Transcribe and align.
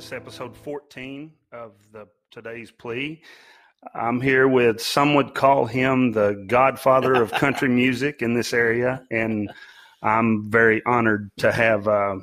This 0.00 0.06
is 0.06 0.12
episode 0.14 0.56
14 0.56 1.30
of 1.52 1.72
the 1.92 2.08
today's 2.30 2.70
plea. 2.70 3.20
I'm 3.94 4.18
here 4.22 4.48
with 4.48 4.80
some 4.80 5.12
would 5.12 5.34
call 5.34 5.66
him 5.66 6.12
the 6.12 6.42
godfather 6.46 7.12
of 7.20 7.30
country 7.32 7.68
music 7.84 8.22
in 8.22 8.32
this 8.32 8.54
area, 8.54 9.04
and 9.10 9.52
I'm 10.02 10.50
very 10.50 10.82
honored 10.86 11.30
to 11.40 11.52
have 11.52 11.86
uh, 11.86 12.16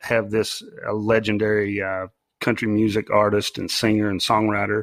have 0.00 0.30
this 0.30 0.62
uh, 0.86 0.92
legendary 0.92 1.80
uh, 1.80 2.08
country 2.42 2.68
music 2.68 3.10
artist 3.10 3.56
and 3.56 3.70
singer 3.70 4.10
and 4.10 4.20
songwriter. 4.20 4.82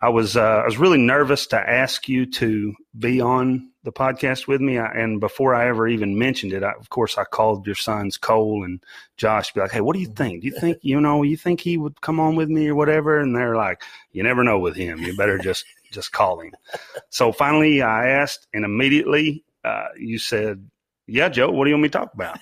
I 0.00 0.08
was 0.08 0.38
uh, 0.38 0.62
I 0.62 0.64
was 0.64 0.78
really 0.78 0.96
nervous 0.96 1.48
to 1.48 1.58
ask 1.58 2.08
you 2.08 2.24
to 2.30 2.72
be 2.98 3.20
on 3.20 3.72
the 3.88 3.92
podcast 3.92 4.46
with 4.46 4.60
me, 4.60 4.76
I, 4.76 4.92
and 4.92 5.18
before 5.18 5.54
I 5.54 5.66
ever 5.66 5.88
even 5.88 6.18
mentioned 6.18 6.52
it, 6.52 6.62
I, 6.62 6.72
of 6.72 6.90
course, 6.90 7.16
I 7.16 7.24
called 7.24 7.64
your 7.64 7.74
sons 7.74 8.18
Cole 8.18 8.62
and 8.62 8.84
Josh. 9.16 9.54
Be 9.54 9.60
like, 9.60 9.70
hey, 9.70 9.80
what 9.80 9.94
do 9.94 10.00
you 10.00 10.08
think? 10.08 10.42
Do 10.42 10.46
you 10.46 10.60
think 10.60 10.78
you 10.82 11.00
know? 11.00 11.22
You 11.22 11.38
think 11.38 11.60
he 11.60 11.78
would 11.78 11.98
come 12.02 12.20
on 12.20 12.36
with 12.36 12.50
me 12.50 12.68
or 12.68 12.74
whatever? 12.74 13.18
And 13.18 13.34
they're 13.34 13.56
like, 13.56 13.82
you 14.12 14.22
never 14.22 14.44
know 14.44 14.58
with 14.58 14.76
him. 14.76 14.98
You 14.98 15.16
better 15.16 15.38
just 15.38 15.64
just 15.90 16.12
call 16.12 16.40
him. 16.40 16.52
So 17.08 17.32
finally, 17.32 17.80
I 17.80 18.08
asked, 18.08 18.46
and 18.52 18.62
immediately 18.62 19.42
uh, 19.64 19.88
you 19.96 20.18
said, 20.18 20.68
yeah, 21.06 21.30
Joe, 21.30 21.50
what 21.50 21.64
do 21.64 21.70
you 21.70 21.76
want 21.76 21.84
me 21.84 21.88
to 21.88 21.98
talk 21.98 22.12
about? 22.12 22.38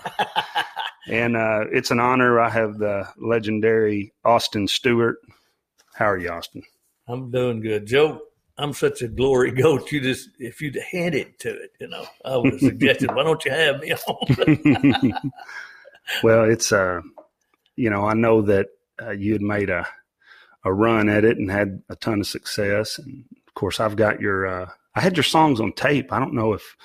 and 1.09 1.37
uh, 1.37 1.67
it's 1.71 1.93
an 1.93 2.01
honor. 2.01 2.41
I 2.41 2.51
have 2.51 2.79
the 2.79 3.09
legendary 3.19 4.13
Austin 4.25 4.67
Stewart. 4.67 5.19
How 5.95 6.07
are 6.07 6.19
you, 6.19 6.29
Austin? 6.29 6.65
I'm 7.07 7.31
doing 7.31 7.61
good, 7.61 7.87
Joe. 7.87 8.21
I'm 8.59 8.73
such 8.73 9.03
a 9.03 9.09
glory 9.09 9.51
goat. 9.63 9.93
You 9.93 10.01
just, 10.01 10.31
if 10.39 10.61
you'd 10.61 10.79
handed 10.91 11.39
to 11.41 11.51
it, 11.51 11.73
you 11.81 11.89
know, 11.89 12.07
I 12.25 12.37
would 12.37 12.53
have 12.53 12.61
suggested, 12.61 13.15
why 13.15 13.23
don't 13.23 13.45
you 13.45 13.51
have 13.51 13.81
me 13.81 13.93
on? 13.93 15.33
well, 16.23 16.45
it's, 16.45 16.73
uh, 16.73 17.01
you 17.77 17.91
know, 17.91 18.07
I 18.07 18.15
know 18.15 18.43
that 18.43 18.69
uh, 19.01 19.11
you 19.11 19.33
had 19.33 19.43
made 19.43 19.71
a, 19.71 19.87
a 20.65 20.73
run 20.73 21.09
at 21.09 21.25
it 21.25 21.37
and 21.37 21.51
had 21.51 21.83
a 21.89 21.97
ton 21.97 22.21
of 22.21 22.27
success. 22.27 22.99
And 22.99 23.25
of 23.47 23.55
course, 23.55 23.81
I've 23.81 23.97
got 23.97 24.21
your, 24.21 24.47
uh, 24.47 24.71
I 24.95 25.01
had 25.01 25.17
your 25.17 25.25
songs 25.25 25.61
on 25.61 25.73
tape. 25.73 26.13
I 26.13 26.19
don't 26.19 26.35
know 26.35 26.55
if 26.55 26.77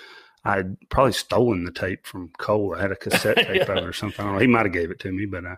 I'd 0.44 0.78
probably 0.89 1.13
stolen 1.13 1.63
the 1.63 1.72
tape 1.72 2.06
from 2.06 2.31
Cole. 2.38 2.75
I 2.75 2.81
had 2.81 2.91
a 2.91 2.95
cassette 2.95 3.38
tape 3.47 3.56
yeah. 3.56 3.72
of 3.72 3.78
it 3.78 3.83
or 3.83 3.94
something. 3.94 4.22
I 4.22 4.28
don't 4.28 4.35
know. 4.35 4.41
He 4.41 4.47
might 4.47 4.66
have 4.66 4.73
gave 4.73 4.91
it 4.91 5.00
to 5.00 5.11
me, 5.11 5.25
but 5.25 5.45
uh, 5.45 5.56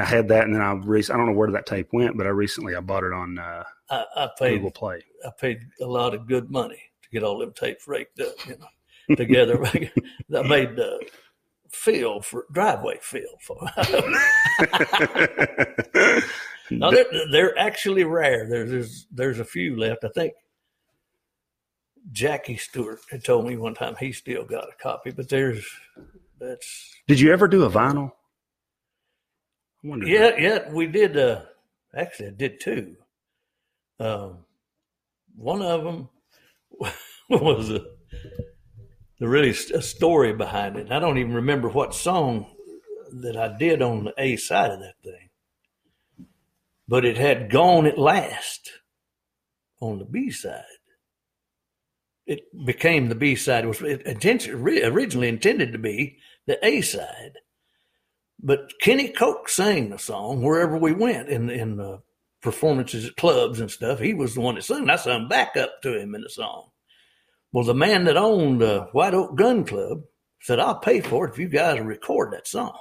I 0.00 0.06
had 0.06 0.28
that, 0.28 0.44
and 0.44 0.54
then 0.54 0.62
I 0.62 0.72
re- 0.72 1.04
I 1.10 1.16
don't 1.16 1.26
know 1.26 1.32
where 1.32 1.50
that 1.50 1.66
tape 1.66 1.88
went, 1.92 2.16
but 2.16 2.26
I 2.26 2.30
recently 2.30 2.74
I 2.74 2.80
bought 2.80 3.04
it 3.04 3.12
on 3.12 3.38
uh, 3.38 3.64
I, 3.90 4.04
I 4.16 4.28
paid, 4.38 4.56
Google 4.56 4.70
Play. 4.70 5.04
I 5.24 5.30
paid 5.38 5.60
a 5.80 5.86
lot 5.86 6.14
of 6.14 6.26
good 6.26 6.50
money 6.50 6.80
to 7.02 7.08
get 7.10 7.22
all 7.22 7.38
them 7.38 7.52
tapes 7.52 7.88
raked 7.88 8.20
up, 8.20 8.34
you 8.46 8.56
know, 8.58 9.16
together. 9.16 9.64
I 9.66 10.42
made 10.42 10.76
the 10.76 11.00
fill 11.70 12.20
for 12.20 12.46
driveway 12.52 12.98
fill 13.00 13.22
for. 13.40 13.58
no, 16.70 16.90
they're, 16.90 17.06
they're, 17.30 17.58
actually 17.58 18.04
rare. 18.04 18.48
There's, 18.48 18.70
there's 18.70 19.06
there's 19.10 19.40
a 19.40 19.44
few 19.44 19.76
left. 19.76 20.04
I 20.04 20.08
think 20.08 20.34
Jackie 22.12 22.56
Stewart 22.56 23.00
had 23.10 23.24
told 23.24 23.46
me 23.46 23.56
one 23.56 23.74
time 23.74 23.96
he 23.98 24.12
still 24.12 24.44
got 24.44 24.64
a 24.64 24.82
copy, 24.82 25.10
but 25.10 25.28
there's 25.28 25.66
that's. 26.38 26.92
Did 27.06 27.20
you 27.20 27.32
ever 27.32 27.48
do 27.48 27.64
a 27.64 27.70
vinyl? 27.70 28.12
Yeah, 29.82 30.30
that. 30.30 30.40
yeah, 30.40 30.70
we 30.70 30.86
did. 30.86 31.16
Uh, 31.16 31.42
actually, 31.94 32.28
I 32.28 32.32
did 32.32 32.60
two. 32.60 32.96
Um, 33.98 34.44
one 35.36 35.62
of 35.62 35.84
them 35.84 36.08
was 37.30 37.70
a, 37.70 37.84
the 39.18 39.28
really 39.28 39.50
a 39.50 39.82
story 39.82 40.32
behind 40.32 40.76
it. 40.76 40.90
I 40.90 40.98
don't 40.98 41.18
even 41.18 41.34
remember 41.34 41.68
what 41.68 41.94
song 41.94 42.46
that 43.12 43.36
I 43.36 43.56
did 43.56 43.82
on 43.82 44.04
the 44.04 44.14
A 44.18 44.36
side 44.36 44.70
of 44.70 44.80
that 44.80 44.94
thing, 45.02 45.30
but 46.88 47.04
it 47.04 47.18
had 47.18 47.50
gone 47.50 47.86
at 47.86 47.98
last 47.98 48.70
on 49.80 49.98
the 49.98 50.04
B 50.04 50.30
side. 50.30 50.64
It 52.26 52.44
became 52.64 53.08
the 53.08 53.14
B 53.14 53.34
side. 53.34 53.64
It 53.64 53.68
was 53.68 53.82
originally 53.82 55.28
intended 55.28 55.72
to 55.72 55.78
be 55.78 56.18
the 56.46 56.64
A 56.64 56.80
side 56.80 57.38
but 58.42 58.72
Kenny 58.80 59.08
Koch 59.08 59.48
sang 59.48 59.90
the 59.90 59.98
song 59.98 60.42
wherever 60.42 60.76
we 60.76 60.92
went 60.92 61.28
in 61.28 61.50
in 61.50 61.76
the 61.76 62.00
performances 62.42 63.06
at 63.06 63.16
clubs 63.16 63.60
and 63.60 63.70
stuff. 63.70 63.98
He 63.98 64.14
was 64.14 64.34
the 64.34 64.40
one 64.40 64.54
that 64.54 64.64
sang. 64.64 64.88
I 64.88 64.96
sung 64.96 65.28
back 65.28 65.56
up 65.56 65.82
to 65.82 65.98
him 65.98 66.14
in 66.14 66.22
the 66.22 66.30
song. 66.30 66.70
Well, 67.52 67.64
the 67.64 67.74
man 67.74 68.04
that 68.04 68.16
owned 68.16 68.60
the 68.60 68.88
White 68.92 69.14
Oak 69.14 69.36
Gun 69.36 69.64
Club 69.64 70.02
said, 70.40 70.60
"I'll 70.60 70.78
pay 70.78 71.00
for 71.00 71.26
it 71.26 71.32
if 71.32 71.38
you 71.38 71.48
guys 71.48 71.80
record 71.80 72.32
that 72.32 72.46
song." 72.46 72.76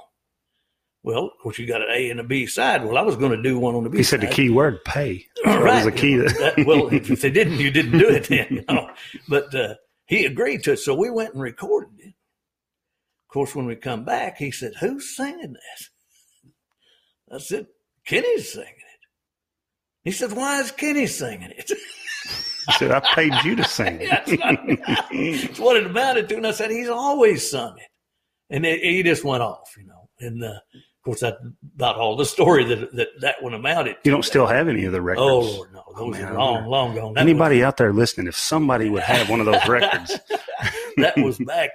Well, 1.02 1.26
of 1.26 1.32
course, 1.42 1.58
you 1.58 1.66
got 1.66 1.82
an 1.82 1.88
A 1.92 2.10
and 2.10 2.20
a 2.20 2.24
B 2.24 2.46
side. 2.46 2.84
Well, 2.84 2.98
I 2.98 3.02
was 3.02 3.16
going 3.16 3.32
to 3.32 3.42
do 3.42 3.58
one 3.58 3.74
on 3.74 3.84
the 3.84 3.90
B. 3.90 3.98
He 3.98 4.04
said 4.04 4.22
side. 4.22 4.30
the 4.30 4.34
key 4.34 4.50
word 4.50 4.84
"pay." 4.86 5.26
That 5.46 5.64
right. 5.64 5.86
was 5.86 5.94
the 5.94 6.00
key. 6.00 6.18
that, 6.18 6.64
well, 6.68 6.90
if 6.94 7.22
they 7.22 7.32
didn't, 7.32 7.60
you 7.60 7.72
didn't 7.72 7.98
do 7.98 8.10
it 8.10 8.26
then. 8.26 8.48
You 8.52 8.66
know? 8.70 8.90
But 9.28 9.56
uh, 9.56 9.76
he 10.06 10.26
agreed 10.26 10.64
to 10.64 10.74
it, 10.74 10.78
so 10.78 10.94
we 10.94 11.10
went 11.10 11.34
and 11.34 11.42
recorded 11.42 11.98
it. 12.00 12.14
Of 13.30 13.34
course, 13.34 13.54
when 13.54 13.68
we 13.68 13.76
come 13.76 14.06
back, 14.06 14.38
he 14.38 14.50
said, 14.50 14.72
Who's 14.80 15.16
singing 15.16 15.54
this? 15.54 15.90
I 17.32 17.38
said, 17.38 17.68
Kenny's 18.04 18.52
singing 18.52 18.68
it. 18.68 19.08
He 20.04 20.10
said, 20.10 20.32
Why 20.32 20.60
is 20.62 20.72
Kenny 20.72 21.06
singing 21.06 21.52
it? 21.56 21.70
He 21.70 22.74
said, 22.74 22.90
I 22.90 23.02
paid 23.14 23.32
you 23.44 23.56
to 23.56 23.64
sing 23.64 24.00
it. 24.02 24.10
That's 25.46 25.60
what 25.60 25.78
it 25.78 25.86
amounted 25.86 26.28
to. 26.30 26.38
And 26.38 26.48
I 26.48 26.52
said, 26.52 26.72
He's 26.72 26.90
always 26.90 27.48
sung 27.48 27.78
it. 27.78 27.88
And 28.50 28.66
it, 28.66 28.82
he 28.82 29.04
just 29.04 29.24
went 29.24 29.44
off, 29.44 29.76
you 29.78 29.86
know. 29.86 30.10
And 30.20 30.44
uh, 30.44 30.48
of 30.48 31.04
course, 31.06 31.20
that's 31.20 31.38
about 31.76 31.98
all 31.98 32.16
the 32.16 32.26
story 32.26 32.64
that 32.64 32.96
that, 32.96 33.10
that 33.22 33.44
one 33.44 33.54
amounted 33.54 33.98
to. 33.98 34.00
You 34.06 34.12
don't 34.12 34.26
still 34.26 34.48
have 34.48 34.68
any 34.68 34.86
of 34.86 34.92
the 34.92 35.04
records? 35.04 35.22
Oh, 35.24 35.40
Lord, 35.42 35.72
no. 35.72 35.84
Those 35.96 35.96
oh, 36.00 36.10
man, 36.10 36.26
are 36.30 36.34
long, 36.34 36.66
long 36.66 36.96
gone. 36.96 37.14
That 37.14 37.22
Anybody 37.22 37.58
was, 37.58 37.66
out 37.66 37.78
there 37.78 37.94
listening, 37.94 38.26
if 38.26 38.36
somebody 38.36 38.90
would 38.90 39.04
have 39.04 39.30
one 39.30 39.40
of 39.40 39.46
those 39.46 39.68
records. 39.68 40.20
that 40.98 41.16
was 41.18 41.38
back 41.38 41.70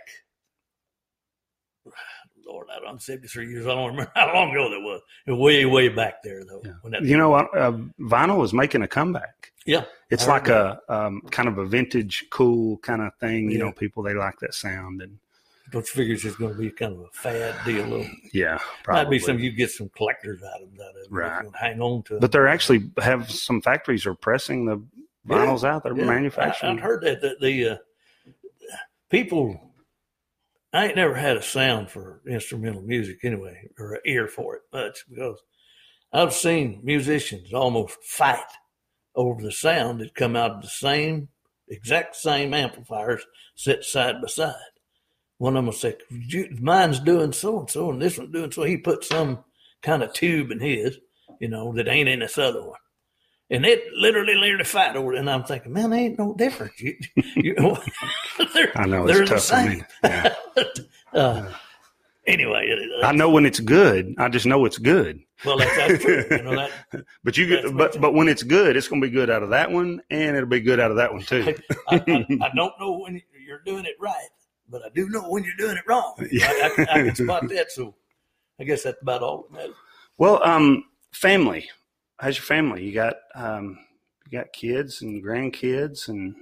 I'm 2.86 2.98
73 2.98 3.48
years. 3.48 3.66
I 3.66 3.74
don't 3.74 3.90
remember 3.90 4.12
how 4.14 4.32
long 4.32 4.50
ago 4.50 4.70
that 4.70 4.80
was. 4.80 5.00
It 5.26 5.32
was 5.32 5.40
way, 5.40 5.64
way 5.64 5.88
back 5.88 6.22
there, 6.22 6.44
though. 6.44 6.62
Yeah. 6.64 7.00
you 7.00 7.16
know, 7.16 7.34
uh, 7.34 7.78
vinyl 8.00 8.44
is 8.44 8.52
making 8.52 8.82
a 8.82 8.88
comeback. 8.88 9.52
Yeah, 9.66 9.84
it's 10.10 10.26
like 10.26 10.48
a 10.48 10.78
um, 10.90 11.22
kind 11.30 11.48
of 11.48 11.56
a 11.56 11.64
vintage, 11.64 12.26
cool 12.30 12.76
kind 12.78 13.00
of 13.00 13.14
thing. 13.16 13.50
You 13.50 13.58
know, 13.58 13.72
people 13.72 14.02
they 14.02 14.12
like 14.12 14.38
that 14.40 14.52
sound, 14.52 15.00
and 15.00 15.18
don't 15.70 15.86
you 15.86 15.92
figure 15.92 16.14
it's 16.14 16.22
just 16.22 16.38
going 16.38 16.52
to 16.52 16.58
be 16.58 16.70
kind 16.70 16.92
of 16.92 17.00
a 17.00 17.08
fad 17.12 17.54
deal? 17.64 18.06
Yeah, 18.32 18.58
probably. 18.82 19.04
might 19.04 19.10
be 19.10 19.18
some 19.18 19.38
you 19.38 19.50
get 19.50 19.70
some 19.70 19.88
collectors 19.96 20.42
items 20.42 20.78
out 20.80 20.90
of 20.90 20.96
it. 20.96 21.06
Right, 21.10 21.46
hang 21.54 21.80
on 21.80 22.02
to. 22.04 22.20
But 22.20 22.30
they're 22.30 22.46
actually 22.46 22.90
have 23.02 23.30
some 23.30 23.62
factories 23.62 24.04
are 24.04 24.14
pressing 24.14 24.66
the 24.66 24.82
vinyls 25.26 25.62
yeah. 25.62 25.76
out. 25.76 25.84
They're 25.84 25.96
yeah. 25.96 26.04
manufacturing. 26.04 26.78
I, 26.78 26.82
I 26.82 26.84
heard 26.84 27.02
that 27.04 27.22
the, 27.22 27.36
the 27.40 27.68
uh, 27.70 27.76
people 29.08 29.60
I 30.74 30.86
ain't 30.86 30.96
never 30.96 31.14
had 31.14 31.36
a 31.36 31.42
sound 31.42 31.88
for 31.88 32.20
instrumental 32.28 32.82
music 32.82 33.18
anyway, 33.22 33.68
or 33.78 33.94
an 33.94 34.00
ear 34.06 34.26
for 34.26 34.56
it 34.56 34.62
much 34.72 35.04
because 35.08 35.40
I've 36.12 36.32
seen 36.32 36.80
musicians 36.82 37.52
almost 37.54 37.96
fight 38.02 38.40
over 39.14 39.40
the 39.40 39.52
sound 39.52 40.00
that 40.00 40.16
come 40.16 40.34
out 40.34 40.50
of 40.50 40.62
the 40.62 40.68
same 40.68 41.28
exact 41.68 42.16
same 42.16 42.52
amplifiers 42.52 43.24
set 43.54 43.84
side 43.84 44.20
by 44.20 44.26
side. 44.26 44.54
One 45.38 45.54
of 45.54 45.58
them 45.58 45.66
will 45.66 45.72
say, 45.72 45.96
"Mine's 46.60 46.98
doing 46.98 47.32
so 47.32 47.60
and 47.60 47.70
so, 47.70 47.90
and 47.90 48.02
this 48.02 48.18
one's 48.18 48.32
doing 48.32 48.50
so." 48.50 48.64
He 48.64 48.76
put 48.76 49.04
some 49.04 49.44
kind 49.80 50.02
of 50.02 50.12
tube 50.12 50.50
in 50.50 50.58
his, 50.58 50.98
you 51.40 51.48
know, 51.48 51.72
that 51.74 51.86
ain't 51.86 52.08
in 52.08 52.18
this 52.18 52.36
other 52.36 52.66
one 52.66 52.78
and 53.50 53.64
it 53.64 53.84
literally 53.94 54.34
literally 54.34 54.64
fight 54.64 54.96
over 54.96 55.12
it. 55.14 55.18
And 55.18 55.30
I'm 55.30 55.44
thinking, 55.44 55.72
man, 55.72 55.90
they 55.90 55.98
ain't 56.00 56.18
no 56.18 56.34
different. 56.34 56.72
You, 56.80 56.94
you 57.36 57.54
I 58.74 58.86
know 58.86 59.06
it's 59.06 59.30
tough 59.30 59.44
for 59.44 59.68
me. 59.68 59.82
Yeah. 60.02 60.34
uh, 61.12 61.50
anyway, 62.26 62.76
I 63.02 63.12
know 63.12 63.30
when 63.30 63.46
it's 63.46 63.60
good. 63.60 64.14
I 64.18 64.28
just 64.28 64.46
know 64.46 64.64
it's 64.64 64.78
good. 64.78 65.20
Well, 65.44 65.58
that's, 65.58 65.76
that's 65.76 66.04
true. 66.04 66.24
You 66.30 66.42
know, 66.42 66.56
that, 66.56 67.04
but 67.24 67.36
you 67.36 67.46
get, 67.46 67.76
but 67.76 68.00
but 68.00 68.14
when 68.14 68.28
it's 68.28 68.42
good, 68.42 68.76
it's 68.76 68.88
going 68.88 69.00
to 69.00 69.06
be 69.06 69.12
good 69.12 69.30
out 69.30 69.42
of 69.42 69.50
that 69.50 69.70
one, 69.70 70.00
and 70.10 70.36
it'll 70.36 70.48
be 70.48 70.60
good 70.60 70.80
out 70.80 70.90
of 70.90 70.96
that 70.96 71.12
one 71.12 71.22
too. 71.22 71.54
I, 71.88 71.96
I, 71.96 72.26
I, 72.42 72.50
don't 72.54 72.74
know 72.80 72.98
when 72.98 73.20
you're 73.46 73.62
doing 73.64 73.84
it 73.84 73.96
right, 74.00 74.28
but 74.68 74.82
I 74.84 74.88
do 74.94 75.08
know 75.08 75.22
when 75.22 75.44
you're 75.44 75.56
doing 75.56 75.76
it 75.76 75.84
wrong. 75.86 76.14
Yeah. 76.30 76.48
I, 76.48 76.74
I, 76.78 77.00
I 77.00 77.02
can 77.02 77.14
spot 77.14 77.48
that. 77.48 77.72
So 77.72 77.94
I 78.58 78.64
guess 78.64 78.82
that's 78.84 79.02
about 79.02 79.22
all 79.22 79.46
that. 79.54 79.70
Well, 80.18 80.42
um, 80.44 80.84
family 81.12 81.68
how's 82.18 82.36
your 82.36 82.44
family? 82.44 82.84
You 82.84 82.92
got 82.92 83.16
um, 83.34 83.78
you 84.30 84.38
got 84.38 84.52
kids 84.52 85.02
and 85.02 85.22
grandkids 85.22 86.08
and 86.08 86.34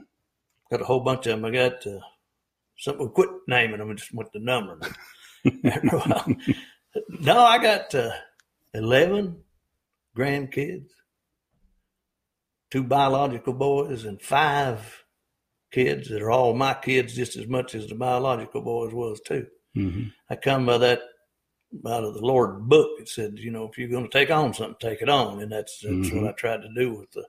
got 0.71 0.81
a 0.81 0.85
whole 0.85 1.01
bunch 1.01 1.27
of 1.27 1.41
them. 1.41 1.45
I 1.45 1.51
got 1.51 1.87
uh, 1.87 2.01
something. 2.83 3.09
Quit 3.11 3.31
naming 3.49 3.79
them. 3.79 3.91
and 3.91 3.99
just 3.99 4.13
went 4.15 4.33
to 4.33 4.39
the 4.39 4.45
number. 4.45 4.79
no, 7.21 7.39
I 7.41 7.59
got 7.59 7.95
uh, 7.95 8.11
eleven 8.75 9.39
grandkids, 10.17 10.89
two 12.71 12.85
biological 12.85 13.53
boys, 13.55 14.05
and 14.05 14.21
five 14.21 15.05
kids 15.71 16.09
that 16.11 16.23
are 16.23 16.31
all 16.31 16.55
my 16.55 16.75
kids 16.75 17.15
just 17.15 17.37
as 17.37 17.47
much 17.47 17.75
as 17.75 17.87
the 17.87 17.95
biological 17.95 18.61
boys 18.61 18.93
was 18.93 19.21
too. 19.21 19.47
Mm-hmm. 19.77 20.09
I 20.29 20.37
come 20.37 20.67
by 20.67 20.79
that 20.79 21.01
out 21.87 22.05
of 22.05 22.15
the 22.15 22.21
Lord 22.21 22.69
book. 22.69 22.91
It 23.01 23.09
said, 23.09 23.39
you 23.39 23.51
know, 23.51 23.65
if 23.69 23.79
you're 23.79 23.89
going 23.89 24.05
to 24.09 24.11
take 24.19 24.31
on 24.31 24.53
something, 24.53 24.77
take 24.79 25.01
it 25.01 25.09
on, 25.09 25.41
and 25.41 25.51
that's 25.51 25.81
that's 25.81 26.11
Mhm. 26.11 26.21
what 26.23 26.29
I 26.31 26.33
tried 26.33 26.61
to 26.63 26.69
do 26.77 26.93
with 26.93 27.11
the 27.13 27.27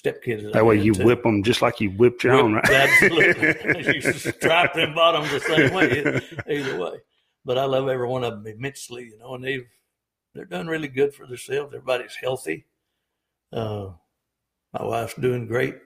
stepkids. 0.00 0.52
That 0.52 0.64
way 0.66 0.80
you 0.80 0.94
to- 0.94 1.04
whip 1.04 1.22
them 1.22 1.42
just 1.42 1.62
like 1.62 1.80
you 1.80 1.90
whipped 1.90 2.24
your 2.24 2.34
own, 2.34 2.54
right? 2.54 2.64
Absolutely, 2.70 3.94
you 3.94 4.12
strap 4.12 4.74
them 4.74 4.94
bottoms 4.94 5.30
the 5.30 5.40
same 5.40 5.74
way, 5.74 6.20
either 6.54 6.78
way. 6.78 6.98
But 7.44 7.58
I 7.58 7.64
love 7.64 7.88
every 7.88 8.06
one 8.06 8.24
of 8.24 8.32
them 8.32 8.46
immensely, 8.46 9.04
you 9.04 9.18
know, 9.18 9.34
and 9.34 9.44
they've 9.44 9.66
they're 10.34 10.44
done 10.44 10.66
really 10.66 10.88
good 10.88 11.14
for 11.14 11.26
themselves. 11.26 11.74
Everybody's 11.74 12.16
healthy. 12.20 12.66
Uh, 13.52 13.90
my 14.72 14.84
wife's 14.84 15.14
doing 15.14 15.46
great. 15.46 15.76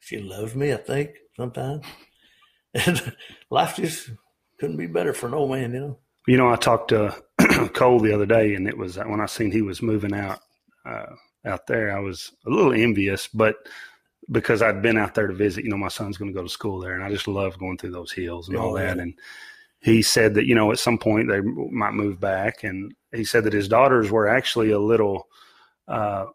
She 0.00 0.18
loves 0.18 0.54
me, 0.54 0.72
I 0.72 0.78
think, 0.78 1.10
sometimes. 1.36 1.84
And 2.74 3.14
life 3.50 3.76
just 3.76 4.10
couldn't 4.58 4.78
be 4.78 4.86
better 4.86 5.12
for 5.12 5.28
no 5.28 5.46
man, 5.46 5.74
you 5.74 5.80
know. 5.80 5.98
You 6.26 6.36
know, 6.38 6.48
I 6.50 6.56
talked 6.56 6.88
to 6.88 7.14
Cole 7.74 8.00
the 8.00 8.14
other 8.14 8.26
day, 8.26 8.54
and 8.54 8.66
it 8.66 8.78
was 8.78 8.96
when 8.96 9.20
I 9.20 9.26
seen 9.26 9.52
he 9.52 9.62
was 9.62 9.82
moving 9.82 10.14
out 10.14 10.40
uh, 10.86 11.14
out 11.44 11.66
there. 11.66 11.96
I 11.96 12.00
was 12.00 12.32
a 12.46 12.50
little 12.50 12.72
envious, 12.72 13.28
but 13.28 13.56
because 14.30 14.62
I'd 14.62 14.82
been 14.82 14.98
out 14.98 15.14
there 15.14 15.26
to 15.26 15.34
visit, 15.34 15.64
you 15.64 15.70
know, 15.70 15.76
my 15.76 15.88
son's 15.88 16.16
going 16.16 16.30
to 16.32 16.36
go 16.36 16.42
to 16.42 16.48
school 16.48 16.78
there, 16.80 16.94
and 16.94 17.02
I 17.04 17.10
just 17.10 17.28
love 17.28 17.58
going 17.58 17.76
through 17.78 17.90
those 17.92 18.12
hills 18.12 18.48
and 18.48 18.56
all 18.56 18.72
Oh, 18.72 18.76
that. 18.78 18.96
yeah. 18.96 19.02
And 19.02 19.14
he 19.80 20.00
said 20.02 20.34
that 20.34 20.46
you 20.46 20.54
know 20.54 20.70
at 20.70 20.78
some 20.78 20.96
point 20.98 21.28
they 21.28 21.40
might 21.40 21.94
move 21.94 22.20
back, 22.20 22.62
and 22.64 22.94
he 23.12 23.24
said 23.24 23.44
that 23.44 23.52
his 23.52 23.68
daughters 23.68 24.10
were 24.10 24.28
actually 24.28 24.70
a 24.70 24.78
little. 24.78 25.28
Uh, 25.88 26.26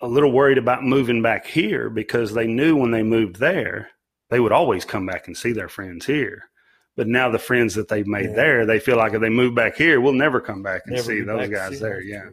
a 0.00 0.08
little 0.08 0.32
worried 0.32 0.58
about 0.58 0.82
moving 0.82 1.22
back 1.22 1.46
here 1.46 1.88
because 1.88 2.34
they 2.34 2.48
knew 2.48 2.74
when 2.74 2.90
they 2.90 3.04
moved 3.04 3.36
there, 3.36 3.88
they 4.30 4.40
would 4.40 4.50
always 4.50 4.84
come 4.84 5.06
back 5.06 5.28
and 5.28 5.36
see 5.36 5.52
their 5.52 5.68
friends 5.68 6.04
here. 6.04 6.50
But 6.96 7.06
now 7.06 7.30
the 7.30 7.38
friends 7.38 7.76
that 7.76 7.86
they've 7.86 8.04
made 8.04 8.30
Yeah. 8.30 8.34
there, 8.34 8.66
they 8.66 8.80
feel 8.80 8.96
like 8.96 9.14
if 9.14 9.20
they 9.20 9.28
move 9.28 9.54
back 9.54 9.76
here, 9.76 10.00
we'll 10.00 10.12
never 10.12 10.40
come 10.40 10.60
back 10.60 10.82
and 10.86 10.96
Never 10.96 11.04
see 11.06 11.20
those 11.20 11.42
back 11.42 11.50
guys 11.52 11.72
see 11.74 11.84
there. 11.84 12.00
Yeah. 12.02 12.30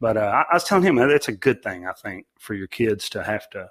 But 0.00 0.16
uh, 0.16 0.20
I, 0.20 0.42
I 0.50 0.54
was 0.54 0.64
telling 0.64 0.84
him 0.84 0.96
that's 0.96 1.28
a 1.28 1.32
good 1.32 1.62
thing, 1.62 1.86
I 1.86 1.92
think, 1.92 2.26
for 2.38 2.54
your 2.54 2.66
kids 2.66 3.08
to 3.10 3.22
have 3.22 3.48
to 3.50 3.68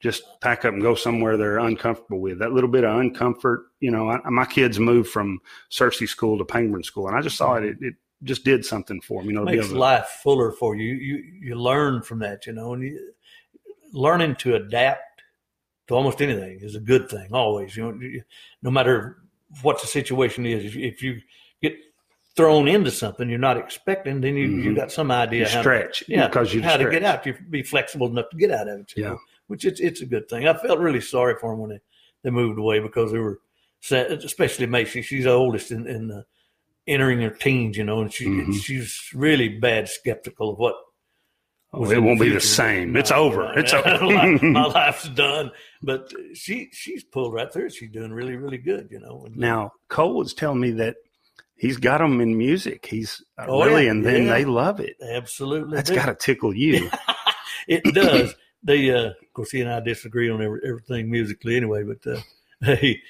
just 0.00 0.22
pack 0.40 0.64
up 0.64 0.72
and 0.72 0.80
go 0.82 0.94
somewhere 0.94 1.36
they're 1.36 1.58
uncomfortable 1.58 2.20
with. 2.20 2.38
That 2.38 2.52
little 2.52 2.70
bit 2.70 2.84
of 2.84 2.90
uncomfort, 3.00 3.64
you 3.80 3.90
know, 3.90 4.08
I, 4.10 4.20
my 4.30 4.44
kids 4.46 4.78
moved 4.78 5.10
from 5.10 5.40
Searcy 5.70 6.08
School 6.08 6.38
to 6.38 6.44
Pangburn 6.44 6.84
School, 6.84 7.08
and 7.08 7.16
I 7.16 7.20
just 7.20 7.36
saw 7.36 7.54
it. 7.54 7.64
It, 7.64 7.76
it 7.80 7.94
just 8.22 8.44
did 8.44 8.64
something 8.64 9.00
for 9.00 9.22
me. 9.22 9.28
You 9.28 9.34
know, 9.34 9.44
makes 9.44 9.68
to- 9.68 9.78
life 9.78 10.06
fuller 10.22 10.52
for 10.52 10.76
you. 10.76 10.94
You 10.94 11.16
you 11.40 11.54
learn 11.56 12.02
from 12.02 12.20
that, 12.20 12.46
you 12.46 12.52
know, 12.52 12.74
and 12.74 12.82
you, 12.84 13.12
learning 13.92 14.36
to 14.36 14.54
adapt 14.54 15.22
to 15.88 15.94
almost 15.94 16.20
anything 16.20 16.58
is 16.60 16.74
a 16.76 16.80
good 16.80 17.08
thing. 17.08 17.28
Always, 17.32 17.76
you 17.76 17.82
know, 17.90 18.20
no 18.62 18.70
matter 18.70 19.16
what 19.62 19.80
the 19.80 19.86
situation 19.86 20.46
is. 20.46 20.64
If, 20.64 20.74
you- 20.76 20.86
if 20.86 21.02
you 21.02 21.20
thrown 22.38 22.68
into 22.68 22.90
something 22.90 23.28
you're 23.28 23.38
not 23.50 23.56
expecting, 23.56 24.20
then 24.20 24.36
you 24.36 24.46
you 24.46 24.70
Mhm. 24.70 24.76
got 24.76 24.92
some 24.92 25.10
idea 25.10 25.40
you 25.40 25.46
how 25.46 25.54
to, 25.56 25.62
stretch 25.62 26.04
yeah, 26.08 26.28
because 26.28 26.54
you 26.54 26.62
how 26.62 26.76
to 26.76 26.88
get 26.88 27.02
out. 27.02 27.26
You 27.26 27.34
be 27.50 27.62
flexible 27.64 28.06
enough 28.06 28.30
to 28.30 28.36
get 28.36 28.50
out 28.52 28.68
of 28.68 28.80
it. 28.80 28.92
You 28.96 29.02
Yeah. 29.04 29.16
which 29.48 29.64
it's 29.64 29.80
it's 29.80 30.00
a 30.02 30.06
good 30.06 30.28
thing. 30.28 30.46
I 30.46 30.54
felt 30.54 30.78
really 30.78 31.00
sorry 31.00 31.34
for 31.40 31.50
them 31.50 31.58
when 31.60 31.70
they, 31.70 31.80
they 32.22 32.30
moved 32.30 32.58
away 32.58 32.78
because 32.78 33.10
they 33.12 33.18
were 33.18 33.40
especially 33.90 34.66
Macy. 34.66 35.02
She's 35.02 35.24
the 35.24 35.32
oldest 35.32 35.70
in, 35.72 35.86
in 35.88 36.08
the 36.08 36.24
entering 36.86 37.20
her 37.22 37.30
teens, 37.30 37.76
you 37.76 37.84
know, 37.84 38.00
and 38.02 38.12
she 38.12 38.26
Mhm. 38.26 38.54
she's 38.62 39.10
really 39.14 39.48
bad 39.48 39.88
skeptical 39.88 40.50
of 40.52 40.58
what. 40.58 40.74
Oh, 41.72 41.90
it 41.90 41.98
won't 42.02 42.18
be 42.20 42.30
the 42.30 42.40
same. 42.40 42.96
It's 42.96 43.10
over. 43.10 43.52
It's 43.58 43.72
my 43.84 43.98
over. 44.00 44.38
My 44.46 44.64
life's 44.80 45.08
done. 45.10 45.50
But 45.82 46.10
she 46.34 46.68
she's 46.72 47.02
pulled 47.04 47.34
right 47.34 47.52
through. 47.52 47.70
She's 47.70 47.90
doing 47.90 48.12
really 48.12 48.36
really 48.36 48.58
good, 48.58 48.88
you 48.90 49.00
know. 49.00 49.24
And, 49.26 49.36
Now, 49.36 49.72
Cole 49.88 50.14
was 50.14 50.32
telling 50.34 50.60
me 50.60 50.70
that 50.82 50.96
he's 51.58 51.76
got 51.76 51.98
them 51.98 52.20
in 52.20 52.36
music. 52.38 52.86
He's 52.86 53.22
uh, 53.38 53.46
Oh, 53.48 53.64
really, 53.64 53.84
yeah. 53.84 53.90
and 53.90 54.04
then 54.04 54.26
Yeah. 54.26 54.34
they 54.34 54.44
love 54.44 54.80
it. 54.80 54.96
absolutely, 55.02 55.76
That's 55.76 55.90
got 55.90 56.06
to 56.06 56.14
tickle 56.14 56.54
you. 56.54 56.90
it 57.68 57.82
does. 57.94 58.34
They, 58.62 58.90
uh, 58.90 59.08
of 59.10 59.32
course, 59.34 59.50
he 59.50 59.60
and 59.60 59.70
I 59.70 59.80
disagree 59.80 60.28
on 60.30 60.42
every, 60.42 60.60
everything 60.66 61.10
musically 61.10 61.56
anyway, 61.56 61.84
but 61.84 62.06
uh, 62.66 62.76
he, 62.76 63.00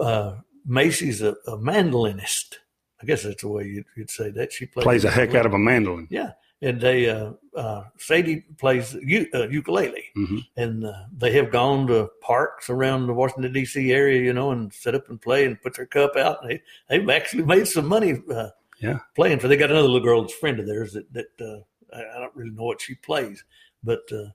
uh, 0.00 0.36
Macy's 0.66 1.22
a, 1.22 1.30
a 1.46 1.56
mandolinist. 1.58 2.56
I 3.02 3.06
guess 3.06 3.22
that's 3.22 3.42
the 3.42 3.48
way 3.48 3.64
you'd, 3.64 3.86
you'd 3.96 4.10
say 4.10 4.30
that. 4.30 4.52
She 4.52 4.66
plays, 4.66 4.84
Plays 4.84 5.04
a 5.04 5.10
heck 5.10 5.34
out 5.34 5.46
of 5.46 5.54
a 5.54 5.58
mandolin. 5.58 6.08
Yeah. 6.10 6.32
And 6.60 6.80
they, 6.80 7.08
uh, 7.08 7.32
uh, 7.54 7.84
Sadie 7.98 8.44
plays 8.58 8.92
u- 8.94 9.28
uh, 9.32 9.46
ukulele, 9.48 10.04
Mhm. 10.16 10.44
and 10.56 10.84
uh, 10.84 11.04
they 11.16 11.30
have 11.32 11.52
gone 11.52 11.86
to 11.86 12.10
parks 12.20 12.68
around 12.68 13.06
the 13.06 13.12
Washington 13.12 13.52
D.C. 13.52 13.92
area, 13.92 14.20
you 14.22 14.32
know, 14.32 14.50
and 14.50 14.72
set 14.72 14.96
up 14.96 15.08
and 15.08 15.20
play 15.20 15.44
and 15.44 15.60
put 15.62 15.74
their 15.76 15.86
cup 15.86 16.16
out. 16.16 16.42
And 16.42 16.50
they 16.50 16.62
they've 16.88 17.08
actually 17.10 17.44
made 17.44 17.68
some 17.68 17.86
money, 17.86 18.20
uh, 18.32 18.48
Yeah. 18.80 18.98
playing 19.14 19.38
for. 19.38 19.46
They 19.46 19.56
got 19.56 19.70
another 19.70 19.86
little 19.86 20.04
girl 20.04 20.22
that's 20.22 20.34
friend 20.34 20.58
of 20.58 20.66
theirs 20.66 20.94
that 20.94 21.12
that 21.12 21.26
uh, 21.40 21.60
I, 21.96 22.18
don't 22.18 22.34
really 22.34 22.50
know 22.50 22.64
what 22.64 22.80
she 22.80 22.96
plays, 22.96 23.44
but 23.84 24.00
uh, 24.12 24.30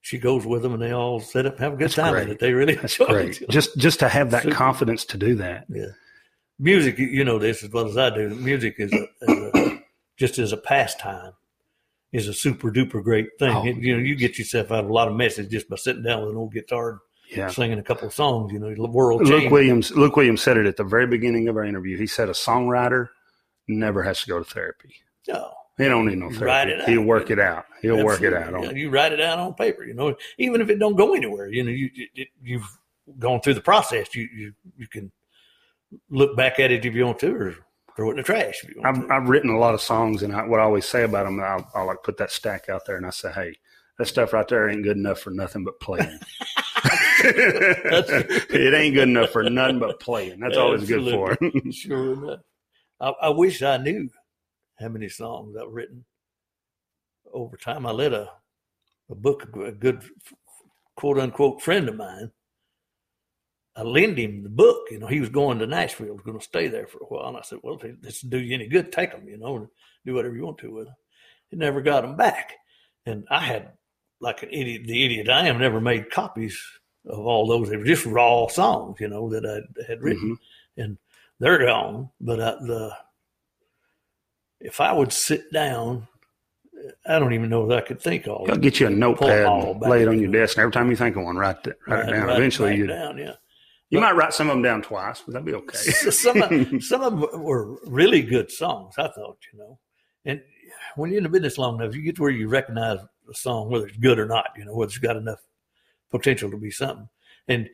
she 0.00 0.16
goes 0.18 0.46
with 0.46 0.62
them, 0.62 0.72
and 0.72 0.82
they 0.82 0.92
all 0.92 1.20
set 1.20 1.44
up 1.44 1.54
and 1.56 1.60
have 1.62 1.72
a 1.74 1.76
good 1.76 1.84
That's 1.88 1.94
time 1.96 2.12
great. 2.14 2.28
with 2.28 2.36
it. 2.36 2.40
They 2.40 2.52
really 2.54 2.74
That's 2.80 2.98
enjoy 2.98 3.12
great. 3.12 3.42
it. 3.42 3.50
Just 3.50 3.76
just 3.76 3.98
to 4.00 4.08
have 4.08 4.30
that 4.30 4.44
Super. 4.44 4.54
confidence 4.54 5.04
to 5.04 5.18
do 5.18 5.34
that. 5.36 5.66
Yeah. 5.68 5.92
Music, 6.58 6.98
you- 6.98 7.08
you 7.08 7.22
know 7.22 7.38
this 7.38 7.62
as 7.62 7.68
well 7.70 7.86
as 7.86 7.98
I 7.98 8.08
do. 8.08 8.30
Music 8.30 8.76
is, 8.78 8.90
a, 8.94 9.02
is 9.20 9.50
a, 9.54 9.82
just 10.16 10.38
as 10.38 10.52
a 10.52 10.56
pastime 10.56 11.32
is 12.12 12.28
a 12.28 12.34
super 12.34 12.70
duper 12.70 13.02
great 13.02 13.28
thing. 13.38 13.54
Oh. 13.54 13.66
It- 13.66 13.76
you 13.76 13.96
know, 13.96 14.02
you 14.02 14.14
get 14.16 14.38
yourself 14.38 14.70
out 14.72 14.84
of 14.84 14.90
a 14.90 14.92
lot 14.92 15.08
of 15.08 15.14
messes 15.14 15.48
just 15.48 15.68
by 15.68 15.76
sitting 15.76 16.02
down 16.02 16.22
with 16.22 16.30
an 16.30 16.36
old 16.36 16.52
guitar 16.52 17.00
Yeah. 17.30 17.48
singing 17.48 17.78
a 17.78 17.82
couple 17.82 18.06
of 18.08 18.14
songs. 18.14 18.52
You 18.52 18.58
know, 18.60 18.74
the 18.74 18.86
world 18.86 19.22
Luke 19.22 19.40
changed. 19.40 19.52
Williams. 19.52 19.90
Luke 19.96 20.16
Williams 20.16 20.42
said 20.42 20.56
it 20.56 20.66
at 20.66 20.76
the 20.76 20.84
very 20.84 21.06
beginning 21.06 21.48
of 21.48 21.56
our 21.56 21.64
interview. 21.64 21.96
He 21.98 22.06
said 22.06 22.28
a 22.28 22.32
songwriter 22.32 23.08
never 23.68 24.02
has 24.04 24.20
to 24.22 24.28
go 24.28 24.38
to 24.38 24.44
therapy. 24.44 24.94
No, 25.28 25.52
He 25.76 25.84
don't 25.88 26.06
need 26.06 26.18
no 26.18 26.26
You 26.30 26.36
therapy. 26.36 26.46
write 26.46 26.68
it 26.68 26.80
out. 26.82 26.88
He'll 26.88 27.02
work 27.02 27.30
it 27.30 27.40
out. 27.40 27.66
He'll 27.82 28.04
work 28.04 28.22
it 28.22 28.32
out. 28.32 28.54
On 28.54 28.62
Yeah, 28.62 28.70
you 28.70 28.88
write 28.90 29.12
it 29.12 29.20
out 29.20 29.38
on 29.40 29.54
paper. 29.54 29.84
You 29.84 29.94
know, 29.94 30.16
even 30.38 30.60
if 30.60 30.70
it 30.70 30.78
don't 30.78 30.94
go 30.96 31.14
anywhere, 31.14 31.48
you 31.48 31.64
know, 31.64 31.70
you, 31.72 31.90
you 32.14 32.26
you've 32.42 32.78
gone 33.18 33.40
through 33.40 33.54
the 33.54 33.60
process. 33.60 34.14
You 34.14 34.28
you 34.34 34.52
you 34.78 34.86
can 34.86 35.10
look 36.10 36.36
back 36.36 36.58
at 36.60 36.70
it 36.70 36.84
if 36.86 36.94
you 36.94 37.04
want 37.04 37.18
to, 37.20 37.34
or 37.34 37.56
throw 37.96 38.08
it 38.08 38.12
in 38.12 38.16
the 38.18 38.22
trash 38.22 38.62
if 38.62 38.68
you 38.68 38.80
want 38.80 39.04
I've. 39.04 39.10
I've 39.10 39.28
written 39.28 39.50
a 39.50 39.58
lot 39.58 39.74
of 39.74 39.80
songs, 39.80 40.22
and 40.22 40.34
I, 40.34 40.46
what 40.46 40.60
I 40.60 40.64
always 40.64 40.86
say 40.86 41.02
about 41.02 41.24
them, 41.24 41.40
I'll, 41.40 41.68
I'll 41.74 41.86
like 41.86 42.02
put 42.02 42.18
that 42.18 42.30
stack 42.30 42.68
out 42.68 42.84
there, 42.86 42.96
and 42.96 43.06
I 43.06 43.10
say, 43.10 43.32
"Hey, 43.32 43.56
that 43.98 44.06
stuff 44.06 44.32
right 44.32 44.46
there 44.46 44.68
ain't 44.68 44.84
good 44.84 44.96
enough 44.96 45.20
for 45.20 45.30
nothing 45.30 45.64
but 45.64 45.80
playing. 45.80 46.18
it 47.24 48.74
ain't 48.74 48.94
good 48.94 49.08
enough 49.08 49.30
for 49.30 49.42
nothing 49.48 49.78
but 49.78 49.98
playing. 49.98 50.40
That's 50.40 50.56
all 50.56 50.74
it's 50.74 50.86
good 50.86 51.10
for." 51.10 51.38
sure 51.72 52.12
enough. 52.12 52.40
I, 53.00 53.08
I 53.22 53.28
wish 53.30 53.62
I 53.62 53.78
knew 53.78 54.10
how 54.78 54.88
many 54.88 55.08
songs 55.08 55.56
I've 55.56 55.72
written 55.72 56.04
over 57.32 57.56
time. 57.56 57.86
I 57.86 57.90
let 57.92 58.12
a 58.12 58.30
a 59.08 59.14
book, 59.14 59.48
a 59.56 59.72
good 59.72 60.02
quote 60.96 61.18
unquote 61.18 61.62
friend 61.62 61.88
of 61.88 61.96
mine. 61.96 62.30
I 63.76 63.82
lent 63.82 64.18
him 64.18 64.42
the 64.42 64.48
book. 64.48 64.86
You 64.90 64.98
know, 64.98 65.06
he 65.06 65.20
was 65.20 65.28
going 65.28 65.58
to 65.58 65.66
Nashville, 65.66 66.14
was 66.14 66.22
going 66.24 66.38
to 66.38 66.44
stay 66.44 66.68
there 66.68 66.86
for 66.86 66.98
a 66.98 67.04
while, 67.06 67.28
and 67.28 67.36
I 67.36 67.42
said, 67.42 67.58
"Well, 67.62 67.78
if 67.82 68.00
this 68.00 68.20
do 68.22 68.38
you 68.38 68.54
any 68.54 68.68
good, 68.68 68.90
take 68.90 69.12
them. 69.12 69.28
You 69.28 69.36
know, 69.36 69.56
and 69.56 69.68
do 70.04 70.14
whatever 70.14 70.34
you 70.34 70.44
want 70.44 70.58
to 70.58 70.72
with 70.72 70.86
them." 70.86 70.96
He 71.50 71.56
never 71.56 71.80
got 71.82 72.00
them 72.00 72.16
back, 72.16 72.54
and 73.04 73.24
I 73.30 73.40
had 73.40 73.72
like 74.20 74.42
an 74.42 74.48
idiot, 74.50 74.82
the 74.86 75.04
idiot 75.04 75.28
I 75.28 75.46
am, 75.46 75.58
never 75.58 75.80
made 75.80 76.10
copies 76.10 76.58
of 77.04 77.18
all 77.18 77.46
those. 77.46 77.68
They 77.68 77.76
were 77.76 77.84
just 77.84 78.06
raw 78.06 78.46
songs, 78.48 78.98
you 78.98 79.08
know, 79.08 79.28
that 79.28 79.44
I 79.44 79.82
had 79.86 80.02
written 80.02 80.30
Mhm. 80.78 80.82
and 80.82 80.98
they're 81.38 81.58
gone. 81.66 82.08
But 82.20 82.40
uh, 82.40 82.56
the 82.62 82.96
if 84.60 84.80
I 84.80 84.92
would 84.92 85.12
sit 85.12 85.52
down, 85.52 86.08
I 87.06 87.18
don't 87.18 87.34
even 87.34 87.50
know 87.50 87.70
if 87.70 87.76
I 87.76 87.86
could 87.86 88.00
think 88.00 88.26
all. 88.26 88.50
I'll 88.50 88.56
get 88.56 88.80
you 88.80 88.86
a 88.86 88.90
notepad, 88.90 89.44
all 89.44 89.72
and 89.72 89.80
back, 89.80 89.90
lay 89.90 90.02
it 90.02 90.08
on 90.08 90.18
your 90.18 90.32
desk, 90.32 90.56
and 90.56 90.62
every 90.62 90.72
time 90.72 90.88
you 90.90 90.96
think 90.96 91.16
of 91.16 91.24
one, 91.24 91.36
write 91.36 91.66
it, 91.66 91.78
write 91.86 92.08
it 92.08 92.12
down. 92.12 92.30
Eventually, 92.30 92.76
you 92.76 92.86
down, 92.86 93.18
yeah. 93.18 93.34
You 93.90 94.00
might 94.00 94.16
write 94.16 94.32
some 94.32 94.48
of 94.48 94.54
them 94.56 94.62
down 94.62 94.82
twice, 94.82 95.22
but 95.24 95.32
that'd 95.32 95.46
be 95.46 95.54
okay. 95.54 95.78
Some 96.10 96.42
of, 96.42 96.50
some 96.82 97.02
of 97.02 97.20
them 97.20 97.42
were 97.42 97.76
really 97.86 98.22
good 98.22 98.50
songs. 98.50 98.94
I 98.98 99.08
thought, 99.08 99.38
you 99.52 99.58
know, 99.58 99.78
and 100.24 100.42
when 100.96 101.10
you're 101.10 101.18
in 101.18 101.24
the 101.24 101.28
business 101.30 101.58
long 101.58 101.80
enough, 101.80 101.94
you 101.94 102.02
get 102.02 102.16
to 102.16 102.22
where 102.22 102.30
you 102.30 102.48
recognize 102.48 102.98
a 103.30 103.34
song 103.34 103.70
whether 103.70 103.86
it's 103.86 103.96
good 103.98 104.18
or 104.18 104.26
not. 104.26 104.46
You 104.56 104.64
know, 104.64 104.74
whether 104.74 104.88
it's 104.88 104.98
got 104.98 105.16
enough 105.16 105.38
potential 106.10 106.50
to 106.50 106.56
be 106.56 106.70
something. 106.70 107.08
And 107.48 107.68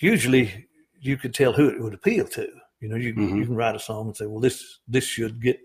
usually, 0.00 0.66
you 1.00 1.16
could 1.16 1.34
tell 1.34 1.52
who 1.52 1.68
it 1.68 1.80
would 1.80 1.94
appeal 1.94 2.26
to. 2.28 2.48
You 2.80 2.88
know, 2.88 2.96
you 2.96 3.14
Mhm. 3.14 3.36
you 3.38 3.44
can 3.46 3.56
write 3.56 3.76
a 3.76 3.80
song 3.80 4.06
and 4.08 4.16
say, 4.16 4.26
well, 4.26 4.40
this 4.40 4.80
this 4.88 5.04
should 5.04 5.42
get 5.42 5.58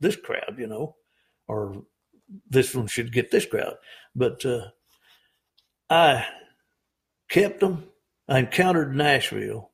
this 0.00 0.16
crowd. 0.16 0.56
You 0.58 0.66
know, 0.66 0.96
or 1.48 1.84
this 2.50 2.74
one 2.74 2.86
should 2.88 3.12
get 3.12 3.30
this 3.30 3.46
crowd. 3.46 3.74
But 4.14 4.44
uh, 4.44 4.68
I 5.90 6.26
kept 7.28 7.60
them. 7.60 7.84
I 8.28 8.40
encountered 8.40 8.94
Nashville 8.94 9.70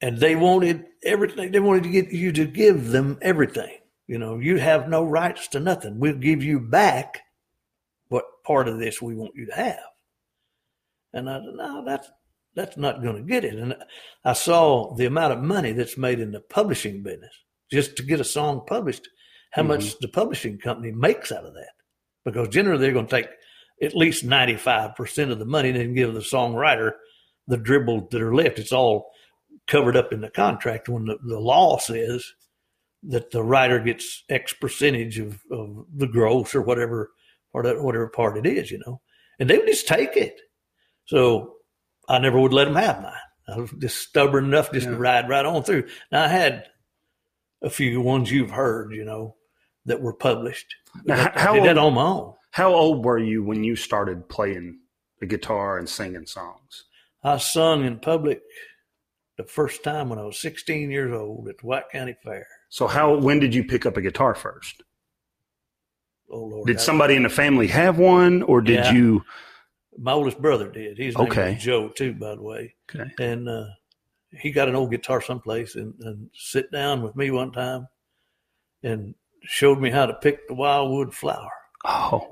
and 0.00 0.18
they 0.18 0.36
wanted 0.36 0.84
everything. 1.04 1.52
They 1.52 1.60
wanted 1.60 1.84
to 1.84 1.90
get 1.90 2.12
you 2.12 2.32
to 2.32 2.44
give 2.44 2.88
them 2.88 3.18
everything. 3.22 3.78
You 4.06 4.18
know, 4.18 4.38
you 4.38 4.58
have 4.58 4.88
no 4.88 5.04
rights 5.04 5.48
to 5.48 5.60
nothing. 5.60 5.98
We'll 5.98 6.16
give 6.16 6.42
you 6.42 6.60
back 6.60 7.20
what 8.08 8.24
part 8.44 8.68
of 8.68 8.78
this 8.78 9.00
we 9.00 9.14
want 9.14 9.34
you 9.34 9.46
to 9.46 9.54
have. 9.54 9.78
And 11.14 11.30
I 11.30 11.38
said, 11.38 11.54
no, 11.54 11.84
that's 11.86 12.10
that's 12.54 12.76
not 12.76 13.02
going 13.02 13.16
to 13.16 13.22
get 13.22 13.44
it. 13.44 13.54
And 13.54 13.74
I 14.24 14.34
saw 14.34 14.94
the 14.94 15.06
amount 15.06 15.32
of 15.32 15.42
money 15.42 15.72
that's 15.72 15.96
made 15.96 16.20
in 16.20 16.32
the 16.32 16.40
publishing 16.40 17.02
business 17.02 17.32
just 17.70 17.96
to 17.96 18.02
get 18.02 18.20
a 18.20 18.24
song 18.24 18.62
published, 18.66 19.08
how 19.52 19.62
mm-hmm. 19.62 19.70
much 19.70 19.98
the 20.00 20.08
publishing 20.08 20.58
company 20.58 20.92
makes 20.92 21.32
out 21.32 21.46
of 21.46 21.54
that. 21.54 21.70
Because 22.24 22.48
generally 22.48 22.80
they're 22.80 22.92
going 22.92 23.06
to 23.06 23.22
take 23.22 23.30
at 23.82 23.96
least 23.96 24.26
95% 24.26 25.30
of 25.30 25.38
the 25.38 25.44
money 25.44 25.70
and 25.70 25.78
then 25.78 25.94
give 25.94 26.14
the 26.14 26.20
songwriter 26.20 26.92
the 27.48 27.56
dribbles 27.56 28.08
that 28.10 28.22
are 28.22 28.34
left. 28.34 28.58
It's 28.58 28.72
all 28.72 29.10
covered 29.66 29.96
up 29.96 30.12
in 30.12 30.20
the 30.20 30.30
contract 30.30 30.88
when 30.88 31.06
the, 31.06 31.18
the 31.22 31.40
law 31.40 31.78
says 31.78 32.24
that 33.04 33.32
the 33.32 33.42
writer 33.42 33.80
gets 33.80 34.22
X 34.28 34.52
percentage 34.52 35.18
of, 35.18 35.40
of 35.50 35.86
the 35.94 36.06
gross 36.06 36.54
or 36.54 36.62
whatever 36.62 37.10
part 37.52 37.66
of, 37.66 37.82
whatever 37.82 38.08
part 38.08 38.38
it 38.38 38.46
is, 38.46 38.70
you 38.70 38.80
know, 38.86 39.00
and 39.38 39.50
they 39.50 39.58
would 39.58 39.66
just 39.66 39.88
take 39.88 40.16
it. 40.16 40.40
So 41.06 41.54
I 42.08 42.18
never 42.18 42.38
would 42.38 42.52
let 42.52 42.66
them 42.66 42.76
have 42.76 43.02
mine. 43.02 43.12
I 43.48 43.58
was 43.58 43.72
just 43.78 43.98
stubborn 43.98 44.44
enough 44.44 44.72
just 44.72 44.86
yeah. 44.86 44.92
to 44.92 44.98
ride 44.98 45.28
right 45.28 45.44
on 45.44 45.64
through. 45.64 45.88
Now 46.12 46.24
I 46.24 46.28
had 46.28 46.66
a 47.60 47.70
few 47.70 48.00
ones 48.00 48.30
you've 48.30 48.50
heard, 48.50 48.92
you 48.92 49.04
know, 49.04 49.36
that 49.86 50.00
were 50.00 50.14
published. 50.14 50.74
Now, 51.04 51.30
how 51.34 51.52
I 51.52 51.54
did 51.54 51.60
old, 51.60 51.68
that 51.68 51.78
on 51.78 51.94
my 51.94 52.02
own. 52.02 52.34
How 52.52 52.74
old 52.74 53.02
were 53.02 53.18
you 53.18 53.42
when 53.42 53.64
you 53.64 53.76
started 53.76 54.28
playing 54.28 54.80
the 55.20 55.26
guitar 55.26 55.78
and 55.78 55.88
singing 55.88 56.26
songs? 56.26 56.84
I 57.24 57.38
sung 57.38 57.82
in 57.82 57.98
public 57.98 58.42
the 59.38 59.44
first 59.44 59.82
time 59.82 60.10
when 60.10 60.18
I 60.18 60.24
was 60.24 60.38
16 60.38 60.90
years 60.90 61.14
old 61.14 61.48
at 61.48 61.58
the 61.58 61.66
White 61.66 61.88
County 61.90 62.14
Fair. 62.22 62.46
So 62.68 62.86
how 62.86 63.16
when 63.16 63.40
did 63.40 63.54
you 63.54 63.64
pick 63.64 63.86
up 63.86 63.96
a 63.96 64.02
guitar 64.02 64.34
first? 64.34 64.82
Oh 66.30 66.44
Lord! 66.44 66.66
Did 66.66 66.78
somebody 66.78 67.16
in 67.16 67.22
the 67.22 67.30
family 67.30 67.68
have 67.68 67.98
one, 67.98 68.42
or 68.42 68.60
did 68.60 68.84
yeah. 68.84 68.92
you? 68.92 69.24
My 69.98 70.12
oldest 70.12 70.40
brother 70.40 70.70
did. 70.70 70.98
He's 70.98 71.16
okay. 71.16 71.56
Joe 71.58 71.88
too, 71.88 72.12
by 72.12 72.34
the 72.34 72.42
way. 72.42 72.74
Okay. 72.94 73.10
And 73.18 73.48
uh, 73.48 73.64
he 74.30 74.50
got 74.50 74.68
an 74.68 74.74
old 74.74 74.90
guitar 74.90 75.22
someplace 75.22 75.74
and, 75.74 75.94
and 76.00 76.28
sit 76.34 76.70
down 76.70 77.00
with 77.02 77.16
me 77.16 77.30
one 77.30 77.52
time, 77.52 77.88
and 78.82 79.14
showed 79.42 79.80
me 79.80 79.88
how 79.88 80.04
to 80.04 80.14
pick 80.14 80.48
the 80.48 80.54
wildwood 80.54 81.14
flower. 81.14 81.50
Oh. 81.84 82.28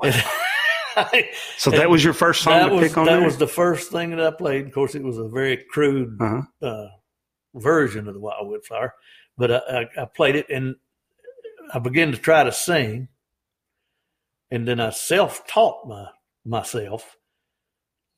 So 1.57 1.71
that 1.71 1.89
was 1.89 2.05
your 2.05 2.13
first 2.13 2.43
song 2.43 2.69
to 2.69 2.75
was, 2.75 2.89
pick 2.89 2.99
on. 2.99 3.07
That 3.07 3.23
was 3.23 3.37
the 3.37 3.47
first 3.47 3.91
thing 3.91 4.11
that 4.11 4.21
I 4.21 4.31
played. 4.33 4.67
Of 4.67 4.73
course, 4.73 4.95
it 4.95 5.03
was 5.03 5.19
a 5.19 5.29
very 5.29 5.65
crude 5.71 6.19
uh-huh. 6.21 6.67
uh, 6.67 6.89
version 7.55 8.09
of 8.09 8.15
the 8.15 8.21
Wildwood 8.21 8.65
Flower, 8.65 8.95
but 9.39 9.51
I, 9.53 9.59
I, 9.69 10.03
I 10.03 10.05
played 10.05 10.37
it 10.37 10.47
and 10.51 10.77
I 11.73 11.79
began 11.79 12.11
to 12.11 12.19
try 12.19 12.43
to 12.43 12.53
sing, 12.53 13.09
and 14.51 14.67
then 14.67 14.81
I 14.81 14.91
self-taught 14.91 15.87
my 15.87 16.07
myself 16.45 17.17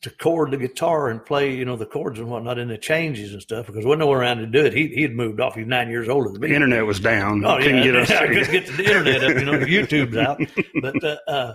to 0.02 0.10
chord 0.10 0.50
the 0.50 0.56
guitar 0.56 1.08
and 1.08 1.24
play, 1.24 1.54
you 1.54 1.64
know, 1.64 1.76
the 1.76 1.86
chords 1.86 2.18
and 2.18 2.28
whatnot 2.28 2.58
and 2.58 2.70
the 2.70 2.76
changes 2.76 3.32
and 3.32 3.40
stuff 3.40 3.66
because 3.66 3.84
wasn't 3.84 4.00
nowhere 4.00 4.20
around 4.20 4.38
to 4.38 4.46
do 4.46 4.66
it. 4.66 4.72
He 4.72 4.88
he'd 4.88 5.14
moved 5.14 5.40
off. 5.40 5.54
He's 5.54 5.66
nine 5.66 5.88
years 5.88 6.08
older 6.08 6.30
than 6.30 6.40
me. 6.40 6.48
The 6.48 6.54
internet 6.54 6.84
was 6.84 6.98
down. 6.98 7.44
Oh, 7.44 7.58
couldn't 7.58 7.78
yeah, 7.78 7.84
get 7.84 7.96
us. 7.96 8.10
I 8.10 8.26
couldn't 8.26 8.50
get 8.50 8.66
the 8.66 8.84
internet 8.84 9.24
up. 9.24 9.36
You 9.36 9.44
know, 9.44 9.52
YouTube's 9.60 10.16
out. 10.16 10.40
But 10.80 11.04
uh, 11.04 11.16
uh, 11.28 11.52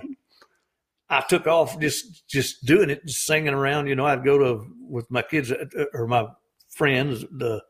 I 1.09 1.21
took 1.27 1.45
off 1.45 1.79
just 1.79 2.27
just 2.29 2.65
doing 2.65 2.89
it, 2.89 3.05
just 3.05 3.25
singing 3.25 3.53
around. 3.53 3.87
You 3.87 3.95
know, 3.95 4.05
I'd 4.05 4.23
go 4.23 4.37
to 4.37 4.65
with 4.79 5.11
my 5.11 5.23
kids 5.23 5.51
uh, 5.51 5.65
or 5.93 6.07
my 6.07 6.27
friends. 6.69 7.25
The 7.29 7.61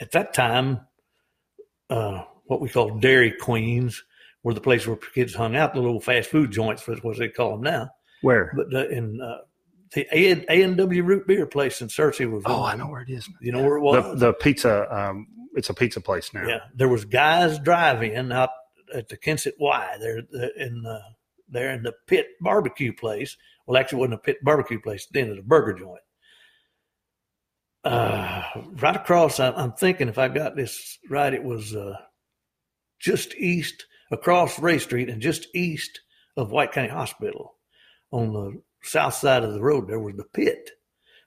at 0.00 0.10
that 0.12 0.34
time, 0.34 0.80
uh, 1.90 2.24
what 2.46 2.60
we 2.60 2.68
call 2.68 2.98
Dairy 2.98 3.30
Queens 3.30 4.02
were 4.42 4.54
the 4.54 4.60
place 4.60 4.84
where 4.84 4.96
kids 4.96 5.34
hung 5.34 5.54
out. 5.54 5.74
The 5.74 5.80
little 5.80 6.00
fast 6.00 6.28
food 6.28 6.50
joints, 6.50 6.84
was 6.88 7.02
what 7.04 7.18
they 7.18 7.28
call 7.28 7.52
them 7.52 7.62
now. 7.62 7.90
Where? 8.22 8.52
But 8.56 8.74
uh, 8.74 8.88
in 8.88 9.20
uh, 9.20 9.38
the 9.92 10.06
A 10.12 10.62
and 10.62 10.76
W 10.76 11.02
root 11.02 11.26
beer 11.26 11.46
place 11.46 11.80
in 11.80 11.88
Searcy 11.88 12.30
was. 12.30 12.42
Oh, 12.46 12.64
I 12.64 12.76
know 12.76 12.88
where 12.88 13.02
it 13.02 13.10
is. 13.10 13.28
You 13.40 13.52
know 13.52 13.62
where 13.62 13.76
it 13.76 13.80
was? 13.80 14.20
The, 14.20 14.26
the 14.26 14.32
pizza. 14.34 14.86
Um, 14.94 15.26
it's 15.54 15.70
a 15.70 15.74
pizza 15.74 16.00
place 16.00 16.32
now. 16.34 16.46
Yeah, 16.46 16.60
there 16.74 16.88
was 16.88 17.04
guys 17.04 17.58
drive-in 17.58 18.30
out 18.32 18.50
at 18.94 19.08
the 19.08 19.16
Kensett 19.16 19.54
Y 19.58 19.96
there 20.00 20.18
in 20.56 20.84
uh, 20.86 20.98
there 21.48 21.72
in 21.72 21.82
the 21.82 21.94
pit 22.06 22.26
barbecue 22.40 22.92
place. 22.92 23.36
Well, 23.66 23.78
actually, 23.78 23.98
it 23.98 24.00
wasn't 24.00 24.14
a 24.14 24.18
pit 24.18 24.36
barbecue 24.42 24.80
place 24.80 25.06
then; 25.10 25.26
it 25.26 25.30
was 25.30 25.38
a 25.38 25.42
burger 25.42 25.74
joint. 25.74 26.00
Uh, 27.84 28.42
right 28.80 28.96
across, 28.96 29.40
I, 29.40 29.62
am 29.62 29.72
thinking 29.72 30.08
if 30.08 30.18
I 30.18 30.28
got 30.28 30.56
this 30.56 30.98
right, 31.08 31.32
it 31.32 31.44
was 31.44 31.74
uh, 31.74 31.94
just 32.98 33.34
east 33.36 33.86
across 34.10 34.58
Ray 34.58 34.78
Street 34.78 35.08
and 35.08 35.22
just 35.22 35.46
east 35.54 36.00
of 36.36 36.50
White 36.50 36.72
County 36.72 36.88
Hospital 36.88 37.54
on 38.10 38.32
the 38.32 38.62
south 38.82 39.14
side 39.14 39.44
of 39.44 39.52
the 39.52 39.62
road. 39.62 39.88
There 39.88 40.00
was 40.00 40.16
the 40.16 40.24
pit. 40.24 40.70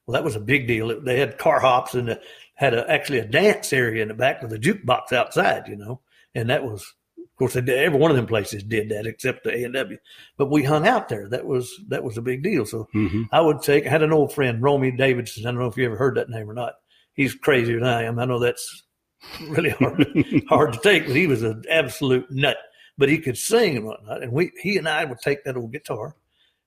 Well, 0.05 0.13
that 0.13 0.23
was 0.23 0.35
a 0.35 0.39
big 0.39 0.67
deal. 0.67 1.01
They 1.01 1.19
had 1.19 1.37
car 1.37 1.59
hops 1.59 1.93
and 1.93 2.17
had 2.55 2.73
a, 2.73 2.89
actually 2.89 3.19
a 3.19 3.25
dance 3.25 3.71
area 3.71 4.01
in 4.01 4.07
the 4.07 4.13
back 4.13 4.41
with 4.41 4.53
a 4.53 4.59
jukebox 4.59 5.13
outside, 5.13 5.67
you 5.67 5.75
know, 5.75 6.01
and 6.35 6.49
that 6.49 6.63
was 6.63 6.93
of 7.31 7.37
course, 7.37 7.53
they 7.53 7.61
did, 7.61 7.79
every 7.79 7.97
one 7.97 8.11
of 8.11 8.17
them 8.17 8.27
places 8.27 8.63
did 8.63 8.89
that 8.89 9.07
except 9.07 9.43
the 9.43 9.51
A 9.51 9.63
and 9.63 9.73
W. 9.73 9.97
But 10.37 10.51
we 10.51 10.63
hung 10.63 10.87
out 10.87 11.09
there. 11.09 11.27
That 11.29 11.45
was 11.45 11.71
that 11.87 12.03
was 12.03 12.17
a 12.17 12.21
big 12.21 12.43
deal. 12.43 12.65
So 12.65 12.87
mm-hmm. 12.93 13.23
I 13.31 13.41
would 13.41 13.61
take. 13.61 13.85
I 13.85 13.89
had 13.89 14.03
an 14.03 14.13
old 14.13 14.33
friend, 14.33 14.61
Romy 14.61 14.91
Davidson. 14.91 15.45
I 15.45 15.51
don't 15.51 15.59
know 15.59 15.67
if 15.67 15.77
you 15.77 15.85
ever 15.85 15.97
heard 15.97 16.15
that 16.15 16.29
name 16.29 16.49
or 16.49 16.53
not. 16.53 16.73
He's 17.13 17.33
crazier 17.33 17.79
than 17.79 17.87
I 17.87 18.03
am. 18.03 18.19
I 18.19 18.25
know 18.25 18.37
that's 18.37 18.83
really 19.47 19.71
hard 19.71 20.05
hard 20.49 20.73
to 20.73 20.79
take, 20.79 21.07
but 21.07 21.15
he 21.15 21.25
was 21.25 21.41
an 21.41 21.63
absolute 21.69 22.29
nut. 22.29 22.57
But 22.97 23.09
he 23.09 23.17
could 23.17 23.37
sing 23.37 23.77
and 23.77 23.85
whatnot. 23.85 24.21
And 24.21 24.31
we 24.31 24.51
he 24.61 24.77
and 24.77 24.87
I 24.87 25.05
would 25.05 25.19
take 25.19 25.43
that 25.45 25.57
old 25.57 25.71
guitar 25.71 26.15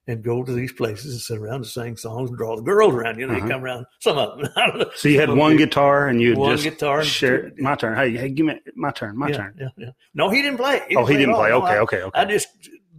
and 0.06 0.23
go 0.23 0.42
to 0.42 0.52
these 0.52 0.73
places 0.73 1.12
and 1.12 1.20
sit 1.20 1.38
around 1.38 1.56
and 1.56 1.66
sing 1.66 1.96
songs 1.96 2.28
and 2.28 2.38
draw 2.38 2.56
the 2.56 2.62
girls 2.62 2.92
around. 2.94 3.18
You 3.18 3.26
know, 3.26 3.34
uh-huh. 3.34 3.46
they 3.46 3.52
come 3.52 3.64
around. 3.64 3.87
Some 4.00 4.18
of 4.18 4.38
them. 4.38 4.84
so 4.96 5.08
you 5.08 5.18
had 5.18 5.30
one 5.30 5.56
guitar 5.56 6.08
and 6.08 6.20
you 6.20 6.34
one 6.34 6.56
just 6.56 6.64
guitar 6.64 7.02
share 7.02 7.52
my 7.58 7.75
turn. 7.75 7.96
Hey, 7.96 8.16
hey, 8.16 8.28
give 8.30 8.46
me 8.46 8.61
my 8.75 8.90
turn. 8.90 9.16
My 9.16 9.28
yeah, 9.28 9.37
turn. 9.37 9.56
Yeah, 9.58 9.68
yeah. 9.76 9.90
No, 10.14 10.28
he 10.28 10.42
didn't 10.42 10.58
play. 10.58 10.82
He 10.88 10.94
didn't 10.94 11.02
oh, 11.02 11.06
he 11.06 11.16
didn't 11.16 11.34
play. 11.34 11.52
Okay, 11.52 11.66
I, 11.66 11.78
okay, 11.78 12.02
okay. 12.02 12.20
I 12.20 12.25
just 12.26 12.49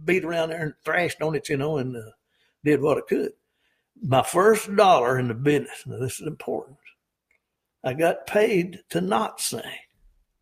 beat 0.04 0.24
around 0.24 0.50
there 0.50 0.62
and 0.62 0.74
thrashed 0.84 1.22
on 1.22 1.34
it, 1.34 1.48
you 1.48 1.56
know, 1.56 1.78
and 1.78 1.96
uh, 1.96 2.00
did 2.64 2.80
what 2.80 2.98
I 2.98 3.02
could. 3.02 3.32
My 4.02 4.22
first 4.22 4.74
dollar 4.74 5.18
in 5.18 5.28
the 5.28 5.34
business. 5.34 5.84
Now 5.86 5.98
this 5.98 6.20
is 6.20 6.26
important. 6.26 6.78
I 7.84 7.94
got 7.94 8.26
paid 8.26 8.80
to 8.90 9.00
not 9.00 9.40
sing. 9.40 9.62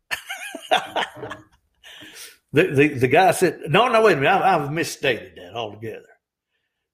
the, 0.69 1.37
the 2.51 2.87
the 2.87 3.07
guy 3.07 3.31
said, 3.31 3.59
"No, 3.67 3.87
no, 3.87 4.01
wait 4.01 4.13
a 4.13 4.15
minute. 4.15 4.31
I, 4.31 4.55
I've 4.55 4.71
misstated 4.71 5.33
that 5.37 5.53
altogether." 5.53 6.07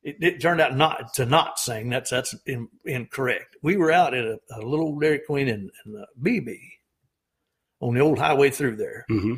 It, 0.04 0.18
it, 0.20 0.42
turned 0.42 0.62
out 0.62 0.76
not 0.76 1.14
to 1.16 1.26
not 1.26 1.60
sing. 1.60 1.90
That's 1.90 2.10
that's 2.10 2.36
in, 2.46 2.68
incorrect. 2.86 3.56
We 3.62 3.78
were 3.78 3.92
out 3.92 4.14
at 4.14 4.26
a, 4.26 4.40
a 4.56 4.62
little 4.62 4.98
Dairy 5.00 5.20
Queen 5.20 5.48
in, 5.48 5.70
in 5.86 6.06
Beebe 6.22 6.58
on 7.80 7.94
the 7.94 8.02
old 8.02 8.18
highway 8.18 8.50
through 8.50 8.78
there, 8.78 9.06
mm-hmm. 9.10 9.36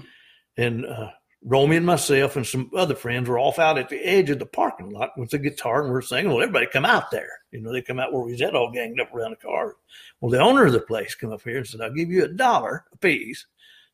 and 0.58 0.86
uh, 0.86 1.10
Romy 1.44 1.76
and 1.76 1.86
myself 1.86 2.38
and 2.38 2.48
some 2.48 2.72
other 2.76 2.96
friends 2.96 3.28
were 3.28 3.40
off 3.40 3.60
out 3.60 3.78
at 3.78 3.90
the 3.90 4.00
edge 4.00 4.30
of 4.30 4.40
the 4.40 4.46
parking 4.46 4.92
lot 4.92 5.18
with 5.18 5.32
the 5.32 5.40
guitar, 5.40 5.84
and 5.84 5.92
we're 5.92 6.02
singing. 6.02 6.32
Well, 6.32 6.42
everybody 6.42 6.68
come 6.68 6.86
out 6.86 7.12
there. 7.12 7.30
You 7.52 7.62
know, 7.62 7.74
they 7.74 7.82
come 7.82 8.00
out 8.00 8.14
where 8.14 8.24
we 8.24 8.32
was 8.32 8.42
at, 8.42 8.56
all 8.56 8.72
ganged 8.72 9.02
up 9.02 9.14
around 9.14 9.32
the 9.32 9.38
car. 9.38 9.76
Well, 10.22 10.32
the 10.32 10.40
owner 10.40 10.66
of 10.66 10.74
the 10.74 10.80
place 10.80 11.16
come 11.16 11.34
up 11.34 11.42
here 11.44 11.58
and 11.58 11.68
said, 11.68 11.82
"I'll 11.82 11.94
give 11.94 12.10
you 12.10 12.24
a 12.24 12.30
dollar 12.30 12.86
a 12.94 12.98
piece." 12.98 13.46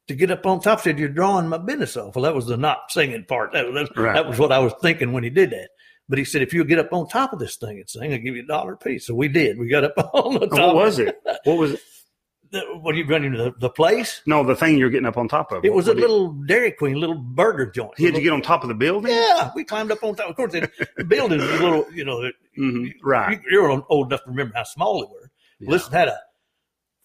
To 0.08 0.16
get 0.16 0.32
up 0.32 0.44
on 0.48 0.60
top, 0.60 0.82
said 0.82 0.98
you're 0.98 1.08
drawing 1.08 1.50
my 1.50 1.60
business 1.60 1.96
off. 1.96 2.16
Well, 2.16 2.24
that 2.24 2.34
was 2.34 2.48
the 2.48 2.58
not 2.58 2.92
singing 2.92 3.26
part. 3.26 3.54
That, 3.54 3.72
that, 3.76 3.96
right. 3.96 4.16
that 4.16 4.28
was 4.28 4.40
what 4.40 4.52
I 4.52 4.58
was 4.58 4.74
thinking 4.82 5.14
when 5.14 5.24
he 5.24 5.30
did 5.30 5.52
that. 5.52 5.70
But 6.10 6.18
he 6.18 6.25
said, 6.25 6.42
if 6.42 6.54
you 6.54 6.66
get 6.66 6.80
up 6.80 6.92
on 6.92 7.08
top 7.08 7.34
of 7.34 7.39
this 7.39 7.56
thing 7.56 7.78
and 7.78 7.88
sing, 7.88 8.12
I'll 8.12 8.20
give 8.20 8.36
you 8.36 8.44
a 8.44 8.48
dollar 8.48 8.74
a 8.74 8.78
piece. 8.78 9.06
So 9.06 9.13
we 9.13 9.28
did. 9.28 9.60
We 9.60 9.70
got 9.70 9.84
up 9.84 9.94
on 10.13 10.39
the 10.39 10.48
top. 10.48 10.74
What 10.74 10.75
was 10.75 11.00
it? 11.00 11.22
What 11.44 11.58
was 11.58 11.74
it? 11.74 11.82
The, 12.51 12.62
what 12.82 12.96
are 12.96 12.98
you 12.98 13.06
running 13.06 13.34
the, 13.34 13.54
the 13.60 13.70
place? 13.70 14.24
No, 14.25 14.44
the 14.44 14.56
thing 14.56 14.80
you're 14.80 14.89
getting 14.89 15.06
up 15.06 15.18
on 15.18 15.28
top 15.28 15.51
of. 15.51 15.63
It 15.63 15.72
was 15.72 15.88
a 15.88 15.94
little 15.94 16.34
Dairy 16.34 16.72
Queen, 16.72 16.96
little 16.96 17.13
burger 17.13 17.68
joint. 17.70 17.92
You 18.00 18.08
had 18.08 18.16
to 18.16 18.22
get 18.22 18.34
on 18.34 18.42
top 18.42 18.63
of 18.63 18.70
the 18.70 18.74
building. 18.74 19.12
Yeah, 19.12 19.51
we 19.54 19.63
climbed 19.63 19.92
up 19.92 20.04
on 20.04 20.16
top. 20.16 20.32
Of 20.32 20.36
course, 20.36 20.54
the, 20.54 20.68
building 21.08 21.38
was 21.38 21.48
a 21.48 21.63
little, 21.63 21.86
you 21.94 22.04
know, 22.04 22.28
mm-hmm. 22.58 22.88
right. 23.08 23.39
You, 23.51 23.63
are 23.66 23.84
old 23.89 24.08
enough 24.08 24.24
to 24.24 24.32
remember 24.32 24.54
how 24.56 24.63
small 24.63 25.00
they 25.00 25.13
were. 25.13 25.30
Yeah. 25.60 25.70
Listen, 25.70 25.94
had 25.94 26.08
a 26.08 26.18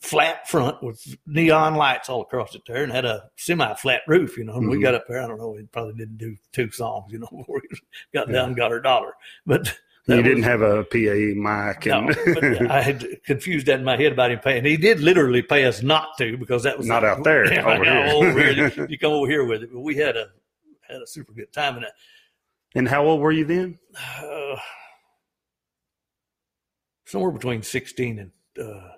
flat 0.05 0.49
front 0.49 0.83
with 0.83 1.17
neon 1.27 1.75
lights 1.75 2.09
all 2.09 2.23
across 2.23 2.55
it 2.55 2.63
there 2.67 2.85
and 2.85 2.93
had 2.93 3.05
a 3.05 3.25
semi 3.37 3.75
flat 3.75 4.03
roof, 4.07 4.37
you 4.37 4.45
know. 4.45 4.55
And 4.55 4.65
mm-hmm. 4.65 4.77
we 4.77 4.83
got 4.83 4.95
up 4.95 5.07
there, 5.09 5.23
I 5.23 5.27
don't 5.27 5.39
know, 5.39 5.51
we 5.51 5.63
probably 5.65 5.95
didn't 5.95 6.19
do 6.19 6.37
two 6.53 6.71
songs, 6.71 7.11
you 7.11 7.19
know, 7.19 7.29
before 7.37 7.61
we 7.63 7.79
got 8.13 8.31
down 8.31 8.49
and 8.49 8.57
got 8.57 8.71
our 8.71 8.81
dollar. 8.81 9.15
But 9.47 9.77
you 10.07 10.23
didn't 10.23 10.43
have 10.43 10.61
a 10.61 10.85
PA 10.85 10.99
mic. 10.99 11.87
And... 11.87 12.61
no, 12.61 12.67
I 12.69 12.83
had 12.83 13.07
confused 13.25 13.67
that 13.67 13.79
in 13.79 13.85
my 13.85 13.97
head 13.97 14.13
about 14.13 14.31
him 14.31 14.39
paying. 14.41 14.65
He 14.65 14.77
did 14.77 15.01
literally 15.01 15.41
pay 15.41 15.65
us 15.65 15.83
not 15.83 16.19
to 16.19 16.37
because 16.37 16.63
that 16.65 16.77
was 16.77 16.87
not 16.87 17.05
out 17.05 17.25
there. 17.25 17.45
Yeah, 17.53 17.65
over 17.65 17.85
here. 17.85 18.07
over 18.13 18.53
here. 18.53 18.87
You 18.91 18.99
come 18.99 19.13
over 19.13 19.27
here 19.27 19.45
with 19.45 19.63
it. 19.63 19.73
But 19.73 19.81
we 19.81 19.97
had 19.97 20.17
a 20.17 20.27
had 20.83 21.01
a 21.01 21.07
super 21.07 21.33
good 21.33 21.53
time 21.53 21.79
in 21.79 21.85
it. 21.85 21.93
And 22.75 22.87
how 22.87 23.07
old 23.07 23.21
were 23.21 23.33
you 23.33 23.45
then? 23.45 23.79
Uh, 24.23 24.57
somewhere 27.07 27.31
between 27.31 27.63
sixteen 27.63 28.19
and 28.19 28.31
uh, 28.63 28.94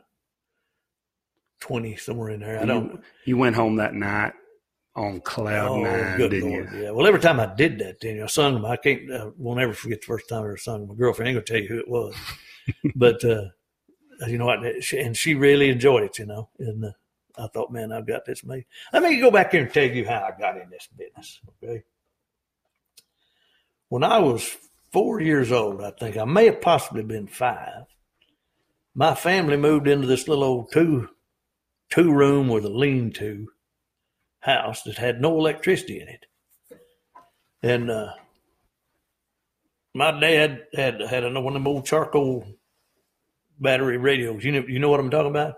20 1.61 1.97
somewhere 1.97 2.31
in 2.31 2.41
there. 2.41 2.61
I 2.61 2.65
don't. 2.65 2.93
You, 2.93 3.01
you 3.25 3.37
went 3.37 3.57
home 3.57 3.77
that 3.77 3.95
night 3.95 4.33
on 4.95 5.21
cloud 5.21 5.69
oh, 5.69 5.83
nine, 5.83 6.19
didn't 6.19 6.51
Lord, 6.51 6.73
you? 6.73 6.83
Yeah. 6.83 6.91
Well, 6.91 7.07
every 7.07 7.21
time 7.21 7.39
I 7.39 7.47
did 7.47 7.79
that, 7.81 8.01
then 8.01 8.23
I 8.23 8.27
sung 8.27 8.55
them. 8.55 8.65
I 8.65 8.77
can't. 8.77 9.13
I 9.13 9.29
won't 9.37 9.61
ever 9.61 9.75
forget 9.75 10.01
the 10.01 10.07
first 10.07 10.29
time 10.29 10.43
I 10.43 10.47
ever 10.47 10.57
sung. 10.57 10.89
My 10.89 10.95
girlfriend 10.95 11.29
ain't 11.29 11.37
gonna 11.37 11.45
tell 11.45 11.63
you 11.63 11.69
who 11.69 11.79
it 11.79 11.89
was, 11.89 12.15
but 12.97 13.23
uh, 13.25 13.45
you 14.27 14.39
know, 14.39 14.47
what? 14.47 14.65
and 14.93 15.17
she 15.17 15.35
really 15.35 15.69
enjoyed 15.69 16.03
it, 16.03 16.19
you 16.19 16.27
know. 16.27 16.49
And 16.59 16.87
uh, 16.87 16.91
I 17.39 17.47
thought, 17.49 17.71
man, 17.71 17.93
I've 17.93 18.07
got 18.07 18.25
this 18.25 18.45
made. 18.45 18.65
Let 18.93 19.03
me 19.03 19.21
go 19.21 19.31
back 19.31 19.53
here 19.53 19.63
and 19.63 19.73
tell 19.73 19.85
you 19.85 20.07
how 20.07 20.23
I 20.23 20.39
got 20.39 20.57
in 20.57 20.71
this 20.71 20.89
business. 20.97 21.41
Okay. 21.63 21.85
When 23.89 24.03
I 24.03 24.19
was 24.19 24.57
four 24.93 25.21
years 25.21 25.53
old, 25.53 25.83
I 25.83 25.91
think 25.91 26.17
I 26.17 26.25
may 26.25 26.47
have 26.47 26.61
possibly 26.61 27.03
been 27.03 27.27
five. 27.27 27.85
My 28.95 29.15
family 29.15 29.59
moved 29.59 29.87
into 29.87 30.07
this 30.07 30.27
little 30.27 30.45
old 30.45 30.73
two 30.73 31.11
two 31.91 32.13
room 32.13 32.49
with 32.49 32.65
a 32.65 32.71
lean 32.71 33.13
to 33.13 33.49
house 34.41 34.83
that 34.83 34.99
had 34.99 35.21
no 35.21 35.39
electricity 35.39 36.01
in 36.01 36.09
it. 36.09 36.27
And 37.63 37.91
uh, 37.91 38.13
my 39.95 40.19
dad 40.21 40.65
had 40.75 41.01
had 41.01 41.25
one 41.25 41.47
of 41.47 41.53
them 41.55 41.67
old 41.67 41.87
charcoal 41.87 42.47
battery 43.59 43.97
radios. 43.97 44.45
You 44.45 44.53
know, 44.53 44.65
you 44.69 44.79
know 44.79 44.91
what 44.91 45.01
I'm 45.01 45.11
talking 45.11 45.31
about. 45.31 45.55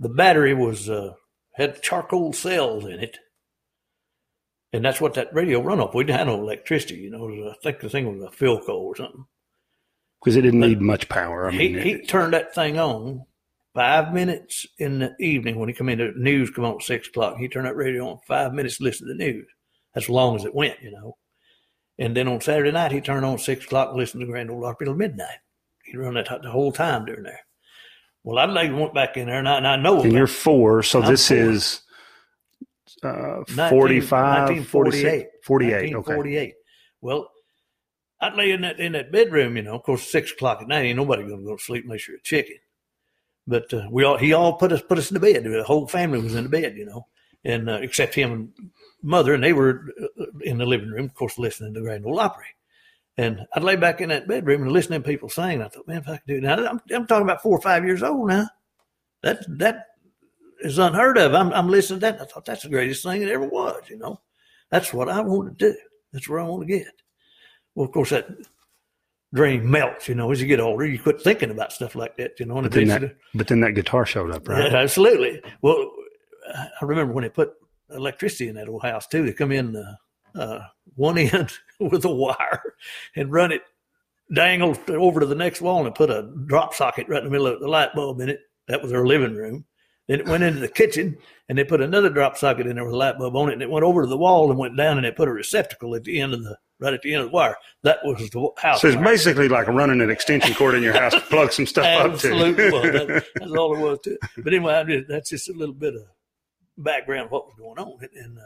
The 0.00 0.08
battery 0.08 0.54
was 0.54 0.88
uh, 0.88 1.14
had 1.54 1.82
charcoal 1.82 2.32
cells 2.32 2.84
in 2.84 3.00
it, 3.00 3.18
and 4.72 4.84
that's 4.84 5.00
what 5.00 5.14
that 5.14 5.34
radio 5.34 5.60
run 5.60 5.80
off. 5.80 5.94
We 5.94 6.04
didn't 6.04 6.18
have 6.18 6.26
no 6.28 6.40
electricity. 6.40 6.96
You 6.96 7.10
know, 7.10 7.50
I 7.50 7.54
think 7.62 7.80
the 7.80 7.88
thing 7.88 8.18
was 8.18 8.28
a 8.28 8.36
Philco 8.36 8.74
or 8.74 8.96
something. 8.96 9.24
Because 10.20 10.36
it 10.36 10.42
didn't 10.42 10.60
but 10.60 10.68
need 10.68 10.80
much 10.80 11.08
power. 11.08 11.48
I 11.48 11.50
mean, 11.50 11.74
he, 11.78 11.80
he 11.80 12.06
turned 12.06 12.32
that 12.32 12.54
thing 12.54 12.78
on 12.78 13.24
five 13.74 14.12
minutes 14.12 14.66
in 14.78 14.98
the 14.98 15.14
evening 15.20 15.58
when 15.58 15.68
he 15.68 15.74
come 15.74 15.88
in. 15.88 15.98
The 15.98 16.12
news 16.16 16.50
come 16.50 16.64
on 16.64 16.76
at 16.76 16.82
six 16.82 17.08
o'clock. 17.08 17.38
He 17.38 17.48
turned 17.48 17.66
that 17.66 17.76
radio 17.76 18.08
on 18.08 18.18
five 18.26 18.52
minutes 18.52 18.78
to 18.78 18.84
listen 18.84 19.06
to 19.06 19.14
the 19.14 19.24
news. 19.24 19.46
That's 19.94 20.06
as 20.06 20.10
long 20.10 20.36
as 20.36 20.44
it 20.44 20.54
went, 20.54 20.80
you 20.82 20.90
know. 20.90 21.16
And 21.98 22.16
then 22.16 22.28
on 22.28 22.40
Saturday 22.40 22.72
night, 22.72 22.92
he 22.92 23.00
turned 23.00 23.24
on 23.24 23.38
six 23.38 23.64
o'clock 23.64 23.90
and 23.90 23.98
listened 23.98 24.20
to 24.22 24.26
Grand 24.26 24.50
Ole 24.50 24.64
Opry 24.64 24.86
till 24.86 24.94
midnight. 24.94 25.38
He'd 25.84 25.98
run 25.98 26.14
that 26.14 26.28
the 26.42 26.50
whole 26.50 26.72
time 26.72 27.04
during 27.04 27.24
there. 27.24 27.40
Well, 28.24 28.38
i'd 28.38 28.50
later 28.50 28.76
went 28.76 28.94
back 28.94 29.16
in 29.16 29.26
there, 29.26 29.38
and 29.38 29.48
I, 29.48 29.56
and 29.56 29.66
I 29.66 29.76
know. 29.76 30.00
And 30.00 30.12
you're 30.12 30.28
four, 30.28 30.82
so 30.82 31.02
I'm 31.02 31.10
this 31.10 31.28
four. 31.28 31.36
is 31.36 31.82
uh, 33.02 33.42
45, 33.68 34.66
48. 34.66 35.26
48, 35.42 35.94
okay. 35.96 36.54
Well, 37.00 37.28
I'd 38.20 38.34
lay 38.36 38.52
in 38.52 38.60
that 38.60 38.78
in 38.78 38.92
that 38.92 39.10
bedroom, 39.10 39.56
you 39.56 39.62
know. 39.62 39.74
Of 39.74 39.82
course, 39.82 40.08
six 40.08 40.30
o'clock 40.30 40.62
at 40.62 40.68
night, 40.68 40.84
ain't 40.84 40.96
nobody 40.96 41.24
gonna 41.24 41.42
go 41.42 41.56
to 41.56 41.62
sleep 41.62 41.84
unless 41.84 42.06
you're 42.06 42.18
a 42.18 42.22
chicken. 42.22 42.56
But 43.46 43.72
uh, 43.74 43.88
we 43.90 44.04
all 44.04 44.18
he 44.18 44.32
all 44.32 44.54
put 44.54 44.72
us 44.72 44.82
put 44.82 44.98
us 44.98 45.10
in 45.10 45.14
the 45.14 45.20
bed. 45.20 45.44
The 45.44 45.64
whole 45.64 45.86
family 45.88 46.20
was 46.20 46.34
in 46.34 46.44
the 46.44 46.50
bed, 46.50 46.76
you 46.76 46.86
know, 46.86 47.06
and 47.44 47.68
uh, 47.68 47.78
except 47.82 48.14
him 48.14 48.32
and 48.32 48.70
mother, 49.02 49.34
and 49.34 49.42
they 49.42 49.52
were 49.52 49.88
uh, 50.20 50.24
in 50.42 50.58
the 50.58 50.66
living 50.66 50.90
room, 50.90 51.06
of 51.06 51.14
course, 51.14 51.38
listening 51.38 51.74
to 51.74 51.80
the 51.80 51.86
Grand 51.86 52.06
Ole 52.06 52.20
Opry. 52.20 52.46
And 53.18 53.40
I'd 53.54 53.64
lay 53.64 53.76
back 53.76 54.00
in 54.00 54.08
that 54.08 54.28
bedroom 54.28 54.62
and 54.62 54.72
listen 54.72 54.92
to 54.92 55.00
people 55.00 55.28
sing. 55.28 55.60
I 55.60 55.68
thought, 55.68 55.86
man, 55.86 55.98
if 55.98 56.08
I 56.08 56.16
could 56.16 56.26
do 56.26 56.36
it 56.36 56.42
now, 56.42 56.54
I'm, 56.54 56.80
I'm 56.94 57.06
talking 57.06 57.24
about 57.24 57.42
four 57.42 57.58
or 57.58 57.60
five 57.60 57.84
years 57.84 58.02
old 58.02 58.28
now. 58.28 58.48
That 59.22 59.44
that 59.58 59.88
is 60.60 60.78
unheard 60.78 61.18
of. 61.18 61.34
I'm, 61.34 61.52
I'm 61.52 61.68
listening 61.68 62.00
to 62.00 62.06
that. 62.06 62.20
I 62.20 62.24
thought 62.24 62.44
that's 62.44 62.62
the 62.62 62.68
greatest 62.68 63.02
thing 63.02 63.20
that 63.20 63.30
ever 63.30 63.46
was. 63.46 63.82
You 63.90 63.98
know, 63.98 64.20
that's 64.70 64.94
what 64.94 65.08
I 65.08 65.20
want 65.20 65.58
to 65.58 65.72
do. 65.72 65.78
That's 66.12 66.28
where 66.28 66.40
I 66.40 66.44
want 66.44 66.62
to 66.62 66.78
get. 66.78 66.92
Well, 67.74 67.86
of 67.86 67.92
course, 67.92 68.10
that 68.10 68.28
dream 69.32 69.70
melts. 69.70 70.08
You 70.08 70.14
know, 70.14 70.30
as 70.30 70.40
you 70.40 70.46
get 70.46 70.60
older, 70.60 70.86
you 70.86 70.98
quit 70.98 71.20
thinking 71.20 71.50
about 71.50 71.72
stuff 71.72 71.94
like 71.94 72.16
that. 72.16 72.38
You 72.38 72.46
know, 72.46 72.60
but 72.60 72.72
then 72.72 72.88
that, 72.88 73.16
but 73.34 73.48
then 73.48 73.60
that 73.60 73.72
guitar 73.72 74.06
showed 74.06 74.30
up, 74.30 74.48
right? 74.48 74.70
Yeah, 74.70 74.78
absolutely. 74.78 75.42
Well, 75.60 75.90
I 76.54 76.84
remember 76.84 77.12
when 77.12 77.22
they 77.22 77.30
put 77.30 77.54
electricity 77.90 78.48
in 78.48 78.54
that 78.56 78.68
old 78.68 78.82
house 78.82 79.06
too. 79.06 79.24
They 79.24 79.32
come 79.32 79.52
in 79.52 79.76
uh, 79.76 80.38
uh, 80.38 80.60
one 80.94 81.18
end 81.18 81.52
with 81.80 82.04
a 82.04 82.12
wire 82.12 82.74
and 83.16 83.32
run 83.32 83.52
it 83.52 83.62
dangled 84.32 84.78
over 84.88 85.20
to 85.20 85.26
the 85.26 85.34
next 85.34 85.60
wall 85.60 85.84
and 85.86 85.94
put 85.94 86.10
a 86.10 86.30
drop 86.46 86.74
socket 86.74 87.08
right 87.08 87.18
in 87.18 87.24
the 87.24 87.30
middle 87.30 87.46
of 87.46 87.60
the 87.60 87.68
light 87.68 87.94
bulb 87.94 88.20
in 88.20 88.30
it. 88.30 88.40
That 88.68 88.82
was 88.82 88.92
our 88.92 89.06
living 89.06 89.34
room. 89.34 89.64
Then 90.08 90.20
it 90.20 90.26
went 90.26 90.42
into 90.42 90.60
the 90.60 90.68
kitchen 90.68 91.16
and 91.48 91.56
they 91.56 91.64
put 91.64 91.80
another 91.80 92.08
drop 92.10 92.36
socket 92.36 92.66
in 92.66 92.76
there 92.76 92.84
with 92.84 92.94
a 92.94 92.96
light 92.96 93.18
bulb 93.18 93.36
on 93.36 93.50
it 93.50 93.54
and 93.54 93.62
it 93.62 93.70
went 93.70 93.84
over 93.84 94.02
to 94.02 94.08
the 94.08 94.16
wall 94.16 94.50
and 94.50 94.58
went 94.58 94.76
down 94.76 94.96
and 94.96 95.04
they 95.04 95.12
put 95.12 95.28
a 95.28 95.32
receptacle 95.32 95.94
at 95.94 96.04
the 96.04 96.20
end 96.20 96.34
of 96.34 96.42
the 96.42 96.56
right 96.82 96.92
at 96.92 97.02
the 97.02 97.14
end 97.14 97.22
of 97.22 97.30
the 97.30 97.34
wire. 97.34 97.56
That 97.82 97.98
was 98.04 98.18
the 98.30 98.50
house. 98.58 98.80
So 98.80 98.88
it's 98.88 98.96
wire. 98.96 99.04
basically 99.04 99.48
like 99.48 99.68
running 99.68 100.00
an 100.00 100.10
extension 100.10 100.54
cord 100.54 100.74
in 100.74 100.82
your 100.82 100.92
house 100.92 101.14
to 101.14 101.20
plug 101.20 101.52
some 101.52 101.66
stuff 101.66 101.86
up 101.86 102.18
to. 102.20 102.32
Absolutely. 102.32 102.68
that, 102.90 103.24
that's 103.36 103.52
all 103.52 103.74
it 103.74 103.80
was 103.80 103.98
to 104.00 104.12
it. 104.12 104.18
But 104.38 104.52
anyway, 104.52 104.84
just, 104.86 105.08
that's 105.08 105.30
just 105.30 105.48
a 105.48 105.52
little 105.52 105.74
bit 105.74 105.94
of 105.94 106.02
background 106.76 107.26
of 107.26 107.32
what 107.32 107.46
was 107.46 107.54
going 107.56 107.78
on. 107.78 107.98
And 108.14 108.38
uh, 108.38 108.42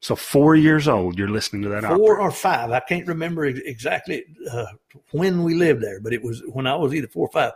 so 0.00 0.16
four 0.16 0.56
years 0.56 0.88
old, 0.88 1.18
you're 1.18 1.28
listening 1.28 1.62
to 1.62 1.68
that 1.70 1.84
four 1.84 2.14
Opry. 2.14 2.24
or 2.24 2.30
five. 2.30 2.70
I 2.70 2.80
can't 2.80 3.06
remember 3.06 3.46
exactly 3.46 4.24
uh, 4.50 4.66
when 5.12 5.42
we 5.42 5.54
lived 5.54 5.82
there, 5.82 6.00
but 6.00 6.12
it 6.12 6.22
was 6.22 6.42
when 6.46 6.66
I 6.66 6.74
was 6.74 6.94
either 6.94 7.08
four 7.08 7.28
or 7.28 7.32
five. 7.32 7.52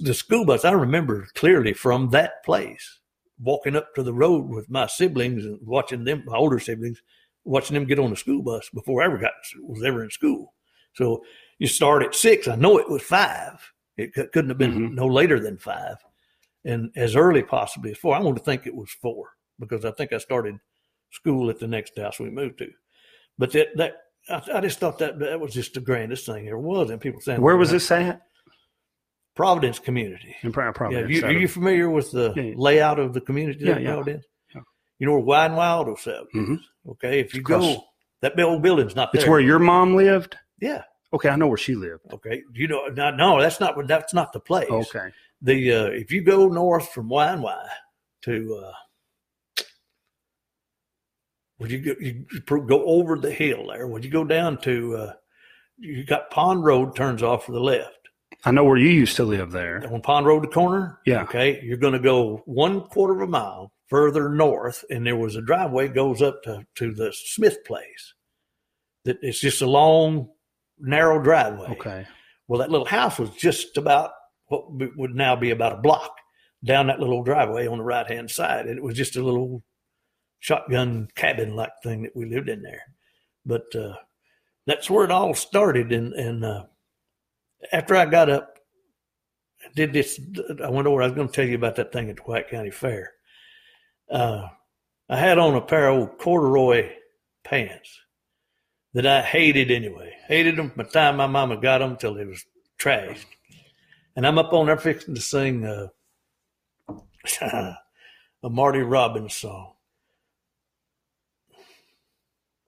The 0.00 0.14
school 0.14 0.44
bus, 0.44 0.64
I 0.64 0.72
remember 0.72 1.26
clearly 1.34 1.72
from 1.72 2.10
that 2.10 2.44
place, 2.44 3.00
walking 3.40 3.76
up 3.76 3.94
to 3.94 4.02
the 4.02 4.14
road 4.14 4.48
with 4.48 4.70
my 4.70 4.86
siblings 4.86 5.44
and 5.44 5.58
watching 5.66 6.04
them, 6.04 6.22
my 6.26 6.36
older 6.36 6.60
siblings, 6.60 7.02
watching 7.44 7.74
them 7.74 7.84
get 7.84 7.98
on 7.98 8.10
the 8.10 8.16
school 8.16 8.42
bus 8.42 8.68
before 8.72 9.02
I 9.02 9.06
ever 9.06 9.18
got 9.18 9.32
was 9.62 9.84
ever 9.84 10.02
in 10.02 10.10
school. 10.10 10.54
So 10.94 11.22
you 11.58 11.66
start 11.66 12.02
at 12.02 12.14
six. 12.14 12.48
I 12.48 12.56
know 12.56 12.78
it 12.78 12.88
was 12.88 13.02
five. 13.02 13.60
It 13.96 14.12
couldn't 14.12 14.48
have 14.48 14.58
been 14.58 14.72
mm-hmm. 14.72 14.94
no 14.94 15.06
later 15.06 15.38
than 15.38 15.56
five, 15.56 15.96
and 16.64 16.90
as 16.96 17.14
early 17.14 17.42
possibly 17.42 17.92
as 17.92 17.98
four. 17.98 18.16
I 18.16 18.20
want 18.20 18.36
to 18.36 18.42
think 18.42 18.66
it 18.66 18.74
was 18.74 18.90
four 18.90 19.28
because 19.60 19.84
I 19.84 19.92
think 19.92 20.12
I 20.12 20.18
started 20.18 20.56
school 21.10 21.48
at 21.48 21.60
the 21.60 21.68
next 21.68 21.96
house 21.96 22.18
we 22.18 22.30
moved 22.30 22.58
to. 22.58 22.70
But 23.38 23.52
that 23.52 23.68
that 23.76 23.94
I, 24.28 24.42
I 24.54 24.60
just 24.60 24.80
thought 24.80 24.98
that 24.98 25.20
that 25.20 25.38
was 25.38 25.52
just 25.54 25.74
the 25.74 25.80
grandest 25.80 26.26
thing 26.26 26.44
there 26.44 26.58
was. 26.58 26.90
And 26.90 27.00
people 27.00 27.20
saying, 27.20 27.40
"Where 27.40 27.56
was 27.56 27.70
this 27.70 27.90
at?" 27.90 28.20
Providence 29.36 29.78
community. 29.78 30.34
In 30.42 30.52
Providence. 30.52 31.10
Yeah, 31.10 31.16
you, 31.16 31.24
are 31.24 31.32
you 31.32 31.48
familiar 31.48 31.90
with 31.90 32.12
the 32.12 32.32
yeah, 32.36 32.42
yeah. 32.42 32.54
layout 32.56 33.00
of 33.00 33.12
the 33.12 33.20
community 33.20 33.64
yeah, 33.64 33.78
yeah. 33.78 33.94
Providence? 33.94 34.24
You 34.98 35.06
know 35.06 35.18
where 35.18 35.40
and 35.40 35.56
Wild 35.56 35.88
is 35.88 36.04
mm-hmm. 36.04 36.54
Okay, 36.88 37.20
if 37.20 37.34
you 37.34 37.42
go, 37.42 37.84
that 38.20 38.38
old 38.40 38.62
building's 38.62 38.94
not 38.94 39.12
there. 39.12 39.22
It's 39.22 39.28
where 39.28 39.40
your 39.40 39.58
mom 39.58 39.96
lived. 39.96 40.36
Yeah. 40.60 40.82
Okay, 41.12 41.28
I 41.28 41.36
know 41.36 41.46
where 41.46 41.58
she 41.58 41.74
lived. 41.74 42.12
Okay, 42.12 42.42
you 42.52 42.68
know, 42.68 42.86
no, 42.86 43.10
no 43.10 43.40
that's 43.40 43.60
not 43.60 43.74
that's 43.86 44.14
not 44.14 44.32
the 44.32 44.40
place. 44.40 44.70
Okay. 44.70 45.10
The 45.42 45.72
uh, 45.72 45.84
if 45.86 46.10
you 46.10 46.22
go 46.22 46.48
north 46.48 46.88
from 46.90 47.12
and 47.12 47.42
Y 47.42 47.68
to 48.22 48.64
uh, 48.64 48.72
when 51.58 51.70
you 51.70 51.78
go, 51.78 51.94
you 52.00 52.24
go 52.66 52.84
over 52.84 53.18
the 53.18 53.30
hill 53.30 53.68
there, 53.68 53.86
when 53.86 54.02
you 54.02 54.10
go 54.10 54.24
down 54.24 54.58
to, 54.58 54.96
uh, 54.96 55.12
you 55.78 56.04
got 56.04 56.30
Pond 56.30 56.64
Road 56.64 56.96
turns 56.96 57.22
off 57.22 57.46
to 57.46 57.52
the 57.52 57.60
left. 57.60 57.90
I 58.44 58.50
know 58.50 58.64
where 58.64 58.76
you 58.76 58.90
used 58.90 59.16
to 59.16 59.24
live 59.24 59.52
there. 59.52 59.86
On 59.92 60.02
Pond 60.02 60.26
Road, 60.26 60.42
the 60.42 60.48
corner. 60.48 60.98
Yeah. 61.06 61.22
Okay. 61.22 61.60
You're 61.62 61.78
going 61.78 61.92
to 61.92 61.98
go 62.00 62.42
one 62.44 62.82
quarter 62.82 63.14
of 63.14 63.20
a 63.20 63.26
mile 63.26 63.72
further 63.88 64.28
north, 64.28 64.84
and 64.90 65.06
there 65.06 65.16
was 65.16 65.36
a 65.36 65.42
driveway 65.42 65.88
goes 65.88 66.22
up 66.22 66.42
to, 66.44 66.66
to 66.76 66.92
the 66.92 67.12
Smith 67.12 67.64
place. 67.64 68.14
That 69.04 69.18
it's 69.22 69.40
just 69.40 69.62
a 69.62 69.66
long, 69.66 70.30
narrow 70.78 71.22
driveway. 71.22 71.68
Okay. 71.70 72.06
Well, 72.48 72.60
that 72.60 72.70
little 72.70 72.86
house 72.86 73.18
was 73.18 73.30
just 73.30 73.76
about 73.76 74.12
what 74.46 74.64
would 74.96 75.14
now 75.14 75.36
be 75.36 75.50
about 75.50 75.72
a 75.72 75.80
block 75.80 76.16
down 76.64 76.86
that 76.86 77.00
little 77.00 77.22
driveway 77.22 77.66
on 77.66 77.78
the 77.78 77.84
right 77.84 78.06
hand 78.06 78.30
side, 78.30 78.66
and 78.66 78.78
it 78.78 78.82
was 78.82 78.96
just 78.96 79.16
a 79.16 79.22
little 79.22 79.62
shotgun 80.40 81.08
cabin 81.14 81.54
like 81.54 81.72
thing 81.82 82.02
that 82.02 82.16
we 82.16 82.26
lived 82.26 82.48
in 82.48 82.62
there. 82.62 82.82
But 83.46 83.74
uh, 83.74 83.94
that's 84.66 84.90
where 84.90 85.04
it 85.04 85.10
all 85.10 85.34
started. 85.34 85.92
And, 85.92 86.12
and 86.14 86.44
uh, 86.44 86.64
after 87.72 87.96
I 87.96 88.06
got 88.06 88.30
up, 88.30 88.58
did 89.74 89.92
this. 89.92 90.20
I 90.62 90.68
went 90.68 90.86
over. 90.86 91.02
I 91.02 91.06
was 91.06 91.14
going 91.14 91.28
to 91.28 91.34
tell 91.34 91.46
you 91.46 91.54
about 91.54 91.76
that 91.76 91.92
thing 91.92 92.10
at 92.10 92.16
the 92.16 92.22
White 92.22 92.48
County 92.48 92.70
Fair. 92.70 93.13
Uh, 94.10 94.48
I 95.08 95.16
had 95.16 95.38
on 95.38 95.54
a 95.54 95.60
pair 95.60 95.88
of 95.88 95.98
old 95.98 96.18
corduroy 96.18 96.90
pants 97.44 98.00
that 98.94 99.06
I 99.06 99.22
hated 99.22 99.70
anyway. 99.70 100.14
Hated 100.28 100.56
them 100.56 100.70
from 100.70 100.84
the 100.84 100.90
time 100.90 101.16
my 101.16 101.26
mama 101.26 101.56
got 101.56 101.78
them 101.78 101.96
till 101.96 102.14
they 102.14 102.24
was 102.24 102.44
trashed. 102.78 103.26
And 104.16 104.26
I'm 104.26 104.38
up 104.38 104.52
on 104.52 104.66
there 104.66 104.76
fixing 104.76 105.14
to 105.14 105.20
sing 105.20 105.64
uh, 105.66 105.88
a 108.42 108.50
Marty 108.50 108.80
Robbins 108.80 109.34
song. 109.34 109.72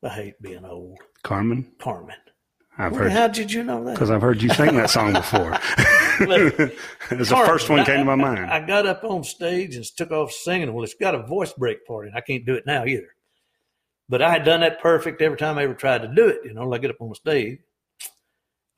I 0.02 0.08
hate 0.08 0.40
being 0.42 0.64
old. 0.64 0.98
Carmen? 1.22 1.72
Carmen. 1.78 2.16
I've 2.78 2.94
heard. 2.94 3.12
How 3.12 3.28
did 3.28 3.52
you 3.52 3.62
know 3.62 3.84
that? 3.84 3.92
Because 3.94 4.10
I've 4.10 4.20
heard 4.20 4.42
you 4.42 4.50
sing 4.50 4.76
that 4.76 4.90
song 4.90 5.12
before. 5.12 5.58
it's 6.20 7.30
the 7.30 7.42
first 7.46 7.68
one 7.68 7.84
came 7.84 7.98
to 7.98 8.04
my 8.04 8.14
mind. 8.14 8.50
I, 8.50 8.58
I 8.58 8.66
got 8.66 8.86
up 8.86 9.04
on 9.04 9.24
stage 9.24 9.76
and 9.76 9.84
took 9.84 10.10
off 10.10 10.32
singing. 10.32 10.72
Well, 10.72 10.84
it's 10.84 10.94
got 10.94 11.14
a 11.14 11.22
voice 11.22 11.52
break 11.52 11.86
part, 11.86 12.06
and 12.06 12.16
I 12.16 12.20
can't 12.20 12.46
do 12.46 12.54
it 12.54 12.66
now 12.66 12.84
either. 12.84 13.08
But 14.08 14.22
I 14.22 14.30
had 14.30 14.44
done 14.44 14.60
that 14.60 14.80
perfect 14.80 15.20
every 15.20 15.36
time 15.36 15.58
I 15.58 15.64
ever 15.64 15.74
tried 15.74 16.02
to 16.02 16.08
do 16.08 16.28
it. 16.28 16.40
You 16.44 16.54
know, 16.54 16.72
I 16.72 16.78
get 16.78 16.90
up 16.90 17.00
on 17.00 17.08
the 17.08 17.14
stage, 17.14 17.58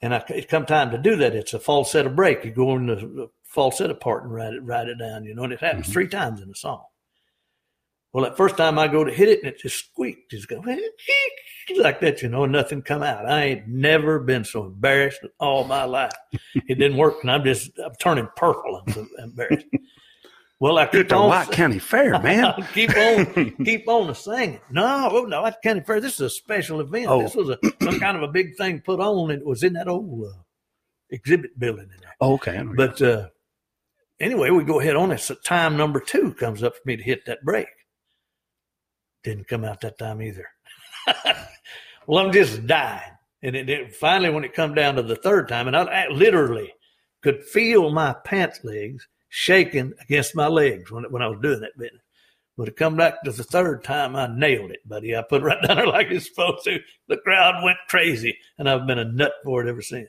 and 0.00 0.14
I, 0.14 0.24
it 0.28 0.48
come 0.48 0.66
time 0.66 0.90
to 0.92 0.98
do 0.98 1.16
that. 1.16 1.34
It's 1.34 1.54
a 1.54 1.60
falsetto 1.60 2.08
break. 2.08 2.44
You 2.44 2.50
go 2.50 2.74
in 2.76 2.86
the 2.86 3.28
falsetto 3.44 3.94
part 3.94 4.24
and 4.24 4.32
write 4.32 4.54
it, 4.54 4.62
write 4.62 4.88
it 4.88 4.98
down. 4.98 5.24
You 5.24 5.34
know, 5.34 5.44
and 5.44 5.52
it 5.52 5.60
happens 5.60 5.84
mm-hmm. 5.84 5.92
three 5.92 6.08
times 6.08 6.40
in 6.40 6.48
the 6.48 6.54
song. 6.54 6.84
Well, 8.18 8.28
that 8.28 8.36
first 8.36 8.56
time 8.56 8.80
I 8.80 8.88
go 8.88 9.04
to 9.04 9.12
hit 9.12 9.28
it 9.28 9.44
and 9.44 9.48
it 9.48 9.60
just 9.60 9.76
squeaked, 9.76 10.32
just 10.32 10.48
go 10.48 10.56
like 11.76 12.00
that, 12.00 12.20
you 12.20 12.28
know, 12.28 12.42
and 12.42 12.52
nothing 12.52 12.82
come 12.82 13.04
out. 13.04 13.30
I 13.30 13.44
ain't 13.44 13.68
never 13.68 14.18
been 14.18 14.44
so 14.44 14.64
embarrassed 14.64 15.20
in 15.22 15.28
all 15.38 15.62
my 15.62 15.84
life. 15.84 16.10
It 16.32 16.80
didn't 16.80 16.96
work, 16.96 17.18
and 17.22 17.30
I'm 17.30 17.44
just 17.44 17.70
I'm 17.78 17.94
turning 18.00 18.28
purple. 18.34 18.82
I'm 18.84 18.92
so 18.92 19.06
embarrassed. 19.22 19.66
Well, 20.58 20.78
I 20.78 20.86
keep 20.86 21.12
on 21.12 21.28
White 21.28 21.52
County 21.52 21.78
Fair, 21.78 22.18
man. 22.22 22.54
keep 22.74 22.90
on 22.96 23.54
keep 23.64 23.86
on 23.86 24.12
singing. 24.16 24.58
No, 24.68 25.10
oh, 25.12 25.22
no, 25.22 25.42
White 25.42 25.62
County 25.62 25.82
Fair. 25.82 26.00
This 26.00 26.14
is 26.14 26.20
a 26.22 26.30
special 26.30 26.80
event. 26.80 27.06
Oh. 27.06 27.22
This 27.22 27.36
was 27.36 27.50
a 27.50 27.58
some 27.80 28.00
kind 28.00 28.16
of 28.16 28.24
a 28.24 28.32
big 28.32 28.56
thing 28.56 28.80
put 28.80 28.98
on, 28.98 29.30
and 29.30 29.42
it 29.42 29.46
was 29.46 29.62
in 29.62 29.74
that 29.74 29.86
old 29.86 30.26
uh, 30.26 30.38
exhibit 31.08 31.56
building 31.56 31.88
in 31.94 32.00
there. 32.00 32.16
Oh, 32.20 32.34
okay. 32.34 32.60
But 32.76 33.00
uh, 33.00 33.28
anyway, 34.18 34.50
we 34.50 34.64
go 34.64 34.80
ahead 34.80 34.96
on 34.96 35.12
it. 35.12 35.20
So 35.20 35.36
time 35.36 35.76
number 35.76 36.00
two 36.00 36.34
comes 36.34 36.64
up 36.64 36.74
for 36.74 36.82
me 36.84 36.96
to 36.96 37.02
hit 37.04 37.24
that 37.26 37.44
break. 37.44 37.68
Didn't 39.28 39.46
come 39.46 39.62
out 39.62 39.82
that 39.82 39.98
time 39.98 40.22
either. 40.22 40.46
well, 42.06 42.24
I'm 42.24 42.32
just 42.32 42.66
dying. 42.66 43.12
And 43.42 43.54
it, 43.54 43.68
it- 43.68 43.94
finally, 43.94 44.30
when 44.30 44.42
it 44.44 44.54
come 44.54 44.74
down 44.74 44.94
to 44.96 45.02
the 45.02 45.16
third 45.16 45.48
time, 45.48 45.66
and 45.68 45.76
I, 45.76 45.82
I 45.82 46.08
literally 46.08 46.72
could 47.22 47.44
feel 47.44 47.90
my 47.90 48.14
pants 48.24 48.60
legs 48.64 49.06
shaking 49.28 49.92
against 50.00 50.34
my 50.34 50.46
legs 50.46 50.90
when, 50.90 51.04
when 51.10 51.20
I 51.20 51.28
was 51.28 51.40
doing 51.42 51.60
that 51.60 51.76
business. 51.76 52.00
But 52.56 52.68
it 52.68 52.76
come 52.76 52.96
back 52.96 53.22
to 53.24 53.30
the 53.32 53.44
third 53.44 53.84
time, 53.84 54.16
I 54.16 54.28
nailed 54.34 54.70
it, 54.70 54.80
buddy. 54.88 55.14
I 55.14 55.20
put 55.20 55.42
it 55.42 55.44
right 55.44 55.62
down 55.66 55.76
there 55.76 55.86
like 55.86 56.06
it's 56.10 56.26
supposed 56.28 56.64
to. 56.64 56.78
The 57.08 57.18
crowd 57.18 57.62
went 57.62 57.76
crazy, 57.90 58.38
and 58.56 58.66
I've 58.68 58.86
been 58.86 58.98
a 58.98 59.04
nut 59.04 59.32
for 59.44 59.62
it 59.62 59.68
ever 59.68 59.82
since. 59.82 60.08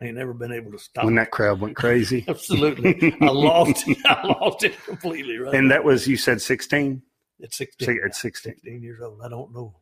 I 0.00 0.04
ain't 0.06 0.16
never 0.16 0.34
been 0.34 0.52
able 0.52 0.70
to 0.70 0.78
stop. 0.78 1.04
when 1.04 1.16
that 1.16 1.32
crowd 1.32 1.60
went 1.60 1.74
crazy. 1.76 2.24
Absolutely. 2.28 3.12
I 3.20 3.26
lost 3.26 3.88
it. 3.88 3.98
I 4.04 4.24
lost 4.26 4.62
it 4.62 4.80
completely, 4.84 5.38
right? 5.38 5.54
And 5.54 5.70
that 5.72 5.82
was, 5.82 6.06
you 6.06 6.16
said 6.16 6.40
16? 6.40 7.02
At 7.42 7.52
16. 7.54 8.00
At 8.04 8.14
16. 8.14 8.52
16 8.54 8.82
years 8.82 9.00
old. 9.02 9.20
I 9.24 9.28
don't 9.28 9.52
know 9.54 9.74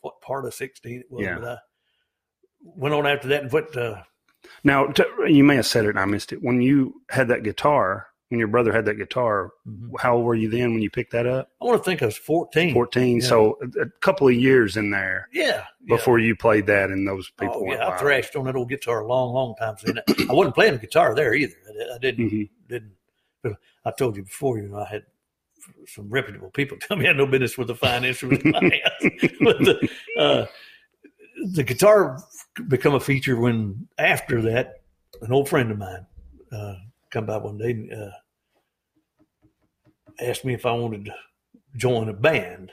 what 0.00 0.20
part 0.20 0.44
of 0.44 0.54
16 0.54 1.00
it 1.00 1.06
was, 1.10 1.24
Yeah. 1.24 1.38
but 1.38 1.48
I 1.48 1.58
went 2.62 2.94
on 2.94 3.06
after 3.06 3.28
that 3.28 3.42
and 3.44 3.52
went 3.52 3.76
uh, 3.76 4.02
Now, 4.64 4.86
t- 4.88 5.04
you 5.28 5.44
may 5.44 5.56
have 5.56 5.66
said 5.66 5.84
it 5.84 5.90
and 5.90 5.98
I 6.00 6.04
missed 6.04 6.32
it. 6.32 6.42
When 6.42 6.60
you 6.60 7.00
had 7.10 7.28
that 7.28 7.42
guitar, 7.44 8.08
when 8.28 8.40
your 8.40 8.48
brother 8.48 8.72
had 8.72 8.84
that 8.86 8.94
guitar, 8.94 9.50
how 10.00 10.16
old 10.16 10.24
were 10.24 10.34
you 10.34 10.48
then 10.50 10.72
when 10.72 10.82
you 10.82 10.90
picked 10.90 11.12
that 11.12 11.26
up? 11.26 11.48
I 11.62 11.64
want 11.64 11.78
to 11.78 11.84
think 11.84 12.02
I 12.02 12.06
was 12.06 12.16
14. 12.16 12.74
14. 12.74 13.20
Yeah. 13.20 13.26
So 13.26 13.58
a, 13.80 13.86
couple 14.00 14.26
of 14.26 14.34
years 14.34 14.76
in 14.76 14.90
there 14.90 15.28
Yeah. 15.32 15.44
yeah. 15.84 15.96
before 15.96 16.18
you 16.18 16.34
played 16.34 16.66
that 16.66 16.90
and 16.90 17.06
those 17.06 17.30
people 17.38 17.62
Oh, 17.64 17.72
yeah, 17.72 17.88
I 17.88 17.96
thrashed 17.96 18.34
on 18.34 18.44
that 18.46 18.56
old 18.56 18.68
guitar 18.68 19.00
a 19.02 19.06
long, 19.06 19.32
long 19.32 19.54
time. 19.56 19.76
So 19.78 19.92
I 20.28 20.32
wasn't 20.32 20.56
playing 20.56 20.72
the 20.72 20.78
guitar 20.80 21.14
there 21.14 21.34
either. 21.34 21.54
I, 21.68 21.94
I 21.94 21.98
didn't, 21.98 22.30
Mhm. 22.30 22.50
didn't. 22.68 22.92
But 23.44 23.52
I 23.84 23.92
told 23.92 24.16
you 24.16 24.24
before, 24.24 24.58
you 24.58 24.68
know, 24.68 24.78
I 24.78 24.86
had 24.88 25.04
some 25.86 26.08
reputable 26.08 26.50
people 26.50 26.76
tell 26.80 26.96
me 26.96 27.04
I 27.04 27.08
had 27.08 27.16
no 27.16 27.26
business 27.26 27.58
with 27.58 27.70
a 27.70 27.74
fine 27.74 28.04
instrument 28.04 28.42
but 28.42 29.58
the, 29.58 29.88
uh, 30.18 30.46
the 31.52 31.62
guitar 31.62 32.18
become 32.68 32.94
a 32.94 33.00
feature 33.00 33.36
when 33.36 33.86
after 33.98 34.40
that, 34.42 34.82
an 35.22 35.32
old 35.32 35.48
friend 35.48 35.70
of 35.70 35.78
mine 35.78 36.06
uh, 36.52 36.74
come 37.10 37.26
by 37.26 37.36
one 37.36 37.58
day 37.58 37.70
and 37.70 37.92
uh, 37.92 38.10
asked 40.20 40.44
me 40.44 40.54
if 40.54 40.66
I 40.66 40.72
wanted 40.72 41.06
to 41.06 41.14
join 41.76 42.08
a 42.08 42.12
band. 42.12 42.70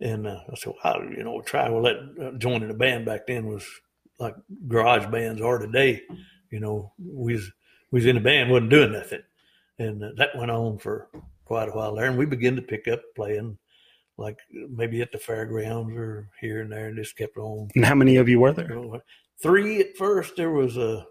And 0.00 0.26
uh, 0.26 0.40
I 0.50 0.54
said, 0.56 0.74
well, 0.84 0.96
I, 0.96 1.02
you 1.04 1.24
know, 1.24 1.40
try. 1.40 1.68
Well, 1.68 1.82
that 1.82 1.96
uh, 2.20 2.38
joining 2.38 2.70
a 2.70 2.74
band 2.74 3.06
back 3.06 3.26
then 3.26 3.46
was 3.46 3.66
like 4.18 4.34
garage 4.68 5.06
bands 5.06 5.40
are 5.40 5.58
today. 5.58 6.02
You 6.50 6.60
know, 6.60 6.92
we 6.98 7.34
was, 7.34 7.50
we 7.90 7.98
was 8.00 8.06
in 8.06 8.16
a 8.16 8.20
band, 8.20 8.50
wasn't 8.50 8.70
doing 8.70 8.92
nothing. 8.92 9.22
And 9.78 10.02
that 10.16 10.36
went 10.36 10.50
on 10.50 10.78
for 10.78 11.08
quite 11.44 11.68
a 11.68 11.72
while 11.72 11.94
there. 11.94 12.06
And 12.06 12.16
we 12.18 12.26
began 12.26 12.56
to 12.56 12.62
pick 12.62 12.88
up 12.88 13.02
playing 13.14 13.58
like 14.18 14.38
maybe 14.50 15.02
at 15.02 15.12
the 15.12 15.18
fairgrounds 15.18 15.94
or 15.94 16.28
here 16.40 16.62
and 16.62 16.72
there 16.72 16.88
and 16.88 16.96
just 16.96 17.16
kept 17.16 17.36
on. 17.36 17.68
And 17.74 17.84
how 17.84 17.94
many 17.94 18.16
of 18.16 18.28
you 18.28 18.40
were 18.40 18.52
there? 18.52 18.70
Three 19.42 19.80
at 19.80 19.96
first. 19.96 20.36
There 20.36 20.50
was 20.50 20.76
a, 20.78 21.04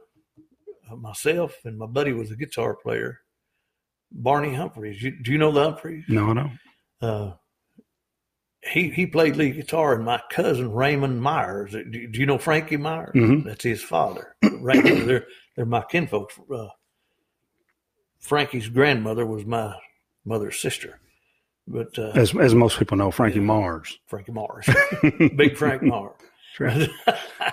myself 0.97 1.55
and 1.65 1.77
my 1.77 1.85
buddy 1.85 2.13
was 2.13 2.31
a 2.31 2.35
guitar 2.35 2.75
player, 2.75 3.19
Barney 4.11 4.55
Humphreys. 4.55 5.01
You, 5.03 5.11
do 5.21 5.31
you 5.31 5.37
know 5.37 5.51
the 5.51 5.63
Humphreys? 5.63 6.05
No, 6.07 6.33
no. 6.33 6.49
uh, 7.01 7.33
he 8.71 8.89
he 8.89 9.05
played 9.05 9.35
lead 9.35 9.55
guitar, 9.57 9.93
and 9.93 10.03
my 10.03 10.19
cousin 10.31 10.71
Raymond 10.71 11.21
Myers. 11.21 11.71
Do, 11.73 11.83
do 12.07 12.19
you 12.19 12.25
know 12.25 12.39
Frankie 12.39 12.77
Myers? 12.77 13.11
Mhm. 13.13 13.43
That's 13.45 13.63
his 13.63 13.83
father. 13.83 14.35
Raymond, 14.41 15.01
they're 15.07 15.27
they're 15.55 15.65
my 15.67 15.83
kinfolk. 15.87 16.31
Uh, 16.51 16.69
Frankie's 18.25 18.67
grandmother 18.69 19.25
was 19.25 19.45
my 19.45 19.73
mother's 20.25 20.59
sister, 20.59 20.99
but 21.67 21.97
uh, 21.99 22.11
As, 22.15 22.35
as 22.37 22.55
most 22.55 22.79
people 22.79 22.97
know, 22.97 23.11
Frankie 23.11 23.39
Mars. 23.39 23.99
Frankie 24.07 24.31
Mars, 24.31 24.67
Big 25.35 25.55
Frank 25.57 25.83
Mars. 25.83 26.15
Right. 26.59 26.89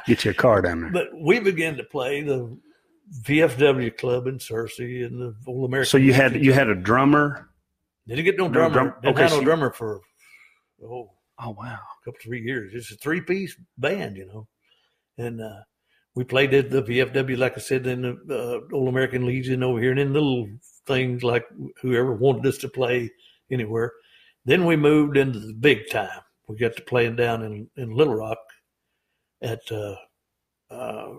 Get 0.07 0.25
you 0.25 0.31
a 0.31 0.35
car 0.35 0.63
down 0.63 0.81
there. 0.81 0.91
but 0.91 1.09
we 1.21 1.41
began 1.41 1.77
to 1.77 1.83
play 1.85 2.23
the 2.23 2.57
VFW 3.23 3.97
club 3.99 4.27
in 4.29 4.39
Searcy 4.39 5.05
and 5.05 5.21
the 5.21 5.35
Old 5.47 5.69
American. 5.69 5.91
So 5.91 5.97
you 5.99 6.13
had 6.13 6.43
you 6.43 6.53
had 6.53 6.69
a 6.69 6.75
drummer. 6.75 7.49
didn't 8.07 8.25
get 8.25 8.39
no 8.39 8.47
no 8.47 8.53
drummer. 8.53 8.73
drum- 8.75 8.95
Didn't 9.03 9.15
okay, 9.15 9.23
have 9.23 9.31
so 9.33 9.39
no 9.39 9.45
drummer 9.45 9.71
for 9.73 10.01
oh 10.85 11.11
Oh 11.45 11.51
wow! 11.59 11.75
A 11.75 12.05
couple 12.05 12.21
three 12.23 12.43
years. 12.43 12.73
It's 12.75 12.93
a 12.93 12.97
three 12.97 13.21
piece 13.21 13.57
band, 13.77 14.17
you 14.17 14.27
know, 14.27 14.47
and 15.19 15.41
uh, 15.41 15.63
we 16.15 16.25
played 16.25 16.53
at 16.55 16.71
the 16.71 16.83
VFW, 16.83 17.39
like 17.39 17.57
I 17.57 17.61
said, 17.61 17.87
in 17.87 18.03
the 18.27 18.63
uh, 18.73 18.75
Old 18.77 18.89
American 18.89 19.27
Legion 19.27 19.63
over 19.63 19.81
here, 19.81 19.91
and 19.91 20.01
in 20.01 20.13
little 20.13 20.49
things 20.87 21.23
like 21.23 21.45
whoever 21.81 22.13
wanted 22.13 22.47
us 22.47 22.59
to 22.59 22.69
play 22.69 23.11
anywhere. 23.51 23.93
Then 24.45 24.67
we 24.67 24.77
moved 24.77 25.17
into 25.17 25.39
the 25.39 25.55
big 25.55 25.89
time. 25.91 26.21
We 26.49 26.57
got 26.57 26.77
to 26.77 26.83
playing 26.83 27.17
down 27.17 27.43
in 27.43 27.69
in 27.77 27.95
Little 27.95 28.15
Rock 28.15 28.39
at 29.41 29.61
uh, 29.71 29.97
uh, 30.71 31.15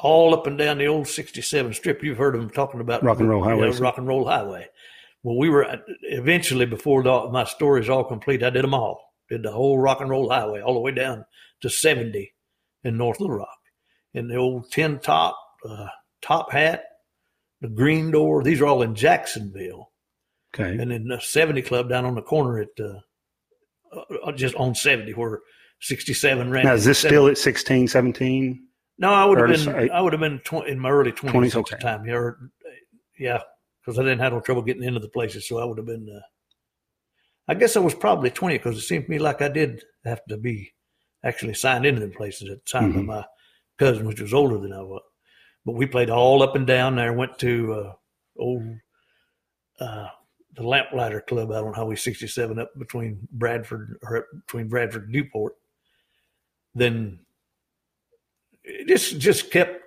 all 0.00 0.34
up 0.34 0.46
and 0.46 0.58
down 0.58 0.78
the 0.78 0.86
old 0.86 1.08
67 1.08 1.74
strip. 1.74 2.02
You've 2.02 2.18
heard 2.18 2.34
them 2.34 2.50
talking 2.50 2.80
about 2.80 3.02
Rock 3.02 3.20
and 3.20 3.28
Roll 3.28 3.42
Highway. 3.42 3.70
Rock 3.78 3.98
and 3.98 4.06
roll 4.06 4.26
highway. 4.26 4.68
Well, 5.22 5.38
we 5.38 5.48
were 5.48 5.80
eventually 6.02 6.66
before 6.66 7.02
the, 7.02 7.28
my 7.30 7.44
story 7.44 7.80
is 7.80 7.88
all 7.88 8.04
complete. 8.04 8.42
I 8.42 8.50
did 8.50 8.64
them 8.64 8.74
all. 8.74 9.14
Did 9.28 9.44
the 9.44 9.52
whole 9.52 9.78
rock 9.78 10.00
and 10.00 10.10
roll 10.10 10.28
highway 10.28 10.60
all 10.60 10.74
the 10.74 10.80
way 10.80 10.92
down 10.92 11.24
to 11.60 11.70
70 11.70 12.32
in 12.84 12.96
North 12.96 13.20
Little 13.20 13.36
Rock, 13.36 13.56
and 14.14 14.30
the 14.30 14.36
old 14.36 14.70
tin 14.70 14.98
top, 14.98 15.36
uh, 15.68 15.86
top 16.20 16.52
hat, 16.52 16.84
the 17.60 17.68
green 17.68 18.10
door. 18.10 18.42
These 18.42 18.60
are 18.60 18.66
all 18.66 18.82
in 18.82 18.94
Jacksonville, 18.94 19.90
Okay. 20.54 20.76
and 20.80 20.90
then 20.90 21.08
the 21.08 21.20
70 21.20 21.62
Club 21.62 21.88
down 21.88 22.04
on 22.04 22.14
the 22.14 22.22
corner 22.22 22.60
at 22.60 22.68
uh, 22.78 23.00
uh, 24.24 24.32
just 24.32 24.54
on 24.56 24.74
70 24.74 25.12
where 25.12 25.40
67 25.80 26.50
ran. 26.50 26.64
Now 26.64 26.74
is 26.74 26.84
this 26.84 26.98
70. 27.00 27.14
still 27.14 27.28
at 27.28 27.38
16, 27.38 27.88
17? 27.88 28.66
No, 28.98 29.10
I 29.10 29.24
would 29.24 29.38
have 29.38 29.48
been. 29.48 29.58
sorry. 29.58 29.90
I 29.90 30.00
would 30.00 30.12
have 30.12 30.20
been 30.20 30.38
tw- 30.40 30.66
in 30.66 30.78
my 30.78 30.90
early 30.90 31.12
twenties 31.12 31.54
20s, 31.54 31.58
at 31.58 31.66
the 31.66 31.76
time. 31.84 32.06
Yeah, 32.06 32.30
yeah, 33.18 33.40
because 33.80 33.98
I 33.98 34.02
didn't 34.02 34.20
have 34.20 34.32
no 34.32 34.40
trouble 34.40 34.62
getting 34.62 34.82
into 34.84 35.00
the 35.00 35.08
places, 35.08 35.48
so 35.48 35.58
I 35.58 35.64
would 35.64 35.78
have 35.78 35.86
been. 35.86 36.08
Uh, 36.08 36.20
I 37.48 37.54
guess 37.54 37.76
I 37.76 37.80
was 37.80 37.94
probably 37.94 38.30
twenty 38.30 38.58
because 38.58 38.76
it 38.78 38.82
seemed 38.82 39.06
to 39.06 39.10
me 39.10 39.18
like 39.18 39.42
I 39.42 39.48
did 39.48 39.82
have 40.04 40.20
to 40.28 40.36
be 40.36 40.72
actually 41.24 41.54
signed 41.54 41.84
into 41.86 42.00
the 42.00 42.08
places 42.12 42.48
at 42.50 42.64
the 42.64 42.70
time 42.70 42.92
by 42.92 42.98
Mhm. 43.00 43.06
my 43.06 43.24
cousin, 43.78 44.06
which 44.06 44.20
was 44.20 44.34
older 44.34 44.58
than 44.58 44.72
I 44.72 44.82
was. 44.82 45.02
But 45.64 45.72
we 45.72 45.86
played 45.86 46.10
all 46.10 46.42
up 46.42 46.56
and 46.56 46.66
down 46.66 46.96
there. 46.96 47.12
Went 47.12 47.38
to 47.38 47.72
uh, 47.72 47.92
old 48.38 48.64
uh, 49.80 50.08
the 50.56 50.62
Lamplighter 50.62 51.20
Club 51.20 51.52
out 51.52 51.64
on 51.64 51.72
Highway 51.72 51.96
67 51.96 52.58
up 52.58 52.76
between 52.78 53.26
Bradford 53.32 53.98
or 54.02 54.18
up 54.18 54.26
between 54.46 54.68
Bradford 54.68 55.04
and 55.04 55.12
Newport. 55.12 55.54
Then 56.74 57.20
it 58.64 58.88
just 58.88 59.18
just 59.18 59.50
kept 59.50 59.82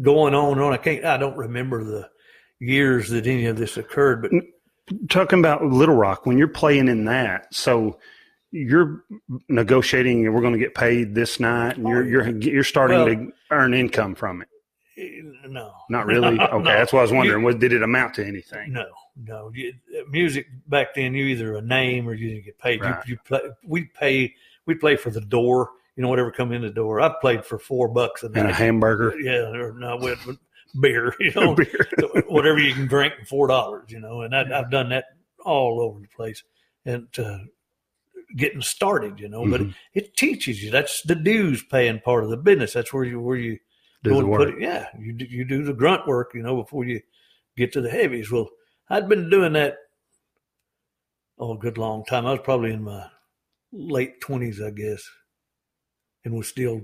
going 0.00 0.34
on 0.34 0.52
and 0.52 0.60
on. 0.60 0.72
I 0.72 0.76
can't. 0.76 1.04
I 1.04 1.16
don't 1.16 1.36
remember 1.36 1.84
the 1.84 2.08
years 2.58 3.08
that 3.10 3.26
any 3.26 3.46
of 3.46 3.56
this 3.56 3.76
occurred, 3.76 4.22
but 4.22 4.32
Talking 5.08 5.38
about 5.38 5.64
Little 5.64 5.94
Rock, 5.94 6.26
when 6.26 6.36
you're 6.36 6.48
playing 6.48 6.88
in 6.88 7.04
that, 7.04 7.54
so 7.54 7.98
you're 8.52 9.04
negotiating, 9.48 10.26
and 10.26 10.34
we're 10.34 10.40
going 10.40 10.52
to 10.52 10.58
get 10.58 10.74
paid 10.74 11.14
this 11.14 11.40
night, 11.40 11.76
and 11.76 11.86
you're 11.88 12.04
you're 12.06 12.28
you're 12.38 12.64
starting 12.64 12.96
Well- 12.98 13.06
to 13.06 13.32
earn 13.50 13.74
income 13.74 14.14
from 14.14 14.42
it. 14.42 14.48
eh, 14.98 15.20
no, 15.48 15.72
Not 15.88 16.06
really. 16.06 16.38
Okay, 16.40 16.58
no. 16.58 16.62
that's 16.64 16.92
what 16.92 17.00
I 17.00 17.02
was 17.02 17.12
wondering. 17.12 17.42
What 17.42 17.58
did 17.58 17.72
it 17.72 17.82
amount 17.82 18.14
to 18.14 18.26
anything? 18.26 18.72
No, 18.72 18.86
no. 19.24 19.50
You, 19.54 19.72
music 20.10 20.46
back 20.68 20.94
then, 20.94 21.14
you 21.14 21.26
either 21.26 21.56
a 21.56 21.62
name 21.62 22.08
or 22.08 22.14
you 22.14 22.28
didn't 22.30 22.44
get 22.44 22.58
paid. 22.58 22.80
Right. 22.82 22.96
You, 23.06 23.12
you 23.14 23.18
play. 23.24 23.40
We 23.64 23.84
pay. 23.84 24.34
We 24.66 24.74
play 24.74 24.96
for 24.96 25.10
the 25.10 25.20
door. 25.20 25.70
You 25.96 26.02
know, 26.02 26.08
whatever 26.08 26.30
come 26.30 26.52
in 26.52 26.62
the 26.62 26.70
door. 26.70 27.00
I 27.00 27.12
played 27.20 27.44
for 27.44 27.58
four 27.58 27.88
bucks 27.88 28.22
a 28.22 28.26
And 28.26 28.48
a 28.48 28.52
hamburger, 28.52 29.18
Yeah, 29.20 29.50
or 29.50 29.72
no, 29.74 29.96
with 29.96 30.18
beer. 30.80 31.14
You 31.20 31.32
know, 31.34 31.54
beer. 31.54 31.86
whatever 32.28 32.58
you 32.58 32.72
can 32.72 32.86
drink 32.86 33.14
for 33.20 33.24
four 33.26 33.46
dollars. 33.48 33.90
You 33.90 34.00
know, 34.00 34.22
and 34.22 34.34
I, 34.34 34.42
I've 34.58 34.70
done 34.70 34.90
that 34.90 35.04
all 35.44 35.80
over 35.82 35.98
the 36.00 36.06
place, 36.08 36.42
and 36.86 37.08
uh, 37.18 37.38
getting 38.36 38.62
started. 38.62 39.20
You 39.20 39.28
know, 39.28 39.46
but 39.48 39.60
it, 39.62 39.68
it 39.94 40.16
teaches 40.16 40.62
you. 40.62 40.70
That's 40.70 41.02
the 41.02 41.14
dues 41.14 41.62
paying 41.62 42.00
part 42.00 42.24
of 42.24 42.30
the 42.30 42.36
business. 42.36 42.72
That's 42.72 42.92
where 42.92 43.04
you 43.04 43.20
where 43.20 43.36
you 43.36 43.58
Do 44.02 44.16
the 44.16 44.26
work. 44.26 44.40
put 44.40 44.54
it. 44.54 44.60
Yeah, 44.60 44.86
you 44.98 45.12
do, 45.12 45.24
you 45.24 45.44
do 45.44 45.64
the 45.64 45.74
grunt 45.74 46.06
work. 46.06 46.32
You 46.34 46.42
know, 46.42 46.56
before 46.56 46.84
you 46.84 47.00
get 47.56 47.72
to 47.74 47.80
the 47.80 47.90
heavies. 47.90 48.30
Well, 48.30 48.48
I'd 48.88 49.08
been 49.08 49.30
doing 49.30 49.52
that 49.54 49.76
oh, 51.38 51.54
a 51.54 51.58
good 51.58 51.78
long 51.78 52.04
time. 52.04 52.26
I 52.26 52.32
was 52.32 52.40
probably 52.42 52.72
in 52.72 52.84
my 52.84 53.06
late 53.72 54.20
twenties, 54.20 54.60
I 54.60 54.70
guess, 54.70 55.02
and 56.24 56.34
was 56.34 56.48
still 56.48 56.82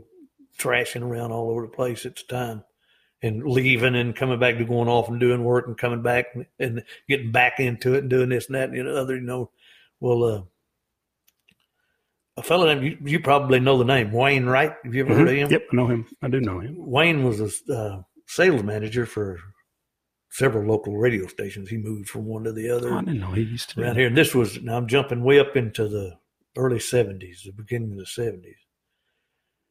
trashing 0.58 1.02
around 1.02 1.32
all 1.32 1.50
over 1.50 1.62
the 1.62 1.68
place 1.68 2.06
at 2.06 2.16
the 2.16 2.22
time 2.28 2.64
and 3.22 3.44
leaving 3.44 3.94
and 3.94 4.14
coming 4.14 4.38
back 4.38 4.58
to 4.58 4.64
going 4.64 4.88
off 4.88 5.08
and 5.08 5.18
doing 5.18 5.42
work 5.44 5.66
and 5.66 5.76
coming 5.76 6.02
back 6.02 6.26
and 6.58 6.82
getting 7.08 7.32
back 7.32 7.58
into 7.60 7.94
it 7.94 8.00
and 8.00 8.10
doing 8.10 8.28
this 8.28 8.46
and 8.46 8.54
that 8.54 8.70
and 8.70 8.86
the 8.86 9.00
other, 9.00 9.16
you 9.16 9.22
know. 9.22 9.50
Well, 10.00 10.24
uh, 10.24 10.42
a 12.36 12.42
fellow 12.42 12.66
named, 12.66 12.84
you, 12.84 12.98
you, 13.04 13.20
probably 13.20 13.60
know 13.60 13.78
the 13.78 13.84
name, 13.84 14.12
Wayne 14.12 14.46
Wright. 14.46 14.74
Have 14.84 14.94
you 14.94 15.02
ever 15.04 15.10
mm-hmm. 15.10 15.18
heard 15.20 15.28
of 15.28 15.34
him? 15.34 15.50
Yep, 15.50 15.62
I 15.72 15.76
know 15.76 15.86
him. 15.86 16.06
I 16.22 16.28
do 16.28 16.40
know 16.40 16.60
him. 16.60 16.74
Wayne 16.78 17.24
was 17.24 17.40
a 17.40 17.72
uh, 17.72 18.02
sales 18.26 18.62
manager 18.62 19.06
for 19.06 19.38
several 20.30 20.68
local 20.68 20.98
radio 20.98 21.26
stations. 21.26 21.70
He 21.70 21.78
moved 21.78 22.08
from 22.08 22.26
one 22.26 22.44
to 22.44 22.52
the 22.52 22.70
other. 22.70 22.92
Oh, 22.92 22.98
I 22.98 23.00
didn't 23.00 23.20
know 23.20 23.32
he 23.32 23.42
used 23.42 23.70
to. 23.70 23.82
Around 23.82 23.96
here. 23.96 24.06
And 24.06 24.16
this 24.16 24.34
was, 24.34 24.60
now 24.60 24.76
I'm 24.76 24.86
jumping 24.86 25.24
way 25.24 25.38
up 25.38 25.56
into 25.56 25.88
the 25.88 26.18
early 26.56 26.78
70s, 26.78 27.44
the 27.44 27.52
beginning 27.52 27.92
of 27.92 27.98
the 27.98 28.04
70s. 28.04 28.54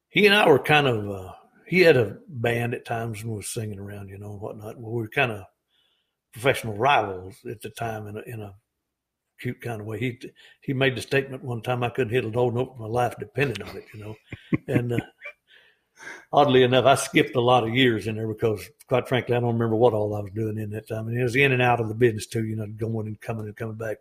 He 0.10 0.26
and 0.26 0.34
I 0.34 0.48
were 0.48 0.60
kind 0.60 0.88
of, 0.88 1.10
uh, 1.10 1.34
he 1.68 1.82
had 1.82 1.98
a 1.98 2.18
band 2.28 2.74
at 2.74 2.86
times 2.86 3.22
and 3.22 3.32
was 3.32 3.48
singing 3.48 3.80
around, 3.80 4.10
you 4.10 4.18
know, 4.18 4.32
and 4.32 4.42
whatnot. 4.42 4.80
Well, 4.80 4.92
we 4.92 5.02
were 5.02 5.10
kind 5.10 5.32
of 5.32 5.44
professional 6.34 6.76
rivals 6.76 7.36
at 7.50 7.62
the 7.62 7.70
time 7.70 8.08
in 8.08 8.18
a, 8.18 8.22
in 8.22 8.42
a 8.42 8.54
cute 9.40 9.62
kind 9.62 9.82
of 9.82 9.88
way. 9.88 10.00
He 10.00 10.20
he 10.62 10.74
made 10.74 10.96
the 10.96 11.02
statement 11.02 11.44
one 11.44 11.62
time 11.62 11.84
I 11.84 11.90
couldn't 11.90 12.14
hit 12.14 12.26
a 12.26 12.28
low 12.28 12.50
note. 12.50 12.78
My 12.78 12.88
life 12.88 13.16
depended 13.20 13.62
on 13.62 13.76
it, 13.78 13.86
you 13.94 14.00
know. 14.00 14.16
and 14.68 14.94
uh, 14.94 15.00
oddly 16.32 16.64
enough, 16.64 16.86
I 16.86 16.96
skipped 16.96 17.36
a 17.36 17.42
lot 17.42 17.64
of 17.64 17.76
years 17.76 18.08
in 18.08 18.16
there 18.16 18.28
because, 18.28 18.70
quite 18.88 19.08
frankly, 19.08 19.36
I 19.36 19.40
don't 19.40 19.54
remember 19.54 19.76
what 19.76 19.94
all 19.94 20.16
I 20.16 20.22
was 20.22 20.32
doing 20.32 20.58
in 20.58 20.70
that 20.72 20.88
time. 20.88 21.08
And 21.08 21.20
it 21.20 21.24
was 21.24 21.36
in 21.36 21.52
and 21.52 21.62
out 21.62 21.80
of 21.80 21.88
the 21.88 21.96
business 21.96 22.28
too, 22.28 22.46
you 22.46 22.56
know, 22.56 22.68
going 22.68 23.08
and 23.08 23.20
coming 23.22 23.46
and 23.46 23.56
coming 23.56 23.76
back. 23.76 23.98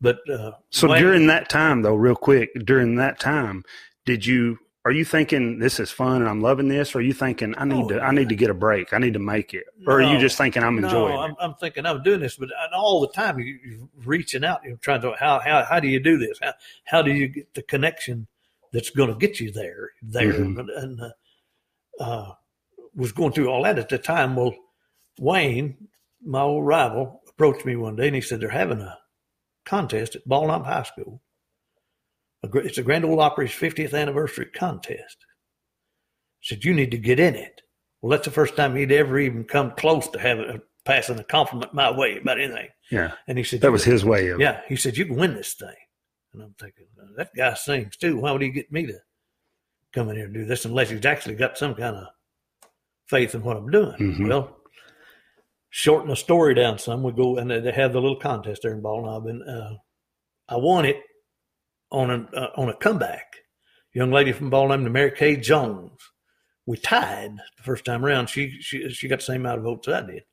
But 0.00 0.18
uh, 0.28 0.52
so 0.70 0.88
during 0.88 1.26
that 1.28 1.48
time, 1.48 1.82
though, 1.82 1.94
real 1.94 2.16
quick, 2.16 2.50
during 2.64 2.96
that 2.96 3.20
time, 3.20 3.64
did 4.04 4.26
you 4.26 4.58
are 4.84 4.92
you 4.92 5.04
thinking 5.04 5.58
this 5.58 5.80
is 5.80 5.90
fun 5.90 6.20
and 6.20 6.28
I'm 6.28 6.42
loving 6.42 6.68
this? 6.68 6.94
Or 6.94 6.98
are 6.98 7.02
you 7.02 7.14
thinking 7.14 7.54
I 7.56 7.64
need 7.64 7.84
oh, 7.84 7.88
to 7.88 8.00
I 8.00 8.10
need 8.12 8.28
to 8.28 8.36
get 8.36 8.50
a 8.50 8.54
break, 8.54 8.92
I 8.92 8.98
need 8.98 9.14
to 9.14 9.18
make 9.18 9.54
it, 9.54 9.64
or 9.86 10.00
no, 10.00 10.06
are 10.06 10.12
you 10.12 10.20
just 10.20 10.36
thinking 10.36 10.62
I'm 10.62 10.76
enjoying 10.76 11.14
no, 11.14 11.20
I'm, 11.20 11.30
it? 11.30 11.36
I'm 11.40 11.54
thinking 11.54 11.86
I'm 11.86 12.02
doing 12.02 12.20
this, 12.20 12.36
but 12.36 12.50
all 12.74 13.00
the 13.00 13.08
time 13.08 13.38
you, 13.38 13.88
are 13.98 14.02
reaching 14.04 14.44
out, 14.44 14.60
you're 14.64 14.76
trying 14.76 15.00
to 15.02 15.14
how 15.18 15.40
how 15.40 15.64
how 15.64 15.80
do 15.80 15.88
you 15.88 16.00
do 16.00 16.18
this? 16.18 16.38
How 16.42 16.52
how 16.84 17.02
do 17.02 17.12
you 17.12 17.28
get 17.28 17.54
the 17.54 17.62
connection 17.62 18.26
that's 18.72 18.90
going 18.90 19.08
to 19.08 19.16
get 19.16 19.40
you 19.40 19.50
there 19.50 19.92
there? 20.02 20.32
Mm-hmm. 20.32 20.68
And 20.76 21.00
uh, 21.00 21.10
uh, 22.00 22.32
was 22.94 23.12
going 23.12 23.32
through 23.32 23.48
all 23.48 23.62
that 23.62 23.78
at 23.78 23.88
the 23.88 23.98
time. 23.98 24.36
Well, 24.36 24.54
Wayne, 25.18 25.88
my 26.22 26.42
old 26.42 26.66
rival, 26.66 27.22
approached 27.28 27.64
me 27.64 27.76
one 27.76 27.96
day 27.96 28.06
and 28.06 28.14
he 28.14 28.20
said 28.20 28.40
they're 28.40 28.50
having 28.50 28.80
a 28.80 28.98
contest 29.64 30.16
at 30.16 30.28
Bald 30.28 30.48
Knob 30.48 30.66
High 30.66 30.82
School 30.82 31.22
it's 32.52 32.78
a 32.78 32.82
Grand 32.82 33.04
Ole 33.04 33.20
Opry's 33.20 33.52
50th 33.52 33.98
anniversary 33.98 34.46
contest. 34.46 35.16
Said, 36.42 36.64
you 36.64 36.74
need 36.74 36.90
to 36.90 36.98
get 36.98 37.18
in 37.18 37.34
it. 37.34 37.62
Well, 38.02 38.10
that's 38.10 38.26
the 38.26 38.30
first 38.30 38.56
time 38.56 38.76
he'd 38.76 38.92
ever 38.92 39.18
even 39.18 39.44
come 39.44 39.72
close 39.72 40.08
to 40.08 40.18
having 40.18 40.44
a, 40.44 40.60
passing 40.84 41.18
a 41.18 41.24
compliment 41.24 41.72
my 41.72 41.90
way 41.90 42.18
about 42.18 42.38
anything. 42.38 42.68
Yeah. 42.90 43.12
And 43.26 43.38
he 43.38 43.44
said, 43.44 43.62
that 43.62 43.72
was 43.72 43.84
his 43.84 44.04
way 44.04 44.28
of 44.28 44.40
Yeah. 44.40 44.60
He 44.68 44.76
said, 44.76 44.96
you 44.96 45.06
can 45.06 45.16
win 45.16 45.34
this 45.34 45.54
thing. 45.54 45.74
And 46.34 46.42
I'm 46.42 46.54
thinking, 46.60 46.86
that 47.16 47.30
guy 47.34 47.54
sings 47.54 47.96
too. 47.96 48.18
Why 48.18 48.32
would 48.32 48.42
he 48.42 48.50
get 48.50 48.70
me 48.70 48.86
to 48.86 48.98
come 49.92 50.10
in 50.10 50.16
here 50.16 50.26
and 50.26 50.34
do 50.34 50.44
this 50.44 50.64
unless 50.64 50.90
he's 50.90 51.06
actually 51.06 51.36
got 51.36 51.56
some 51.56 51.74
kind 51.74 51.96
of 51.96 52.08
faith 53.06 53.34
in 53.34 53.42
what 53.42 53.56
I'm 53.56 53.70
doing? 53.70 53.96
Mm-hmm. 53.98 54.28
Well, 54.28 54.56
shorten 55.70 56.10
the 56.10 56.16
story 56.16 56.54
down 56.54 56.78
some, 56.78 57.02
we 57.02 57.12
go 57.12 57.38
and 57.38 57.50
they 57.50 57.72
have 57.72 57.92
the 57.92 58.00
little 58.00 58.20
contest 58.20 58.62
there 58.62 58.74
in 58.74 58.82
Bald 58.82 59.04
Knob, 59.04 59.26
and 59.26 59.42
uh, 59.48 59.74
I 60.48 60.56
won 60.56 60.84
it 60.84 61.00
on 61.94 62.10
a 62.10 62.36
uh, 62.36 62.50
on 62.56 62.68
a 62.68 62.74
comeback. 62.74 63.36
Young 63.92 64.10
lady 64.10 64.32
from 64.32 64.50
Ball 64.50 64.68
named 64.68 64.90
Mary 64.90 65.12
Kay 65.12 65.36
Jones. 65.36 66.00
We 66.66 66.76
tied 66.76 67.36
the 67.56 67.62
first 67.62 67.84
time 67.84 68.04
around. 68.04 68.28
She 68.28 68.60
she 68.60 68.88
she 68.90 69.08
got 69.08 69.20
the 69.20 69.24
same 69.24 69.42
amount 69.42 69.58
of 69.58 69.64
votes 69.64 69.88
I 69.88 70.02
did. 70.02 70.24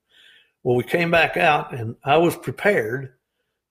Well, 0.63 0.75
we 0.75 0.83
came 0.83 1.11
back 1.11 1.37
out, 1.37 1.73
and 1.73 1.95
I 2.03 2.17
was 2.17 2.35
prepared 2.35 3.13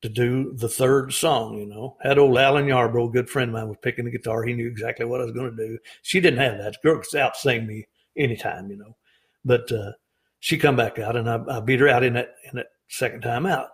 to 0.03 0.09
do 0.09 0.53
the 0.55 0.69
third 0.69 1.13
song. 1.13 1.59
You 1.59 1.67
know, 1.67 1.97
had 2.03 2.19
old 2.19 2.39
Alan 2.39 2.67
Yarbrough, 2.67 3.09
a 3.09 3.13
good 3.13 3.31
friend 3.31 3.51
of 3.51 3.55
mine, 3.55 3.69
was 3.69 3.79
picking 3.83 4.05
the 4.05 4.11
guitar. 4.11 4.45
He 4.45 4.55
knew 4.55 4.69
exactly 4.69 5.07
what 5.07 5.21
I 5.21 5.25
was 5.25 5.33
going 5.33 5.55
to 5.57 5.69
do. 5.69 5.79
She 6.03 6.21
didn't 6.21 6.41
have 6.41 6.59
that. 6.59 6.73
The 6.73 6.89
girl 6.89 7.03
could 7.03 7.19
out 7.19 7.37
sing 7.37 7.67
me 7.67 7.87
anytime, 8.17 8.71
you 8.71 8.77
know. 8.77 8.97
But 9.45 9.71
uh, 9.73 9.93
she 10.39 10.59
come 10.59 10.77
back 10.77 10.99
out, 10.99 11.17
and 11.17 11.29
I, 11.29 11.41
I 11.49 11.61
beat 11.61 11.81
her 11.81 11.89
out 11.89 12.05
in 12.05 12.15
that 12.15 12.35
in 12.51 12.57
that 12.57 12.69
second 12.89 13.23
time 13.23 13.47
out. 13.47 13.69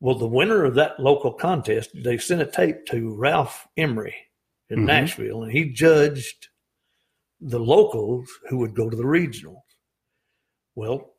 Well, 0.00 0.16
the 0.16 0.26
winner 0.26 0.64
of 0.64 0.74
that 0.76 0.98
local 0.98 1.32
contest, 1.32 1.90
they 1.94 2.16
sent 2.16 2.40
a 2.40 2.46
tape 2.46 2.86
to 2.86 3.14
Ralph 3.14 3.68
Emery 3.76 4.14
in 4.70 4.78
mm-hmm. 4.78 4.86
Nashville, 4.86 5.42
and 5.42 5.52
he 5.52 5.70
judged 5.70 6.48
the 7.40 7.60
locals 7.60 8.28
who 8.48 8.58
would 8.58 8.74
go 8.74 8.88
to 8.88 8.96
the 8.96 9.04
regionals. 9.04 9.62
Well, 10.74 11.12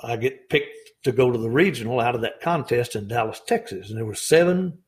I 0.00 0.16
get 0.16 0.50
picked 0.50 0.90
to 1.04 1.12
go 1.12 1.30
to 1.30 1.38
the 1.38 1.50
regional 1.50 2.00
out 2.00 2.14
of 2.14 2.20
that 2.22 2.40
contest 2.42 2.94
in 2.94 3.08
Dallas, 3.08 3.40
Texas, 3.46 3.88
and 3.88 3.98
there 3.98 4.04
were 4.04 4.14
seven. 4.14 4.78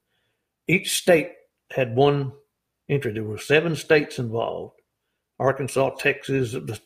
Each 0.67 0.99
state 0.99 1.33
had 1.71 1.97
one 1.97 2.33
entry. 2.89 3.13
There 3.13 3.25
were 3.25 3.39
seven 3.39 3.77
states 3.77 4.19
involved: 4.19 4.81
Arkansas, 5.39 5.91
Texas, 5.99 6.53
the 6.53 6.79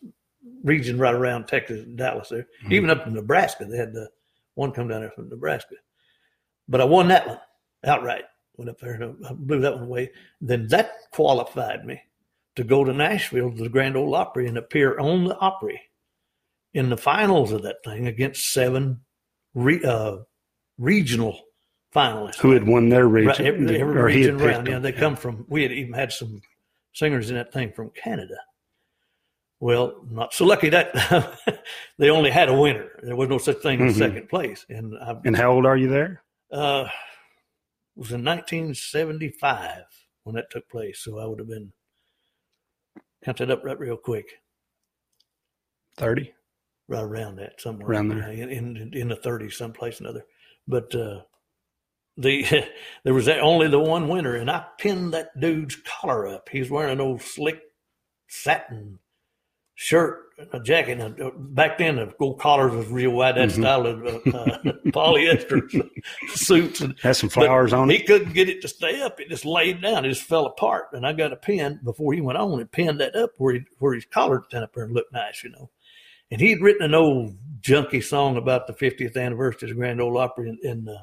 region 0.63 0.99
right 0.99 1.15
around 1.15 1.49
Texas, 1.49 1.81
and 1.81 1.99
Dallas. 1.99 2.29
There, 2.29 2.47
mm-hmm. 2.63 2.73
even 2.73 2.91
up 2.91 3.07
in 3.07 3.15
Nebraska, 3.15 3.65
they 3.65 3.79
had 3.79 3.93
the 3.93 4.11
one 4.55 4.71
come 4.71 4.87
down 4.87 5.01
there 5.01 5.11
from 5.11 5.29
Nebraska. 5.29 5.77
But 6.69 6.81
I 6.81 6.85
won 6.85 7.09
that 7.09 7.27
one 7.27 7.41
outright. 7.85 8.25
Went 8.57 8.71
up 8.71 8.81
there 8.81 8.95
and 8.95 9.27
I 9.27 9.33
blew 9.33 9.61
that 9.61 9.75
one 9.75 9.85
away. 9.85 10.11
Then 10.41 10.69
that 10.69 10.93
qualified 11.13 11.85
me 11.85 12.01
to 12.57 12.65
go 12.65 12.85
to 12.85 12.93
Nashville 12.93 13.51
to 13.51 13.63
the 13.63 13.69
Grand 13.69 13.97
Ole 13.97 14.15
Opry 14.15 14.47
and 14.47 14.59
appear 14.59 14.99
on 14.99 15.25
the 15.25 15.39
Opry 15.39 15.81
in 16.75 16.91
the 16.91 16.97
finals 16.97 17.53
of 17.53 17.63
that 17.63 17.83
thing 17.85 18.07
against 18.07 18.53
seven 18.53 19.01
re, 19.55 19.83
uh, 19.85 20.19
regional 20.79 21.39
finalists 21.95 22.37
who 22.37 22.53
had 22.53 22.67
won 22.67 22.89
their 22.89 23.07
region. 23.07 23.29
Right, 23.29 23.41
every, 23.41 23.81
every 23.81 24.03
region 24.03 24.41
around. 24.41 24.67
Yeah, 24.67 24.79
they 24.79 24.93
come 24.93 25.17
from. 25.17 25.45
We 25.49 25.63
had 25.63 25.73
even 25.73 25.93
had 25.93 26.13
some 26.13 26.41
singers 26.93 27.31
in 27.31 27.37
that 27.37 27.53
thing 27.53 27.73
from 27.73 27.91
Canada. 27.91 28.37
Well, 29.61 30.05
not 30.11 30.35
so 30.35 30.45
lucky 30.45 30.71
that 30.71 31.39
they 31.99 32.11
only 32.11 32.31
had 32.31 32.49
a 32.49 32.55
winner. 32.55 32.91
There 33.03 33.15
was 33.15 33.29
no 33.29 33.39
such 33.39 33.59
thing 33.59 33.81
as 33.83 33.93
mm-hmm. 33.93 33.99
second 34.03 34.29
place. 34.29 34.67
And 34.69 34.95
I, 34.99 35.17
and 35.25 35.37
how 35.37 35.53
old 35.53 35.67
are 35.67 35.77
you 35.77 35.89
there? 35.89 36.23
Uh, 36.53 36.85
it 37.97 37.99
was 37.99 38.13
in 38.13 38.25
1975 38.25 39.85
when 40.25 40.37
that 40.37 40.51
took 40.51 40.69
place. 40.69 41.01
So 41.01 41.19
I 41.19 41.27
would 41.27 41.39
have 41.39 41.49
been, 41.49 41.73
count 43.25 43.39
that 43.39 43.51
up 43.51 43.65
right 43.65 43.79
real 43.79 43.97
quick. 43.97 44.27
30? 45.97 46.33
Right 46.89 47.03
around 47.03 47.37
that, 47.37 47.61
somewhere. 47.61 47.89
Around 47.89 48.09
there. 48.09 48.31
In, 48.31 48.51
in, 48.51 48.91
in 48.93 49.09
the 49.09 49.17
30s, 49.17 49.55
someplace 49.55 50.01
or 50.01 50.05
another. 50.05 50.25
But 50.69 50.95
uh, 50.95 51.23
the 52.17 52.45
there 53.05 53.15
was 53.15 53.29
only 53.29 53.69
the 53.69 53.79
one 53.79 54.09
winner, 54.09 54.37
and 54.37 54.51
I 54.51 54.65
pinned 54.79 55.13
that 55.15 55.39
dude's 55.39 55.77
collar 55.77 56.27
up. 56.27 56.49
He's 56.51 56.71
wearing 56.71 56.93
an 56.93 57.01
old 57.01 57.23
slick 57.23 57.61
satin 58.29 58.99
shirt, 59.75 60.25
a 60.53 60.61
jacket. 60.61 61.01
And 61.01 61.21
uh, 61.21 61.31
back 61.37 61.79
then, 61.79 61.97
the 61.97 62.13
gold 62.19 62.41
collars 62.41 62.73
was 62.73 62.87
real 62.89 63.11
wide. 63.11 63.37
That 63.37 63.51
mm-hmm. 63.51 63.63
style 63.63 63.87
of 63.87 64.07
uh, 64.07 64.39
uh 64.39 64.73
polyester 64.87 65.69
suits. 66.29 66.81
And, 66.81 66.99
Had 67.01 67.17
some 67.17 67.29
flowers 67.29 67.73
on 67.73 67.91
it. 67.91 67.99
He 67.99 68.03
couldn't 68.05 68.33
get 68.33 68.49
it 68.49 68.63
to 68.63 68.69
stay 68.69 69.01
up. 69.01 69.21
It 69.21 69.29
just 69.29 69.45
laid 69.45 69.83
down. 69.83 70.05
It 70.05 70.11
just 70.11 70.23
fell 70.23 70.47
apart. 70.47 70.89
And 70.93 71.07
I 71.07 71.13
got 71.13 71.33
a 71.33 71.37
pin 71.37 71.81
before 71.85 72.13
he 72.13 72.21
went 72.21 72.39
on 72.39 72.61
and 72.61 72.71
pinned 72.71 73.01
that 73.01 73.17
up 73.17 73.33
where 73.39 73.55
he, 73.55 73.61
where 73.79 73.95
his 73.95 74.05
collar 74.07 74.43
stand 74.49 74.65
up 74.65 74.75
there 74.75 74.85
and 74.85 74.95
looked 74.95 75.13
nice, 75.13 75.43
you 75.43 75.51
know. 75.51 75.71
And 76.31 76.41
he'd 76.41 76.63
written 76.63 76.87
an 76.87 76.95
old 76.95 77.37
junky 77.61 78.03
song 78.03 78.37
about 78.37 78.67
the 78.67 78.73
50th 78.73 79.17
anniversary 79.17 79.71
of 79.71 79.77
the 79.77 79.81
Grand 79.81 80.01
Ole 80.01 80.17
Opry 80.17 80.49
and, 80.49 80.59
and 80.61 80.89
uh, 80.89 80.99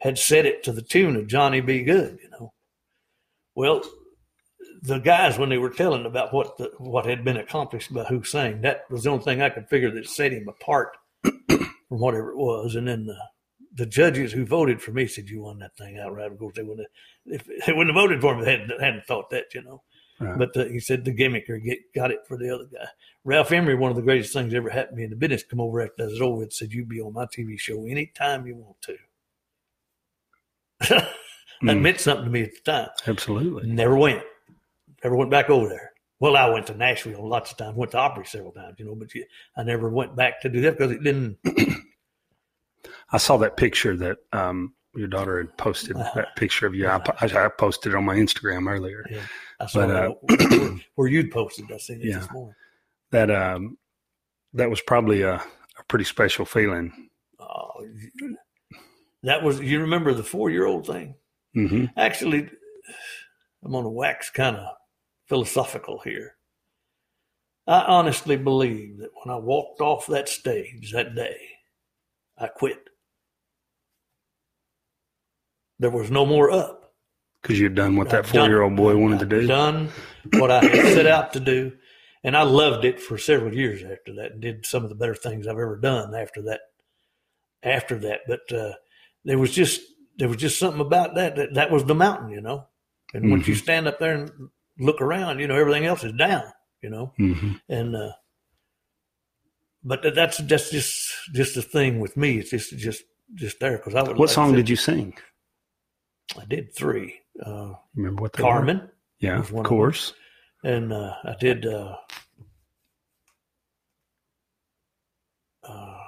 had 0.00 0.18
set 0.18 0.46
it 0.46 0.62
to 0.64 0.72
the 0.72 0.82
tune 0.82 1.16
of 1.16 1.26
Johnny 1.26 1.60
B. 1.60 1.82
Goode, 1.82 2.18
you 2.22 2.30
know. 2.30 2.52
Well, 3.54 3.82
the 4.82 4.98
guys 4.98 5.38
when 5.38 5.48
they 5.48 5.58
were 5.58 5.70
telling 5.70 6.06
about 6.06 6.32
what 6.32 6.56
the, 6.58 6.70
what 6.78 7.06
had 7.06 7.24
been 7.24 7.36
accomplished 7.36 7.92
by 7.92 8.04
Hussein, 8.04 8.60
that 8.62 8.84
was 8.90 9.04
the 9.04 9.10
only 9.10 9.24
thing 9.24 9.42
I 9.42 9.50
could 9.50 9.68
figure 9.68 9.90
that 9.90 10.08
set 10.08 10.32
him 10.32 10.48
apart 10.48 10.96
from 11.22 11.68
whatever 11.88 12.30
it 12.30 12.36
was. 12.36 12.74
And 12.74 12.88
then 12.88 13.06
the 13.06 13.18
the 13.76 13.86
judges 13.86 14.32
who 14.32 14.46
voted 14.46 14.80
for 14.80 14.90
me 14.90 15.06
said 15.06 15.28
you 15.28 15.42
won 15.42 15.58
that 15.58 15.76
thing 15.76 15.98
outright. 15.98 16.32
Of 16.32 16.38
course, 16.38 16.56
they 16.56 16.62
wouldn't 16.62 16.88
have, 17.30 17.42
if 17.42 17.66
they 17.66 17.72
wouldn't 17.72 17.94
have 17.94 18.02
voted 18.02 18.20
for 18.22 18.34
me. 18.34 18.44
They 18.44 18.52
hadn't, 18.52 18.80
hadn't 18.80 19.04
thought 19.04 19.30
that, 19.30 19.54
you 19.54 19.62
know. 19.62 19.82
Right. 20.18 20.38
But 20.38 20.54
the, 20.54 20.66
he 20.68 20.80
said 20.80 21.04
the 21.04 21.14
gimmicker 21.14 21.62
get, 21.62 21.80
got 21.94 22.10
it 22.10 22.20
for 22.26 22.38
the 22.38 22.54
other 22.54 22.64
guy. 22.64 22.86
Ralph 23.24 23.52
Emery, 23.52 23.74
one 23.74 23.90
of 23.90 23.96
the 23.96 24.02
greatest 24.02 24.32
things 24.32 24.54
ever 24.54 24.70
happened 24.70 24.96
to 24.96 24.96
me 24.96 25.04
in 25.04 25.10
the 25.10 25.16
business, 25.16 25.42
come 25.42 25.60
over 25.60 25.82
after 25.82 26.04
I 26.04 26.06
was 26.06 26.22
over 26.22 26.42
and 26.42 26.52
said, 26.52 26.72
you'd 26.72 26.88
be 26.88 27.02
on 27.02 27.12
my 27.12 27.26
TV 27.26 27.58
show 27.58 27.84
anytime 27.84 28.46
you 28.46 28.56
want 28.56 28.80
to." 28.82 28.96
that 30.88 31.08
mm. 31.62 31.80
meant 31.80 32.00
something 32.00 32.24
to 32.24 32.30
me 32.30 32.44
at 32.44 32.52
the 32.52 32.72
time. 32.72 32.88
Absolutely. 33.06 33.66
Never 33.66 33.96
went 33.96 34.22
never 35.06 35.16
went 35.16 35.30
back 35.30 35.48
over 35.50 35.68
there. 35.68 35.92
Well, 36.18 36.36
I 36.36 36.48
went 36.50 36.66
to 36.66 36.74
Nashville 36.74 37.28
lots 37.28 37.52
of 37.52 37.58
times, 37.58 37.76
went 37.76 37.92
to 37.92 37.98
Opry 37.98 38.24
several 38.26 38.50
times, 38.50 38.74
you 38.78 38.86
know, 38.86 38.94
but 38.96 39.08
I 39.56 39.62
never 39.62 39.88
went 39.88 40.16
back 40.16 40.40
to 40.40 40.48
do 40.48 40.60
that 40.62 40.76
because 40.76 40.90
it 40.90 41.04
didn't. 41.04 41.38
I 43.12 43.18
saw 43.18 43.36
that 43.36 43.56
picture 43.56 43.96
that 43.98 44.16
um, 44.32 44.74
your 44.96 45.06
daughter 45.06 45.38
had 45.38 45.56
posted 45.58 45.96
that 45.96 46.34
picture 46.36 46.66
of 46.66 46.74
you. 46.74 46.88
I, 46.88 47.00
I 47.20 47.48
posted 47.56 47.92
it 47.92 47.96
on 47.96 48.04
my 48.04 48.16
Instagram 48.16 48.68
earlier. 48.68 49.04
Yeah, 49.08 49.20
I 49.60 49.66
saw 49.66 49.86
But, 49.86 49.90
uh, 49.90 50.10
where, 50.22 50.70
where 50.96 51.08
you'd 51.08 51.30
posted. 51.30 51.70
I 51.70 51.76
seen 51.78 52.00
it 52.00 52.06
Yeah. 52.06 52.18
this 52.18 52.32
morning. 52.32 52.54
That 53.12 53.30
um, 53.30 53.78
that 54.54 54.68
was 54.70 54.80
probably 54.80 55.22
a, 55.22 55.34
a 55.34 55.84
pretty 55.86 56.04
special 56.06 56.44
feeling. 56.44 57.10
Oh, 57.38 57.86
that 59.22 59.42
was. 59.44 59.60
You 59.60 59.80
remember 59.82 60.12
the 60.14 60.24
four 60.24 60.50
year 60.50 60.66
old 60.66 60.86
thing? 60.86 61.14
hmm 61.54 61.84
Actually, 61.96 62.48
I'm 63.62 63.74
on 63.74 63.84
to 63.84 63.90
wax 63.90 64.30
kind 64.30 64.56
of 64.56 64.66
philosophical 65.26 66.00
here. 66.00 66.36
I 67.66 67.82
honestly 67.82 68.36
believe 68.36 68.98
that 68.98 69.10
when 69.24 69.34
I 69.34 69.38
walked 69.38 69.80
off 69.80 70.06
that 70.06 70.28
stage 70.28 70.92
that 70.92 71.14
day, 71.14 71.36
I 72.38 72.46
quit. 72.46 72.78
There 75.78 75.90
was 75.90 76.10
no 76.10 76.24
more 76.24 76.50
up. 76.50 76.94
Because 77.42 77.60
you'd 77.60 77.74
done 77.74 77.96
what 77.96 78.10
that 78.10 78.26
four 78.26 78.46
year 78.46 78.62
old 78.62 78.76
boy 78.76 78.96
wanted 78.96 79.18
to 79.20 79.24
I've 79.24 79.30
do. 79.42 79.46
Done 79.46 79.88
what 80.32 80.50
I 80.50 80.62
had 80.62 80.84
set 80.92 81.06
out 81.06 81.32
to 81.34 81.40
do, 81.40 81.72
and 82.24 82.36
I 82.36 82.42
loved 82.42 82.84
it 82.84 83.00
for 83.00 83.18
several 83.18 83.54
years 83.54 83.82
after 83.82 84.14
that, 84.16 84.32
and 84.32 84.40
did 84.40 84.66
some 84.66 84.82
of 84.82 84.88
the 84.88 84.96
better 84.96 85.14
things 85.14 85.46
I've 85.46 85.52
ever 85.52 85.76
done 85.76 86.14
after 86.14 86.42
that. 86.42 86.60
After 87.62 87.98
that, 88.00 88.20
but 88.28 88.52
uh, 88.52 88.74
there 89.24 89.38
was 89.38 89.52
just 89.52 89.80
there 90.18 90.28
was 90.28 90.36
just 90.36 90.58
something 90.58 90.80
about 90.80 91.14
that 91.16 91.36
that, 91.36 91.54
that 91.54 91.70
was 91.70 91.84
the 91.84 91.94
mountain, 91.94 92.30
you 92.30 92.40
know. 92.40 92.66
And 93.12 93.30
once 93.30 93.48
you 93.48 93.54
Mm-hmm. 93.54 93.62
stand 93.62 93.88
up 93.88 93.98
there 93.98 94.14
and 94.14 94.30
look 94.78 95.00
around, 95.00 95.38
you 95.40 95.46
know 95.48 95.56
everything 95.56 95.86
else 95.86 96.04
is 96.04 96.12
down, 96.12 96.44
you 96.82 96.90
know. 96.90 97.12
hmm 97.16 97.52
And 97.68 97.94
uh, 97.96 98.12
but 99.84 100.02
that's 100.14 100.38
that's 100.38 100.70
just 100.70 101.12
just 101.32 101.54
the 101.54 101.62
thing 101.62 102.00
with 102.00 102.16
me. 102.16 102.38
It's 102.38 102.50
just 102.50 102.76
just 102.76 103.02
just 103.34 103.60
there 103.60 103.76
because 103.78 103.94
I 103.94 104.02
would. 104.02 104.16
What 104.18 104.30
song 104.30 104.54
did 104.54 104.68
you 104.68 104.76
sing? 104.76 105.14
I 106.38 106.44
did 106.44 106.74
three. 106.74 107.20
Uh, 107.44 107.74
Remember 107.94 108.22
what 108.22 108.32
they 108.32 108.42
were? 108.42 108.48
Carmen. 108.50 108.90
Yeah, 109.20 109.38
was 109.38 109.48
of 109.48 109.52
one 109.52 109.64
of 109.64 109.68
course. 109.68 110.12
and 110.64 110.92
uh, 110.92 111.14
I 111.24 111.34
did 111.38 111.64
uh, 111.66 111.96
uh, 115.62 115.98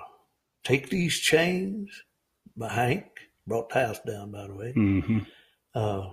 take 0.65 0.89
these 0.91 1.19
chains 1.19 1.91
by 2.57 2.69
Hank. 2.69 3.07
Brought 3.47 3.71
the 3.71 3.87
house 3.87 4.01
down, 4.07 4.31
by 4.31 4.47
the 4.47 4.55
way. 4.55 4.73
hmm 4.73 5.19
Uh, 5.75 6.11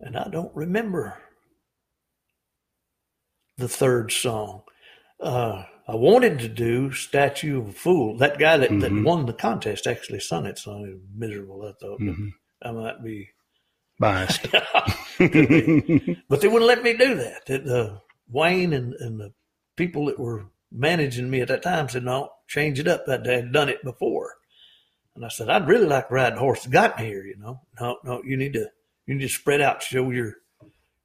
and 0.00 0.16
I 0.16 0.28
don't 0.28 0.54
remember 0.54 1.18
the 3.56 3.68
third 3.68 4.12
song. 4.12 4.62
Uh, 5.20 5.64
I 5.86 5.94
wanted 5.96 6.38
to 6.40 6.48
do 6.48 6.92
"Statue 6.92 7.60
of 7.60 7.68
a 7.68 7.72
Fool." 7.72 8.16
That 8.18 8.38
guy 8.38 8.56
that, 8.58 8.70
that 8.80 8.92
Mhm. 8.92 9.04
won 9.04 9.26
the 9.26 9.32
contest 9.32 9.86
actually 9.86 10.20
sung 10.20 10.46
it 10.46 10.58
song. 10.58 10.86
It 10.86 10.92
was 10.94 11.02
miserable. 11.14 11.62
I 11.62 11.72
thought 11.80 11.98
but 11.98 12.14
hmm 12.14 12.28
I 12.62 12.70
might 12.72 13.02
be 13.02 13.28
Biased. 14.00 14.42
but 14.52 16.40
they 16.40 16.48
wouldn't 16.48 16.66
let 16.68 16.82
me 16.84 16.96
do 16.96 17.16
that. 17.16 17.46
That 17.46 17.66
uh, 17.66 17.98
Wayne 18.28 18.72
and, 18.72 18.94
and 18.94 19.18
the 19.18 19.32
people 19.76 20.06
that 20.06 20.18
were 20.20 20.46
managing 20.70 21.28
me 21.30 21.40
at 21.40 21.48
that 21.48 21.62
time 21.62 21.88
said, 21.88 22.04
"No, 22.04 22.30
change 22.46 22.78
it 22.78 22.86
up." 22.86 23.06
That 23.06 23.24
they 23.24 23.34
had 23.36 23.52
done 23.52 23.68
it 23.68 23.82
before, 23.82 24.34
and 25.16 25.24
I 25.24 25.28
said, 25.28 25.48
"I'd 25.50 25.66
really 25.66 25.86
like 25.86 26.08
to 26.08 26.14
ride 26.14 26.36
the 26.36 26.40
horse 26.40 26.62
that 26.62 26.70
got 26.70 26.98
me 26.98 27.06
here." 27.06 27.24
You 27.24 27.36
know, 27.38 27.60
no, 27.80 27.98
no, 28.04 28.22
you 28.24 28.36
need 28.36 28.52
to 28.52 28.70
you 29.08 29.14
need 29.16 29.22
to 29.22 29.28
spread 29.28 29.60
out, 29.60 29.82
show 29.82 30.08
your. 30.10 30.34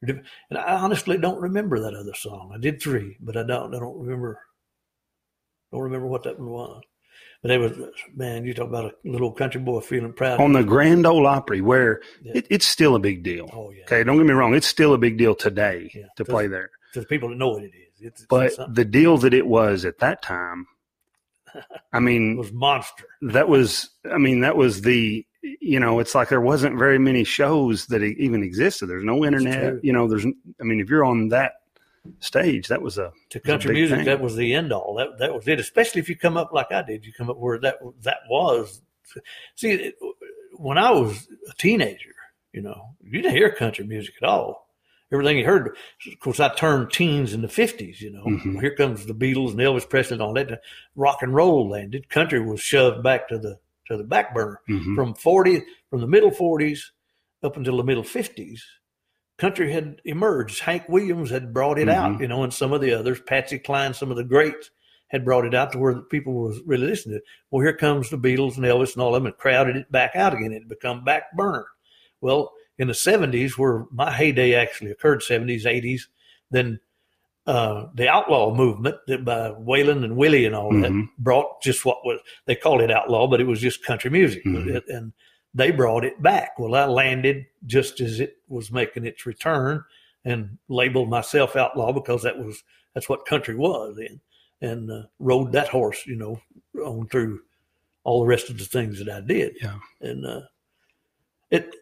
your 0.06 0.22
And 0.50 0.60
I 0.60 0.74
honestly 0.76 1.18
don't 1.18 1.42
remember 1.42 1.80
that 1.80 1.96
other 1.96 2.14
song. 2.14 2.52
I 2.54 2.60
did 2.60 2.80
three, 2.82 3.18
but 3.20 3.36
I 3.38 3.44
don't. 3.44 3.74
I 3.74 3.80
don't 3.80 3.98
remember. 4.00 4.40
Don't 5.72 5.82
remember 5.82 6.06
what 6.08 6.24
that 6.24 6.38
one 6.40 6.50
was. 6.50 6.84
But 7.42 7.52
it 7.52 7.58
was 7.58 7.72
man. 8.16 8.46
You 8.46 8.54
talk 8.54 8.68
about 8.70 8.86
a 8.86 8.94
little 9.10 9.32
country 9.32 9.60
boy 9.60 9.80
feeling 9.82 10.14
proud. 10.14 10.40
On 10.40 10.54
the 10.54 10.64
Grand 10.64 11.06
Ole 11.06 11.28
Opry, 11.28 11.62
where 11.62 12.02
Yeah. 12.22 12.34
it, 12.36 12.48
it's 12.50 12.66
still 12.68 12.96
a 12.96 13.00
big 13.00 13.24
deal. 13.24 13.50
oh 13.54 13.72
yeah, 13.72 13.84
Okay, 13.84 14.04
don't 14.04 14.18
get 14.18 14.26
me 14.26 14.34
wrong; 14.34 14.54
it's 14.54 14.68
still 14.68 14.94
a 14.94 14.98
big 14.98 15.18
deal 15.18 15.36
today 15.36 15.92
Yeah. 15.94 16.06
to 16.18 16.26
play 16.26 16.48
there. 16.48 16.70
to 16.94 17.00
the 17.02 17.06
people 17.06 17.30
that 17.30 17.36
know 17.38 17.50
what 17.50 17.64
it 17.64 17.72
is. 17.76 18.02
It's, 18.02 18.22
it's 18.22 18.26
But 18.28 18.54
something. 18.54 18.74
the 18.76 18.86
deal 18.86 19.18
that 19.18 19.34
it 19.34 19.48
was 19.48 19.84
at 19.84 19.98
that 20.00 20.22
time, 20.22 20.68
I 21.92 21.98
it 21.98 22.02
mean, 22.02 22.38
was 22.38 22.52
monster. 22.54 23.06
that 23.24 23.50
was, 23.50 23.90
I 24.10 24.18
mean, 24.20 24.42
that 24.42 24.56
was 24.56 24.82
the, 24.82 25.26
you 25.60 25.80
know, 25.80 26.00
it's 26.00 26.16
like 26.16 26.30
there 26.30 26.42
wasn't 26.42 26.78
very 26.80 26.98
many 27.00 27.24
shows 27.24 27.88
that 27.88 28.02
even 28.02 28.44
existed. 28.44 28.88
There's 28.88 29.04
no 29.04 29.26
internet, 29.26 29.84
you 29.84 29.92
know. 29.94 30.08
There's, 30.08 30.26
I 30.26 30.64
mean, 30.64 30.80
if 30.80 30.90
you're 30.90 31.04
on 31.06 31.30
that 31.30 31.54
stage, 32.20 32.68
that 32.70 32.82
was 32.82 32.98
a 32.98 33.12
to 33.32 33.40
a 33.40 33.42
country 33.42 33.70
big 33.70 33.76
music, 33.82 33.98
thing. 33.98 34.06
that 34.06 34.22
was 34.22 34.36
the 34.36 34.54
end 34.54 34.72
all. 34.72 34.96
That 34.96 35.20
that 35.20 35.34
was 35.34 35.48
it. 35.48 35.60
Especially 35.60 36.00
if 36.02 36.10
you 36.10 36.16
come 36.16 36.38
up 36.38 36.52
like 36.54 36.72
I 36.72 36.82
did, 36.82 37.06
you 37.06 37.14
come 37.14 37.30
up 37.30 37.38
where 37.38 37.60
that 37.60 37.76
that 38.02 38.20
was. 38.30 38.82
See, 39.56 39.72
it, 39.72 39.96
when 40.58 40.78
I 40.78 40.92
was 40.92 41.28
a 41.50 41.54
teenager, 41.58 42.16
you 42.54 42.62
know, 42.62 42.96
you 43.04 43.22
didn't 43.22 43.36
hear 43.36 43.52
country 43.52 43.86
music 43.86 44.16
at 44.22 44.28
all. 44.28 44.70
Everything 45.12 45.38
you 45.38 45.46
heard, 45.46 45.68
of 46.12 46.20
course, 46.20 46.40
I 46.40 46.50
turned 46.56 46.92
teens 46.92 47.34
in 47.34 47.42
the 47.42 47.48
fifties. 47.48 48.02
You 48.02 48.12
know, 48.12 48.24
Mhm. 48.26 48.60
here 48.62 48.76
comes 48.76 49.06
the 49.06 49.14
Beatles 49.14 49.52
and 49.52 49.60
Elvis 49.60 49.88
Presley 49.88 50.16
and 50.16 50.22
all 50.24 50.34
that. 50.34 50.62
Rock 50.96 51.20
and 51.22 51.36
roll 51.36 51.70
landed. 51.70 52.10
Country 52.10 52.40
was 52.40 52.62
shoved 52.62 53.04
back 53.04 53.28
to 53.28 53.38
the 53.38 53.60
to 53.88 53.98
the 53.98 54.04
back 54.04 54.34
burner. 54.34 54.60
Mhm. 54.70 54.96
from 54.96 55.14
40 55.16 55.64
from 55.90 56.02
the 56.02 56.08
middle 56.08 56.32
40s 56.32 56.92
up 57.44 57.58
until 57.58 57.78
the 57.78 57.84
middle 57.84 58.04
50s 58.04 58.62
country 59.38 59.72
had 59.72 60.00
emerged. 60.06 60.62
Hank 60.62 60.88
williams 60.88 61.30
had 61.30 61.54
brought 61.54 61.80
it 61.80 61.90
out 61.90 62.14
Mhm. 62.18 62.22
you 62.22 62.28
know 62.28 62.44
and 62.44 62.54
some 62.54 62.72
of 62.72 62.82
the 62.82 62.94
others 62.94 63.20
patsy 63.22 63.60
cline 63.60 63.94
some 63.94 64.12
of 64.12 64.18
the 64.18 64.24
greats 64.24 64.70
had 65.10 65.26
brought 65.26 65.46
it 65.46 65.54
out 65.54 65.72
to 65.72 65.78
where 65.78 66.02
people 66.04 66.34
were 66.34 66.54
really 66.66 66.88
listening 66.88 67.14
to 67.14 67.18
it. 67.18 67.24
Well 67.52 67.62
here 67.62 67.76
comes 67.76 68.10
the 68.10 68.18
beatles 68.18 68.56
and 68.58 68.66
elvis 68.66 68.94
and 68.94 69.02
all 69.04 69.14
of 69.16 69.22
them 69.22 69.28
and 69.28 69.38
crowded 69.38 69.76
it 69.76 69.92
back 69.92 70.16
out 70.16 70.34
again. 70.34 70.52
It 70.54 70.68
become 70.68 71.04
back 71.04 71.36
burner. 71.36 71.66
Well 72.22 72.52
in 72.78 72.88
the 72.88 72.94
70s 72.96 73.58
where 73.58 73.86
my 73.92 74.12
heyday 74.12 74.56
actually 74.56 74.92
occurred 74.92 75.22
70s 75.22 75.66
80s 75.66 76.08
then 76.50 76.80
uh, 77.46 77.88
the 77.94 78.08
outlaw 78.08 78.54
movement 78.56 78.96
that 79.08 79.26
by 79.26 79.50
Waylon 79.52 80.04
and 80.04 80.16
Willie 80.16 80.46
and 80.46 80.56
all 80.56 80.72
that 80.82 80.92
Mhm. 80.92 81.10
brought 81.18 81.62
just 81.62 81.84
what 81.86 82.06
was 82.06 82.20
they 82.46 82.56
called 82.56 82.82
it 82.82 82.90
outlaw, 82.92 83.28
but 83.28 83.42
it 83.42 83.48
was 83.48 83.60
just 83.60 83.84
country 83.86 84.10
music, 84.10 84.44
Mhm. 84.46 84.76
It- 84.76 84.88
and 84.88 85.12
they 85.54 85.70
brought 85.72 86.06
it 86.06 86.22
back. 86.22 86.58
Well, 86.58 86.74
I 86.74 86.86
landed 86.86 87.46
just 87.66 88.00
as 88.00 88.20
it 88.20 88.38
was 88.48 88.72
making 88.72 89.06
its 89.06 89.26
return, 89.26 89.84
and 90.26 90.58
labeled 90.70 91.10
myself 91.10 91.56
outlaw 91.58 91.92
because 91.92 92.24
that 92.24 92.40
was 92.40 92.64
that's 92.94 93.10
what 93.10 93.26
country 93.26 93.56
was 93.56 93.98
then, 93.98 94.22
and 94.62 94.90
uh, 94.90 95.04
rode 95.20 95.52
that 95.52 95.68
horse, 95.68 96.06
you 96.08 96.16
know, 96.16 96.40
on 96.82 97.08
through 97.08 97.42
all 98.06 98.22
the 98.22 98.28
rest 98.28 98.50
of 98.50 98.58
the 98.58 98.66
things 98.66 99.00
that 99.04 99.10
I 99.14 99.20
did, 99.20 99.58
Yeah. 99.62 99.80
and 100.00 100.26
uh, 100.26 100.42
it 101.52 101.76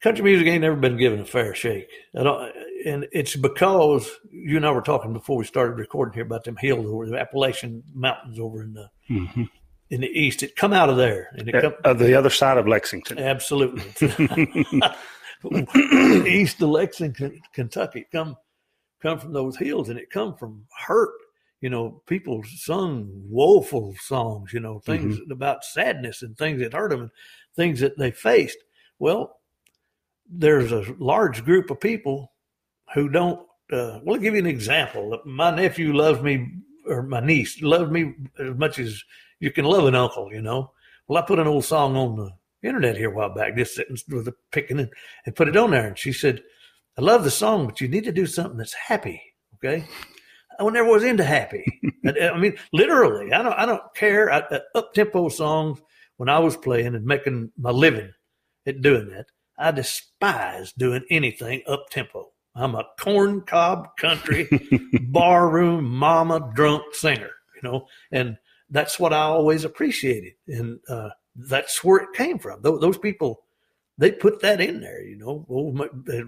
country 0.00 0.24
music 0.24 0.46
ain't 0.46 0.62
never 0.62 0.76
been 0.76 0.96
given 0.96 1.20
a 1.20 1.24
fair 1.24 1.54
shake. 1.54 1.88
I 2.18 2.22
don't, 2.22 2.52
and 2.84 3.06
it's 3.12 3.36
because 3.36 4.10
you 4.30 4.56
and 4.56 4.66
I 4.66 4.70
were 4.70 4.82
talking 4.82 5.12
before 5.12 5.36
we 5.36 5.44
started 5.44 5.78
recording 5.78 6.14
here 6.14 6.24
about 6.24 6.44
them 6.44 6.56
hills 6.56 6.86
over 6.86 7.06
the 7.06 7.18
Appalachian 7.18 7.82
Mountains 7.94 8.38
over 8.38 8.62
in 8.62 8.74
the 8.74 8.90
Mhm. 9.10 9.48
in 9.90 10.00
the 10.00 10.08
east. 10.08 10.42
It 10.42 10.56
come 10.56 10.72
out 10.72 10.88
of 10.88 10.96
there, 10.96 11.28
and 11.36 11.48
it 11.48 11.54
Uh, 11.54 11.60
come, 11.60 11.74
uh, 11.84 11.92
the 11.94 12.14
other 12.14 12.30
side 12.30 12.58
of 12.58 12.66
Lexington. 12.66 13.18
absolutely 13.18 13.82
east 16.26 16.60
of 16.62 16.68
Lexington, 16.70 17.40
Kentucky. 17.52 18.00
It 18.00 18.10
come 18.10 18.36
come 19.00 19.18
from 19.18 19.32
those 19.34 19.56
hills, 19.58 19.88
and 19.90 19.98
it 19.98 20.10
come 20.10 20.34
from 20.36 20.66
hurt. 20.86 21.12
You 21.60 21.70
know, 21.70 22.02
people 22.06 22.42
sung 22.56 23.10
woeful 23.28 23.94
songs. 24.00 24.52
You 24.52 24.60
know, 24.60 24.78
things 24.80 25.18
about 25.30 25.64
sadness 25.64 26.22
and 26.22 26.36
things 26.36 26.60
that 26.60 26.72
hurt 26.72 26.90
them, 26.90 27.00
and 27.02 27.10
things 27.54 27.80
that 27.80 27.98
they 27.98 28.10
faced. 28.10 28.58
Well, 28.98 29.40
there's 30.28 30.72
a 30.72 30.84
large 30.98 31.44
group 31.44 31.70
of 31.70 31.80
people 31.80 32.32
who 32.94 33.08
don't. 33.08 33.40
Uh, 33.72 34.00
well, 34.02 34.16
I'll 34.16 34.20
give 34.20 34.34
you 34.34 34.40
an 34.40 34.46
example. 34.46 35.18
My 35.24 35.54
nephew 35.54 35.92
loves 35.92 36.22
me, 36.22 36.52
or 36.86 37.02
my 37.02 37.20
niece 37.20 37.60
loves 37.62 37.90
me 37.90 38.14
as 38.38 38.54
much 38.56 38.78
as 38.78 39.02
you 39.40 39.50
can 39.50 39.64
love 39.64 39.86
an 39.86 39.94
uncle. 39.94 40.32
You 40.32 40.42
know. 40.42 40.72
Well, 41.06 41.22
I 41.22 41.26
put 41.26 41.38
an 41.38 41.46
old 41.46 41.64
song 41.64 41.96
on 41.96 42.16
the 42.16 42.30
internet 42.66 42.96
here 42.96 43.10
a 43.10 43.14
while 43.14 43.34
back, 43.34 43.56
just 43.56 43.74
sitting 43.74 43.96
with 44.08 44.28
a 44.28 44.34
picking 44.52 44.80
and, 44.80 44.90
and 45.26 45.36
put 45.36 45.48
it 45.48 45.56
on 45.56 45.70
there. 45.70 45.86
And 45.86 45.98
she 45.98 46.12
said, 46.12 46.42
I 46.96 47.02
love 47.02 47.24
the 47.24 47.30
song, 47.30 47.66
but 47.66 47.80
you 47.80 47.88
need 47.88 48.04
to 48.04 48.12
do 48.12 48.26
something 48.26 48.56
that's 48.56 48.74
happy. 48.74 49.20
Okay. 49.56 49.86
I 50.58 50.70
never 50.70 50.88
was 50.88 51.04
into 51.04 51.24
happy. 51.24 51.64
I, 52.06 52.30
I 52.30 52.38
mean, 52.38 52.56
literally, 52.72 53.32
I 53.32 53.42
don't, 53.42 53.52
I 53.52 53.66
don't 53.66 53.82
care. 53.94 54.30
I, 54.30 54.38
uh, 54.38 54.60
up 54.74 54.94
tempo 54.94 55.28
songs 55.28 55.80
when 56.16 56.28
I 56.28 56.38
was 56.38 56.56
playing 56.56 56.94
and 56.94 57.04
making 57.04 57.50
my 57.58 57.70
living 57.70 58.12
at 58.66 58.80
doing 58.80 59.08
that, 59.10 59.26
I 59.58 59.72
despise 59.72 60.72
doing 60.72 61.04
anything 61.10 61.62
up 61.66 61.86
tempo. 61.90 62.30
I'm 62.54 62.74
a 62.74 62.84
corn 63.00 63.42
cob 63.42 63.96
country 63.96 64.48
barroom 65.00 65.84
mama 65.84 66.52
drunk 66.54 66.94
singer, 66.94 67.30
you 67.56 67.62
know, 67.62 67.86
and 68.12 68.36
that's 68.70 68.98
what 68.98 69.12
I 69.12 69.22
always 69.22 69.64
appreciated. 69.64 70.34
And, 70.48 70.78
uh, 70.88 71.10
that's 71.36 71.82
where 71.82 71.98
it 71.98 72.12
came 72.14 72.38
from. 72.38 72.62
Those, 72.62 72.80
those 72.80 72.98
people 72.98 73.42
they 73.96 74.10
put 74.10 74.40
that 74.40 74.60
in 74.60 74.80
there, 74.80 75.02
you 75.04 75.16
know. 75.16 75.46
Old, 75.48 75.80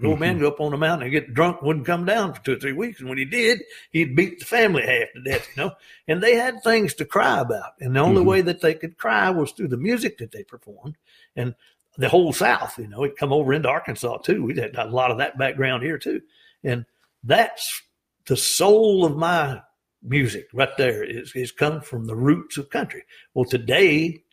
old 0.03 0.19
man 0.19 0.39
go 0.39 0.47
up 0.47 0.61
on 0.61 0.71
the 0.71 0.77
mountain 0.77 1.03
and 1.03 1.11
get 1.11 1.33
drunk, 1.33 1.61
wouldn't 1.61 1.85
come 1.85 2.05
down 2.05 2.33
for 2.33 2.41
two 2.43 2.53
or 2.53 2.59
three 2.59 2.71
weeks. 2.71 3.01
And 3.01 3.09
when 3.09 3.17
he 3.17 3.25
did, 3.25 3.61
he'd 3.91 4.15
beat 4.15 4.39
the 4.39 4.45
family 4.45 4.83
half 4.83 5.07
to 5.13 5.21
death, 5.21 5.47
you 5.53 5.63
know. 5.63 5.71
And 6.07 6.23
they 6.23 6.35
had 6.35 6.63
things 6.63 6.93
to 6.95 7.05
cry 7.05 7.39
about. 7.39 7.73
And 7.81 7.95
the 7.95 7.99
only 7.99 8.23
Mhm. 8.23 8.25
way 8.25 8.41
that 8.41 8.61
they 8.61 8.73
could 8.73 8.97
cry 8.97 9.29
was 9.29 9.51
through 9.51 9.67
the 9.67 9.77
music 9.77 10.17
that 10.19 10.31
they 10.31 10.43
performed. 10.43 10.95
And 11.35 11.55
the 11.97 12.09
whole 12.09 12.31
South, 12.33 12.77
you 12.77 12.87
know, 12.87 13.03
it 13.03 13.17
come 13.17 13.33
over 13.33 13.53
into 13.53 13.69
Arkansas 13.69 14.17
too. 14.17 14.43
We 14.43 14.55
had 14.55 14.75
a 14.75 14.85
lot 14.85 15.11
of 15.11 15.17
that 15.17 15.37
background 15.37 15.83
here 15.83 15.97
too. 15.97 16.21
And 16.63 16.85
that's 17.23 17.81
the 18.27 18.37
soul 18.37 19.05
of 19.05 19.17
my 19.17 19.61
music 20.03 20.47
right 20.53 20.75
there 20.77 21.03
is, 21.03 21.33
is 21.35 21.51
come 21.51 21.81
from 21.81 22.05
the 22.05 22.15
roots 22.15 22.57
of 22.57 22.69
country. 22.69 23.03
Well, 23.33 23.45
today, 23.45 24.23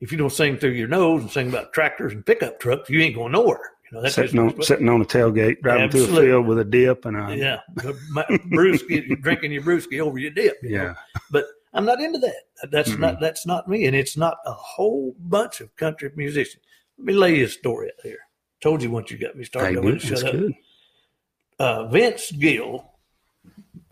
if 0.00 0.10
you 0.10 0.18
don't 0.18 0.32
sing 0.32 0.58
through 0.58 0.70
your 0.70 0.88
nose 0.88 1.22
and 1.22 1.30
sing 1.30 1.48
about 1.48 1.72
tractors 1.72 2.12
and 2.12 2.26
pickup 2.26 2.58
trucks, 2.58 2.90
you 2.90 3.00
ain't 3.00 3.14
going 3.14 3.32
nowhere. 3.32 3.70
You 3.90 3.98
know, 3.98 4.02
that's 4.02 4.14
sitting 4.14 4.40
on 4.40 4.60
sitting 4.62 4.88
on 4.88 5.02
a 5.02 5.04
tailgate, 5.04 5.60
driving 5.60 5.90
through 5.90 6.04
a 6.04 6.20
field 6.22 6.46
with 6.46 6.58
a 6.58 6.64
dip 6.64 7.04
and 7.04 7.16
a 7.16 7.36
yeah, 7.36 7.60
my- 8.10 8.24
brewski, 8.50 9.20
drinking 9.22 9.52
your 9.52 9.62
brewski 9.62 10.00
over 10.00 10.18
your 10.18 10.30
dip. 10.30 10.56
you 10.62 10.70
know. 10.78 10.84
yeah. 10.84 10.94
but 11.30 11.44
I'm 11.74 11.84
not 11.84 12.00
into 12.00 12.18
that. 12.20 12.70
That's 12.70 12.90
Mm-mm. 12.90 13.00
not 13.00 13.20
that's 13.20 13.46
not 13.46 13.68
me, 13.68 13.86
and 13.86 13.94
it's 13.94 14.16
not 14.16 14.38
a 14.46 14.52
whole 14.52 15.14
bunch 15.20 15.60
of 15.60 15.74
country 15.76 16.10
musicians. 16.16 16.62
Let 17.02 17.06
me 17.06 17.14
lay 17.14 17.38
you 17.38 17.46
a 17.46 17.48
story 17.48 17.88
out 17.88 18.04
here. 18.04 18.20
Told 18.60 18.80
you 18.80 18.88
once 18.88 19.10
you 19.10 19.18
got 19.18 19.34
me 19.34 19.42
started, 19.42 19.76
I 19.76 19.80
wouldn't 19.80 20.02
That's 20.02 20.20
shut 20.20 20.34
up. 20.36 20.40
good. 20.40 20.54
Uh, 21.58 21.88
Vince 21.88 22.30
Gill, 22.30 22.92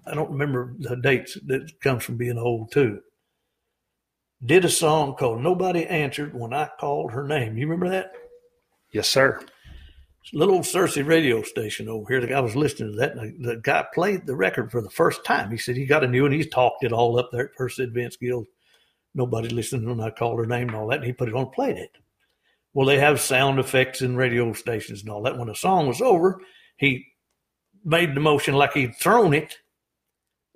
I 0.07 0.15
don't 0.15 0.31
remember 0.31 0.77
the 0.79 0.95
dates. 0.95 1.37
That 1.47 1.81
comes 1.81 2.05
from 2.05 2.19
being 2.19 2.39
old 2.39 2.71
too. 2.71 3.01
Did 4.47 4.65
a 4.65 4.69
song 4.69 5.17
called 5.17 5.43
"Nobody 5.43 5.85
Answered 5.87 6.39
When 6.39 6.55
I 6.55 6.71
Called 6.79 7.11
Her 7.11 7.27
Name." 7.27 7.59
You 7.59 7.67
remember 7.67 7.89
that? 7.89 8.13
Yes, 8.93 9.09
sir. 9.09 9.41
It's 10.23 10.33
a 10.33 10.37
little 10.37 10.55
old 10.55 10.65
Searcy 10.65 11.05
radio 11.05 11.43
station 11.43 11.89
over 11.89 12.07
here. 12.09 12.21
The 12.21 12.29
guy 12.29 12.39
was 12.39 12.55
listening 12.55 12.93
to 12.93 12.99
that, 12.99 13.17
and 13.17 13.45
the, 13.45 13.57
guy 13.57 13.87
played 13.93 14.25
the 14.25 14.37
record 14.37 14.71
for 14.71 14.83
the 14.83 14.91
first 14.91 15.25
time. 15.25 15.51
He 15.51 15.59
said 15.59 15.77
he 15.77 15.85
got 15.85 16.05
a 16.05 16.09
new 16.09 16.23
one. 16.23 16.31
He's 16.31 16.49
talked 16.49 16.85
it 16.85 16.93
all 16.93 17.19
up 17.19 17.31
there. 17.33 17.47
At 17.47 17.57
first 17.57 17.77
said 17.77 17.93
Vince 17.93 18.15
Gill, 18.15 18.47
nobody 19.17 19.49
listened 19.49 19.85
when 19.85 20.01
I 20.01 20.11
called 20.11 20.39
her 20.39 20.47
name 20.47 20.69
and 20.69 20.77
all 20.77 20.87
that, 20.87 20.99
and 20.99 21.07
he 21.07 21.13
put 21.13 21.29
it 21.29 21.35
on, 21.35 21.51
played 21.51 21.77
it. 21.77 21.91
Well, 22.73 22.87
they 22.87 22.99
have 22.99 23.21
sound 23.21 23.59
effects 23.59 24.01
in 24.01 24.17
radio 24.17 24.53
stations 24.53 25.01
and 25.01 25.11
all 25.11 25.23
that. 25.23 25.37
When 25.37 25.49
the 25.49 25.55
song 25.55 25.87
was 25.89 26.01
over, 26.01 26.41
he 26.77 27.05
made 27.85 28.15
the 28.15 28.21
motion 28.21 28.55
like 28.55 28.73
he'd 28.75 28.95
thrown 28.97 29.35
it, 29.35 29.59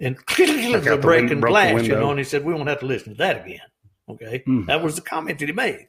and 0.00 0.16
the 0.36 0.98
break 1.00 1.30
and 1.30 1.40
blast, 1.40 1.84
you 1.86 1.94
know. 1.94 2.10
And 2.10 2.18
he 2.18 2.24
said 2.24 2.44
we 2.44 2.54
won't 2.54 2.68
have 2.68 2.80
to 2.80 2.86
listen 2.86 3.14
to 3.14 3.18
that 3.18 3.44
again. 3.44 3.60
Okay, 4.08 4.42
Hmm. 4.44 4.66
that 4.66 4.82
was 4.82 4.96
the 4.96 5.02
comment 5.02 5.38
that 5.38 5.46
he 5.48 5.52
made. 5.54 5.86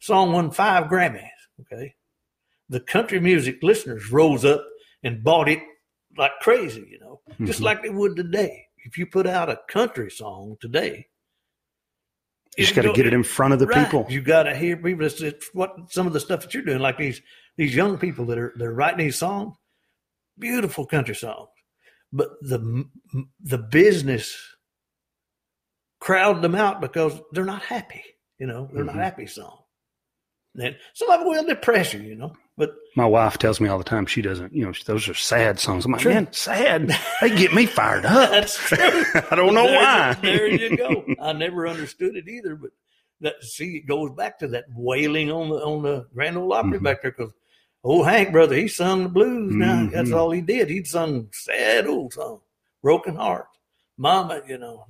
Song 0.00 0.32
won 0.32 0.50
five 0.50 0.84
Grammys. 0.90 1.28
Okay, 1.60 1.94
the 2.68 2.80
country 2.80 3.20
music 3.20 3.58
listeners 3.62 4.10
rose 4.10 4.44
up 4.44 4.64
and 5.02 5.22
bought 5.22 5.48
it 5.48 5.60
like 6.18 6.32
crazy, 6.40 6.86
you 6.90 6.98
know, 6.98 7.20
just 7.46 7.60
Mhm. 7.60 7.64
like 7.64 7.82
they 7.82 7.90
would 7.90 8.16
today. 8.16 8.66
If 8.84 8.98
you 8.98 9.06
put 9.06 9.26
out 9.28 9.48
a 9.48 9.60
country 9.68 10.10
song 10.10 10.56
today, 10.60 11.06
You 12.56 12.64
just 12.64 12.74
got 12.76 12.82
to 12.82 12.92
get 12.92 13.06
it 13.06 13.14
in 13.14 13.22
front 13.22 13.54
of 13.54 13.60
the 13.60 13.66
Right. 13.66 13.84
people. 13.84 14.06
You 14.10 14.20
got 14.20 14.42
to 14.42 14.54
hear 14.54 14.76
people. 14.76 15.06
It's, 15.06 15.20
it's 15.22 15.48
what 15.54 15.74
some 15.90 16.06
of 16.06 16.12
the 16.12 16.20
stuff 16.20 16.42
that 16.42 16.52
you're 16.52 16.62
doing, 16.62 16.80
like 16.80 16.98
these 16.98 17.22
these 17.56 17.74
young 17.74 17.96
people 17.98 18.26
that 18.26 18.38
are 18.38 18.52
they're 18.56 18.72
writing 18.72 18.98
these 18.98 19.16
songs, 19.16 19.56
beautiful 20.38 20.84
country 20.86 21.14
songs, 21.14 21.48
but 22.12 22.30
the 22.42 22.84
the 23.40 23.58
business 23.58 24.36
crowd 26.00 26.42
them 26.42 26.54
out 26.54 26.80
because 26.80 27.18
they're 27.32 27.44
not 27.44 27.62
happy. 27.62 28.02
You 28.38 28.46
know, 28.48 28.68
they're 28.72 28.82
Mhm. 28.84 28.86
not 28.88 28.96
happy 28.96 29.26
songs. 29.26 29.60
And 30.60 30.76
some 30.94 31.08
of 31.10 31.20
them 31.20 31.28
will 31.28 31.44
depress 31.44 31.94
you. 31.94 32.00
You 32.00 32.16
know, 32.16 32.36
but 32.56 32.74
My 32.96 33.06
wife 33.06 33.38
tells 33.38 33.60
me 33.60 33.68
all 33.68 33.78
the 33.78 33.84
time 33.84 34.06
she 34.06 34.22
doesn't. 34.22 34.52
You 34.54 34.66
know, 34.66 34.72
those 34.86 35.08
are 35.08 35.14
sad 35.14 35.58
songs. 35.58 35.84
I'm 35.84 35.92
like, 35.92 36.02
True. 36.02 36.12
man, 36.14 36.28
sad. 36.32 36.94
They 37.20 37.34
get 37.34 37.54
me 37.54 37.66
fired 37.66 38.04
up. 38.04 38.30
that's 38.30 38.56
true. 38.56 38.78
I 39.30 39.34
don't 39.34 39.54
know 39.54 39.66
there, 39.66 39.80
why. 39.80 40.16
There 40.20 40.48
you 40.48 40.76
go. 40.76 41.04
I 41.20 41.32
never 41.32 41.66
understood 41.66 42.16
it 42.16 42.28
either, 42.28 42.54
but 42.56 42.70
that 43.20 43.42
see, 43.42 43.76
it 43.76 43.86
goes 43.86 44.10
back 44.12 44.38
to 44.40 44.48
that 44.48 44.64
wailing 44.74 45.30
on 45.30 45.48
the 45.48 45.56
on 45.56 45.82
the 45.82 46.06
Grand 46.14 46.36
Ole 46.36 46.52
Opry 46.52 46.78
Mhm. 46.78 46.82
back 46.82 47.02
there 47.02 47.12
because 47.12 47.32
old 47.84 48.06
Hank 48.06 48.32
brother, 48.32 48.56
he 48.56 48.68
sung 48.68 49.04
the 49.04 49.08
blues. 49.08 49.54
Now 49.54 49.88
that's 49.92 50.10
Mhm. 50.10 50.16
all 50.16 50.30
he 50.32 50.40
did. 50.40 50.68
He'd 50.68 50.86
sung 50.86 51.28
sad 51.32 51.86
old 51.86 52.12
songs, 52.14 52.42
broken 52.82 53.14
heart, 53.16 53.46
mama, 53.96 54.42
you 54.48 54.58
know, 54.58 54.86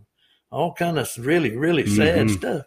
all 0.51 0.73
kind 0.75 0.99
of 0.99 1.11
really 1.19 1.57
really 1.57 1.87
sad 1.87 2.27
Mhm. 2.29 2.37
stuff. 2.39 2.67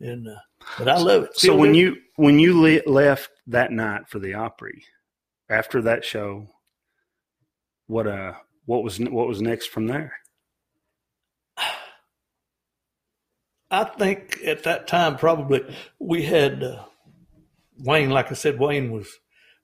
And 0.00 0.28
uh, 0.28 0.36
but 0.78 0.88
I 0.88 0.96
love 0.98 1.24
it. 1.24 1.36
So 1.38 1.56
when 1.56 1.74
you 1.74 1.96
when 2.16 2.38
you 2.38 2.60
le- 2.60 2.88
left 2.90 3.30
that 3.50 3.72
night 3.72 4.08
for 4.08 4.18
the 4.18 4.34
Opry, 4.34 4.84
after 5.48 5.82
that 5.82 6.04
show, 6.04 6.48
what 7.86 8.06
uh 8.06 8.34
what 8.66 8.82
was 8.84 8.98
what 9.00 9.28
was 9.28 9.42
next 9.42 9.66
from 9.66 9.86
there? 9.86 10.14
I 13.70 13.84
think 13.84 14.38
at 14.44 14.64
that 14.64 14.86
time 14.86 15.16
probably 15.16 15.62
we 15.98 16.22
had 16.22 16.62
uh, 16.62 16.84
Wayne. 17.78 18.10
Like 18.10 18.30
I 18.30 18.34
said, 18.34 18.58
Wayne 18.58 18.90
was 18.90 19.08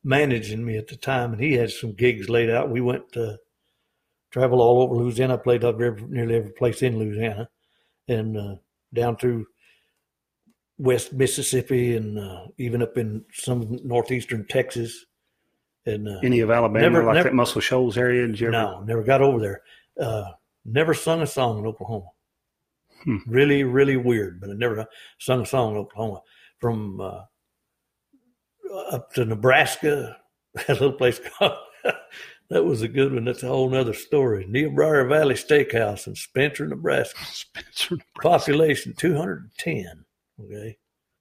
managing 0.05 0.65
me 0.65 0.77
at 0.77 0.89
the 0.89 0.97
time, 0.97 1.33
and 1.33 1.43
he 1.43 1.55
had 1.55 1.71
some 1.71 1.93
gigs 1.93 2.29
laid 2.29 2.51
out. 2.51 2.71
We 2.71 2.81
went 2.81 3.13
to 3.13 3.39
travel 4.31 4.61
all 4.61 4.83
over 4.83 4.95
Louisiana. 4.95 5.39
Played 5.39 5.65
up 5.65 5.81
every, 5.81 6.03
nearly 6.09 6.37
every 6.37 6.53
place 6.53 6.83
in 6.83 6.99
Louisiana, 6.99 7.49
and 8.09 8.37
uh, 8.37 8.57
down 8.93 9.17
through 9.17 9.47
West 10.79 11.13
Mississippi, 11.13 11.97
and 11.97 12.19
uh, 12.19 12.47
even 12.59 12.83
up 12.83 12.99
in 12.99 13.25
some 13.33 13.79
northeastern 13.85 14.47
Texas. 14.49 15.07
And 15.87 16.09
uh, 16.09 16.19
Any 16.23 16.41
of 16.41 16.51
Alabama, 16.51 16.81
Never- 16.81 17.05
like 17.05 17.15
never- 17.15 17.29
that 17.31 17.35
Muscle 17.35 17.61
Shoals 17.61 17.97
area? 17.97 18.27
Did 18.27 18.51
no, 18.51 18.81
never 18.83 19.03
got 19.03 19.23
over 19.23 19.39
there. 19.41 19.63
Uh, 20.01 20.33
never 20.65 20.93
sung 20.95 21.23
a 21.23 21.27
song 21.27 21.59
in 21.59 21.67
Oklahoma. 21.67 22.07
Hmm. 23.05 23.19
Really, 23.27 23.63
really 23.63 23.97
weird, 23.97 24.41
but 24.41 24.51
I 24.51 24.55
never 24.55 24.87
sung 25.19 25.43
a 25.43 25.47
song 25.47 25.73
in 25.73 25.79
Oklahoma. 25.79 26.23
From 26.59 27.01
uh, 27.01 27.23
up 28.91 29.13
to 29.15 29.25
Nebraska, 29.25 30.17
that 30.55 30.69
little 30.69 30.93
place 30.93 31.21
called, 31.39 31.53
that 32.51 32.65
was 32.65 32.83
a 32.83 32.89
good 32.89 33.13
one. 33.15 33.25
That's 33.27 33.43
a 33.43 33.49
whole 33.49 33.73
other 33.75 33.93
story. 33.93 34.47
Niobrara 34.49 35.07
Valley 35.09 35.35
Steakhouse 35.35 36.07
in 36.07 36.15
Spencer, 36.17 36.67
Nebraska. 36.67 37.25
Spencer. 37.27 37.99
Population 38.23 38.95
210. 38.97 40.05
Okay. 40.43 40.77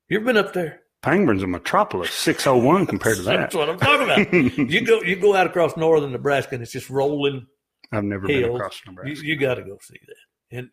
You 0.09 0.17
ever 0.17 0.25
been 0.25 0.37
up 0.37 0.53
there? 0.53 0.81
Pangburn's 1.01 1.43
a 1.43 1.47
metropolis, 1.47 2.11
six 2.11 2.47
oh 2.47 2.57
one 2.57 2.85
compared 2.87 3.17
to 3.17 3.23
that. 3.23 3.37
That's 3.37 3.55
what 3.55 3.69
I'm 3.69 3.77
talking 3.79 4.03
about. 4.05 4.33
you 4.71 4.81
go 4.81 5.01
you 5.01 5.15
go 5.15 5.35
out 5.35 5.45
across 5.47 5.77
northern 5.77 6.11
Nebraska 6.11 6.55
and 6.55 6.63
it's 6.63 6.71
just 6.71 6.89
rolling 6.89 7.45
I've 7.91 8.03
never 8.03 8.27
been 8.27 8.43
across 8.45 8.81
Nebraska. 8.87 9.23
you 9.25 9.35
got 9.37 9.55
to 9.55 9.61
go 9.63 9.77
see 9.81 9.99
that. 10.07 10.57
And 10.57 10.69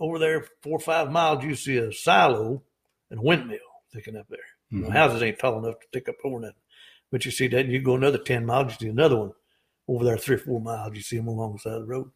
over 0.00 0.18
there, 0.18 0.46
four 0.62 0.78
or 0.78 0.80
five 0.80 1.10
miles, 1.10 1.44
you 1.44 1.54
see 1.54 1.76
a 1.76 1.92
silo 1.92 2.62
and 3.10 3.20
a 3.20 3.22
windmill 3.22 3.58
sticking 3.90 4.16
up 4.16 4.26
there. 4.30 4.38
You 4.70 4.80
know, 4.82 4.88
Mhm. 4.88 4.92
houses 4.92 5.22
ain't 5.22 5.38
tall 5.38 5.58
enough 5.58 5.80
to 5.80 5.86
stick 5.88 6.08
up 6.08 6.16
over 6.24 6.40
nothing. 6.40 6.56
But 7.10 7.24
you 7.24 7.30
see 7.30 7.48
that, 7.48 7.60
and 7.60 7.72
you 7.72 7.80
go 7.80 7.96
another 7.96 8.18
10 8.18 8.44
miles, 8.46 8.72
you 8.72 8.86
see 8.86 8.90
another 8.90 9.16
one. 9.16 9.32
Over 9.88 10.04
there, 10.04 10.18
three 10.18 10.36
or 10.36 10.40
four 10.40 10.60
miles, 10.60 10.94
you 10.94 11.00
see 11.02 11.16
them 11.16 11.28
along 11.28 11.54
the 11.54 11.58
side 11.58 11.72
of 11.74 11.80
the 11.82 11.86
road. 11.88 12.10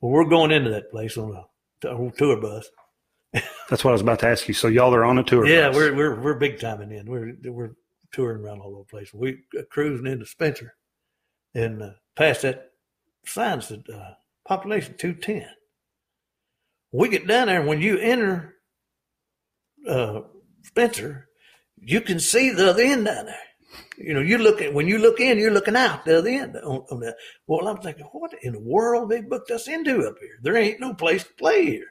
Well, 0.00 0.12
we're 0.12 0.24
going 0.28 0.50
into 0.50 0.70
that 0.70 0.90
place 0.90 1.16
on 1.16 1.34
a, 1.34 1.88
a 1.88 1.96
whole 1.96 2.10
tour 2.10 2.38
bus. 2.40 2.68
That's 3.68 3.84
what 3.84 3.90
I 3.90 3.92
was 3.92 4.00
about 4.00 4.20
to 4.20 4.28
ask 4.28 4.48
you. 4.48 4.54
So 4.54 4.68
y'all 4.68 4.94
are 4.94 5.04
on 5.04 5.18
a 5.18 5.22
tour. 5.22 5.46
yeah, 5.46 5.68
bus. 5.68 5.76
we're 5.76 5.94
we're 5.94 6.20
we're 6.20 6.34
big 6.34 6.58
timing 6.58 6.92
in. 6.92 7.06
We're 7.06 7.34
we're 7.44 7.74
touring 8.12 8.42
around 8.42 8.60
all 8.60 8.72
over 8.72 8.84
the 8.84 8.90
place. 8.90 9.12
We 9.12 9.40
uh, 9.58 9.62
cruising 9.70 10.06
into 10.06 10.26
Spencer, 10.26 10.74
and 11.54 11.82
uh, 11.82 11.90
past 12.16 12.42
that 12.42 12.70
sign 13.26 13.60
said 13.60 13.84
uh, 13.92 14.12
population 14.46 14.94
two 14.96 15.14
ten. 15.14 15.46
We 16.92 17.08
get 17.08 17.26
down 17.26 17.48
there, 17.48 17.60
and 17.60 17.68
when 17.68 17.82
you 17.82 17.98
enter 17.98 18.54
uh, 19.86 20.22
Spencer, 20.62 21.28
you 21.76 22.00
can 22.00 22.18
see 22.18 22.50
the 22.50 22.70
other 22.70 22.82
end 22.82 23.04
down 23.04 23.26
there. 23.26 23.36
You 23.98 24.14
know, 24.14 24.20
you 24.20 24.38
look 24.38 24.62
at 24.62 24.72
when 24.72 24.88
you 24.88 24.96
look 24.96 25.20
in, 25.20 25.38
you're 25.38 25.50
looking 25.50 25.76
out 25.76 26.06
the 26.06 26.18
other 26.18 26.30
end. 26.30 26.56
On, 26.56 26.84
on 26.90 27.00
that. 27.00 27.16
Well, 27.46 27.68
I'm 27.68 27.76
thinking, 27.78 28.06
what 28.12 28.32
in 28.42 28.54
the 28.54 28.60
world 28.60 29.10
they 29.10 29.20
booked 29.20 29.50
us 29.50 29.68
into 29.68 30.06
up 30.06 30.14
here? 30.18 30.38
There 30.42 30.56
ain't 30.56 30.80
no 30.80 30.94
place 30.94 31.24
to 31.24 31.34
play 31.34 31.66
here. 31.66 31.88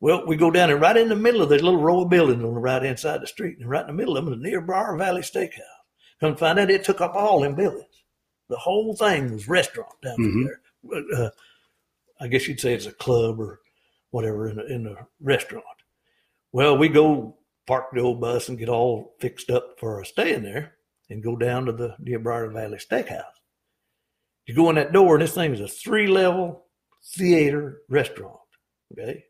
Well, 0.00 0.26
we 0.26 0.36
go 0.36 0.50
down 0.50 0.68
there 0.68 0.76
right 0.76 0.96
in 0.96 1.08
the 1.08 1.16
middle 1.16 1.42
of 1.42 1.48
this 1.48 1.62
little 1.62 1.80
row 1.80 2.02
of 2.02 2.10
buildings 2.10 2.44
on 2.44 2.54
the 2.54 2.60
right 2.60 2.82
hand 2.82 2.98
side 2.98 3.16
of 3.16 3.20
the 3.22 3.26
street, 3.26 3.58
and 3.58 3.68
right 3.68 3.80
in 3.80 3.86
the 3.88 3.92
middle 3.94 4.16
of 4.16 4.24
them 4.24 4.34
is 4.34 4.40
Niobrara 4.40 4.98
Valley 4.98 5.22
Steakhouse. 5.22 5.60
Come 6.20 6.32
to 6.32 6.38
find 6.38 6.58
out, 6.58 6.70
it 6.70 6.84
took 6.84 7.00
up 7.00 7.14
all 7.14 7.40
them 7.40 7.54
buildings. 7.54 7.84
The 8.48 8.56
whole 8.56 8.94
thing 8.94 9.32
was 9.32 9.48
restaurant 9.48 9.92
down 10.02 10.16
Mhm. 10.18 10.44
there. 10.46 11.02
Uh, 11.26 11.30
I 12.20 12.28
guess 12.28 12.46
you'd 12.46 12.60
say 12.60 12.74
it's 12.74 12.86
a 12.86 12.92
club 12.92 13.40
or 13.40 13.60
whatever 14.10 14.48
in 14.48 14.56
the, 14.56 14.66
in 14.66 14.84
the 14.84 14.96
restaurant. 15.20 15.64
Well, 16.52 16.76
we 16.78 16.88
go 16.88 17.38
park 17.66 17.86
the 17.92 18.00
old 18.00 18.20
bus 18.20 18.48
and 18.48 18.58
get 18.58 18.68
all 18.68 19.16
fixed 19.20 19.50
up 19.50 19.78
for 19.80 20.04
staying 20.04 20.42
there, 20.42 20.76
and 21.10 21.22
go 21.22 21.36
down 21.36 21.66
to 21.66 21.72
the 21.72 21.96
near 21.98 22.18
Valley 22.18 22.78
Steakhouse. 22.78 23.24
You 24.46 24.54
go 24.54 24.68
in 24.70 24.76
that 24.76 24.92
door, 24.92 25.14
and 25.14 25.22
this 25.22 25.34
thing 25.34 25.52
is 25.54 25.60
a 25.60 25.68
three 25.68 26.06
level 26.06 26.66
theater 27.02 27.82
restaurant. 27.88 28.38
Okay 28.92 29.24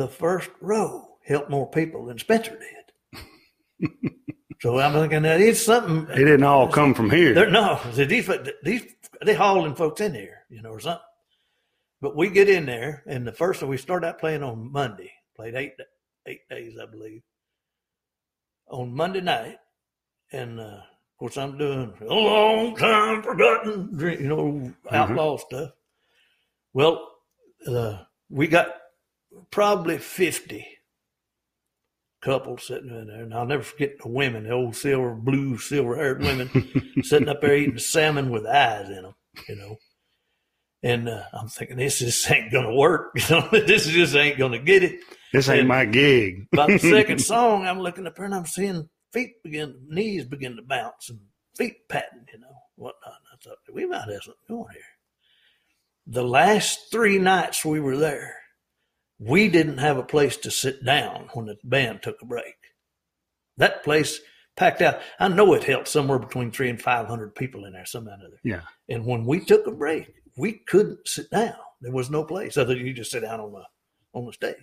the 0.00 0.08
first 0.08 0.50
row 0.62 1.06
helped 1.26 1.50
more 1.50 1.70
people 1.70 2.06
than 2.06 2.18
Spencer 2.18 2.58
did. 2.58 3.90
So 4.60 4.78
I'm 4.78 4.92
thinking 4.92 5.22
that 5.22 5.40
it's 5.40 5.62
something. 5.62 6.06
It 6.14 6.18
didn't 6.18 6.42
all 6.42 6.68
come 6.68 6.92
from 6.92 7.08
here. 7.08 7.32
They're, 7.32 7.50
no, 7.50 7.80
these 7.94 8.28
these 8.62 8.84
they 9.24 9.32
hauling 9.32 9.74
folks 9.74 10.02
in 10.02 10.12
here, 10.12 10.44
you 10.50 10.60
know, 10.60 10.68
or 10.68 10.80
something. 10.80 11.00
But 12.02 12.14
we 12.14 12.28
get 12.28 12.50
in 12.50 12.66
there, 12.66 13.02
and 13.06 13.26
the 13.26 13.32
first 13.32 13.62
we 13.62 13.78
start 13.78 14.04
out 14.04 14.18
playing 14.18 14.42
on 14.42 14.70
Monday. 14.70 15.12
Played 15.34 15.54
eight 15.54 15.72
eight 16.26 16.46
days, 16.50 16.76
I 16.78 16.84
believe. 16.84 17.22
On 18.68 18.94
Monday 18.94 19.22
night, 19.22 19.56
and 20.30 20.60
uh, 20.60 20.64
of 20.82 21.16
course 21.18 21.38
I'm 21.38 21.56
doing 21.56 21.94
a 22.02 22.14
long 22.14 22.76
time 22.76 23.22
forgotten, 23.22 23.98
you 23.98 24.28
know, 24.28 24.74
outlaw 24.90 25.38
mm-hmm. 25.38 25.56
stuff. 25.56 25.70
Well, 26.74 27.12
uh, 27.66 28.02
we 28.28 28.46
got 28.46 28.74
probably 29.50 29.98
fifty 29.98 30.66
couples 32.20 32.66
sitting 32.66 32.90
in 32.90 33.06
there, 33.06 33.22
and 33.22 33.34
I'll 33.34 33.46
never 33.46 33.62
forget 33.62 33.98
the 34.02 34.08
women, 34.08 34.44
the 34.44 34.50
old 34.50 34.76
silver, 34.76 35.14
blue, 35.14 35.58
silver-haired 35.58 36.22
women, 36.22 36.50
sitting 37.02 37.28
up 37.28 37.40
there 37.40 37.56
eating 37.56 37.78
salmon 37.78 38.30
with 38.30 38.46
eyes 38.46 38.88
in 38.88 39.02
them, 39.02 39.14
you 39.48 39.56
know. 39.56 39.76
And 40.82 41.08
uh, 41.08 41.24
I'm 41.32 41.48
thinking, 41.48 41.76
this 41.76 41.98
just 41.98 42.30
ain't 42.30 42.52
gonna 42.52 42.74
work. 42.74 43.12
You 43.28 43.36
know, 43.36 43.48
this 43.50 43.86
just 43.86 44.14
ain't 44.14 44.38
gonna 44.38 44.58
get 44.58 44.82
it. 44.82 45.00
This 45.32 45.48
ain't 45.48 45.60
and 45.60 45.68
my 45.68 45.84
gig. 45.84 46.46
By 46.52 46.66
the 46.66 46.78
second 46.78 47.18
song, 47.20 47.66
I'm 47.66 47.80
looking 47.80 48.06
up 48.06 48.16
there 48.16 48.24
and 48.24 48.34
I'm 48.34 48.46
seeing 48.46 48.88
feet 49.12 49.42
begin, 49.42 49.76
knees 49.88 50.24
begin 50.24 50.56
to 50.56 50.62
bounce 50.62 51.10
and 51.10 51.20
feet 51.56 51.88
patting, 51.88 52.26
you 52.32 52.40
know, 52.40 52.54
whatnot. 52.76 53.14
I 53.32 53.36
thought 53.42 53.58
we 53.72 53.86
might 53.86 54.08
have 54.10 54.22
something 54.22 54.34
going 54.48 54.72
here. 54.72 54.82
The 56.06 56.24
last 56.24 56.90
three 56.90 57.18
nights 57.18 57.64
we 57.64 57.78
were 57.78 57.96
there, 57.96 58.36
we 59.20 59.48
didn't 59.48 59.78
have 59.78 59.98
a 59.98 60.02
place 60.02 60.36
to 60.38 60.50
sit 60.50 60.84
down 60.84 61.28
when 61.34 61.46
the 61.46 61.56
band 61.62 62.02
took 62.02 62.20
a 62.22 62.26
break. 62.26 62.54
That 63.58 63.84
place 63.84 64.18
packed 64.56 64.80
out. 64.80 65.00
I 65.18 65.28
know 65.28 65.52
it 65.52 65.64
held 65.64 65.86
somewhere 65.86 66.18
between 66.18 66.50
three 66.50 66.70
and 66.70 66.80
five 66.80 67.06
hundred 67.06 67.34
people 67.34 67.66
in 67.66 67.74
there, 67.74 67.86
somehow 67.86 68.12
or 68.12 68.26
other. 68.26 68.40
Yeah. 68.42 68.62
And 68.88 69.04
when 69.04 69.26
we 69.26 69.44
took 69.44 69.66
a 69.66 69.72
break, 69.72 70.12
we 70.36 70.54
couldn't 70.66 71.06
sit 71.06 71.30
down. 71.30 71.54
There 71.82 71.92
was 71.92 72.10
no 72.10 72.24
place 72.24 72.56
other 72.56 72.74
than 72.74 72.86
you 72.86 72.94
just 72.94 73.10
sit 73.10 73.20
down 73.20 73.40
on 73.40 73.52
the 73.52 73.62
on 74.14 74.24
the 74.24 74.32
stage. 74.32 74.56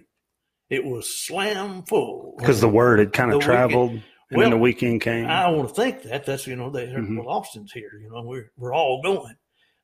It 0.70 0.84
was 0.84 1.16
slam 1.18 1.84
full 1.84 2.36
because 2.40 2.60
the 2.60 2.68
word 2.68 3.00
had 3.00 3.14
kind 3.14 3.32
of 3.32 3.42
traveled. 3.42 3.92
Weekend. 3.92 4.04
And 4.30 4.38
well, 4.40 4.50
then 4.50 4.58
the 4.58 4.62
weekend 4.62 5.02
came. 5.02 5.26
I 5.26 5.50
want 5.50 5.70
to 5.70 5.74
think 5.74 6.04
that 6.04 6.26
that's 6.26 6.48
you 6.48 6.56
know 6.56 6.70
they 6.70 6.88
mm-hmm. 6.88 7.18
well 7.18 7.30
Austin's 7.30 7.72
here. 7.72 7.92
You 8.02 8.10
know 8.10 8.24
we're 8.24 8.52
we're 8.58 8.74
all 8.74 9.02
going, 9.02 9.36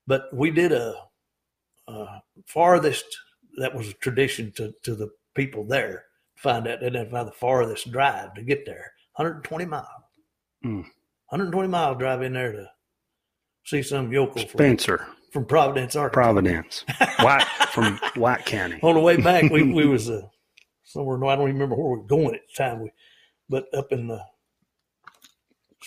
but 0.06 0.24
we 0.34 0.52
did 0.52 0.74
a, 0.74 0.96
a 1.88 2.22
farthest 2.46 3.06
that 3.58 3.74
was 3.74 3.90
a 3.90 3.94
tradition 3.94 4.52
to, 4.54 4.74
to 4.84 4.96
the 4.96 5.10
people 5.36 5.64
there. 5.64 6.06
Find 6.36 6.68
out, 6.68 6.84
identify 6.84 7.24
the 7.24 7.32
farthest 7.32 7.92
drive 7.92 8.34
to 8.36 8.44
get 8.44 8.66
there. 8.66 8.92
120 9.16 9.66
miles. 9.66 9.88
Mm. 10.66 10.86
120 11.30 11.68
mile 11.68 11.96
drive 11.96 12.22
in 12.22 12.34
there 12.34 12.52
to 12.52 12.70
see 13.66 13.82
some 13.82 14.12
yokel 14.12 14.48
Spencer 14.48 14.98
from, 14.98 15.08
from 15.32 15.46
Providence, 15.46 15.96
Arkansas. 15.96 16.22
Providence, 16.22 16.86
White 17.20 17.48
from 17.72 17.98
White 18.16 18.46
County. 18.46 18.80
On 18.84 18.96
the 18.96 19.02
way 19.02 19.18
back, 19.18 19.50
we 19.52 19.64
we 19.64 19.86
was 19.88 20.10
uh, 20.10 20.22
somewhere. 20.84 21.18
No, 21.18 21.28
I 21.28 21.36
don't 21.36 21.46
remember 21.46 21.76
where 21.76 21.96
we 21.96 22.02
were 22.02 22.08
going 22.08 22.36
at 22.36 22.42
the 22.48 22.64
time. 22.64 22.82
We, 22.82 22.92
but 23.50 23.66
up 23.74 23.92
in 23.92 24.08
the 24.08 24.24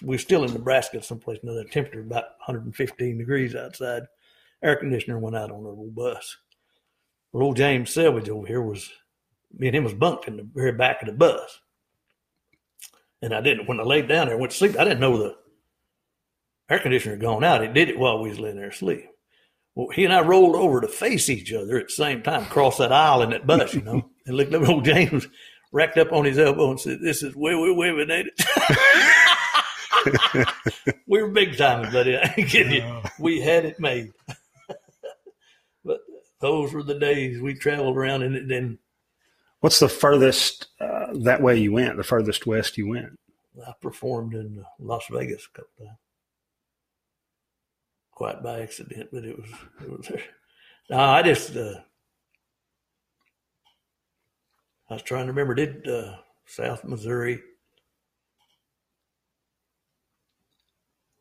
we 0.03 0.17
are 0.17 0.21
still 0.21 0.45
in 0.45 0.53
Nebraska, 0.53 1.03
someplace 1.03 1.39
another 1.43 1.65
temperature 1.65 2.01
about 2.01 2.25
115 2.47 3.19
degrees 3.19 3.55
outside. 3.55 4.03
Air 4.63 4.77
conditioner 4.77 5.19
went 5.19 5.37
out 5.37 5.51
on 5.51 5.65
our 5.65 5.71
little 5.71 5.91
bus. 5.91 6.37
Well, 7.33 7.45
old 7.45 7.57
James 7.57 7.93
Selvage 7.93 8.29
over 8.29 8.47
here 8.47 8.63
was, 8.63 8.91
me 9.57 9.69
and 9.69 9.77
him 9.77 9.85
was 9.85 9.95
bunked 9.95 10.29
in 10.29 10.37
the 10.37 10.49
very 10.55 10.73
back 10.73 11.03
of 11.03 11.07
the 11.07 11.15
bus. 11.15 11.61
And 13.23 13.35
I 13.35 13.41
didn't, 13.41 13.67
when 13.67 13.81
I 13.81 13.83
laid 13.83 14.09
down 14.09 14.27
there 14.27 14.35
and 14.35 14.41
went 14.41 14.53
to 14.53 14.59
sleep, 14.59 14.79
I 14.79 14.85
didn't 14.85 15.01
know 15.01 15.17
the 15.17 15.37
air 16.71 16.79
conditioner 16.79 17.15
had 17.15 17.23
gone 17.23 17.45
out. 17.45 17.63
It 17.63 17.75
did 17.75 17.89
it 17.89 17.99
while 17.99 18.21
we 18.21 18.29
was 18.29 18.39
laying 18.39 18.57
there 18.57 18.69
asleep. 18.69 19.07
Well, 19.75 19.89
he 19.89 20.05
and 20.05 20.15
I 20.15 20.23
rolled 20.23 20.57
over 20.57 20.81
to 20.81 20.89
face 20.89 21.29
each 21.29 21.53
other 21.53 21.79
at 21.79 21.89
the 21.89 21.93
same 21.93 22.23
time, 22.23 22.45
across 22.45 22.79
that 22.79 22.93
aisle 22.93 23.23
in 23.23 23.31
that 23.31 23.47
bus, 23.47 23.75
you 23.75 23.83
know, 23.83 24.09
and 24.27 24.37
looked 24.37 24.55
up 24.55 24.69
old 24.69 24.85
James 24.85 25.27
racked 25.73 25.99
up 25.99 26.13
on 26.13 26.25
his 26.25 26.39
elbow 26.39 26.71
and 26.71 26.81
said, 26.81 27.01
This 27.03 27.23
is 27.23 27.37
where 27.37 27.59
we 27.59 27.73
women 27.73 28.11
ain't 28.11 28.31
it? 28.35 30.49
we 31.07 31.23
were 31.23 31.29
big 31.29 31.59
time, 31.59 31.93
buddy. 31.93 32.17
I 32.17 32.35
ain't 32.37 32.49
kidding 32.49 32.73
you. 32.73 33.03
We 33.19 33.41
had 33.41 33.67
it 33.67 33.79
made 33.79 34.13
those 36.41 36.73
were 36.73 36.83
the 36.83 36.99
days 36.99 37.41
we 37.41 37.55
traveled 37.55 37.97
around 37.97 38.23
and 38.23 38.51
then 38.51 38.79
what's 39.61 39.81
the 39.81 39.89
furthest 39.89 40.69
uh, 40.81 41.07
that 41.23 41.43
way 41.43 41.57
you 41.57 41.73
went 41.73 41.97
the 41.97 42.05
furthest 42.05 42.47
west 42.47 42.77
you 42.77 42.89
went? 42.89 43.19
I 43.67 43.73
performed 43.81 44.35
in 44.35 44.65
las 44.79 45.05
vegas 45.11 45.47
a 45.47 45.57
couple 45.57 45.87
times. 45.87 45.99
Quite 48.13 48.43
by 48.43 48.61
accident 48.61 49.09
but 49.13 49.25
it 49.25 49.39
was 49.39 49.51
it 49.83 49.91
was 49.91 50.09
there. 50.09 50.23
No 50.91 50.99
i 50.99 51.23
just 51.23 51.57
uh, 51.57 51.81
i 54.91 54.95
was 54.95 55.03
trying 55.03 55.27
to 55.27 55.33
remember 55.33 55.55
did 55.55 55.89
uh, 55.89 56.17
south 56.47 56.85
missouri? 56.85 57.41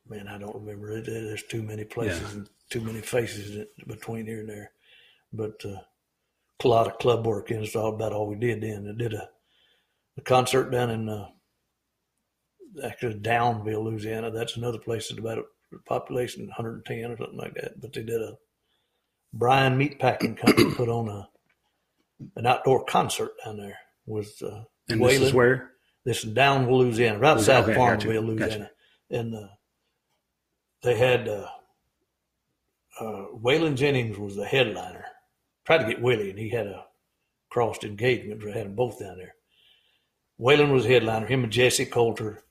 Man 0.07 0.27
i 0.27 0.37
don't 0.37 0.55
remember. 0.55 1.01
There's 1.01 1.43
too 1.43 1.63
many 1.63 1.85
places 1.85 2.21
yeah. 2.21 2.31
and 2.31 2.49
too 2.69 2.81
many 2.81 3.01
faces 3.01 3.65
between 3.87 4.25
here 4.25 4.41
and 4.41 4.49
there 4.49 4.71
but 5.35 5.63
uh, 5.65 5.81
a 6.63 6.67
lot 6.67 6.87
of 6.87 6.97
club 6.97 7.25
work, 7.25 7.51
and 7.51 7.63
it's 7.63 7.75
all 7.75 7.93
about 7.93 8.13
all 8.13 8.27
we 8.27 8.35
did 8.35 8.61
then. 8.61 8.89
I 8.89 8.97
did 8.97 9.13
a, 9.13 9.29
a 10.17 10.21
concert 10.21 10.71
down 10.71 10.89
in 10.89 11.09
uh, 11.09 11.27
actually 12.83 13.15
Downville, 13.15 13.83
Louisiana. 13.83 14.31
That's 14.31 14.57
another 14.57 14.79
place 14.79 15.09
that's 15.09 15.19
about 15.19 15.39
a 15.39 15.43
population 15.85 16.47
110 16.47 17.11
or 17.11 17.17
something 17.17 17.37
like 17.37 17.53
that. 17.55 17.79
But 17.79 17.93
they 17.93 18.03
did 18.03 18.21
a 18.21 18.37
Bryan 19.33 19.77
Meatpacking 19.77 20.37
Company 20.37 20.73
put 20.73 20.89
on 20.89 21.09
a 21.09 21.29
an 22.37 22.45
outdoor 22.45 22.85
concert 22.85 23.31
down 23.43 23.57
there 23.57 23.77
with 24.05 24.41
uh, 24.41 24.61
and 24.89 25.01
Waylon. 25.01 25.09
this 25.09 25.21
is 25.21 25.33
where 25.33 25.71
this 26.05 26.23
is 26.23 26.33
Downville, 26.33 26.79
Louisiana, 26.79 27.19
right 27.19 27.31
outside 27.31 27.63
okay, 27.63 27.75
Farmerville, 27.75 28.25
Louisiana, 28.25 28.69
gotcha. 29.09 29.19
and 29.19 29.35
uh, 29.35 29.47
they 30.83 30.97
had 30.97 31.27
uh, 31.27 31.47
uh, 32.99 33.25
Waylon 33.35 33.75
Jennings 33.75 34.17
was 34.17 34.35
the 34.35 34.45
headliner 34.45 35.04
tried 35.65 35.79
to 35.79 35.87
get 35.87 36.01
Willie, 36.01 36.29
and 36.29 36.39
he 36.39 36.49
had 36.49 36.67
a 36.67 36.85
crossed 37.49 37.83
engagement. 37.83 38.43
We 38.43 38.51
had 38.51 38.65
them 38.65 38.75
both 38.75 38.99
down 38.99 39.17
there. 39.17 39.35
Waylon 40.39 40.71
was 40.71 40.85
headliner. 40.85 41.25
Him 41.25 41.43
and 41.43 41.53
Jessi 41.53 41.89
Colter. 41.89 42.43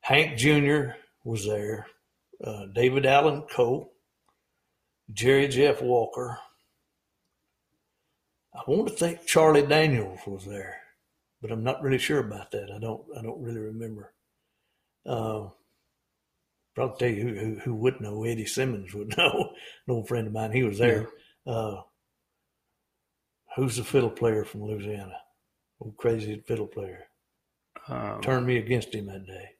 Hank 0.00 0.36
Jr. 0.36 0.96
was 1.24 1.46
there. 1.46 1.86
Uh, 2.42 2.66
David 2.66 3.06
Allan 3.06 3.42
Coe. 3.50 3.90
Jerry 5.12 5.48
Jeff 5.48 5.82
Walker. 5.82 6.38
I 8.54 8.60
want 8.66 8.88
to 8.88 8.94
think 8.94 9.26
Charlie 9.26 9.66
Daniels 9.66 10.20
was 10.26 10.44
there, 10.44 10.76
but 11.42 11.50
I'm 11.50 11.64
not 11.64 11.82
really 11.82 11.98
sure 11.98 12.20
about 12.20 12.52
that. 12.52 12.70
I 12.74 12.78
don't. 12.78 13.02
I 13.18 13.22
don't 13.22 13.42
really 13.42 13.58
remember. 13.58 14.12
Uh, 15.04 15.48
probably 16.74 16.96
tell 16.98 17.08
you 17.08 17.22
who, 17.22 17.34
who, 17.34 17.58
who 17.60 17.74
would 17.74 18.00
know. 18.00 18.24
Eddie 18.24 18.46
Simmons 18.46 18.94
would 18.94 19.14
know. 19.18 19.50
An 19.86 19.94
old 19.94 20.08
friend 20.08 20.26
of 20.26 20.32
mine. 20.32 20.52
He 20.52 20.62
was 20.62 20.78
there. 20.78 21.08
Yeah. 21.44 21.52
Uh, 21.52 21.82
Who's 23.56 23.76
the 23.76 23.84
fiddle 23.84 24.10
player 24.10 24.44
from 24.44 24.64
Louisiana? 24.64 25.16
Old 25.80 25.96
crazy 25.96 26.42
fiddle 26.46 26.66
player. 26.66 27.04
Um, 27.88 28.20
Turned 28.20 28.46
me 28.46 28.58
against 28.58 28.94
him 28.94 29.06
that 29.06 29.26
day. 29.26 29.50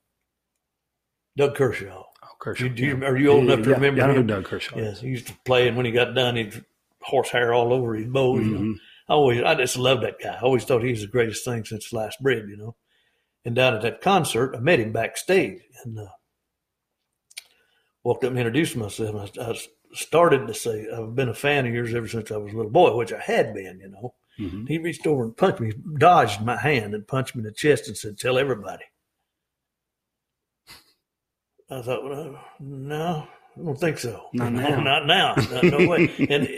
Doug 1.37 1.55
Kershaw. 1.55 2.03
Oh, 2.23 2.29
Kershaw. 2.39 2.65
You, 2.65 2.73
you, 2.75 3.05
are 3.05 3.17
you 3.17 3.29
old 3.29 3.45
enough 3.45 3.63
to 3.65 3.71
yeah, 3.71 3.75
remember 3.77 3.99
yeah, 3.99 4.05
I 4.05 4.13
know 4.13 4.21
him? 4.21 4.27
Doug 4.27 4.45
Kershaw. 4.45 4.79
Yes, 4.79 5.01
he 5.01 5.09
used 5.09 5.27
to 5.27 5.37
play, 5.45 5.69
and 5.69 5.77
when 5.77 5.87
he 5.87 5.93
got 5.93 6.15
done, 6.15 6.37
he'd 6.37 6.65
horsehair 7.01 7.53
all 7.53 7.73
over 7.73 7.95
his 7.95 8.07
bow. 8.07 8.35
Mm-hmm. 8.35 8.49
You 8.49 8.55
know? 8.55 8.61
Mm-hmm. 8.61 8.73
I 9.09 9.13
always, 9.13 9.43
I 9.43 9.55
just 9.55 9.77
loved 9.77 10.03
that 10.03 10.21
guy. 10.23 10.35
I 10.35 10.41
always 10.41 10.65
thought 10.65 10.83
he 10.83 10.91
was 10.91 11.03
the 11.03 11.09
greatest 11.09 11.45
thing 11.45 11.65
since 11.65 11.87
sliced 11.87 12.23
bread, 12.23 12.47
you 12.49 12.57
know. 12.57 12.77
And 13.45 13.55
down 13.55 13.75
at 13.75 13.83
that 13.83 14.01
concert, 14.01 14.55
I 14.57 14.61
met 14.61 14.81
him 14.81 14.93
backstage 14.93 15.61
and 15.85 15.99
uh, 15.99 16.07
walked 18.03 18.25
up 18.25 18.31
and 18.31 18.39
introduced 18.39 18.77
myself. 18.77 19.37
I, 19.39 19.43
I 19.43 19.55
started 19.95 20.47
to 20.47 20.55
say, 20.55 20.87
I've 20.95 21.15
been 21.15 21.29
a 21.29 21.35
fan 21.35 21.67
of 21.67 21.75
yours 21.75 21.95
ever 21.95 22.09
since 22.09 22.31
I 22.31 22.37
was 22.37 22.53
a 22.53 22.57
little 22.57 22.71
boy, 22.71 22.97
which 22.97 23.13
I 23.13 23.21
had 23.21 23.55
been, 23.55 23.81
you 23.81 23.89
know. 23.89 24.15
Mm-hmm. 24.39 24.67
He 24.67 24.79
reached 24.79 25.07
over 25.07 25.23
and 25.25 25.37
punched 25.37 25.61
me, 25.61 25.73
dodged 25.99 26.43
my 26.43 26.57
hand 26.57 26.95
and 26.95 27.07
punched 27.07 27.37
me 27.37 27.41
in 27.41 27.45
the 27.45 27.53
chest 27.53 27.87
and 27.87 27.97
said, 27.97 28.19
Tell 28.19 28.39
everybody. 28.39 28.85
I 31.71 31.81
thought, 31.83 32.05
well, 32.05 32.41
no, 32.61 33.27
I 33.57 33.61
don't 33.61 33.79
think 33.79 33.99
so. 33.99 34.29
Not 34.33 34.53
now. 34.53 34.81
not 34.81 35.07
now. 35.07 35.35
Not, 35.51 35.65
no 35.65 35.89
way. 35.89 36.13
and 36.29 36.49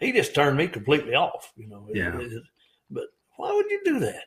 he 0.00 0.12
just 0.12 0.34
turned 0.34 0.56
me 0.56 0.68
completely 0.68 1.14
off, 1.14 1.52
you 1.56 1.68
know. 1.68 1.88
Yeah. 1.92 2.18
but 2.90 3.04
why 3.36 3.52
would 3.52 3.70
you 3.70 3.80
do 3.84 4.00
that? 4.00 4.24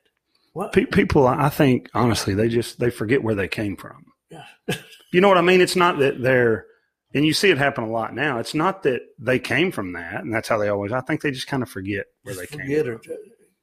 What? 0.53 0.73
People, 0.73 1.27
I 1.27 1.47
think, 1.49 1.89
honestly, 1.93 2.33
they 2.33 2.49
just 2.49 2.79
they 2.79 2.89
forget 2.89 3.23
where 3.23 3.35
they 3.35 3.47
came 3.47 3.77
from. 3.77 4.05
Yeah. 4.29 4.43
you 5.13 5.21
know 5.21 5.29
what 5.29 5.37
I 5.37 5.41
mean? 5.41 5.61
It's 5.61 5.77
not 5.77 5.99
that 5.99 6.21
they're 6.21 6.65
and 7.13 7.25
you 7.25 7.33
see 7.33 7.49
it 7.49 7.57
happen 7.57 7.83
a 7.83 7.89
lot 7.89 8.13
now. 8.13 8.39
It's 8.39 8.53
not 8.53 8.83
that 8.83 9.01
they 9.19 9.39
came 9.39 9.71
from 9.71 9.93
that, 9.93 10.21
and 10.23 10.33
that's 10.33 10.47
how 10.47 10.57
they 10.57 10.69
always. 10.69 10.91
I 10.91 11.01
think 11.01 11.21
they 11.21 11.31
just 11.31 11.47
kind 11.47 11.63
of 11.63 11.69
forget 11.69 12.05
where 12.23 12.35
just 12.35 12.51
they 12.51 12.57
forget 12.57 12.85
came. 12.85 12.93
Or 12.93 13.01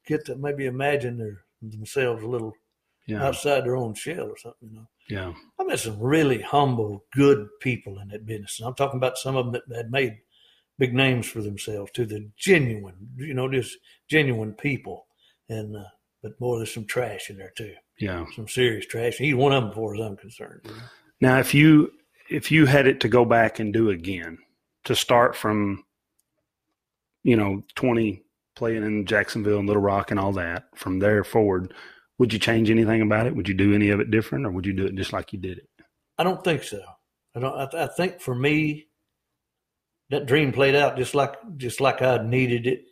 get 0.07 0.25
to 0.25 0.35
maybe 0.35 0.65
imagine 0.65 1.17
their 1.17 1.37
themselves 1.61 2.23
a 2.23 2.27
little 2.27 2.53
Yeah. 3.05 3.23
outside 3.25 3.65
their 3.65 3.75
own 3.75 3.93
shell 3.95 4.27
or 4.29 4.37
something. 4.37 4.69
You 4.69 4.75
know, 4.75 4.87
Yeah. 5.09 5.33
I 5.59 5.63
met 5.65 5.79
some 5.79 5.99
really 5.99 6.41
humble, 6.41 7.05
good 7.13 7.47
people 7.59 7.99
in 7.99 8.07
that 8.09 8.25
business. 8.25 8.59
And 8.59 8.67
I'm 8.67 8.75
talking 8.75 8.97
about 8.97 9.17
some 9.17 9.35
of 9.35 9.51
them 9.51 9.61
that 9.67 9.75
had 9.77 9.91
made 9.91 10.17
big 10.77 10.93
names 10.93 11.27
for 11.27 11.41
themselves 11.41 11.91
to 11.91 12.05
the 12.05 12.29
genuine, 12.37 13.09
you 13.17 13.33
know, 13.33 13.49
just 13.51 13.77
genuine 14.07 14.53
people. 14.53 15.05
And 15.49 15.75
uh, 15.75 15.83
but 16.23 16.37
boy, 16.39 16.57
there's 16.57 16.73
some 16.73 16.85
trash 16.85 17.29
in 17.29 17.37
there 17.37 17.51
too, 17.57 17.73
Yeah. 17.99 18.25
some 18.35 18.47
serious 18.47 18.85
trash. 18.85 19.17
He's 19.17 19.35
one 19.35 19.51
of 19.53 19.63
them, 19.63 19.71
as 19.71 19.75
far 19.75 19.93
as 19.95 19.99
I'm 20.01 20.15
concerned. 20.17 20.61
you 20.65 20.71
know. 20.71 20.77
Now, 21.21 21.39
if 21.39 21.53
you 21.53 21.91
if 22.29 22.51
you 22.51 22.65
had 22.65 22.87
it 22.87 23.01
to 23.01 23.09
go 23.09 23.25
back 23.25 23.59
and 23.59 23.73
do 23.73 23.89
again, 23.89 24.37
to 24.85 24.95
start 24.95 25.35
from, 25.35 25.83
you 27.23 27.35
know, 27.35 27.63
twenty 27.75 28.23
playing 28.55 28.83
in 28.83 29.05
Jacksonville 29.05 29.59
and 29.59 29.67
Little 29.67 29.81
Rock 29.81 30.11
and 30.11 30.19
all 30.19 30.33
that, 30.33 30.65
from 30.75 30.99
there 30.99 31.23
forward, 31.23 31.73
would 32.17 32.33
you 32.33 32.39
change 32.39 32.69
anything 32.69 33.01
about 33.01 33.25
it? 33.27 33.35
Would 33.35 33.47
you 33.47 33.53
do 33.53 33.73
any 33.73 33.89
of 33.89 33.99
it 33.99 34.11
different, 34.11 34.45
or 34.45 34.51
would 34.51 34.65
you 34.65 34.73
do 34.73 34.85
it 34.85 34.95
just 34.95 35.13
like 35.13 35.33
you 35.33 35.39
did 35.39 35.57
it? 35.57 35.69
I 36.17 36.23
don't 36.23 36.43
think 36.43 36.63
so. 36.63 36.81
I 37.35 37.39
don't. 37.39 37.55
I, 37.55 37.65
th- 37.65 37.89
I 37.89 37.93
think 37.93 38.21
for 38.21 38.35
me, 38.35 38.87
that 40.09 40.25
dream 40.25 40.51
played 40.51 40.75
out 40.75 40.97
just 40.97 41.15
like 41.15 41.35
just 41.57 41.81
like 41.81 42.01
I 42.01 42.17
needed 42.23 42.67
it 42.67 42.85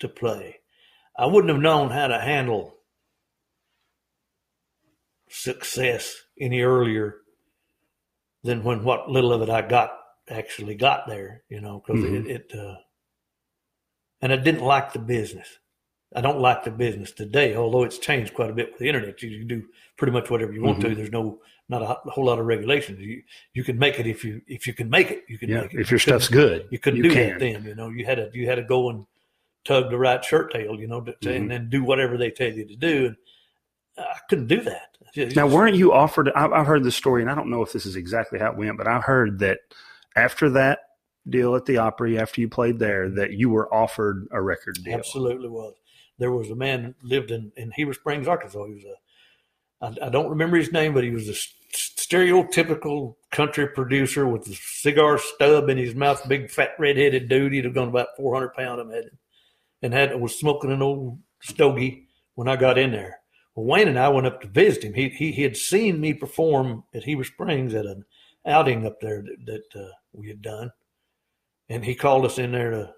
to 0.00 0.08
play. 0.08 0.58
I 1.16 1.26
wouldn't 1.26 1.52
have 1.52 1.62
known 1.62 1.90
how 1.90 2.08
to 2.08 2.18
handle 2.18 2.74
success 5.28 6.16
any 6.40 6.62
earlier 6.62 7.16
than 8.44 8.62
when 8.62 8.84
what 8.84 9.10
little 9.10 9.32
of 9.32 9.42
it 9.42 9.50
I 9.50 9.62
got 9.62 9.98
actually 10.28 10.74
got 10.76 11.06
there. 11.08 11.42
You 11.48 11.60
know, 11.60 11.82
because 11.84 12.04
Mhm. 12.04 12.26
it, 12.26 12.30
it 12.52 12.58
uh, 12.58 12.76
and 14.20 14.32
I 14.32 14.36
didn't 14.36 14.62
like 14.62 14.92
the 14.92 14.98
business. 14.98 15.58
I 16.16 16.20
don't 16.20 16.38
like 16.38 16.62
the 16.62 16.70
business 16.70 17.10
today, 17.10 17.56
although 17.56 17.82
it's 17.82 17.98
changed 17.98 18.34
quite 18.34 18.48
a 18.50 18.52
bit 18.54 18.70
with 18.70 18.78
the 18.78 18.86
internet. 18.86 19.20
You 19.20 19.38
can 19.40 19.48
do 19.48 19.66
pretty 19.96 20.12
much 20.12 20.30
whatever 20.30 20.52
you 20.52 20.62
want 20.62 20.80
to. 20.82 20.94
There's 20.94 21.10
no 21.10 21.40
not 21.68 21.82
a, 21.82 22.10
whole 22.10 22.26
lot 22.26 22.38
of 22.38 22.46
regulations. 22.46 23.00
You 23.00 23.22
you 23.54 23.64
can 23.64 23.78
make 23.78 23.98
it 23.98 24.06
if 24.06 24.24
you 24.24 24.40
if 24.46 24.66
you 24.66 24.74
can 24.74 24.88
make 24.88 25.10
it. 25.10 25.24
You 25.28 25.38
can 25.38 25.48
Yeah. 25.48 25.62
make 25.62 25.74
it. 25.74 25.80
If 25.80 25.90
your 25.90 25.96
You 25.96 26.00
stuff's 26.02 26.28
good, 26.28 26.68
you 26.70 26.78
couldn't 26.78 26.98
you 26.98 27.04
do 27.04 27.10
can. 27.10 27.30
that 27.30 27.40
then. 27.40 27.64
You 27.64 27.74
know, 27.74 27.88
you 27.88 28.04
had 28.04 28.16
to 28.18 28.30
you 28.32 28.46
had 28.46 28.56
to 28.56 28.62
go 28.62 28.90
and 28.90 29.06
tug 29.64 29.90
the 29.90 29.98
right 29.98 30.24
shirt 30.24 30.52
tail. 30.52 30.78
You 30.78 30.86
know, 30.86 31.00
to, 31.00 31.12
Mhm. 31.12 31.36
and 31.36 31.50
then 31.50 31.68
do 31.70 31.82
whatever 31.82 32.16
they 32.16 32.30
tell 32.30 32.52
you 32.52 32.66
to 32.66 32.76
do. 32.76 33.06
And 33.06 33.16
I 33.98 34.18
couldn't 34.28 34.46
do 34.48 34.60
that. 34.60 34.96
Now, 35.16 35.46
weren't 35.46 35.76
you 35.76 35.92
offered? 35.92 36.30
I've, 36.34 36.52
I've 36.52 36.66
heard 36.66 36.84
this 36.84 36.96
story, 36.96 37.22
and 37.22 37.30
I 37.30 37.34
don't 37.34 37.50
know 37.50 37.62
if 37.62 37.72
this 37.72 37.86
is 37.86 37.96
exactly 37.96 38.38
how 38.38 38.50
it 38.50 38.56
went, 38.56 38.78
but 38.78 38.88
I 38.88 38.98
heard 39.00 39.38
that 39.40 39.58
after 40.16 40.50
that 40.50 40.80
deal 41.28 41.54
at 41.54 41.66
the 41.66 41.78
Opry, 41.78 42.18
after 42.18 42.40
you 42.40 42.48
played 42.48 42.78
there, 42.78 43.08
that 43.10 43.32
you 43.32 43.48
were 43.48 43.72
offered 43.72 44.26
a 44.30 44.42
record 44.42 44.78
deal. 44.82 44.94
Absolutely 44.94 45.48
was. 45.48 45.74
There 46.18 46.32
was 46.32 46.50
a 46.50 46.56
man 46.56 46.94
lived 47.02 47.30
in, 47.30 47.52
in 47.56 47.72
Heber 47.72 47.92
Springs, 47.94 48.28
Arkansas. 48.28 48.64
He 48.66 48.74
was 48.74 48.84
a, 48.84 50.02
I, 50.02 50.06
I 50.06 50.10
don't 50.10 50.30
remember 50.30 50.56
his 50.56 50.72
name, 50.72 50.94
but 50.94 51.04
he 51.04 51.10
was 51.10 51.28
a 51.28 51.34
stereotypical 51.72 53.16
country 53.30 53.68
producer 53.68 54.26
with 54.26 54.46
a 54.48 54.54
cigar 54.54 55.18
stub 55.18 55.68
in 55.68 55.78
his 55.78 55.94
mouth, 55.94 56.26
big 56.28 56.50
fat 56.50 56.70
red-headed 56.78 57.28
dude. 57.28 57.52
He'd 57.52 57.64
have 57.64 57.74
gone 57.74 57.88
about 57.88 58.08
400 58.16 58.54
pounds, 58.54 58.80
I 58.80 58.82
imagine, 58.82 59.18
and 59.82 59.92
had 59.92 60.20
was 60.20 60.38
smoking 60.38 60.70
an 60.70 60.82
old 60.82 61.18
stogie 61.40 62.06
when 62.34 62.48
I 62.48 62.56
got 62.56 62.78
in 62.78 62.92
there. 62.92 63.20
Well, 63.54 63.66
Wayne 63.66 63.88
and 63.88 63.98
I 63.98 64.08
went 64.08 64.26
up 64.26 64.40
to 64.40 64.48
visit 64.48 64.84
him. 64.84 64.94
He 64.94 65.08
he, 65.10 65.32
he 65.32 65.42
had 65.42 65.56
seen 65.56 66.00
me 66.00 66.14
perform 66.14 66.84
at 66.94 67.04
Heber 67.04 67.24
Springs 67.24 67.74
at 67.74 67.86
an 67.86 68.04
outing 68.46 68.86
up 68.86 69.00
there 69.00 69.22
that, 69.22 69.62
that 69.72 69.80
uh, 69.80 69.90
we 70.12 70.28
had 70.28 70.42
done, 70.42 70.70
and 71.68 71.84
he 71.84 71.94
called 71.94 72.24
us 72.24 72.38
in 72.38 72.52
there 72.52 72.70
to 72.70 72.94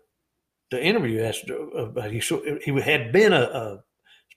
the 0.71 0.83
interview 0.83 1.23
asked 1.23 1.51
about 1.77 2.11
he 2.11 2.21
he 2.65 2.81
had 2.81 3.13
been 3.13 3.33
a, 3.33 3.43
a 3.43 3.79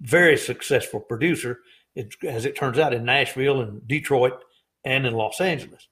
very 0.01 0.38
successful 0.38 0.99
producer, 0.99 1.59
it, 1.95 2.13
as 2.24 2.45
it 2.45 2.55
turns 2.55 2.80
out, 2.80 2.93
in 2.93 3.03
Nashville 3.05 3.61
and 3.61 3.88
Detroit 3.88 4.34
and 4.86 5.05
in 5.05 5.13
Los 5.13 5.41
Angeles. 5.41 5.88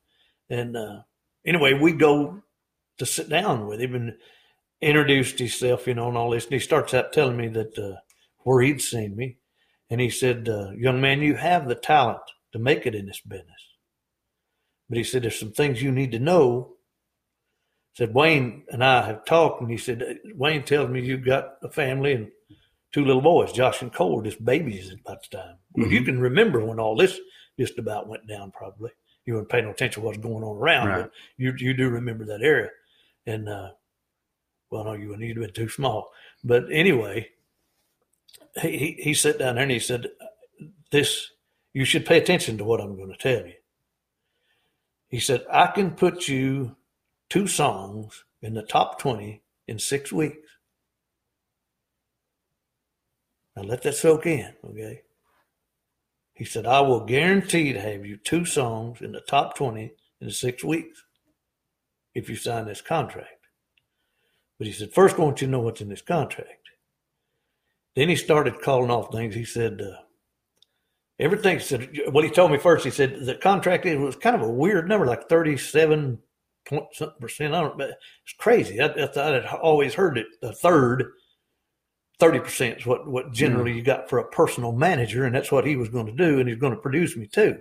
And 0.50 0.78
uh, 0.78 1.02
anyway, 1.46 1.74
we 1.74 1.92
go 1.92 2.44
to 3.00 3.06
sit 3.06 3.30
down 3.30 3.68
with 3.68 3.82
him 3.82 3.96
and 3.96 4.14
introduced 4.82 5.40
himself, 5.40 5.88
you 5.88 5.96
know, 5.96 6.08
and 6.08 6.18
all 6.18 6.30
this. 6.30 6.46
And 6.46 6.54
he 6.54 6.60
starts 6.60 6.94
out 6.94 7.12
telling 7.12 7.38
me 7.38 7.48
that 7.50 7.78
uh, 7.78 8.00
where 8.40 8.62
he'd 8.62 8.82
seen 8.82 9.16
me, 9.16 9.38
and 9.90 10.02
he 10.02 10.10
said, 10.10 10.48
uh, 10.50 10.72
"Young 10.72 11.00
man, 11.02 11.22
you 11.22 11.36
have 11.36 11.68
the 11.68 11.76
talent 11.76 12.20
to 12.54 12.60
make 12.60 12.86
it 12.86 12.96
in 12.96 13.06
this 13.06 13.22
business." 13.22 13.62
But 14.90 14.98
he 14.98 15.04
said, 15.04 15.24
"There's 15.24 15.40
some 15.40 15.52
things 15.52 15.82
you 15.82 15.92
need 15.92 16.12
to 16.14 16.20
know 16.20 16.76
He 17.94 18.04
said 18.06 18.14
Wayne 18.14 18.64
and 18.70 18.84
I 18.84 19.06
have 19.08 19.26
talked, 19.26 19.62
and 19.62 19.70
he 19.72 19.78
said 19.78 20.20
Wayne 20.36 20.64
tells 20.64 20.90
me 20.90 21.02
you've 21.02 21.26
got 21.26 21.56
a 21.64 21.70
family 21.72 22.14
and 22.14 22.32
two 22.94 23.04
little 23.06 23.22
boys, 23.22 23.52
Josh 23.52 23.82
and 23.82 23.92
Cole, 23.94 24.22
just 24.22 24.44
babies 24.46 24.92
at 24.92 25.04
that 25.06 25.30
time. 25.32 25.58
Well, 25.74 25.92
you 25.92 26.04
can 26.04 26.20
remember 26.20 26.64
when 26.64 26.80
all 26.80 26.96
this 26.96 27.20
just 27.60 27.80
about 27.80 28.08
went 28.08 28.28
down. 28.28 28.52
Probably 28.52 28.92
you 29.26 29.34
weren't 29.34 29.50
paying 29.50 29.66
no 29.66 29.72
attention 29.72 30.02
to 30.02 30.06
what's 30.06 30.18
going 30.20 30.44
on 30.44 30.58
around, 30.58 30.88
Right. 30.88 31.02
but 31.04 31.12
you 31.38 31.54
you 31.58 31.74
do 31.74 31.90
remember 31.90 32.26
that 32.26 32.42
area. 32.44 32.70
And 33.26 33.50
uh, 33.50 33.72
well, 34.72 34.86
no, 34.86 34.94
you 34.94 35.16
you'd 35.18 35.38
have 35.38 35.46
been 35.48 35.54
too 35.54 35.70
small. 35.70 36.12
But 36.44 36.66
anyway, 36.72 37.30
he 38.62 38.98
he, 39.00 39.14
sat 39.14 39.40
down 39.40 39.56
there 39.56 39.64
and 39.64 39.72
he 39.72 39.80
said, 39.80 40.08
"This 40.92 41.32
you 41.74 41.86
should 41.86 42.06
pay 42.06 42.18
attention 42.18 42.58
to 42.58 42.64
what 42.64 42.82
I'm 42.82 42.96
going 42.96 43.12
to 43.12 43.18
tell 43.18 43.46
you." 43.46 43.54
He 45.10 45.20
said, 45.20 45.46
"I 45.52 45.68
can 45.68 45.92
put 45.92 46.28
you." 46.28 46.76
two 47.30 47.48
songs 47.48 48.24
in 48.42 48.54
the 48.54 48.62
top 48.62 49.00
20 49.00 49.42
in 49.68 49.80
six 49.80 50.12
weeks. 50.12 50.50
Now 53.56 53.64
let 53.64 53.82
that 53.84 53.96
soak 53.96 54.26
in, 54.26 54.54
okay? 54.64 55.02
He 56.34 56.46
said, 56.46 56.66
I 56.66 56.82
will 56.82 57.06
guarantee 57.06 57.74
to 57.74 57.82
have 57.82 58.06
you 58.06 58.18
two 58.18 58.46
songs 58.46 59.02
in 59.02 59.12
the 59.12 59.22
top 59.22 59.56
20 59.56 59.92
in 60.22 60.30
six 60.30 60.64
weeks 60.64 61.04
if 62.14 62.30
you 62.30 62.36
sign 62.36 62.66
this 62.66 62.82
contract. 62.82 63.48
But 64.58 64.68
he 64.68 64.74
said, 64.74 64.94
first, 64.94 65.18
I 65.18 65.22
want 65.22 65.42
you 65.42 65.48
to 65.48 65.52
know 65.52 65.60
what's 65.60 65.82
in 65.82 65.90
this 65.90 66.02
contract. 66.02 66.57
Then 67.98 68.10
he 68.10 68.16
started 68.16 68.62
calling 68.62 68.92
off 68.92 69.12
things. 69.12 69.34
He 69.34 69.44
said, 69.44 69.82
uh, 69.82 69.98
everything, 71.20 71.58
he 71.58 71.64
said, 71.64 71.90
well, 72.12 72.24
he 72.24 72.30
told 72.30 72.52
me 72.52 72.60
first, 72.60 72.86
he 72.86 72.92
said, 72.92 73.26
the 73.26 73.34
contract 73.34 73.88
it 73.88 74.00
was 74.00 74.16
kind 74.16 74.36
of 74.36 74.44
a 74.44 74.50
weird 74.50 74.88
number, 74.88 75.08
like 75.08 75.28
37 75.28 76.20
point 76.68 76.86
something 76.94 77.20
percent. 77.20 77.56
I 77.56 77.62
don't. 77.62 77.82
It's 77.82 78.34
crazy. 78.38 78.80
I, 78.80 78.86
I 78.86 79.08
thought 79.08 79.34
I'd 79.34 79.46
always 79.46 79.96
heard 79.96 80.18
it. 80.18 80.28
A 80.44 80.54
third, 80.54 81.12
thirty 82.20 82.40
percent 82.40 82.80
is 82.80 82.86
what 82.86 83.08
what 83.08 83.34
generally 83.34 83.74
you 83.74 83.82
got 83.82 84.10
for 84.10 84.20
a 84.20 84.28
personal 84.30 84.74
manager, 84.74 85.26
and 85.26 85.34
that's 85.34 85.52
what 85.52 85.66
he 85.66 85.76
was 85.76 85.90
going 85.90 86.06
to 86.08 86.12
do, 86.12 86.40
and 86.40 86.48
he's 86.48 86.58
going 86.60 86.76
to 86.76 86.82
produce 86.82 87.16
me 87.16 87.28
too. 87.28 87.58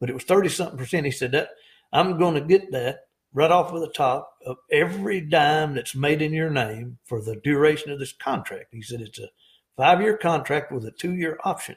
But 0.00 0.10
it 0.10 0.14
was 0.14 0.24
thirty 0.24 0.48
something 0.48 0.78
percent. 0.78 1.06
He 1.06 1.12
said 1.12 1.32
that 1.32 1.48
I'm 1.92 2.18
going 2.18 2.34
to 2.34 2.40
get 2.40 2.70
that 2.72 3.00
right 3.32 3.50
off 3.50 3.72
of 3.72 3.80
the 3.80 3.90
top 3.90 4.34
of 4.44 4.58
every 4.70 5.20
dime 5.20 5.74
that's 5.74 5.94
made 5.94 6.20
in 6.20 6.32
your 6.32 6.50
name 6.50 6.98
for 7.04 7.22
the 7.22 7.36
duration 7.36 7.90
of 7.90 7.98
this 7.98 8.12
contract. 8.12 8.66
He 8.72 8.82
said 8.82 9.00
it's 9.00 9.18
a 9.18 9.28
five 9.76 10.00
year 10.00 10.16
contract 10.16 10.72
with 10.72 10.84
a 10.84 10.90
two 10.90 11.14
year 11.14 11.38
option. 11.44 11.76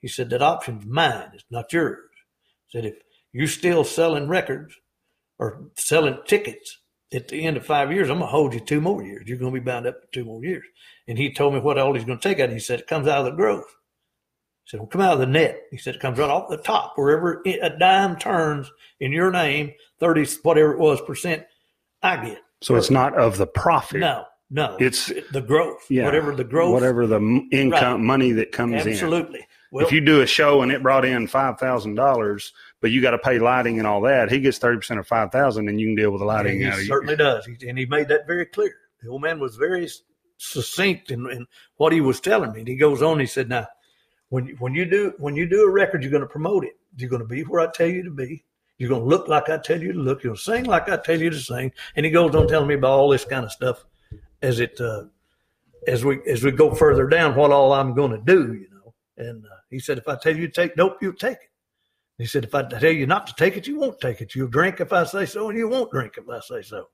He 0.00 0.08
said 0.08 0.30
that 0.30 0.42
option's 0.42 0.84
mine. 0.86 1.30
It's 1.34 1.44
not 1.50 1.72
yours. 1.72 1.98
He 2.66 2.78
said 2.78 2.84
if 2.86 2.94
you're 3.32 3.46
still 3.48 3.84
selling 3.84 4.28
records 4.28 4.74
or 5.38 5.64
selling 5.76 6.18
tickets 6.26 6.78
at 7.12 7.28
the 7.28 7.46
end 7.46 7.56
of 7.56 7.64
five 7.64 7.92
years, 7.92 8.10
I'm 8.10 8.18
gonna 8.18 8.30
hold 8.30 8.54
you 8.54 8.60
two 8.60 8.80
more 8.80 9.02
years. 9.02 9.26
You're 9.26 9.38
gonna 9.38 9.52
be 9.52 9.60
bound 9.60 9.86
up 9.86 10.00
for 10.00 10.08
two 10.12 10.24
more 10.24 10.44
years. 10.44 10.64
And 11.08 11.18
he 11.18 11.32
told 11.32 11.54
me 11.54 11.60
what 11.60 11.78
all 11.78 11.94
he's 11.94 12.04
gonna 12.04 12.20
take 12.20 12.40
out. 12.40 12.50
He 12.50 12.58
said 12.58 12.80
it 12.80 12.86
comes 12.86 13.08
out 13.08 13.20
of 13.20 13.24
the 13.26 13.30
growth. 13.32 13.76
He 14.64 14.70
said, 14.70 14.78
"Don't 14.78 14.90
come 14.90 15.00
out 15.00 15.14
of 15.14 15.18
the 15.20 15.26
net." 15.26 15.62
He 15.70 15.76
said 15.76 15.94
it 15.94 16.00
comes 16.00 16.18
right 16.18 16.30
off 16.30 16.48
the 16.48 16.56
top, 16.56 16.92
wherever 16.96 17.42
a 17.46 17.70
dime 17.78 18.16
turns 18.18 18.70
in 19.00 19.12
your 19.12 19.30
name, 19.30 19.72
thirty 20.00 20.26
whatever 20.42 20.72
it 20.72 20.78
was 20.78 21.00
percent, 21.02 21.44
I 22.02 22.24
get. 22.24 22.42
So 22.62 22.76
it's 22.76 22.90
not 22.90 23.14
of 23.18 23.36
the 23.36 23.46
profit. 23.46 24.00
No, 24.00 24.24
no, 24.54 24.76
It's- 24.80 25.12
the 25.32 25.40
growth. 25.42 25.84
Yeah. 25.90 26.04
whatever 26.04 26.34
the 26.34 26.44
growth. 26.44 26.72
whatever 26.72 27.06
the 27.06 27.20
income 27.50 28.00
Right. 28.00 28.06
money 28.06 28.32
that 28.32 28.52
comes 28.52 28.86
in. 28.86 28.92
Absolutely. 28.92 29.46
Well, 29.72 29.84
if 29.84 29.90
you 29.92 30.00
do 30.00 30.20
a 30.20 30.26
show 30.26 30.62
and 30.62 30.70
it 30.70 30.82
brought 30.84 31.04
in 31.04 31.26
five 31.26 31.58
thousand 31.58 31.96
dollars, 31.96 32.52
but 32.80 32.92
you 32.92 33.02
got 33.02 33.10
to 33.10 33.18
pay 33.18 33.40
lighting 33.40 33.78
and 33.78 33.88
all 33.88 34.00
that, 34.02 34.30
he 34.30 34.38
gets 34.38 34.58
thirty 34.58 34.76
percent 34.78 35.00
of 35.00 35.06
five 35.08 35.32
thousand, 35.32 35.68
and 35.68 35.80
you 35.80 35.88
can 35.88 35.96
deal 35.96 36.12
with 36.12 36.20
the 36.20 36.24
lighting. 36.24 36.60
he 36.60 36.70
certainly 36.86 37.16
does, 37.16 37.46
and 37.48 37.76
he 37.76 37.84
made 37.86 38.06
that 38.08 38.26
very 38.28 38.46
clear. 38.46 38.72
The 39.02 39.08
old 39.10 39.22
man 39.22 39.40
was 39.40 39.56
very 39.56 39.88
succinct 40.38 41.10
in, 41.10 41.28
in 41.30 41.46
what 41.76 41.92
he 41.92 42.00
was 42.00 42.20
telling 42.20 42.52
me. 42.52 42.60
And 42.60 42.68
he 42.68 42.76
goes 42.76 43.02
on. 43.02 43.18
He 43.18 43.26
said, 43.26 43.48
"Now, 43.48 43.66
when 44.28 44.48
when 44.60 44.74
you 44.74 44.84
do 44.84 45.12
when 45.18 45.34
you 45.34 45.46
do 45.46 45.62
a 45.64 45.70
record, 45.70 46.02
you're 46.02 46.12
going 46.12 46.22
to 46.22 46.28
promote 46.28 46.64
it. 46.64 46.74
You're 46.96 47.10
going 47.10 47.22
to 47.22 47.28
be 47.28 47.42
where 47.42 47.60
I 47.60 47.70
tell 47.72 47.88
you 47.88 48.04
to 48.04 48.10
be. 48.10 48.44
You're 48.78 48.88
going 48.90 49.02
to 49.02 49.08
look 49.08 49.26
like 49.28 49.48
I 49.48 49.58
tell 49.58 49.80
you 49.82 49.92
to 49.92 49.98
look. 49.98 50.22
You'll 50.24 50.36
sing 50.36 50.64
like 50.64 50.88
I 50.88 50.96
tell 50.98 51.20
you 51.20 51.30
to 51.30 51.38
sing." 51.40 51.72
And 51.96 52.06
he 52.06 52.12
goes 52.12 52.34
on 52.36 52.46
telling 52.46 52.68
me 52.68 52.74
about 52.74 52.92
all 52.92 53.08
this 53.08 53.24
kind 53.24 53.44
of 53.44 53.50
stuff 53.50 53.84
as 54.44 54.60
it 54.60 54.80
uh, 54.80 55.04
as 55.88 56.04
we 56.04 56.20
as 56.26 56.44
we 56.44 56.50
go 56.52 56.74
further 56.74 57.06
down. 57.08 57.34
What 57.34 57.50
all 57.50 57.72
I'm 57.72 57.94
going 57.94 58.12
to 58.12 58.22
do, 58.24 58.54
you 58.54 58.68
know. 58.70 58.94
And 59.16 59.44
uh, 59.44 59.56
he 59.70 59.78
said, 59.78 59.98
"If 59.98 60.08
I 60.08 60.16
tell 60.16 60.36
you 60.36 60.46
to 60.46 60.52
take 60.52 60.76
dope, 60.76 60.98
you'll 61.02 61.14
take 61.14 61.38
it." 61.38 61.50
He 62.18 62.26
said, 62.26 62.44
if 62.44 62.54
I 62.54 62.62
tell 62.62 62.92
you 62.92 63.06
not 63.06 63.26
to 63.26 63.34
take 63.36 63.56
it, 63.56 63.66
you 63.66 63.78
won't 63.78 64.00
take 64.00 64.20
it. 64.20 64.36
You'll 64.36 64.46
drink 64.46 64.80
if 64.80 64.92
I 64.92 65.02
say 65.02 65.26
so, 65.26 65.48
and 65.48 65.58
you 65.58 65.66
won't 65.68 65.90
drink 65.90 66.14
if 66.16 66.28
I 66.28 66.38
say 66.40 66.62
so. 66.62 66.86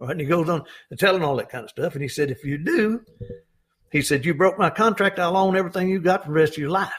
All 0.00 0.06
right. 0.06 0.12
And 0.12 0.20
he 0.20 0.26
goes 0.26 0.48
on 0.48 0.62
and 0.90 1.00
telling 1.00 1.24
all 1.24 1.34
that 1.36 1.50
kind 1.50 1.64
of 1.64 1.70
stuff. 1.70 1.94
And 1.94 2.02
he 2.02 2.08
said, 2.08 2.30
if 2.30 2.44
you 2.44 2.58
do, 2.58 3.04
he 3.90 4.02
said, 4.02 4.24
you 4.24 4.34
broke 4.34 4.56
my 4.56 4.70
contract, 4.70 5.18
I'll 5.18 5.36
own 5.36 5.56
everything 5.56 5.88
you 5.88 5.98
got 6.00 6.22
for 6.22 6.28
the 6.28 6.34
rest 6.34 6.52
of 6.52 6.58
your 6.58 6.70
life. 6.70 6.92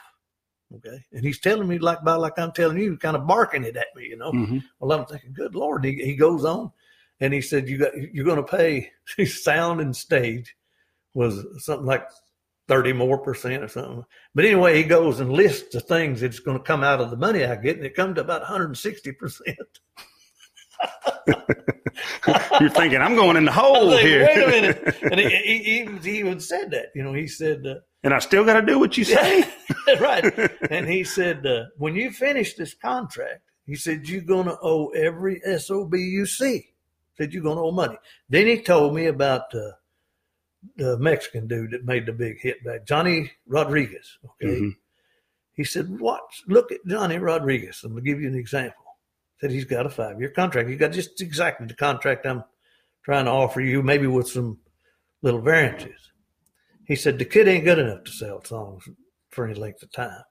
Okay. 0.76 1.02
And 1.14 1.24
he's 1.24 1.40
telling 1.40 1.70
me 1.70 1.80
like 1.80 2.04
by 2.04 2.16
like 2.16 2.38
I'm 2.38 2.52
telling 2.52 2.80
you, 2.80 2.98
kind 2.98 3.16
of 3.16 3.26
barking 3.26 3.64
it 3.64 3.78
at 3.78 3.88
me, 3.96 4.08
you 4.08 4.18
know. 4.18 4.34
Mhm. 4.34 4.62
Well, 4.82 5.00
I'm 5.00 5.06
thinking, 5.06 5.32
good 5.32 5.56
Lord. 5.56 5.86
He, 5.86 5.94
he 6.04 6.16
goes 6.18 6.44
on 6.44 6.72
and 7.20 7.34
he 7.34 7.42
said, 7.42 7.68
you 7.68 7.78
got, 7.78 7.92
you're 8.14 8.26
going 8.26 8.44
to 8.44 8.58
pay 8.58 8.92
sound 9.26 9.82
and 9.82 9.96
stage 9.96 10.56
was 11.14 11.46
something 11.64 11.86
like 11.86 12.08
30 12.68 12.94
more 12.94 13.18
percent 13.18 13.64
or 13.64 13.68
something. 13.68 14.06
But 14.36 14.46
anyway, 14.46 14.78
he 14.78 14.84
goes 14.84 15.20
and 15.20 15.34
lists 15.34 15.74
the 15.74 15.82
things 15.82 16.22
that's 16.22 16.40
going 16.40 16.58
to 16.58 16.64
come 16.64 16.84
out 16.84 17.02
of 17.02 17.10
the 17.10 17.18
money 17.18 17.44
I 17.44 17.56
get, 17.56 17.78
and 17.78 17.86
it 17.86 17.96
comes 17.96 18.16
to 18.16 18.22
about 18.22 18.42
160 18.42 19.12
percent. 19.14 19.58
You're 22.60 22.70
thinking 22.70 23.02
I'm 23.02 23.16
going 23.16 23.38
in 23.38 23.46
the 23.46 23.52
hole 23.52 23.92
here, 23.98 24.26
Wait 24.26 24.44
a 24.44 24.48
minute. 24.48 24.98
And 25.02 25.20
he, 25.20 25.30
he, 25.30 25.58
he, 25.64 25.98
he 26.12 26.20
even 26.20 26.40
said 26.40 26.72
that, 26.72 26.88
you 26.96 27.04
know, 27.04 27.14
he 27.14 27.28
said, 27.28 27.66
uh, 27.66 27.76
and 28.04 28.14
I 28.14 28.20
still 28.20 28.46
got 28.46 28.60
to 28.60 28.66
do 28.66 28.80
what 28.80 28.98
you 28.98 29.04
say. 29.04 29.44
right. 30.00 30.24
And 30.70 30.88
he 30.88 31.04
said, 31.04 31.46
uh, 31.46 31.66
when 31.78 31.96
you 31.96 32.12
finish 32.12 32.54
this 32.56 32.74
contract, 32.74 33.42
he 33.66 33.76
said, 33.76 34.08
you're 34.08 34.22
going 34.22 34.46
to 34.46 34.58
owe 34.62 34.88
every 34.90 35.42
SOB 35.58 35.94
you 35.96 36.26
see. 36.26 36.69
Said, 37.20 37.34
you're 37.34 37.44
going 37.44 37.58
to 37.58 37.64
owe 37.64 37.72
money. 37.72 37.98
Then 38.30 38.48
he 38.48 38.62
told 38.62 38.96
me 38.96 39.08
about 39.08 39.54
uh, 39.54 39.72
the 40.78 40.98
Mexican 40.98 41.48
dude 41.48 41.72
that 41.72 41.86
made 41.86 42.06
the 42.06 42.14
big 42.14 42.40
hit 42.40 42.64
back, 42.64 42.86
Johnny 42.86 43.32
Rodriguez. 43.46 44.18
Okay. 44.24 44.56
Mhm. 44.56 44.76
He 45.54 45.66
said, 45.66 46.00
watch, 46.00 46.44
look 46.48 46.72
at 46.72 46.80
Johnny 46.88 47.18
Rodriguez. 47.18 47.82
I'm 47.84 47.92
going 47.92 48.06
to 48.06 48.10
give 48.10 48.22
you 48.22 48.30
an 48.30 48.36
example. 48.36 48.86
Said 49.42 49.52
he's 49.52 49.66
got 49.66 49.86
a 49.86 49.90
five 49.90 50.20
year 50.20 50.30
contract. 50.30 50.70
He 50.70 50.78
got 50.78 50.94
just 50.94 51.20
exactly 51.20 51.68
the 51.68 51.74
contract 51.74 52.26
I'm 52.26 52.46
trying 53.04 53.26
to 53.26 53.32
offer 53.32 53.60
you, 53.60 53.84
maybe 53.84 54.08
with 54.08 54.30
some 54.30 54.60
little 55.22 55.42
variances. 55.42 56.12
He 56.86 56.96
said, 56.96 57.20
the 57.20 57.26
kid 57.26 57.48
ain't 57.50 57.66
good 57.66 57.80
enough 57.80 58.06
to 58.06 58.12
sell 58.12 58.42
songs 58.44 58.88
for 59.30 59.46
any 59.46 59.60
length 59.60 59.84
of 59.84 59.92
time. 59.92 60.24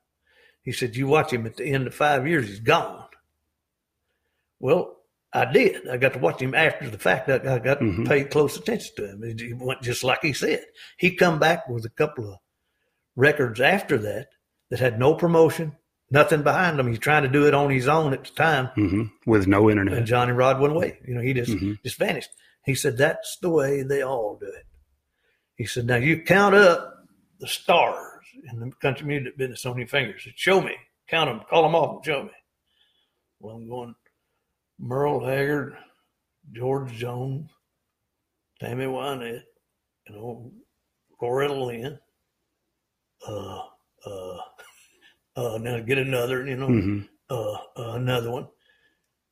He 0.62 0.72
said, 0.72 0.97
you 0.97 1.07
watch 1.07 1.32
him 1.32 1.47
at 1.47 1.57
the 1.57 1.66
end 1.66 1.86
of 1.86 1.95
five 1.95 2.26
years, 2.26 2.49
he's 2.49 2.61
gone. 2.61 3.05
Well, 4.59 4.97
I 5.32 5.44
did. 5.52 5.86
I 5.88 5.98
got 5.98 6.14
to 6.14 6.18
watch 6.18 6.40
him 6.40 6.54
after 6.54 6.88
the 6.88 6.98
fact. 6.98 7.28
I, 7.28 7.34
I 7.34 7.58
got 7.58 7.80
Mhm. 7.80 8.04
to 8.04 8.08
pay 8.08 8.24
close 8.24 8.56
attention 8.56 8.94
to 8.96 9.10
him. 9.10 9.22
It 9.24 9.58
went 9.58 9.82
just 9.82 10.02
like 10.02 10.20
he 10.22 10.32
said. 10.32 10.64
He 10.96 11.14
come 11.14 11.38
back 11.38 11.68
with 11.68 11.84
a 11.84 11.90
couple 11.90 12.32
of 12.32 12.38
records 13.14 13.60
after 13.60 13.98
that 13.98 14.28
that 14.70 14.80
had 14.80 14.98
no 14.98 15.14
promotion, 15.14 15.76
nothing 16.10 16.42
behind 16.42 16.80
him. 16.80 16.88
He's 16.88 16.98
trying 16.98 17.24
to 17.24 17.28
do 17.28 17.46
it 17.46 17.52
on 17.54 17.68
his 17.70 17.88
own 17.88 18.12
at 18.14 18.24
the 18.24 18.30
time. 18.30 18.66
hmm 18.74 19.02
With 19.26 19.46
no 19.46 19.68
internet. 19.68 19.98
And. 19.98 20.06
Johnny 20.06 20.32
Rod 20.32 20.60
went 20.60 20.74
away. 20.74 20.98
You 21.06 21.14
know, 21.14 21.20
he 21.20 21.34
just 21.34 21.50
Mhm. 21.52 21.82
just 21.82 21.98
vanished. 21.98 22.30
He 22.64 22.74
said, 22.74 22.96
That's 22.96 23.36
the 23.42 23.50
way 23.50 23.82
they 23.82 24.02
all 24.02 24.36
do 24.40 24.46
it. 24.46 24.64
He 25.56 25.66
said, 25.66 25.86
Now 25.86 25.96
you 25.96 26.22
count 26.22 26.54
up 26.54 27.04
the 27.38 27.46
stars 27.48 28.24
in 28.50 28.60
the 28.60 28.70
country 28.80 29.06
music 29.06 29.36
business 29.36 29.66
on 29.66 29.76
your 29.78 29.88
fingers. 29.88 30.26
Show 30.36 30.60
me. 30.62 30.74
Count 31.06 31.28
them. 31.30 31.46
Call 31.50 31.62
them 31.64 31.74
off 31.74 31.96
and 31.96 32.04
show 32.04 32.22
me. 32.24 32.30
Well, 33.40 33.56
I'm 33.56 33.68
going 33.68 33.94
Merle 34.78 35.24
Haggard, 35.24 35.76
George 36.52 36.92
Jones, 36.92 37.50
Tammy 38.60 38.84
Wynette, 38.86 39.42
you 40.08 40.14
know, 40.14 40.52
Loretta 41.20 41.54
Lynn. 41.54 41.98
Uh, 43.26 43.60
uh, 44.06 44.36
uh, 45.36 45.58
now 45.58 45.80
get 45.80 45.98
another, 45.98 46.46
you 46.46 46.56
know, 46.56 46.66
hmm 46.68 47.00
uh, 47.30 47.52
uh, 47.76 47.92
another 47.92 48.30
one. 48.30 48.48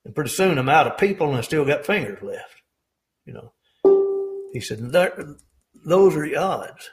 And 0.04 0.14
pretty 0.14 0.28
soon 0.28 0.58
I'm 0.58 0.68
out 0.68 0.86
of 0.86 0.98
people 0.98 1.28
and 1.28 1.38
I 1.38 1.40
still 1.40 1.64
got 1.64 1.86
fingers 1.86 2.22
left. 2.22 2.60
You 3.24 3.32
know, 3.32 3.52
he 4.52 4.60
said, 4.60 4.92
"That- 4.92 5.16
those 5.84 6.14
are 6.14 6.28
the 6.28 6.36
odds. 6.36 6.90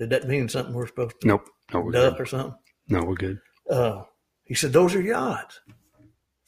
Did 0.00 0.10
that 0.10 0.26
mean 0.26 0.48
something 0.48 0.74
we're 0.74 0.88
supposed 0.88 1.20
to 1.20 1.28
Nope. 1.28 1.48
No, 1.72 1.80
we're 1.80 1.92
duck 1.92 2.14
good. 2.14 2.22
or 2.22 2.26
something? 2.26 2.58
No, 2.88 3.04
we're 3.04 3.14
good. 3.14 3.38
Uh, 3.70 4.02
he 4.44 4.54
said, 4.54 4.72
those 4.72 4.94
are 4.96 5.00
your 5.00 5.14
odds. 5.16 5.60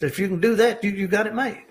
If 0.04 0.18
you 0.18 0.28
can 0.28 0.40
do 0.40 0.56
that, 0.56 0.84
you, 0.84 0.90
you 0.90 1.08
got 1.08 1.26
it 1.26 1.34
made. 1.34 1.64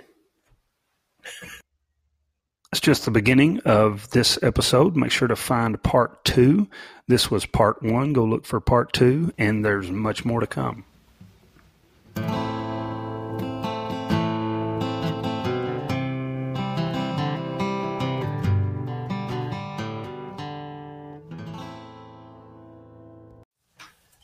That's 2.72 2.82
just 2.82 3.06
the 3.06 3.12
beginning 3.12 3.60
of 3.60 4.10
this 4.10 4.40
episode. 4.42 4.96
Make 4.96 5.12
sure 5.12 5.28
to 5.28 5.36
find 5.36 5.82
part 5.84 6.26
two. 6.26 6.68
This 7.08 7.30
was 7.30 7.46
part 7.46 7.84
one. 7.84 8.12
Go 8.14 8.26
look 8.26 8.46
for 8.46 8.60
part 8.60 8.92
two, 8.92 9.32
and 9.38 9.64
there's 9.64 9.92
much 9.92 10.26
more 10.26 10.40
to 10.40 10.48
come. 10.48 10.84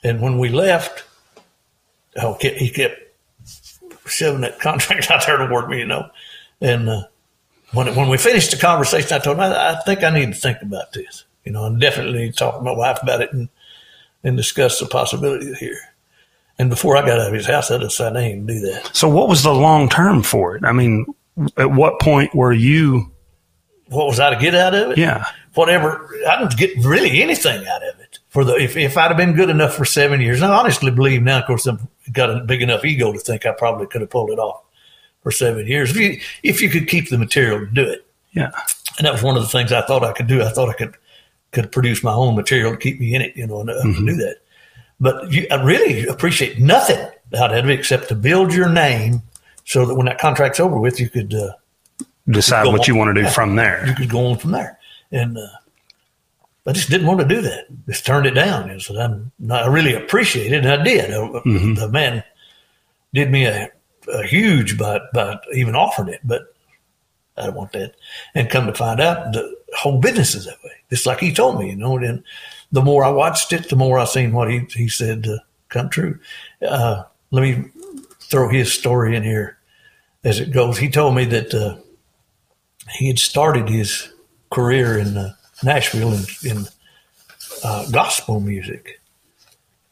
And 0.02 0.20
when 0.20 0.40
we 0.40 0.50
left, 0.50 1.04
oh, 2.18 2.38
he 2.42 2.72
kept 2.72 3.09
shoving 4.20 4.42
that 4.42 4.60
contract 4.60 5.10
out 5.10 5.26
there 5.26 5.38
toward 5.48 5.70
me, 5.70 5.80
you 5.80 5.86
know. 5.86 6.10
And 6.62 6.90
uh, 6.90 7.04
when 7.74 7.96
when 7.96 8.10
we 8.10 8.18
finished 8.18 8.52
the 8.52 8.58
conversation, 8.58 9.14
I 9.14 9.20
told 9.20 9.38
him, 9.38 9.44
I, 9.44 9.72
I 9.72 9.82
think 9.86 10.04
I 10.04 10.10
need 10.10 10.34
to 10.34 10.40
think 10.40 10.62
about 10.62 10.94
this, 10.94 11.26
you 11.46 11.52
know, 11.52 11.66
and 11.66 11.80
definitely 11.80 12.20
need 12.20 12.34
to 12.34 12.38
talk 12.38 12.58
to 12.58 12.62
my 12.62 12.72
wife 12.72 13.00
about 13.02 13.22
it 13.22 13.34
and 13.34 13.50
and 14.24 14.36
discuss 14.36 14.80
the 14.80 14.86
possibilities 14.86 15.58
here. 15.58 15.80
And 16.58 16.70
before 16.70 16.98
I 16.98 17.02
got 17.02 17.22
out 17.22 17.28
of 17.28 17.34
his 17.34 17.48
house, 17.48 17.72
I 17.72 17.78
decided 17.78 18.18
I 18.18 18.32
gonna 18.32 18.42
do 18.42 18.60
that. 18.60 18.92
So, 18.94 19.08
what 19.08 19.30
was 19.30 19.44
the 19.44 19.54
long 19.54 19.88
term 19.88 20.24
for 20.24 20.58
it? 20.58 20.66
I 20.66 20.74
mean, 20.74 21.06
at 21.56 21.72
what 21.72 22.02
point 22.02 22.36
were 22.36 22.52
you? 22.52 23.12
What 23.88 24.08
was 24.08 24.20
I 24.20 24.34
to 24.34 24.40
get 24.40 24.54
out 24.54 24.76
of 24.76 24.92
it? 24.92 24.98
Yeah. 24.98 25.26
whatever. 25.54 26.10
I 26.28 26.38
didn't 26.40 26.58
get 26.58 26.72
really 26.84 27.24
anything 27.24 27.66
out 27.66 27.82
of 27.82 28.00
it. 28.02 28.20
For 28.28 28.44
the 28.44 28.56
if, 28.56 28.76
if 28.76 28.98
I'd 28.98 29.08
have 29.08 29.18
been 29.18 29.34
good 29.34 29.50
enough 29.50 29.74
for 29.74 29.86
seven 29.86 30.22
years, 30.22 30.42
I 30.42 30.54
honestly 30.54 30.92
believe 30.92 31.24
now. 31.24 31.40
Of 31.40 31.48
course, 31.48 31.66
I've 31.66 31.80
got 32.12 32.30
a 32.30 32.40
big 32.42 32.62
enough 32.62 32.84
ego 32.86 33.12
to 33.12 33.20
think 33.20 33.46
I 33.46 33.52
probably 33.52 33.88
could 33.88 34.02
have 34.02 34.10
pulled 34.10 34.30
it 34.32 34.40
off 34.40 34.62
for 35.24 35.32
seven 35.32 35.68
years 35.68 35.92
if 35.92 35.98
you 35.98 36.20
if 36.44 36.62
you 36.62 36.70
could 36.70 36.88
keep 36.88 37.10
the 37.10 37.18
material 37.18 37.60
to 37.60 37.66
do 37.68 37.84
it. 37.84 38.06
Yeah. 38.32 38.52
And 38.98 39.06
that 39.06 39.14
was 39.14 39.24
one 39.24 39.36
of 39.36 39.42
the 39.44 39.50
things 39.50 39.72
I 39.72 39.82
thought 39.82 40.04
I 40.04 40.12
could 40.14 40.28
do. 40.28 40.42
I 40.42 40.50
thought 40.50 40.70
I 40.70 40.74
could 40.74 40.96
could 41.52 41.72
produce 41.72 42.04
my 42.04 42.14
own 42.14 42.36
material 42.36 42.72
to 42.72 42.78
keep 42.78 43.00
me 43.00 43.16
in 43.16 43.22
it, 43.22 43.36
you 43.36 43.48
know, 43.48 43.62
and 43.62 43.72
I 43.72 43.82
could 43.82 44.06
do 44.06 44.16
that. 44.18 44.38
But 45.00 45.32
you, 45.32 45.48
I 45.50 45.62
really 45.64 46.06
appreciate 46.08 46.60
nothing 46.60 47.00
out 47.38 47.56
of 47.58 47.70
it 47.70 47.80
except 47.80 48.10
to 48.10 48.16
build 48.16 48.54
your 48.54 48.70
name 48.70 49.22
so 49.66 49.86
that 49.86 49.96
when 49.96 50.06
that 50.08 50.20
contract's 50.20 50.60
over 50.60 50.78
with, 50.80 51.00
you 51.00 51.10
could. 51.10 51.34
Uh, 51.34 51.54
Decide 52.30 52.68
what 52.68 52.88
you 52.88 52.96
want 52.96 53.16
to 53.16 53.24
do 53.24 53.28
from 53.30 53.56
there. 53.56 53.88
you 53.88 53.96
could 53.96 54.10
go 54.10 54.28
on 54.28 54.38
from 54.38 54.52
there. 54.52 54.78
And 55.12 55.36
uh, 55.36 55.48
I 56.70 56.74
just 56.74 56.90
didn't 56.90 57.08
want 57.08 57.20
to 57.20 57.26
do 57.26 57.42
that. 57.42 57.66
Just 57.88 58.06
turned 58.06 58.28
it 58.28 58.36
down. 58.36 58.70
And 58.70 58.82
so 58.82 58.98
I'm 59.00 59.32
not, 59.40 59.64
I 59.64 59.68
really 59.68 59.96
appreciate 59.96 60.54
it, 60.54 60.66
and 60.66 60.82
I 60.82 60.84
did. 60.84 61.12
Uh, 61.12 61.42
The 61.76 61.90
man 61.92 62.24
did 63.14 63.32
me 63.32 63.46
a, 63.46 63.70
a 64.14 64.24
huge 64.24 64.78
by 64.78 65.00
by 65.14 65.40
even 65.54 65.76
offering 65.76 66.10
it, 66.10 66.22
but 66.24 66.54
I 67.38 67.48
don't 67.48 67.56
want 67.56 67.72
that. 67.74 67.96
And 68.36 68.50
come 68.50 68.68
to 68.68 68.74
find 68.74 69.00
out, 69.02 69.34
the 69.34 69.56
whole 69.78 70.00
business 70.00 70.36
is 70.36 70.46
that 70.46 70.64
way. 70.64 70.72
Just 70.90 71.06
like 71.06 71.20
he 71.20 71.34
told 71.34 71.60
me, 71.60 71.70
you 71.70 71.76
know. 71.76 71.98
And 71.98 72.24
the 72.72 72.82
more 72.82 73.04
I 73.04 73.10
watched 73.10 73.52
it, 73.52 73.70
the 73.70 73.76
more 73.76 73.98
I 73.98 74.06
seen 74.06 74.32
what 74.32 74.52
he 74.52 74.60
he 74.76 74.88
said 74.88 75.28
uh, 75.28 75.40
come 75.70 75.90
true. 75.90 76.20
Uh, 76.62 77.04
let 77.32 77.42
me 77.42 77.66
throw 78.30 78.50
his 78.50 78.72
story 78.72 79.16
in 79.16 79.24
here 79.24 79.58
as 80.24 80.40
it 80.40 80.52
goes. 80.52 80.78
He 80.78 80.90
told 80.90 81.16
me 81.16 81.26
that. 81.26 81.54
Uh, 81.54 81.78
he 82.98 83.08
had 83.08 83.20
started 83.20 83.70
his 83.70 84.12
career 84.50 84.98
in 84.98 85.16
uh, 85.16 85.36
Nashville 85.64 86.14
in, 86.14 86.24
in 86.44 86.66
uh, 87.64 87.90
gospel 87.92 88.40
music. 88.40 89.02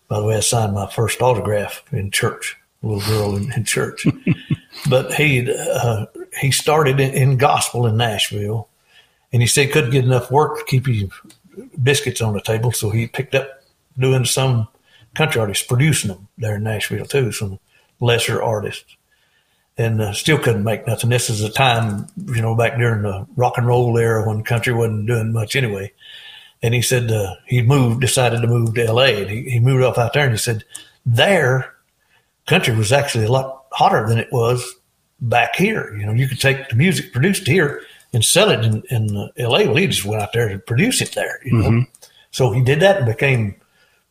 By 0.08 0.20
the 0.20 0.26
way, 0.26 0.38
I 0.38 0.42
signed 0.42 0.74
my 0.74 0.88
first 0.88 1.22
autograph 1.22 1.84
in 1.92 2.12
church, 2.12 2.58
a 2.84 2.88
little 2.88 3.10
girl 3.10 3.36
in, 3.36 3.52
in 3.54 3.66
church. 3.66 4.06
but 4.90 5.14
he 5.14 5.52
uh, 5.52 6.06
he 6.40 6.52
started 6.52 7.00
in, 7.00 7.14
in 7.14 7.38
gospel 7.38 7.86
in 7.88 7.98
Nashville, 7.98 8.70
and 9.34 9.42
he 9.42 9.48
said 9.48 9.68
he 9.68 9.72
couldn't 9.72 9.92
get 9.92 10.06
enough 10.06 10.32
work 10.32 10.58
to 10.58 10.66
keep 10.66 10.88
his 10.88 11.10
biscuits 11.82 12.22
on 12.22 12.34
the 12.34 12.42
table, 12.42 12.72
so 12.72 12.90
he 12.90 13.08
picked 13.08 13.36
up 13.36 13.64
doing 13.98 14.26
some 14.26 14.68
country 15.16 15.42
artists, 15.42 15.66
producing 15.66 16.10
them 16.10 16.28
there 16.38 16.56
in 16.56 16.64
Nashville 16.64 17.06
too, 17.06 17.32
some 17.32 17.60
lesser 18.00 18.42
artists 18.42 18.97
and 19.78 20.02
uh, 20.02 20.14
still 20.14 20.40
couldn't 20.40 20.64
make 20.64 20.88
nothing. 20.88 21.10
This 21.10 21.30
is 21.30 21.42
a 21.44 21.50
time, 21.50 22.08
you 22.26 22.42
know, 22.42 22.56
back 22.56 22.78
during 22.78 23.04
the 23.04 23.28
rock 23.36 23.58
and 23.58 23.68
roll 23.68 23.98
era 23.98 24.28
when 24.28 24.44
country 24.44 24.74
wasn't 24.74 25.08
doing 25.08 25.32
much 25.32 25.56
anyway. 25.56 25.92
And 26.64 26.74
he 26.74 26.82
said 26.82 27.12
uh, 27.12 27.36
he 27.46 27.62
moved, 27.62 28.02
decided 28.02 28.42
to 28.42 28.48
move 28.48 28.74
to 28.74 28.86
L.A. 28.86 29.22
and 29.22 29.30
he, 29.30 29.44
he 29.44 29.60
moved 29.60 29.84
off 29.84 30.00
out 30.00 30.14
there. 30.14 30.24
And 30.24 30.32
he 30.34 30.38
said 30.38 30.64
there, 31.06 31.76
country 32.48 32.76
was 32.76 32.92
actually 32.92 33.26
a 33.26 33.32
lot 33.32 33.66
hotter 33.72 34.08
than 34.08 34.18
it 34.18 34.32
was 34.32 34.76
back 35.22 35.56
here. 35.56 35.96
You 35.96 36.08
know, 36.08 36.14
you 36.14 36.28
could 36.28 36.40
take 36.40 36.70
the 36.70 36.76
music 36.76 37.14
produced 37.14 37.46
here 37.46 37.82
and 38.14 38.26
sell 38.26 38.50
it 38.50 38.66
in, 38.66 38.82
in 38.90 39.16
uh, 39.16 39.28
L.A. 39.38 39.68
Well, 39.68 39.76
he 39.76 39.86
just 39.86 40.06
went 40.06 40.24
out 40.24 40.34
there 40.34 40.50
to 40.50 40.58
produce 40.58 41.02
it 41.02 41.12
there. 41.14 41.40
You 41.46 41.54
know, 41.54 41.86
so 42.32 42.52
he 42.52 42.64
did 42.64 42.80
that 42.80 42.98
and 42.98 43.06
became 43.06 43.56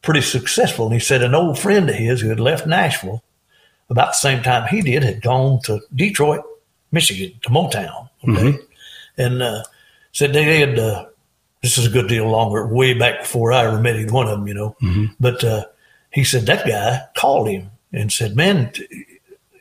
pretty 0.02 0.20
successful. 0.20 0.86
And 0.86 0.94
he 0.94 1.00
said 1.00 1.22
an 1.22 1.34
old 1.34 1.58
friend 1.58 1.90
of 1.90 1.96
his 1.96 2.20
who 2.20 2.28
had 2.28 2.38
left 2.38 2.68
Nashville 2.68 3.24
about 3.88 4.08
the 4.08 4.12
same 4.14 4.42
time 4.42 4.68
he 4.68 4.82
did, 4.82 5.02
had 5.02 5.22
gone 5.22 5.60
to 5.62 5.80
Detroit, 5.94 6.42
Michigan, 6.92 7.38
to 7.42 7.50
Motown. 7.50 8.08
Okay. 8.28 8.58
And 9.18 9.42
uh, 9.42 9.62
said 10.12 10.32
they 10.32 10.58
had, 10.60 10.78
uh, 10.78 11.06
this 11.62 11.78
is 11.78 11.86
a 11.86 11.90
good 11.90 12.08
deal 12.08 12.28
longer, 12.28 12.66
way 12.66 12.94
back 12.94 13.20
before 13.22 13.52
I 13.52 13.64
ever 13.64 13.80
met 13.80 14.10
one 14.10 14.26
of 14.26 14.38
them, 14.38 14.46
you 14.46 14.54
know. 14.54 14.76
But 15.18 15.42
uh, 15.44 15.64
he 16.10 16.24
said 16.24 16.46
that 16.46 16.66
guy 16.66 17.02
called 17.16 17.48
him 17.48 17.70
and 17.92 18.12
said, 18.12 18.36
"Man, 18.36 18.72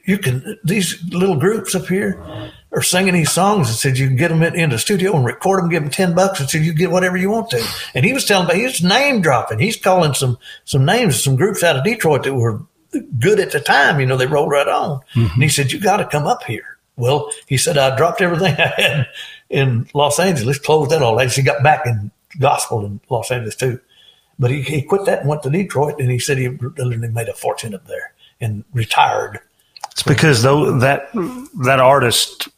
you 0.05 0.17
can 0.17 0.57
these 0.63 1.03
little 1.09 1.37
groups 1.37 1.73
up 1.75 1.87
here 1.87 2.21
are 2.71 2.81
singing 2.81 3.13
these 3.13 3.31
songs 3.31 3.69
and 3.69 3.77
said 3.77 3.97
you 3.97 4.07
can 4.07 4.17
get 4.17 4.27
them 4.29 4.43
in, 4.43 4.55
in 4.55 4.69
the 4.69 4.77
studio 4.77 5.15
and 5.15 5.25
record 5.25 5.61
them, 5.61 5.69
give 5.69 5.83
them 5.83 5.91
ten 5.91 6.13
bucks, 6.13 6.39
and 6.39 6.49
said 6.49 6.63
you 6.63 6.73
get 6.73 6.91
whatever 6.91 7.17
you 7.17 7.29
want 7.29 7.49
to." 7.51 7.65
And 7.93 8.05
he 8.05 8.13
was 8.13 8.25
telling 8.25 8.47
me 8.47 8.55
he 8.55 8.63
was 8.63 8.83
name 8.83 9.21
dropping. 9.21 9.59
He's 9.59 9.77
calling 9.77 10.13
some 10.13 10.37
some 10.63 10.85
names 10.85 11.15
of 11.15 11.21
some 11.21 11.35
groups 11.35 11.63
out 11.63 11.75
of 11.77 11.83
Detroit 11.83 12.23
that 12.23 12.33
were 12.33 12.61
good 13.19 13.39
at 13.39 13.51
the 13.51 13.59
time. 13.59 13.99
You 13.99 14.05
know, 14.05 14.17
they 14.17 14.27
rolled 14.27 14.51
right 14.51 14.67
on. 14.67 14.99
Mm-hmm. 15.13 15.33
And 15.33 15.43
he 15.43 15.49
said, 15.49 15.71
"You 15.71 15.79
got 15.79 15.97
to 15.97 16.05
come 16.05 16.27
up 16.27 16.43
here." 16.43 16.77
Well, 16.97 17.31
he 17.47 17.57
said, 17.57 17.77
"I 17.77 17.95
dropped 17.95 18.21
everything 18.21 18.55
I 18.59 18.73
had 18.81 19.07
in 19.49 19.87
Los 19.93 20.19
Angeles, 20.19 20.59
closed 20.59 20.91
that 20.91 21.01
all. 21.01 21.17
He 21.19 21.41
got 21.41 21.63
back 21.63 21.85
in 21.85 22.11
gospel 22.39 22.85
in 22.85 22.99
Los 23.09 23.31
Angeles 23.31 23.55
too." 23.55 23.79
But 24.37 24.51
he, 24.51 24.61
he 24.61 24.81
quit 24.81 25.05
that 25.05 25.21
and 25.21 25.29
went 25.29 25.43
to 25.43 25.49
Detroit, 25.49 25.99
and 25.99 26.11
he 26.11 26.19
said 26.19 26.37
he 26.37 26.49
literally 26.49 27.07
made 27.07 27.29
a 27.29 27.33
fortune 27.33 27.73
up 27.73 27.87
there 27.87 28.13
and 28.41 28.65
retired. 28.73 29.39
It's 29.91 30.03
because 30.03 30.41
though 30.41 30.79
that 30.79 31.09
that 31.63 31.79
artist, 31.79 32.49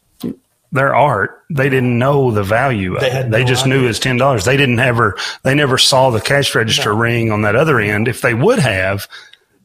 their 0.72 0.92
art, 0.92 1.44
they 1.50 1.68
didn't 1.68 1.96
know 1.96 2.32
the 2.32 2.42
value 2.42 2.94
of 2.96 3.00
They 3.00 3.06
it. 3.06 3.12
had 3.12 3.30
They 3.30 3.42
no 3.42 3.46
just 3.46 3.64
knew 3.64 3.76
idea. 3.76 3.84
it 3.84 3.88
was 3.88 4.00
ten 4.00 4.16
dollars. 4.16 4.44
They 4.44 4.56
didn't 4.56 4.80
ever 4.80 5.16
they 5.44 5.54
never 5.54 5.78
saw 5.78 6.10
the 6.10 6.20
cash 6.20 6.52
register 6.56 6.92
ring 6.92 7.30
on 7.30 7.42
that 7.42 7.54
other 7.54 7.78
end. 7.78 8.08
If 8.08 8.22
they 8.22 8.34
would 8.34 8.58
have, 8.58 9.06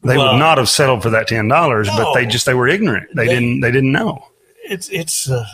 they 0.04 0.16
Well- 0.16 0.32
would 0.34 0.38
not 0.38 0.58
have 0.58 0.68
settled 0.68 1.02
for 1.02 1.10
that 1.10 1.28
ten 1.28 1.48
dollars. 1.48 1.88
But 1.88 2.14
they 2.14 2.26
just 2.26 2.46
they 2.46 2.54
were 2.54 2.68
ignorant. 2.68 3.08
They, 3.14 3.26
They- 3.26 3.34
didn't 3.34 3.60
they 3.60 3.70
didn't 3.70 3.92
know. 3.92 4.26
It's 4.68 4.88
it's. 4.88 5.28
Uh, 5.30 5.44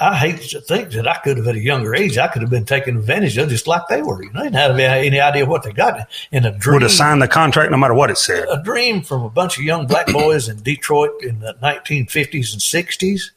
I 0.00 0.16
hate 0.16 0.40
to 0.50 0.60
think 0.62 0.92
that 0.92 1.06
I 1.06 1.16
could 1.18 1.36
have 1.36 1.46
at 1.48 1.54
a 1.54 1.60
younger 1.60 1.94
age. 1.94 2.16
I 2.16 2.28
could 2.28 2.40
have 2.40 2.50
been 2.50 2.64
taken 2.64 2.96
advantage 2.96 3.36
of 3.36 3.50
just 3.50 3.66
like 3.66 3.82
they 3.88 4.00
were. 4.00 4.22
You 4.22 4.32
know, 4.32 4.40
they 4.40 4.46
didn't 4.46 4.56
have 4.58 4.78
any 4.78 5.20
idea 5.20 5.44
what 5.44 5.64
they 5.64 5.72
got 5.72 6.08
in 6.32 6.46
a 6.46 6.50
dream. 6.52 6.74
Would 6.76 6.82
have 6.82 6.92
signed 6.92 7.20
the 7.20 7.28
contract 7.28 7.70
no 7.70 7.76
matter 7.76 7.92
what 7.92 8.10
it 8.10 8.16
said. 8.16 8.46
a 8.50 8.62
dream 8.62 9.02
from 9.02 9.22
a 9.22 9.28
bunch 9.28 9.58
of 9.58 9.64
young 9.64 9.86
black 9.86 10.06
boys 10.06 10.48
in 10.48 10.62
Detroit 10.62 11.22
in 11.22 11.40
the 11.40 11.54
1950s 11.62 12.52
and 12.54 12.62
60s. 12.62 13.32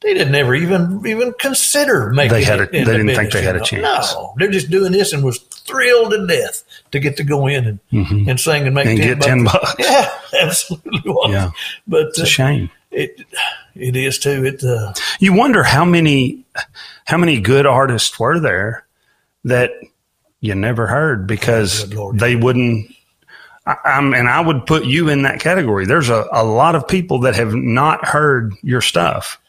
They 0.00 0.14
didn't 0.14 0.34
ever 0.34 0.54
even 0.56 1.00
even 1.06 1.32
consider 1.38 2.10
making. 2.10 2.32
They 2.32 2.44
had 2.44 2.60
a- 2.60 2.66
they 2.66 2.82
the 2.82 2.92
didn't 2.92 3.14
think 3.14 3.32
they 3.32 3.42
had 3.42 3.54
a 3.56 3.60
chance. 3.60 4.12
No, 4.14 4.34
they're 4.36 4.50
just 4.50 4.70
doing 4.70 4.90
this 4.90 5.12
and 5.12 5.22
was 5.22 5.38
thrilled 5.38 6.10
to 6.10 6.26
death 6.26 6.63
to 6.94 7.00
get 7.00 7.16
to 7.18 7.24
go 7.24 7.46
in 7.46 7.78
and 7.92 8.28
and 8.28 8.40
sing 8.40 8.64
and 8.66 8.74
make 8.74 8.86
Mm-hmm. 8.86 8.96
ten 8.96 9.10
And 9.12 9.20
get 9.20 9.26
10 9.28 9.44
bucks. 9.44 9.58
bucks. 9.60 9.74
Yeah, 9.88 10.10
absolutely 10.42 11.02
was. 11.04 11.30
Yeah. 11.30 11.50
but 11.86 12.06
It's 12.08 12.20
uh, 12.20 12.22
a 12.24 12.26
shame. 12.26 12.70
it 12.90 13.20
it 13.74 13.94
is 13.96 14.18
too. 14.18 14.44
It 14.44 14.64
uh, 14.64 14.92
You 15.20 15.32
wonder 15.34 15.62
how 15.62 15.84
many 15.84 16.44
how 17.04 17.18
many 17.18 17.40
good 17.40 17.66
artists 17.66 18.18
were 18.18 18.40
there 18.40 18.86
that 19.44 19.70
you 20.40 20.54
never 20.54 20.86
heard 20.86 21.26
because 21.26 21.92
Lord. 21.94 22.18
they 22.18 22.36
wouldn't. 22.36 22.90
I, 23.66 23.76
I'm, 23.84 24.12
and 24.14 24.28
I 24.28 24.40
would 24.40 24.66
put 24.66 24.84
you 24.84 25.08
in 25.08 25.22
that 25.22 25.40
category. 25.40 25.86
There's 25.86 26.10
a, 26.10 26.26
a 26.32 26.44
lot 26.44 26.74
of 26.74 26.86
people 26.86 27.20
that 27.20 27.34
have 27.36 27.54
not 27.54 28.04
heard 28.04 28.52
your 28.62 28.80
stuff, 28.82 29.40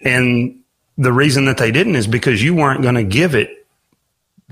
and 0.00 0.60
the 0.98 1.12
reason 1.12 1.46
that 1.46 1.56
they 1.58 1.70
didn't 1.72 1.96
is 1.96 2.06
because 2.06 2.42
you 2.42 2.54
weren't 2.54 2.82
going 2.82 2.94
to 2.94 3.02
give 3.04 3.34
it 3.34 3.61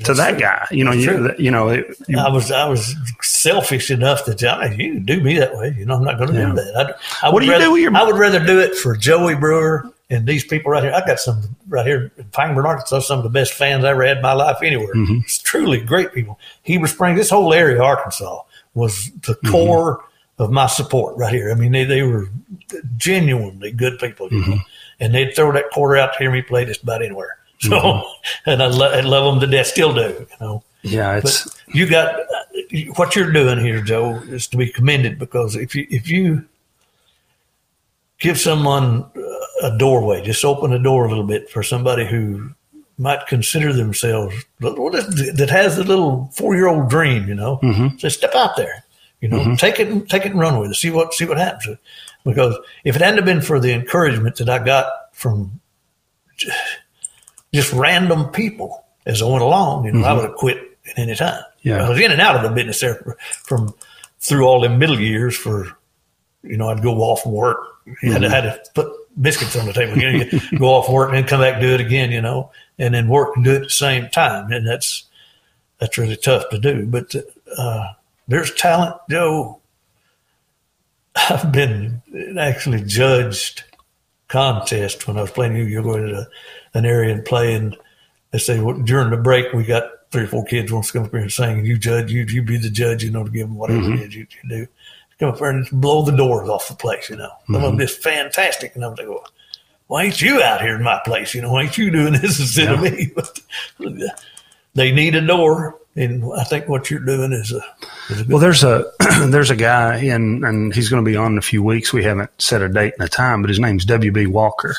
to 0.04 0.14
that 0.14 0.38
guy. 0.40 0.66
You 0.70 0.84
know, 0.84 0.92
you, 0.92 1.34
you 1.38 1.50
know, 1.50 1.68
it, 1.68 1.86
you, 2.08 2.18
I 2.18 2.28
was 2.30 2.50
I 2.50 2.68
was 2.68 2.94
selfish 3.22 3.90
enough 3.90 4.24
to 4.24 4.34
tell 4.34 4.66
you 4.72 4.94
can 4.94 5.04
do 5.04 5.20
me 5.20 5.38
that 5.38 5.54
way. 5.56 5.74
You 5.78 5.84
know, 5.86 5.96
I'm 5.96 6.04
not 6.04 6.16
going 6.18 6.32
to 6.32 6.38
Yeah. 6.38 6.48
do 6.50 6.54
that. 6.54 6.96
I, 7.22 7.26
I 7.26 7.30
What 7.30 7.34
would 7.34 7.40
do 7.40 7.46
you 7.46 7.52
rather, 7.52 7.64
do 7.66 7.72
with 7.72 7.82
your- 7.82 7.96
I 7.96 8.02
would 8.04 8.16
rather 8.16 8.44
do 8.44 8.58
it 8.60 8.74
for 8.76 8.96
Joey 8.96 9.34
Brewer 9.34 9.90
and 10.08 10.26
these 10.26 10.44
people 10.44 10.72
right 10.72 10.82
here. 10.82 10.92
I 10.92 11.06
got 11.06 11.20
some 11.20 11.54
right 11.68 11.86
here 11.86 12.10
in 12.16 12.24
Pangburn, 12.24 12.64
Arkansas. 12.64 13.00
Some 13.00 13.18
of 13.18 13.24
the 13.24 13.30
best 13.30 13.52
fans 13.52 13.84
I 13.84 13.90
ever 13.90 14.04
had 14.04 14.16
in 14.18 14.22
my 14.22 14.32
life 14.32 14.56
anywhere. 14.62 14.94
Mm-hmm. 14.94 15.18
It's 15.24 15.38
truly 15.38 15.80
great 15.80 16.12
people. 16.14 16.38
Heber 16.62 16.86
Springs, 16.86 17.18
this 17.18 17.30
whole 17.30 17.52
area, 17.52 17.76
of 17.76 17.82
Arkansas, 17.82 18.42
was 18.74 19.10
the 19.26 19.34
Mm-hmm. 19.34 19.50
core 19.50 20.04
of 20.38 20.50
my 20.50 20.66
support 20.66 21.16
right 21.18 21.32
here. 21.34 21.50
I 21.50 21.54
mean, 21.54 21.72
they, 21.72 21.84
they 21.84 22.02
were 22.02 22.28
genuinely 22.96 23.70
good 23.72 23.98
people, 23.98 24.28
you 24.30 24.40
Mm-hmm. 24.40 24.50
know, 24.52 24.58
and 25.00 25.14
they'd 25.14 25.34
throw 25.34 25.52
that 25.52 25.70
quarter 25.70 25.96
out 25.96 26.12
to 26.14 26.18
hear 26.18 26.30
me 26.30 26.42
play 26.42 26.64
just 26.64 26.82
about 26.82 27.02
anywhere. 27.02 27.36
So, 27.68 27.76
mm-hmm. 27.76 28.50
and 28.50 28.62
I, 28.62 28.66
lo- 28.68 28.90
I 28.90 29.00
love 29.00 29.34
them 29.34 29.40
to 29.40 29.56
death, 29.56 29.66
still 29.66 29.92
do, 29.92 30.26
you 30.30 30.36
know. 30.40 30.62
yeah, 30.80 31.16
it's 31.16 31.44
But 31.44 31.74
you 31.74 31.86
got 31.86 32.18
what 32.96 33.14
you're 33.14 33.32
doing 33.32 33.58
here, 33.58 33.82
Joe, 33.82 34.14
is 34.14 34.46
to 34.48 34.56
be 34.56 34.70
commended 34.70 35.18
because 35.18 35.56
if 35.56 35.74
you 35.74 35.86
if 35.90 36.08
you 36.08 36.46
give 38.18 38.38
someone 38.38 39.04
a 39.62 39.76
doorway, 39.76 40.22
just 40.22 40.42
open 40.42 40.70
the 40.70 40.78
door 40.78 41.04
a 41.04 41.08
little 41.08 41.26
bit 41.26 41.50
for 41.50 41.62
somebody 41.62 42.06
who 42.06 42.50
might 42.96 43.26
consider 43.26 43.72
themselves 43.72 44.34
that 44.60 45.48
has 45.50 45.78
a 45.78 45.84
little 45.84 46.30
four 46.32 46.54
year 46.54 46.68
old 46.68 46.88
dream, 46.88 47.26
you 47.28 47.34
know, 47.34 47.58
mm-hmm. 47.62 47.96
just 47.96 48.18
step 48.18 48.34
out 48.34 48.56
there, 48.56 48.84
you 49.20 49.28
know, 49.28 49.38
mm-hmm. 49.38 49.54
take 49.54 49.80
it 49.80 49.88
and 49.88 50.08
take 50.08 50.24
it 50.24 50.32
and 50.32 50.40
run 50.40 50.58
with 50.58 50.70
it, 50.70 50.74
see 50.74 50.90
what 50.90 51.12
see 51.14 51.24
what 51.24 51.38
happens. 51.38 51.76
Because 52.24 52.56
if 52.84 52.96
it 52.96 53.02
hadn't 53.02 53.24
been 53.24 53.40
for 53.40 53.58
the 53.58 53.72
encouragement 53.72 54.36
that 54.36 54.48
I 54.48 54.62
got 54.62 54.92
from 55.12 55.60
just 57.52 57.72
random 57.72 58.28
people 58.28 58.84
as 59.06 59.22
I 59.22 59.26
went 59.26 59.42
along, 59.42 59.86
you 59.86 59.92
know, 59.92 60.04
I 60.04 60.12
would 60.12 60.24
have 60.24 60.34
quit 60.34 60.58
at 60.88 60.98
any 60.98 61.14
time. 61.14 61.42
Yeah. 61.62 61.84
I 61.84 61.88
was 61.88 61.98
in 61.98 62.12
and 62.12 62.20
out 62.20 62.36
of 62.36 62.42
the 62.42 62.50
business 62.50 62.80
there 62.80 63.16
from 63.42 63.74
through 64.18 64.46
all 64.46 64.60
them 64.60 64.78
middle 64.78 65.00
years 65.00 65.36
for, 65.36 65.66
you 66.42 66.56
know, 66.56 66.68
I'd 66.68 66.82
go 66.82 66.96
off 66.98 67.22
from 67.22 67.32
work. 67.32 67.58
You 68.02 68.12
had, 68.12 68.22
to, 68.22 68.30
had 68.30 68.42
to 68.42 68.60
put 68.74 68.92
biscuits 69.20 69.56
on 69.56 69.66
the 69.66 69.72
table. 69.72 69.98
You 69.98 70.24
know, 70.24 70.58
go 70.58 70.66
off 70.66 70.88
work 70.90 71.08
and 71.08 71.16
then 71.16 71.26
come 71.26 71.40
back 71.40 71.54
and 71.54 71.62
do 71.62 71.74
it 71.74 71.80
again, 71.80 72.12
you 72.12 72.20
know, 72.20 72.50
and 72.78 72.94
then 72.94 73.08
work 73.08 73.34
and 73.36 73.44
do 73.44 73.52
it 73.52 73.56
at 73.56 73.62
the 73.62 73.70
same 73.70 74.08
time. 74.10 74.52
And 74.52 74.66
that's, 74.66 75.04
that's 75.78 75.98
really 75.98 76.16
tough 76.16 76.48
to 76.50 76.58
do. 76.58 76.86
But 76.86 77.14
uh, 77.56 77.92
there's 78.28 78.54
talent, 78.54 78.96
Joe. 79.10 79.60
I've 81.16 81.50
been 81.50 82.02
actually 82.38 82.82
judged 82.84 83.64
contest 84.28 85.08
when 85.08 85.18
I 85.18 85.22
was 85.22 85.30
playing. 85.30 85.56
You, 85.56 85.82
go 85.82 85.94
into 85.94 86.28
an 86.74 86.84
area 86.84 87.14
and 87.14 87.24
play, 87.24 87.54
and 87.54 87.76
they 88.30 88.38
say 88.38 88.60
well, 88.60 88.78
during 88.78 89.10
the 89.10 89.16
break 89.16 89.52
we 89.52 89.64
got 89.64 89.84
three 90.10 90.24
or 90.24 90.28
four 90.28 90.44
kids 90.44 90.72
wants 90.72 90.88
to 90.88 90.98
come 90.98 91.04
up 91.04 91.10
here 91.10 91.20
and 91.20 91.32
sing, 91.32 91.64
you 91.64 91.78
judge, 91.78 92.10
you 92.12 92.24
you 92.24 92.42
be 92.42 92.58
the 92.58 92.70
judge, 92.70 93.04
you 93.04 93.10
know, 93.10 93.24
to 93.24 93.30
give 93.30 93.48
them 93.48 93.56
whatever 93.56 93.80
mm-hmm. 93.80 93.94
it 93.94 94.08
is 94.08 94.14
you, 94.14 94.26
you 94.42 94.48
do. 94.48 94.66
Come 95.18 95.30
up 95.30 95.38
here 95.38 95.50
and 95.50 95.68
blow 95.70 96.02
the 96.02 96.16
doors 96.16 96.48
off 96.48 96.68
the 96.68 96.74
place, 96.74 97.10
you 97.10 97.16
know. 97.16 97.30
Some 97.46 97.56
of 97.56 97.62
them 97.62 97.72
mm-hmm. 97.72 97.80
just 97.80 98.02
fantastic, 98.02 98.74
and 98.74 98.84
I'm 98.84 98.94
like, 98.94 99.06
well, 99.06 99.24
why 99.86 100.04
ain't 100.04 100.22
you 100.22 100.42
out 100.42 100.62
here 100.62 100.76
in 100.76 100.82
my 100.82 101.00
place? 101.04 101.34
You 101.34 101.42
know, 101.42 101.52
why 101.52 101.64
ain't 101.64 101.76
you 101.76 101.90
doing 101.90 102.12
this 102.12 102.38
instead 102.38 102.72
of 102.72 102.80
me? 102.80 103.12
But 103.16 103.40
they 104.74 104.92
need 104.92 105.16
a 105.16 105.20
door, 105.20 105.78
and 105.96 106.24
I 106.32 106.44
think 106.44 106.68
what 106.68 106.90
you're 106.90 107.00
doing 107.00 107.32
is 107.32 107.52
a, 107.52 107.60
is 108.08 108.20
a 108.20 108.24
good. 108.24 108.28
Well, 108.28 108.38
there's 108.38 108.62
a 108.62 108.84
there's 109.26 109.50
a 109.50 109.56
guy 109.56 109.96
in, 109.98 110.44
and 110.44 110.72
he's 110.72 110.88
going 110.88 111.04
to 111.04 111.10
be 111.10 111.16
on 111.16 111.32
in 111.32 111.38
a 111.38 111.42
few 111.42 111.62
weeks. 111.62 111.92
We 111.92 112.04
haven't 112.04 112.30
set 112.40 112.62
a 112.62 112.68
date 112.68 112.94
and 112.98 113.06
a 113.06 113.10
time, 113.10 113.42
but 113.42 113.48
his 113.48 113.58
name's 113.58 113.84
WB 113.84 114.28
Walker, 114.28 114.76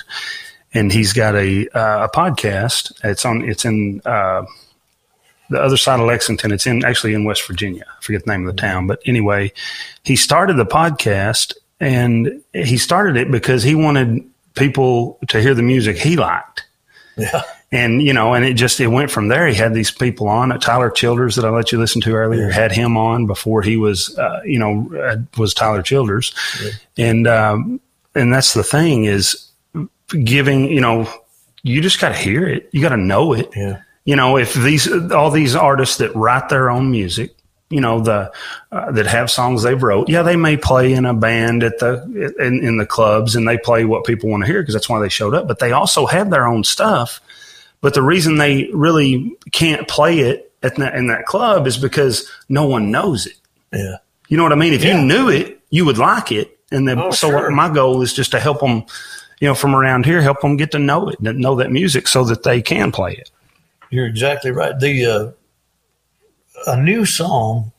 and 0.73 0.91
he's 0.91 1.13
got 1.13 1.35
a 1.35 1.67
uh, 1.69 2.05
a 2.05 2.09
podcast. 2.09 2.91
It's 3.03 3.25
on. 3.25 3.47
It's 3.47 3.65
in 3.65 4.01
uh, 4.05 4.45
the 5.49 5.61
other 5.61 5.77
side 5.77 5.99
of 5.99 6.05
Lexington. 6.05 6.51
It's 6.51 6.67
in 6.67 6.85
actually 6.85 7.13
in 7.13 7.23
West 7.23 7.45
Virginia. 7.47 7.85
I 7.87 8.01
forget 8.01 8.25
the 8.25 8.31
name 8.31 8.47
of 8.47 8.55
the 8.55 8.61
town, 8.61 8.87
but 8.87 9.01
anyway, 9.05 9.51
he 10.03 10.15
started 10.15 10.57
the 10.57 10.65
podcast, 10.65 11.53
and 11.79 12.41
he 12.53 12.77
started 12.77 13.17
it 13.17 13.31
because 13.31 13.63
he 13.63 13.75
wanted 13.75 14.23
people 14.55 15.17
to 15.29 15.41
hear 15.41 15.53
the 15.53 15.63
music 15.63 15.97
he 15.97 16.17
liked 16.17 16.65
yeah, 17.17 17.43
and 17.71 18.01
you 18.01 18.13
know, 18.13 18.33
and 18.33 18.45
it 18.45 18.53
just 18.53 18.79
it 18.79 18.87
went 18.87 19.11
from 19.11 19.27
there. 19.27 19.47
He 19.47 19.53
had 19.53 19.73
these 19.73 19.91
people 19.91 20.27
on. 20.27 20.57
Tyler 20.59 20.89
Childers 20.89 21.35
that 21.35 21.45
I 21.45 21.49
let 21.49 21.71
you 21.71 21.77
listen 21.77 22.01
to 22.01 22.13
earlier 22.13 22.49
had 22.49 22.71
him 22.71 22.97
on 22.97 23.25
before 23.27 23.61
he 23.61 23.77
was, 23.77 24.17
uh, 24.17 24.41
you 24.45 24.59
know, 24.59 24.91
uh, 24.97 25.17
was 25.37 25.53
Tyler 25.53 25.81
Childers, 25.81 26.33
and 26.97 27.27
um, 27.27 27.81
and 28.15 28.33
that's 28.33 28.53
the 28.53 28.63
thing 28.63 29.05
is 29.05 29.50
giving. 30.11 30.65
You 30.71 30.81
know, 30.81 31.09
you 31.63 31.81
just 31.81 31.99
got 31.99 32.09
to 32.09 32.15
hear 32.15 32.47
it. 32.47 32.69
You 32.71 32.81
got 32.81 32.89
to 32.89 32.97
know 32.97 33.33
it. 33.33 33.49
yeah. 33.55 33.81
You 34.03 34.15
know, 34.15 34.37
if 34.37 34.53
these 34.55 34.91
all 35.11 35.29
these 35.29 35.55
artists 35.55 35.97
that 35.97 36.15
write 36.15 36.49
their 36.49 36.71
own 36.71 36.89
music, 36.89 37.35
you 37.69 37.79
know, 37.81 37.99
the 38.01 38.31
uh, 38.71 38.91
that 38.93 39.05
have 39.05 39.29
songs 39.29 39.61
they've 39.61 39.81
wrote, 39.81 40.09
yeah, 40.09 40.23
they 40.23 40.35
may 40.35 40.57
play 40.57 40.93
in 40.93 41.05
a 41.05 41.13
band 41.13 41.61
at 41.63 41.77
the 41.77 42.35
in, 42.39 42.63
in 42.63 42.77
the 42.77 42.85
clubs 42.87 43.35
and 43.35 43.47
they 43.47 43.59
play 43.59 43.85
what 43.85 44.03
people 44.05 44.29
want 44.29 44.41
to 44.43 44.47
hear 44.47 44.61
because 44.61 44.73
that's 44.73 44.89
why 44.89 44.99
they 44.99 45.07
showed 45.09 45.35
up. 45.35 45.47
But 45.47 45.59
they 45.59 45.71
also 45.71 46.07
have 46.07 46.31
their 46.31 46.47
own 46.47 46.63
stuff. 46.63 47.21
But 47.79 47.93
the 47.93 48.01
reason 48.01 48.37
they 48.37 48.69
really 48.73 49.37
can't 49.51 49.87
play 49.87 50.19
it 50.19 50.51
at 50.63 50.75
that, 50.77 50.95
in 50.95 51.07
that 51.07 51.25
club 51.27 51.67
is 51.67 51.77
because 51.77 52.27
no 52.49 52.65
one 52.67 52.89
knows 52.91 53.27
it. 53.27 53.35
Yeah. 53.71 53.97
You 54.29 54.37
know 54.37 54.43
what 54.43 54.51
I 54.51 54.55
mean? 54.55 54.73
If 54.73 54.83
Yeah. 54.83 54.99
you 54.99 55.05
knew 55.05 55.29
it, 55.29 55.59
you 55.69 55.85
would 55.85 55.97
like 55.99 56.31
it. 56.31 56.57
And 56.71 56.87
then, 56.87 56.99
Oh, 56.99 57.11
so 57.11 57.29
sure. 57.29 57.51
my 57.51 57.69
goal 57.73 58.01
is 58.01 58.13
just 58.13 58.31
to 58.31 58.39
help 58.39 58.61
them, 58.61 58.83
you 59.41 59.47
know, 59.47 59.55
from 59.55 59.75
around 59.75 60.05
here, 60.05 60.21
help 60.21 60.39
them 60.39 60.55
get 60.55 60.71
to 60.71 60.79
know 60.79 61.09
it, 61.09 61.19
know 61.19 61.55
that 61.55 61.71
music 61.71 62.07
so 62.07 62.23
that 62.23 62.43
they 62.43 62.61
can 62.61 62.91
play 62.91 63.13
it. 63.13 63.31
You're 63.89 64.05
exactly 64.05 64.51
right. 64.51 64.79
The 64.79 65.05
uh, 65.05 65.31
a 66.67 66.81
new 66.81 67.05
song 67.05 67.71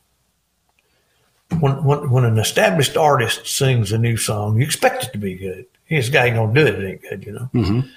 when, 1.60 1.84
when 1.84 2.10
when 2.10 2.24
an 2.24 2.38
established 2.38 2.96
artist 2.96 3.46
sings 3.46 3.92
a 3.92 3.98
new 3.98 4.16
song, 4.16 4.58
you 4.58 4.64
expect 4.64 5.04
it 5.04 5.12
to 5.12 5.18
be 5.18 5.34
good. 5.34 5.66
This 5.88 6.08
guy 6.08 6.26
ain't 6.26 6.36
gonna 6.36 6.52
do 6.52 6.66
it; 6.66 6.82
it 6.82 6.88
ain't 6.88 7.02
good, 7.02 7.26
you 7.26 7.32
know. 7.32 7.50
Mhm. 7.54 7.88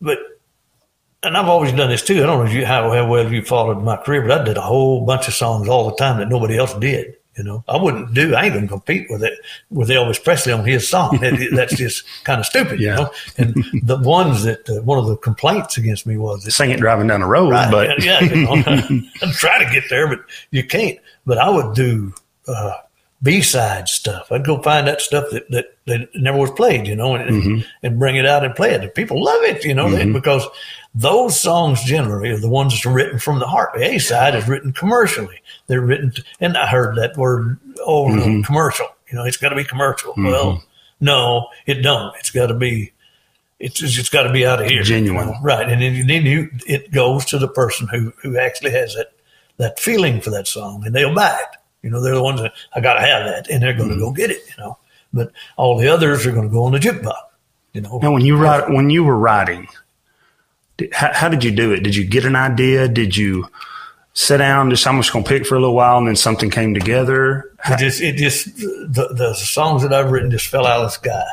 But 0.00 0.18
and 1.22 1.36
I've 1.36 1.48
always 1.48 1.72
done 1.72 1.90
this 1.90 2.02
too. 2.02 2.22
I 2.22 2.26
don't 2.26 2.44
know 2.44 2.50
if 2.50 2.56
you, 2.56 2.64
how, 2.64 2.90
how 2.90 3.06
well 3.06 3.32
you 3.32 3.42
followed 3.42 3.82
my 3.82 3.96
career, 3.96 4.22
but 4.22 4.40
I 4.40 4.44
did 4.44 4.56
a 4.56 4.62
whole 4.62 5.04
bunch 5.04 5.28
of 5.28 5.34
songs 5.34 5.68
all 5.68 5.90
the 5.90 5.96
time 5.96 6.18
that 6.18 6.28
nobody 6.28 6.56
else 6.56 6.74
did. 6.74 7.16
You 7.38 7.44
know, 7.44 7.64
I 7.68 7.76
wouldn't 7.76 8.12
do. 8.14 8.34
I 8.34 8.46
ain't 8.46 8.54
gonna 8.54 8.66
compete 8.66 9.06
with 9.08 9.22
it 9.22 9.38
with 9.70 9.88
Elvis 9.90 10.22
Presley 10.22 10.52
on 10.52 10.64
his 10.64 10.88
song. 10.88 11.18
That, 11.20 11.52
that's 11.54 11.76
just 11.84 12.02
kind 12.24 12.40
of 12.40 12.46
stupid. 12.46 12.80
Yeah. 12.80 12.90
You 12.90 13.02
know, 13.04 13.10
and 13.38 13.54
the 13.84 13.96
ones 13.96 14.42
that 14.42 14.68
uh, 14.68 14.82
one 14.82 14.98
of 14.98 15.06
the 15.06 15.16
complaints 15.16 15.76
against 15.78 16.04
me 16.04 16.16
was 16.16 16.42
that 16.44 16.50
Sing 16.50 16.70
it 16.70 16.80
driving 16.80 17.06
down 17.06 17.20
the 17.20 17.26
road, 17.26 17.50
Right. 17.52 17.70
but 17.70 18.02
yeah, 18.02 18.20
you 18.24 18.42
know, 18.42 18.52
I 19.22 19.32
try 19.32 19.64
to 19.64 19.70
get 19.72 19.84
there, 19.88 20.08
but 20.08 20.20
you 20.50 20.64
can't. 20.64 20.98
But 21.26 21.38
I 21.38 21.48
would 21.48 21.74
do 21.76 22.12
uh, 22.48 22.72
B 23.22 23.42
side 23.42 23.88
stuff. 23.88 24.30
I'd 24.30 24.44
go 24.44 24.62
find 24.62 24.86
that 24.86 25.00
stuff 25.00 25.24
that, 25.32 25.50
that, 25.50 25.76
that 25.86 26.08
never 26.14 26.38
was 26.38 26.52
played, 26.52 26.86
you 26.86 26.94
know, 26.94 27.16
and, 27.16 27.30
Mm-hmm. 27.42 27.60
and 27.82 27.98
bring 27.98 28.14
it 28.16 28.26
out 28.26 28.44
and 28.44 28.54
play 28.54 28.72
it. 28.72 28.82
And 28.82 28.94
people 28.94 29.22
love 29.22 29.42
it, 29.42 29.64
you 29.64 29.74
know, 29.74 29.90
they- 29.90 30.04
because 30.10 30.46
those 30.94 31.40
songs 31.40 31.82
generally 31.82 32.30
are 32.30 32.38
the 32.38 32.48
ones 32.48 32.74
that 32.80 32.88
are 32.88 32.92
written 32.92 33.18
from 33.18 33.38
the 33.40 33.46
heart. 33.46 33.70
The 33.74 33.84
A 33.94 33.98
side 33.98 34.34
is 34.36 34.46
written 34.48 34.72
commercially. 34.72 35.40
They're 35.66 35.80
written, 35.80 36.12
to, 36.12 36.24
and 36.40 36.56
I 36.56 36.66
heard 36.68 36.96
that 36.96 37.16
word, 37.16 37.58
oh, 37.84 38.06
Mm-hmm. 38.08 38.42
commercial. 38.42 38.86
You 39.10 39.16
know, 39.16 39.24
it's 39.24 39.36
got 39.36 39.48
to 39.50 39.56
be 39.56 39.64
commercial. 39.64 40.14
Well, 40.16 40.62
no, 41.00 41.48
it 41.66 41.82
don't. 41.82 42.14
It's 42.16 42.30
got 42.30 42.48
to 42.48 42.54
be. 42.54 42.92
It's 43.58 43.82
it's 43.82 44.08
got 44.10 44.22
to 44.24 44.32
be 44.32 44.46
out 44.46 44.62
of 44.62 44.68
here, 44.68 44.82
Genuine. 44.84 45.34
right? 45.42 45.68
And 45.68 45.82
then 45.82 46.06
then 46.06 46.24
you 46.26 46.50
it 46.66 46.92
goes 46.92 47.24
to 47.26 47.38
the 47.38 47.48
person 47.48 47.88
who 47.88 48.12
who 48.22 48.38
actually 48.38 48.70
has 48.72 48.94
that 48.94 49.12
that 49.56 49.80
feeling 49.80 50.20
for 50.20 50.30
that 50.30 50.46
song, 50.46 50.84
and 50.86 50.94
they'll 50.94 51.14
buy 51.14 51.36
it. 51.40 51.58
You 51.82 51.90
know, 51.90 52.00
they're 52.02 52.14
the 52.14 52.22
ones 52.22 52.40
that 52.40 52.52
I 52.74 52.80
got 52.80 52.94
to 52.94 53.00
have 53.00 53.24
that, 53.24 53.48
and 53.50 53.62
they're 53.62 53.72
going 53.74 53.88
to 53.90 53.94
Mm-hmm. 53.94 54.04
go 54.04 54.12
get 54.12 54.30
it. 54.30 54.42
You 54.48 54.54
know, 54.64 54.78
but 55.12 55.32
all 55.56 55.78
the 55.78 55.88
others 55.88 56.26
are 56.26 56.32
going 56.32 56.48
to 56.48 56.52
go 56.52 56.64
on 56.64 56.72
the 56.72 56.78
jukebox. 56.78 57.14
You 57.72 57.82
know, 57.82 57.98
Now, 58.02 58.12
when 58.12 58.24
you 58.24 58.36
write, 58.36 58.68
when 58.70 58.90
you 58.90 59.04
were 59.04 59.16
writing, 59.16 59.68
did, 60.76 60.92
how, 60.92 61.12
how 61.12 61.28
did 61.28 61.44
you 61.44 61.50
do 61.50 61.72
it? 61.72 61.80
Did 61.82 61.94
you 61.94 62.04
get 62.04 62.24
an 62.24 62.34
idea? 62.36 62.88
Did 62.88 63.16
you 63.16 63.46
sit 64.14 64.38
down, 64.38 64.70
just 64.70 64.86
I'm 64.86 64.96
just 64.96 65.12
going 65.12 65.24
to 65.24 65.28
pick 65.28 65.46
for 65.46 65.54
a 65.54 65.60
little 65.60 65.74
while, 65.76 65.98
and 65.98 66.08
then 66.08 66.16
something 66.16 66.50
came 66.50 66.74
together? 66.74 67.52
It 67.68 67.78
just, 67.78 68.00
it 68.00 68.16
just, 68.16 68.56
the, 68.56 69.08
the 69.12 69.34
songs 69.34 69.82
that 69.82 69.92
I've 69.92 70.10
written 70.10 70.30
just 70.30 70.46
fell 70.48 70.66
out 70.66 70.80
of 70.80 70.86
the 70.86 70.90
sky. 70.90 71.24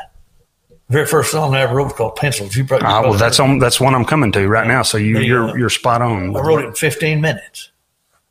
The 0.88 0.92
very 0.92 1.06
first 1.06 1.32
song 1.32 1.54
I 1.56 1.62
ever 1.62 1.74
wrote 1.74 1.84
was 1.84 1.92
called 1.94 2.14
Pencils. 2.16 2.54
You 2.54 2.64
probably, 2.64 2.86
Ah, 2.86 3.02
well, 3.02 3.14
that's 3.14 3.40
on. 3.40 3.58
That's 3.58 3.80
one 3.80 3.92
I'm 3.94 4.04
coming 4.04 4.30
to 4.32 4.46
right 4.46 4.68
now. 4.68 4.82
So 4.82 4.98
you, 4.98 5.18
you're 5.18 5.58
you're 5.58 5.68
spot 5.70 6.00
on. 6.00 6.36
I 6.36 6.40
wrote 6.40 6.62
it 6.62 6.66
in 6.66 6.72
15 6.74 7.20
minutes, 7.20 7.70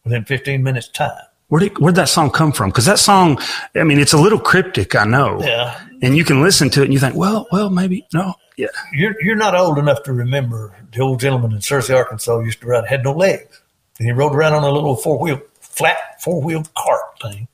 within 0.06 0.24
15 0.24 0.64
minutes 0.64 0.88
time. 0.88 1.12
Where 1.48 1.60
did 1.60 1.78
where'd 1.78 1.96
that 1.96 2.10
song 2.10 2.32
come 2.32 2.52
from? 2.52 2.70
Because 2.70 2.86
that 2.86 3.00
song, 3.00 3.40
I 3.76 3.84
mean, 3.84 4.00
it's 4.00 4.14
a 4.14 4.18
little 4.18 4.40
cryptic, 4.40 4.96
I 4.96 5.06
know, 5.06 5.40
Yeah. 5.42 5.80
and 6.02 6.16
you 6.18 6.24
can 6.26 6.42
listen 6.42 6.70
to 6.72 6.82
it 6.82 6.86
and 6.86 6.94
you 6.94 7.00
think, 7.00 7.16
well, 7.16 7.48
well, 7.52 7.70
maybe 7.70 8.08
no, 8.14 8.34
yeah, 8.58 8.68
You're, 8.94 9.16
you're 9.22 9.36
not 9.36 9.54
old 9.56 9.78
enough 9.78 10.02
to 10.04 10.14
remember 10.14 10.74
the 10.92 11.02
old 11.02 11.20
gentleman 11.20 11.52
in 11.52 11.60
Searcy, 11.60 11.96
Arkansas 11.96 12.40
used 12.40 12.62
to 12.62 12.68
ride, 12.68 12.86
had 12.88 13.04
no 13.04 13.12
legs. 13.14 13.62
And 14.00 14.08
he 14.08 14.12
rode 14.12 14.34
around 14.34 14.54
on 14.54 14.64
a 14.64 14.72
little 14.72 14.96
four 14.96 15.20
wheel, 15.20 15.40
flat 15.60 16.22
four 16.22 16.42
wheel 16.42 16.64
cart 16.78 17.02
thing. 17.22 17.48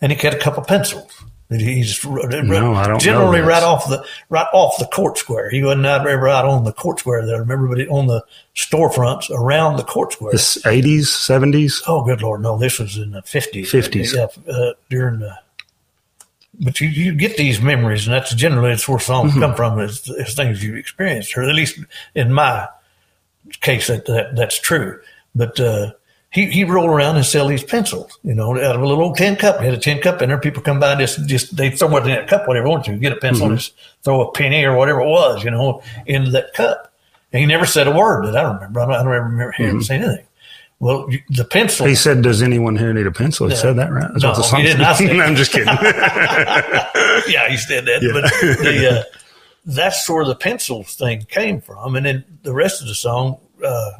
And 0.00 0.10
he 0.12 0.18
had 0.18 0.34
a 0.34 0.38
couple 0.38 0.62
of 0.62 0.66
pencils. 0.66 1.22
That 1.50 1.60
He 1.60 1.82
just 1.82 2.04
No, 2.04 2.74
I 2.74 2.86
don't 2.86 3.00
generally 3.00 3.40
right 3.40 3.62
off 3.62 3.88
the 3.88 4.04
right 4.28 4.46
off 4.52 4.78
the 4.78 4.86
court 4.86 5.18
square. 5.18 5.50
He 5.50 5.62
wasn't 5.62 5.84
out 5.84 6.06
ever 6.06 6.28
out 6.28 6.44
on 6.44 6.64
the 6.64 6.72
court 6.72 7.00
square 7.00 7.26
that 7.26 7.34
I 7.34 7.38
remember, 7.38 7.68
but 7.68 7.86
on 7.88 8.06
the 8.06 8.24
storefronts 8.54 9.30
around 9.30 9.76
the 9.76 9.82
court 9.84 10.12
square. 10.12 10.32
this 10.32 10.58
80s, 10.62 11.02
70s. 11.08 11.82
Oh, 11.86 12.04
good 12.04 12.22
lord, 12.22 12.40
no! 12.40 12.56
This 12.56 12.78
was 12.78 12.96
in 12.96 13.10
the 13.10 13.22
fifties. 13.22 13.70
50s. 13.72 14.14
yeah, 14.14 14.52
uh, 14.52 14.72
during 14.88 15.18
the. 15.18 15.36
But 16.62 16.80
you, 16.80 16.88
you 16.88 17.14
get 17.14 17.36
these 17.36 17.60
memories, 17.60 18.06
and 18.06 18.14
that's 18.14 18.34
generally 18.34 18.72
it's 18.72 18.86
where 18.88 18.98
songs 18.98 19.32
Mm-hmm. 19.32 19.40
come 19.40 19.54
from. 19.54 19.80
Is, 19.80 20.08
is 20.08 20.34
things 20.34 20.62
you've 20.62 20.76
experienced, 20.76 21.36
or 21.36 21.42
at 21.42 21.54
least 21.54 21.78
in 22.14 22.32
my 22.32 22.68
case, 23.60 23.86
that, 23.88 24.06
that 24.06 24.36
that's 24.36 24.60
true. 24.60 25.00
But 25.34 25.58
uh, 25.58 25.92
he 26.30 26.46
he 26.46 26.64
roll 26.64 26.88
around 26.88 27.16
and 27.16 27.26
sell 27.26 27.48
these 27.48 27.64
pencils, 27.64 28.18
you 28.22 28.34
know, 28.34 28.52
out 28.56 28.76
of 28.76 28.80
a 28.82 28.86
little 28.86 29.04
old 29.04 29.16
tin 29.16 29.34
cup. 29.36 29.58
He 29.58 29.64
had 29.66 29.74
a 29.74 29.78
tin 29.78 30.00
cup 30.00 30.22
in 30.22 30.28
there. 30.28 30.38
People 30.38 30.62
come 30.62 30.78
by 30.78 30.92
and 30.92 31.00
just 31.00 31.26
just 31.26 31.56
they 31.56 31.70
throw 31.70 31.96
it 31.96 32.02
in 32.04 32.08
that 32.10 32.28
cup, 32.28 32.46
whatever 32.46 32.66
they 32.66 32.70
want 32.70 32.84
to. 32.86 32.96
Get 32.96 33.12
a 33.12 33.16
pencil, 33.16 33.46
Mm-hmm. 33.46 33.52
and 33.52 33.60
just 33.60 33.74
throw 34.04 34.20
a 34.28 34.32
penny 34.32 34.64
or 34.64 34.74
whatever 34.76 35.00
it 35.00 35.06
was, 35.08 35.42
you 35.44 35.50
know, 35.50 35.82
into 36.06 36.30
that 36.32 36.54
cup. 36.54 36.92
And 37.32 37.40
he 37.40 37.46
never 37.46 37.66
said 37.66 37.86
a 37.88 37.92
word 37.92 38.26
that 38.26 38.36
I 38.36 38.42
remember. 38.52 38.80
I 38.80 38.84
don't, 38.86 38.94
I 38.94 38.98
don't 38.98 39.06
remember 39.06 39.52
hearing 39.52 39.76
him 39.76 39.82
say 39.82 39.96
anything. 39.96 40.24
Well, 40.78 41.06
you, 41.10 41.20
the 41.28 41.44
pencil. 41.44 41.84
Mm-hmm. 41.84 41.90
He 41.90 41.94
said, 41.96 42.22
"Does 42.22 42.42
anyone 42.42 42.76
here 42.76 42.92
need 42.92 43.06
a 43.06 43.12
pencil?" 43.12 43.48
He 43.48 43.54
said 43.56 43.76
that, 43.76 43.92
right? 43.92 44.08
That's 44.12 44.22
No, 44.22 44.30
what 44.30 44.36
the 44.36 44.42
he 44.44 44.48
song 44.48 44.62
didn't. 44.62 44.78
said. 44.78 44.86
I 44.86 44.94
said- 44.94 45.16
No, 45.16 45.22
I'm 45.24 45.36
just 45.36 45.52
kidding. 45.52 45.66
yeah, 47.28 47.48
he 47.48 47.56
said 47.56 47.84
that. 47.86 48.00
But 48.12 48.62
the, 48.64 48.90
uh, 49.00 49.18
that's 49.66 50.08
where 50.08 50.24
the 50.24 50.34
pencils 50.34 50.94
thing 50.94 51.22
came 51.28 51.60
from. 51.60 51.96
And 51.96 52.06
then 52.06 52.24
the 52.42 52.52
rest 52.54 52.80
of 52.80 52.88
the 52.88 52.94
song, 52.94 53.38
uh, 53.64 53.90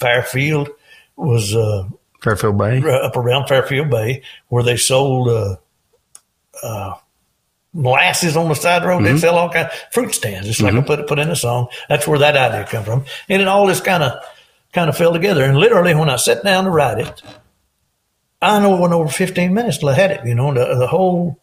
Fairfield, 0.00 0.70
was 1.16 1.54
uh, 1.54 1.88
Fairfield 2.22 2.58
Bay. 2.58 2.82
up 2.82 3.16
around 3.16 3.46
Fairfield 3.46 3.90
Bay 3.90 4.22
where 4.48 4.62
they 4.62 4.76
sold 4.76 5.28
uh, 5.28 5.56
uh, 6.62 6.94
molasses 7.72 8.36
on 8.36 8.48
the 8.48 8.54
side 8.54 8.82
the 8.82 8.88
road. 8.88 9.02
Mm-hmm. 9.02 9.14
They 9.14 9.18
sell 9.18 9.36
all 9.36 9.50
kind 9.50 9.66
of 9.66 9.72
fruit 9.92 10.14
stands, 10.14 10.46
just 10.48 10.60
like 10.60 10.74
I 10.74 10.80
put, 10.80 11.06
put 11.06 11.18
in 11.18 11.28
the 11.28 11.36
song. 11.36 11.68
That's 11.88 12.06
where 12.06 12.18
that 12.20 12.36
idea 12.36 12.66
come 12.66 12.84
from. 12.84 13.04
And 13.28 13.42
it 13.42 13.48
all 13.48 13.66
just 13.66 13.84
kind 13.84 14.02
of 14.02 14.22
kind 14.72 14.88
of 14.88 14.96
fell 14.96 15.12
together. 15.12 15.44
And 15.44 15.56
literally, 15.56 15.94
when 15.94 16.08
I 16.08 16.16
sat 16.16 16.42
down 16.42 16.64
to 16.64 16.70
write 16.70 16.98
it, 16.98 17.22
I 18.40 18.60
know 18.60 18.76
it 18.76 18.80
went 18.80 18.92
over 18.92 19.08
15 19.08 19.52
minutes 19.52 19.78
till 19.78 19.88
I 19.88 19.94
had 19.94 20.10
it, 20.10 20.26
you 20.26 20.34
know, 20.34 20.52
the, 20.52 20.74
the 20.76 20.86
whole 20.86 21.38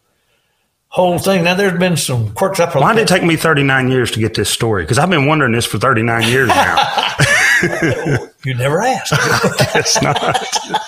whole 0.88 1.18
thing. 1.18 1.44
Now, 1.44 1.56
there's 1.56 1.80
been 1.80 1.98
some 1.98 2.34
quirks. 2.34 2.60
up. 2.60 2.76
Why 2.76 2.94
did 2.94 3.04
it 3.04 3.08
take 3.08 3.24
me 3.24 3.38
39 3.38 3.90
years 3.90 4.12
to 4.12 4.20
get 4.20 4.34
this 4.34 4.50
story? 4.50 4.84
Because 4.84 5.00
I've 5.00 5.10
been 5.10 5.26
wondering 5.26 5.54
this 5.54 5.66
for 5.66 5.80
39 5.80 6.28
years 6.28 6.50
now. 6.50 6.76
You 8.44 8.56
never 8.56 8.82
asked. 8.82 9.14
it's 9.76 10.02
not. 10.02 10.36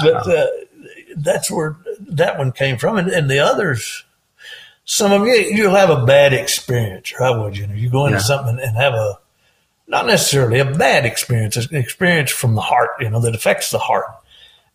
but 0.00 0.28
uh, 0.28 0.46
that's 1.16 1.50
where 1.50 1.76
that 2.00 2.38
one 2.38 2.52
came 2.52 2.76
from, 2.78 2.96
and, 2.98 3.08
and 3.08 3.28
the 3.28 3.40
others. 3.40 4.04
Some 4.84 5.12
of 5.12 5.26
you 5.26 5.34
you'll 5.34 5.74
have 5.74 5.90
a 5.90 6.06
bad 6.06 6.32
experience, 6.32 7.12
or 7.18 7.24
I 7.24 7.30
would. 7.30 7.56
You 7.58 7.66
know, 7.66 7.74
you 7.74 7.90
go 7.90 8.06
into 8.06 8.18
Yeah. 8.18 8.22
something 8.24 8.58
and 8.60 8.76
have 8.76 8.94
a 8.94 9.18
not 9.88 10.06
necessarily 10.06 10.60
a 10.60 10.64
bad 10.64 11.04
experience, 11.04 11.56
an 11.56 11.74
experience 11.74 12.30
from 12.30 12.54
the 12.54 12.60
heart. 12.60 12.90
You 13.00 13.10
know, 13.10 13.20
that 13.20 13.34
affects 13.34 13.70
the 13.70 13.78
heart, 13.78 14.06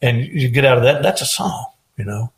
and 0.02 0.20
you 0.20 0.50
get 0.50 0.66
out 0.66 0.78
of 0.78 0.84
that. 0.84 1.04
That's 1.04 1.22
a 1.22 1.26
song. 1.26 1.68
You 1.98 2.04
know, 2.06 2.34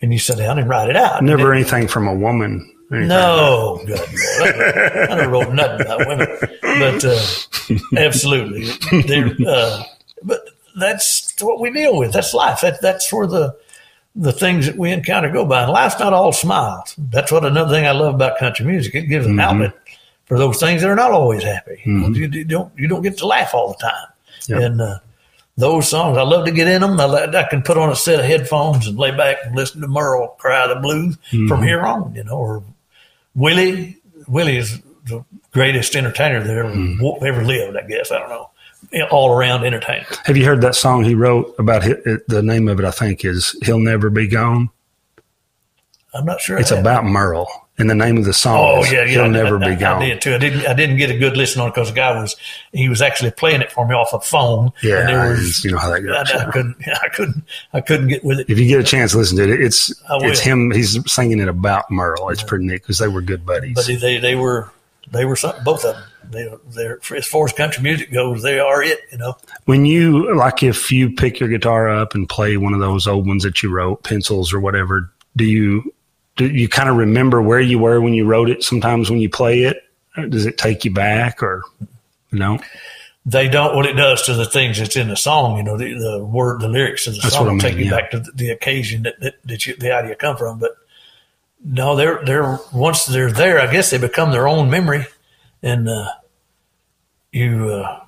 and 0.00 0.12
you 0.12 0.18
sit 0.18 0.38
down 0.38 0.58
and 0.58 0.68
write 0.68 0.90
it 0.90 0.96
out. 0.96 1.22
Never 1.22 1.52
anything 1.54 1.86
from 1.86 2.08
a 2.08 2.14
woman. 2.14 2.71
No, 2.92 3.82
good 3.86 3.98
Lord. 3.98 4.54
I, 4.54 5.06
I 5.10 5.14
never 5.16 5.30
wrote 5.30 5.52
nothing 5.52 5.86
about 5.86 6.06
women, 6.06 6.28
but 6.60 7.04
uh, 7.04 7.26
absolutely. 7.96 8.68
Uh, 9.46 9.82
but 10.22 10.40
that's 10.78 11.34
what 11.40 11.60
we 11.60 11.70
deal 11.70 11.96
with. 11.96 12.12
That's 12.12 12.34
life. 12.34 12.60
That, 12.60 12.80
that's 12.80 13.12
where 13.12 13.26
the 13.26 13.56
the 14.14 14.32
things 14.32 14.66
that 14.66 14.76
we 14.76 14.92
encounter 14.92 15.30
go 15.30 15.46
by. 15.46 15.62
And 15.62 15.72
life's 15.72 15.98
not 15.98 16.12
all 16.12 16.32
smiles. 16.32 16.94
That's 16.98 17.32
what 17.32 17.44
another 17.44 17.74
thing 17.74 17.86
I 17.86 17.92
love 17.92 18.14
about 18.14 18.38
country 18.38 18.66
music. 18.66 18.94
It 18.94 19.06
gives 19.06 19.26
an 19.26 19.40
outlet 19.40 19.74
for 20.26 20.38
those 20.38 20.60
things 20.60 20.82
that 20.82 20.90
are 20.90 20.96
not 20.96 21.12
always 21.12 21.42
happy. 21.42 21.80
You, 21.84 21.92
know, 21.92 22.08
you, 22.08 22.28
you 22.28 22.44
don't 22.44 22.72
you 22.78 22.88
don't 22.88 23.02
get 23.02 23.18
to 23.18 23.26
laugh 23.26 23.54
all 23.54 23.68
the 23.68 23.78
time. 23.78 24.08
Yep. 24.48 24.60
And 24.60 24.80
uh, 24.80 24.98
those 25.56 25.88
songs, 25.88 26.18
I 26.18 26.22
love 26.22 26.44
to 26.46 26.52
get 26.52 26.68
in 26.68 26.82
them. 26.82 26.98
I, 27.00 27.04
I 27.04 27.48
can 27.48 27.62
put 27.62 27.78
on 27.78 27.90
a 27.90 27.96
set 27.96 28.20
of 28.20 28.26
headphones 28.26 28.86
and 28.86 28.98
lay 28.98 29.16
back 29.16 29.38
and 29.44 29.54
listen 29.54 29.80
to 29.80 29.88
Merle 29.88 30.36
cry 30.38 30.66
the 30.66 30.76
blues 30.76 31.16
from 31.48 31.62
here 31.62 31.82
on. 31.82 32.14
You 32.14 32.24
know, 32.24 32.36
or 32.36 32.62
Willie. 33.34 33.98
Willie 34.28 34.56
is 34.56 34.80
the 35.06 35.24
greatest 35.52 35.96
entertainer 35.96 36.42
that 36.42 36.56
ever 36.56 36.70
mm-hmm. 36.70 37.24
ever 37.24 37.44
lived. 37.44 37.76
I 37.76 37.82
guess 37.86 38.10
I 38.10 38.18
don't 38.18 38.28
know. 38.28 38.50
All 39.10 39.30
around 39.30 39.64
entertainer. 39.64 40.06
Have 40.24 40.36
you 40.36 40.44
heard 40.44 40.60
that 40.62 40.74
song 40.74 41.04
he 41.04 41.14
wrote 41.14 41.54
about 41.58 41.86
it, 41.86 42.26
the 42.28 42.42
name 42.42 42.68
of 42.68 42.78
it? 42.78 42.84
I 42.84 42.90
think 42.90 43.24
is 43.24 43.56
"He'll 43.62 43.78
Never 43.78 44.10
Be 44.10 44.26
Gone." 44.26 44.70
I'm 46.14 46.26
not 46.26 46.40
sure. 46.40 46.58
It's 46.58 46.70
about 46.70 47.04
Merle, 47.04 47.61
and 47.78 47.88
the 47.88 47.94
name 47.94 48.18
of 48.18 48.24
the 48.24 48.32
song 48.32 48.58
Oh 48.58 48.84
yeah, 48.84 49.04
yeah. 49.04 49.06
"He'll 49.06 49.22
I- 49.22 49.28
Never 49.28 49.56
I, 49.56 49.68
Be 49.68 49.74
I, 49.74 49.74
Gone." 49.76 50.02
I 50.02 50.06
did 50.06 50.20
too. 50.20 50.34
I 50.34 50.38
didn't. 50.38 50.66
I 50.66 50.74
didn't 50.74 50.96
get 50.98 51.10
a 51.10 51.18
good 51.18 51.36
listen 51.36 51.60
on 51.60 51.68
it 51.68 51.74
because 51.74 51.88
the 51.88 51.94
guy 51.94 52.12
was 52.20 52.36
he 52.72 52.88
was 52.88 53.00
actually 53.00 53.30
playing 53.30 53.62
it 53.62 53.72
for 53.72 53.86
me 53.86 53.94
off 53.94 54.12
a 54.12 54.20
phone. 54.20 54.72
Yeah, 54.82 55.00
and 55.00 55.08
there 55.08 55.30
was, 55.30 55.64
you 55.64 55.70
know 55.72 55.78
how 55.78 55.90
that 55.90 56.00
goes. 56.02 56.30
I 56.30 56.50
couldn't. 56.50 56.76
I 57.02 57.08
couldn't. 57.08 57.44
I 57.72 57.80
couldn't 57.80 58.08
get 58.08 58.24
with 58.24 58.40
it. 58.40 58.50
If 58.50 58.58
you 58.58 58.66
get 58.68 58.80
a 58.80 58.84
chance, 58.84 59.14
listen 59.14 59.36
to 59.38 59.44
it. 59.44 59.60
It's 59.60 59.92
it's 60.10 60.40
him. 60.40 60.70
He's 60.70 60.98
singing 61.10 61.40
it 61.40 61.48
about 61.48 61.90
Merle. 61.90 62.28
It's 62.28 62.42
pretty 62.42 62.66
neat 62.66 62.82
because 62.82 62.98
they 62.98 63.08
were 63.08 63.22
good 63.22 63.46
buddies. 63.46 63.74
But 63.74 63.86
they 63.86 64.18
they 64.18 64.34
were 64.34 64.70
they 65.10 65.24
were 65.24 65.36
something. 65.36 65.64
Both 65.64 65.84
of 65.84 65.94
them. 65.94 66.04
They 66.30 66.48
they're 66.70 66.98
as 67.16 67.26
far 67.26 67.44
as 67.46 67.52
country 67.52 67.82
music 67.82 68.12
goes, 68.12 68.42
they 68.42 68.58
are 68.58 68.82
it. 68.82 69.00
You 69.10 69.18
know. 69.18 69.36
when 69.64 69.84
you 69.84 70.34
like, 70.34 70.62
if 70.62 70.90
you 70.92 71.10
pick 71.10 71.40
your 71.40 71.48
guitar 71.48 71.90
up 71.90 72.14
and 72.14 72.28
play 72.28 72.56
one 72.56 72.74
of 72.74 72.80
those 72.80 73.06
old 73.06 73.26
ones 73.26 73.42
that 73.42 73.62
you 73.62 73.70
wrote, 73.70 74.02
pencils 74.04 74.52
or 74.52 74.60
whatever, 74.60 75.10
do 75.36 75.44
you 75.44 75.92
do 76.36 76.46
you 76.46 76.68
kind 76.68 76.88
of 76.88 76.96
remember 76.96 77.42
where 77.42 77.60
you 77.60 77.78
were 77.78 78.00
when 78.00 78.14
you 78.14 78.24
wrote 78.24 78.48
it? 78.48 78.62
Sometimes 78.62 79.10
when 79.10 79.20
you 79.20 79.28
play 79.28 79.62
it, 79.62 79.82
does 80.28 80.46
it 80.46 80.58
take 80.58 80.84
you 80.84 80.90
back 80.90 81.42
or 81.42 81.62
no? 82.30 82.58
they 83.24 83.48
don't 83.48 83.76
what 83.76 83.86
it 83.86 83.94
does 83.94 84.22
to 84.22 84.34
the 84.34 84.44
things 84.44 84.78
that's 84.78 84.96
in 84.96 85.08
the 85.08 85.16
song. 85.16 85.56
You 85.56 85.62
know, 85.62 85.76
the, 85.76 85.94
the 85.94 86.24
word, 86.24 86.60
the 86.60 86.68
lyrics 86.68 87.06
of 87.06 87.14
the 87.14 87.20
That's 87.20 87.34
song 87.34 87.48
I 87.48 87.52
will 87.52 87.60
take 87.60 87.76
you 87.76 87.84
yeah. 87.84 87.90
back 87.90 88.10
to 88.12 88.20
the, 88.20 88.32
the 88.32 88.50
occasion 88.50 89.02
that 89.04 89.20
that, 89.20 89.34
that 89.44 89.66
you, 89.66 89.76
the 89.76 89.94
idea 89.94 90.14
come 90.16 90.36
from. 90.36 90.58
But 90.58 90.72
no, 91.64 91.94
they're 91.94 92.24
they're 92.24 92.58
once 92.72 93.06
they're 93.06 93.30
there, 93.30 93.60
I 93.60 93.70
guess 93.70 93.90
they 93.90 93.98
become 93.98 94.32
their 94.32 94.48
own 94.48 94.70
memory, 94.70 95.06
and 95.62 95.88
uh, 95.88 96.08
you 97.30 97.68
uh, 97.68 98.00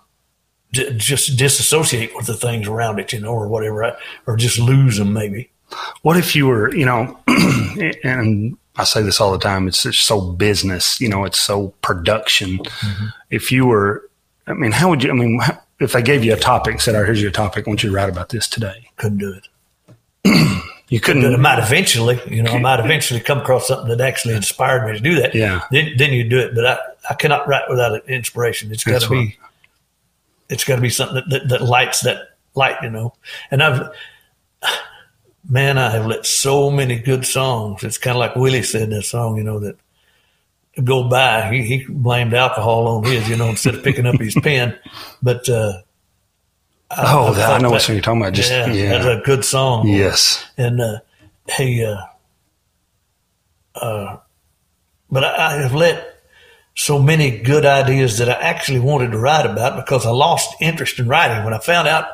d- 0.72 0.94
just 0.96 1.36
disassociate 1.36 2.14
with 2.16 2.26
the 2.26 2.34
things 2.34 2.66
around 2.66 2.98
it, 2.98 3.12
you 3.12 3.20
know, 3.20 3.32
or 3.32 3.46
whatever, 3.46 3.96
or 4.26 4.36
just 4.36 4.58
lose 4.58 4.98
them 4.98 5.12
maybe. 5.12 5.50
What 6.02 6.16
if 6.16 6.36
you 6.36 6.46
were, 6.46 6.74
you 6.74 6.84
know, 6.84 7.18
and 8.04 8.56
I 8.76 8.84
say 8.84 9.02
this 9.02 9.20
all 9.20 9.32
the 9.32 9.38
time, 9.38 9.68
it's 9.68 9.82
just 9.82 10.02
so 10.02 10.20
business, 10.20 11.00
you 11.00 11.08
know, 11.08 11.24
it's 11.24 11.38
so 11.38 11.68
production. 11.80 12.58
Mm-hmm. 12.58 13.06
If 13.30 13.52
you 13.52 13.66
were, 13.66 14.08
I 14.46 14.54
mean, 14.54 14.72
how 14.72 14.90
would 14.90 15.02
you, 15.02 15.10
I 15.10 15.14
mean, 15.14 15.40
if 15.80 15.92
they 15.92 16.02
gave 16.02 16.24
you 16.24 16.32
a 16.32 16.36
topic, 16.36 16.80
said, 16.80 16.94
all 16.94 17.00
right, 17.00 17.06
here's 17.06 17.22
your 17.22 17.30
topic, 17.30 17.66
I 17.66 17.70
want 17.70 17.82
you 17.82 17.90
to 17.90 17.94
write 17.94 18.08
about 18.08 18.30
this 18.30 18.48
today. 18.48 18.90
Couldn't 18.96 19.18
do 19.18 19.32
it. 19.32 20.62
you 20.88 21.00
couldn't. 21.00 21.22
But 21.22 21.32
it 21.32 21.38
might 21.38 21.58
eventually, 21.58 22.20
you 22.28 22.42
know, 22.42 22.52
I 22.52 22.58
might 22.58 22.80
eventually 22.84 23.20
come 23.20 23.38
across 23.38 23.68
something 23.68 23.88
that 23.96 24.00
actually 24.00 24.34
inspired 24.34 24.86
me 24.86 24.92
to 24.92 25.00
do 25.02 25.20
that. 25.20 25.34
Yeah. 25.34 25.62
Then, 25.70 25.92
then 25.96 26.12
you 26.12 26.28
do 26.28 26.38
it. 26.40 26.54
But 26.54 26.66
I, 26.66 26.78
I 27.10 27.14
cannot 27.14 27.46
write 27.46 27.68
without 27.68 27.94
an 27.94 28.00
inspiration. 28.08 28.72
It's 28.72 28.84
got 28.84 29.02
to 29.02 29.10
be, 29.10 29.36
it's 30.48 30.64
got 30.64 30.76
to 30.76 30.82
be 30.82 30.90
something 30.90 31.16
that, 31.16 31.30
that, 31.30 31.48
that 31.48 31.62
lights 31.62 32.00
that 32.00 32.36
light, 32.54 32.76
you 32.82 32.90
know. 32.90 33.14
And 33.50 33.62
I've, 33.62 33.94
man, 35.48 35.78
I 35.78 35.90
have 35.90 36.06
let 36.06 36.26
so 36.26 36.70
many 36.70 36.98
good 36.98 37.26
songs. 37.26 37.84
It's 37.84 37.98
kind 37.98 38.16
of 38.16 38.20
like 38.20 38.36
Willie 38.36 38.62
said 38.62 38.82
in 38.82 38.90
that 38.90 39.02
song, 39.04 39.36
you 39.36 39.42
know, 39.42 39.58
that 39.60 39.76
go 40.82 41.08
by. 41.08 41.52
He, 41.52 41.62
he 41.62 41.84
blamed 41.88 42.34
alcohol 42.34 42.88
on 42.88 43.04
his, 43.04 43.28
you 43.28 43.36
know, 43.36 43.48
instead 43.48 43.74
of 43.74 43.84
picking 43.84 44.06
up 44.06 44.18
his 44.18 44.34
pen. 44.42 44.78
But, 45.22 45.48
uh, 45.48 45.82
oh, 46.90 47.34
I, 47.34 47.54
I 47.54 47.58
know 47.58 47.68
that, 47.68 47.70
what 47.70 47.88
you're 47.88 48.00
talking 48.00 48.22
about. 48.22 48.32
Just, 48.32 48.50
yeah, 48.50 48.66
yeah. 48.66 48.88
that's 48.90 49.22
a 49.22 49.22
good 49.24 49.44
song. 49.44 49.86
Yes. 49.86 50.44
And, 50.56 50.80
uh, 50.80 50.98
he, 51.56 51.84
uh, 51.84 52.00
uh, 53.74 54.18
but 55.10 55.24
I, 55.24 55.46
I 55.46 55.52
have 55.62 55.74
let 55.74 56.22
so 56.74 56.98
many 56.98 57.38
good 57.38 57.64
ideas 57.64 58.18
that 58.18 58.28
I 58.28 58.32
actually 58.32 58.80
wanted 58.80 59.12
to 59.12 59.18
write 59.18 59.46
about 59.46 59.76
because 59.76 60.06
I 60.06 60.10
lost 60.10 60.56
interest 60.60 60.98
in 60.98 61.06
writing 61.06 61.44
when 61.44 61.54
I 61.54 61.58
found 61.58 61.86
out 61.86 62.06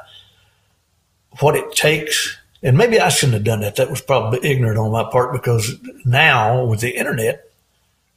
what 1.39 1.55
it 1.55 1.73
takes. 1.73 2.37
And 2.63 2.77
maybe 2.77 3.01
I 3.01 3.09
shouldn't 3.09 3.35
have 3.35 3.45
done 3.45 3.61
that. 3.61 3.77
That 3.77 3.91
was 3.91 4.03
probably 4.03 4.41
ignorant 4.43 4.79
on 4.79 4.93
my 4.93 5.05
part 5.05 5.33
because 5.33 5.77
now 6.05 6.65
with 6.65 6.81
the 6.81 6.91
internet, 6.91 7.49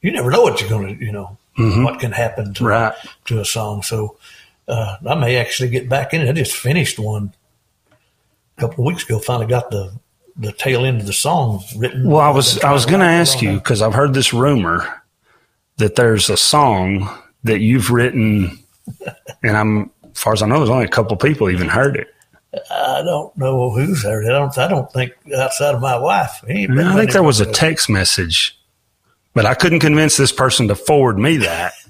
you 0.02 0.12
never 0.12 0.30
know 0.30 0.42
what 0.42 0.60
you're 0.60 0.68
going 0.68 0.98
to, 0.98 1.04
you 1.04 1.12
know, 1.12 1.38
mm-hmm. 1.58 1.82
what 1.82 1.98
can 1.98 2.12
happen 2.12 2.52
to, 2.54 2.64
right. 2.64 2.94
to 3.24 3.40
a 3.40 3.44
song. 3.44 3.82
So 3.82 4.18
uh, 4.68 4.96
I 5.06 5.14
may 5.14 5.36
actually 5.36 5.70
get 5.70 5.88
back 5.88 6.12
in 6.12 6.20
it. 6.20 6.28
I 6.28 6.32
just 6.32 6.56
finished 6.56 6.98
one 6.98 7.32
a 8.58 8.60
couple 8.60 8.84
of 8.84 8.92
weeks 8.92 9.04
ago. 9.04 9.18
Finally 9.18 9.46
got 9.46 9.70
the 9.70 9.92
the 10.36 10.52
tail 10.52 10.84
end 10.84 11.00
of 11.00 11.06
the 11.06 11.12
song 11.12 11.62
written. 11.76 12.08
Well, 12.08 12.20
I 12.20 12.30
was 12.30 12.58
I 12.60 12.72
was 12.72 12.86
going 12.86 13.00
to 13.00 13.06
ask 13.06 13.40
you 13.40 13.54
because 13.54 13.82
I've 13.82 13.94
heard 13.94 14.14
this 14.14 14.32
rumor 14.32 15.02
that 15.76 15.94
there's 15.96 16.28
a 16.28 16.36
song 16.36 17.08
that 17.44 17.60
you've 17.60 17.90
written, 17.90 18.58
and 19.42 19.56
I'm 19.56 19.90
as 20.10 20.20
far 20.20 20.32
as 20.32 20.42
I 20.42 20.46
know, 20.46 20.58
there's 20.58 20.70
only 20.70 20.84
a 20.84 20.88
couple 20.88 21.16
people 21.16 21.50
even 21.50 21.68
heard 21.68 21.96
it. 21.96 22.13
I 22.70 23.02
don't 23.02 23.36
know 23.36 23.70
who's 23.70 24.02
heard 24.02 24.24
it. 24.24 24.30
I 24.30 24.38
don't. 24.38 24.58
I 24.58 24.68
don't 24.68 24.90
think 24.92 25.12
outside 25.36 25.74
of 25.74 25.80
my 25.80 25.96
wife. 25.96 26.44
I 26.44 26.66
think 26.66 27.12
there 27.12 27.22
was 27.22 27.40
a 27.40 27.50
text 27.50 27.88
message, 27.88 28.58
but 29.32 29.46
I 29.46 29.54
couldn't 29.54 29.80
convince 29.80 30.16
this 30.16 30.32
person 30.32 30.68
to 30.68 30.74
forward 30.74 31.18
me 31.18 31.38
that. 31.38 31.74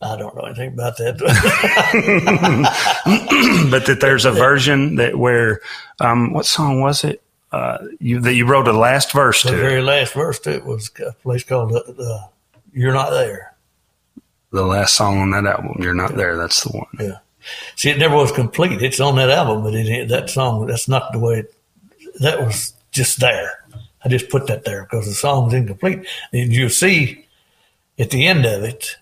I 0.00 0.16
don't 0.16 0.36
know 0.36 0.42
anything 0.42 0.74
about 0.74 0.96
that. 0.98 1.18
but 3.70 3.86
that 3.86 4.00
there's 4.00 4.24
a 4.24 4.30
version 4.30 4.96
that 4.96 5.18
where, 5.18 5.60
um, 6.00 6.32
what 6.32 6.46
song 6.46 6.80
was 6.80 7.02
it? 7.02 7.20
Uh, 7.50 7.78
you 7.98 8.20
that 8.20 8.34
you 8.34 8.46
wrote 8.46 8.66
the 8.66 8.72
last 8.72 9.12
verse 9.12 9.42
the 9.42 9.50
to. 9.50 9.56
The 9.56 9.62
very 9.62 9.82
last 9.82 10.12
verse 10.12 10.38
to 10.40 10.54
it 10.54 10.64
was 10.64 10.90
a 11.04 11.12
place 11.22 11.42
called 11.42 11.72
uh, 11.72 11.78
uh, 11.78 12.26
"You're 12.72 12.92
Not 12.92 13.10
There." 13.10 13.54
The 14.52 14.64
last 14.64 14.94
song 14.94 15.18
on 15.18 15.30
that 15.30 15.46
album, 15.46 15.76
"You're 15.80 15.94
Not 15.94 16.10
yeah. 16.10 16.16
There." 16.16 16.36
That's 16.36 16.62
the 16.62 16.76
one. 16.76 16.86
Yeah. 17.00 17.18
See, 17.76 17.90
it 17.90 17.98
never 17.98 18.16
was 18.16 18.32
complete. 18.32 18.82
It's 18.82 19.00
on 19.00 19.16
that 19.16 19.30
album, 19.30 19.62
but 19.62 19.74
it, 19.74 20.08
that 20.08 20.30
song, 20.30 20.66
that's 20.66 20.88
not 20.88 21.12
the 21.12 21.18
way 21.18 21.40
it, 21.40 21.54
that 22.20 22.44
was 22.44 22.74
just 22.90 23.20
there. 23.20 23.64
I 24.04 24.08
just 24.08 24.28
put 24.28 24.46
that 24.46 24.64
there 24.64 24.84
because 24.84 25.06
the 25.06 25.14
song's 25.14 25.54
incomplete. 25.54 26.06
And 26.32 26.52
you'll 26.52 26.70
see 26.70 27.26
at 27.98 28.10
the 28.10 28.26
end 28.26 28.46
of 28.46 28.62
it, 28.62 28.96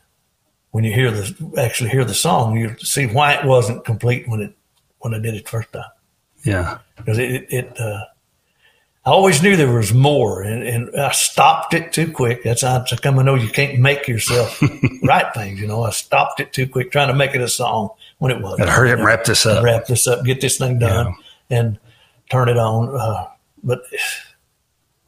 when 0.70 0.84
you 0.84 0.92
hear 0.92 1.10
the, 1.10 1.54
actually 1.58 1.90
hear 1.90 2.04
the 2.04 2.14
song, 2.14 2.56
you 2.56 2.76
see 2.78 3.06
why 3.06 3.34
it 3.34 3.44
wasn't 3.44 3.84
complete 3.84 4.28
when 4.28 4.40
it, 4.40 4.54
when 4.98 5.14
I 5.14 5.18
did 5.18 5.34
it 5.34 5.48
first 5.48 5.72
time. 5.72 5.84
Yeah. 6.44 6.78
Because 6.96 7.18
it, 7.18 7.46
it, 7.50 7.80
uh, 7.80 8.04
I 9.06 9.10
always 9.10 9.40
knew 9.40 9.56
there 9.56 9.72
was 9.72 9.94
more, 9.94 10.42
and, 10.42 10.64
and 10.64 10.96
I 10.96 11.12
stopped 11.12 11.74
it 11.74 11.92
too 11.92 12.10
quick. 12.10 12.42
That's 12.42 12.62
how 12.62 12.84
I 12.90 12.96
come 12.96 13.14
to 13.16 13.22
know 13.22 13.36
you 13.36 13.48
can't 13.48 13.78
make 13.78 14.08
yourself 14.08 14.60
write 15.02 15.32
things. 15.32 15.60
You 15.60 15.68
know, 15.68 15.84
I 15.84 15.90
stopped 15.90 16.40
it 16.40 16.52
too 16.52 16.68
quick, 16.68 16.90
trying 16.90 17.08
to 17.08 17.14
make 17.14 17.34
it 17.34 17.40
a 17.40 17.48
song 17.48 17.90
when 18.18 18.32
it 18.32 18.40
was. 18.40 18.58
And 18.58 18.68
hurry 18.68 18.90
up 18.90 18.98
and 18.98 19.06
wrap 19.06 19.24
this 19.24 19.46
up. 19.46 19.62
Wrap 19.62 19.86
this 19.86 20.06
up, 20.06 20.24
get 20.24 20.40
this 20.40 20.58
thing 20.58 20.78
done, 20.78 21.14
yeah. 21.48 21.58
and 21.58 21.78
turn 22.30 22.48
it 22.48 22.58
on. 22.58 22.88
Uh, 22.94 23.26
but 23.62 23.82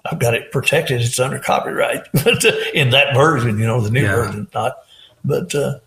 I've 0.05 0.19
got 0.19 0.35
it 0.35 0.53
protected. 0.53 1.01
It's 1.01 1.19
under 1.19 1.39
copyright 1.39 2.07
But 2.13 2.45
in 2.75 2.91
that 2.91 3.15
version, 3.15 3.59
you 3.59 3.67
know, 3.67 3.81
the 3.81 3.91
new 3.91 4.03
yeah. 4.03 4.15
version, 4.15 4.49
not. 4.55 4.77
But 5.25 5.55
uh, 5.55 5.79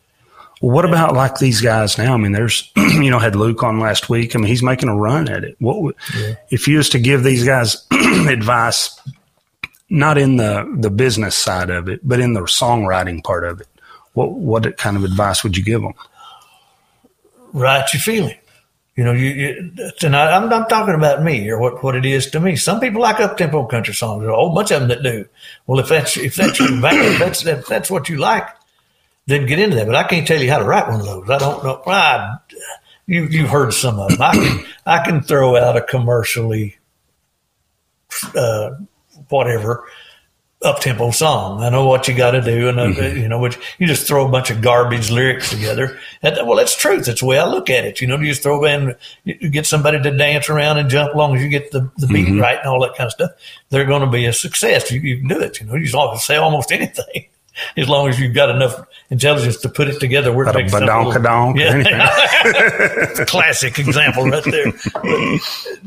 what 0.59 0.85
about 0.85 1.13
like 1.13 1.37
these 1.37 1.61
guys 1.61 1.97
now? 1.97 2.13
I 2.13 2.17
mean, 2.17 2.31
there's, 2.31 2.71
you 2.75 3.09
know, 3.09 3.19
had 3.19 3.35
Luke 3.35 3.63
on 3.63 3.79
last 3.79 4.09
week. 4.09 4.35
I 4.35 4.39
mean, 4.39 4.47
he's 4.47 4.63
making 4.63 4.89
a 4.89 4.95
run 4.95 5.29
at 5.29 5.43
it. 5.43 5.55
What 5.59 5.81
would, 5.81 5.95
yeah. 6.17 6.35
if 6.49 6.67
you 6.67 6.77
was 6.77 6.89
to 6.89 6.99
give 6.99 7.23
these 7.23 7.43
guys 7.43 7.85
advice, 7.91 8.99
not 9.89 10.17
in 10.17 10.37
the, 10.37 10.71
the 10.79 10.91
business 10.91 11.35
side 11.35 11.69
of 11.69 11.89
it, 11.89 12.01
but 12.03 12.19
in 12.19 12.33
the 12.33 12.41
songwriting 12.41 13.23
part 13.23 13.43
of 13.43 13.59
it, 13.59 13.67
what, 14.13 14.33
what 14.33 14.77
kind 14.77 14.97
of 14.97 15.03
advice 15.03 15.43
would 15.43 15.57
you 15.57 15.63
give 15.63 15.81
them? 15.81 15.93
Write 17.53 17.93
your 17.93 18.01
feeling. 18.01 18.37
You 18.95 19.05
know, 19.05 19.13
you, 19.13 19.29
you 19.29 19.91
and 20.03 20.15
I, 20.15 20.35
am 20.35 20.51
I'm 20.51 20.67
talking 20.67 20.95
about 20.95 21.23
me 21.23 21.49
or 21.49 21.57
what, 21.59 21.81
what 21.81 21.95
it 21.95 22.05
is 22.05 22.29
to 22.31 22.39
me. 22.39 22.55
Some 22.57 22.79
people 22.79 23.01
like 23.01 23.21
up 23.21 23.37
tempo 23.37 23.65
country 23.65 23.93
songs. 23.93 24.21
There's 24.21 24.31
a 24.31 24.35
whole 24.35 24.53
bunch 24.53 24.71
of 24.71 24.81
them 24.81 24.89
that 24.89 25.01
do. 25.01 25.25
Well, 25.65 25.79
if 25.79 25.87
that's 25.87 26.17
if 26.17 26.35
that's 26.35 26.59
your 26.59 26.69
that's 26.81 27.45
if 27.45 27.65
that's 27.67 27.89
what 27.89 28.09
you 28.09 28.17
like, 28.17 28.47
then 29.27 29.45
get 29.45 29.59
into 29.59 29.77
that. 29.77 29.87
But 29.87 29.95
I 29.95 30.03
can't 30.03 30.27
tell 30.27 30.41
you 30.41 30.51
how 30.51 30.59
to 30.59 30.65
write 30.65 30.89
one 30.89 30.99
of 30.99 31.05
those. 31.05 31.29
I 31.29 31.37
don't 31.37 31.63
know. 31.63 31.81
I, 31.87 32.35
you 33.07 33.23
you've 33.25 33.49
heard 33.49 33.73
some 33.73 33.97
of 33.97 34.09
them. 34.09 34.21
I 34.21 34.33
can 34.33 34.65
I 34.85 35.05
can 35.05 35.21
throw 35.21 35.55
out 35.55 35.77
a 35.77 35.81
commercially 35.81 36.77
uh, 38.35 38.71
whatever 39.29 39.85
up 40.63 40.79
tempo 40.79 41.11
song. 41.11 41.61
I 41.61 41.69
know 41.69 41.87
what 41.87 42.07
you 42.07 42.15
got 42.15 42.31
to 42.31 42.41
do, 42.41 42.69
and 42.69 42.79
uh, 42.79 42.85
mm-hmm. 42.87 43.17
you 43.17 43.27
know, 43.27 43.39
which 43.39 43.57
you 43.79 43.87
just 43.87 44.07
throw 44.07 44.27
a 44.27 44.29
bunch 44.29 44.49
of 44.49 44.61
garbage 44.61 45.09
lyrics 45.09 45.49
together. 45.49 45.99
Well, 46.23 46.55
that's 46.55 46.75
truth. 46.75 47.05
That's 47.05 47.21
the 47.21 47.25
way 47.25 47.39
I 47.39 47.45
look 47.45 47.69
at 47.69 47.85
it. 47.85 48.01
You 48.01 48.07
know, 48.07 48.17
you 48.17 48.27
just 48.27 48.43
throw 48.43 48.63
in, 48.65 48.95
you 49.23 49.49
get 49.49 49.65
somebody 49.65 50.01
to 50.01 50.11
dance 50.15 50.49
around 50.49 50.77
and 50.77 50.89
jump, 50.89 51.11
as 51.11 51.15
long 51.15 51.35
as 51.35 51.43
you 51.43 51.49
get 51.49 51.71
the, 51.71 51.89
the 51.97 52.07
beat 52.07 52.27
mm-hmm. 52.27 52.39
right 52.39 52.59
and 52.59 52.67
all 52.67 52.81
that 52.81 52.95
kind 52.95 53.07
of 53.07 53.11
stuff. 53.11 53.31
They're 53.69 53.85
going 53.85 54.01
to 54.01 54.09
be 54.09 54.25
a 54.25 54.33
success. 54.33 54.91
You, 54.91 54.99
you 54.99 55.17
can 55.17 55.27
do 55.27 55.39
it. 55.39 55.59
You 55.59 55.67
know, 55.67 55.75
you 55.75 55.89
can 55.89 56.17
say 56.17 56.35
almost 56.35 56.71
anything 56.71 57.27
as 57.77 57.89
long 57.89 58.09
as 58.09 58.19
you've 58.19 58.33
got 58.33 58.49
enough 58.49 58.85
intelligence 59.09 59.57
to 59.57 59.69
put 59.69 59.87
it 59.87 59.99
together. 59.99 60.33
We're 60.33 60.45
makes 60.53 60.73
badonk 60.73 61.13
yeah, 61.57 63.25
classic 63.25 63.79
example 63.79 64.25
right 64.25 64.43
there. 64.43 64.71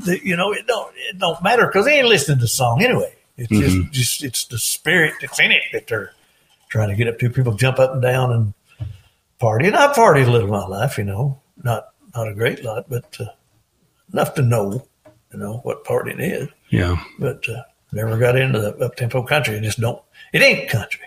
But, 0.04 0.22
you 0.22 0.36
know, 0.36 0.52
it 0.52 0.66
don't 0.66 0.92
it 0.96 1.18
don't 1.18 1.42
matter 1.42 1.66
because 1.66 1.86
they 1.86 1.98
ain't 1.98 2.08
listening 2.08 2.38
to 2.38 2.42
the 2.42 2.48
song 2.48 2.82
anyway. 2.82 3.14
It's 3.36 3.50
mm-hmm. 3.50 3.90
just 3.90 3.92
just 3.92 4.24
it's 4.24 4.44
the 4.44 4.58
spirit 4.58 5.14
that's 5.20 5.40
in 5.40 5.50
it 5.50 5.62
that 5.72 5.86
they're 5.86 6.12
trying 6.68 6.88
to 6.88 6.96
get 6.96 7.08
up 7.08 7.18
to. 7.18 7.30
People 7.30 7.54
jump 7.54 7.78
up 7.78 7.92
and 7.92 8.02
down 8.02 8.32
and 8.32 8.54
party, 9.38 9.66
and 9.66 9.76
I 9.76 9.92
partied 9.92 10.26
a 10.26 10.30
little 10.30 10.46
in 10.46 10.52
my 10.52 10.66
life. 10.66 10.98
You 10.98 11.04
know, 11.04 11.40
not 11.62 11.88
not 12.14 12.28
a 12.28 12.34
great 12.34 12.64
lot, 12.64 12.88
but 12.88 13.16
uh, 13.20 13.26
enough 14.12 14.34
to 14.34 14.42
know, 14.42 14.86
you 15.32 15.38
know, 15.38 15.58
what 15.64 15.84
partying 15.84 16.20
is. 16.20 16.48
Yeah, 16.70 17.02
but 17.18 17.48
uh, 17.48 17.62
never 17.92 18.16
got 18.18 18.36
into 18.36 18.60
the 18.60 18.76
up 18.76 18.94
tempo 18.96 19.22
country. 19.24 19.56
It 19.56 19.62
just 19.62 19.80
don't. 19.80 20.00
It 20.32 20.42
ain't 20.42 20.68
country. 20.68 21.06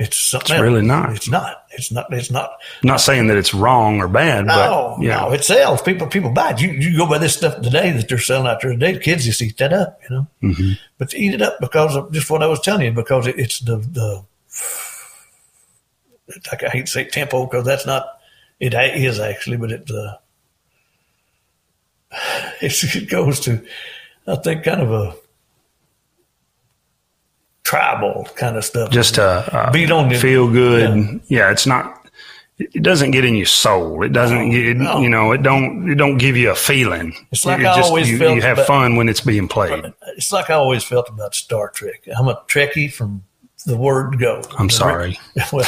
It's 0.00 0.16
something. 0.16 0.56
It's 0.56 0.62
really 0.62 0.80
not. 0.80 1.14
It's 1.14 1.28
not. 1.28 1.66
It's 1.72 1.92
not. 1.92 2.10
It's 2.10 2.30
not. 2.30 2.52
I'm 2.82 2.86
not 2.86 3.02
saying 3.02 3.26
that 3.26 3.36
it's 3.36 3.52
wrong 3.52 4.00
or 4.00 4.08
bad. 4.08 4.46
No, 4.46 4.96
but, 4.96 5.04
no, 5.04 5.32
it 5.32 5.44
sells. 5.44 5.82
People, 5.82 6.06
people 6.06 6.30
buy 6.30 6.52
it. 6.52 6.60
You, 6.62 6.70
you 6.70 6.96
go 6.96 7.06
buy 7.06 7.18
this 7.18 7.36
stuff 7.36 7.60
today 7.60 7.90
that 7.92 8.08
they're 8.08 8.16
selling 8.16 8.46
out 8.46 8.62
there 8.62 8.70
today. 8.70 8.92
The 8.94 9.00
kids 9.00 9.26
just 9.26 9.42
eat 9.42 9.58
that 9.58 9.74
up, 9.74 10.00
you 10.08 10.16
know. 10.16 10.26
Mm-hmm. 10.42 10.72
But 10.96 11.14
eat 11.14 11.34
it 11.34 11.42
up 11.42 11.60
because 11.60 11.96
of 11.96 12.12
just 12.12 12.30
what 12.30 12.42
I 12.42 12.46
was 12.46 12.60
telling 12.60 12.86
you. 12.86 12.92
Because 12.92 13.26
it, 13.26 13.38
it's 13.38 13.60
the 13.60 13.76
the. 13.76 14.24
Like 16.50 16.64
I 16.64 16.70
hate 16.70 16.86
to 16.86 16.92
say 16.92 17.04
tempo 17.04 17.44
because 17.44 17.66
that's 17.66 17.84
not. 17.84 18.06
It 18.58 18.72
is 18.72 19.20
actually, 19.20 19.58
but 19.58 19.70
it 19.70 19.90
uh, 19.90 20.16
it 22.62 23.10
goes 23.10 23.40
to, 23.40 23.62
I 24.26 24.36
think, 24.36 24.64
kind 24.64 24.80
of 24.80 24.92
a 24.92 25.14
tribal 27.70 28.26
kind 28.34 28.56
of 28.56 28.64
stuff. 28.64 28.90
Just 28.90 29.14
to 29.14 29.22
uh, 29.22 29.70
beat 29.70 29.92
on 29.92 30.12
feel 30.14 30.50
good. 30.50 30.90
Yeah. 30.90 31.18
yeah. 31.28 31.50
it's 31.52 31.66
not. 31.66 31.96
It 32.58 32.82
doesn't 32.82 33.12
get 33.12 33.24
in 33.24 33.36
your 33.36 33.46
soul. 33.46 34.02
It 34.02 34.12
doesn't. 34.12 34.50
get, 34.50 34.76
no. 34.76 35.00
You 35.00 35.08
know, 35.08 35.30
it 35.30 35.42
don't. 35.42 35.88
It 35.88 35.94
don't 35.94 36.18
give 36.18 36.36
you 36.36 36.50
a 36.50 36.54
feeling. 36.56 37.14
It's 37.30 37.46
like 37.46 37.60
it 37.60 37.66
I 37.66 37.76
just, 37.76 37.88
always 37.88 38.10
you, 38.10 38.18
felt. 38.18 38.34
You 38.34 38.42
have 38.42 38.58
about, 38.58 38.66
fun 38.66 38.96
when 38.96 39.08
it's 39.08 39.20
being 39.20 39.46
played. 39.46 39.92
It's 40.16 40.32
like 40.32 40.50
I 40.50 40.54
always 40.54 40.82
felt 40.82 41.08
about 41.08 41.36
Star 41.36 41.68
Trek. 41.70 42.02
I'm 42.18 42.26
a 42.26 42.42
Trekkie 42.48 42.92
from 42.92 43.22
the 43.66 43.76
word 43.76 44.18
go. 44.18 44.42
I'm 44.58 44.68
sorry. 44.68 45.18
well, 45.52 45.64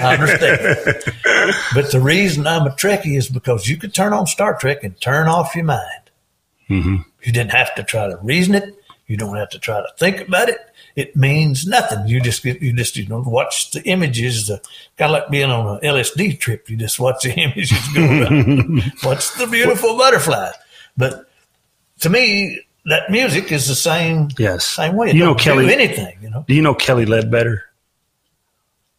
I 0.00 0.16
understand. 0.18 1.02
but 1.74 1.92
the 1.92 2.00
reason 2.00 2.46
I'm 2.46 2.66
a 2.66 2.70
Trekkie 2.70 3.18
is 3.18 3.28
because 3.28 3.68
you 3.68 3.76
can 3.76 3.90
turn 3.90 4.14
on 4.14 4.26
Star 4.26 4.56
Trek 4.58 4.82
and 4.84 4.98
turn 5.02 5.28
off 5.28 5.54
your 5.54 5.66
mind. 5.66 6.10
Mm-hmm. 6.70 6.96
You 7.22 7.32
didn't 7.32 7.52
have 7.52 7.74
to 7.74 7.84
try 7.84 8.08
to 8.08 8.16
reason 8.22 8.54
it. 8.54 8.74
You 9.06 9.18
don't 9.18 9.36
have 9.36 9.50
to 9.50 9.58
try 9.58 9.80
to 9.80 9.88
think 9.98 10.26
about 10.26 10.48
it. 10.48 10.69
It 10.96 11.14
means 11.16 11.66
nothing. 11.66 12.06
You 12.08 12.20
just 12.20 12.42
get, 12.42 12.60
you 12.60 12.72
just 12.72 12.96
you 12.96 13.06
know 13.06 13.20
watch 13.24 13.70
the 13.70 13.82
images. 13.84 14.48
The 14.48 14.60
kind 14.98 15.12
of 15.14 15.22
like 15.22 15.30
being 15.30 15.50
on 15.50 15.76
an 15.76 15.80
LSD 15.82 16.38
trip. 16.40 16.68
You 16.68 16.76
just 16.76 16.98
watch 16.98 17.22
the 17.22 17.32
images 17.36 17.78
go 17.94 19.08
watch 19.08 19.32
the 19.34 19.46
beautiful 19.50 19.96
butterflies. 19.96 20.54
But 20.96 21.30
to 22.00 22.10
me, 22.10 22.60
that 22.86 23.10
music 23.10 23.52
is 23.52 23.68
the 23.68 23.74
same. 23.74 24.28
Yes. 24.38 24.66
same 24.66 24.96
way. 24.96 25.10
It 25.10 25.16
You 25.16 25.24
know, 25.24 25.34
Kelly- 25.34 25.72
anything. 25.72 26.16
You 26.20 26.30
know. 26.30 26.44
Do 26.46 26.54
you 26.54 26.62
know 26.62 26.74
Kelly 26.74 27.06
Ledbetter? 27.06 27.64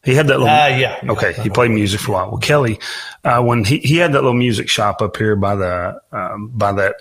He 0.03 0.15
had 0.15 0.27
that 0.29 0.39
little. 0.39 0.47
Ah, 0.49 0.65
yeah. 0.67 0.99
Okay, 1.09 1.33
he 1.43 1.49
played 1.51 1.69
music 1.69 1.99
for 1.99 2.11
a 2.11 2.15
while. 2.15 2.31
Well, 2.31 2.39
Kelly, 2.39 2.79
uh, 3.23 3.43
when 3.43 3.63
he, 3.63 3.77
he 3.77 3.97
had 3.97 4.13
that 4.13 4.23
little 4.23 4.33
music 4.33 4.67
shop 4.67 4.99
up 5.01 5.15
here 5.15 5.35
by 5.35 5.53
the 5.55 6.01
um, 6.11 6.47
by 6.55 6.71
that 6.71 6.95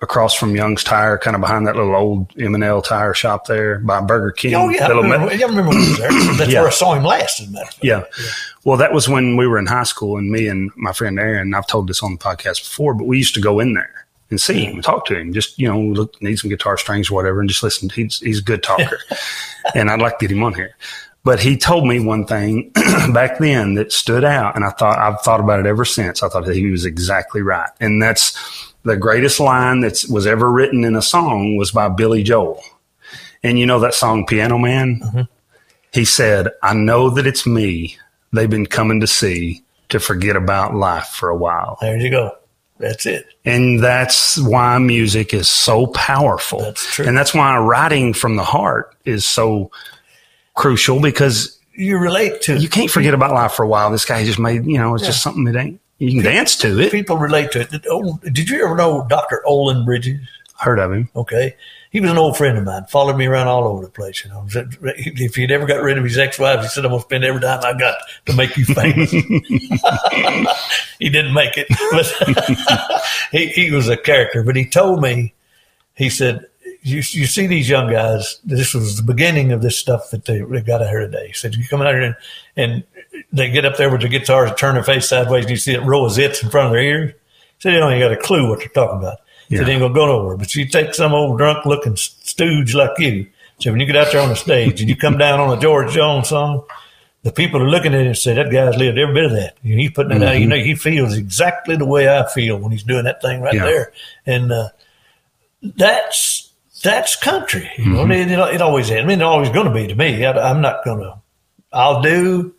across 0.00 0.34
from 0.34 0.54
Young's 0.54 0.84
Tire, 0.84 1.18
kind 1.18 1.34
of 1.34 1.40
behind 1.40 1.66
that 1.66 1.76
little 1.76 1.94
old 1.94 2.30
M 2.38 2.54
and 2.54 2.62
L 2.64 2.80
tire 2.82 3.14
shop 3.14 3.46
there 3.46 3.78
by 3.78 4.00
Burger 4.00 4.30
King. 4.32 4.54
Oh 4.54 4.68
yeah, 4.68 4.86
I 4.86 4.90
remember, 4.90 5.26
me- 5.26 5.36
yeah, 5.38 5.46
I 5.46 5.48
remember 5.48 5.70
when 5.70 5.78
was 5.78 5.98
there. 5.98 6.08
That's 6.36 6.50
Yeah. 6.52 6.60
where 6.60 6.68
I 6.68 6.72
saw 6.72 6.94
him 6.94 7.04
last. 7.04 7.40
As 7.40 7.48
a 7.48 7.50
matter 7.50 7.68
of 7.68 7.78
yeah. 7.82 8.04
Well, 8.64 8.76
that 8.78 8.92
was 8.92 9.08
when 9.08 9.36
we 9.36 9.46
were 9.46 9.58
in 9.58 9.66
high 9.66 9.82
school, 9.84 10.16
and 10.18 10.30
me 10.30 10.48
and 10.48 10.70
my 10.76 10.92
friend 10.92 11.18
Aaron. 11.18 11.54
I've 11.54 11.66
told 11.66 11.88
this 11.88 12.02
on 12.02 12.12
the 12.12 12.18
podcast 12.18 12.60
before, 12.60 12.94
but 12.94 13.06
we 13.06 13.18
used 13.18 13.34
to 13.34 13.40
go 13.40 13.60
in 13.60 13.74
there 13.74 14.06
and 14.30 14.40
see 14.40 14.64
him, 14.64 14.74
and 14.74 14.84
talk 14.84 15.06
to 15.06 15.18
him. 15.18 15.32
Just 15.32 15.58
you 15.58 15.66
know, 15.68 15.80
look, 15.80 16.20
need 16.22 16.36
some 16.38 16.50
guitar 16.50 16.76
strings 16.76 17.10
or 17.10 17.14
whatever, 17.14 17.40
and 17.40 17.48
just 17.48 17.62
listen. 17.62 17.88
He's 17.90 18.18
he's 18.20 18.38
a 18.40 18.44
good 18.44 18.62
talker, 18.62 18.98
and 19.74 19.90
I'd 19.90 20.00
like 20.00 20.18
to 20.18 20.26
get 20.28 20.36
him 20.36 20.42
on 20.42 20.54
here. 20.54 20.74
But 21.24 21.40
he 21.40 21.56
told 21.58 21.86
me 21.86 21.98
one 22.00 22.24
thing 22.26 22.70
back 23.12 23.38
then 23.38 23.74
that 23.74 23.92
stood 23.92 24.24
out, 24.24 24.54
and 24.54 24.64
I 24.64 24.70
thought 24.70 24.98
I've 24.98 25.20
thought 25.22 25.40
about 25.40 25.60
it 25.60 25.66
ever 25.66 25.84
since. 25.84 26.22
I 26.22 26.28
thought 26.28 26.44
that 26.46 26.54
he 26.56 26.70
was 26.70 26.84
exactly 26.84 27.42
right, 27.42 27.68
and 27.80 28.00
that's 28.02 28.67
the 28.84 28.96
greatest 28.96 29.40
line 29.40 29.80
that 29.80 30.04
was 30.08 30.26
ever 30.26 30.50
written 30.50 30.84
in 30.84 30.96
a 30.96 31.02
song 31.02 31.56
was 31.56 31.72
by 31.72 31.88
Billy 31.88 32.22
Joel. 32.22 32.62
And 33.42 33.58
you 33.58 33.66
know 33.66 33.80
that 33.80 33.94
song 33.94 34.26
Piano 34.26 34.58
Man? 34.58 35.00
Mm-hmm. 35.04 35.20
He 35.92 36.04
said, 36.04 36.48
I 36.62 36.74
know 36.74 37.10
that 37.10 37.26
it's 37.26 37.46
me 37.46 37.96
they've 38.32 38.50
been 38.50 38.66
coming 38.66 39.00
to 39.00 39.06
see 39.06 39.62
to 39.88 39.98
forget 39.98 40.36
about 40.36 40.74
life 40.74 41.06
for 41.06 41.28
a 41.28 41.36
while. 41.36 41.78
There 41.80 41.96
you 41.98 42.10
go. 42.10 42.36
That's 42.78 43.06
it. 43.06 43.26
And 43.44 43.82
that's 43.82 44.38
why 44.38 44.78
music 44.78 45.34
is 45.34 45.48
so 45.48 45.86
powerful. 45.88 46.60
That's 46.60 46.94
true. 46.94 47.06
And 47.06 47.16
that's 47.16 47.34
why 47.34 47.56
writing 47.58 48.12
from 48.12 48.36
the 48.36 48.44
heart 48.44 48.94
is 49.04 49.24
so 49.24 49.70
crucial 50.54 51.00
because 51.00 51.58
You 51.78 51.96
relate 51.98 52.42
to 52.42 52.56
you 52.56 52.68
can't 52.68 52.90
forget 52.90 53.14
about 53.14 53.32
life 53.32 53.52
for 53.52 53.62
a 53.62 53.68
while. 53.68 53.92
This 53.92 54.04
guy 54.04 54.24
just 54.24 54.40
made, 54.40 54.66
you 54.66 54.78
know, 54.78 54.96
it's 54.96 55.06
just 55.06 55.22
something 55.22 55.44
that 55.44 55.54
ain't, 55.54 55.80
you 55.98 56.22
can 56.22 56.32
dance 56.32 56.56
to 56.56 56.78
it. 56.78 56.90
people 56.92 57.18
relate 57.18 57.52
to 57.52 57.60
it. 57.60 57.70
Did, 57.70 57.86
oh, 57.88 58.18
did 58.22 58.48
you 58.48 58.64
ever 58.64 58.76
know 58.76 59.06
Dr. 59.08 59.42
Olin 59.46 59.84
Bridges? 59.84 60.20
Heard 60.56 60.78
of 60.78 60.92
him. 60.92 61.08
Okay. 61.14 61.56
He 61.90 62.00
was 62.00 62.10
an 62.10 62.18
old 62.18 62.36
friend 62.36 62.58
of 62.58 62.64
mine, 62.64 62.84
followed 62.86 63.16
me 63.16 63.26
around 63.26 63.46
all 63.46 63.64
over 63.64 63.84
the 63.84 63.90
place. 63.90 64.24
You 64.24 64.30
know, 64.30 64.46
if 64.82 65.34
he'd 65.36 65.50
ever 65.50 65.66
got 65.66 65.82
rid 65.82 65.96
of 65.96 66.04
his 66.04 66.18
ex-wife, 66.18 66.60
he 66.60 66.68
said, 66.68 66.84
"I'm 66.84 66.90
gonna 66.90 67.02
spend 67.02 67.24
every 67.24 67.40
dime 67.40 67.60
I 67.64 67.78
got 67.78 67.96
to 68.26 68.34
make 68.34 68.56
you 68.56 68.66
famous." 68.66 69.10
he 70.98 71.08
didn't 71.08 71.32
make 71.32 71.56
it, 71.56 71.68
but 71.90 73.02
he, 73.32 73.46
he 73.46 73.70
was 73.70 73.88
a 73.88 73.96
character. 73.96 74.42
But 74.42 74.56
he 74.56 74.68
told 74.68 75.00
me, 75.00 75.32
he 75.94 76.10
said, 76.10 76.46
"You 76.82 76.96
you 76.98 77.26
see 77.26 77.46
these 77.46 77.68
young 77.68 77.90
guys. 77.90 78.40
This 78.44 78.74
was 78.74 78.96
the 78.96 79.02
beginning 79.02 79.52
of 79.52 79.62
this 79.62 79.78
stuff 79.78 80.10
that 80.10 80.24
they, 80.24 80.40
they 80.40 80.60
got 80.60 80.82
out 80.82 80.88
here 80.90 81.00
today." 81.00 81.28
He 81.28 81.32
said, 81.32 81.54
"You 81.54 81.64
come 81.66 81.82
out 81.82 81.94
here 81.94 82.02
and, 82.02 82.16
and 82.56 82.84
they 83.32 83.50
get 83.50 83.64
up 83.64 83.76
there 83.76 83.90
with 83.90 84.00
their 84.00 84.10
guitars 84.10 84.50
and 84.50 84.58
turn 84.58 84.74
their 84.74 84.84
face 84.84 85.08
sideways, 85.08 85.44
and 85.44 85.50
you 85.50 85.56
see 85.56 85.76
row 85.76 86.04
of 86.06 86.12
zits 86.12 86.42
in 86.42 86.50
front 86.50 86.66
of 86.66 86.72
their 86.72 86.82
ears." 86.82 87.14
Said, 87.58 87.72
"They 87.74 87.78
don't 87.78 87.92
even 87.92 88.08
got 88.08 88.12
a 88.18 88.20
clue 88.22 88.48
what 88.48 88.58
they're 88.60 88.68
talking 88.68 88.98
about." 88.98 89.18
Yeah. 89.48 89.64
"They 89.64 89.72
ain't 89.72 89.80
gonna 89.80 89.94
go 89.94 90.06
nowhere." 90.06 90.36
But 90.36 90.54
you 90.54 90.66
take 90.66 90.94
some 90.94 91.12
old 91.14 91.38
drunk 91.38 91.64
looking 91.66 91.96
stooge 91.96 92.74
like 92.74 92.98
you. 92.98 93.26
So 93.60 93.70
when 93.72 93.80
you 93.80 93.86
get 93.86 93.96
out 93.96 94.12
there 94.12 94.20
on 94.20 94.28
the 94.28 94.36
stage 94.36 94.80
and 94.80 94.88
you 94.88 94.94
come 94.94 95.18
down 95.18 95.40
on 95.40 95.56
a 95.56 95.60
George 95.60 95.92
Jones 95.92 96.28
song, 96.28 96.62
the 97.24 97.32
people 97.32 97.60
are 97.60 97.68
looking 97.68 97.92
at 97.92 98.02
it 98.02 98.06
and 98.06 98.16
say, 98.16 98.32
that 98.34 98.52
guy's 98.52 98.76
lived 98.76 98.96
every 98.96 99.12
bit 99.12 99.24
of 99.24 99.32
that. 99.32 99.56
You 99.64 99.74
know, 99.74 99.82
he's 99.82 99.90
putting 99.90 100.12
it 100.16 100.22
out. 100.22 100.38
You 100.38 100.46
know, 100.46 100.54
he 100.54 100.76
feels 100.76 101.16
exactly 101.16 101.74
the 101.74 101.84
way 101.84 102.08
I 102.08 102.28
feel 102.28 102.56
when 102.56 102.70
he's 102.70 102.84
doing 102.84 103.02
that 103.02 103.20
thing 103.20 103.40
right 103.40 103.54
Yeah. 103.54 103.64
there. 103.64 103.92
And, 104.26 104.52
uh, 104.52 104.68
that's, 105.60 106.47
that's 106.82 107.16
country. 107.16 107.70
You 107.78 107.86
know, 107.86 108.04
it, 108.04 108.30
it, 108.30 108.38
it 108.54 108.62
always 108.62 108.90
is. 108.90 108.96
I 108.96 109.02
mean, 109.02 109.20
it's 109.20 109.22
always 109.22 109.50
going 109.50 109.66
to 109.66 109.72
be 109.74 109.86
to 109.88 109.94
me. 109.94 110.24
I, 110.24 110.32
I'm 110.50 110.60
not 110.60 110.84
going 110.84 111.00
to, 111.00 111.18
I'll 111.72 112.00
do, 112.02 112.54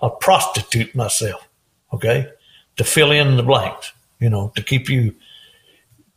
I'll 0.00 0.10
prostitute 0.10 0.94
myself. 0.94 1.46
Okay. 1.92 2.28
To 2.76 2.84
fill 2.84 3.12
in 3.12 3.36
the 3.36 3.42
blanks, 3.42 3.92
you 4.18 4.28
know, 4.30 4.52
to 4.56 4.62
keep 4.62 4.88
you, 4.88 5.14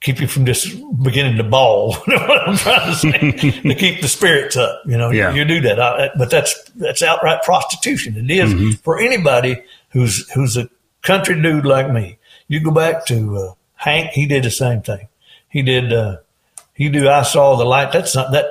keep 0.02 0.20
you 0.20 0.28
from 0.28 0.46
just 0.46 0.68
beginning 1.04 1.38
to 1.38 1.44
bawl. 1.44 1.96
You 2.08 2.16
know 2.18 2.28
what 2.28 2.48
I'm 2.50 2.58
trying 2.58 2.90
to 2.92 2.96
say? 2.96 3.32
to 3.62 3.76
keep 3.76 4.02
the 4.02 4.08
spirits 4.08 4.58
up. 4.58 4.82
You 4.86 4.98
know, 4.98 5.12
Yeah. 5.12 5.34
you 5.34 5.46
do 5.46 5.62
that. 5.62 5.80
I, 5.80 6.10
but 6.18 6.30
that's 6.32 6.56
that's 6.76 7.02
outright 7.04 7.44
prostitution. 7.44 8.16
It 8.18 8.32
is 8.32 8.76
for 8.80 9.00
anybody 9.00 9.62
who's 9.90 10.30
who's 10.32 10.58
a 10.58 10.70
country 11.04 11.40
dude 11.42 11.66
like 11.66 11.92
me. 11.92 12.18
You 12.48 12.60
go 12.62 12.72
back 12.72 13.06
to 13.08 13.38
uh, 13.38 13.54
Hank. 13.76 14.12
He 14.12 14.26
did 14.26 14.44
the 14.44 14.52
same 14.52 14.82
thing. 14.82 15.08
He 15.50 15.62
did. 15.62 15.92
Uh, 15.94 16.18
he 16.78 16.88
do. 16.90 17.10
I 17.10 17.24
saw 17.24 17.56
the 17.58 17.66
light. 17.66 17.92
That's 17.92 18.16
not, 18.16 18.32
that 18.32 18.46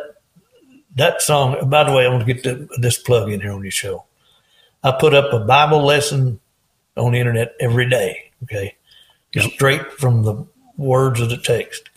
that 0.97 1.23
song. 1.23 1.71
By 1.71 1.85
the 1.85 1.93
way, 1.93 2.05
I 2.05 2.09
want 2.09 2.27
to 2.27 2.35
get 2.35 2.43
the, 2.43 2.69
this 2.79 2.99
plug 2.99 3.31
in 3.31 3.41
here 3.41 3.53
on 3.53 3.63
your 3.63 3.71
show. 3.71 4.05
I 4.83 4.91
put 4.93 5.15
up 5.15 5.33
a 5.33 5.39
Bible 5.45 5.83
lesson 5.85 6.41
on 6.97 7.13
the 7.13 7.19
internet 7.19 7.55
every 7.61 7.89
day. 7.89 8.31
Okay, 8.45 8.75
Yep. 9.35 9.53
straight 9.53 9.93
from 9.93 10.23
the 10.25 10.45
words 10.77 11.21
of 11.21 11.31
the 11.31 11.37
text. 11.39 11.89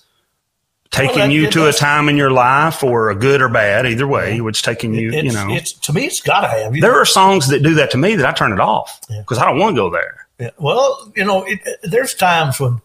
taking 0.91 1.19
that- 1.19 1.31
you 1.31 1.45
it 1.45 1.51
to 1.53 1.67
a 1.67 1.73
time 1.73 2.09
in 2.09 2.17
your 2.17 2.31
life 2.31 2.83
or 2.83 3.09
a 3.09 3.15
good 3.15 3.41
or 3.41 3.47
bad, 3.49 3.85
either 3.85 4.05
way, 4.07 4.41
which 4.41 4.61
taking 4.61 4.93
you, 4.93 5.09
it's, 5.13 5.23
you 5.23 5.31
know. 5.31 5.53
it's 5.53 5.71
to 5.73 5.93
me, 5.93 6.05
it's 6.05 6.19
got 6.21 6.41
to 6.41 6.47
have. 6.47 6.75
You 6.75 6.81
There 6.81 6.99
are 6.99 7.05
songs 7.05 7.47
that 7.47 7.63
do 7.63 7.75
that 7.75 7.91
to 7.91 7.97
me 7.97 8.15
that 8.17 8.25
I 8.25 8.33
turn 8.33 8.51
it 8.51 8.59
off 8.59 8.99
Yeah. 9.09 9.19
because 9.21 9.37
I 9.37 9.45
don't 9.45 9.57
want 9.57 9.75
to 9.75 9.81
go 9.81 9.89
there. 9.89 10.27
Yeah. 10.37 10.49
Well, 10.57 11.11
you 11.15 11.23
know, 11.23 11.43
it, 11.45 11.59
there's 11.83 12.13
times 12.13 12.59
when, 12.59 12.81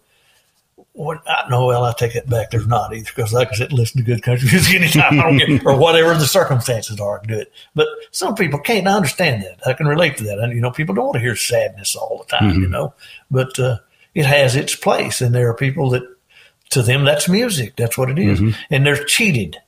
when 0.96 1.18
I 1.26 1.48
know, 1.50 1.66
well, 1.66 1.84
I 1.84 1.92
take 1.92 2.16
it 2.16 2.28
back. 2.28 2.50
There's 2.50 2.66
not 2.66 2.94
either 2.94 3.04
because, 3.14 3.32
like 3.32 3.48
I 3.52 3.54
said, 3.54 3.72
listen 3.72 3.98
to 3.98 4.04
good 4.04 4.22
country 4.22 4.48
music 4.52 4.74
anytime 4.74 5.20
I 5.20 5.22
don't 5.24 5.36
get, 5.36 5.66
or 5.66 5.76
whatever 5.76 6.14
the 6.14 6.26
circumstances 6.26 6.98
are, 6.98 7.20
I 7.22 7.26
do 7.26 7.38
it. 7.38 7.52
But 7.74 7.88
some 8.12 8.34
people 8.34 8.58
can't 8.58 8.88
understand 8.88 9.42
that. 9.42 9.60
I 9.66 9.74
can 9.74 9.86
relate 9.86 10.16
to 10.16 10.24
that. 10.24 10.38
And, 10.38 10.54
you 10.54 10.60
know, 10.62 10.70
people 10.70 10.94
don't 10.94 11.04
want 11.04 11.16
to 11.16 11.20
hear 11.20 11.36
sadness 11.36 11.94
all 11.94 12.24
the 12.26 12.36
time, 12.36 12.62
you 12.62 12.68
know, 12.68 12.94
but 13.30 13.58
uh, 13.58 13.78
it 14.14 14.24
has 14.24 14.56
its 14.56 14.74
place. 14.74 15.20
And 15.20 15.34
there 15.34 15.50
are 15.50 15.54
people 15.54 15.90
that, 15.90 16.02
to 16.70 16.80
them, 16.82 17.04
that's 17.04 17.28
music. 17.28 17.76
That's 17.76 17.98
what 17.98 18.10
it 18.10 18.18
is. 18.18 18.40
And 18.70 18.86
they're 18.86 19.04
cheated. 19.04 19.58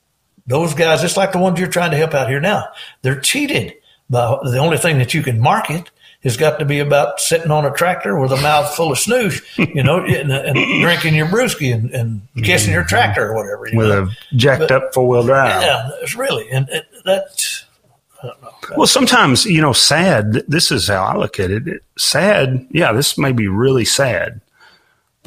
Those 0.47 0.73
guys, 0.73 1.03
just 1.03 1.19
like 1.19 1.33
the 1.33 1.39
ones 1.39 1.61
you're 1.61 1.69
trying 1.69 1.91
to 1.91 1.99
help 1.99 2.15
out 2.15 2.31
here 2.31 2.41
now, 2.41 2.69
they're 3.03 3.21
cheated 3.21 3.75
by 4.09 4.39
the 4.45 4.59
only 4.59 4.79
thing 4.79 4.97
that 4.97 5.13
you 5.13 5.23
can 5.23 5.39
market 5.39 5.91
has 6.25 6.37
got 6.37 6.59
to 6.59 6.65
be 6.65 6.81
about 6.81 7.21
sitting 7.21 7.51
on 7.51 7.65
a 7.65 7.71
tractor 7.73 8.19
with 8.19 8.33
a 8.33 8.37
mouth 8.43 8.75
full 8.75 8.91
of 8.91 8.99
snooze, 8.99 9.41
you 9.57 9.83
know, 9.83 10.01
and, 10.05 10.33
and 10.33 10.55
drinking 10.83 11.15
your 11.15 11.27
brewski 11.27 11.73
and, 11.73 11.91
and 11.93 12.23
kissing 12.43 12.73
your 12.73 12.85
tractor 12.85 13.29
or 13.29 13.35
whatever. 13.37 13.69
You 13.69 13.79
With 13.79 13.89
know? 13.89 14.03
a 14.05 14.37
jacked 14.37 14.71
up 14.73 14.93
four 14.93 15.07
wheel 15.09 15.23
drive. 15.25 15.63
yeah, 15.63 15.91
it's 16.03 16.17
really, 16.17 16.51
and 16.51 16.69
it, 16.71 16.87
that, 17.05 17.65
I 18.23 18.27
don't 18.27 18.43
know. 18.43 18.51
Well, 18.77 18.87
sometimes, 18.89 19.45
you 19.47 19.63
know, 19.63 19.73
sad, 19.73 20.33
this 20.49 20.73
is 20.73 20.89
how 20.89 21.05
I 21.05 21.17
look 21.17 21.39
at. 21.39 21.51
It- 21.51 21.83
Sad, 21.97 22.67
yeah, 22.71 22.93
this 22.93 23.17
may 23.19 23.33
be 23.33 23.49
really 23.49 23.85
sad, 23.85 24.41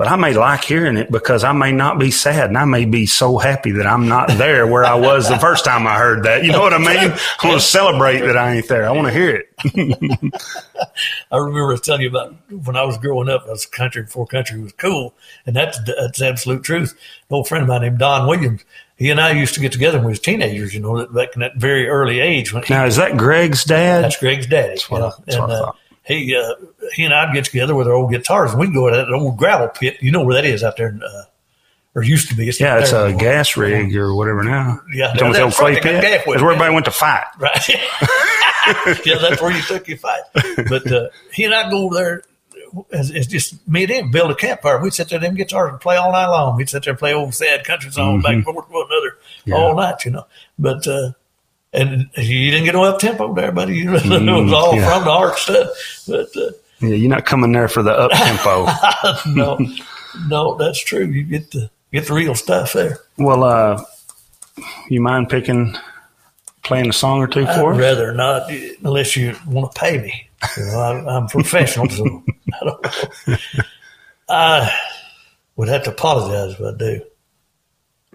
but 0.02 0.07
I 0.07 0.15
may 0.15 0.34
like 0.34 0.64
hearing 0.64 0.98
it 0.98 1.11
because 1.11 1.44
I 1.44 1.52
may 1.52 1.72
not 1.72 1.99
be 1.99 2.10
sad 2.10 2.49
and 2.49 2.57
I 2.57 2.65
may 2.65 2.86
be 2.86 3.06
so 3.06 3.38
happy 3.38 3.69
that 3.73 3.86
I'm 3.86 4.07
not 4.07 4.30
there 4.30 4.65
where 4.65 4.84
I 4.84 4.95
was 4.95 5.30
the 5.30 5.38
first 5.38 5.64
time 5.64 5.86
I 5.86 5.95
heard 5.95 6.23
that. 6.23 6.44
You 6.44 6.52
know 6.52 6.61
what 6.61 6.73
I 6.73 6.80
mean? 6.80 6.88
I 6.88 7.48
want 7.48 7.61
to 7.61 7.68
celebrate 7.68 8.22
that 8.22 8.36
I 8.36 8.56
ain't 8.56 8.68
there. 8.68 8.90
I 8.90 8.94
want 8.94 9.10
to 9.10 9.14
hear 9.14 9.36
it. 9.36 9.53
I 11.32 11.38
remember 11.38 11.78
telling 11.78 12.02
you 12.02 12.10
about 12.10 12.34
when 12.49 12.76
I 12.76 12.82
was 12.82 12.98
growing 12.98 13.30
up, 13.30 13.44
I 13.45 13.52
was 13.52 13.68
country 13.68 14.02
before 14.02 14.26
country 14.26 14.60
was 14.60 14.72
cool. 14.72 15.14
And 15.45 15.56
that's, 15.56 15.78
that's 15.86 16.19
absolute 16.19 16.64
truth. 16.64 16.94
An 17.30 17.36
old 17.36 17.48
friend 17.48 17.61
of 17.61 17.68
mine 17.68 17.84
named 17.84 17.99
Don 17.99 18.28
Williams, 18.28 18.65
he 18.95 19.11
and 19.11 19.22
I 19.22 19.34
used 19.34 19.53
to 19.53 19.60
get 19.60 19.72
together 19.72 19.99
when 19.99 20.07
we 20.07 20.14
was 20.14 20.19
teenagers, 20.19 20.73
you 20.73 20.80
know, 20.80 21.06
back 21.06 21.36
in 21.36 21.41
that 21.41 21.57
very 21.57 21.88
early 21.88 22.22
age. 22.22 22.53
When 22.53 22.64
now, 22.72 22.82
he, 22.82 22.88
is 22.88 22.95
that 22.95 23.18
Greg's 23.18 23.65
dad? 23.65 24.06
That's 24.06 24.18
Greg's 24.18 24.48
daddy. 24.48 24.69
That's 24.69 24.90
what, 24.90 24.98
you 24.98 25.03
I, 25.03 25.10
know? 25.10 25.15
that's 25.28 25.38
what 25.38 25.44
and, 25.44 25.53
I 25.53 25.56
uh, 25.56 25.65
thought. 25.65 25.78
He 26.03 26.36
uh, 26.36 26.56
he 26.95 27.03
and 27.06 27.14
I'd 27.14 27.34
get 27.34 27.45
together 27.45 27.76
with 27.76 27.88
our 27.88 27.94
old 27.94 28.11
guitars, 28.11 28.52
and 28.52 28.60
we'd 28.60 28.73
go 28.73 28.90
to 28.90 28.95
that 28.95 29.10
old 29.11 29.38
gravel 29.38 29.68
pit. 29.69 29.98
You 30.02 30.11
know 30.11 30.23
where 30.23 30.36
that 30.36 30.45
is 30.45 30.64
out 30.64 30.78
there, 30.78 30.90
in, 30.90 31.02
uh, 31.03 31.23
or 31.95 32.03
used 32.03 32.30
to 32.30 32.36
be. 32.36 32.48
It's 32.49 32.60
Yeah, 32.60 32.80
it's 32.80 32.91
a 32.91 32.98
anymore. 33.06 33.19
gas 33.22 33.56
rig 33.57 33.95
or 33.95 34.15
whatever 34.15 34.44
now. 34.44 34.80
Yeah, 34.94 35.11
It's 35.14 35.22
that's 35.22 35.40
old 35.40 35.53
clay 35.53 35.80
pit. 35.80 36.02
That's 36.02 36.26
where 36.26 36.38
everybody 36.40 36.73
went 36.73 36.86
to 36.86 36.91
fight. 36.91 37.26
Right. 37.40 37.69
yeah, 39.06 39.18
that's 39.19 39.41
where 39.41 39.52
you 39.52 39.61
took 39.64 39.88
your 39.88 39.98
fight. 39.98 40.22
But 40.69 40.91
uh, 40.91 41.10
he 41.34 41.44
and 41.45 41.53
I'd 41.53 41.72
go 41.72 41.86
over 41.86 41.95
there. 41.95 42.23
It's, 42.91 43.10
it's 43.10 43.28
just 43.28 43.68
me 43.68 43.84
and 43.84 43.91
him 43.91 44.11
build 44.11 44.32
a 44.32 44.36
campfire. 44.36 44.80
We'd 44.80 44.94
sit 44.94 45.10
there, 45.10 45.19
them 45.19 45.36
guitars, 45.36 45.72
and 45.72 45.82
play 45.82 45.98
all 45.98 46.11
night 46.11 46.28
long. 46.28 46.56
We'd 46.57 46.69
sit 46.69 46.84
there 46.84 46.91
and 46.91 46.99
play 46.99 47.14
old 47.14 47.34
sad 47.34 47.65
country 47.65 47.91
songs 47.91 48.23
back 48.23 48.34
and 48.34 48.44
forth 48.45 48.68
to 48.68 48.72
one 48.73 48.86
another 48.90 49.18
Yeah. 49.45 49.56
all 49.56 49.76
night, 49.76 50.06
you 50.06 50.11
know. 50.11 50.26
But 50.57 50.88
uh, 50.88 51.11
and 51.73 52.10
you 52.18 52.52
didn't 52.52 52.65
get 52.65 52.73
no 52.73 52.84
up 52.84 52.99
tempo 52.99 53.34
there, 53.34 53.52
buddy. 53.52 53.77
You 53.77 53.85
know, 53.85 53.95
it 54.39 54.43
was 54.43 54.53
all 54.53 54.76
yeah. 54.76 54.89
from 54.89 55.06
the 55.06 55.11
heart 55.11 55.38
stuff. 55.38 55.69
But 56.07 56.38
uh, 56.38 56.52
Yeah, 56.81 56.95
you're 56.95 57.10
not 57.10 57.26
coming 57.26 57.52
there 57.52 57.68
for 57.68 57.84
the 57.84 57.91
up 57.91 58.11
tempo. 58.11 58.65
no, 59.34 59.57
no, 60.27 60.56
that's 60.56 60.84
true. 60.84 61.06
You 61.06 61.23
get 61.23 61.52
the 61.52 61.69
get 61.91 62.07
the 62.07 62.14
real 62.14 62.35
stuff 62.35 62.73
there. 62.73 62.99
well, 63.18 63.43
uh, 63.43 63.84
you 64.89 65.02
mind 65.02 65.30
picking, 65.30 65.76
playing 66.64 66.89
a 66.89 66.93
song 66.93 67.19
or 67.19 67.27
two 67.27 67.45
for 67.45 67.73
I'd 67.73 67.76
us? 67.76 67.80
rather 67.80 68.14
not, 68.14 68.52
unless 68.84 69.15
you 69.15 69.35
want 69.48 69.73
to 69.73 69.80
pay 69.80 69.98
me. 69.98 70.30
You 70.57 70.65
know, 70.65 70.80
I, 70.80 71.18
I'm 71.18 71.27
professional, 71.27 71.89
so 71.89 72.23
I 72.53 72.65
don't. 72.65 72.88
I 74.27 74.77
would 75.56 75.68
have 75.68 75.84
to 75.84 75.91
apologize 75.91 76.60
if 76.60 76.61
I 76.61 76.77
do. 76.77 77.02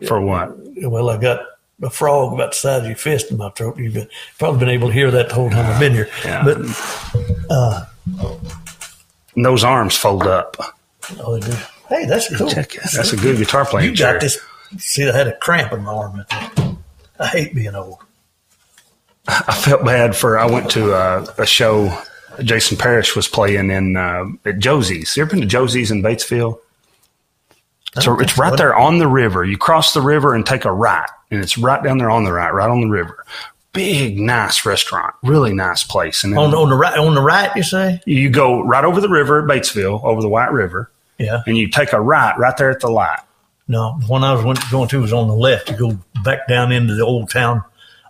For 0.06 0.20
what? 0.20 0.52
Well, 0.76 1.08
I 1.08 1.16
got 1.16 1.40
a 1.82 1.90
frog 1.90 2.32
about 2.32 2.53
the 2.53 2.57
size 2.57 2.81
of 2.82 2.86
your 2.86 2.97
fist 2.97 3.31
in 3.31 3.36
my 3.36 3.51
throat. 3.51 3.77
You've 3.78 3.94
been, 3.94 4.09
probably 4.39 4.61
been 4.61 4.69
able 4.70 4.89
to 4.89 4.94
hear 4.94 5.11
that 5.11 5.28
the 5.28 5.35
whole 5.35 5.51
time 5.51 5.66
I've 5.66 5.78
been 5.81 5.93
here. 5.93 6.09
Yeah. 6.24 6.43
But 6.44 6.59
And 9.35 9.44
those 9.44 9.65
arms 9.65 9.97
fold 9.97 10.23
up. 10.27 10.57
oh, 11.20 11.39
they 11.39 11.51
do. 11.51 11.57
Hey, 11.89 12.07
that's 12.07 12.35
cool. 12.36 12.51
Check 12.51 12.74
it. 12.74 12.82
That's 12.94 13.12
a 13.12 13.16
good 13.16 13.36
guitar 13.36 13.65
playing 13.65 13.90
You 13.90 13.97
chair. 13.97 14.15
got 14.15 14.20
this. 14.23 14.39
See, 14.78 15.09
I 15.09 15.15
had 15.16 15.28
a 15.28 15.36
cramp 15.36 15.73
in 15.73 15.82
my 15.85 15.93
arm. 15.93 16.24
I 17.19 17.27
hate 17.28 17.55
being 17.55 17.74
old. 17.74 17.98
I 19.28 19.55
felt 19.55 19.85
bad 19.85 20.16
for. 20.16 20.39
I 20.39 20.47
went 20.47 20.70
to 20.73 20.94
uh, 20.94 21.27
a 21.39 21.47
show. 21.47 21.97
Jason 22.43 22.77
Parrish 22.77 23.15
was 23.16 23.28
playing 23.28 23.70
in 23.70 23.97
uh, 23.97 24.24
at 24.44 24.59
Josie's. 24.59 25.16
You 25.16 25.23
ever 25.23 25.31
been 25.31 25.40
to 25.40 25.47
Josie's 25.47 25.90
in 25.90 26.03
Batesville? 26.03 26.59
So 28.01 28.18
it's 28.20 28.36
right 28.39 28.56
there 28.56 28.74
on 28.74 28.98
the 28.98 29.09
river. 29.09 29.44
You 29.44 29.56
cross 29.59 29.94
the 29.94 30.01
river 30.01 30.35
and 30.35 30.44
take 30.47 30.64
a 30.64 30.73
right, 30.73 31.09
and 31.31 31.43
it's 31.43 31.56
right 31.59 31.82
down 31.82 31.98
there 31.98 32.10
on 32.10 32.24
the 32.24 32.32
right, 32.32 32.52
right 32.52 32.68
on 32.70 32.81
the 32.81 32.89
river. 32.89 33.24
Big, 33.73 34.18
nice 34.18 34.64
restaurant, 34.64 35.14
really 35.23 35.52
nice 35.52 35.82
place. 35.85 36.24
And 36.24 36.36
On, 36.39 36.55
on 36.55 36.70
the 36.70 36.77
right, 36.77 36.97
on 36.98 37.14
the 37.14 37.20
right, 37.20 37.55
you 37.56 37.62
say? 37.62 38.01
you 38.06 38.31
go 38.31 38.62
right 38.62 38.85
over 38.85 39.01
the 39.02 39.09
river 39.09 39.39
at 39.43 39.44
Batesville, 39.47 40.02
over 40.02 40.23
the 40.23 40.28
White 40.31 40.51
River, 40.52 40.90
Yeah. 41.18 41.43
and 41.47 41.59
you 41.59 41.68
take 41.68 41.93
a 41.93 42.01
right 42.01 42.36
right 42.39 42.56
there 42.56 42.70
at 42.70 42.81
the 42.81 42.89
light. 42.90 43.20
No, 43.68 43.98
the 44.01 44.06
one 44.06 44.24
I 44.24 44.32
was 44.32 44.44
went, 44.44 44.60
going 44.70 44.89
to 44.89 45.01
was 45.02 45.12
on 45.12 45.28
the 45.28 45.35
left. 45.35 45.70
You 45.70 45.77
go 45.77 45.98
back 46.24 46.47
down 46.48 46.73
into 46.73 46.94
the 46.94 47.05
old 47.05 47.28
town, 47.31 47.62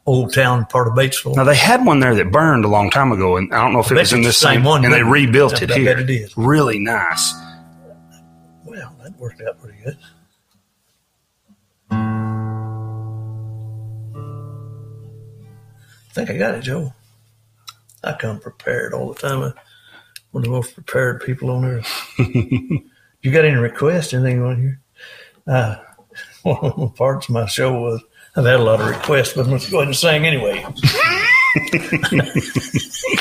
old 0.05 0.33
town 0.35 0.67
part 0.67 0.87
of 0.87 0.93
Batesville. 0.95 1.35
Now 1.35 1.45
they 1.45 1.57
had 1.57 1.85
one 1.85 1.99
there 1.99 2.15
that 2.15 2.31
burned 2.31 2.65
a 2.65 2.69
long 2.69 2.91
time 2.91 3.11
ago, 3.11 3.37
and 3.37 3.53
I 3.53 3.61
don't 3.63 3.73
know 3.73 3.81
if 3.81 3.91
it 3.91 3.95
was 3.97 4.13
in 4.13 4.23
this 4.23 4.39
the 4.39 4.47
same 4.47 4.55
same 4.57 4.65
one, 4.65 4.85
And 4.85 4.93
they 4.95 5.03
rebuilt 5.03 5.61
I 5.61 5.65
it 5.65 5.71
here. 5.73 5.99
it 5.99 6.11
is. 6.11 6.37
Really 6.37 6.79
nice. 6.79 7.35
Well, 8.77 8.95
that 9.03 9.19
worked 9.19 9.41
out 9.41 9.59
pretty 9.63 9.79
good. 9.83 9.97
I 11.91 11.97
think 16.13 16.29
I 16.29 16.37
got 16.37 16.57
it, 16.57 16.61
Joe. 16.61 16.93
I 18.05 18.13
come 18.13 18.39
prepared 18.39 18.93
all 18.93 19.15
the 19.15 19.19
time. 19.19 19.41
I'm 19.41 19.55
one 20.31 20.43
of 20.43 20.45
the 20.45 20.51
most 20.51 20.75
prepared 20.75 21.23
people 21.23 21.51
on 21.51 21.65
earth. 21.65 21.91
you 22.19 23.33
got 23.33 23.47
any 23.47 23.57
requests? 23.57 24.13
Anything 24.13 24.43
on 24.43 24.61
here? 24.61 24.81
Uh, 25.47 25.77
one 26.43 26.73
of 26.73 26.79
the 26.79 26.89
parts 26.89 27.31
of 27.31 27.33
my 27.33 27.47
show 27.47 27.81
was 27.81 28.03
I've 28.37 28.45
had 28.45 28.61
a 28.61 28.63
lot 28.63 28.83
of 28.83 28.89
requests, 28.89 29.33
but 29.33 29.47
let's 29.47 29.71
go 29.71 29.79
ahead 29.79 29.89
and 29.89 29.97
sing 29.97 30.27
anyway. 30.27 30.67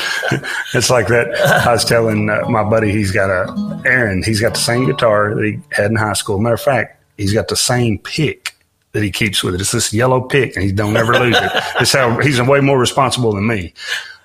It's 0.74 0.90
like 0.90 1.08
that. 1.08 1.34
I 1.66 1.72
was 1.72 1.84
telling 1.84 2.28
uh, 2.28 2.48
my 2.48 2.64
buddy, 2.64 2.90
he's 2.90 3.12
got 3.12 3.30
a 3.30 3.82
Aaron. 3.86 4.22
He's 4.22 4.40
got 4.40 4.54
the 4.54 4.60
same 4.60 4.84
guitar 4.84 5.34
that 5.34 5.44
he 5.44 5.58
had 5.70 5.90
in 5.90 5.96
high 5.96 6.12
school. 6.14 6.38
Matter 6.38 6.54
of 6.54 6.60
fact, 6.60 7.02
he's 7.16 7.32
got 7.32 7.48
the 7.48 7.56
same 7.56 7.98
pick 7.98 8.54
that 8.92 9.02
he 9.02 9.10
keeps 9.10 9.42
with 9.42 9.54
it. 9.54 9.60
It's 9.60 9.72
this 9.72 9.92
yellow 9.92 10.20
pick, 10.20 10.56
and 10.56 10.64
he 10.64 10.72
don't 10.72 10.96
ever 10.96 11.18
lose 11.18 11.36
it. 11.38 11.52
It's 11.80 11.92
how 11.92 12.18
he's 12.20 12.40
way 12.42 12.60
more 12.60 12.78
responsible 12.78 13.32
than 13.32 13.46
me. 13.46 13.72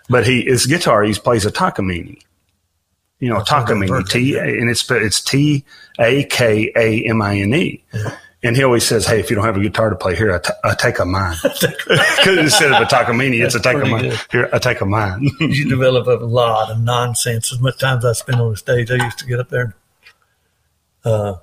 But 0.10 0.26
he 0.26 0.44
his 0.44 0.66
guitar, 0.66 1.04
he 1.04 1.14
plays 1.14 1.46
a 1.46 1.52
Takamine. 1.52 2.20
You 3.20 3.30
know, 3.30 3.42
Takamine, 3.42 4.08
T, 4.10 4.38
and 4.38 4.70
it's 4.70 4.90
it's 4.90 5.22
T 5.22 5.64
A 6.00 6.24
K 6.26 6.72
A 6.76 7.04
M 7.08 7.22
I 7.22 7.38
N 7.38 7.54
E. 7.54 7.84
And 8.44 8.56
he 8.56 8.64
always 8.64 8.84
says, 8.84 9.06
"Hey, 9.06 9.20
if 9.20 9.30
you 9.30 9.36
don't 9.36 9.46
have 9.46 9.56
a 9.56 9.62
guitar 9.62 9.92
to 9.92 9.96
play, 9.96 10.16
here 10.16 10.34
I, 10.34 10.40
t- 10.40 10.54
I 10.64 10.74
take 10.74 10.98
a 11.00 11.06
mine." 11.06 11.36
Because 11.44 12.38
instead 12.38 12.72
of 12.72 12.82
a 12.82 12.86
Takamine, 12.86 13.44
it's 13.44 13.54
a 13.56 13.60
take 13.60 13.76
a 13.76 13.86
mine. 13.86 14.10
good. 14.10 14.20
Here, 14.32 14.50
I 14.54 14.60
take 14.60 14.82
a 14.82 14.86
mine. 14.86 15.30
you 15.40 15.68
develop 15.70 16.08
a 16.08 16.24
lot 16.26 16.72
of 16.72 16.80
nonsense. 16.80 17.52
As 17.52 17.60
much 17.60 17.78
time 17.80 18.00
as 18.00 18.06
I 18.06 18.14
spend 18.14 18.42
on 18.42 18.52
the 18.52 18.58
stage, 18.58 18.90
I 18.92 18.96
used 19.04 19.20
to 19.20 19.26
get 19.26 19.40
up 19.40 19.50
there 19.50 19.62
and 19.62 19.74
uh, 21.14 21.36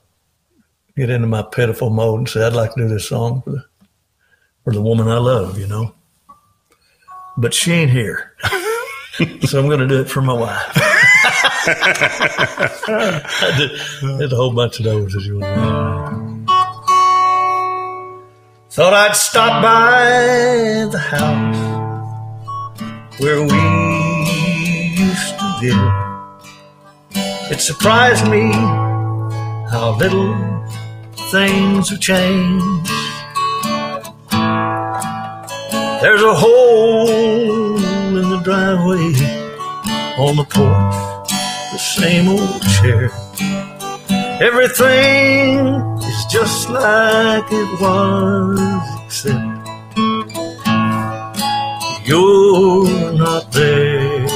get 0.96 1.10
into 1.10 1.26
my 1.28 1.42
pitiful 1.42 1.90
mode 1.90 2.18
and 2.20 2.28
say, 2.28 2.44
I'd 2.44 2.52
like 2.52 2.74
to 2.74 2.80
do 2.82 2.88
this 2.88 3.08
song 3.08 3.42
for 3.42 3.50
the, 3.50 3.64
for 4.64 4.72
the 4.72 4.82
woman 4.82 5.08
I 5.08 5.18
love, 5.18 5.58
you 5.58 5.66
know. 5.66 5.94
But 7.36 7.54
she 7.54 7.72
ain't 7.72 7.90
here. 7.90 8.34
so 9.46 9.58
I'm 9.60 9.66
going 9.66 9.80
to 9.80 9.86
do 9.86 10.00
it 10.00 10.08
for 10.08 10.22
my 10.22 10.32
wife. 10.32 10.72
I 12.90 13.54
did, 13.56 13.70
did 14.18 14.32
a 14.32 14.36
whole 14.36 14.52
bunch 14.52 14.78
of 14.80 14.84
those, 14.84 15.14
as 15.14 15.26
you 15.26 15.38
know. 15.38 16.27
Thought 18.70 18.92
I'd 18.92 19.16
stop 19.16 19.62
by 19.62 20.88
the 20.92 20.98
house 20.98 21.56
where 23.18 23.40
we 23.40 23.62
used 24.94 25.38
to 25.38 25.58
live. 25.62 25.92
It 27.50 27.60
surprised 27.62 28.28
me 28.28 28.52
how 29.72 29.96
little 29.98 30.36
things 31.30 31.88
have 31.88 32.00
changed. 32.00 32.90
There's 36.02 36.22
a 36.22 36.34
hole 36.34 37.78
in 38.18 38.28
the 38.28 38.40
driveway 38.44 39.14
on 40.18 40.36
the 40.36 40.44
porch, 40.44 41.30
the 41.72 41.78
same 41.78 42.28
old 42.28 42.62
chair. 42.76 43.10
Everything 44.42 45.97
just 46.30 46.68
like 46.68 47.50
it 47.50 47.80
was, 47.80 48.60
except 49.06 49.58
you're 52.06 53.12
not 53.12 53.50
there. 53.52 54.26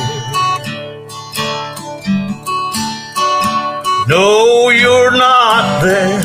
No, 4.09 4.71
you're 4.71 5.13
not 5.13 5.83
there 5.83 6.23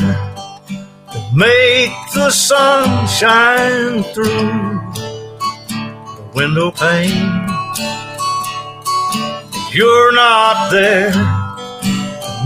to 1.12 1.30
make 1.34 1.92
the 2.14 2.30
sun 2.30 3.06
shine 3.06 4.02
through 4.14 4.80
the 6.16 6.30
window 6.34 6.70
pane. 6.70 7.46
You're 9.72 10.12
not 10.14 10.70
there 10.70 11.47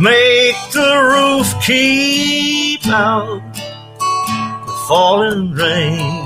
make 0.03 0.57
the 0.73 0.95
roof 1.15 1.55
keep 1.65 2.85
out 2.89 3.41
the 3.55 4.85
falling 4.89 5.53
rain. 5.53 6.25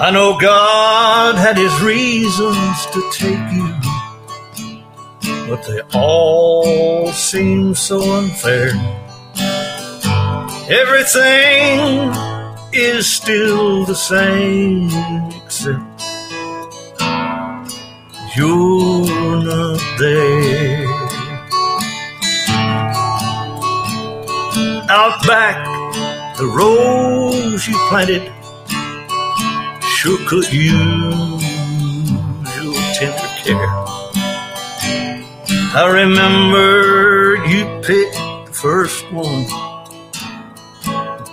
I 0.00 0.10
know 0.12 0.38
God 0.38 1.36
had 1.36 1.56
his 1.56 1.80
reasons 1.80 2.86
to 2.92 3.00
take 3.10 3.50
you, 3.56 3.74
but 5.48 5.64
they 5.66 5.80
all 5.94 7.10
seem 7.12 7.74
so 7.74 8.02
unfair. 8.18 8.72
Everything 10.68 12.12
is 12.74 13.06
still 13.06 13.86
the 13.86 13.94
same, 13.94 14.90
except 15.42 15.87
you're 18.38 19.42
not 19.42 19.80
there. 19.98 20.86
Out 24.88 25.26
back, 25.26 25.66
the 26.38 26.46
rose 26.46 27.66
you 27.66 27.76
planted 27.88 28.32
sure 29.82 30.18
could 30.28 30.52
use 30.52 31.42
your 32.62 32.74
tender 32.94 33.28
care. 33.42 33.68
I 35.74 35.88
remember 35.92 37.44
you 37.44 37.64
picked 37.82 38.46
the 38.46 38.52
first 38.52 39.02
one, 39.10 39.46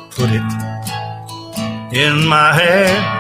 put 0.10 0.32
it 0.32 1.96
in 1.96 2.28
my 2.28 2.52
hair. 2.52 3.15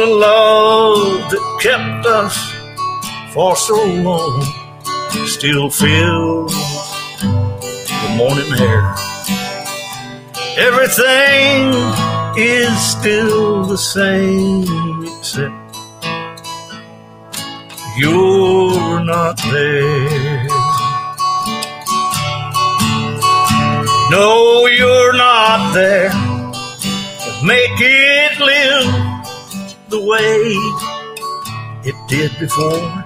The 0.00 0.06
love 0.06 1.30
that 1.30 1.58
kept 1.60 2.06
us 2.06 2.54
for 3.34 3.54
so 3.54 3.84
long 3.84 4.40
still 5.26 5.68
fills 5.68 6.54
the 7.20 8.14
morning 8.16 8.50
air. 8.58 8.94
Everything 10.56 11.74
is 12.34 12.72
still 12.80 13.64
the 13.66 13.76
same 13.76 14.64
except 15.18 15.76
you're 17.98 19.04
not 19.04 19.36
there. 19.52 20.46
No, 24.10 24.66
you're 24.66 25.12
not 25.12 25.74
there 25.74 26.10
make 27.42 27.80
it 27.80 28.38
live 28.38 29.09
the 29.90 30.00
way 30.00 30.54
it 31.84 31.96
did 32.08 32.30
before. 32.38 33.04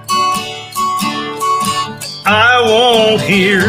I 2.27 2.61
won't 2.63 3.21
hear 3.21 3.61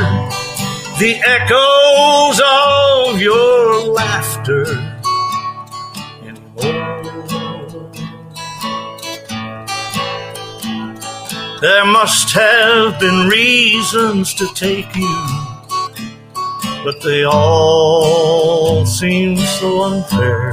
the 0.99 1.15
echoes 1.25 2.41
of 2.45 3.21
your 3.21 3.93
laughter 3.93 4.67
anymore. 6.23 6.97
There 11.63 11.87
must 11.87 12.33
have 12.33 13.01
been 13.01 13.29
reasons 13.29 14.35
to 14.35 14.47
take 14.55 14.95
you, 14.95 15.27
but 16.85 17.03
they 17.03 17.25
all 17.25 18.85
seem 18.85 19.39
so 19.39 19.83
unfair. 19.85 20.53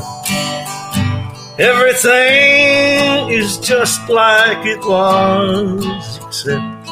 Everything 1.60 3.30
is 3.30 3.60
just 3.60 4.10
like 4.10 4.66
it 4.66 4.80
was, 4.80 6.18
except 6.26 6.88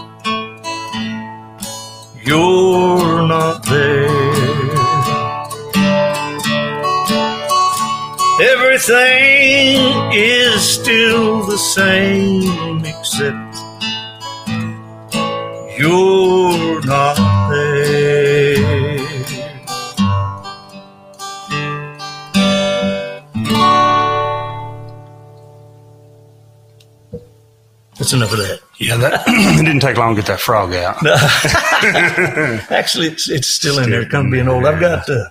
you're 2.23 3.27
not 3.27 3.65
there. 3.65 4.51
Everything 8.53 10.11
is 10.13 10.61
still 10.61 11.43
the 11.47 11.57
same 11.57 12.85
except 12.85 13.55
you're 15.79 16.81
not 16.85 17.10
Of 28.21 28.31
that. 28.31 28.59
Yeah, 28.77 28.97
that 28.97 29.23
it 29.27 29.65
didn't 29.65 29.79
take 29.81 29.97
long 29.97 30.15
to 30.15 30.21
get 30.21 30.27
that 30.27 30.39
frog 30.39 30.73
out. 30.73 30.97
Actually, 32.71 33.07
it's 33.07 33.29
it's 33.29 33.47
still 33.47 33.79
in 33.79 33.89
there. 33.89 34.05
Come 34.07 34.29
being 34.29 34.47
old, 34.47 34.65
I've 34.65 34.79
got 34.79 35.09
uh, 35.09 35.25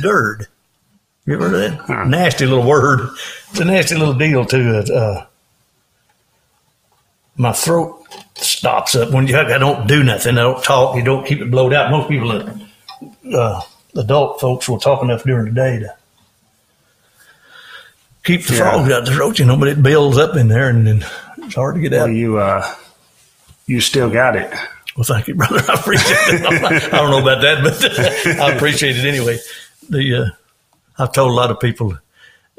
GERD. 0.00 0.46
You 1.26 1.34
ever 1.34 1.48
heard 1.50 1.54
of 1.72 1.78
that? 1.78 1.80
Huh. 1.86 2.04
Nasty 2.04 2.46
little 2.46 2.66
word. 2.66 3.08
It's 3.50 3.60
a 3.60 3.64
nasty 3.64 3.94
little 3.96 4.14
deal 4.14 4.44
too. 4.44 4.78
It, 4.78 4.90
uh, 4.90 5.26
my 7.36 7.52
throat 7.52 8.04
stops 8.36 8.94
up 8.94 9.10
when 9.12 9.26
you. 9.26 9.36
I 9.36 9.58
don't 9.58 9.86
do 9.86 10.02
nothing. 10.02 10.36
I 10.38 10.42
don't 10.42 10.62
talk. 10.64 10.96
You 10.96 11.02
don't 11.02 11.26
keep 11.26 11.40
it 11.40 11.50
blowed 11.50 11.72
out. 11.72 11.90
Most 11.90 12.08
people, 12.08 12.32
uh, 12.32 13.36
uh, 13.36 13.60
adult 13.96 14.40
folks, 14.40 14.68
will 14.68 14.78
talk 14.80 15.02
enough 15.02 15.22
during 15.24 15.46
the 15.46 15.52
day 15.52 15.78
to 15.80 15.94
keep 18.24 18.44
the 18.46 18.54
Yeah. 18.54 18.70
frogs 18.70 18.90
out 18.90 19.04
the 19.04 19.12
throat. 19.12 19.38
You 19.38 19.44
know, 19.46 19.56
but 19.56 19.68
it 19.68 19.82
builds 19.82 20.18
up 20.18 20.36
in 20.36 20.48
there, 20.48 20.68
and 20.68 20.86
then 20.86 21.04
it's 21.42 21.54
hard 21.54 21.74
to 21.76 21.80
get 21.80 21.92
out. 21.92 22.06
Well, 22.08 22.12
you 22.16 22.38
uh, 22.38 22.74
you 23.66 23.80
still 23.80 24.10
got 24.10 24.36
it. 24.36 24.50
Well, 24.96 25.04
thank 25.04 25.28
you, 25.28 25.34
brother. 25.34 25.62
I 25.68 25.74
appreciate 25.74 26.18
it. 26.34 26.42
Not- 26.42 26.72
I 26.72 26.88
don't 26.88 27.10
know 27.10 27.20
about 27.22 27.40
that, 27.42 27.62
but 27.62 28.40
I 28.40 28.52
appreciate 28.52 28.96
it 28.96 29.04
anyway. 29.06 29.38
The 29.88 30.14
uh, 30.14 31.02
I've 31.02 31.12
told 31.12 31.30
a 31.30 31.34
lot 31.34 31.50
of 31.50 31.58
people 31.60 31.92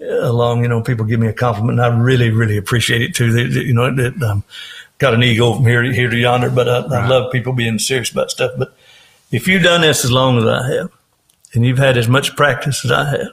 uh, 0.02 0.06
along, 0.06 0.64
you 0.64 0.68
know, 0.68 0.82
people 0.82 1.06
give 1.06 1.20
me 1.20 1.28
a 1.28 1.34
compliment, 1.34 1.80
and 1.80 1.94
I 1.94 1.96
really, 2.00 2.32
really 2.32 2.58
appreciate 2.58 3.02
it 3.02 3.14
too. 3.16 3.32
They, 3.32 3.46
they- 3.48 3.66
you 3.66 3.74
know, 3.74 3.94
that 3.94 4.22
um, 4.24 4.44
got 4.98 5.14
an 5.14 5.24
ego 5.24 5.54
from 5.56 5.66
here 5.66 5.82
to 5.84 5.94
here 5.94 6.10
to 6.10 6.18
yonder, 6.18 6.50
but 6.50 6.68
I, 6.68 6.78
I 6.78 7.08
love 7.08 7.32
people 7.32 7.54
being 7.54 7.78
serious 7.80 8.12
about 8.12 8.32
stuff. 8.32 8.52
But 8.58 8.76
if 9.32 9.48
you've 9.48 9.64
done 9.64 9.82
this 9.82 10.04
as 10.04 10.12
long 10.12 10.38
as 10.40 10.46
I 10.46 10.72
have, 10.76 10.92
and 11.54 11.64
you've 11.66 11.78
had 11.78 11.98
as 11.98 12.08
much 12.08 12.36
practice 12.36 12.84
as 12.84 12.92
I 12.92 13.10
have, 13.12 13.28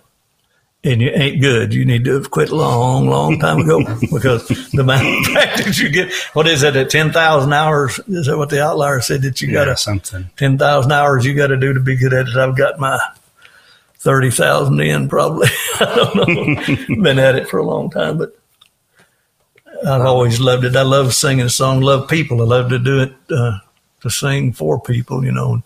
and 0.82 1.00
you 1.02 1.10
ain't 1.10 1.42
good, 1.42 1.74
you 1.74 1.84
need 1.84 2.04
to 2.04 2.14
have 2.14 2.30
quit 2.30 2.50
a 2.50 2.56
long, 2.56 3.08
long 3.08 3.38
time 3.38 3.60
ago 3.60 3.80
because 4.12 4.48
the 4.48 4.80
amount 4.80 5.06
of 5.06 5.32
practice 5.32 5.78
you 5.78 5.90
get. 5.90 6.12
What 6.32 6.46
is 6.46 6.62
it? 6.62 6.76
At 6.76 6.90
ten 6.90 7.12
thousand 7.12 7.52
hours? 7.52 7.98
Is 8.08 8.26
that 8.26 8.38
what 8.38 8.50
the 8.50 8.64
outlier 8.64 9.00
said 9.00 9.22
that 9.22 9.40
you 9.42 9.52
got 9.52 9.66
to 9.66 9.76
something. 9.76 10.30
ten 10.36 10.56
thousand 10.56 10.92
hours 10.92 11.26
you 11.26 11.34
got 11.34 11.48
to 11.48 11.56
do 11.56 11.74
to 11.74 11.80
be 11.80 11.96
good 11.96 12.14
at 12.14 12.28
it. 12.28 12.36
I've 12.36 12.56
got 12.56 12.78
my 12.78 12.98
thirty 13.96 14.30
thousand 14.30 14.80
in 14.80 15.08
probably. 15.08 15.48
I 15.80 15.94
don't 15.94 16.16
know. 16.16 17.02
Been 17.02 17.18
at 17.18 17.36
it 17.36 17.48
for 17.48 17.58
a 17.58 17.64
long 17.64 17.90
time, 17.90 18.16
but 18.16 18.34
I've 19.86 20.02
always 20.02 20.40
loved 20.40 20.64
it. 20.64 20.76
I 20.76 20.82
love 20.82 21.12
singing 21.14 21.46
a 21.46 21.50
song. 21.50 21.80
Love 21.80 22.08
people. 22.08 22.40
I 22.40 22.46
love 22.46 22.70
to 22.70 22.78
do 22.78 23.02
it 23.02 23.12
uh, 23.30 23.58
to 24.00 24.10
sing 24.10 24.54
for 24.54 24.80
people. 24.80 25.24
You 25.24 25.32
know, 25.32 25.62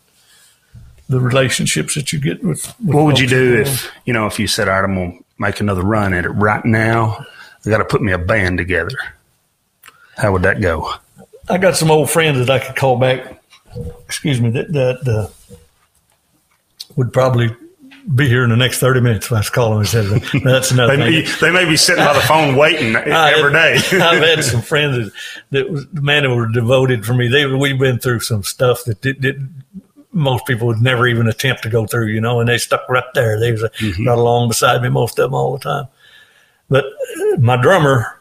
the 1.08 1.20
relationships 1.20 1.94
that 1.94 2.12
you 2.12 2.18
get 2.20 2.42
with. 2.42 2.66
with 2.80 2.94
What 2.94 3.04
would 3.04 3.18
you 3.18 3.26
do 3.26 3.60
if 3.60 3.90
you 4.04 4.12
know 4.12 4.26
if 4.26 4.38
you 4.38 4.46
said, 4.46 4.68
"All 4.68 4.74
right, 4.74 4.84
I'm 4.84 4.94
gonna 4.94 5.18
make 5.38 5.60
another 5.60 5.82
run 5.82 6.14
at 6.14 6.24
it 6.24 6.30
right 6.30 6.64
now"? 6.64 7.24
I 7.66 7.70
got 7.70 7.78
to 7.78 7.84
put 7.84 8.02
me 8.02 8.12
a 8.12 8.18
band 8.18 8.58
together. 8.58 8.96
How 10.16 10.32
would 10.32 10.42
that 10.42 10.60
go? 10.60 10.92
I 11.48 11.58
got 11.58 11.76
some 11.76 11.90
old 11.90 12.10
friends 12.10 12.38
that 12.38 12.50
I 12.50 12.58
could 12.64 12.76
call 12.76 12.98
back. 12.98 13.42
Excuse 14.06 14.40
me. 14.40 14.50
That 14.50 14.72
that 14.72 15.08
uh, 15.08 15.56
would 16.96 17.12
probably 17.12 17.54
be 18.14 18.28
here 18.28 18.44
in 18.44 18.50
the 18.50 18.56
next 18.56 18.78
thirty 18.80 19.00
minutes 19.00 19.26
if 19.26 19.32
I 19.32 19.38
was 19.38 19.50
calling 19.50 19.78
and 19.80 19.88
said 19.88 20.06
that. 20.06 20.40
That's 20.44 20.70
another 20.70 20.96
They 20.96 21.22
thing. 21.22 21.24
may, 21.24 21.40
they 21.40 21.64
may 21.64 21.68
be 21.68 21.76
sitting 21.76 22.04
by 22.04 22.12
the 22.12 22.20
phone 22.20 22.56
waiting 22.56 22.94
I 22.96 23.32
every 23.32 23.52
day. 23.52 23.74
I've 23.92 24.22
had 24.22 24.44
some 24.44 24.62
friends 24.62 24.96
that, 24.96 25.12
that 25.50 25.70
was, 25.70 25.86
man, 25.92 26.22
that 26.24 26.34
were 26.34 26.48
devoted 26.48 27.04
for 27.04 27.14
me. 27.14 27.28
They 27.28 27.46
we've 27.46 27.78
been 27.78 27.98
through 27.98 28.20
some 28.20 28.42
stuff 28.42 28.84
that 28.84 29.00
did, 29.00 29.20
did 29.20 29.48
most 30.14 30.46
people 30.46 30.66
would 30.66 30.80
never 30.80 31.06
even 31.06 31.28
attempt 31.28 31.62
to 31.62 31.68
go 31.68 31.86
through, 31.86 32.06
you 32.06 32.20
know, 32.20 32.40
and 32.40 32.48
they 32.48 32.58
stuck 32.58 32.88
right 32.88 33.04
there. 33.14 33.38
They 33.38 33.52
was 33.52 33.62
right 33.62 34.18
along 34.18 34.48
beside 34.48 34.82
me 34.82 34.88
most 34.88 35.18
of 35.18 35.24
them 35.24 35.34
all 35.34 35.52
the 35.52 35.58
time. 35.58 35.88
But 36.68 36.84
uh, 36.84 37.36
my 37.38 37.60
drummer, 37.60 38.18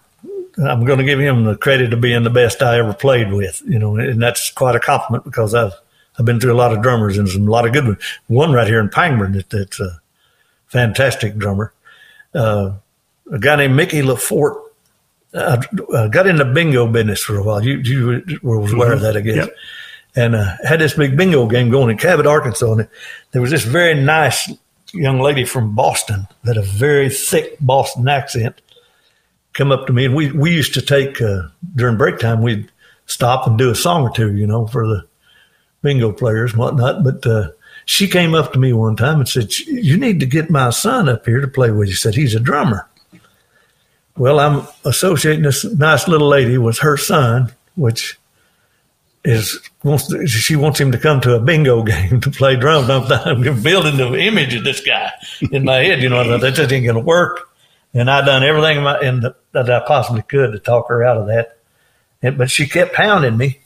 I'm 0.57 0.85
going 0.85 0.99
to 0.99 1.05
give 1.05 1.19
him 1.19 1.45
the 1.45 1.55
credit 1.55 1.93
of 1.93 2.01
being 2.01 2.23
the 2.23 2.29
best 2.29 2.61
I 2.61 2.79
ever 2.79 2.93
played 2.93 3.31
with, 3.31 3.61
you 3.65 3.79
know, 3.79 3.95
and 3.97 4.21
that's 4.21 4.51
quite 4.51 4.75
a 4.75 4.79
compliment 4.79 5.23
because 5.23 5.53
I've 5.53 5.73
I've 6.19 6.25
been 6.25 6.39
through 6.39 6.53
a 6.53 6.55
lot 6.55 6.73
of 6.73 6.83
drummers 6.83 7.17
and 7.17 7.27
some 7.27 7.47
a 7.47 7.51
lot 7.51 7.65
of 7.65 7.73
good 7.73 7.85
ones. 7.85 7.97
One 8.27 8.53
right 8.53 8.67
here 8.67 8.79
in 8.79 8.89
Pangburn 8.89 9.33
that, 9.33 9.49
that's 9.49 9.79
a 9.79 9.99
fantastic 10.67 11.37
drummer. 11.37 11.73
Uh, 12.35 12.73
a 13.31 13.39
guy 13.39 13.55
named 13.55 13.75
Mickey 13.75 14.01
LaForte 14.01 14.63
I 15.35 15.59
uh, 15.93 16.07
got 16.09 16.27
in 16.27 16.35
the 16.35 16.45
bingo 16.45 16.87
business 16.87 17.23
for 17.23 17.37
a 17.37 17.43
while. 17.43 17.63
You, 17.63 17.77
you 17.77 18.39
were 18.43 18.57
aware 18.57 18.93
of 18.93 19.01
that, 19.01 19.17
I 19.17 19.21
guess. 19.21 19.35
Yep. 19.35 19.55
And 20.15 20.35
uh, 20.35 20.57
had 20.63 20.79
this 20.79 20.93
big 20.93 21.17
bingo 21.17 21.47
game 21.47 21.71
going 21.71 21.89
in 21.89 21.97
Cabot, 21.97 22.27
Arkansas. 22.27 22.71
And 22.71 22.87
there 23.31 23.41
was 23.41 23.51
this 23.51 23.63
very 23.63 23.99
nice 23.99 24.51
young 24.93 25.19
lady 25.19 25.43
from 25.43 25.75
Boston 25.75 26.27
that 26.43 26.55
had 26.55 26.63
a 26.63 26.67
very 26.67 27.09
thick 27.09 27.57
Boston 27.59 28.07
accent 28.07 28.61
come 29.53 29.71
up 29.71 29.87
to 29.87 29.93
me. 29.93 30.05
And 30.05 30.15
we, 30.15 30.31
we 30.31 30.53
used 30.53 30.73
to 30.75 30.81
take, 30.81 31.21
uh, 31.21 31.43
during 31.75 31.97
break 31.97 32.19
time, 32.19 32.41
we'd 32.41 32.71
stop 33.05 33.47
and 33.47 33.57
do 33.57 33.69
a 33.69 33.75
song 33.75 34.03
or 34.03 34.11
two, 34.11 34.35
you 34.35 34.47
know, 34.47 34.67
for 34.67 34.87
the 34.87 35.05
bingo 35.81 36.11
players 36.11 36.51
and 36.51 36.59
whatnot. 36.59 37.03
But 37.03 37.25
uh, 37.25 37.51
she 37.85 38.07
came 38.07 38.33
up 38.35 38.53
to 38.53 38.59
me 38.59 38.73
one 38.73 38.95
time 38.95 39.19
and 39.19 39.27
said, 39.27 39.57
You 39.57 39.97
need 39.97 40.19
to 40.19 40.25
get 40.25 40.49
my 40.49 40.69
son 40.69 41.09
up 41.09 41.25
here 41.25 41.41
to 41.41 41.47
play 41.47 41.71
with 41.71 41.89
you. 41.89 41.95
Said, 41.95 42.15
He's 42.15 42.35
a 42.35 42.39
drummer. 42.39 42.87
Well, 44.15 44.39
I'm 44.39 44.67
associating 44.85 45.43
this 45.43 45.63
nice 45.63 46.07
little 46.07 46.27
lady 46.27 46.57
with 46.57 46.79
her 46.79 46.97
son, 46.97 47.51
which 47.75 48.19
is 49.23 49.59
wants 49.83 50.13
she 50.29 50.55
wants 50.55 50.79
him 50.79 50.91
to 50.91 50.97
come 50.97 51.21
to 51.21 51.35
a 51.35 51.39
bingo 51.39 51.83
game 51.83 52.21
to 52.21 52.31
play 52.31 52.55
drums. 52.55 52.89
I'm, 52.89 53.11
I'm 53.11 53.61
building 53.61 53.97
the 53.97 54.13
image 54.15 54.55
of 54.55 54.63
this 54.63 54.81
guy 54.81 55.11
in 55.51 55.63
my 55.63 55.77
head. 55.77 56.01
You 56.01 56.09
know, 56.09 56.37
that 56.37 56.53
just 56.53 56.71
ain't 56.71 56.85
to 56.85 56.99
work. 56.99 57.49
And 57.93 58.09
I 58.09 58.25
done 58.25 58.43
everything 58.43 58.77
in 58.77 58.83
my, 58.83 58.99
in 59.01 59.19
the, 59.19 59.35
that 59.51 59.69
I 59.69 59.79
possibly 59.85 60.23
could 60.23 60.51
to 60.51 60.59
talk 60.59 60.89
her 60.89 61.03
out 61.03 61.17
of 61.17 61.27
that. 61.27 61.59
And, 62.23 62.37
but 62.37 62.49
she 62.49 62.67
kept 62.67 62.93
pounding 62.93 63.37
me. 63.37 63.59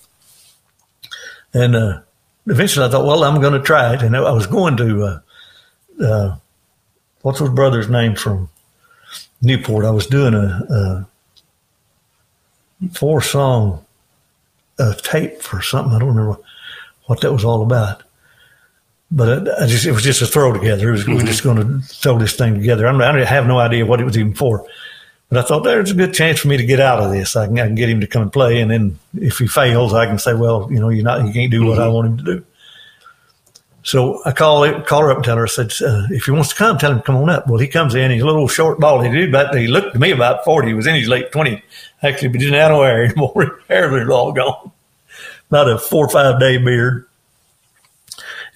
And 1.54 1.76
uh, 1.76 2.02
eventually 2.46 2.86
I 2.86 2.90
thought, 2.90 3.06
well, 3.06 3.24
I'm 3.24 3.40
going 3.40 3.54
to 3.54 3.62
try 3.62 3.94
it. 3.94 4.02
And 4.02 4.18
I 4.18 4.32
was 4.32 4.48
going 4.48 4.76
to, 4.78 5.04
uh, 5.04 6.04
uh, 6.04 6.36
what's 7.22 7.40
his 7.40 7.50
brothers' 7.50 7.90
name 7.90 8.16
from 8.16 8.50
Newport? 9.42 9.86
I 9.86 9.92
was 9.92 10.08
doing 10.08 10.34
a, 10.34 11.08
a 12.82 12.90
four 12.92 13.22
song 13.22 13.86
uh, 14.80 14.94
tape 14.96 15.42
for 15.42 15.62
something. 15.62 15.94
I 15.94 16.00
don't 16.00 16.10
remember 16.10 16.38
what 17.06 17.22
that 17.22 17.34
was 17.34 17.46
all 17.46 17.62
about. 17.62 18.04
But 19.10 19.48
I, 19.48 19.64
I 19.64 19.68
just, 19.68 19.86
it 19.86 19.94
was 19.94 20.04
just 20.04 20.22
a 20.22 20.28
throw 20.28 20.54
together. 20.54 20.92
Was, 20.92 21.02
mm-hmm. 21.02 21.12
We 21.12 21.18
were 21.18 21.24
just 21.24 21.44
going 21.44 21.58
to 21.58 21.80
throw 21.80 22.18
this 22.18 22.36
thing 22.36 22.56
together. 22.56 22.88
I'm, 22.88 23.02
I 23.02 23.24
have 23.24 23.48
no 23.48 23.58
idea 23.60 23.86
what 23.86 24.02
it 24.02 24.06
was 24.06 24.18
even 24.18 24.34
for. 24.34 24.68
But 25.30 25.40
I 25.40 25.42
thought 25.42 25.64
there's 25.64 25.92
a 25.92 25.96
good 25.96 26.14
chance 26.14 26.40
for 26.40 26.48
me 26.48 26.58
to 26.58 26.66
get 26.66 26.80
out 26.80 27.00
of 27.00 27.12
this. 27.12 27.36
I 27.36 27.48
can, 27.48 27.60
I 27.60 27.66
can 27.66 27.76
get 27.76 27.90
him 27.90 28.02
to 28.02 28.08
come 28.08 28.22
and 28.22 28.32
play, 28.32 28.62
and 28.62 28.72
then 28.72 28.98
if 29.14 29.40
he 29.40 29.48
fails, 29.48 29.94
I 29.94 30.06
can 30.06 30.20
say, 30.20 30.34
well, 30.34 30.72
you 30.72 30.80
know, 30.80 30.88
you're 30.88 31.04
not, 31.04 31.26
you 31.26 31.34
can't 31.34 31.52
do 31.52 31.66
what 31.66 31.80
mm-hmm. 31.80 31.82
I 31.82 31.88
want 31.90 32.08
him 32.08 32.18
to 32.18 32.24
do. 32.24 32.46
So 33.88 34.22
I 34.26 34.34
call 34.34 34.70
call 34.82 35.04
her 35.04 35.12
up 35.12 35.20
and 35.20 35.24
tell 35.24 35.38
her, 35.38 35.46
I 35.46 35.48
said, 35.48 35.72
uh, 35.82 36.08
if 36.10 36.26
he 36.26 36.32
wants 36.32 36.50
to 36.50 36.56
come, 36.56 36.78
tell 36.78 36.92
him 36.92 36.98
to 36.98 37.04
come 37.06 37.16
on 37.16 37.30
up. 37.30 37.48
Well, 37.48 37.58
he 37.58 37.70
comes 37.70 37.96
in, 37.96 38.12
he's 38.12 38.22
a 38.22 38.26
little 38.26 38.50
short 38.50 38.82
baldy 38.82 39.08
He 39.08 39.16
did 39.16 39.30
about, 39.30 39.56
he 39.56 39.68
looked 39.68 39.94
to 39.94 40.00
me 40.00 40.12
about 40.12 40.44
40. 40.44 40.68
He 40.68 40.74
was 40.74 40.88
in 40.88 40.96
his 40.96 41.08
late 41.08 41.32
20s, 41.32 41.62
actually, 42.04 42.28
but 42.28 42.42
he 42.42 42.48
didn't 42.48 42.60
have 42.60 42.72
no 42.72 42.84
hair 42.84 43.04
anymore. 43.06 43.32
His 43.44 43.68
hair 43.70 43.90
was 43.90 44.10
all 44.10 44.34
gone. 44.34 44.74
About 45.50 45.70
a 45.70 45.78
four 45.78 46.06
or 46.08 46.10
five 46.10 46.38
day 46.38 46.58
beard. 46.58 47.08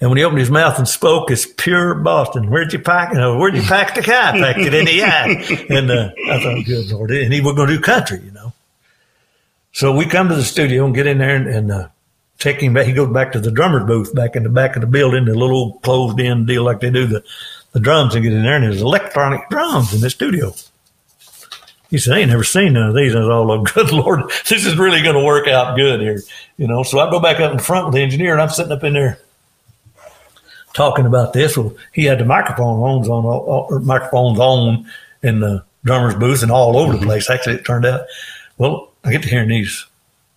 And 0.02 0.10
when 0.10 0.18
he 0.18 0.24
opened 0.24 0.40
his 0.40 0.50
mouth 0.50 0.76
and 0.76 0.86
spoke, 0.86 1.30
it's 1.30 1.46
pure 1.46 1.94
Boston. 1.94 2.50
Where'd 2.50 2.74
you 2.74 2.80
pack? 2.80 3.14
You 3.14 3.20
know, 3.20 3.38
where'd 3.38 3.56
you 3.56 3.62
pack 3.62 3.94
the 3.94 4.02
car? 4.02 4.32
Packed 4.32 4.58
it 4.58 4.74
in 4.74 4.84
the 4.84 5.02
eye. 5.02 5.66
And 5.70 5.90
uh, 5.90 6.10
I 6.28 6.42
thought, 6.42 6.62
good 6.66 6.90
Lord. 6.90 7.10
And 7.10 7.32
he 7.32 7.40
was 7.40 7.54
going 7.54 7.68
to 7.68 7.76
do 7.76 7.80
country, 7.80 8.20
you 8.22 8.32
know. 8.32 8.52
So 9.72 9.96
we 9.96 10.04
come 10.04 10.28
to 10.28 10.34
the 10.34 10.44
studio 10.44 10.84
and 10.84 10.94
get 10.94 11.06
in 11.06 11.16
there 11.16 11.36
and, 11.36 11.46
and 11.46 11.72
uh, 11.72 11.88
take 12.42 12.60
him 12.60 12.74
back. 12.74 12.86
He 12.86 12.92
goes 12.92 13.12
back 13.12 13.32
to 13.32 13.40
the 13.40 13.50
drummer's 13.50 13.84
booth 13.84 14.14
back 14.14 14.34
in 14.34 14.42
the 14.42 14.48
back 14.48 14.74
of 14.76 14.80
the 14.82 14.88
building, 14.88 15.24
the 15.24 15.34
little 15.34 15.74
closed 15.84 16.18
in 16.18 16.44
deal 16.44 16.64
like 16.64 16.80
they 16.80 16.90
do 16.90 17.06
the, 17.06 17.24
the 17.70 17.80
drums 17.80 18.14
and 18.14 18.24
get 18.24 18.32
in 18.32 18.42
there 18.42 18.56
and 18.56 18.64
there's 18.64 18.82
electronic 18.82 19.48
drums 19.48 19.94
in 19.94 20.00
the 20.00 20.10
studio. 20.10 20.52
He 21.88 21.98
said, 21.98 22.16
I 22.16 22.20
ain't 22.20 22.30
never 22.30 22.44
seen 22.44 22.72
none 22.72 22.88
of 22.88 22.96
these. 22.96 23.14
And 23.14 23.22
I 23.22 23.26
was 23.26 23.34
all, 23.34 23.50
oh, 23.50 23.62
good 23.74 23.92
Lord, 23.92 24.30
this 24.48 24.66
is 24.66 24.76
really 24.76 25.02
going 25.02 25.14
to 25.14 25.24
work 25.24 25.46
out 25.46 25.76
good 25.76 26.00
here. 26.00 26.20
You 26.56 26.66
know, 26.66 26.82
so 26.82 26.98
I 26.98 27.10
go 27.10 27.20
back 27.20 27.38
up 27.38 27.52
in 27.52 27.58
front 27.58 27.86
with 27.86 27.94
the 27.94 28.02
engineer 28.02 28.32
and 28.32 28.42
I'm 28.42 28.48
sitting 28.48 28.72
up 28.72 28.82
in 28.82 28.94
there 28.94 29.18
talking 30.72 31.06
about 31.06 31.32
this. 31.32 31.56
Well, 31.56 31.76
he 31.92 32.04
had 32.04 32.18
the 32.18 32.24
microphone 32.24 32.80
on, 32.80 33.06
on 33.08 33.24
or 33.24 33.78
microphones 33.80 34.38
on 34.40 34.86
in 35.22 35.40
the 35.40 35.64
drummer's 35.84 36.14
booth 36.14 36.42
and 36.42 36.50
all 36.50 36.76
over 36.76 36.92
mm-hmm. 36.92 37.02
the 37.02 37.06
place. 37.06 37.30
Actually, 37.30 37.56
it 37.56 37.64
turned 37.64 37.86
out. 37.86 38.06
Well, 38.58 38.90
I 39.04 39.12
get 39.12 39.22
to 39.22 39.28
hearing 39.28 39.48
these 39.48 39.86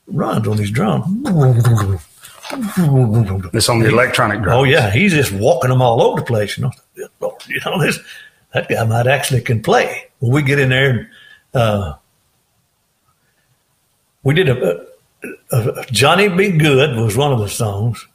runs 0.08 0.48
on 0.48 0.58
these 0.58 0.72
drums. 0.72 1.06
It's 3.54 3.70
on 3.70 3.80
the 3.80 3.90
electronic 3.90 4.42
drums. 4.42 4.58
Oh 4.58 4.64
yeah, 4.64 4.92
he's 4.92 5.14
just 5.14 5.32
walking 5.32 5.70
them 5.70 5.82
all 5.82 6.02
over 6.02 6.20
the 6.20 6.26
place. 6.26 6.58
You 6.58 6.66
know, 6.66 6.72
you 7.48 7.60
know 7.66 7.82
this 7.82 8.00
that 8.54 8.70
guy 8.70 8.84
might 8.86 9.08
actually 9.08 9.42
can 9.42 9.62
play. 9.62 10.06
Well, 10.20 10.32
we 10.32 10.44
get 10.44 10.60
in 10.60 10.70
there 10.70 10.90
and 10.90 11.10
uh, 11.54 11.96
we 14.24 14.34
did 14.34 14.50
a, 14.50 14.86
a, 15.52 15.70
a 15.70 15.86
Johnny 15.86 16.30
B. 16.30 16.52
Goode 16.52 16.98
was 16.98 17.18
one 17.18 17.32
of 17.34 17.40
the 17.40 17.50
songs 17.50 18.06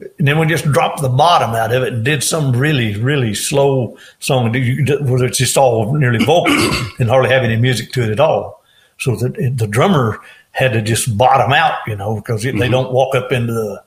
and 0.00 0.28
then 0.28 0.38
we 0.38 0.46
just 0.46 0.64
dropped 0.64 1.02
the 1.02 1.08
bottom 1.08 1.50
out 1.50 1.74
of 1.74 1.82
it 1.82 1.92
and 1.92 2.04
did 2.04 2.22
some 2.22 2.52
really, 2.52 2.94
really 2.96 3.34
slow 3.34 3.96
song 4.20 4.52
where 4.52 5.24
it's 5.24 5.38
just 5.38 5.56
all 5.56 5.92
nearly 5.94 6.24
vocal 6.24 6.54
and 7.00 7.08
hardly 7.08 7.30
have 7.30 7.42
any 7.42 7.56
music 7.56 7.90
to 7.92 8.04
it 8.04 8.10
at 8.10 8.20
all. 8.20 8.62
So 8.98 9.16
the, 9.16 9.52
the 9.56 9.66
drummer 9.66 10.20
had 10.58 10.72
to 10.72 10.82
just 10.82 11.16
bottom 11.16 11.52
out, 11.52 11.78
you 11.86 11.94
know, 11.94 12.16
because 12.16 12.44
mm-hmm. 12.44 12.58
they 12.58 12.68
don't 12.68 12.92
walk 12.92 13.14
up 13.14 13.30
into 13.30 13.52
the, 13.52 13.82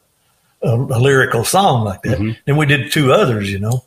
a, 0.61 0.75
a 0.75 0.99
lyrical 0.99 1.43
song 1.43 1.83
like 1.83 2.01
that. 2.03 2.17
Mm-hmm. 2.17 2.39
Then 2.45 2.55
we 2.55 2.65
did 2.65 2.91
two 2.91 3.11
others, 3.11 3.51
you 3.51 3.59
know, 3.59 3.83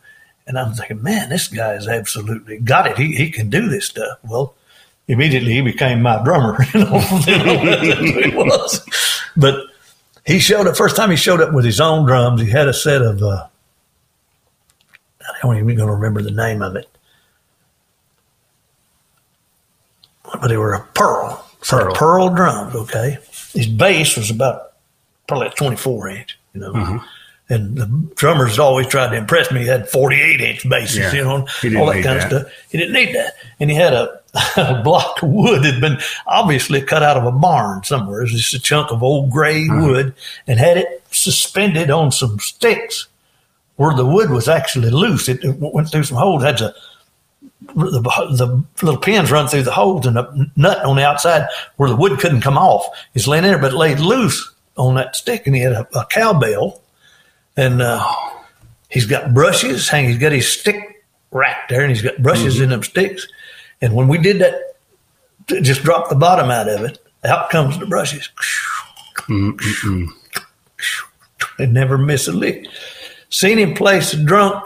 and 0.47 0.59
I'm 0.59 0.75
thinking, 0.75 1.03
man, 1.03 1.31
this 1.31 1.49
guy's 1.49 1.89
absolutely 1.89 2.59
got 2.59 2.87
it. 2.87 2.99
He, 2.99 3.15
he 3.15 3.31
can 3.31 3.49
do 3.49 3.69
this 3.69 3.87
stuff. 3.87 4.19
Well, 4.23 4.55
immediately 5.09 5.55
he 5.55 5.63
became 5.63 6.03
my 6.03 6.23
drummer, 6.23 6.59
you 6.75 6.81
know, 6.81 7.01
it 7.01 8.35
was. 8.35 8.87
But 9.35 9.65
he 10.27 10.39
showed 10.39 10.67
up 10.67 10.77
first 10.77 10.97
time 10.97 11.11
he 11.11 11.17
showed 11.17 11.41
up 11.41 11.55
with 11.55 11.65
his 11.65 11.81
own 11.81 12.07
drums. 12.07 12.43
He 12.43 12.51
had 12.51 12.69
a 12.69 12.75
set 12.75 13.01
of 13.01 13.23
uh, 13.23 13.47
I 15.23 15.33
don't 15.43 15.57
even 15.57 15.77
going 15.77 15.89
to 15.89 15.95
remember 15.95 16.21
the 16.21 16.31
name 16.31 16.61
of 16.61 16.77
it, 16.77 16.89
but 20.25 20.49
they 20.49 20.57
were 20.57 20.75
a 20.75 20.85
pearl, 20.95 21.44
pearl, 21.69 21.95
pearl 21.95 22.29
drums. 22.31 22.75
Okay, 22.75 23.19
his 23.53 23.67
bass 23.67 24.17
was 24.17 24.31
about 24.31 24.73
probably 25.27 25.49
a 25.49 25.51
twenty 25.51 25.77
four 25.77 26.09
inch, 26.09 26.39
you 26.53 26.61
know. 26.61 26.73
Mm-hmm. 26.73 27.07
And 27.51 27.77
the 27.77 27.87
drummers 28.15 28.59
always 28.59 28.87
tried 28.87 29.11
to 29.11 29.17
impress 29.17 29.53
me. 29.53 29.61
He 29.61 29.67
had 29.67 29.87
48 29.87 30.41
inch 30.41 30.67
basses, 30.67 30.97
yeah. 30.97 31.13
you 31.13 31.25
know, 31.25 31.47
all 31.79 31.87
that 31.87 32.03
kind 32.03 32.19
that. 32.19 32.33
of 32.33 32.41
stuff. 32.41 32.53
He 32.71 32.79
didn't 32.79 32.95
need 32.95 33.15
that. 33.15 33.35
And 33.61 33.71
he 33.71 33.77
had 33.77 33.93
a, 33.93 34.19
a 34.57 34.83
block 34.83 35.23
of 35.23 35.29
wood 35.29 35.63
that 35.63 35.75
had 35.75 35.81
been 35.83 35.99
obviously 36.27 36.81
cut 36.81 37.03
out 37.03 37.19
of 37.19 37.27
a 37.27 37.33
barn 37.33 37.85
somewhere. 37.85 38.21
It 38.21 38.33
was 38.33 38.33
just 38.33 38.55
a 38.55 38.59
chunk 38.59 38.91
of 38.91 39.03
old 39.03 39.31
gray 39.31 39.61
mm-hmm. 39.61 39.83
wood 39.83 40.15
and 40.47 40.59
had 40.59 40.79
it 40.79 41.05
suspended 41.11 41.91
on 41.91 42.11
some 42.11 42.41
sticks 42.41 43.09
where 43.77 43.95
the 43.95 44.07
wood 44.07 44.31
was 44.31 44.49
actually 44.49 44.91
loose. 44.91 45.29
It, 45.29 45.41
went 45.59 45.91
through 45.91 46.05
some 46.05 46.17
holes, 46.17 46.43
had 46.43 46.57
the, 46.57 46.75
the, 47.63 48.01
the, 48.01 48.65
little 48.85 49.01
pins 49.01 49.31
run 49.31 49.49
through 49.49 49.63
the 49.63 49.73
holes 49.73 50.07
and 50.07 50.19
a 50.19 50.51
nut 50.57 50.85
on 50.85 50.97
the 50.97 51.07
outside 51.07 51.49
where 51.77 51.89
the 51.89 51.97
wood 51.97 52.19
couldn't 52.19 52.43
come 52.43 52.59
off. 52.59 52.87
He's 53.15 53.27
laying 53.27 53.45
there, 53.45 53.59
but 53.59 53.73
it 53.73 53.77
laid 53.77 54.01
loose 54.01 54.53
on 54.77 54.97
that 54.97 55.17
stick 55.17 55.47
and 55.47 55.57
he 55.57 55.63
had 55.63 55.73
a, 55.73 55.99
a 55.99 56.05
cowbell 56.07 56.83
and 57.57 57.81
uh, 57.81 58.05
he's 58.89 59.07
got 59.07 59.35
brushes 59.35 59.89
hanging. 59.89 60.11
He's 60.11 60.19
got 60.19 60.33
his 60.33 60.51
stick 60.51 61.05
rack 61.31 61.69
there, 61.69 61.83
and 61.83 61.91
he's 61.91 62.03
got 62.03 62.23
brushes 62.23 62.55
mm-hmm. 62.55 62.65
in 62.65 62.71
them 62.71 62.83
sticks. 62.83 63.27
And 63.81 63.95
when 63.95 64.09
we 64.09 64.19
did 64.19 64.39
that, 64.41 64.55
just 65.63 65.83
drop 65.83 66.09
the 66.09 66.15
bottom 66.15 66.51
out 66.51 66.69
of 66.69 66.83
it. 66.83 66.99
Out 67.25 67.51
comes 67.51 67.79
the 67.79 67.87
brushes. 67.87 68.29
It 71.59 71.71
never 71.71 71.99
miss 71.99 72.29
a 72.29 72.33
lick. 72.33 72.67
Seen 73.29 73.59
him 73.59 73.75
place 73.75 74.13
drunk 74.13 74.65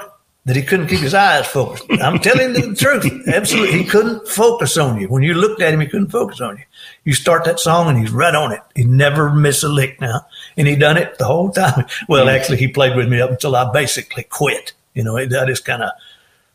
that 0.48 0.56
he 0.56 0.62
couldn't 0.62 0.86
keep 0.86 1.00
his 1.00 1.12
eyes 1.12 1.46
focused. 1.46 1.84
I'm 2.02 2.18
telling 2.18 2.54
you 2.54 2.70
the 2.70 2.74
truth. 2.74 3.28
Absolutely. 3.28 3.82
He 3.82 3.84
couldn't 3.84 4.26
focus 4.26 4.78
on 4.78 4.98
you. 4.98 5.06
When 5.06 5.22
you 5.22 5.34
looked 5.34 5.60
at 5.60 5.74
him, 5.74 5.80
he 5.80 5.86
couldn't 5.86 6.08
focus 6.08 6.40
on 6.40 6.56
you. 6.56 6.64
You 7.04 7.12
start 7.12 7.44
that 7.44 7.60
song 7.60 7.88
and 7.88 7.98
he's 7.98 8.10
right 8.10 8.34
on 8.34 8.52
it. 8.52 8.60
He 8.74 8.84
never 8.84 9.30
miss 9.30 9.62
a 9.62 9.68
lick 9.68 10.00
now. 10.00 10.26
And 10.56 10.66
he 10.66 10.74
done 10.74 10.96
it 10.96 11.18
the 11.18 11.26
whole 11.26 11.50
time. 11.50 11.84
Well, 12.08 12.26
mm-hmm. 12.26 12.34
actually, 12.34 12.56
he 12.56 12.68
played 12.68 12.96
with 12.96 13.10
me 13.10 13.20
up 13.20 13.30
until 13.30 13.54
I 13.54 13.70
basically 13.70 14.22
quit. 14.22 14.72
You 14.94 15.04
know, 15.04 15.18
I 15.18 15.26
just 15.26 15.66
kind 15.66 15.82
of 15.82 15.90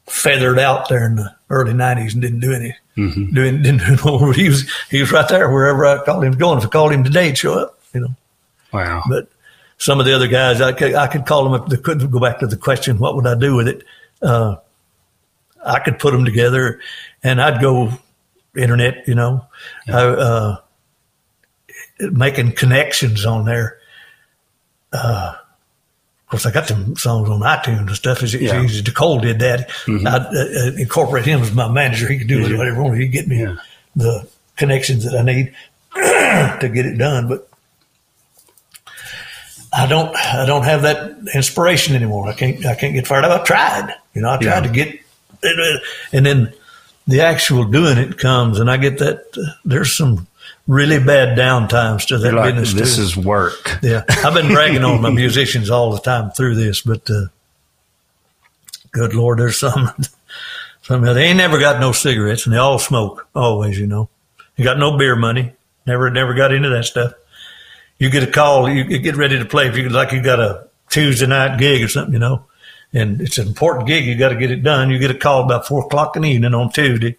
feathered 0.08 0.58
out 0.58 0.90
there 0.90 1.06
in 1.06 1.16
the 1.16 1.36
early 1.52 1.74
90s 1.74 2.14
and 2.14 2.22
didn't 2.22 2.40
do 2.40 2.52
any, 2.52 2.76
mm-hmm. 2.98 3.34
doing, 3.36 3.62
didn't 3.62 3.86
do 3.86 4.04
no. 4.04 4.32
He 4.32 4.50
was, 4.50 4.68
he 4.90 5.02
was 5.02 5.12
right 5.12 5.28
there 5.28 5.52
wherever 5.52 5.86
I 5.86 6.04
called 6.04 6.24
him 6.24 6.34
going. 6.34 6.58
If 6.58 6.66
I 6.66 6.70
called 6.70 6.92
him 6.92 7.04
today, 7.04 7.28
he'd 7.28 7.38
show 7.38 7.60
up, 7.60 7.80
you 7.94 8.02
know. 8.02 8.16
Wow. 8.72 9.04
But 9.08 9.30
some 9.84 10.00
of 10.00 10.06
the 10.06 10.16
other 10.16 10.28
guys, 10.28 10.62
I 10.62 10.72
could, 10.72 10.96
I 10.96 11.08
could 11.08 11.26
call 11.26 11.44
them 11.44 11.62
if 11.62 11.68
they 11.68 11.76
couldn't 11.76 12.10
go 12.10 12.18
back 12.18 12.40
to 12.40 12.48
the 12.48 12.56
question, 12.56 13.00
what 13.00 13.18
would 13.18 13.28
I 13.28 13.36
do 13.36 13.54
with 13.54 13.68
it? 13.68 13.84
Uh, 14.22 14.56
I 15.66 15.80
could 15.80 16.00
put 16.00 16.14
them 16.14 16.24
together 16.24 16.80
and 17.22 17.42
I'd 17.42 17.62
go 17.62 17.92
internet, 18.56 19.06
you 19.10 19.16
know, 19.16 19.46
yeah. 19.86 19.98
I, 19.98 20.06
uh, 20.06 20.58
making 22.00 22.54
connections 22.54 23.26
on 23.26 23.44
there. 23.44 23.78
Uh, 24.94 25.36
of 25.36 26.28
course, 26.30 26.46
I 26.46 26.52
got 26.52 26.66
some 26.66 26.96
songs 26.96 27.30
on 27.30 27.42
iTunes 27.42 27.80
and 27.80 27.90
stuff. 27.92 28.24
As 28.24 28.34
yeah. 28.34 28.64
easy. 28.64 28.82
Nicole 28.84 29.20
did 29.20 29.40
that. 29.40 29.70
Mm-hmm. 29.70 30.08
I'd 30.08 30.22
uh, 30.22 30.82
incorporate 30.82 31.26
him 31.26 31.42
as 31.42 31.54
my 31.54 31.68
manager. 31.68 32.10
He 32.10 32.20
could 32.20 32.30
do 32.30 32.42
mm-hmm. 32.42 32.58
whatever 32.58 32.76
he 32.78 32.82
wanted. 32.82 33.02
He'd 33.02 33.08
get 33.10 33.28
me 33.28 33.42
yeah. 33.42 33.58
the 33.98 34.30
connections 34.56 35.04
that 35.04 35.20
I 35.20 35.24
need 35.24 35.54
to 35.94 36.72
get 36.74 36.86
it 36.86 36.98
done. 36.98 37.28
But 37.28 37.50
I 39.76 39.88
don't 39.88 40.16
I 40.16 40.46
don't 40.46 40.64
have 40.64 40.84
that 40.84 41.18
inspiration 41.34 41.96
anymore. 41.96 42.28
I 42.28 42.34
can't 42.34 42.66
I 42.66 42.76
can't 42.76 42.94
get 42.94 43.08
fired 43.08 43.26
up. 43.26 43.42
I 43.42 43.44
tried, 43.44 43.96
you 44.14 44.22
know, 44.22 44.30
I 44.30 44.38
tried 44.38 44.66
yeah. 44.66 44.68
to 44.68 44.70
get 44.70 45.00
and 46.14 46.26
then 46.26 46.54
the 47.08 47.22
actual 47.22 47.66
doing 47.66 47.98
it 47.98 48.18
comes, 48.18 48.60
and 48.60 48.70
I 48.72 48.78
get 48.78 49.00
that 49.00 49.26
uh, 49.38 49.52
there's 49.66 49.96
some 49.96 50.28
really 50.68 51.04
bad 51.04 51.38
downtimes 51.38 52.08
to 52.08 52.18
that 52.20 52.34
like, 52.34 52.56
business. 52.56 52.74
This 52.74 52.96
too. 52.96 53.02
is 53.02 53.18
work. 53.18 53.80
Yeah, 53.82 54.04
I've 54.08 54.34
been 54.34 54.54
bragging 54.54 54.84
on 54.84 55.02
my 55.02 55.10
musicians 55.12 55.70
all 55.70 55.92
the 55.92 56.00
time 56.00 56.32
through 56.32 56.56
this, 56.56 56.82
but 56.82 57.10
uh, 57.10 57.26
good 58.92 59.14
lord, 59.14 59.40
there's 59.40 59.60
some 59.60 59.92
some 60.82 61.02
they 61.02 61.26
ain't 61.26 61.38
never 61.38 61.60
got 61.60 61.82
no 61.82 61.92
cigarettes, 61.92 62.46
and 62.46 62.54
they 62.54 62.60
all 62.60 62.80
smoke 62.80 63.28
always. 63.36 63.78
You 63.78 63.88
know, 63.88 64.10
you 64.56 64.64
got 64.64 64.78
no 64.78 64.98
beer 64.98 65.16
money. 65.16 65.54
Never 65.86 66.10
never 66.10 66.34
got 66.34 66.54
into 66.54 66.70
that 66.70 66.86
stuff 66.86 67.14
you 68.04 68.10
get 68.10 68.22
a 68.24 68.32
call, 68.32 68.70
you, 68.70 69.00
get 69.00 69.16
ready 69.16 69.40
to 69.40 69.46
play. 69.46 69.68
If 69.68 69.78
you 69.78 69.90
like, 69.90 70.12
you 70.12 70.22
got 70.22 70.40
a 70.40 70.68
Tuesday 70.90 71.26
night 71.26 71.58
gig 71.58 71.82
or 71.82 71.88
something, 71.88 72.14
you 72.14 72.20
know, 72.20 72.46
and 72.94 73.22
it's 73.22 73.38
an 73.40 73.48
important 73.48 73.88
gig. 73.88 74.06
You 74.06 74.16
got 74.16 74.30
to 74.30 74.36
get 74.36 74.52
it 74.52 74.62
done. 74.62 74.90
You 74.90 75.00
get 75.00 75.10
a 75.10 75.18
call 75.18 75.44
about 75.44 75.66
four 75.68 75.86
o'clock 75.86 76.16
in 76.16 76.22
the 76.22 76.30
evening 76.30 76.54
on 76.54 76.72
Tuesday. 76.72 77.18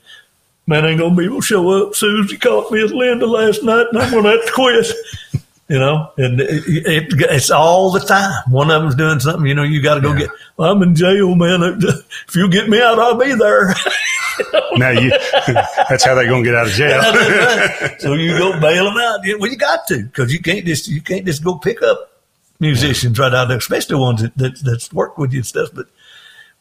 Man, 0.66 0.84
ain't 0.86 0.98
gonna 1.00 1.14
be 1.16 1.24
able 1.24 1.40
to 1.40 1.46
show 1.46 1.68
up. 1.70 1.94
Susie 1.94 2.36
called 2.38 2.70
me 2.70 2.82
at 2.84 2.90
Linda 2.90 3.26
last 3.26 3.62
night, 3.64 3.86
and 3.92 4.00
I'm 4.00 4.10
gonna 4.12 4.30
have 4.30 4.46
to 4.46 4.52
quit. 4.52 4.86
you 5.68 5.78
know, 5.78 6.10
and 6.18 6.40
it, 6.40 6.62
it, 6.66 7.04
it's 7.30 7.50
all 7.50 7.90
the 7.90 8.00
time. 8.00 8.32
One 8.50 8.70
of 8.70 8.82
them's 8.82 8.94
doing 8.94 9.18
something, 9.20 9.46
you 9.46 9.54
know, 9.54 9.62
you 9.62 9.82
got 9.82 9.94
to 9.94 10.00
go 10.02 10.12
Yeah. 10.12 10.18
get, 10.20 10.30
well, 10.56 10.72
I'm 10.72 10.82
in 10.82 10.94
jail, 10.94 11.34
man. 11.34 11.80
If 12.28 12.34
you 12.36 12.48
get 12.50 12.68
me 12.68 12.80
out, 12.80 12.98
I'll 12.98 13.16
be 13.18 13.34
there. 13.34 13.74
Now 14.76 14.90
you, 14.90 15.10
that's 15.88 16.04
how 16.04 16.16
they're 16.16 16.26
going 16.26 16.42
to 16.42 16.50
get 16.50 16.56
out 16.56 16.66
of 16.66 16.72
jail. 16.72 17.00
so 18.00 18.14
you 18.14 18.36
go 18.36 18.58
bail 18.60 18.84
them 18.86 18.96
out. 18.96 19.20
Well, 19.38 19.48
you 19.48 19.56
got 19.56 19.86
to, 19.86 20.08
cause 20.08 20.32
you 20.32 20.40
can't 20.40 20.66
just, 20.66 20.88
you 20.88 21.00
can't 21.00 21.24
just 21.24 21.44
go 21.44 21.58
pick 21.58 21.80
up 21.80 22.10
musicians 22.58 23.16
right 23.16 23.32
out 23.32 23.46
there, 23.46 23.58
especially 23.58 23.96
ones 23.96 24.22
that, 24.22 24.36
that, 24.36 24.58
that's 24.64 24.92
worked 24.92 25.16
with 25.16 25.32
you 25.32 25.38
and 25.38 25.46
stuff, 25.46 25.68
but 25.72 25.86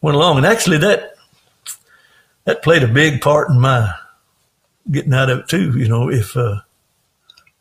went 0.02 0.16
along. 0.16 0.38
And 0.38 0.45
actually 0.45 0.78
that, 0.80 1.16
that 2.45 2.62
played 2.62 2.84
a 2.84 2.88
big 2.88 3.22
part 3.22 3.50
in 3.50 3.60
my 3.60 3.91
getting 4.91 5.14
out 5.14 5.32
of 5.32 5.40
it 5.40 5.48
too. 5.48 5.78
You 5.78 5.88
know, 5.88 6.12
if, 6.12 6.38
uh, 6.38 6.62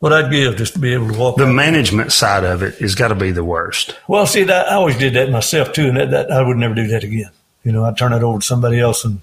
what 0.03 0.11
I'd 0.11 0.29
give 0.29 0.57
just 0.57 0.73
to 0.73 0.79
be 0.79 0.93
able 0.93 1.07
to 1.13 1.17
walk 1.17 1.37
the 1.37 1.47
management 1.47 2.11
side 2.11 2.43
of 2.43 2.61
it 2.61 2.75
has 2.79 2.93
got 2.93 3.07
to 3.07 3.15
be 3.15 3.31
the 3.31 3.43
worst. 3.45 3.97
Well, 4.05 4.27
see, 4.27 4.43
that, 4.43 4.67
I 4.67 4.73
always 4.73 4.97
did 4.97 5.13
that 5.13 5.31
myself 5.31 5.71
too, 5.71 5.87
and 5.87 5.95
that, 5.95 6.11
that 6.11 6.29
I 6.29 6.41
would 6.41 6.57
never 6.57 6.75
do 6.75 6.87
that 6.87 7.05
again. 7.05 7.31
You 7.63 7.71
know, 7.71 7.85
I'd 7.85 7.97
turn 7.97 8.11
it 8.11 8.21
over 8.21 8.39
to 8.39 8.45
somebody 8.45 8.81
else, 8.81 9.05
and 9.05 9.21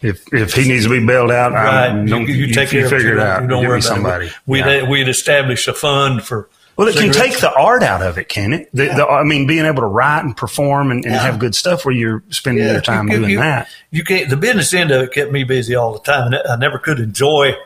If 0.00 0.32
if 0.32 0.54
he 0.54 0.68
needs 0.68 0.84
to 0.84 0.90
be 0.90 1.04
bailed 1.04 1.32
out, 1.32 1.52
right, 1.52 1.88
I'm, 1.88 2.06
you, 2.06 2.14
don't, 2.14 2.28
you 2.28 2.46
take 2.52 2.68
care 2.68 2.84
of 2.84 2.90
figure 2.90 3.08
you 3.08 3.12
it 3.14 3.16
don't- 3.16 3.26
out. 3.26 3.42
You 3.42 3.48
don't 3.48 3.62
worry 3.64 3.78
about 3.78 3.82
somebody. 3.82 4.26
it. 4.26 4.32
We'd 4.46 4.64
Yeah. 4.64 4.88
we'd 4.88 5.08
establish 5.08 5.66
a 5.66 5.74
fund 5.74 6.22
for. 6.24 6.48
Well, 6.76 6.86
it 6.86 6.94
can 6.94 7.10
take 7.12 7.40
the 7.40 7.52
art 7.52 7.82
out 7.82 8.02
of 8.02 8.18
it, 8.18 8.28
can 8.28 8.52
it? 8.52 8.68
The, 8.72 8.84
the, 8.86 9.04
I 9.04 9.24
mean, 9.24 9.48
being 9.48 9.64
able 9.66 9.80
to 9.82 9.88
write 9.88 10.20
and 10.22 10.36
perform 10.36 10.92
and, 10.92 11.04
and 11.04 11.12
have 11.12 11.40
good 11.40 11.56
stuff 11.56 11.84
where 11.84 11.92
you're 11.92 12.22
spending 12.30 12.64
Yeah, 12.64 12.74
your 12.74 12.80
time 12.80 13.08
you- 13.08 13.16
doing 13.18 13.30
you- 13.30 13.38
that. 13.38 13.68
You 13.90 14.04
can't. 14.04 14.30
The 14.30 14.36
business 14.36 14.72
end 14.72 14.92
of 14.92 15.02
it 15.02 15.12
kept 15.12 15.32
me 15.32 15.42
busy 15.42 15.74
all 15.74 15.92
the 15.94 15.98
time, 15.98 16.32
and 16.32 16.36
I 16.48 16.54
never 16.54 16.78
could 16.78 17.00
enjoy 17.00 17.56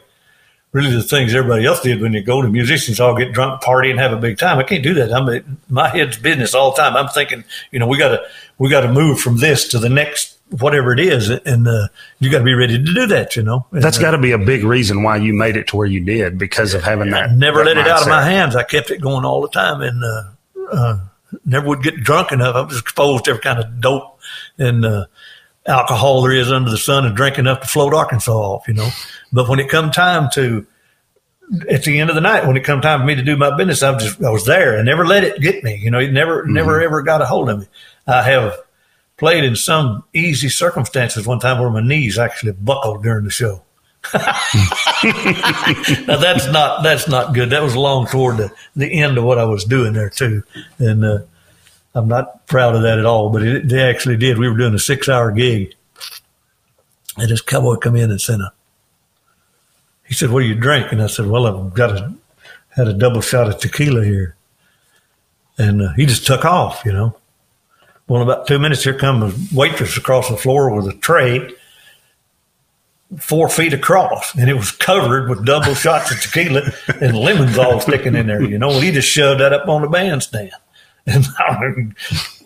really 0.73 0.91
the 0.91 1.03
things 1.03 1.35
everybody 1.35 1.67
else 1.67 1.83
did 1.83 2.01
when 2.01 2.15
you 2.15 2.23
go 2.23 2.41
to 2.41 2.49
musicians 2.49 2.99
all 2.99 3.15
get 3.15 3.33
drunk, 3.35 3.61
party, 3.61 3.91
and 3.91 4.01
have 4.01 4.13
a 4.13 4.17
big 4.17 4.39
time. 4.39 4.59
I 4.59 4.63
can't 4.63 4.83
do 4.83 4.95
that. 4.95 5.13
I'm 5.13 5.59
my 5.69 5.91
head's 5.91 6.17
business 6.17 6.55
all 6.55 6.71
the 6.71 6.81
time. 6.81 6.97
I'm 6.97 7.09
thinking, 7.09 7.45
you 7.71 7.79
know, 7.79 7.87
we 7.87 7.99
got 7.99 8.09
to 8.17 8.23
we 8.57 8.71
got 8.71 8.81
to 8.81 8.91
move 8.91 9.21
from 9.21 9.37
this 9.37 9.69
to 9.69 9.79
the 9.79 9.91
next 9.91 10.39
whatever 10.61 10.93
it 10.93 11.01
is, 11.01 11.29
and 11.31 11.67
uh, 11.67 11.89
you 12.19 12.31
got 12.31 12.39
to 12.39 12.45
be 12.45 12.55
ready 12.55 12.79
to 12.79 12.85
do 12.85 13.07
that. 13.07 13.37
You 13.37 13.43
know, 13.43 13.67
And, 13.73 13.83
That's 13.83 13.99
uh, 13.99 14.03
got 14.03 14.11
to 14.13 14.19
be 14.19 14.33
a 14.33 14.39
big 14.39 14.65
reason 14.65 15.03
why 15.03 15.17
you 15.17 15.33
made 15.33 15.57
it 15.57 15.69
to 15.69 15.77
where 15.77 15.87
you 15.87 16.01
did 16.05 16.39
because 16.39 16.75
of 16.75 16.83
having 16.83 17.11
that. 17.11 17.31
I 17.31 17.35
never 17.35 17.59
that 17.59 17.77
let 17.77 17.79
it 17.79 17.89
out 17.89 18.03
of 18.03 18.09
my 18.09 18.23
hands. 18.23 18.57
I 18.57 18.63
kept 18.63 18.91
it 18.91 19.01
going 19.01 19.25
all 19.25 19.41
the 19.41 19.49
time, 19.49 19.81
and 19.81 20.05
uh, 20.05 20.23
uh, 20.73 20.99
never 21.45 21.67
would 21.69 21.83
get 21.83 21.97
drunk 21.97 22.33
enough. 22.33 22.55
I 22.55 22.61
was 22.63 22.79
exposed 22.79 23.25
to 23.25 23.31
every 23.33 23.43
kind 23.43 23.59
of 23.59 23.81
dope 23.81 24.19
and 24.59 24.85
uh, 24.85 25.07
alcohol 25.67 26.23
there 26.23 26.33
is 26.33 26.51
under 26.51 26.71
the 26.71 26.79
sun, 26.79 27.07
and 27.07 27.17
drink 27.17 27.39
enough 27.39 27.61
to 27.61 27.69
float 27.69 27.95
Arkansas 27.95 28.33
off. 28.33 28.69
You 28.69 28.75
know, 28.75 28.89
but 29.33 29.49
when 29.49 29.59
it 29.59 29.69
come 29.69 29.91
time 29.91 30.29
to 30.35 30.67
at 31.69 31.85
the 31.85 32.01
end 32.01 32.09
of 32.09 32.15
the 32.15 32.21
night, 32.23 32.47
when 32.47 32.57
it 32.57 32.65
come 32.65 32.81
time 32.81 33.01
for 33.01 33.07
me 33.07 33.15
to 33.15 33.23
do 33.23 33.37
my 33.37 33.55
business, 33.57 33.83
I 33.83 33.91
was 33.91 34.05
just 34.05 34.23
I 34.23 34.31
was 34.31 34.47
there. 34.47 34.77
and 34.77 34.87
never 34.87 35.07
let 35.07 35.25
it 35.25 35.41
get 35.41 35.63
me. 35.63 35.77
You 35.77 35.91
know, 35.91 35.99
it 35.99 36.13
never 36.13 36.47
never 36.47 36.81
ever 36.81 37.03
got 37.03 37.23
a 37.23 37.27
hold 37.27 37.49
of 37.51 37.61
me. 37.61 37.67
I 38.07 38.23
have 38.23 38.57
played 39.23 39.45
in 39.45 39.55
some 39.55 40.03
easy 40.13 40.49
circumstances 40.49 41.29
one 41.29 41.39
time 41.39 41.61
where 41.61 41.71
my 41.71 41.81
knees 41.81 42.19
actually 42.19 42.51
buckled 42.51 43.05
during 43.05 43.23
the 43.23 43.31
show. 43.31 43.63
now 44.15 44.21
that's 46.17 46.51
not 46.51 46.83
that's 46.83 47.07
not 47.07 47.33
good. 47.33 47.51
That 47.51 47.63
was 47.63 47.77
along 47.77 48.09
toward 48.09 48.39
the, 48.39 48.53
the 48.75 49.01
end 49.01 49.19
of 49.19 49.23
what 49.23 49.39
I 49.39 49.45
was 49.45 49.65
doing 49.65 49.93
there 49.93 50.11
too, 50.11 50.43
and 50.79 51.05
uh, 51.05 51.19
I'm 51.95 52.09
not 52.09 52.49
proud 52.49 52.75
of 52.75 52.83
that 52.83 52.99
at 52.99 53.07
all. 53.07 53.31
But 53.31 53.45
it, 53.45 53.69
they 53.69 53.89
actually 53.89 54.17
did. 54.17 54.39
We 54.39 54.49
were 54.49 54.59
doing 54.59 54.75
a 54.75 54.79
six 54.81 55.09
hour 55.09 55.31
gig, 55.31 55.73
and 57.17 57.31
this 57.31 57.43
cowboy 57.43 57.77
come 57.77 57.95
in 57.95 58.11
and 58.11 58.21
said, 58.21 58.41
uh, 58.41 58.51
"He 60.03 60.15
said, 60.15 60.31
what 60.31 60.41
do 60.41 60.47
you 60.47 60.57
drink?" 60.57 60.91
And 60.91 61.01
I 61.01 61.07
said, 61.07 61.29
"Well, 61.29 61.47
I've 61.47 61.75
got 61.75 61.97
a 61.97 62.13
had 62.71 62.89
a 62.89 62.93
double 62.93 63.21
shot 63.21 63.47
of 63.47 63.61
tequila 63.61 64.05
here," 64.05 64.35
and 65.59 65.81
uh, 65.81 65.93
he 65.93 66.07
just 66.07 66.27
took 66.27 66.45
off. 66.45 66.83
You 66.85 66.93
know. 66.93 67.17
Well, 68.13 68.21
in 68.21 68.29
about 68.29 68.47
two 68.47 68.59
minutes, 68.59 68.85
here 68.85 68.93
comes 68.93 69.33
a 69.53 69.57
waitress 69.57 69.97
across 69.97 70.29
the 70.29 70.37
floor 70.37 70.75
with 70.77 70.87
a 70.87 70.93
tray 70.99 71.49
four 73.19 73.49
feet 73.49 73.73
across, 73.73 74.35
and 74.35 74.51
it 74.51 74.55
was 74.55 74.71
covered 74.71 75.31
with 75.31 75.47
double 75.47 75.75
shots 75.75 76.11
of 76.13 76.21
tequila 76.21 76.73
and 77.01 77.17
lemons 77.17 77.57
all 77.57 77.81
sticking 77.81 78.15
in 78.15 78.27
there. 78.27 78.43
You 78.43 78.59
know, 78.59 78.79
he 78.81 78.91
just 78.93 79.09
shoved 79.09 79.41
that 79.41 79.55
up 79.55 79.67
on 79.67 79.81
the 79.81 79.89
bandstand. 79.89 80.51
And 81.07 81.25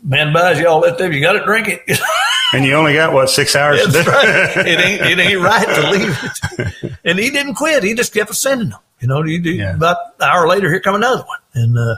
man 0.04 0.32
buys 0.32 0.60
you 0.60 0.68
all 0.68 0.82
that 0.82 0.94
stuff, 0.98 1.12
you 1.12 1.20
got 1.20 1.32
to 1.32 1.44
drink 1.44 1.66
it. 1.68 1.98
And 2.52 2.64
you 2.64 2.74
only 2.74 2.94
got 2.94 3.12
what 3.12 3.28
six 3.28 3.56
hours 3.56 3.82
to 3.84 3.90
That's 3.90 4.04
do. 4.04 4.10
right. 4.12 4.56
It 4.68 4.78
ain't 4.78 5.02
it 5.02 5.18
ain't 5.18 5.40
right 5.42 5.66
to 5.66 5.90
leave 5.90 6.16
it. 6.22 6.92
And 7.04 7.18
he 7.18 7.30
didn't 7.30 7.54
quit. 7.56 7.82
He 7.82 7.92
just 7.94 8.14
kept 8.14 8.32
sending 8.36 8.68
them. 8.68 8.78
You 9.00 9.08
know, 9.08 9.20
he, 9.24 9.40
he- 9.40 9.54
Yeah. 9.58 9.74
about 9.74 9.96
an 10.20 10.28
hour 10.28 10.46
later, 10.46 10.70
here 10.70 10.78
come 10.78 10.94
another 10.94 11.24
one. 11.24 11.40
And 11.54 11.76
uh, 11.76 11.96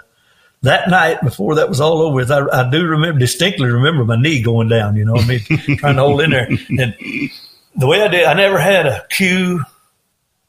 that 0.62 0.88
night, 0.88 1.20
before 1.22 1.54
that 1.56 1.68
was 1.68 1.80
all 1.80 2.02
over 2.02 2.14
with, 2.14 2.30
I, 2.30 2.44
I 2.52 2.68
do 2.68 2.84
remember 2.84 3.18
distinctly 3.20 3.68
remember 3.68 4.04
my 4.04 4.20
knee 4.20 4.42
going 4.42 4.68
down. 4.68 4.96
You 4.96 5.04
know, 5.04 5.16
I 5.16 5.26
mean, 5.26 5.40
trying 5.78 5.96
to 5.96 6.02
hold 6.02 6.20
in 6.20 6.30
there. 6.30 6.48
And 6.48 6.94
the 7.76 7.86
way 7.86 8.02
I 8.02 8.08
did, 8.08 8.24
I 8.24 8.34
never 8.34 8.58
had 8.58 8.86
a 8.86 9.06
cue 9.08 9.62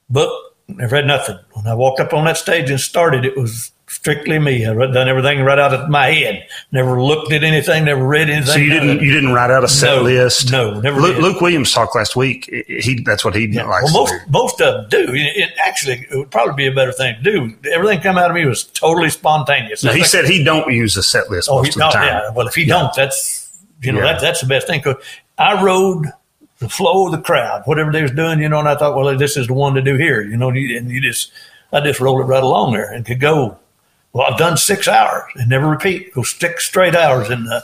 book. 0.10 0.32
Never 0.68 0.98
had 0.98 1.08
nothing. 1.08 1.38
When 1.54 1.68
I 1.68 1.74
walked 1.74 2.00
up 2.00 2.14
on 2.14 2.26
that 2.26 2.38
stage 2.38 2.70
and 2.70 2.80
started, 2.80 3.26
it 3.26 3.36
was 3.36 3.72
strictly 3.90 4.40
me. 4.40 4.66
I 4.66 4.74
have 4.74 4.94
done 4.94 5.08
everything 5.10 5.42
right 5.42 5.60
out 5.60 5.74
of 5.74 5.90
my 5.90 6.08
head. 6.12 6.48
Never 6.72 7.02
looked 7.02 7.32
at 7.34 7.44
anything. 7.44 7.86
Never 7.86 8.06
read 8.06 8.30
anything. 8.30 8.54
So 8.54 8.60
you 8.60 8.70
didn't 8.70 9.02
you 9.02 9.12
didn't 9.12 9.34
write 9.34 9.52
out 9.52 9.64
a 9.64 9.68
set 9.68 9.96
No, 9.98 10.02
list. 10.04 10.52
no, 10.52 10.80
never 10.80 11.02
Luke, 11.02 11.16
did. 11.16 11.22
Luke 11.24 11.42
Williams 11.42 11.72
talked 11.72 11.96
last 11.96 12.16
week. 12.16 12.46
He 12.68 13.02
that's 13.04 13.26
what 13.26 13.36
he 13.36 13.48
likes 13.48 13.92
Well, 13.94 14.04
most 14.04 14.14
most 14.30 14.62
of 14.62 14.90
them 14.90 15.06
do. 15.08 15.14
It, 15.14 15.38
it 15.38 15.50
actually 15.60 16.06
it 16.10 16.16
would 16.16 16.32
probably 16.32 16.54
be 16.56 16.68
a 16.68 16.72
better 16.74 16.92
thing 16.92 17.16
to 17.16 17.22
do. 17.24 17.56
Everything 17.74 18.00
come 18.02 18.18
out 18.18 18.30
of 18.30 18.36
me 18.36 18.46
was 18.46 18.64
totally 18.66 19.10
spontaneous. 19.10 19.84
No, 19.84 19.92
he 19.92 20.00
Like- 20.02 20.10
said 20.10 20.26
he 20.26 20.44
don't 20.44 20.72
use 20.72 20.96
a 20.98 21.04
set 21.04 21.30
list 21.30 21.50
"Oh, 21.52 21.58
most 21.58 21.74
he, 21.76 21.82
of 21.82 21.92
the 21.92 21.98
time. 21.98 22.04
yeah. 22.08 22.30
Well, 22.32 22.48
if 22.48 22.56
he 22.56 22.66
don't, 22.66 22.94
that's 22.96 23.50
you 23.82 23.92
know 23.92 24.00
Yeah. 24.00 24.14
that, 24.14 24.22
that's 24.22 24.42
the 24.42 24.48
best 24.48 24.68
thing. 24.68 24.82
'Cause 24.82 24.96
I 25.38 25.64
rode 25.64 26.06
the 26.60 26.68
flow 26.70 27.06
of 27.06 27.14
the 27.14 27.20
crowd, 27.22 27.62
whatever 27.66 27.92
they 27.92 28.02
was 28.02 28.12
doing, 28.12 28.42
you 28.42 28.50
know, 28.50 28.60
and 28.60 28.68
I 28.68 28.76
thought, 28.76 28.94
well, 28.94 29.18
this 29.18 29.38
is 29.38 29.48
the 29.48 29.54
one 29.54 29.76
to 29.76 29.82
do 29.82 29.96
here, 29.96 30.22
you 30.22 30.36
know, 30.36 30.50
and 30.50 30.58
you, 30.58 30.78
and 30.78 30.92
you 30.92 31.00
just 31.02 31.32
I 31.72 31.80
just 31.80 32.00
rolled 32.02 32.20
it 32.20 32.24
right 32.26 32.44
along 32.44 32.74
there 32.74 32.92
and 32.92 33.06
could 33.06 33.20
go. 33.22 33.58
Well, 34.14 34.28
I've 34.30 34.40
done 34.40 34.58
six 34.58 34.88
hours 34.88 35.24
and 35.36 35.50
never 35.50 35.68
repeat. 35.68 36.14
Go 36.14 36.24
six 36.24 36.66
straight 36.66 36.96
hours, 36.96 37.30
and 37.30 37.48
uh, 37.48 37.62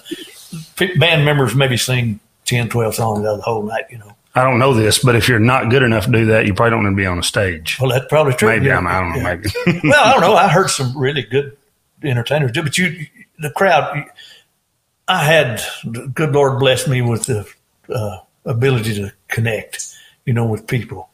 band 0.99 1.25
members 1.25 1.55
maybe 1.55 1.77
sing 1.77 2.19
10, 2.45 2.69
12 2.69 2.95
songs 2.95 3.25
out 3.25 3.37
the 3.37 3.41
whole 3.41 3.63
night, 3.63 3.85
you 3.89 3.97
know. 3.97 4.15
I 4.35 4.43
don't 4.43 4.59
know 4.59 4.73
this, 4.73 4.99
but 4.99 5.15
if 5.15 5.29
you're 5.29 5.39
not 5.39 5.69
good 5.69 5.81
enough 5.81 6.05
to 6.05 6.11
do 6.11 6.25
that, 6.25 6.45
you 6.45 6.53
probably 6.53 6.71
don't 6.71 6.83
want 6.83 6.93
to 6.93 7.01
be 7.01 7.05
on 7.05 7.17
a 7.17 7.23
stage. 7.23 7.77
Well, 7.79 7.89
that's 7.89 8.05
probably 8.07 8.33
true. 8.33 8.49
Maybe 8.49 8.65
yeah. 8.65 8.77
I'm, 8.77 8.87
I 8.87 8.99
don't 8.99 9.09
know. 9.11 9.15
Yeah. 9.17 9.35
Maybe 9.65 9.79
well, 9.89 10.03
I 10.03 10.11
don't 10.11 10.21
know. 10.21 10.35
I 10.35 10.49
heard 10.49 10.69
some 10.69 10.95
really 10.97 11.23
good 11.23 11.57
entertainers 12.03 12.51
do, 12.51 12.61
but 12.61 12.77
you, 12.77 13.07
the 13.39 13.49
crowd, 13.49 14.05
I 15.07 15.23
had, 15.23 15.61
good 16.13 16.33
Lord 16.33 16.59
bless 16.59 16.87
me 16.87 17.01
with 17.01 17.23
the 17.23 17.49
uh, 17.89 18.19
ability 18.43 18.95
to 18.95 19.13
connect, 19.29 19.95
you 20.25 20.33
know, 20.33 20.45
with 20.45 20.67
people 20.67 21.09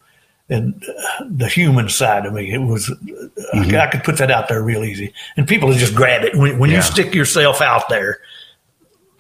and 0.51 0.83
the 1.25 1.47
human 1.47 1.89
side 1.89 2.25
of 2.27 2.33
me. 2.33 2.53
It 2.53 2.59
was, 2.59 2.87
Mm-hmm. 3.53 3.75
I, 3.75 3.79
I 3.79 3.87
could 3.87 4.03
put 4.03 4.17
that 4.17 4.29
out 4.31 4.47
there 4.47 4.61
real 4.61 4.83
easy 4.83 5.13
and 5.35 5.47
people 5.47 5.73
just 5.73 5.95
grab 5.95 6.23
it. 6.23 6.35
When, 6.35 6.59
when 6.59 6.69
Yeah. 6.69 6.77
you 6.77 6.81
stick 6.83 7.13
yourself 7.15 7.59
out 7.61 7.89
there, 7.89 8.19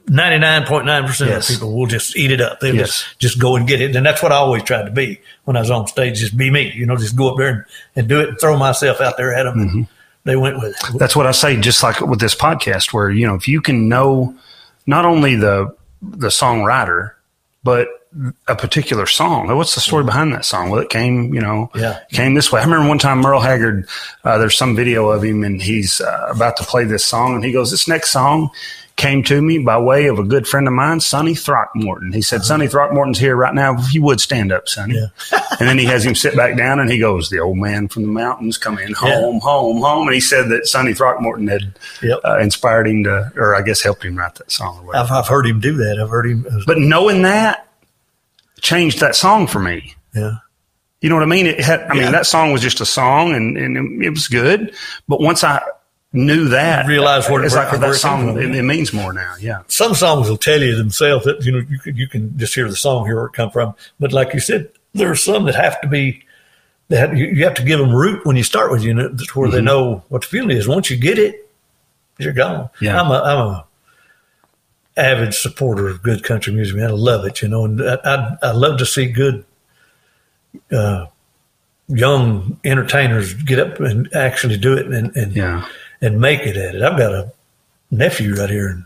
99.9% 0.07 1.27
Yes. 1.27 1.49
of 1.49 1.55
people 1.55 1.75
will 1.75 1.85
just 1.85 2.15
eat 2.17 2.31
it 2.31 2.41
up. 2.41 2.59
They'll 2.59 2.75
Yes. 2.75 2.87
just, 3.03 3.19
just 3.19 3.39
go 3.39 3.55
and 3.55 3.67
get 3.67 3.81
it. 3.81 3.95
And 3.95 4.05
that's 4.05 4.21
what 4.23 4.31
I 4.31 4.35
always 4.35 4.63
tried 4.63 4.83
to 4.85 4.91
be 4.91 5.19
when 5.45 5.55
I 5.57 5.59
was 5.59 5.71
on 5.71 5.87
stage, 5.87 6.19
just 6.19 6.35
be 6.37 6.49
me, 6.49 6.71
you 6.75 6.85
know, 6.85 6.95
just 6.97 7.15
go 7.15 7.29
up 7.31 7.37
there 7.37 7.47
and, 7.49 7.63
and 7.95 8.07
do 8.07 8.19
it 8.21 8.29
and 8.29 8.39
throw 8.39 8.57
myself 8.57 8.99
out 9.01 9.17
there 9.17 9.33
at 9.33 9.43
them. 9.43 9.55
Mm-hmm. 9.67 9.81
They 10.23 10.35
went 10.35 10.57
with 10.59 10.75
it. 10.93 10.97
that's 10.99 11.15
what 11.15 11.25
I 11.25 11.31
say. 11.31 11.59
Just 11.59 11.81
like 11.81 11.99
with 12.01 12.19
this 12.19 12.35
podcast, 12.35 12.93
where 12.93 13.09
you 13.09 13.25
know, 13.25 13.33
if 13.33 13.47
you 13.47 13.59
can 13.59 13.89
know 13.89 14.35
not 14.85 15.03
only 15.03 15.35
the 15.35 15.75
the 16.01 16.27
songwriter, 16.27 17.13
but 17.63 17.87
a 18.47 18.55
particular 18.55 19.05
song. 19.05 19.47
What's 19.55 19.75
the 19.75 19.81
story 19.81 20.03
behind 20.03 20.33
that 20.33 20.43
song? 20.45 20.69
Well, 20.69 20.81
it 20.81 20.89
came, 20.89 21.33
you 21.33 21.39
know, 21.41 21.69
Yeah. 21.75 21.99
came 22.11 22.33
this 22.33 22.51
way. 22.51 22.59
I 22.61 22.63
remember 22.65 22.87
one 22.89 22.99
time 22.99 23.19
Merle 23.19 23.39
Haggard. 23.39 23.87
Uh, 24.23 24.37
there's 24.37 24.57
some 24.57 24.75
video 24.75 25.09
of 25.09 25.23
him, 25.23 25.43
and 25.43 25.61
he's 25.61 26.01
uh, 26.01 26.27
about 26.29 26.57
to 26.57 26.63
play 26.63 26.83
this 26.83 27.05
song, 27.05 27.35
and 27.35 27.43
he 27.43 27.51
goes, 27.51 27.71
"This 27.71 27.87
next 27.87 28.11
song." 28.11 28.49
Came 28.97 29.23
to 29.23 29.41
me 29.41 29.57
by 29.57 29.79
way 29.79 30.07
of 30.07 30.19
a 30.19 30.23
good 30.23 30.45
friend 30.47 30.67
of 30.67 30.73
mine, 30.73 30.99
Sonny 30.99 31.33
Throckmorton. 31.33 32.11
He 32.11 32.21
said, 32.21 32.43
"Sonny 32.43 32.67
Throckmorton's 32.67 33.17
here 33.17 33.35
right 33.35 33.53
now. 33.53 33.75
If 33.79 33.95
you 33.95 34.03
would 34.03 34.19
stand 34.21 34.51
up, 34.51 34.67
Sonny." 34.67 34.95
Yeah. 34.95 35.07
and 35.59 35.67
then 35.67 35.79
he 35.79 35.85
has 35.85 36.05
him 36.05 36.13
sit 36.13 36.35
back 36.35 36.55
down, 36.55 36.79
and 36.79 36.91
he 36.91 36.99
goes, 36.99 37.29
"The 37.29 37.39
old 37.39 37.57
man 37.57 37.87
from 37.87 38.03
the 38.03 38.09
mountains 38.09 38.59
coming 38.59 38.93
home, 38.93 39.39
home, 39.39 39.77
home." 39.81 40.07
And 40.07 40.13
he 40.13 40.19
said 40.19 40.49
that 40.49 40.67
Sonny 40.67 40.93
Throckmorton 40.93 41.47
had 41.47 41.73
Yep. 42.03 42.19
uh, 42.23 42.37
inspired 42.39 42.87
him 42.87 43.05
to, 43.05 43.31
or 43.37 43.55
I 43.55 43.61
guess 43.63 43.81
helped 43.81 44.03
him 44.05 44.17
write 44.17 44.35
that 44.35 44.51
song. 44.51 44.77
Or 44.79 44.85
whatever. 44.87 45.05
I've, 45.05 45.11
I've 45.23 45.27
heard 45.27 45.47
him 45.47 45.61
do 45.61 45.77
that. 45.77 45.97
I've 45.99 46.09
heard 46.09 46.27
him. 46.27 46.45
uh, 46.51 46.59
But 46.67 46.77
knowing 46.77 47.23
that 47.23 47.65
changed 48.61 48.99
that 48.99 49.15
song 49.15 49.47
for 49.47 49.59
me. 49.59 49.95
yeah. 50.13 50.35
You 51.01 51.09
know 51.09 51.15
what 51.15 51.23
I 51.23 51.27
mean? 51.27 51.47
It 51.47 51.59
had, 51.59 51.81
I 51.81 51.95
Yeah. 51.95 52.03
mean, 52.03 52.11
that 52.11 52.27
song 52.27 52.51
was 52.51 52.61
just 52.61 52.79
a 52.79 52.85
song 52.85 53.33
and, 53.33 53.57
and 53.57 54.03
it, 54.03 54.11
was 54.11 54.27
good. 54.27 54.75
But 55.07 55.19
once 55.19 55.43
I 55.43 55.59
knew 56.13 56.49
that, 56.49 56.85
Realized 56.85 57.27
what 57.27 57.41
it- 57.41 57.45
it's 57.45 57.55
like 57.55 57.71
that 57.71 57.79
where 57.79 57.89
it 57.89 57.93
came 57.93 57.99
song, 57.99 58.39
it, 58.39 58.55
it 58.55 58.61
means 58.61 58.93
more 58.93 59.11
now. 59.11 59.33
Yeah. 59.39 59.63
Some 59.67 59.95
songs 59.95 60.29
will 60.29 60.37
tell 60.37 60.61
you 60.61 60.75
themselves 60.75 61.25
that, 61.25 61.43
you 61.43 61.53
know, 61.53 61.63
you 61.67 61.79
can, 61.79 61.95
you 61.97 62.07
can 62.07 62.37
just 62.37 62.53
hear 62.53 62.69
the 62.69 62.75
song, 62.75 63.05
hear 63.07 63.15
where 63.15 63.25
it 63.25 63.33
come 63.33 63.49
from. 63.49 63.73
But 63.99 64.13
like 64.13 64.35
you 64.35 64.39
said, 64.39 64.69
there 64.93 65.09
are 65.09 65.15
some 65.15 65.45
that 65.45 65.55
have 65.55 65.81
to 65.81 65.87
be, 65.87 66.23
that 66.89 66.99
have, 66.99 67.17
you, 67.17 67.25
you 67.25 67.45
have 67.45 67.55
to 67.55 67.63
give 67.63 67.79
them 67.79 67.95
root 67.95 68.23
when 68.23 68.35
you 68.35 68.43
start 68.43 68.71
with 68.71 68.83
unit 68.83 69.13
where 69.33 69.49
they 69.49 69.57
mm-hmm. 69.57 69.65
know 69.65 70.03
what 70.09 70.21
the 70.21 70.27
feeling 70.27 70.55
is. 70.55 70.67
Once 70.67 70.91
you 70.91 70.97
get 70.97 71.17
it, 71.17 71.49
you're 72.19 72.31
gone. 72.33 72.69
Yeah. 72.79 73.01
I'm 73.01 73.09
a, 73.09 73.21
I'm 73.23 73.37
a 73.39 73.65
avid 74.97 75.33
supporter 75.33 75.87
of 75.87 76.01
good 76.03 76.23
country 76.23 76.53
music, 76.53 76.75
man. 76.75 76.89
I 76.89 76.93
love 76.93 77.25
it, 77.25 77.41
you 77.41 77.47
know, 77.47 77.65
and 77.65 77.81
I, 77.81 77.97
I, 78.03 78.37
I 78.43 78.51
love 78.51 78.77
to 78.79 78.85
see 78.85 79.05
good, 79.07 79.45
uh, 80.71 81.05
young 81.87 82.59
entertainers 82.63 83.33
get 83.33 83.59
up 83.59 83.79
and 83.79 84.13
actually 84.13 84.57
do 84.57 84.73
it 84.73 84.87
and, 84.87 85.15
and, 85.15 85.35
Yeah. 85.35 85.65
and 86.01 86.19
make 86.19 86.41
it 86.41 86.57
at 86.57 86.75
it. 86.75 86.81
I've 86.81 86.97
got 86.97 87.13
a 87.13 87.31
nephew 87.89 88.35
right 88.35 88.49
here 88.49 88.69
in 88.69 88.85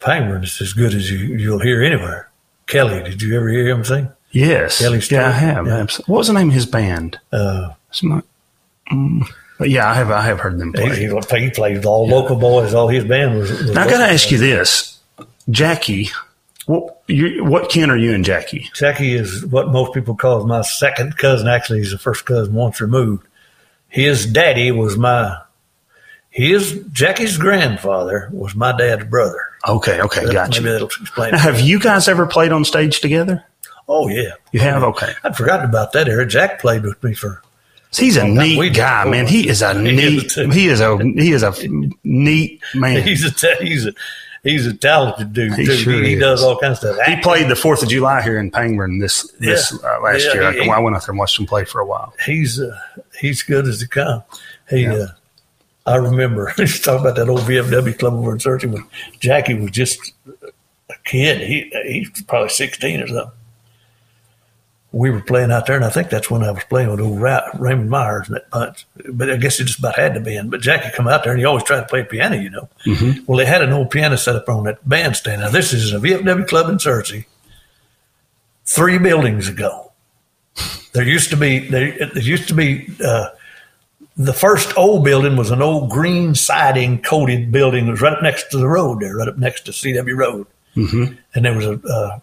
Pangburn 0.00 0.40
that's 0.40 0.60
as 0.60 0.72
good 0.72 0.94
as 0.94 1.10
you, 1.10 1.18
you'll 1.36 1.60
hear 1.60 1.82
anywhere. 1.82 2.28
Kelly, 2.66 3.02
did 3.02 3.22
you 3.22 3.36
ever 3.36 3.48
hear 3.48 3.66
him 3.68 3.84
sing? 3.84 4.10
Yes. 4.30 4.78
Kelly 4.80 5.00
yeah, 5.10 5.28
I 5.28 5.32
have. 5.32 5.66
Yeah. 5.66 5.86
What 6.06 6.18
was 6.18 6.26
the 6.28 6.34
name 6.34 6.48
of 6.48 6.54
his 6.54 6.66
band? 6.66 7.18
Uh, 7.32 7.70
It's 7.90 8.02
not- 8.02 8.24
mm, 8.92 9.26
but 9.58 9.70
yeah, 9.70 9.90
I 9.90 9.94
have. 9.94 10.10
I 10.10 10.22
have 10.22 10.40
heard 10.40 10.58
them 10.58 10.72
he, 10.72 10.80
play. 10.80 11.40
he, 11.40 11.44
he 11.44 11.50
played 11.50 11.84
all 11.84 12.06
local 12.06 12.36
boys. 12.36 12.74
All 12.74 12.88
his 12.88 13.04
band 13.04 13.38
was. 13.38 13.50
was 13.50 13.70
Now, 13.72 13.82
I 13.82 13.90
got 13.90 13.98
to 13.98 14.12
ask 14.12 14.30
you 14.30 14.38
this, 14.38 15.00
Jackie. 15.50 16.10
What 16.66 17.02
you, 17.06 17.44
what 17.44 17.70
kin 17.70 17.90
are 17.90 17.96
you 17.96 18.12
and 18.12 18.24
Jackie? 18.24 18.70
Jackie 18.74 19.14
is 19.14 19.44
what 19.46 19.68
most 19.68 19.94
people 19.94 20.14
call 20.14 20.46
my 20.46 20.62
second 20.62 21.16
cousin. 21.16 21.48
Actually, 21.48 21.80
he's 21.80 21.92
the 21.92 21.98
first 21.98 22.24
cousin 22.24 22.54
once 22.54 22.80
removed. 22.80 23.26
His 23.88 24.26
daddy 24.26 24.70
was 24.70 24.98
my, 24.98 25.38
his 26.28 26.84
Jackie's 26.92 27.38
grandfather 27.38 28.28
was 28.32 28.54
my 28.54 28.76
dad's 28.76 29.04
brother. 29.06 29.40
Okay, 29.66 30.00
okay, 30.02 30.26
That- 30.26 30.32
gotcha. 30.32 30.60
Maybe 30.60 30.72
that'll 30.72 30.88
explain. 30.88 31.32
Now, 31.32 31.38
have 31.38 31.60
you 31.60 31.80
guys 31.80 32.06
ever 32.06 32.26
played 32.26 32.52
on 32.52 32.64
stage 32.64 33.00
together? 33.00 33.44
Oh 33.88 34.08
yeah, 34.08 34.34
You 34.52 34.60
have. 34.60 34.82
Okay. 34.82 35.14
I'd 35.24 35.36
forgotten 35.36 35.66
about 35.66 35.92
that. 35.92 36.08
Era 36.08 36.26
Jack 36.26 36.60
played 36.60 36.82
with 36.82 37.02
me 37.02 37.14
for. 37.14 37.42
He's 37.96 38.16
a 38.16 38.24
we 38.24 38.30
neat 38.58 38.74
guy, 38.76 39.04
man. 39.08 39.26
He 39.26 39.48
is 39.48 39.62
a 39.62 39.72
He 39.80 39.88
is 39.98 40.22
neat. 40.22 40.30
too. 40.30 40.50
He 40.50 40.68
is 40.68 40.80
a 40.80 40.98
he 40.98 41.32
is 41.32 41.42
a 41.42 41.52
neat 42.04 42.60
man. 42.74 43.02
He's 43.06 43.24
a 43.24 43.54
he's 43.64 43.86
a 43.86 43.92
he's 44.42 44.66
a 44.66 44.74
talented 44.74 45.32
dude 45.32 45.54
He 45.54 45.64
too. 45.64 45.74
sure 45.76 45.92
he, 46.02 46.10
he 46.10 46.14
does 46.16 46.42
all 46.42 46.58
kinds 46.58 46.84
of 46.84 46.94
stuff. 46.94 47.06
He 47.06 47.16
played 47.20 47.48
the 47.48 47.56
Fourth 47.56 47.82
of 47.82 47.88
July 47.88 48.20
here 48.22 48.38
in 48.38 48.50
Pangburn 48.50 49.00
this 49.00 49.30
this 49.40 49.72
uh, 49.82 50.00
last 50.02 50.24
Yeah, 50.26 50.34
year. 50.34 50.52
he- 50.64 50.70
I, 50.70 50.78
went 50.78 50.96
out 50.96 51.02
there 51.02 51.10
and 51.12 51.18
watched 51.18 51.38
him 51.40 51.46
play 51.46 51.64
for 51.64 51.80
a 51.80 51.86
while. 51.86 52.12
he's 52.26 52.60
uh, 52.60 52.78
he's 53.18 53.42
good 53.42 53.66
as 53.66 53.80
they 53.80 53.86
come. 53.86 54.22
He, 54.68 54.82
Yeah. 54.82 54.92
uh, 54.92 55.06
I 55.86 55.96
remember 55.96 56.52
he's 56.58 56.80
talking 56.80 57.00
about 57.00 57.16
that 57.16 57.28
old 57.30 57.40
VFW 57.40 57.98
club 57.98 58.12
over 58.14 58.32
in 58.32 58.38
Searcy 58.38 58.70
when 58.70 58.84
Jackie 59.18 59.54
was 59.54 59.70
just 59.70 60.12
a 60.46 60.94
kid. 61.04 61.40
He 61.40 61.72
he's 61.86 62.22
probably 62.24 62.50
sixteen 62.50 63.02
or 63.02 63.06
something. 63.08 63.32
We 64.90 65.10
were 65.10 65.20
playing 65.20 65.52
out 65.52 65.66
there, 65.66 65.76
and 65.76 65.84
I 65.84 65.90
think 65.90 66.08
that's 66.08 66.30
when 66.30 66.42
I 66.42 66.50
was 66.50 66.64
playing 66.64 66.90
with 66.90 67.00
old 67.00 67.20
Ra- 67.20 67.50
Raymond 67.58 67.90
Myers 67.90 68.26
and 68.26 68.36
that 68.36 68.48
bunch. 68.48 68.86
But 69.12 69.30
I 69.30 69.36
guess 69.36 69.60
it 69.60 69.64
just 69.64 69.78
about 69.80 69.96
had 69.96 70.14
to 70.14 70.20
be 70.20 70.34
in. 70.34 70.48
But 70.48 70.62
Jackie 70.62 70.90
come 70.96 71.06
out 71.06 71.24
there, 71.24 71.32
and 71.32 71.38
he 71.38 71.44
always 71.44 71.64
tried 71.64 71.80
to 71.80 71.86
play 71.86 72.04
piano, 72.04 72.36
you 72.36 72.48
know. 72.48 72.70
Well, 73.26 73.36
they 73.36 73.44
had 73.44 73.60
an 73.60 73.72
old 73.72 73.90
piano 73.90 74.16
set 74.16 74.34
up 74.34 74.48
on 74.48 74.64
that 74.64 74.88
bandstand. 74.88 75.42
Now 75.42 75.50
this 75.50 75.74
is 75.74 75.92
a 75.92 75.98
VFW 75.98 76.48
club 76.48 76.70
in 76.70 76.76
Searcy, 76.76 77.26
three 78.64 78.98
buildings 78.98 79.48
ago. 79.48 79.92
There 80.92 81.04
used 81.04 81.30
to 81.30 81.36
be 81.36 81.68
there, 81.68 81.92
there 82.08 82.22
used 82.22 82.48
to 82.48 82.54
be 82.54 82.88
uh, 83.04 83.28
the 84.16 84.32
first 84.32 84.76
old 84.76 85.04
building 85.04 85.36
was 85.36 85.50
an 85.50 85.62
old 85.62 85.90
green 85.90 86.34
siding 86.34 87.00
coated 87.00 87.52
building. 87.52 87.86
It 87.86 87.90
was 87.90 88.00
right 88.00 88.12
up 88.12 88.22
next 88.22 88.50
to 88.50 88.58
the 88.58 88.66
road 88.66 89.00
there, 89.00 89.16
right 89.16 89.28
up 89.28 89.38
next 89.38 89.62
to 89.66 89.70
CW 89.70 90.16
Road, 90.16 90.46
mm-hmm. 90.74 91.14
and 91.34 91.44
there 91.44 91.54
was 91.54 91.66
a, 91.66 91.80
uh, 91.86 92.18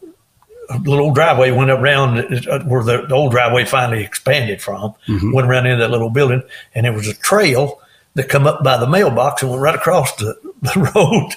a 0.70 0.78
little 0.80 1.06
old 1.06 1.16
driveway 1.16 1.52
went 1.52 1.72
around 1.72 2.18
uh, 2.48 2.64
where 2.64 2.84
the, 2.84 3.06
the 3.08 3.14
old 3.16 3.32
driveway 3.32 3.66
finally 3.66 4.04
expanded 4.04 4.62
from. 4.62 4.94
Went 5.08 5.48
around 5.48 5.68
into 5.68 5.82
that 5.82 5.92
little 5.92 6.10
building, 6.10 6.42
and 6.74 6.86
there 6.86 6.94
was 6.94 7.08
a 7.08 7.14
trail 7.14 7.82
that 8.16 8.30
come 8.30 8.48
up 8.48 8.64
by 8.64 8.78
the 8.78 8.88
mailbox 8.88 9.42
and 9.42 9.52
went 9.52 9.62
right 9.62 9.76
across 9.76 10.16
the, 10.16 10.36
the 10.62 10.92
road. 10.96 11.32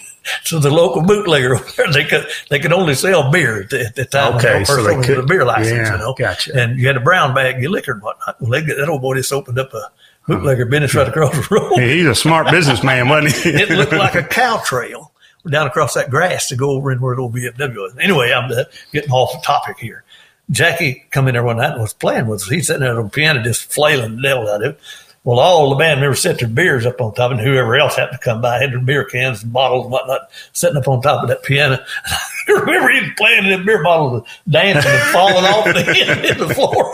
So 0.44 0.58
the 0.58 0.70
local 0.70 1.02
bootlegger 1.02 1.58
there, 1.76 1.90
they 1.92 2.04
could 2.04 2.26
they 2.50 2.58
could 2.58 2.72
only 2.72 2.94
sell 2.94 3.30
beer 3.30 3.62
at 3.62 3.70
the, 3.70 3.86
at 3.86 3.94
the 3.96 4.04
time. 4.04 4.36
Okay, 4.36 4.58
they 4.58 4.64
so 4.64 4.82
they 4.82 4.94
could- 5.06 5.18
the 5.18 5.22
beer 5.26 5.44
license, 5.44 5.88
yeah, 5.88 5.92
you 5.92 5.98
know. 5.98 6.14
gotcha. 6.14 6.52
And 6.54 6.78
you 6.78 6.86
had 6.86 6.96
a 6.96 7.00
brown 7.00 7.34
bag, 7.34 7.60
you 7.62 7.70
liquor 7.70 7.92
and 7.92 8.02
whatnot. 8.02 8.40
Well, 8.40 8.50
they, 8.50 8.60
that 8.60 8.88
old 8.88 9.02
boy 9.02 9.16
just 9.16 9.32
opened 9.32 9.58
up 9.58 9.72
a 9.74 9.90
bootlegger 10.26 10.66
business 10.66 10.94
right 10.94 11.08
across 11.08 11.32
the 11.32 11.54
road. 11.54 11.72
Yeah, 11.78 11.86
he's 11.88 12.06
a 12.06 12.14
smart 12.14 12.50
businessman, 12.50 13.08
wasn't 13.08 13.34
he? 13.42 13.50
it 13.62 13.70
looked 13.70 13.92
like 13.92 14.14
a 14.14 14.22
cow 14.22 14.60
trail 14.64 15.12
down 15.48 15.66
across 15.66 15.94
that 15.94 16.10
grass 16.10 16.48
to 16.48 16.56
go 16.56 16.70
over 16.70 16.90
in 16.90 17.00
where 17.00 17.16
the 17.16 17.22
old 17.22 17.34
VFW 17.34 17.76
was. 17.76 17.96
Anyway, 17.98 18.32
I'm 18.32 18.50
getting 18.92 19.10
off 19.10 19.32
the 19.32 19.46
topic 19.46 19.78
here. 19.78 20.04
Jackie 20.50 21.04
come 21.10 21.28
in 21.28 21.34
there 21.34 21.44
one 21.44 21.58
night 21.58 21.72
and 21.72 21.82
was 21.82 21.92
playing 21.92 22.26
with 22.26 22.42
us. 22.42 22.48
He's 22.48 22.66
sitting 22.66 22.80
there 22.80 22.96
on 22.98 23.04
the 23.04 23.10
piano 23.10 23.42
just 23.42 23.70
flailing 23.70 24.16
the 24.16 24.22
devil 24.22 24.48
out 24.48 24.64
of 24.64 24.74
it. 24.74 24.80
Well, 25.24 25.40
all 25.40 25.68
the 25.68 25.76
band 25.76 26.00
members 26.00 26.22
set 26.22 26.38
their 26.38 26.48
beers 26.48 26.86
up 26.86 27.02
on 27.02 27.12
top, 27.12 27.32
and 27.32 27.40
whoever 27.40 27.76
else 27.76 27.96
happened 27.96 28.18
to 28.18 28.24
come 28.24 28.40
by 28.40 28.58
had 28.58 28.72
their 28.72 28.80
beer 28.80 29.04
cans 29.04 29.42
and 29.42 29.52
bottles 29.52 29.84
and 29.84 29.92
whatnot 29.92 30.22
sitting 30.54 30.78
up 30.78 30.88
on 30.88 31.02
top 31.02 31.22
of 31.22 31.28
that 31.28 31.42
piano. 31.42 31.84
I 32.06 32.52
remember 32.52 32.92
was 32.92 33.10
playing 33.18 33.44
and 33.44 33.60
the 33.60 33.64
beer 33.64 33.82
bottles 33.82 34.26
dancing 34.48 34.90
and 34.90 35.02
falling 35.10 35.44
off 35.44 35.64
the 35.66 35.80
end 36.08 36.24
in 36.24 36.38
the 36.38 36.54
floor. 36.54 36.92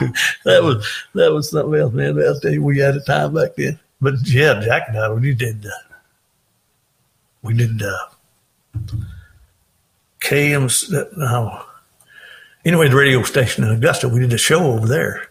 that 0.44 0.64
was 0.64 0.84
that 1.14 1.32
was 1.32 1.50
something 1.50 1.78
else, 1.78 1.92
man. 1.92 2.16
Tell 2.42 2.52
you, 2.52 2.64
we 2.64 2.78
had 2.78 2.96
a 2.96 3.00
time 3.02 3.34
back 3.34 3.54
then. 3.56 3.78
But 4.00 4.14
yeah, 4.24 4.60
Jack 4.60 4.88
and 4.88 4.98
I, 4.98 5.08
we 5.10 5.32
did 5.34 5.64
uh, 5.64 5.70
we 7.42 7.54
did 7.54 7.82
uh, 7.82 7.96
KM's. 10.20 10.92
Uh, 10.92 11.04
no. 11.16 11.62
Anyway, 12.64 12.88
the 12.88 12.96
radio 12.96 13.22
station 13.22 13.64
in 13.64 13.70
Augusta, 13.70 14.08
we 14.08 14.20
did 14.20 14.32
a 14.32 14.38
show 14.38 14.72
over 14.72 14.86
there 14.86 15.28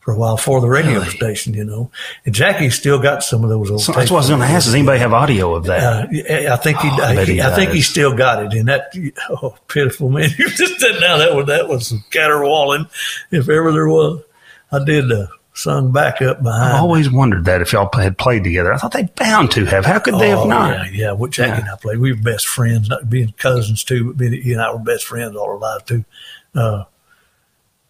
for 0.00 0.12
a 0.12 0.16
while 0.18 0.36
for 0.36 0.60
the 0.60 0.68
radio 0.68 0.94
Really? 1.00 1.10
station, 1.10 1.54
you 1.54 1.64
know. 1.64 1.90
And 2.26 2.34
Jackie 2.34 2.70
still 2.70 3.00
got 3.00 3.22
some 3.22 3.42
of 3.42 3.50
those 3.50 3.70
old. 3.70 3.80
So 3.80 3.92
that's 3.92 4.10
what 4.10 4.18
I 4.18 4.20
was 4.20 4.28
going 4.28 4.40
to 4.40 4.46
ask. 4.46 4.66
Does 4.66 4.74
anybody 4.74 4.98
have 4.98 5.12
audio 5.12 5.54
of 5.54 5.64
that? 5.64 5.80
Uh, 6.12 6.52
I 6.52 6.56
think 6.56 6.78
he, 6.78 6.88
Oh, 6.90 7.02
I 7.02 7.14
bet 7.16 7.28
he 7.28 7.40
I 7.40 7.54
think 7.54 7.70
he 7.70 7.80
still 7.80 8.14
got 8.14 8.44
it. 8.44 8.52
And 8.58 8.68
that, 8.68 8.92
oh, 9.30 9.56
pitiful 9.68 10.08
man! 10.10 10.28
You 10.38 10.50
just 10.50 10.78
said 10.80 11.00
now 11.00 11.16
that 11.18 11.34
was 11.34 11.46
that 11.46 11.68
was 11.68 11.86
some 11.88 12.04
caterwauling, 12.10 12.86
if 13.30 13.48
ever 13.48 13.72
there 13.72 13.88
was. 13.88 14.22
I 14.70 14.84
did 14.84 15.10
uh, 15.10 15.26
sung 15.54 15.92
back 15.92 16.22
up 16.22 16.42
behind. 16.42 16.72
I've 16.74 16.82
always 16.82 17.10
wondered 17.10 17.44
that 17.44 17.60
if 17.60 17.72
y'all 17.72 17.88
had 17.94 18.16
played 18.18 18.42
together. 18.44 18.72
I 18.72 18.78
thought 18.78 18.92
they 18.92 19.04
bound 19.16 19.50
to 19.52 19.64
have. 19.66 19.84
How 19.84 19.98
could 19.98 20.14
they 20.18 20.30
have 20.30 20.40
Oh, 20.40 20.48
not? 20.48 20.86
Yeah, 20.86 20.90
yeah. 20.92 21.12
What 21.12 21.30
Jackie 21.30 21.60
and 21.60 21.70
I 21.70 21.76
played. 21.76 21.98
We 21.98 22.12
were 22.12 22.18
best 22.18 22.46
friends, 22.46 22.88
not 22.88 23.10
being 23.10 23.32
cousins 23.38 23.84
too, 23.84 24.06
but 24.06 24.16
being, 24.16 24.32
he 24.32 24.52
and 24.52 24.62
I 24.62 24.72
were 24.72 24.78
best 24.78 25.04
friends 25.04 25.36
all 25.36 25.50
our 25.50 25.58
lives 25.58 25.84
too. 25.84 26.04
Uh, 26.54 26.84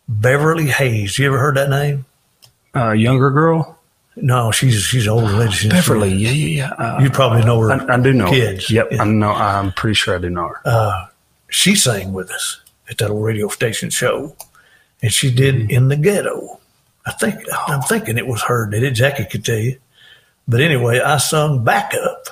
Beverly 0.08 0.66
Hayes. 0.68 1.18
You 1.18 1.26
ever 1.26 1.38
heard 1.38 1.56
that 1.56 1.70
name? 1.70 2.04
Uh, 2.74 2.92
younger 2.92 3.30
girl, 3.30 3.78
No, 4.16 4.50
she's 4.50 4.82
she's 4.82 5.04
an 5.06 5.10
older 5.12 5.32
lady. 5.32 5.52
She's- 5.52 5.72
Beverly. 5.72 6.12
Yeah, 6.12 6.30
yeah, 6.30 6.46
yeah. 6.78 6.84
Uh, 6.96 7.00
You 7.02 7.10
probably 7.10 7.44
know 7.44 7.60
her. 7.60 7.70
I, 7.72 7.94
I 7.94 8.00
do 8.00 8.12
know. 8.12 8.26
her. 8.26 8.34
Yep, 8.34 8.88
Yeah. 8.92 9.02
I 9.02 9.04
know. 9.04 9.30
I'm 9.32 9.72
pretty 9.72 9.94
sure 9.94 10.16
I 10.16 10.18
do 10.18 10.30
know 10.30 10.48
her. 10.64 11.08
she 11.48 11.74
sang 11.74 12.12
with 12.12 12.30
us 12.30 12.60
at 12.90 12.98
that 12.98 13.10
old 13.10 13.24
radio 13.24 13.48
station 13.48 13.90
show, 13.90 14.34
and 15.02 15.12
she 15.12 15.30
did 15.32 15.70
in 15.70 15.88
the 15.88 15.96
ghetto. 15.96 16.58
I 17.04 17.12
think 17.12 17.36
I'm 17.68 17.82
thinking 17.82 18.18
it 18.18 18.26
was 18.26 18.42
her 18.42 18.66
did 18.66 18.82
it. 18.82 18.92
Jackie 18.92 19.24
could 19.24 19.44
tell 19.44 19.58
you, 19.58 19.78
but 20.46 20.60
anyway, 20.60 21.00
I 21.00 21.16
sung 21.18 21.64
back 21.64 21.94
up 21.94 22.28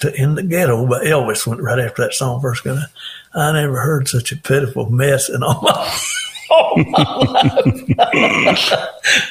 to 0.00 0.14
"In 0.14 0.34
the 0.36 0.42
Ghetto" 0.42 0.86
by 0.86 1.04
Elvis. 1.04 1.46
Went 1.46 1.60
right 1.60 1.78
after 1.78 2.02
that 2.02 2.14
song 2.14 2.40
first 2.40 2.62
got 2.64 2.78
out. 2.78 2.88
I 3.34 3.52
never 3.52 3.80
heard 3.80 4.08
such 4.08 4.32
a 4.32 4.36
pitiful 4.36 4.88
mess 4.90 5.28
in 5.28 5.42
all 5.42 5.60
my. 5.62 5.98
all 6.50 6.76
my 6.76 7.62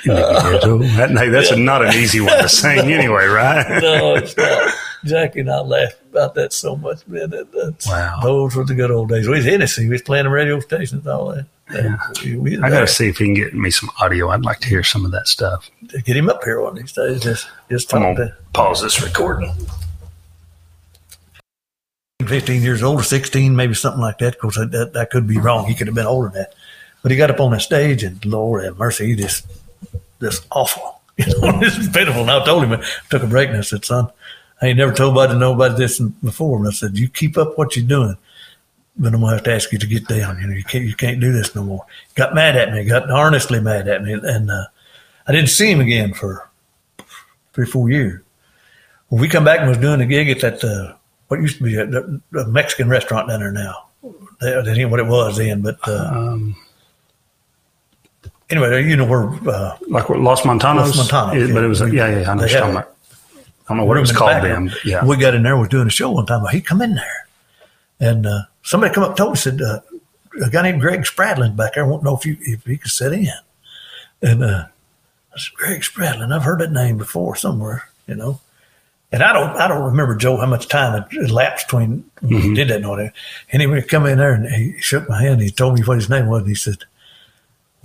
That- 0.06 1.16
hey, 1.18 1.30
that's 1.30 1.56
not 1.56 1.86
an 1.86 1.94
easy 1.94 2.20
one 2.20 2.38
to 2.42 2.50
sing 2.50 2.80
anyway, 2.92 3.26
right? 3.26 3.66
no, 3.82 4.16
it's 4.16 4.36
not. 4.38 4.74
Jackie 5.06 5.42
and 5.42 5.52
I 5.52 5.60
laughed 5.62 5.98
about 6.10 6.34
that 6.36 6.52
so 6.54 6.76
much, 6.76 7.06
man. 7.08 7.30
That, 7.30 7.52
that's, 7.52 7.88
Wow. 7.88 8.20
Those 8.24 8.56
were 8.56 8.64
the 8.64 8.74
good 8.76 8.92
old 8.92 9.10
days. 9.10 9.28
We 9.28 9.36
was 9.38 9.46
Hennessy. 9.46 9.84
We 9.86 9.92
was 9.92 10.02
playing 10.02 10.26
the 10.26 10.32
radio 10.32 10.60
stations, 10.60 11.06
all 11.08 11.28
that. 11.34 11.46
And 11.70 11.98
we- 12.24 12.36
we- 12.36 12.62
I 12.62 12.70
got 12.70 12.82
to 12.82 12.88
see 12.88 13.08
if 13.10 13.18
he 13.18 13.26
can 13.26 13.34
get 13.36 13.54
me 13.54 13.70
some 13.72 13.90
audio. 14.02 14.30
I'd 14.30 14.44
like 14.44 14.60
to 14.62 14.68
hear 14.68 14.84
some 14.84 15.06
of 15.06 15.12
that 15.12 15.28
stuff. 15.28 15.70
get 16.06 16.18
him 16.18 16.30
up 16.30 16.44
here 16.44 16.60
one 16.62 16.74
of 16.74 16.78
these 16.78 16.92
days. 16.94 17.22
Just, 17.22 17.48
just 17.70 17.94
I'm 17.94 18.02
gonna 18.16 18.36
pause 18.54 18.82
this 18.82 19.02
recording. 19.02 19.52
15 22.26 22.62
years 22.64 22.82
old 22.82 23.00
or 23.00 23.04
16, 23.04 23.56
maybe 23.56 23.74
something 23.74 24.02
like 24.02 24.18
that. 24.20 24.36
Of 24.36 24.40
course, 24.40 24.58
that, 24.58 24.72
that, 24.72 24.94
that 24.94 25.10
could 25.12 25.28
be 25.28 25.38
wrong. 25.38 25.66
He 25.68 25.76
could 25.76 25.88
have 25.88 25.96
been 25.96 26.06
older 26.08 26.30
than 26.30 26.42
that. 26.44 26.56
But 27.04 27.12
he 27.12 27.18
got 27.18 27.30
up 27.30 27.40
on 27.40 27.52
that 27.52 27.62
stage 27.62 28.04
and 28.04 28.24
Lord 28.26 28.64
have 28.64 28.78
mercy, 28.80 29.08
he 29.08 29.16
just, 29.16 29.46
just 30.20 30.46
awful. 30.52 30.94
You 31.18 31.28
know, 31.40 31.60
this 31.62 31.78
is 31.78 31.88
pitiful. 31.88 32.24
And 32.24 32.32
I 32.32 32.44
told 32.44 32.64
him, 32.66 32.74
I 32.74 32.84
took 33.10 33.24
a 33.24 33.28
break 33.28 33.48
and 33.48 33.58
I 33.58 33.62
said, 33.62 33.86
son, 33.86 34.10
I 34.62 34.68
ain't 34.68 34.78
never 34.78 34.94
told 34.94 35.16
nobody, 35.16 35.38
nobody 35.38 35.76
this 35.76 36.00
before. 36.00 36.58
And 36.60 36.68
I 36.68 36.72
said, 36.72 36.98
you 36.98 37.10
keep 37.10 37.38
up 37.38 37.58
what 37.58 37.76
you're 37.76 37.86
doing. 37.86 38.16
But 38.98 39.14
I'm 39.14 39.20
gonna 39.20 39.34
have 39.34 39.44
to 39.44 39.54
ask 39.54 39.74
you 39.74 39.78
to 39.80 39.86
get 39.88 40.08
down. 40.08 40.40
You 40.40 40.48
know, 40.48 40.54
you 40.56 40.64
can't 40.64 40.86
you 40.86 40.96
can't 40.96 41.20
do 41.20 41.34
this 41.34 41.54
no 41.54 41.64
more. 41.64 41.86
Got 42.16 42.34
mad 42.34 42.56
at 42.56 42.72
me, 42.72 42.86
got 42.86 43.10
earnestly 43.10 43.60
mad 43.60 43.90
at 43.90 44.02
me, 44.02 44.14
and 44.14 44.50
uh, 44.50 44.66
I 45.28 45.34
didn't 45.34 45.50
see 45.50 45.70
him 45.70 45.82
again 45.82 46.14
for 46.14 46.50
three, 47.52 47.66
four 47.66 47.90
years. 47.90 48.22
When 49.10 49.20
we 49.22 49.28
come 49.28 49.44
back 49.44 49.60
and 49.60 49.68
was 49.68 49.78
doing 49.80 50.00
a 50.00 50.06
gig 50.06 50.30
at 50.30 50.40
that 50.40 50.64
uh, 50.64 50.96
what 51.28 51.42
used 51.42 51.58
to 51.58 51.64
be 51.66 51.76
a, 51.76 52.40
a 52.40 52.48
Mexican 52.48 52.88
restaurant 52.88 53.28
down 53.28 53.42
there 53.42 53.52
now. 53.52 53.88
That 54.40 54.66
ain't 54.78 54.90
what 54.90 55.02
it 55.02 55.08
was 55.08 55.36
then, 55.36 55.62
but 55.62 55.78
uh, 55.90 56.12
Um, 56.14 56.56
anyway, 58.50 58.82
you 58.88 58.96
know 58.96 59.06
where 59.06 59.28
uh, 59.50 59.78
like 59.90 60.10
Los 60.10 60.42
Montanos, 60.44 60.96
Los 60.96 61.10
Montanos, 61.12 61.36
It- 61.50 61.54
but 61.54 61.64
it 61.64 61.68
was 61.68 61.82
yeah. 61.82 61.88
yeah, 62.08 62.20
yeah. 62.22 62.32
I 62.32 62.34
know 62.36 62.42
They 62.44 62.52
had 62.54 62.60
talking 62.62 62.76
a 62.76 62.80
about. 62.80 62.95
I 63.68 63.74
don't 63.74 63.78
know 63.78 63.86
what 63.86 63.98
it 63.98 64.02
was 64.02 64.12
called 64.12 64.44
then. 64.44 64.72
yeah, 64.84 65.04
We 65.04 65.18
got 65.18 65.34
in 65.34 65.44
there, 65.44 65.56
we 65.56 65.62
was 65.62 65.70
doing 65.70 65.88
a 65.88 65.92
show 65.92 66.12
one 66.12 66.26
time. 66.26 66.46
He 66.52 66.62
come 66.62 66.82
in 66.82 66.96
there, 66.96 67.28
and 68.00 68.28
uh, 68.28 68.42
somebody 68.62 68.94
come 68.94 69.04
up 69.04 69.16
told 69.18 69.34
us 69.34 69.44
said 69.44 69.62
uh, 69.62 69.80
a 70.44 70.50
guy 70.50 70.62
named 70.62 70.82
Greg 70.82 71.02
Spradlin 71.02 71.56
back 71.56 71.74
there. 71.74 71.86
I 71.86 71.88
won't 71.88 72.04
know 72.04 72.16
if 72.16 72.26
you 72.26 72.38
if 72.42 72.64
he 72.66 72.78
could 72.78 72.92
sit 72.92 73.14
in. 73.14 73.28
And 74.22 74.44
uh, 74.44 74.66
I 75.34 75.40
said, 75.40 75.54
Greg 75.56 75.82
Spradlin, 75.82 76.34
I've 76.34 76.44
heard 76.44 76.60
that 76.60 76.72
name 76.72 76.98
before 76.98 77.36
somewhere, 77.36 77.90
you 78.08 78.16
know. 78.16 78.40
And 79.12 79.24
I 79.24 79.34
don't 79.34 79.56
I 79.56 79.68
don't 79.68 79.84
remember 79.84 80.16
Joe 80.16 80.38
how 80.38 80.46
much 80.46 80.68
time 80.68 81.02
had 81.02 81.12
elapsed 81.14 81.68
between 81.68 82.04
when 82.22 82.42
he 82.42 82.54
did 82.54 82.68
that 82.68 82.78
and 82.78 82.86
all 82.86 82.98
that. 82.98 83.14
And 83.52 83.62
he 83.62 83.68
would 83.68 83.88
come 83.88 84.06
in 84.06 84.18
there 84.18 84.34
and 84.34 84.48
he 84.48 84.80
shook 84.80 85.10
my 85.10 85.22
hand. 85.22 85.42
He 85.42 85.50
told 85.50 85.76
me 85.76 85.82
what 85.82 85.98
his 85.98 86.10
name 86.10 86.28
was. 86.28 86.42
And 86.42 86.50
he 86.50 86.56
said. 86.56 86.84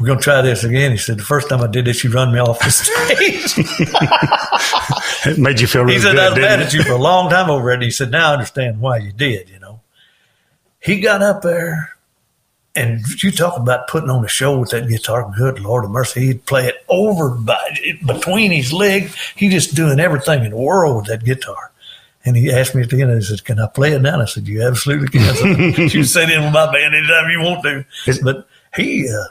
We're 0.01 0.06
gonna 0.06 0.20
try 0.20 0.40
this 0.40 0.64
again. 0.64 0.93
He 0.93 0.97
said 0.97 1.18
the 1.18 1.24
first 1.24 1.51
time 1.51 1.60
I 1.60 1.66
did 1.66 1.85
this, 1.85 2.02
you 2.02 2.10
run 2.10 2.32
me 2.32 2.39
off 2.39 2.59
the 2.60 2.70
stage. 2.70 3.52
it 5.27 5.39
made 5.39 5.60
you 5.60 5.66
feel 5.66 5.82
really 5.82 5.97
He 5.97 6.01
said, 6.01 6.12
good. 6.12 6.20
I 6.20 6.28
was 6.31 6.39
mad 6.39 6.60
at 6.60 6.72
you 6.72 6.82
for 6.82 6.93
a 6.93 6.98
long 6.98 7.28
time 7.28 7.51
over 7.51 7.70
it. 7.70 7.74
And 7.74 7.82
he 7.82 7.90
said, 7.90 8.10
now 8.10 8.31
I 8.31 8.32
understand 8.32 8.81
why 8.81 8.97
you 8.97 9.12
did, 9.12 9.51
you 9.51 9.59
know. 9.59 9.81
He 10.78 11.01
got 11.01 11.20
up 11.20 11.43
there 11.43 11.97
and 12.74 13.02
you 13.22 13.31
talk 13.31 13.59
about 13.59 13.89
putting 13.89 14.09
on 14.09 14.24
a 14.24 14.28
show 14.28 14.59
with 14.59 14.70
that 14.70 14.89
guitar. 14.89 15.31
Good 15.36 15.60
Lord 15.60 15.85
of 15.85 15.90
mercy. 15.90 16.28
He'd 16.28 16.47
play 16.47 16.66
it 16.66 16.77
over 16.89 17.31
by, 17.31 17.59
between 18.06 18.52
his 18.52 18.72
legs. 18.72 19.14
He 19.36 19.51
just 19.51 19.74
doing 19.74 20.01
everything 20.01 20.44
in 20.44 20.52
the 20.52 20.56
world 20.56 20.97
with 20.97 21.06
that 21.06 21.24
guitar. 21.24 21.72
And 22.24 22.36
he 22.36 22.51
asked 22.51 22.74
me 22.74 22.82
at 22.82 22.89
the 22.89 23.02
end, 23.02 23.12
he 23.12 23.22
said, 23.22 23.44
Can 23.44 23.59
I 23.60 23.66
play 23.66 23.93
it 23.93 24.01
now? 24.01 24.20
I 24.20 24.27
said, 24.27 24.47
You 24.47 24.62
absolutely 24.62 25.09
can. 25.09 25.35
So 25.35 25.47
you 25.47 25.90
can 25.90 26.05
sit 26.05 26.31
in 26.31 26.43
with 26.43 26.52
my 26.52 26.72
band 26.72 26.94
anytime 26.94 27.31
you 27.31 27.40
want 27.40 27.62
to. 27.64 28.22
But 28.22 28.47
he, 28.77 29.10
uh, 29.10 29.24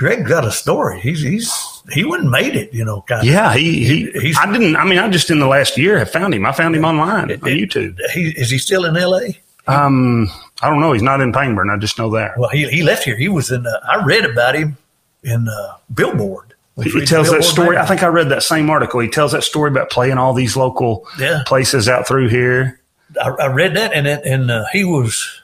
Greg 0.00 0.26
got 0.26 0.46
a 0.46 0.50
story. 0.50 0.98
He's, 0.98 1.20
he's, 1.20 1.52
he 1.92 2.04
wouldn't 2.06 2.30
made 2.30 2.56
it, 2.56 2.72
you 2.72 2.86
know, 2.86 3.02
kind 3.02 3.20
of. 3.20 3.26
Yeah, 3.26 3.52
he, 3.52 3.84
he 3.84 4.10
He's- 4.18 4.38
I 4.40 4.50
didn't. 4.50 4.74
I 4.76 4.84
mean, 4.84 4.98
I 4.98 5.10
just 5.10 5.28
in 5.28 5.38
the 5.40 5.46
last 5.46 5.76
year 5.76 5.98
have 5.98 6.10
found 6.10 6.32
him. 6.32 6.46
I 6.46 6.52
found 6.52 6.74
him 6.74 6.86
online 6.86 7.30
on 7.30 7.38
YouTube. 7.40 7.98
He, 8.14 8.30
is 8.30 8.48
he 8.48 8.56
still 8.56 8.86
in 8.86 8.96
L.A.? 8.96 9.38
Um, 9.66 10.26
I 10.62 10.70
don't 10.70 10.80
know. 10.80 10.92
He's 10.94 11.02
not 11.02 11.20
in 11.20 11.32
Pangburn. 11.34 11.70
I 11.70 11.76
just 11.78 11.98
know 11.98 12.08
that. 12.12 12.38
Well, 12.38 12.48
he, 12.48 12.66
he 12.70 12.82
left 12.82 13.04
here. 13.04 13.14
He 13.14 13.28
was 13.28 13.50
in. 13.50 13.66
Uh, 13.66 13.70
I 13.92 14.02
read 14.02 14.24
about 14.24 14.54
him 14.56 14.78
in 15.22 15.46
uh, 15.48 15.76
Billboard. 15.92 16.54
He 16.82 17.04
tells 17.04 17.30
that 17.30 17.44
story. 17.44 17.76
I 17.76 17.84
think 17.84 18.02
I 18.02 18.06
read 18.06 18.30
that 18.30 18.42
same 18.42 18.70
article. 18.70 19.00
He 19.00 19.08
tells 19.10 19.32
that 19.32 19.44
story 19.44 19.70
about 19.70 19.90
playing 19.90 20.16
all 20.16 20.32
these 20.32 20.56
local 20.56 21.06
Yeah. 21.18 21.42
places 21.44 21.90
out 21.90 22.08
through 22.08 22.28
here. 22.30 22.80
I, 23.22 23.28
I 23.28 23.46
read 23.48 23.76
that, 23.76 23.92
and 23.92 24.06
it, 24.06 24.24
and 24.24 24.50
uh, 24.50 24.64
he 24.72 24.84
was 24.84 25.39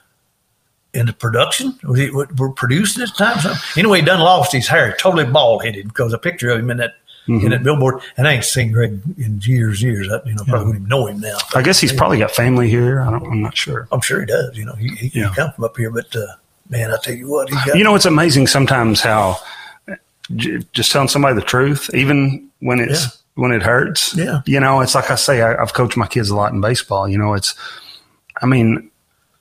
in 0.97 1.05
the 1.05 1.13
production. 1.13 1.77
Was 1.83 1.99
he 1.99 2.09
were 2.09 2.51
producing 2.51 3.03
at 3.03 3.09
the 3.09 3.15
time? 3.25 3.39
Something? 3.39 3.61
Anyway, 3.83 3.99
he 3.99 4.05
done 4.05 4.19
lost 4.19 4.51
his 4.51 4.67
hair, 4.67 4.95
totally 4.99 5.25
bald 5.25 5.63
headed, 5.63 5.87
because 5.87 6.11
a 6.13 6.17
picture 6.17 6.49
of 6.49 6.59
him 6.59 6.69
in 6.71 6.77
that 6.77 6.95
Mm-hmm. 7.27 7.43
in 7.45 7.51
that 7.51 7.61
Billboard. 7.61 7.99
And 8.15 8.25
I 8.25 8.35
ain't 8.35 8.45
seen 8.45 8.71
Greg 8.71 9.01
in 9.17 9.41
years, 9.43 9.81
years. 9.81 10.07
I, 10.09 10.21
you 10.25 10.33
know, 10.33 10.45
probably 10.45 10.67
wouldn't 10.67 10.75
even 10.83 10.87
know 10.87 11.07
him 11.07 11.19
now. 11.19 11.35
I 11.53 11.61
guess 11.61 11.77
he's 11.77 11.91
probably 11.91 12.19
got 12.19 12.31
family 12.31 12.69
here. 12.69 13.01
I 13.01 13.11
don't, 13.11 13.25
I'm 13.27 13.41
not 13.41 13.57
sure. 13.57 13.85
I'm 13.91 13.99
sure 13.99 14.21
he 14.21 14.25
does. 14.27 14.55
You 14.57 14.63
know, 14.63 14.71
he 14.75 14.87
he, 14.95 15.19
Yeah. 15.19 15.27
he 15.31 15.35
come 15.35 15.51
from 15.51 15.65
up 15.65 15.75
here, 15.75 15.91
but 15.91 16.15
uh, 16.15 16.25
man, 16.69 16.89
I 16.93 16.95
tell 17.03 17.13
you 17.13 17.27
what. 17.29 17.49
You 17.75 17.83
know, 17.83 17.95
it's 17.95 18.05
amazing 18.05 18.47
sometimes 18.47 19.01
how 19.01 19.39
just 20.73 20.91
telling 20.93 21.09
somebody 21.09 21.35
the 21.35 21.41
truth, 21.41 21.89
even 21.93 22.49
when 22.59 22.79
it's 22.79 23.03
Yeah. 23.03 23.09
when 23.35 23.51
it 23.51 23.61
hurts. 23.61 24.15
Yeah. 24.15 24.39
You 24.45 24.61
know, 24.61 24.79
it's 24.79 24.95
like 24.95 25.11
I 25.11 25.15
say, 25.15 25.41
I, 25.41 25.61
I've 25.61 25.73
coached 25.73 25.97
my 25.97 26.07
kids 26.07 26.29
a 26.29 26.35
lot 26.35 26.53
in 26.53 26.61
baseball. 26.61 27.09
You 27.09 27.17
know, 27.17 27.33
it's, 27.33 27.55
I 28.41 28.45
mean, 28.45 28.89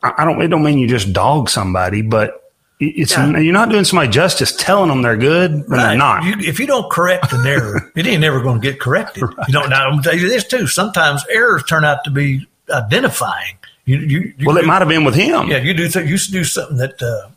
I, 0.02 0.24
don't. 0.24 0.40
It 0.42 0.48
don't 0.48 0.62
mean 0.62 0.78
you 0.78 0.86
just 0.88 1.12
dog 1.12 1.48
somebody, 1.50 2.02
but 2.02 2.42
it's 2.78 3.12
Yeah. 3.12 3.38
you're 3.38 3.52
not 3.54 3.70
doing 3.70 3.84
somebody 3.84 4.10
justice 4.10 4.54
telling 4.54 4.88
them 4.88 5.02
they're 5.02 5.16
good 5.16 5.50
and 5.50 5.64
they're 5.66 5.96
not. 5.96 6.24
You, 6.24 6.34
if 6.38 6.60
you 6.60 6.66
don't 6.66 6.90
correct 6.90 7.32
an 7.32 7.46
error, 7.46 7.90
it 7.96 8.06
ain't 8.06 8.20
never 8.20 8.42
going 8.42 8.60
to 8.60 8.70
get 8.70 8.78
corrected. 8.80 9.22
You 9.22 9.52
don't 9.52 9.70
know, 9.70 9.76
now 9.76 9.88
I'm 9.90 10.02
tell 10.02 10.14
you 10.14 10.28
this 10.28 10.44
too. 10.44 10.66
Sometimes 10.66 11.24
errors 11.30 11.64
turn 11.64 11.84
out 11.84 12.04
to 12.04 12.10
be 12.10 12.46
identifying. 12.70 13.56
You, 13.86 13.98
you, 13.98 14.34
you 14.36 14.46
well, 14.46 14.56
it 14.58 14.62
do- 14.62 14.66
might 14.66 14.80
have 14.80 14.88
been 14.88 15.04
with 15.04 15.14
him. 15.14 15.48
Yeah, 15.48 15.58
you 15.58 15.72
do. 15.72 15.88
Th- 15.88 16.06
you 16.08 16.18
do 16.18 16.44
something 16.44 16.76
that 16.76 17.00
uh, 17.02 17.30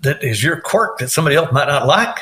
that 0.00 0.24
is 0.24 0.42
your 0.42 0.60
quirk 0.60 0.98
that 0.98 1.10
somebody 1.10 1.36
else 1.36 1.52
might 1.52 1.68
not 1.68 1.86
like. 1.86 2.18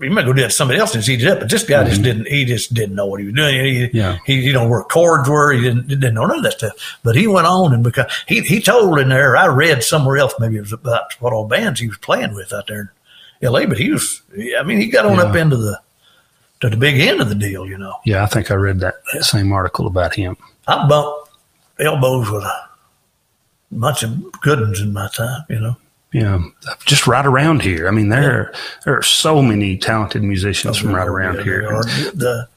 You 0.00 0.10
might 0.10 0.24
go 0.24 0.32
do 0.32 0.40
that 0.40 0.48
to 0.48 0.54
somebody 0.54 0.80
else 0.80 0.94
and 0.94 1.06
eat 1.06 1.22
it 1.22 1.28
up, 1.28 1.40
but 1.40 1.50
this 1.50 1.64
guy 1.64 1.84
just 1.84 2.02
didn't. 2.02 2.26
He 2.26 2.46
just 2.46 2.72
didn't 2.72 2.94
know 2.96 3.04
what 3.04 3.20
he 3.20 3.26
was 3.26 3.34
doing. 3.34 3.54
He, 3.64 3.72
Mm-hmm. 3.88 3.96
Yeah. 3.96 4.16
he, 4.24 4.34
you 4.40 4.52
know, 4.54 4.66
where 4.66 4.82
chords 4.84 5.28
were. 5.28 5.52
He 5.52 5.60
didn't, 5.60 5.86
didn't 5.88 6.14
know 6.14 6.24
none 6.24 6.38
of 6.38 6.42
that 6.44 6.54
stuff. 6.54 6.72
But 7.02 7.14
he 7.14 7.26
went 7.26 7.46
on 7.46 7.74
and 7.74 7.84
because 7.84 8.10
he 8.26 8.40
he 8.40 8.60
told 8.62 8.98
in 8.98 9.10
there, 9.10 9.36
I 9.36 9.46
read 9.48 9.82
somewhere 9.84 10.16
else, 10.16 10.32
maybe 10.38 10.56
it 10.56 10.62
was 10.62 10.72
about 10.72 11.12
what 11.20 11.34
all 11.34 11.46
bands 11.46 11.78
he 11.80 11.88
was 11.88 11.98
playing 11.98 12.34
with 12.34 12.54
out 12.54 12.68
there 12.68 12.94
in 13.42 13.46
L.A. 13.48 13.66
But 13.66 13.78
he 13.78 13.90
was, 13.90 14.22
I 14.58 14.62
mean, 14.62 14.78
he 14.80 14.86
got 14.88 15.04
on 15.04 15.16
Yeah. 15.18 15.24
up 15.24 15.36
into 15.36 15.58
the 15.58 15.78
to 16.60 16.70
the 16.70 16.76
big 16.78 16.98
end 16.98 17.20
of 17.20 17.28
the 17.28 17.34
deal. 17.34 17.66
You 17.66 17.76
know, 17.76 17.94
Yeah, 18.06 18.22
I 18.22 18.26
think 18.26 18.50
I 18.50 18.54
read 18.54 18.80
that 18.80 18.94
same 19.20 19.52
article 19.52 19.86
about 19.86 20.14
him. 20.14 20.38
I 20.66 20.88
bumped 20.88 21.28
elbows 21.78 22.30
with 22.30 22.44
a 22.44 22.68
bunch 23.70 24.02
of 24.04 24.32
good 24.40 24.60
ones 24.60 24.80
in 24.80 24.94
my 24.94 25.08
time. 25.14 25.42
You 25.50 25.60
know. 25.60 25.76
Yeah, 26.12 26.42
just 26.84 27.06
right 27.06 27.24
around 27.24 27.62
here. 27.62 27.88
I 27.88 27.90
mean, 27.90 28.10
there 28.10 28.52
there 28.84 28.96
are 28.98 29.02
so 29.02 29.40
many 29.42 29.78
talented 29.78 30.22
musicians 30.22 30.76
from 30.76 30.94
right 30.94 31.08
around 31.08 31.36
Yeah, 31.38 31.42
here. 31.44 31.62
The, 32.14 32.48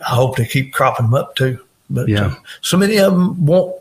I 0.00 0.14
hope 0.14 0.36
they 0.36 0.44
keep 0.46 0.74
cropping 0.74 1.06
them 1.06 1.14
up 1.14 1.36
too. 1.36 1.58
But 1.88 2.08
Yeah. 2.08 2.26
uh, 2.26 2.34
so 2.60 2.76
many 2.76 2.98
of 2.98 3.12
them 3.14 3.46
won't 3.46 3.76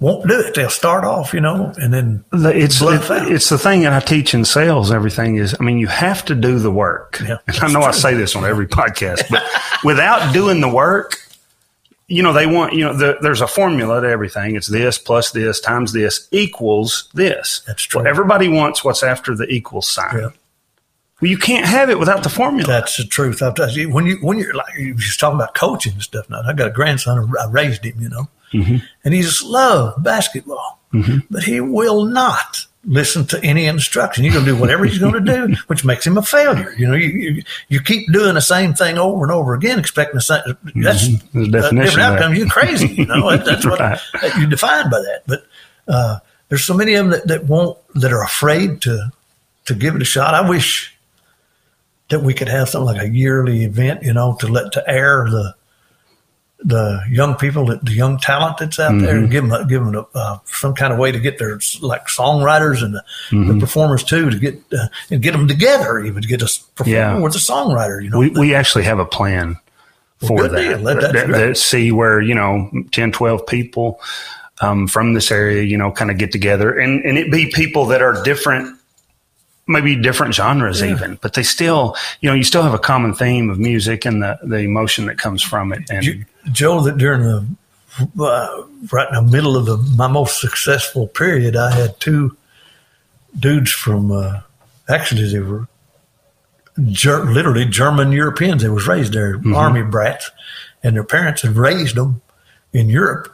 won't 0.00 0.28
do 0.28 0.38
it. 0.40 0.54
They'll 0.54 0.68
start 0.68 1.04
off, 1.04 1.32
you 1.32 1.40
know, 1.40 1.72
and 1.78 1.94
then 1.94 2.24
The- 2.30 2.54
It's 2.54 2.82
it- 2.82 3.32
it's 3.32 3.48
the 3.48 3.58
thing 3.58 3.82
that 3.82 3.92
I 3.92 4.00
teach 4.00 4.34
in 4.34 4.44
sales. 4.44 4.92
Everything 4.92 5.36
is, 5.36 5.54
I 5.58 5.62
mean, 5.62 5.78
you 5.78 5.86
have 5.86 6.24
to 6.26 6.34
do 6.34 6.58
the 6.58 6.70
work. 6.70 7.22
Yeah, 7.26 7.36
and 7.46 7.56
I 7.60 7.68
know 7.72 7.80
I 7.82 7.92
say 7.92 8.14
this 8.14 8.36
on 8.36 8.44
every 8.44 8.66
podcast, 8.80 9.22
but 9.30 9.42
without 9.84 10.34
doing 10.34 10.60
the 10.60 10.68
work, 10.68 11.18
you 12.06 12.22
know, 12.22 12.32
they 12.32 12.46
want 12.46 12.72
you 12.74 12.84
know, 12.84 12.92
the, 12.92 13.16
there's 13.20 13.40
a 13.40 13.46
formula 13.46 14.00
to 14.00 14.08
everything. 14.08 14.56
It's 14.56 14.66
this 14.66 14.98
plus 14.98 15.30
this 15.32 15.60
times 15.60 15.92
this 15.92 16.28
equals 16.32 17.08
this. 17.14 17.62
That's 17.66 17.82
true. 17.82 18.00
Well, 18.02 18.08
everybody 18.10 18.48
wants 18.48 18.84
what's 18.84 19.02
after 19.02 19.34
the 19.34 19.46
equal 19.52 19.82
sign. 19.82 20.14
Yeah. 20.16 20.28
Well, 21.20 21.30
you 21.30 21.38
can't 21.38 21.64
have 21.66 21.88
it 21.90 21.98
without 21.98 22.22
the 22.22 22.28
formula. 22.28 22.66
that's 22.66 22.96
the 22.98 23.04
truth. 23.04 23.40
I've 23.42 23.56
when 23.92 24.04
you 24.06 24.18
when 24.20 24.38
you're 24.38 24.52
like 24.54 24.74
you 24.78 24.94
was 24.94 25.16
talking 25.16 25.36
about 25.36 25.54
coaching 25.54 25.92
and 25.94 26.02
stuff. 26.02 26.28
Now 26.28 26.42
I 26.44 26.52
got 26.52 26.66
a 26.68 26.72
grandson. 26.72 27.32
I 27.40 27.46
raised 27.50 27.84
him, 27.84 28.00
you 28.00 28.08
know, 28.08 28.28
Mm-hmm. 28.52 28.76
and 29.04 29.14
he 29.14 29.22
just 29.22 29.42
loved 29.42 30.04
basketball, 30.04 30.78
but 31.30 31.42
he 31.42 31.60
will 31.60 32.04
not 32.04 32.66
listen 32.86 33.26
to 33.26 33.42
any 33.42 33.66
instruction. 33.66 34.24
You're 34.24 34.34
going 34.34 34.44
to 34.46 34.52
do 34.52 34.58
whatever 34.60 34.84
he's 34.84 34.98
going 34.98 35.14
to 35.14 35.20
do, 35.20 35.54
which 35.68 35.84
makes 35.84 36.06
him 36.06 36.16
a 36.18 36.22
failure. 36.22 36.72
You 36.76 36.86
know, 36.88 36.94
you, 36.94 37.08
you 37.08 37.42
you 37.68 37.80
keep 37.80 38.12
doing 38.12 38.34
the 38.34 38.40
same 38.40 38.74
thing 38.74 38.98
over 38.98 39.24
and 39.24 39.32
over 39.32 39.54
again, 39.54 39.78
expecting 39.78 40.16
the 40.16 40.20
same. 40.20 40.42
That's 40.76 41.08
Mm-hmm. 41.08 41.50
There's 41.50 41.64
a 41.64 41.68
a 41.68 41.72
different 41.74 41.98
outcome. 42.00 42.34
You're 42.34 42.48
crazy. 42.48 42.88
You 42.88 43.06
know, 43.06 43.30
That- 43.30 43.44
that's 43.44 43.64
what 43.66 43.80
Right. 43.80 43.98
that 44.22 44.36
you 44.38 44.46
define 44.46 44.90
by 44.90 44.98
that. 44.98 45.22
But 45.26 45.46
uh, 45.88 46.18
there's 46.48 46.64
so 46.64 46.74
many 46.74 46.94
of 46.94 47.04
them 47.06 47.12
that, 47.12 47.26
that 47.28 47.44
won't 47.46 47.78
that 47.94 48.12
are 48.12 48.22
afraid 48.22 48.80
to 48.82 49.10
to 49.66 49.74
give 49.74 49.94
it 49.96 50.02
a 50.02 50.04
shot. 50.06 50.34
I 50.34 50.48
wish 50.48 50.94
that 52.10 52.20
we 52.20 52.34
could 52.34 52.48
have 52.48 52.68
something 52.68 52.94
like 52.94 53.02
a 53.02 53.08
yearly 53.08 53.64
event, 53.64 54.02
you 54.02 54.12
know, 54.12 54.36
to 54.40 54.46
let 54.46 54.72
to 54.72 54.88
air 54.90 55.26
the 55.30 55.54
the 56.64 57.02
young 57.10 57.34
people, 57.34 57.66
that 57.66 57.84
the 57.84 57.92
young 57.92 58.18
talent 58.18 58.56
that's 58.58 58.78
out 58.78 58.98
there, 58.98 59.18
and 59.18 59.30
give 59.30 59.44
them 59.46 59.52
a, 59.52 59.66
give 59.66 59.84
them 59.84 59.94
a, 59.94 60.06
uh, 60.18 60.38
some 60.46 60.74
kind 60.74 60.92
of 60.92 60.98
way 60.98 61.12
to 61.12 61.20
get 61.20 61.38
their 61.38 61.58
like 61.82 62.06
songwriters 62.06 62.82
and 62.82 62.94
the, 62.94 63.52
the 63.52 63.60
performers 63.60 64.02
too 64.02 64.30
to 64.30 64.38
get 64.38 64.58
uh, 64.72 64.86
and 65.10 65.20
get 65.22 65.32
them 65.32 65.46
together, 65.46 65.98
even 66.00 66.22
to 66.22 66.28
get 66.28 66.42
us 66.42 66.58
perform 66.58 66.94
Yeah. 66.94 67.18
with 67.18 67.34
a 67.34 67.38
songwriter. 67.38 68.02
You 68.02 68.10
know, 68.10 68.18
we, 68.18 68.30
we 68.30 68.54
actually 68.54 68.84
have 68.84 68.98
a 68.98 69.04
plan 69.04 69.56
for 70.26 70.38
good 70.48 70.52
that. 70.52 70.80
Let 70.80 71.00
that, 71.02 71.12
that, 71.12 71.28
that 71.28 71.56
see 71.58 71.92
where, 71.92 72.20
you 72.20 72.34
know, 72.34 72.70
10, 72.92 73.12
12 73.12 73.46
people 73.46 74.00
um, 74.62 74.86
from 74.88 75.12
this 75.12 75.30
area, 75.30 75.62
you 75.64 75.76
know, 75.76 75.90
kind 75.92 76.10
of 76.10 76.16
get 76.16 76.32
together 76.32 76.78
and, 76.78 77.04
and 77.04 77.18
it 77.18 77.30
be 77.30 77.50
people 77.50 77.86
that 77.86 78.00
are 78.00 78.22
different, 78.22 78.78
maybe 79.66 79.96
different 79.96 80.34
genres 80.34 80.82
even, 80.82 81.18
but 81.22 81.32
they 81.34 81.42
still, 81.42 81.96
you 82.20 82.28
know, 82.28 82.34
you 82.34 82.44
still 82.44 82.62
have 82.62 82.74
a 82.74 82.78
common 82.78 83.14
theme 83.14 83.48
of 83.50 83.58
music 83.58 84.04
and 84.04 84.22
the, 84.22 84.38
the 84.42 84.58
emotion 84.58 85.06
that 85.06 85.18
comes 85.18 85.42
from 85.42 85.72
it. 85.72 85.88
And 85.90 86.04
You- 86.04 86.24
Joe, 86.52 86.80
that 86.82 86.98
during 86.98 87.22
the 87.22 87.46
uh, 88.20 88.62
right 88.92 89.08
in 89.08 89.14
the 89.14 89.22
middle 89.30 89.56
of 89.56 89.66
the 89.66 89.76
my 89.96 90.08
most 90.08 90.40
successful 90.40 91.06
period, 91.08 91.56
I 91.56 91.70
had 91.70 91.98
two 92.00 92.36
dudes 93.38 93.70
from 93.70 94.10
uh, 94.12 94.40
actually 94.88 95.30
they 95.32 95.38
were 95.40 95.66
ger- 96.90 97.24
literally 97.24 97.64
German 97.64 98.12
Europeans. 98.12 98.62
They 98.62 98.68
was 98.68 98.86
raised 98.86 99.12
there, 99.14 99.40
army 99.54 99.82
brats, 99.82 100.30
and 100.82 100.96
their 100.96 101.04
parents 101.04 101.42
had 101.42 101.56
raised 101.56 101.96
them 101.96 102.20
in 102.72 102.90
Europe. 102.90 103.33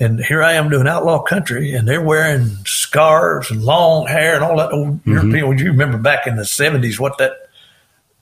And 0.00 0.24
here 0.24 0.42
I 0.42 0.54
am 0.54 0.68
doing 0.68 0.88
outlaw 0.88 1.22
country, 1.22 1.74
and 1.74 1.86
they're 1.86 2.02
wearing 2.02 2.48
scarves 2.66 3.50
and 3.50 3.62
long 3.62 4.06
hair 4.06 4.34
and 4.34 4.42
all 4.42 4.56
that 4.56 4.72
old 4.72 5.00
European. 5.06 5.46
Would 5.48 5.60
you 5.60 5.70
remember 5.70 5.98
back 5.98 6.26
in 6.26 6.36
the 6.36 6.44
seventies 6.44 6.98
what 6.98 7.18
that 7.18 7.32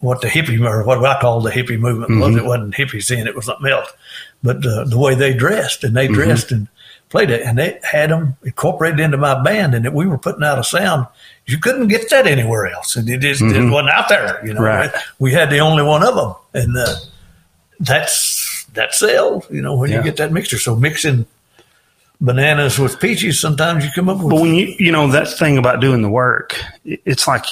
what 0.00 0.20
the 0.22 0.28
hippie 0.28 0.60
or 0.66 0.82
what 0.84 1.04
I 1.04 1.20
call 1.20 1.40
the 1.42 1.50
hippie 1.50 1.78
movement 1.78 2.20
was. 2.20 2.34
It 2.36 2.44
wasn't 2.44 2.74
hippies 2.74 3.08
then; 3.08 3.26
it 3.26 3.34
was 3.36 3.46
something 3.46 3.70
else. 3.70 3.88
But 4.42 4.64
uh, 4.66 4.84
the 4.84 4.98
way 4.98 5.14
they 5.14 5.32
dressed, 5.34 5.84
and 5.84 5.94
they 5.96 6.08
dressed 6.08 6.50
and 6.52 6.68
played 7.10 7.30
it, 7.30 7.42
and 7.42 7.58
they 7.58 7.78
had 7.82 8.10
them 8.10 8.36
incorporated 8.44 9.00
into 9.00 9.16
my 9.18 9.42
band, 9.42 9.74
and 9.74 9.84
that 9.84 9.92
we 9.94 10.06
were 10.06 10.18
putting 10.18 10.42
out 10.42 10.58
a 10.58 10.64
sound 10.64 11.06
you 11.46 11.58
couldn't 11.58 11.88
get 11.88 12.08
that 12.10 12.26
anywhere 12.26 12.66
else, 12.66 12.94
and 12.96 13.08
it 13.08 13.20
just 13.20 13.42
it 13.42 13.70
wasn't 13.70 13.90
out 13.90 14.08
there. 14.08 14.40
You 14.46 14.54
know, 14.54 14.60
Right. 14.62 14.90
we 15.18 15.32
had 15.32 15.50
the 15.50 15.58
only 15.60 15.82
one 15.82 16.02
of 16.06 16.14
them, 16.14 16.34
and 16.54 16.76
uh, 16.76 16.94
that's 17.78 18.64
that 18.74 18.94
sells. 18.94 19.46
You 19.50 19.62
know, 19.62 19.74
when 19.76 19.90
Yeah. 19.90 19.98
you 19.98 20.02
get 20.04 20.16
that 20.18 20.32
mixture. 20.32 20.58
So 20.58 20.76
mixing 20.76 21.26
bananas 22.20 22.78
with 22.78 23.00
peaches, 23.00 23.40
sometimes 23.40 23.84
you 23.84 23.90
come 23.94 24.08
up 24.08 24.18
with 24.18 24.30
But 24.30 24.40
when 24.40 24.54
you, 24.54 24.74
you 24.78 24.92
know, 24.92 25.08
that 25.08 25.28
thing 25.28 25.58
about 25.58 25.80
doing 25.80 26.02
the 26.02 26.10
work, 26.10 26.60
it's 26.84 27.26
like 27.26 27.44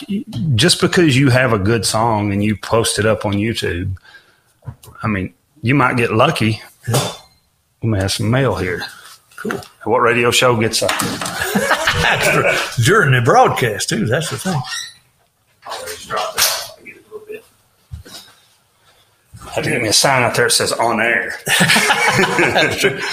just 0.55 0.81
because 0.81 1.17
you 1.17 1.31
have 1.31 1.53
a 1.53 1.59
good 1.59 1.85
song 1.87 2.33
and 2.33 2.43
you 2.45 2.57
post 2.57 2.99
it 2.99 3.07
up 3.07 3.25
on 3.25 3.35
YouTube, 3.35 3.97
I 5.03 5.07
mean, 5.07 5.33
you 5.63 5.75
might 5.75 5.97
get 5.97 6.13
lucky. 6.13 6.61
We 7.83 7.89
may 7.91 8.01
have 8.01 8.13
some 8.13 8.31
mail 8.31 8.57
here. 8.57 8.83
cool. 9.37 9.61
What 9.85 10.01
radio 10.01 10.31
show 10.31 10.57
gets 10.57 10.83
a 10.83 10.89
during 12.85 13.13
the 13.13 13.23
broadcast 13.25 13.89
too. 13.89 14.07
That's 14.07 14.31
the 14.31 14.39
thing. 14.39 14.61
Have 19.55 19.65
you 19.67 19.73
give 19.73 19.83
me 19.83 19.89
a 19.89 19.93
sign 19.93 20.23
out 20.23 20.35
there 20.35 20.47
that 20.47 20.51
says 20.51 20.73
on 20.73 21.01
air? 21.01 21.33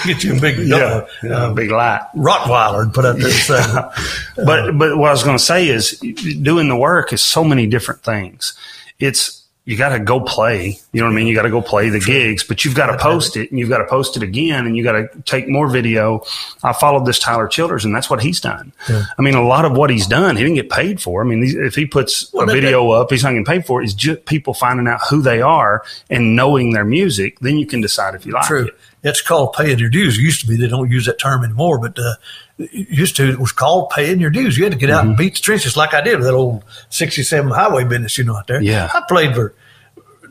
Get 0.06 0.24
you 0.24 0.36
a 0.36 0.40
big 0.40 0.58
Yeah, 0.58 0.76
uh, 0.76 1.06
yeah, 1.22 1.52
big 1.54 1.70
light. 1.70 2.02
Rottweiler 2.14 2.82
and 2.82 2.94
put 2.94 3.04
up 3.04 3.16
there. 3.16 3.30
saying, 3.30 3.74
But 4.36 4.72
but 4.78 4.96
what 4.98 5.08
I 5.08 5.12
was 5.12 5.22
going 5.22 5.36
to 5.38 5.42
say 5.42 5.68
is 5.68 5.98
doing 6.00 6.68
the 6.68 6.76
work 6.76 7.12
is 7.12 7.22
so 7.22 7.42
many 7.44 7.66
different 7.66 8.02
things. 8.02 8.54
It's 8.98 9.42
you 9.66 9.76
got 9.76 9.88
to 9.90 9.98
go 9.98 10.20
play. 10.20 10.78
You 10.92 11.00
know 11.00 11.08
what 11.08 11.12
I 11.12 11.16
mean? 11.16 11.26
You 11.26 11.34
got 11.34 11.42
to 11.42 11.50
go 11.50 11.60
play 11.60 11.88
the 11.90 11.98
gigs, 11.98 12.44
but 12.44 12.64
you've 12.64 12.76
got 12.76 12.86
to 12.86 12.96
post 12.98 13.36
it 13.36 13.50
and 13.50 13.58
you've 13.58 13.68
got 13.68 13.78
to 13.78 13.84
post 13.86 14.16
it 14.16 14.22
again 14.22 14.64
and 14.64 14.76
you 14.76 14.84
got 14.84 14.92
to 14.92 15.08
take 15.24 15.48
more 15.48 15.66
video. 15.68 16.22
I 16.62 16.72
followed 16.72 17.04
this 17.04 17.18
Tyler 17.18 17.48
Childers 17.48 17.84
and 17.84 17.92
that's 17.94 18.08
what 18.08 18.22
he's 18.22 18.40
done. 18.40 18.72
I 18.88 19.20
mean, 19.22 19.34
a 19.34 19.44
lot 19.44 19.64
of 19.64 19.72
what 19.72 19.90
he's 19.90 20.06
done, 20.06 20.36
he 20.36 20.42
didn't 20.44 20.54
get 20.54 20.70
paid 20.70 21.02
for. 21.02 21.20
I 21.20 21.26
mean, 21.26 21.42
if 21.44 21.74
he 21.74 21.84
puts 21.84 22.32
Well, 22.32 22.44
a 22.44 22.46
that- 22.46 22.52
video 22.52 22.90
up, 22.92 23.10
he's 23.10 23.24
not 23.24 23.30
getting 23.30 23.44
paid 23.44 23.66
for 23.66 23.82
it. 23.82 23.86
It's 23.86 23.94
just 23.94 24.24
people 24.24 24.54
finding 24.54 24.86
out 24.86 25.00
who 25.10 25.20
they 25.20 25.42
are 25.42 25.82
and 26.08 26.36
knowing 26.36 26.70
their 26.72 26.84
music. 26.84 27.40
Then 27.40 27.58
you 27.58 27.66
can 27.66 27.80
decide 27.80 28.14
if 28.14 28.24
you 28.24 28.32
like 28.32 28.46
True. 28.46 28.66
it. 28.68 28.74
It's 29.02 29.20
called 29.20 29.52
paying 29.52 29.78
your 29.80 29.88
dues. 29.90 30.16
It 30.18 30.22
used 30.22 30.40
to 30.42 30.46
be 30.46 30.56
they 30.56 30.68
don't 30.68 30.90
use 30.90 31.06
that 31.06 31.18
term 31.18 31.44
anymore, 31.44 31.78
but 31.78 31.98
uh, 31.98 32.14
used 32.58 33.16
to 33.16 33.28
it 33.30 33.38
was 33.38 33.52
called 33.52 33.90
paying 33.90 34.20
your 34.20 34.30
dues. 34.30 34.56
You 34.56 34.64
had 34.64 34.72
to 34.72 34.78
get 34.78 34.90
out 34.90 34.96
Mm-hmm. 35.02 35.08
and 35.10 35.18
beat 35.18 35.34
the 35.34 35.40
trenches 35.40 35.76
like 35.76 35.92
I 35.92 36.00
did 36.00 36.16
with 36.16 36.26
that 36.26 36.34
old 36.34 36.64
'67 36.88 37.50
highway 37.50 37.84
business, 37.84 38.16
you 38.16 38.24
know, 38.24 38.36
out 38.36 38.46
there. 38.46 38.62
Yeah. 38.62 38.90
I 38.92 39.02
played 39.08 39.34
for. 39.34 39.54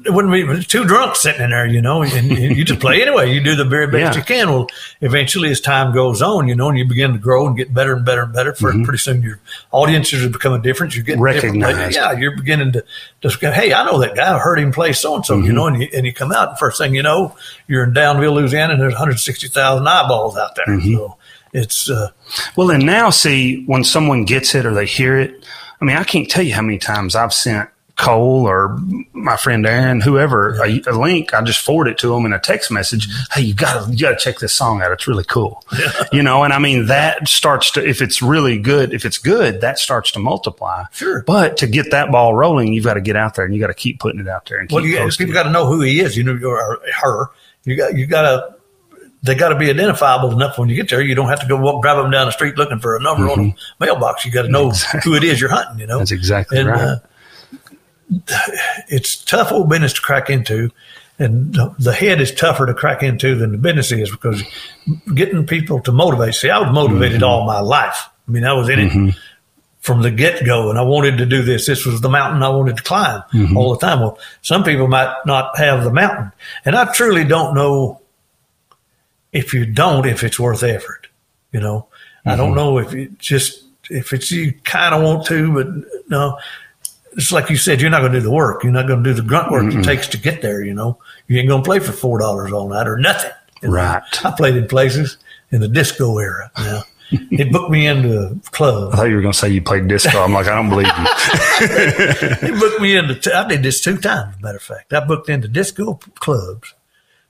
It 0.03 0.13
wouldn't 0.13 0.31
be 0.31 0.63
two 0.63 0.85
drunks 0.85 1.23
sitting 1.23 1.41
in 1.41 1.49
there, 1.49 1.65
you 1.65 1.81
know, 1.81 2.03
and, 2.03 2.13
and 2.13 2.55
you 2.55 2.63
just 2.63 2.79
play 2.79 3.01
anyway. 3.01 3.33
You 3.33 3.41
do 3.41 3.55
the 3.55 3.65
very 3.65 3.87
best 3.87 4.15
Yeah. 4.15 4.19
you 4.19 4.23
can. 4.23 4.49
Well, 4.51 4.67
eventually, 5.01 5.49
as 5.49 5.59
time 5.59 5.95
goes 5.95 6.21
on, 6.21 6.47
you 6.47 6.53
know, 6.53 6.69
and 6.69 6.77
you 6.77 6.85
begin 6.87 7.13
to 7.13 7.17
grow 7.17 7.47
and 7.47 7.57
get 7.57 7.73
better 7.73 7.95
and 7.95 8.05
better 8.05 8.21
and 8.21 8.31
better. 8.31 8.53
For 8.53 8.71
mm-hmm. 8.71 8.83
pretty 8.83 8.99
soon, 8.99 9.23
your 9.23 9.39
audiences 9.71 10.23
are 10.23 10.29
becoming 10.29 10.61
different. 10.61 10.95
You're 10.95 11.05
getting 11.05 11.23
Recognized. 11.23 11.95
Yeah, 11.95 12.11
you're 12.11 12.35
beginning 12.37 12.73
to 12.73 12.85
just 13.21 13.41
go, 13.41 13.49
hey, 13.51 13.73
I 13.73 13.83
know 13.83 13.97
that 13.97 14.15
guy. 14.15 14.35
I 14.35 14.37
heard 14.37 14.59
him 14.59 14.71
play 14.71 14.93
so 14.93 15.15
and 15.15 15.25
so, 15.25 15.37
you 15.37 15.45
mm-hmm. 15.45 15.55
know, 15.55 15.67
and 15.67 15.81
you, 15.81 15.87
and 15.91 16.05
you 16.05 16.13
come 16.13 16.31
out, 16.31 16.49
and 16.49 16.59
first 16.59 16.77
thing 16.77 16.93
you 16.93 17.01
know, 17.01 17.35
you're 17.67 17.83
in 17.83 17.93
Downville, 17.93 18.35
Louisiana, 18.35 18.73
and 18.73 18.81
there's 18.81 18.93
160,000 18.93 19.87
eyeballs 19.87 20.37
out 20.37 20.55
there. 20.55 20.67
Mm-hmm. 20.67 20.93
So 20.93 21.17
it's, 21.55 21.89
uh, 21.89 22.11
Well, 22.55 22.71
and 22.71 22.85
now 22.85 23.09
see 23.09 23.63
when 23.65 23.83
someone 23.83 24.25
gets 24.25 24.55
it 24.55 24.65
or 24.65 24.73
they 24.73 24.85
hear 24.85 25.17
it. 25.17 25.45
I 25.81 25.85
mean, 25.85 25.97
I 25.97 26.03
can't 26.03 26.29
tell 26.29 26.43
you 26.43 26.53
how 26.53 26.61
many 26.61 26.77
times 26.77 27.15
I've 27.15 27.33
sent 27.33 27.69
Cole 27.97 28.45
or 28.45 28.77
my 29.13 29.37
friend 29.37 29.65
Aaron, 29.65 30.01
whoever, 30.01 30.61
a, 30.61 30.81
a 30.87 30.91
link. 30.91 31.33
I 31.33 31.41
just 31.41 31.59
forward 31.59 31.87
it 31.87 31.97
to 31.99 32.09
them 32.09 32.25
in 32.25 32.33
a 32.33 32.39
text 32.39 32.69
message. 32.69 33.07
Hey, 33.31 33.41
you 33.41 33.53
got 33.53 33.85
to 33.85 33.91
you 33.91 33.99
got 33.99 34.09
to 34.11 34.15
check 34.17 34.39
this 34.39 34.51
song 34.51 34.81
out. 34.81 34.91
It's 34.91 35.07
really 35.07 35.23
cool. 35.23 35.63
You 36.11 36.23
know, 36.23 36.43
and 36.43 36.53
I 36.53 36.59
mean 36.59 36.85
that 36.85 37.27
starts 37.27 37.71
to 37.71 37.85
if 37.85 38.01
it's 38.01 38.21
really 38.21 38.57
good, 38.57 38.93
if 38.93 39.05
it's 39.05 39.17
good, 39.17 39.61
that 39.61 39.79
starts 39.79 40.11
to 40.11 40.19
multiply. 40.19 40.83
Sure. 40.91 41.23
But 41.23 41.57
to 41.57 41.67
get 41.67 41.91
that 41.91 42.11
ball 42.11 42.33
rolling, 42.33 42.73
you've 42.73 42.85
got 42.85 42.93
to 42.93 43.01
get 43.01 43.15
out 43.15 43.35
there 43.35 43.43
and 43.43 43.53
you 43.53 43.59
got 43.59 43.67
to 43.67 43.73
keep 43.73 43.99
putting 43.99 44.19
it 44.19 44.27
out 44.27 44.45
there 44.45 44.59
and 44.59 44.69
well, 44.71 44.85
you, 44.85 44.97
people 45.17 45.33
got 45.33 45.43
to 45.43 45.51
know 45.51 45.67
who 45.67 45.81
he 45.81 45.99
is, 45.99 46.15
you 46.15 46.23
know, 46.23 46.37
or 46.47 46.79
her. 47.01 47.29
You 47.63 47.75
got, 47.75 47.95
you 47.97 48.05
got 48.05 48.21
to, 48.21 48.55
they 49.25 49.35
got 49.35 49.49
to 49.49 49.55
be 49.55 49.69
identifiable 49.69 50.31
enough 50.31 50.57
when 50.57 50.69
you 50.69 50.75
get 50.75 50.89
there. 50.89 51.01
You 51.01 51.15
don't 51.15 51.29
have 51.29 51.41
to 51.41 51.47
go 51.47 51.57
walk, 51.57 51.81
drive 51.81 51.97
them 51.97 52.11
down 52.11 52.27
the 52.27 52.31
street 52.31 52.57
looking 52.57 52.79
for 52.79 52.95
a 52.95 53.01
number 53.01 53.29
on 53.29 53.39
a 53.39 53.55
mailbox. 53.83 54.25
You 54.25 54.31
got 54.31 54.43
to 54.43 54.49
know 54.49 54.69
who 55.03 55.15
it 55.15 55.23
is 55.23 55.41
you're 55.41 55.49
hunting, 55.49 55.79
you 55.79 55.87
know? 55.87 55.95
Mm-hmm. 55.95 55.99
That's 55.99 56.11
exactly 56.11 56.59
And, 56.59 56.69
right. 56.69 56.81
uh, 56.81 56.97
it's 58.87 59.15
tough 59.23 59.51
old 59.51 59.67
business 59.67 59.93
to 59.93 60.01
crack 60.01 60.29
into, 60.29 60.69
and 61.17 61.55
the, 61.55 61.73
the 61.79 61.91
head 61.91 62.21
is 62.21 62.31
tougher 62.31 62.67
to 62.67 62.73
crack 62.75 63.01
into 63.01 63.33
than 63.33 63.51
the 63.51 63.57
business 63.57 63.91
is 63.91 64.11
because 64.11 64.43
getting 65.15 65.47
people 65.47 65.81
to 65.81 65.91
motivate. 65.91 66.35
See, 66.35 66.51
I 66.51 66.59
was 66.59 66.71
motivated 66.71 67.23
all 67.23 67.47
my 67.47 67.61
life. 67.61 68.07
I 68.27 68.31
mean, 68.31 68.43
I 68.43 68.53
was 68.53 68.69
in 68.69 68.79
it 68.79 69.15
from 69.79 70.03
the 70.03 70.11
get 70.11 70.45
go, 70.45 70.69
and 70.69 70.77
I 70.77 70.83
wanted 70.83 71.17
to 71.17 71.25
do 71.25 71.41
this. 71.41 71.65
This 71.65 71.85
was 71.85 71.99
the 72.01 72.09
mountain 72.09 72.43
I 72.43 72.49
wanted 72.49 72.77
to 72.77 72.83
climb 72.83 73.23
all 73.55 73.73
the 73.73 73.79
time. 73.79 74.01
Well, 74.01 74.19
some 74.43 74.63
people 74.63 74.87
might 74.87 75.15
not 75.25 75.57
have 75.57 75.83
the 75.83 75.91
mountain, 75.91 76.31
and 76.63 76.75
I 76.75 76.91
truly 76.93 77.23
don't 77.23 77.55
know 77.55 78.01
if 79.35 79.53
you 79.53 79.65
don't 79.65 80.07
if 80.07 80.23
it's 80.23 80.39
worth 80.39 80.63
effort. 80.63 81.07
You 81.51 81.59
know, 81.59 81.87
I 82.25 82.35
don't 82.35 82.49
mm-hmm. 82.49 82.57
know 82.57 82.77
if 82.79 82.93
it 82.93 83.19
just 83.19 83.63
if 83.89 84.13
it's 84.13 84.31
you 84.31 84.53
kind 84.63 84.95
of 84.95 85.03
want 85.03 85.27
to, 85.27 85.53
but 85.53 85.67
no. 86.09 86.39
It's 87.17 87.31
like 87.31 87.49
you 87.49 87.55
said, 87.55 87.79
you're 87.79 87.89
not 87.89 88.01
going 88.01 88.11
to 88.11 88.19
do 88.19 88.23
the 88.23 88.31
work. 88.31 88.63
You're 88.63 88.73
not 88.73 88.87
going 88.87 89.01
to 89.01 89.09
do 89.09 89.13
the 89.13 89.21
grunt 89.21 89.49
work 89.49 89.73
it 89.73 89.83
takes 89.83 90.09
to 90.09 90.17
get 90.17 90.41
there. 90.41 90.61
You 90.61 90.73
know, 90.73 90.99
you 91.27 91.37
ain't 91.39 91.47
going 91.47 91.63
to 91.63 91.65
play 91.65 91.79
for 91.79 91.93
four 91.93 92.19
dollars 92.19 92.51
all 92.51 92.67
night 92.67 92.87
or 92.87 92.97
nothing. 92.97 93.31
you 93.61 93.69
know. 93.69 93.75
Right. 93.75 94.25
I 94.25 94.31
played 94.31 94.57
in 94.57 94.67
places 94.67 95.17
in 95.49 95.61
the 95.61 95.69
disco 95.69 96.17
era. 96.17 96.51
You 96.57 96.63
know, 96.65 96.81
they 97.37 97.45
booked 97.45 97.71
me 97.71 97.87
into 97.87 98.37
clubs. 98.51 98.95
I 98.95 98.97
thought 98.97 99.07
you 99.07 99.15
were 99.15 99.21
going 99.21 99.31
to 99.31 99.37
say 99.37 99.47
you 99.47 99.61
played 99.61 99.87
disco. 99.87 100.23
I'm 100.23 100.33
like, 100.33 100.47
I 100.47 100.55
don't 100.55 100.69
believe 100.69 100.87
you. 100.87 101.05
They 102.41 102.59
booked 102.59 102.81
me 102.81 102.97
into. 102.97 103.15
T- 103.15 103.31
I 103.31 103.47
did 103.47 103.63
this 103.63 103.79
two 103.79 103.97
times. 103.97 104.35
As 104.35 104.39
a 104.41 104.43
matter 104.43 104.57
of 104.57 104.63
fact, 104.63 104.91
I 104.91 104.99
booked 104.99 105.29
into 105.29 105.47
disco 105.47 105.99
clubs 106.15 106.73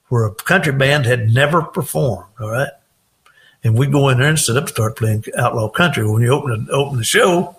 where 0.08 0.24
a 0.24 0.34
country 0.34 0.72
band 0.72 1.06
had 1.06 1.32
never 1.32 1.62
performed. 1.62 2.26
All 2.40 2.50
right, 2.50 2.70
and 3.64 3.76
we 3.78 3.86
go 3.86 4.08
in 4.08 4.18
there 4.18 4.28
and 4.28 4.38
sit 4.38 4.56
up, 4.56 4.64
and 4.64 4.70
start 4.70 4.96
playing 4.96 5.24
outlaw 5.36 5.68
country. 5.68 6.08
When 6.08 6.22
you 6.22 6.32
open 6.32 6.66
the, 6.66 6.72
open 6.72 6.98
the 6.98 7.04
show, 7.04 7.56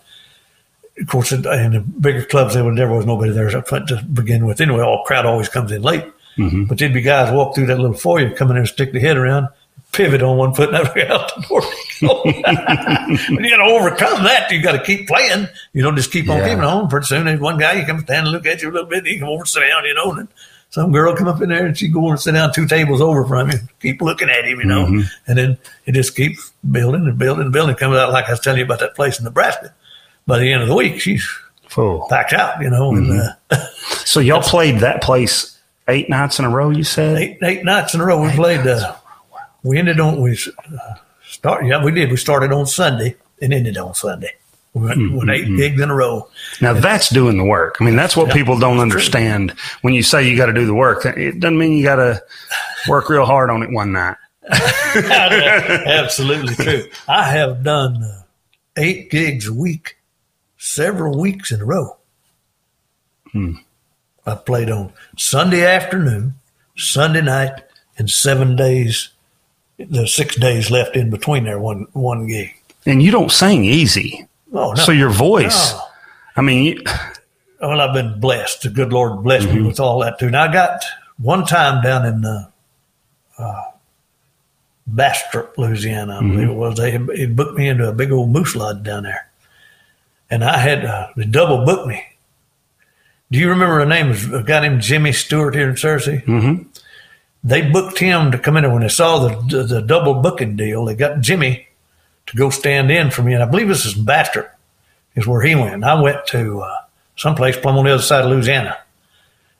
of 0.99 1.07
course, 1.07 1.31
in 1.31 1.41
the 1.43 1.83
bigger 1.99 2.23
clubs, 2.23 2.53
there 2.53 2.63
was 2.63 2.75
never 2.75 2.95
was 2.95 3.05
nobody 3.05 3.31
there 3.31 3.55
up 3.55 3.67
front 3.67 3.87
to 3.89 4.01
begin 4.03 4.45
with. 4.45 4.61
Anyway, 4.61 4.81
all 4.81 5.03
crowd 5.05 5.25
always 5.25 5.49
comes 5.49 5.71
in 5.71 5.81
late. 5.81 6.05
Mm-hmm. 6.37 6.65
But 6.65 6.77
there'd 6.77 6.93
be 6.93 7.01
guys 7.01 7.33
walk 7.33 7.55
through 7.55 7.65
that 7.67 7.79
little 7.79 7.97
foyer, 7.97 8.29
come 8.29 8.49
in 8.49 8.55
there 8.55 8.61
and 8.61 8.67
stick 8.67 8.91
their 8.91 9.01
head 9.01 9.17
around, 9.17 9.47
pivot 9.91 10.21
on 10.21 10.37
one 10.37 10.53
foot, 10.53 10.69
and 10.69 10.75
out 11.11 11.31
the 11.35 11.45
door. 11.49 11.61
you 12.01 13.49
got 13.49 13.57
to 13.57 13.63
overcome 13.63 14.23
that. 14.23 14.51
You 14.51 14.61
got 14.61 14.73
to 14.73 14.83
keep 14.83 15.07
playing. 15.07 15.47
You 15.73 15.81
don't 15.81 15.95
just 15.95 16.11
keep 16.11 16.29
on 16.29 16.37
Yeah. 16.37 16.49
keeping 16.49 16.63
on. 16.63 16.89
Pretty 16.89 17.07
soon, 17.07 17.25
there's 17.25 17.39
one 17.39 17.57
guy 17.57 17.73
you 17.73 17.85
come 17.85 17.99
stand 18.01 18.27
and 18.27 18.31
look 18.31 18.45
at 18.45 18.61
you 18.61 18.69
a 18.69 18.71
little 18.71 18.87
bit. 18.87 19.05
He 19.07 19.17
come 19.19 19.29
over 19.29 19.45
sit 19.45 19.61
down, 19.61 19.83
you 19.85 19.95
know. 19.95 20.11
And 20.13 20.27
some 20.69 20.91
girl 20.91 21.15
come 21.15 21.27
up 21.27 21.41
in 21.41 21.49
there 21.49 21.65
and 21.65 21.77
she 21.77 21.87
go 21.87 22.09
and 22.09 22.19
sit 22.19 22.33
down 22.33 22.53
two 22.53 22.67
tables 22.67 23.01
over 23.01 23.25
from 23.25 23.49
him. 23.49 23.69
Keep 23.81 24.01
looking 24.01 24.29
at 24.29 24.45
him, 24.45 24.59
you 24.59 24.65
know. 24.65 24.85
And 25.25 25.37
then 25.37 25.57
it 25.85 25.93
just 25.93 26.15
keeps 26.15 26.51
building 26.69 27.07
and 27.07 27.17
building 27.17 27.45
and 27.45 27.53
building. 27.53 27.75
Comes 27.75 27.95
out 27.97 28.11
like 28.11 28.25
I 28.25 28.31
was 28.31 28.39
telling 28.41 28.59
you 28.59 28.65
about 28.65 28.79
that 28.81 28.95
place 28.95 29.17
in 29.17 29.25
Nebraska. 29.25 29.73
By 30.27 30.39
the 30.39 30.51
end 30.51 30.61
of 30.61 30.67
the 30.67 30.75
week, 30.75 30.99
she's 30.99 31.25
Full. 31.69 32.05
packed 32.09 32.33
out, 32.33 32.61
you 32.61 32.69
know. 32.69 32.93
And 32.93 33.21
uh, 33.51 33.65
So 34.05 34.19
y'all 34.19 34.41
played 34.41 34.79
that 34.79 35.01
place 35.01 35.57
eight 35.87 36.09
nights 36.09 36.37
in 36.39 36.45
a 36.45 36.49
row. 36.49 36.69
You 36.69 36.83
said. 36.83 37.17
eight 37.17 37.37
eight 37.43 37.63
nights 37.63 37.93
in 37.93 38.01
a 38.01 38.05
row 38.05 38.21
we 38.21 38.29
played. 38.31 38.65
Uh, 38.67 38.95
we 39.63 39.77
ended 39.77 39.99
on 39.99 40.21
we 40.21 40.37
uh, 40.57 40.93
start. 41.25 41.65
Yeah, 41.65 41.83
we 41.83 41.91
did. 41.91 42.11
We 42.11 42.17
started 42.17 42.51
on 42.51 42.65
Sunday 42.67 43.15
and 43.41 43.53
ended 43.53 43.77
on 43.77 43.93
Sunday. 43.95 44.31
Went 44.77 45.29
eight 45.29 45.47
gigs 45.57 45.81
in 45.81 45.89
a 45.89 45.95
row. 45.95 46.29
Now 46.61 46.73
that's 46.73 47.09
doing 47.09 47.37
the 47.37 47.43
work. 47.43 47.77
I 47.79 47.83
mean, 47.83 47.95
that's 47.95 48.15
what 48.15 48.31
people 48.31 48.57
don't 48.57 48.79
understand. 48.79 49.51
When 49.81 49.93
you 49.93 50.03
say 50.03 50.27
you 50.27 50.37
got 50.37 50.47
to 50.47 50.53
do 50.53 50.65
the 50.65 50.73
work, 50.73 51.05
it 51.05 51.39
doesn't 51.39 51.57
mean 51.57 51.73
you 51.73 51.83
got 51.83 51.97
to 51.97 52.21
work 52.87 53.09
real 53.09 53.25
hard 53.25 53.49
on 53.49 53.63
it 53.63 53.71
one 53.71 53.91
night. 53.91 54.17
Absolutely 54.49 56.55
true. 56.63 56.83
I 57.07 57.31
have 57.31 57.63
done 57.63 58.01
uh, 58.01 58.21
eight 58.77 59.11
gigs 59.11 59.47
a 59.47 59.53
week, 59.53 59.97
several 60.57 61.19
weeks 61.19 61.51
in 61.51 61.61
a 61.61 61.65
row. 61.65 61.97
Hmm. 63.31 63.55
I 64.25 64.35
played 64.35 64.69
on 64.69 64.93
Sunday 65.17 65.65
afternoon, 65.65 66.35
Sunday 66.75 67.21
night, 67.21 67.61
and 67.97 68.09
seven 68.09 68.55
days. 68.55 69.09
The 69.79 70.07
six 70.07 70.35
days 70.35 70.71
left 70.71 70.95
in 70.95 71.09
between 71.09 71.43
there, 71.43 71.59
one 71.59 71.87
one 71.93 72.27
gig. 72.27 72.55
And 72.85 73.03
you 73.03 73.11
don't 73.11 73.31
sing 73.31 73.63
easy. 73.63 74.27
Oh 74.57 74.71
no! 74.73 74.83
So 74.83 74.91
your 74.91 75.09
voice, 75.09 75.73
No. 75.73 75.81
I 76.35 76.41
mean, 76.41 76.83
well, 77.61 77.79
I've 77.81 77.93
been 77.93 78.19
blessed. 78.19 78.63
The 78.63 78.69
good 78.69 78.91
Lord 78.93 79.23
blessed 79.23 79.49
me 79.49 79.61
with 79.61 79.79
all 79.79 79.99
that 79.99 80.19
too. 80.19 80.29
Now 80.29 80.43
I 80.43 80.53
got 80.53 80.83
one 81.17 81.45
time 81.45 81.81
down 81.81 82.05
in 82.05 82.25
uh, 82.25 82.49
uh, 83.39 83.61
Bastrop, 84.85 85.57
Louisiana, 85.57 86.17
I 86.17 86.21
believe 86.21 86.49
it 86.49 86.53
was. 86.53 86.77
They 86.77 86.91
had, 86.91 87.09
it 87.09 87.35
booked 87.35 87.57
me 87.57 87.67
into 87.67 87.89
a 87.89 87.93
big 87.93 88.11
old 88.11 88.29
moose 88.29 88.55
lodge 88.55 88.83
down 88.83 89.03
there, 89.03 89.27
and 90.29 90.43
I 90.43 90.57
had 90.57 90.85
uh, 90.85 91.07
they 91.17 91.25
double 91.25 91.65
booked 91.65 91.87
me. 91.87 92.03
Do 93.29 93.37
you 93.39 93.49
remember 93.49 93.79
a 93.81 93.85
name? 93.85 94.11
of 94.11 94.33
A 94.33 94.43
guy 94.43 94.61
named 94.61 94.81
Jimmy 94.81 95.11
Stewart 95.11 95.53
here 95.55 95.67
in 95.69 95.75
Searcy. 95.75 96.23
Mhm. 96.23 96.67
they 97.43 97.61
booked 97.69 97.99
him 97.99 98.31
to 98.31 98.39
come 98.39 98.55
in. 98.57 98.63
And 98.65 98.73
when 98.73 98.81
they 98.83 98.89
saw 98.89 99.19
the, 99.27 99.57
the, 99.57 99.63
the 99.63 99.81
double 99.81 100.15
booking 100.15 100.55
deal, 100.55 100.85
they 100.85 100.95
got 100.95 101.19
Jimmy 101.19 101.67
to 102.27 102.37
go 102.37 102.49
stand 102.49 102.91
in 102.91 103.11
for 103.11 103.23
me. 103.23 103.33
And 103.33 103.43
I 103.43 103.45
believe 103.45 103.67
this 103.67 103.85
is 103.85 103.93
Bastrop 103.93 104.49
is 105.15 105.27
where 105.27 105.41
he 105.41 105.55
went. 105.55 105.73
And 105.73 105.85
I 105.85 105.99
went 105.99 106.25
to 106.27 106.61
uh, 106.61 106.77
someplace 107.15 107.57
plumb 107.57 107.77
on 107.77 107.85
the 107.85 107.93
other 107.93 108.03
side 108.03 108.23
of 108.23 108.31
Louisiana 108.31 108.77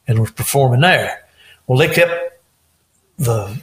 and 0.07 0.19
was 0.19 0.31
performing 0.31 0.81
there. 0.81 1.26
Well, 1.65 1.80
they 1.80 1.94
kept 1.94 2.39
the 3.18 3.61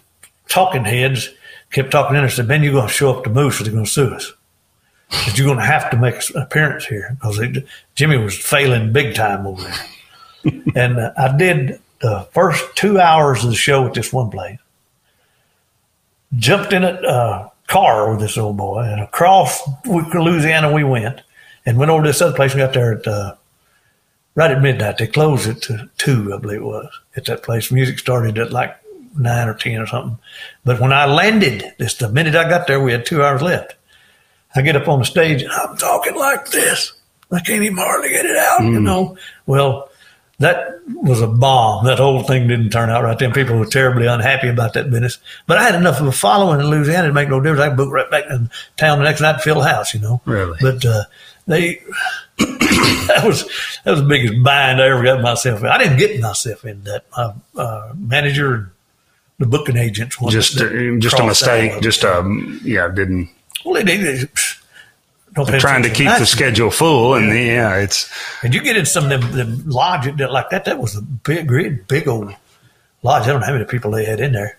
talking 0.48 0.84
heads 0.84 1.30
kept 1.74 1.90
talking 1.90 2.16
in 2.16 2.22
and 2.22 2.32
said, 2.32 2.48
Ben, 2.48 2.62
you're 2.62 2.72
going 2.72 2.86
to 2.86 2.92
show 2.92 3.12
up 3.12 3.24
to 3.24 3.30
Moose 3.30 3.60
or 3.60 3.64
they're 3.64 3.72
going 3.72 3.84
to 3.84 3.90
sue 3.90 4.14
us. 4.14 4.32
Said, 5.10 5.36
you're 5.36 5.46
going 5.46 5.58
to 5.58 5.64
have 5.64 5.90
to 5.90 5.96
make 5.96 6.14
an 6.14 6.40
appearance 6.40 6.86
here 6.86 7.16
because 7.20 7.40
Jimmy 7.94 8.16
was 8.16 8.38
failing 8.38 8.92
big 8.92 9.14
time 9.14 9.46
over 9.46 9.62
there. 9.62 10.62
and 10.76 10.98
uh, 10.98 11.12
I 11.16 11.36
did 11.36 11.80
the 12.00 12.28
first 12.32 12.64
two 12.76 13.00
hours 13.00 13.42
of 13.42 13.50
the 13.50 13.56
show 13.56 13.86
at 13.86 13.94
this 13.94 14.12
one 14.12 14.30
place. 14.30 14.58
Jumped 16.36 16.72
in 16.72 16.84
a 16.84 16.90
uh, 16.90 17.48
car 17.66 18.10
with 18.10 18.20
this 18.20 18.36
old 18.36 18.56
boy 18.56 18.80
and 18.80 19.00
across 19.00 19.62
Louisiana 19.86 20.72
we 20.72 20.84
went 20.84 21.22
and 21.66 21.78
went 21.78 21.90
over 21.90 22.02
to 22.02 22.08
this 22.08 22.20
other 22.20 22.36
place 22.36 22.54
We 22.54 22.58
got 22.58 22.74
there 22.74 22.98
at 22.98 23.06
uh, 23.06 23.34
right 24.34 24.50
at 24.50 24.62
midnight. 24.62 24.98
They 24.98 25.06
closed 25.06 25.48
it 25.48 25.62
to 25.62 25.88
two, 25.96 26.34
I 26.34 26.38
believe 26.38 26.60
it 26.60 26.64
was, 26.64 26.88
at 27.16 27.24
that 27.26 27.42
place. 27.42 27.70
Music 27.70 27.98
started 27.98 28.38
at 28.38 28.52
like 28.52 28.76
nine 29.16 29.48
or 29.48 29.54
ten 29.54 29.80
or 29.80 29.86
something. 29.86 30.18
But 30.64 30.80
when 30.80 30.92
I 30.92 31.06
landed, 31.06 31.72
just 31.78 32.00
the 32.00 32.08
minute 32.08 32.34
I 32.34 32.48
got 32.48 32.66
there, 32.66 32.80
we 32.80 32.92
had 32.92 33.06
two 33.06 33.22
hours 33.22 33.42
left. 33.42 33.76
I 34.54 34.62
get 34.62 34.76
up 34.76 34.88
on 34.88 35.00
the 35.00 35.04
stage 35.04 35.42
and 35.42 35.52
I'm 35.52 35.76
talking 35.76 36.14
like 36.14 36.50
this. 36.50 36.92
I 37.32 37.40
can't 37.40 37.62
even 37.64 37.78
hardly 37.78 38.10
get 38.10 38.26
it 38.26 38.36
out, 38.36 38.60
mm. 38.60 38.72
you 38.74 38.80
know. 38.80 39.16
Well, 39.46 39.88
that 40.38 40.80
was 40.86 41.20
a 41.20 41.26
bomb. 41.26 41.86
That 41.86 41.98
whole 41.98 42.22
thing 42.22 42.48
didn't 42.48 42.70
turn 42.70 42.90
out 42.90 43.04
right 43.04 43.18
then. 43.18 43.32
People 43.32 43.58
were 43.58 43.66
terribly 43.66 44.06
unhappy 44.06 44.48
about 44.48 44.74
that 44.74 44.90
business. 44.90 45.18
But 45.46 45.58
I 45.58 45.62
had 45.62 45.74
enough 45.74 46.00
of 46.00 46.06
a 46.06 46.12
following 46.12 46.60
in 46.60 46.68
Louisiana 46.68 47.08
to 47.08 47.14
make 47.14 47.28
no 47.28 47.40
difference. 47.40 47.60
I 47.60 47.68
could 47.68 47.76
book 47.76 47.92
right 47.92 48.10
back 48.10 48.24
in 48.30 48.50
town 48.76 48.98
the 48.98 49.04
next 49.04 49.20
night 49.20 49.34
and 49.34 49.42
fill 49.42 49.60
the 49.60 49.68
house, 49.68 49.94
you 49.94 50.00
know. 50.00 50.20
Really? 50.24 50.58
But 50.60 50.84
uh, 50.84 51.04
they 51.46 51.74
that 52.38 53.22
was 53.24 53.44
that 53.84 53.92
was 53.92 54.00
the 54.00 54.08
biggest 54.08 54.42
bind 54.42 54.80
I 54.80 54.88
ever 54.88 55.04
got 55.04 55.22
myself 55.22 55.60
in. 55.60 55.66
I 55.66 55.78
didn't 55.78 55.98
get 55.98 56.20
myself 56.20 56.64
in 56.64 56.82
that. 56.84 57.04
My 57.16 57.32
uh, 57.56 57.92
manager 57.96 58.72
the 59.38 59.46
booking 59.46 59.76
agents 59.76 60.16
just 60.30 60.60
uh, 60.60 60.96
just 60.98 61.18
a 61.18 61.26
mistake. 61.26 61.80
Just 61.82 62.04
um, 62.04 62.60
yeah, 62.62 62.88
didn't. 62.88 63.28
Well, 63.64 63.82
they, 63.82 63.96
they, 63.96 64.24
don't 65.34 65.60
trying 65.60 65.82
to 65.82 65.90
keep 65.90 66.06
the 66.06 66.26
schedule 66.26 66.70
full, 66.70 67.14
and 67.14 67.26
yeah. 67.26 67.76
it's. 67.76 68.10
And 68.42 68.54
you 68.54 68.62
get 68.62 68.76
in 68.76 68.86
some 68.86 69.10
of 69.10 69.10
them, 69.10 69.32
them 69.32 69.68
lodges 69.68 70.18
like 70.18 70.50
that. 70.50 70.64
That 70.64 70.78
was 70.78 70.96
a 70.96 71.02
big, 71.02 71.48
big, 71.48 71.88
big 71.88 72.08
old 72.08 72.34
lodge. 73.02 73.24
I 73.24 73.26
don't 73.26 73.40
know 73.40 73.46
how 73.46 73.52
many 73.52 73.64
people 73.64 73.90
they 73.90 74.04
had 74.04 74.20
in 74.20 74.32
there, 74.32 74.58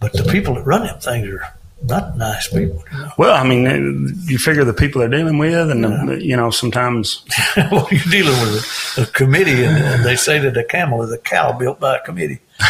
but 0.00 0.12
the 0.12 0.24
people 0.24 0.54
that 0.54 0.64
run 0.64 0.84
them 0.84 0.98
things 1.00 1.26
are 1.28 1.54
not 1.82 2.16
nice 2.16 2.48
people. 2.48 2.82
You 2.92 2.98
know? 2.98 3.10
Well, 3.18 3.34
I 3.34 3.46
mean, 3.46 4.14
you 4.24 4.38
figure 4.38 4.64
the 4.64 4.74
people 4.74 5.00
they're 5.00 5.08
dealing 5.08 5.38
with, 5.38 5.70
and 5.70 5.82
yeah. 5.82 6.04
the, 6.06 6.24
you 6.24 6.36
know, 6.36 6.50
sometimes. 6.50 7.24
well, 7.56 7.88
you're 7.90 8.00
dealing 8.10 8.38
with 8.40 8.96
a, 8.98 9.02
a 9.02 9.06
committee, 9.06 9.64
and, 9.64 9.82
and, 9.82 10.04
they 10.04 10.16
say 10.16 10.38
that 10.38 10.56
a 10.56 10.64
camel 10.64 11.02
is 11.02 11.12
a 11.12 11.18
cow 11.18 11.52
built 11.52 11.80
by 11.80 11.96
a 11.96 12.00
committee. 12.02 12.40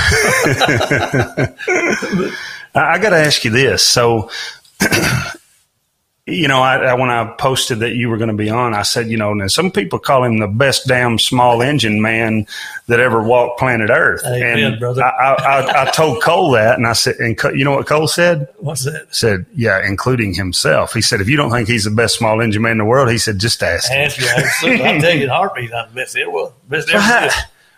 I 2.74 2.98
got 2.98 3.10
to 3.10 3.16
ask 3.16 3.44
you 3.44 3.50
this. 3.50 3.82
So, 3.84 4.30
you 6.26 6.48
know, 6.48 6.60
I, 6.60 6.78
I, 6.78 6.94
when 6.94 7.08
I 7.08 7.24
posted 7.38 7.78
that 7.80 7.94
you 7.94 8.08
were 8.08 8.16
going 8.16 8.30
to 8.30 8.34
be 8.34 8.50
on, 8.50 8.74
I 8.74 8.82
said, 8.82 9.08
you 9.08 9.16
know, 9.16 9.30
and 9.30 9.50
some 9.50 9.70
people 9.70 10.00
call 10.00 10.24
him 10.24 10.38
the 10.38 10.48
best 10.48 10.88
damn 10.88 11.20
small 11.20 11.62
engine 11.62 12.02
man 12.02 12.48
that 12.88 12.98
ever 12.98 13.22
walked 13.22 13.60
planet 13.60 13.90
Earth. 13.90 14.22
Amen, 14.26 14.58
and 14.58 14.80
brother. 14.80 15.04
I, 15.04 15.34
I, 15.34 15.82
I, 15.82 15.90
told 15.92 16.20
Cole 16.24 16.50
that, 16.50 16.78
and 16.78 16.86
I 16.88 16.94
said, 16.94 17.14
and 17.16 17.38
you 17.56 17.64
know 17.64 17.76
what 17.76 17.86
Cole 17.86 18.08
said? 18.08 18.48
What's 18.58 18.84
that? 18.84 19.14
Said, 19.14 19.46
yeah, 19.54 19.86
including 19.86 20.34
himself. 20.34 20.94
He 20.94 21.00
said, 21.00 21.20
if 21.20 21.28
you 21.28 21.36
don't 21.36 21.52
think 21.52 21.68
he's 21.68 21.84
the 21.84 21.92
best 21.92 22.18
small 22.18 22.40
engine 22.40 22.62
man 22.62 22.72
in 22.72 22.78
the 22.78 22.84
world, 22.84 23.08
he 23.08 23.18
said, 23.18 23.38
just 23.38 23.62
ask. 23.62 23.88
Ask 23.92 24.18
him. 24.18 24.80
I'll 24.84 25.00
tell 25.00 25.14
you, 25.14 25.22
in 25.22 25.28
heartbeat, 25.28 25.72
I'm 25.72 25.88
the 25.90 25.94
best. 25.94 26.16
It 26.16 26.30
was 26.30 26.52
best 26.68 26.88
ever. 26.92 27.30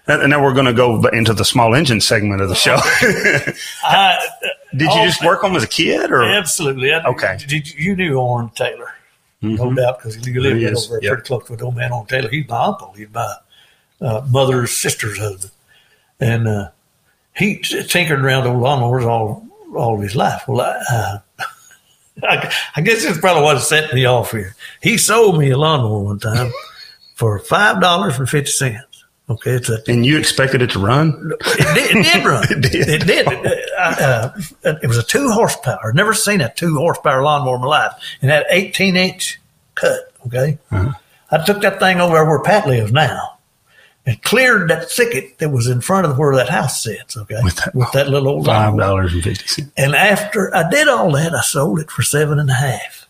And 0.09 0.30
now 0.30 0.43
we're 0.43 0.55
going 0.55 0.66
to 0.66 0.72
go 0.72 1.05
into 1.09 1.35
the 1.35 1.44
small 1.44 1.74
engine 1.74 2.01
segment 2.01 2.40
of 2.40 2.48
the 2.48 2.55
show. 2.55 2.76
I, 3.85 4.18
did 4.72 4.90
you 4.93 5.05
just 5.05 5.22
work 5.22 5.44
on 5.44 5.51
him 5.51 5.56
as 5.56 5.64
a 5.64 5.68
kid, 5.68 6.10
or 6.10 6.22
absolutely? 6.22 6.93
I, 6.93 7.05
okay. 7.09 7.36
Did 7.47 7.74
you, 7.74 7.94
knew 7.94 8.18
Orrin 8.18 8.51
Taylor, 8.51 8.94
mm-hmm. 9.43 9.56
no 9.56 9.74
doubt, 9.74 9.98
because 9.98 10.26
you 10.26 10.40
lived 10.40 10.62
right 10.62 10.74
over 10.74 10.98
yep. 11.02 11.12
pretty 11.12 11.26
close 11.26 11.51
with 11.51 11.62
old 11.62 11.76
man 11.76 11.93
Orrin 11.93 12.06
Taylor. 12.06 12.30
He's 12.30 12.48
my 12.48 12.64
uncle. 12.64 12.93
He's 12.93 13.10
my 13.12 13.35
uh, 14.01 14.26
mother's 14.30 14.74
sister's 14.74 15.18
husband, 15.18 15.52
and 16.20 16.48
uh, 16.48 16.70
he 17.36 17.59
tinkered 17.59 18.24
around 18.24 18.47
old 18.47 18.62
lawnmowers 18.62 19.06
all 19.06 19.47
all 19.76 19.97
of 19.97 20.02
his 20.02 20.16
life. 20.16 20.48
Well, 20.48 20.62
I, 20.62 20.82
uh, 20.90 21.18
I, 22.22 22.55
I 22.76 22.80
guess 22.80 23.05
it's 23.05 23.18
probably 23.18 23.43
what 23.43 23.59
set 23.59 23.93
me 23.93 24.06
off 24.06 24.32
here. 24.32 24.56
He 24.82 24.97
sold 24.97 25.39
me 25.39 25.51
a 25.51 25.59
lawnmower 25.59 26.01
one 26.01 26.18
time 26.18 26.51
for 27.14 27.39
five 27.39 27.80
dollars 27.80 28.18
and 28.18 28.28
fifty 28.28 28.51
cents. 28.51 28.88
Okay, 29.31 29.51
it's 29.51 29.69
a, 29.69 29.79
and 29.89 30.07
you 30.07 30.19
expected 30.19 30.63
it 30.63 30.71
to 30.71 30.79
run? 30.79 31.33
It 31.41 31.75
did, 31.75 31.97
it 31.97 32.13
did 32.13 32.25
run. 32.25 32.45
it 32.51 32.63
did. 32.63 32.89
It 32.89 33.07
did. 33.07 33.27
Uh, 33.27 34.33
uh, 34.65 34.75
it 34.83 34.87
was 34.87 34.97
a 34.97 35.03
two 35.03 35.31
horsepower. 35.31 35.93
Never 35.93 36.15
seen 36.15 36.41
a 36.41 36.53
two 36.53 36.77
horsepower 36.77 37.23
lawnmower 37.23 37.57
in 37.57 37.61
my 37.61 37.67
life, 37.67 37.93
and 38.23 38.31
had 38.31 38.47
eighteen 38.49 38.97
inch 38.97 39.39
cut. 39.75 40.13
Okay, 40.27 40.59
uh-huh. 40.71 40.93
I 41.31 41.45
took 41.45 41.61
that 41.61 41.79
thing 41.79 42.01
over 42.01 42.25
where 42.25 42.41
Pat 42.41 42.67
lives 42.67 42.91
now, 42.91 43.39
and 44.07 44.23
cleared 44.23 44.71
that 44.71 44.91
thicket 44.91 45.39
that 45.41 45.51
was 45.51 45.69
in 45.69 45.83
front 45.83 46.07
of 46.07 46.17
where 46.17 46.35
that 46.37 46.49
house 46.49 46.83
sits. 46.83 47.15
Okay, 47.15 47.41
with 47.45 47.57
that, 47.57 47.75
with 47.75 47.93
that 47.93 48.09
little 48.09 48.29
old 48.29 48.47
five 48.47 48.79
dollars 48.79 49.13
and 49.13 49.23
fifty 49.23 49.47
cents. 49.47 49.71
And 49.77 49.95
after 49.95 50.55
I 50.57 50.71
did 50.71 50.89
all 50.89 51.13
that, 51.13 51.35
I 51.35 51.43
sold 51.43 51.81
it 51.81 51.91
for 51.91 52.03
seven 52.03 52.39
and 52.39 52.49
a 52.49 52.55
half. 52.55 53.07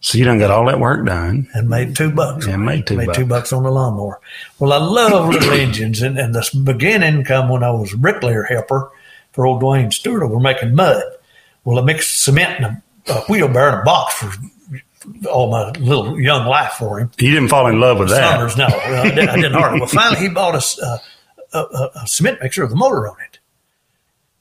So 0.00 0.18
you 0.18 0.24
done 0.24 0.38
got 0.38 0.50
all 0.50 0.66
that 0.66 0.78
work 0.78 1.04
done 1.06 1.48
and 1.54 1.68
made 1.68 1.96
two 1.96 2.10
bucks. 2.10 2.46
Yeah, 2.46 2.56
made 2.56 2.86
two 2.86 2.96
made 2.96 3.06
bucks. 3.06 3.18
two 3.18 3.26
bucks 3.26 3.52
on 3.52 3.62
the 3.62 3.70
lawnmower. 3.70 4.20
Well, 4.58 4.72
I 4.72 4.76
love 4.76 5.28
little 5.30 5.52
engines, 5.52 6.02
and, 6.02 6.18
and 6.18 6.34
the 6.34 6.48
beginning 6.64 7.24
come 7.24 7.48
when 7.48 7.64
I 7.64 7.70
was 7.70 7.92
a 7.94 7.96
bricklayer 7.96 8.44
helper 8.44 8.90
for 9.32 9.46
old 9.46 9.62
Dwayne 9.62 9.92
Stewart. 9.92 10.28
We're 10.28 10.38
making 10.38 10.74
mud. 10.74 11.02
Well, 11.64 11.78
I 11.78 11.82
mixed 11.82 12.22
cement 12.22 12.58
in 12.58 12.64
a, 12.64 12.82
a 13.08 13.20
wheelbarrow 13.28 13.74
in 13.74 13.80
a 13.80 13.84
box 13.84 14.14
for 14.14 14.32
all 15.28 15.50
my 15.50 15.70
little 15.72 16.20
young 16.20 16.46
life 16.46 16.72
for 16.74 17.00
him. 17.00 17.10
You 17.18 17.30
didn't 17.30 17.48
fall 17.48 17.66
in 17.66 17.80
love 17.80 17.98
with 17.98 18.10
that. 18.10 18.34
Summers, 18.36 18.56
no, 18.56 18.66
I, 18.66 19.10
didn't, 19.10 19.28
I 19.28 19.36
didn't 19.36 19.52
hardly. 19.54 19.80
Well, 19.80 19.88
finally, 19.88 20.20
he 20.20 20.28
bought 20.28 20.54
a, 20.54 21.00
a, 21.52 21.58
a, 21.58 21.90
a 22.02 22.06
cement 22.06 22.38
mixer 22.42 22.62
with 22.64 22.72
a 22.72 22.76
motor 22.76 23.08
on 23.08 23.16
it, 23.24 23.38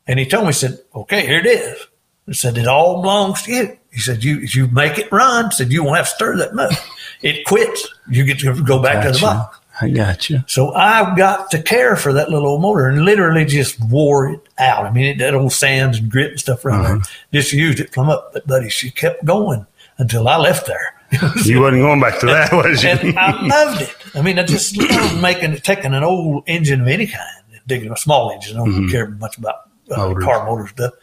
and 0.06 0.20
he 0.20 0.26
told 0.26 0.44
me, 0.44 0.50
he 0.50 0.54
said, 0.54 0.80
"Okay, 0.94 1.26
here 1.26 1.40
it 1.40 1.46
is." 1.48 1.88
He 2.28 2.34
said, 2.34 2.58
"It 2.58 2.68
all 2.68 3.02
belongs 3.02 3.44
to 3.44 3.52
you." 3.54 3.78
He 3.96 4.02
said, 4.02 4.26
you, 4.26 4.40
you 4.40 4.68
make 4.68 4.98
it 5.00 5.10
run, 5.10 5.52
said, 5.52 5.72
you 5.72 5.82
won't 5.82 5.96
have 5.96 6.10
to 6.10 6.16
stir 6.16 6.38
that 6.40 6.54
mud. 6.54 6.74
It 7.22 7.46
quits. 7.46 7.88
You 8.10 8.26
get 8.26 8.40
to 8.40 8.62
go 8.62 8.82
back 8.82 8.96
gotcha. 8.96 9.08
to 9.08 9.14
the 9.14 9.22
box. 9.22 9.60
I 9.80 9.90
got 9.90 10.30
you. 10.30 10.44
So 10.48 10.74
I've 10.74 11.16
got 11.16 11.50
to 11.52 11.64
care 11.64 11.96
for 11.96 12.12
that 12.12 12.30
little 12.30 12.46
old 12.46 12.62
motor 12.62 12.88
and 12.88 13.06
literally 13.06 13.46
just 13.46 13.82
wore 13.86 14.30
it 14.30 14.42
out. 14.58 14.86
I 14.86 14.92
mean, 14.92 15.06
it, 15.06 15.18
that 15.20 15.34
old 15.34 15.54
sands 15.54 16.00
and 16.00 16.12
grit 16.12 16.32
and 16.32 16.40
stuff 16.42 16.66
around 16.66 16.82
uh-huh. 16.82 16.94
there, 17.32 17.42
just 17.42 17.54
used 17.54 17.80
it 17.80 17.94
from 17.94 18.10
up. 18.10 18.34
But 18.34 18.46
buddy, 18.46 18.70
she 18.70 18.92
kept 18.92 19.24
going 19.24 19.66
until 19.98 20.28
I 20.28 20.36
left 20.38 20.68
there. 20.68 20.94
you 21.46 21.62
wasn't 21.62 21.82
going 21.82 22.02
back 22.02 22.20
to 22.20 22.26
that, 22.26 22.52
was 22.52 22.84
you? 22.84 22.90
And 22.90 23.18
I 23.18 23.48
loved 23.48 23.82
it. 23.82 23.96
I 24.14 24.22
mean, 24.22 24.40
I 24.40 24.44
just 24.44 24.76
loved 24.92 25.22
making, 25.22 25.56
taking 25.58 25.94
an 25.94 26.04
old 26.04 26.44
engine 26.48 26.82
of 26.82 26.88
any 26.90 27.08
kind, 27.08 27.44
digging 27.66 27.94
a 27.94 27.98
small 27.98 28.32
engine. 28.32 28.58
I 28.58 28.60
don't 28.60 28.74
mm-hmm. 28.74 28.92
care 28.92 29.10
much 29.10 29.38
about 29.38 29.70
uh, 29.90 30.14
car 30.16 30.46
motor 30.46 30.68
stuff 30.68 30.94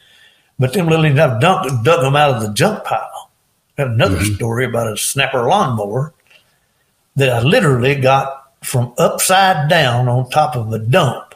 but 0.58 0.72
them 0.72 0.88
little 0.88 1.06
I've 1.06 1.40
dumped, 1.40 1.84
dug 1.84 2.02
them 2.02 2.16
out 2.16 2.36
of 2.36 2.42
the 2.42 2.52
junk 2.52 2.84
pile. 2.84 3.30
Got 3.76 3.88
another 3.88 4.16
mm-hmm. 4.16 4.34
story 4.34 4.64
about 4.66 4.92
a 4.92 4.96
snapper 4.96 5.48
lawnmower 5.48 6.12
that 7.16 7.30
I 7.30 7.40
literally 7.42 7.94
got 7.94 8.42
from 8.62 8.94
upside 8.98 9.68
down 9.68 10.08
on 10.08 10.30
top 10.30 10.56
of 10.56 10.72
a 10.72 10.78
dump, 10.78 11.34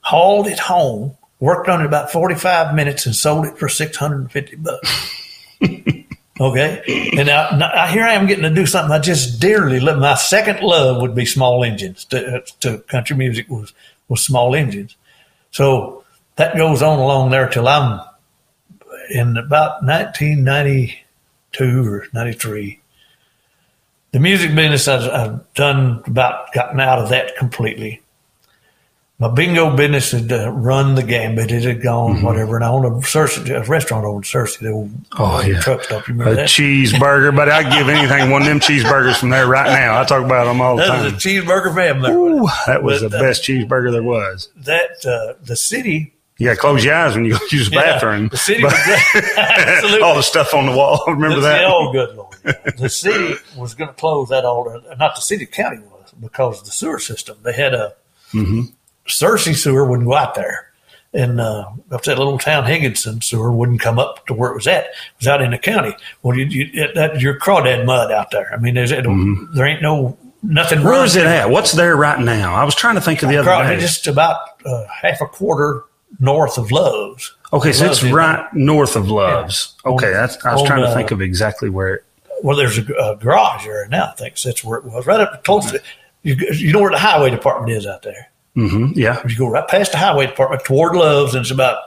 hauled 0.00 0.46
it 0.46 0.58
home, 0.58 1.16
worked 1.40 1.68
on 1.68 1.80
it 1.80 1.86
about 1.86 2.12
45 2.12 2.74
minutes 2.74 3.06
and 3.06 3.14
sold 3.14 3.46
it 3.46 3.58
for 3.58 3.68
650 3.68 4.56
bucks. 4.56 5.16
okay. 6.40 7.10
And 7.16 7.26
now, 7.26 7.50
now, 7.56 7.86
here 7.86 8.04
I 8.04 8.12
am 8.12 8.26
getting 8.26 8.44
to 8.44 8.50
do 8.50 8.66
something 8.66 8.92
I 8.92 8.98
just 8.98 9.40
dearly 9.40 9.80
love. 9.80 9.98
My 9.98 10.14
second 10.14 10.60
love 10.60 11.00
would 11.00 11.14
be 11.14 11.24
small 11.24 11.64
engines 11.64 12.04
to, 12.06 12.44
to 12.60 12.78
country 12.78 13.16
music 13.16 13.48
was, 13.48 13.72
was 14.08 14.22
small 14.22 14.54
engines. 14.54 14.96
So 15.50 16.01
that 16.36 16.56
goes 16.56 16.82
on 16.82 16.98
along 16.98 17.30
there 17.30 17.48
till 17.48 17.68
I'm 17.68 18.00
in 19.10 19.36
about 19.36 19.82
1992 19.84 21.92
or 21.92 22.06
93. 22.12 22.80
The 24.12 24.20
music 24.20 24.54
business, 24.54 24.88
I've, 24.88 25.10
I've 25.10 25.54
done 25.54 26.02
about 26.06 26.52
gotten 26.52 26.80
out 26.80 26.98
of 26.98 27.08
that 27.10 27.36
completely. 27.36 28.02
my 29.18 29.28
bingo 29.28 29.74
business 29.74 30.10
had 30.12 30.30
uh, 30.30 30.50
run 30.50 30.94
the 30.96 31.02
gambit. 31.02 31.50
It 31.50 31.62
had 31.62 31.80
gone, 31.82 32.22
whatever. 32.22 32.56
And 32.56 32.64
I 32.64 32.68
owned 32.68 32.84
a, 32.84 32.90
Searcy, 33.06 33.48
a 33.50 33.64
restaurant 33.66 34.04
in 34.04 34.20
Searcy, 34.22 34.58
the 34.60 34.70
old 34.70 34.90
Mm-hmm. 34.90 35.22
Oh, 35.22 35.40
yeah. 35.40 35.60
truck 35.60 35.84
stop. 35.84 36.08
You 36.08 36.20
A 36.22 36.34
that? 36.34 36.48
cheeseburger, 36.48 37.34
but 37.34 37.48
I'd 37.48 37.72
give 37.72 37.88
anything 37.88 38.30
one 38.30 38.42
of 38.42 38.48
them 38.48 38.60
cheeseburgers 38.60 39.18
from 39.18 39.30
there 39.30 39.46
right 39.46 39.66
now. 39.70 39.98
I 40.00 40.04
talk 40.04 40.24
about 40.24 40.44
them 40.44 40.60
all 40.60 40.76
the 40.76 40.82
That 40.82 41.04
was 41.04 41.06
a 41.06 41.10
time. 41.12 41.18
cheeseburger 41.18 41.74
family. 41.74 42.10
Ooh, 42.12 42.48
that 42.66 42.82
was 42.82 43.00
But, 43.02 43.12
the 43.12 43.18
uh, 43.18 43.22
best 43.22 43.44
cheeseburger 43.44 43.92
there 43.92 44.02
was. 44.02 44.50
That 44.56 45.06
uh, 45.06 45.40
the 45.42 45.56
city 45.56 46.12
You 46.42 46.48
got 46.48 46.54
to 46.54 46.60
close 46.60 46.84
your 46.84 46.94
eyes 46.94 47.14
when 47.14 47.24
you 47.24 47.32
go 47.32 47.38
use 47.50 47.70
the 47.70 47.76
Yeah, 47.76 47.82
bathroom. 47.82 48.28
the 48.28 48.36
city 48.36 48.62
But- 48.62 48.72
was 48.72 49.32
absolutely 49.38 50.02
all 50.02 50.16
the 50.16 50.22
stuff 50.22 50.54
on 50.54 50.66
the 50.66 50.72
wall. 50.76 51.02
Remember 51.08 51.36
The- 51.36 51.40
that? 51.42 51.64
Oh, 51.66 51.92
good 51.92 52.16
lord! 52.16 52.36
The 52.78 52.88
city 52.88 53.34
was 53.56 53.74
going 53.74 53.88
to 53.88 53.94
close 53.94 54.28
that 54.30 54.44
all. 54.44 54.64
Not 54.98 55.14
the 55.14 55.20
city, 55.20 55.46
county 55.46 55.78
was 55.78 56.12
because 56.20 56.60
of 56.60 56.64
the 56.66 56.72
sewer 56.72 56.98
system. 56.98 57.38
They 57.42 57.52
had 57.52 57.74
a 57.74 57.94
Mm-hmm. 58.32 58.62
Searcy 59.06 59.54
sewer 59.54 59.84
wouldn't 59.84 60.08
go 60.08 60.14
out 60.14 60.34
there, 60.34 60.68
and 61.12 61.38
uh, 61.40 61.66
up 61.90 62.02
that 62.04 62.16
little 62.18 62.38
town 62.38 62.64
Higginson 62.64 63.20
sewer 63.20 63.52
wouldn't 63.52 63.80
come 63.80 63.98
up 63.98 64.26
to 64.28 64.32
where 64.34 64.50
it 64.50 64.54
was 64.54 64.66
at. 64.66 64.84
It 64.84 64.90
was 65.18 65.28
out 65.28 65.42
in 65.42 65.50
the 65.50 65.58
county. 65.58 65.94
Well, 66.22 66.38
you, 66.38 66.46
you 66.46 66.92
that 66.94 67.20
your 67.20 67.38
crawdad 67.38 67.84
mud 67.84 68.10
out 68.10 68.30
there. 68.30 68.50
I 68.52 68.56
mean, 68.56 68.74
there's 68.74 68.90
there 68.90 69.66
ain't 69.66 69.82
no 69.82 70.16
nothing. 70.42 70.78
Mm-hmm. 70.78 70.86
Where 70.88 71.04
is 71.04 71.14
it 71.16 71.26
at? 71.26 71.50
What's 71.50 71.72
there 71.72 71.94
right 71.96 72.18
now? 72.18 72.54
I 72.54 72.64
was 72.64 72.74
trying 72.74 72.94
to 72.94 73.00
think 73.02 73.22
of 73.22 73.28
the 73.28 73.36
other 73.36 73.44
Craw- 73.50 73.64
day. 73.64 73.78
Just 73.78 74.06
about 74.06 74.36
uh, 74.64 74.86
half 74.86 75.20
a 75.20 75.26
quarter 75.26 75.84
north 76.20 76.58
of 76.58 76.70
Lowe's. 76.72 77.34
Okay, 77.52 77.72
so 77.72 77.86
it's 77.90 78.02
Love's 78.02 78.12
right 78.14 78.54
north 78.54 78.96
of 78.96 79.10
Love's. 79.10 79.74
Yeah. 79.84 79.92
Okay, 79.92 80.06
On- 80.08 80.12
that's, 80.12 80.44
I 80.44 80.52
was 80.52 80.62
on, 80.62 80.66
trying 80.66 80.82
to 80.82 80.88
uh, 80.88 80.94
think 80.94 81.10
of 81.10 81.20
exactly 81.20 81.68
where. 81.70 81.94
It, 81.96 82.04
Well, 82.42 82.56
there's 82.56 82.78
a, 82.78 82.82
a 82.94 83.16
garage 83.16 83.64
there 83.64 83.86
now. 83.88 84.08
I 84.10 84.12
think 84.14 84.40
that's 84.40 84.64
where 84.64 84.78
it 84.78 84.84
was. 84.84 85.06
Right 85.06 85.20
up 85.20 85.44
close 85.44 85.70
to 85.70 85.82
you. 86.22 86.34
You 86.34 86.72
know 86.72 86.80
where 86.80 86.90
the 86.90 86.98
highway 86.98 87.30
department 87.30 87.72
is 87.72 87.86
out 87.86 88.02
there. 88.02 88.30
Mm-hmm, 88.56 88.98
yeah, 88.98 89.22
You 89.26 89.36
go 89.36 89.48
right 89.48 89.66
past 89.66 89.92
the 89.92 89.98
highway 89.98 90.26
department 90.26 90.64
toward 90.64 90.94
Love's, 90.94 91.34
and 91.34 91.40
it's 91.42 91.50
about 91.50 91.78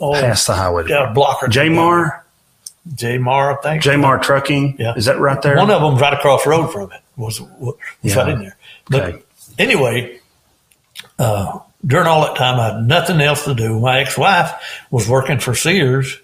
oh, 0.00 0.12
past 0.14 0.46
the 0.48 0.54
highway. 0.54 0.84
yeah, 0.88 1.10
a 1.10 1.14
block 1.14 1.40
or 1.42 1.46
Jmar, 1.48 2.22
J 2.94 3.16
Mar, 3.18 3.56
I 3.58 3.62
think. 3.62 3.82
Jmar 3.82 4.20
Trucking. 4.20 4.76
Yeah. 4.78 4.94
Is 4.96 5.04
that 5.06 5.18
right 5.20 5.40
there? 5.40 5.56
One 5.56 5.70
of 5.70 5.80
them's 5.80 6.00
right 6.00 6.12
across 6.12 6.42
the 6.44 6.50
road 6.50 6.72
from 6.72 6.90
it. 6.92 7.00
Was 7.16 7.40
was 7.40 7.76
Yeah. 8.02 8.16
right 8.16 8.28
in 8.30 8.38
there. 8.40 8.56
But 8.90 9.02
Okay. 9.02 9.22
anyway, 9.58 10.18
uh, 11.18 11.60
during 11.86 12.06
all 12.06 12.22
that 12.22 12.36
time, 12.36 12.58
I 12.60 12.74
had 12.74 12.86
nothing 12.86 13.20
else 13.20 13.44
to 13.44 13.54
do. 13.54 13.78
My 13.80 14.00
ex-wife 14.00 14.52
was 14.90 15.08
working 15.08 15.38
for 15.38 15.54
Sears 15.54 16.18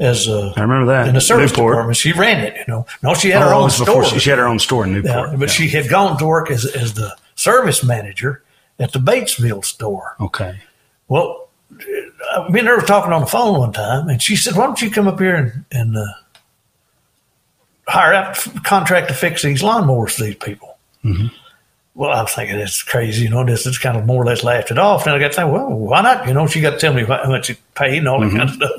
as 0.00 0.26
a 0.26 0.52
I 0.56 0.60
remember 0.62 0.86
that. 0.92 1.06
in 1.08 1.14
the 1.14 1.20
service 1.20 1.52
Mm-hmm. 1.52 1.60
Newport. 1.60 1.72
department. 1.74 1.96
She 1.96 2.12
ran 2.12 2.44
it. 2.44 2.56
You 2.56 2.64
know, 2.66 2.86
no, 3.02 3.14
she 3.14 3.30
had 3.30 3.42
her 3.42 3.54
Oh, 3.54 3.60
it 3.60 3.64
own 3.64 3.70
store. 3.70 4.04
she, 4.04 4.18
she 4.18 4.30
had 4.30 4.38
her 4.40 4.48
own 4.48 4.58
store 4.58 4.84
in 4.84 4.90
Yeah, 4.90 5.00
Newport. 5.02 5.30
but 5.38 5.48
Yeah. 5.48 5.54
she 5.54 5.68
had 5.68 5.88
gone 5.88 6.18
to 6.18 6.26
work 6.26 6.50
as, 6.50 6.64
as 6.64 6.94
the 6.94 7.16
service 7.36 7.84
manager 7.84 8.42
at 8.80 8.92
the 8.92 8.98
Batesville 8.98 9.64
store. 9.64 10.16
okay. 10.20 10.60
Well, 11.08 11.48
uh, 12.34 12.48
me 12.50 12.58
and 12.60 12.68
her 12.68 12.76
were 12.76 12.82
talking 12.82 13.12
on 13.12 13.20
the 13.20 13.26
phone 13.28 13.58
one 13.58 13.72
time, 13.72 14.08
and 14.08 14.20
she 14.20 14.34
said, 14.34 14.54
"Why 14.56 14.64
don't 14.66 14.80
you 14.82 14.90
come 14.90 15.06
up 15.06 15.18
here 15.20 15.34
and, 15.36 15.64
and 15.70 15.96
uh, 15.96 16.04
hire 17.88 18.12
out 18.14 18.46
a 18.46 18.60
contract 18.60 19.08
to 19.08 19.14
fix 19.14 19.42
these 19.42 19.62
lawnmowers 19.62 20.12
for 20.16 20.24
these 20.24 20.34
people?" 20.36 20.78
Well, 21.96 22.10
I 22.10 22.20
was 22.20 22.34
thinking 22.34 22.58
it's 22.58 22.82
crazy, 22.82 23.22
you 23.24 23.30
know. 23.30 23.42
This 23.42 23.64
is 23.64 23.78
kind 23.78 23.96
of 23.96 24.04
more 24.04 24.22
or 24.22 24.26
less 24.26 24.44
laughed 24.44 24.70
it 24.70 24.78
off. 24.78 25.06
And 25.06 25.16
I 25.16 25.18
got 25.18 25.28
to 25.28 25.34
think, 25.34 25.50
well, 25.50 25.70
why 25.70 26.02
not? 26.02 26.28
You 26.28 26.34
know, 26.34 26.46
she 26.46 26.60
got 26.60 26.72
to 26.72 26.78
tell 26.78 26.92
me 26.92 27.04
how 27.04 27.26
much 27.26 27.48
it 27.48 27.58
paid 27.74 27.96
and 27.98 28.08
all 28.08 28.20
that 28.20 28.30
kind 28.30 28.42
of 28.42 28.50
stuff. 28.50 28.70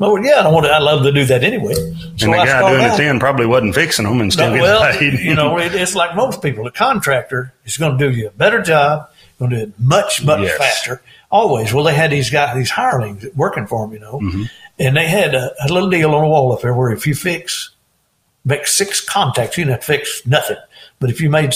Well, 0.00 0.18
yeah, 0.24 0.40
I 0.44 0.48
want. 0.50 0.66
I 0.66 0.80
love 0.80 1.04
to 1.04 1.12
do 1.12 1.24
that 1.26 1.44
anyway. 1.44 1.74
So 1.74 1.82
And 1.82 2.18
the 2.18 2.38
I 2.38 2.44
guy 2.46 2.68
doing 2.70 2.82
it 2.82 2.90
out- 2.90 2.96
then 2.98 3.20
probably 3.20 3.46
wasn't 3.46 3.76
fixing 3.76 4.04
them 4.04 4.20
and 4.20 4.32
still 4.32 4.46
no, 4.48 4.54
getting 4.54 4.62
well, 4.64 4.92
paid. 4.98 5.20
you 5.20 5.34
know, 5.34 5.58
it, 5.60 5.76
it's 5.76 5.94
like 5.94 6.16
most 6.16 6.42
people. 6.42 6.64
The 6.64 6.72
contractor 6.72 7.54
is 7.64 7.76
going 7.76 7.96
to 7.96 8.10
do 8.10 8.14
you 8.16 8.26
a 8.26 8.30
better 8.32 8.60
job, 8.60 9.10
going 9.38 9.52
to 9.52 9.56
do 9.58 9.62
it 9.62 9.72
much, 9.78 10.24
much 10.24 10.40
Yes. 10.40 10.58
faster. 10.58 11.00
Always. 11.30 11.72
Well, 11.72 11.84
they 11.84 11.94
had 11.94 12.10
these 12.10 12.30
guys, 12.30 12.56
these 12.56 12.70
hirelings 12.70 13.24
working 13.36 13.68
for 13.68 13.86
them, 13.86 13.94
you 13.94 14.00
know, 14.00 14.18
Mm-hmm. 14.18 14.42
and 14.80 14.96
they 14.96 15.06
had 15.06 15.36
a, 15.36 15.52
a 15.64 15.72
little 15.72 15.88
deal 15.88 16.12
on 16.16 16.22
the 16.22 16.28
wall 16.28 16.52
up 16.52 16.62
there 16.62 16.74
where 16.74 16.90
if 16.90 17.06
you 17.06 17.14
fix, 17.14 17.70
make 18.44 18.66
six 18.66 19.00
contacts, 19.00 19.56
you 19.56 19.64
didn't 19.64 19.74
have 19.76 19.80
to 19.82 19.86
fix 19.86 20.26
nothing. 20.26 20.56
But 20.98 21.10
if 21.10 21.20
you 21.20 21.30
made 21.30 21.54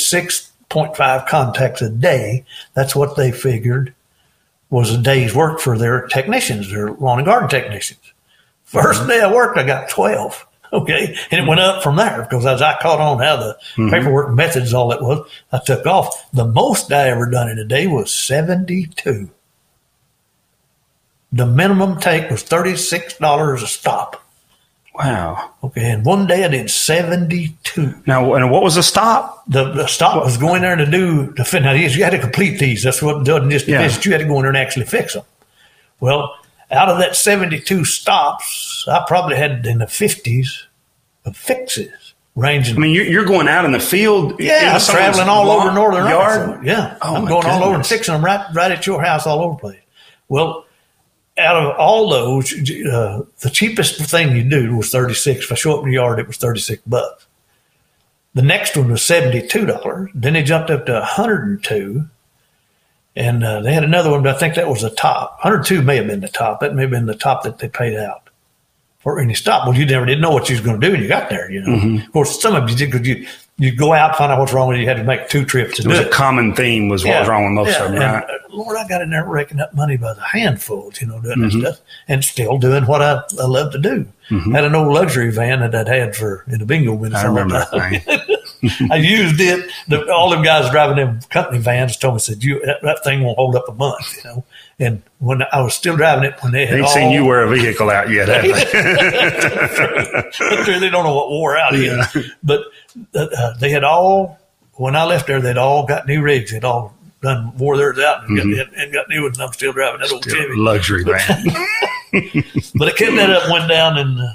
6.5 0.71 1.27
contacts 1.27 1.83
a 1.83 1.91
day, 1.91 2.45
that's 2.75 2.95
what 2.95 3.17
they 3.17 3.33
figured 3.33 3.95
was 4.71 4.93
a 4.93 4.99
day's 4.99 5.35
work 5.35 5.59
for 5.59 5.77
their 5.77 6.07
technicians, 6.07 6.71
their 6.71 6.93
lawn 6.93 7.19
and 7.19 7.27
garden 7.27 7.49
technicians. 7.49 8.13
1st 8.73 8.93
mm-hmm. 8.93 9.09
day 9.09 9.21
I 9.21 9.33
worked, 9.33 9.59
I 9.59 9.67
got 9.67 9.91
12. 9.91 10.47
Okay. 10.73 11.17
And 11.33 11.41
it 11.41 11.49
went 11.49 11.61
up 11.61 11.83
from 11.83 11.97
there 11.97 12.23
because 12.23 12.47
as 12.47 12.63
I 12.63 12.79
caught 12.81 13.01
on 13.01 13.19
how 13.19 13.35
the 13.39 13.59
mm-hmm. 13.75 13.91
paperwork 13.91 14.33
methods, 14.37 14.73
all 14.73 14.91
that 14.91 15.03
was, 15.03 15.29
I 15.51 15.59
took 15.59 15.85
off. 15.85 16.31
The 16.33 16.47
most 16.47 16.93
I 16.93 17.09
ever 17.09 17.29
done 17.29 17.49
in 17.49 17.59
a 17.59 17.65
day 17.65 17.89
was 17.89 18.15
72. 18.15 19.29
The 21.33 21.47
minimum 21.47 21.99
take 21.99 22.31
was 22.31 22.45
$36 22.45 23.55
a 23.55 23.67
stop. 23.67 24.25
Wow. 25.05 25.51
Okay. 25.65 25.91
And 25.93 26.05
one 26.05 26.27
day 26.27 26.45
I 26.45 26.49
did 26.49 26.71
72. 26.71 28.03
Now, 28.07 28.35
and 28.35 28.51
what 28.51 28.63
was 28.63 28.75
the 28.75 28.83
stop? 28.83 29.43
The, 29.49 29.73
the 29.73 29.87
stop 29.87 30.25
was 30.25 30.37
going 30.37 30.63
there 30.63 30.77
to 30.77 30.87
do 30.91 31.33
the 31.33 31.45
fit. 31.45 31.63
Now, 31.63 31.73
you 31.73 31.89
had 32.05 32.11
to 32.11 32.19
complete 32.19 32.59
these. 32.59 32.83
That's 32.83 33.03
what 33.03 33.25
doesn't 33.25 33.51
just 33.51 33.67
Yeah. 33.67 33.83
You 33.83 34.13
had 34.13 34.21
to 34.21 34.27
go 34.27 34.37
in 34.37 34.43
there 34.43 34.49
and 34.49 34.57
actually 34.57 34.87
fix 34.87 35.15
them. 35.15 35.25
Well, 36.01 36.35
out 36.71 36.89
of 36.89 36.99
that 36.99 37.17
72 37.17 37.85
stops, 37.85 38.85
I 38.89 39.05
probably 39.07 39.37
had 39.37 39.67
in 39.67 39.79
the 39.79 39.87
50s 39.87 40.65
of 41.25 41.37
fixes 41.37 42.15
ranging. 42.37 42.77
I 42.77 42.79
mean, 42.79 42.95
you're, 42.95 43.05
you're 43.05 43.25
going 43.25 43.49
out 43.49 43.65
in 43.65 43.73
the 43.73 43.81
field. 43.81 44.41
yeah, 44.41 44.73
I'm 44.75 44.81
traveling 44.81 45.29
all 45.29 45.51
over 45.51 45.73
northern 45.73 46.07
yard. 46.09 46.41
Arkansas. 46.41 46.63
Yeah, 46.65 46.99
Oh, 47.03 47.17
I'm 47.17 47.25
going 47.27 47.47
all 47.47 47.65
over 47.65 47.75
and 47.75 47.87
fixing 47.87 48.15
them 48.15 48.25
right, 48.25 48.47
right 48.55 48.71
at 48.73 48.87
your 48.87 49.03
house, 49.03 49.27
all 49.27 49.41
over 49.41 49.55
the 49.55 49.61
place. 49.61 49.81
Well, 50.29 50.65
out 51.41 51.57
of 51.57 51.77
all 51.77 52.09
those, 52.09 52.53
uh, 52.53 53.23
the 53.41 53.51
cheapest 53.51 54.01
thing 54.11 54.37
you 54.37 54.43
do 54.43 54.77
was 54.77 54.91
36. 54.91 55.45
If 55.45 55.53
I 55.53 55.55
show 55.55 55.77
up 55.77 55.85
in 55.85 55.91
the 55.91 55.95
yard, 55.95 56.19
it 56.19 56.27
was 56.27 56.37
36 56.37 56.83
bucks. 56.87 57.27
The 58.35 58.43
next 58.43 58.77
one 58.77 58.91
was 58.91 59.01
$72. 59.03 60.11
Then 60.15 60.35
they 60.35 60.43
jumped 60.43 60.71
up 60.71 60.87
to 60.87 60.93
102. 60.93 62.05
And 63.17 63.43
uh, 63.43 63.61
they 63.61 63.75
had 63.75 63.83
another 63.83 64.11
one, 64.11 64.23
but 64.23 64.37
I 64.37 64.39
think 64.39 64.55
that 64.55 64.69
was 64.69 64.83
the 64.83 64.91
top. 64.91 65.33
102 65.43 65.83
may 65.83 65.97
have 65.97 66.07
been 66.07 66.21
the 66.21 66.29
top. 66.29 66.61
That 66.61 66.75
may 66.75 66.83
have 66.83 66.91
been 66.91 67.07
the 67.07 67.15
top 67.15 67.43
that 67.43 67.59
they 67.59 67.69
paid 67.69 67.97
out 67.97 68.31
for 69.01 69.19
any 69.19 69.35
stop. 69.35 69.67
Well, 69.67 69.77
you 69.77 69.85
never 69.85 70.07
did 70.07 70.21
know 70.21 70.31
what 70.31 70.49
you 70.49 70.55
was 70.55 70.65
going 70.65 70.81
to 70.81 70.87
do 70.87 70.93
when 70.93 71.03
you 71.03 71.09
got 71.09 71.29
there, 71.29 71.51
you 71.51 71.61
know. 71.61 71.77
Mm-hmm. 71.77 72.07
Of 72.07 72.13
course, 72.13 72.41
some 72.41 72.55
of 72.55 72.71
you 72.71 72.77
did 72.77 72.93
because 72.93 73.07
you, 73.07 73.27
you 73.61 73.77
go 73.77 73.93
out, 73.93 74.17
find 74.17 74.33
out 74.33 74.39
what's 74.41 74.53
wrong 74.53 74.69
with 74.69 74.77
you. 74.79 74.83
You 74.83 74.89
had 74.89 74.97
to 74.97 75.05
make 75.05 75.29
two 75.29 75.45
trips 75.45 75.77
to 75.77 75.83
It 75.83 75.85
do 75.85 75.89
was 75.91 75.99
it. 76.01 76.07
a 76.07 76.11
common 76.11 76.55
theme 76.55 76.89
was 76.89 77.05
what 77.05 77.21
was 77.21 77.29
wrong 77.29 77.45
with 77.45 77.53
most 77.67 77.79
Yeah, 77.79 77.85
of 77.85 77.93
them, 77.93 78.03
and, 78.03 78.13
right? 78.15 78.25
uh, 78.25 78.39
Lord, 78.57 78.77
I 78.77 78.89
got 78.89 79.03
in 79.03 79.11
there 79.11 79.25
raking 79.25 79.61
up 79.61 79.75
money 79.75 79.97
by 79.97 80.15
the 80.15 80.23
handfuls, 80.23 81.01
you 81.01 81.07
know, 81.07 81.21
doing 81.21 81.39
Mm-hmm. 81.39 81.61
that 81.61 81.75
stuff, 81.77 81.87
and 82.09 82.25
still 82.25 82.59
doing 82.59 82.87
what 82.87 83.03
I, 83.03 83.23
I 83.41 83.45
love 83.47 83.73
to 83.73 83.79
do. 83.79 84.07
Had 84.53 84.65
an 84.65 84.75
old 84.77 84.95
luxury 84.95 85.31
van 85.33 85.59
that 85.61 85.75
I'd 85.75 85.89
had 85.89 86.15
for 86.17 86.45
in 86.49 86.61
the 86.61 86.65
bingo 86.65 86.97
business. 86.97 87.21
I 87.21 87.27
remember 87.27 87.55
that 87.55 87.71
thing. 87.71 88.89
I 88.93 88.97
used 88.97 89.41
it. 89.41 89.69
The, 89.89 90.09
all 90.13 90.31
them 90.31 90.43
guys 90.43 90.71
driving 90.71 90.97
them 90.97 91.19
company 91.31 91.59
vans 91.59 91.97
told 91.97 92.15
me, 92.15 92.21
said, 92.21 92.45
"You 92.45 92.65
that, 92.65 92.81
that 92.83 93.03
thing 93.03 93.23
won't 93.25 93.37
hold 93.39 93.57
up 93.57 93.69
a 93.69 93.73
month," 93.75 94.17
you 94.17 94.31
know. 94.31 94.45
And 94.81 95.03
when 95.19 95.43
I 95.53 95.61
was 95.61 95.75
still 95.75 95.95
driving 95.95 96.25
it, 96.25 96.43
when 96.43 96.53
they 96.53 96.65
had 96.65 96.81
all, 96.81 96.89
seen 96.89 97.11
you 97.11 97.27
wear 97.27 97.43
a 97.43 97.51
vehicle 97.51 97.91
out 97.91 98.09
yet, 98.09 98.29
have 98.29 98.43
they? 98.43 98.51
They 100.81 100.89
don't 100.89 101.05
know 101.05 101.15
what 101.15 101.29
wore 101.29 101.59
out 101.59 101.77
yet. 101.77 102.09
But 102.43 102.63
uh, 103.15 103.27
uh, 103.37 103.59
they 103.59 103.69
had 103.69 103.85
all, 103.85 104.39
when 104.75 104.97
I 104.97 105.05
left 105.05 105.27
there, 105.27 105.43
they'd 105.43 105.59
all 105.59 105.87
got 105.87 106.07
new 106.07 106.23
rigs. 106.23 106.53
They'd 106.53 106.65
all 106.65 106.97
done 107.21 107.55
wore 107.59 107.77
theirs 107.77 107.99
out 107.99 108.27
and, 108.27 108.57
got, 108.57 108.75
and 108.75 108.91
got 108.91 109.11
new 109.11 109.25
ones. 109.25 109.37
And 109.37 109.47
I'm 109.47 109.53
still 109.53 109.75
driving 109.75 110.01
that 110.01 110.13
old 110.13 110.25
Chevy. 110.25 110.57
Luxury 110.57 111.05
van. 111.05 111.45
But 112.75 112.89
I 112.89 112.93
kept 112.93 113.17
that 113.17 113.31
up, 113.31 113.51
went 113.51 113.69
down 113.69 113.99
and 113.99 114.19
uh, 114.19 114.33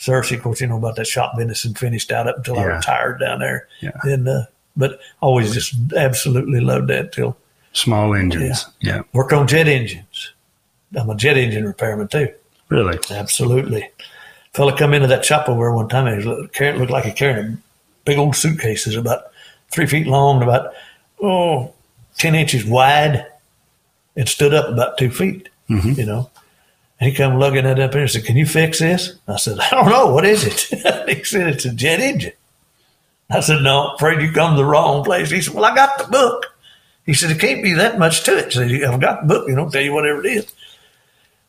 Searcy. 0.00 0.36
Of 0.36 0.42
course, 0.42 0.60
you 0.60 0.66
know 0.66 0.78
about 0.78 0.96
that 0.96 1.06
shop 1.06 1.36
business 1.36 1.64
and 1.64 1.78
finished 1.78 2.10
out 2.10 2.26
up 2.26 2.38
until 2.38 2.58
I 2.58 2.64
retired 2.64 3.20
down 3.20 3.38
there. 3.38 3.68
Yeah. 3.80 3.92
And, 4.02 4.28
uh, 4.28 4.46
but 4.76 4.98
always 5.20 5.54
just 5.54 5.76
absolutely 5.96 6.58
loved 6.58 6.88
that 6.88 7.12
till 7.12 7.36
Small 7.72 8.14
engines. 8.14 8.66
Yeah. 8.80 9.02
work 9.12 9.32
on 9.32 9.46
jet 9.46 9.68
engines. 9.68 10.32
I'm 10.96 11.10
a 11.10 11.14
jet 11.14 11.36
engine 11.36 11.66
repairman 11.66 12.08
too. 12.08 12.32
Really? 12.68 12.98
Absolutely. 13.10 13.90
Fella 14.52 14.76
come 14.76 14.94
into 14.94 15.06
that 15.08 15.24
shop 15.24 15.48
over 15.48 15.64
there 15.64 15.72
one 15.72 15.88
time 15.88 16.06
and 16.06 16.20
he 16.20 16.28
looked, 16.28 16.60
looked 16.60 16.90
like 16.90 17.04
he 17.04 17.12
carried 17.12 17.44
a 17.44 17.58
big 18.04 18.18
old 18.18 18.34
suitcases 18.34 18.96
about 18.96 19.24
three 19.70 19.86
feet 19.86 20.06
long 20.06 20.36
and 20.36 20.44
about, 20.44 20.72
oh, 21.22 21.72
10 22.16 22.34
inches 22.34 22.64
wide 22.64 23.26
and 24.16 24.28
stood 24.28 24.52
up 24.52 24.68
about 24.68 24.98
two 24.98 25.10
feet, 25.10 25.48
mm-hmm. 25.70 25.92
you 25.92 26.04
know. 26.04 26.30
And 27.00 27.10
he 27.10 27.16
come 27.16 27.38
lugging 27.38 27.64
that 27.64 27.78
up 27.78 27.92
here 27.92 28.02
and 28.02 28.10
said, 28.10 28.24
Can 28.24 28.36
you 28.36 28.46
fix 28.46 28.80
this? 28.80 29.14
I 29.28 29.36
said, 29.36 29.58
I 29.60 29.70
don't 29.70 29.88
know. 29.88 30.12
What 30.12 30.24
is 30.24 30.44
it? 30.44 31.08
he 31.08 31.22
said, 31.22 31.48
It's 31.48 31.64
a 31.64 31.72
jet 31.72 32.00
engine. 32.00 32.32
I 33.30 33.40
said, 33.40 33.62
No, 33.62 33.88
I'm 33.88 33.94
afraid 33.94 34.20
you 34.20 34.32
come 34.32 34.56
to 34.56 34.56
the 34.56 34.64
wrong 34.64 35.04
place. 35.04 35.30
He 35.30 35.40
said, 35.40 35.54
Well, 35.54 35.64
I 35.64 35.74
got 35.74 35.98
the 35.98 36.10
book. 36.10 36.46
He 37.08 37.14
said, 37.14 37.30
It 37.30 37.40
can't 37.40 37.62
be 37.62 37.72
that 37.72 37.98
much 37.98 38.22
to 38.24 38.36
it. 38.36 38.52
So 38.52 38.62
I've 38.62 39.00
got 39.00 39.22
the 39.22 39.34
book, 39.34 39.48
you 39.48 39.56
know, 39.56 39.70
tell 39.70 39.80
you 39.80 39.94
whatever 39.94 40.20
it 40.20 40.26
is. 40.30 40.52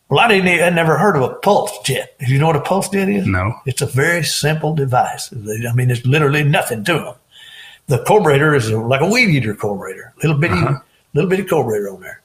Well, 0.07 0.19
I 0.22 0.30
didn't. 0.30 0.48
I 0.64 0.69
never 0.69 0.98
heard 0.98 1.18
of 1.18 1.22
a 1.22 1.36
pulse 1.36 1.77
jet. 1.84 2.15
Do 2.26 2.31
you 2.34 2.40
know 2.40 2.48
what 2.48 2.56
a 2.56 2.61
pulse 2.61 2.88
jet 2.88 3.10
is? 3.10 3.27
No. 3.27 3.53
It's 3.65 3.81
a 3.81 3.86
very 3.86 4.23
simple 4.23 4.73
device. 4.73 5.31
I 5.34 5.73
mean, 5.76 5.91
it's 5.91 6.06
literally 6.06 6.44
nothing 6.44 6.86
to 6.86 6.94
them. 6.94 7.15
The 7.88 8.03
carburetor 8.06 8.56
is 8.56 8.72
like 8.72 9.02
a 9.02 9.10
weed 9.10 9.30
eater 9.36 9.53
carburetor, 9.53 10.14
little 10.23 10.38
bitty, 10.38 10.56
little 11.14 11.30
bitty 11.30 11.44
carburetor 11.44 11.90
on 11.90 11.99
there, 12.02 12.22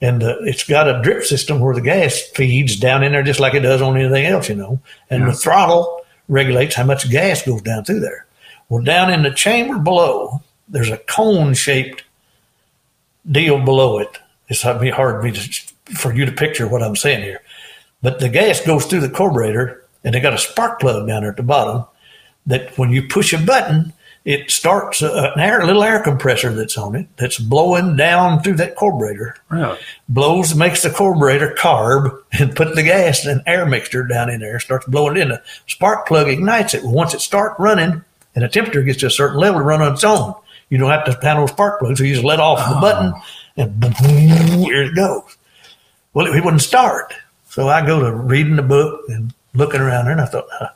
and 0.00 0.22
uh, 0.22 0.36
it's 0.40 0.64
got 0.64 0.88
a 0.88 1.02
drip 1.02 1.24
system 1.24 1.60
where 1.60 1.74
the 1.74 1.80
gas 1.82 2.18
feeds 2.34 2.76
down 2.76 3.04
in 3.04 3.12
there 3.12 3.22
just 3.22 3.40
like 3.40 3.52
it 3.54 3.60
does 3.60 3.82
on 3.82 3.96
anything 3.98 4.24
else, 4.24 4.48
you 4.48 4.54
know. 4.54 4.80
And 5.10 5.20
Yeah. 5.24 5.30
the 5.30 5.36
throttle 5.36 6.00
regulates 6.28 6.74
how 6.76 6.84
much 6.84 7.10
gas 7.10 7.42
goes 7.44 7.60
down 7.62 7.84
through 7.84 8.00
there. 8.00 8.24
Well, 8.70 8.82
down 8.82 9.12
in 9.12 9.22
the 9.22 9.32
chamber 9.32 9.78
below, 9.78 10.40
there's 10.68 10.90
a 10.90 10.96
cone 10.96 11.54
shaped 11.54 12.04
deal 13.28 13.64
below 13.64 13.98
it. 13.98 14.18
It's 14.48 14.62
hard 14.62 14.88
hard 14.90 15.16
for, 15.16 15.22
me 15.22 15.32
to, 15.32 15.94
for 15.96 16.14
you 16.14 16.26
to 16.26 16.32
picture 16.32 16.68
what 16.68 16.82
I'm 16.82 16.96
saying 16.96 17.22
here. 17.22 17.42
But 18.02 18.20
the 18.20 18.28
gas 18.28 18.60
goes 18.60 18.86
through 18.86 19.00
the 19.00 19.10
carburetor, 19.10 19.84
and 20.04 20.14
they 20.14 20.20
got 20.20 20.34
a 20.34 20.38
spark 20.38 20.80
plug 20.80 21.06
down 21.06 21.22
there 21.22 21.30
at 21.30 21.36
the 21.36 21.42
bottom 21.42 21.84
that 22.46 22.76
when 22.78 22.90
you 22.90 23.06
push 23.06 23.32
a 23.32 23.38
button, 23.38 23.92
it 24.24 24.50
starts 24.50 25.02
a, 25.02 25.32
an 25.34 25.40
air, 25.40 25.60
a 25.60 25.66
little 25.66 25.82
air 25.82 26.02
compressor 26.02 26.52
that's 26.52 26.76
on 26.76 26.94
it 26.94 27.06
that's 27.16 27.38
blowing 27.38 27.96
down 27.96 28.42
through 28.42 28.54
that 28.54 28.76
carburetor. 28.76 29.36
Really? 29.48 29.78
Blows, 30.08 30.54
makes 30.54 30.82
the 30.82 30.90
carburetor 30.90 31.54
carb, 31.58 32.22
and 32.32 32.54
put 32.54 32.74
the 32.74 32.82
gas 32.82 33.24
and 33.24 33.42
air 33.46 33.66
mixture 33.66 34.04
down 34.04 34.30
in 34.30 34.40
there. 34.40 34.60
Starts 34.60 34.86
blowing 34.86 35.16
it 35.16 35.22
in. 35.22 35.28
The 35.30 35.42
spark 35.66 36.06
plug 36.06 36.28
ignites 36.28 36.74
it. 36.74 36.84
Once 36.84 37.14
it 37.14 37.20
starts 37.20 37.58
running, 37.58 38.04
and 38.34 38.44
the 38.44 38.48
temperature 38.48 38.82
gets 38.82 39.00
to 39.00 39.06
a 39.06 39.10
certain 39.10 39.38
level, 39.38 39.60
to 39.60 39.64
run 39.64 39.82
on 39.82 39.92
its 39.92 40.04
own. 40.04 40.34
You 40.70 40.78
don't 40.78 40.90
have 40.90 41.04
to 41.04 41.42
a 41.42 41.48
spark 41.48 41.80
plug, 41.80 41.96
so 41.96 42.04
you 42.04 42.14
just 42.14 42.24
let 42.24 42.40
off 42.40 42.58
the 42.58 42.76
ah. 42.76 42.80
button, 42.80 43.12
and 43.56 43.80
boom, 43.80 44.60
here 44.62 44.84
it 44.84 44.94
goes. 44.94 45.36
Well, 46.14 46.26
it 46.26 46.44
wouldn't 46.44 46.62
start. 46.62 47.12
So 47.48 47.68
I 47.68 47.84
go 47.84 48.00
to 48.00 48.14
reading 48.14 48.56
the 48.56 48.62
book 48.62 49.02
and 49.08 49.34
looking 49.52 49.80
around 49.80 50.04
there, 50.04 50.12
and 50.12 50.20
I 50.20 50.26
thought, 50.26 50.46
huh, 50.50 50.70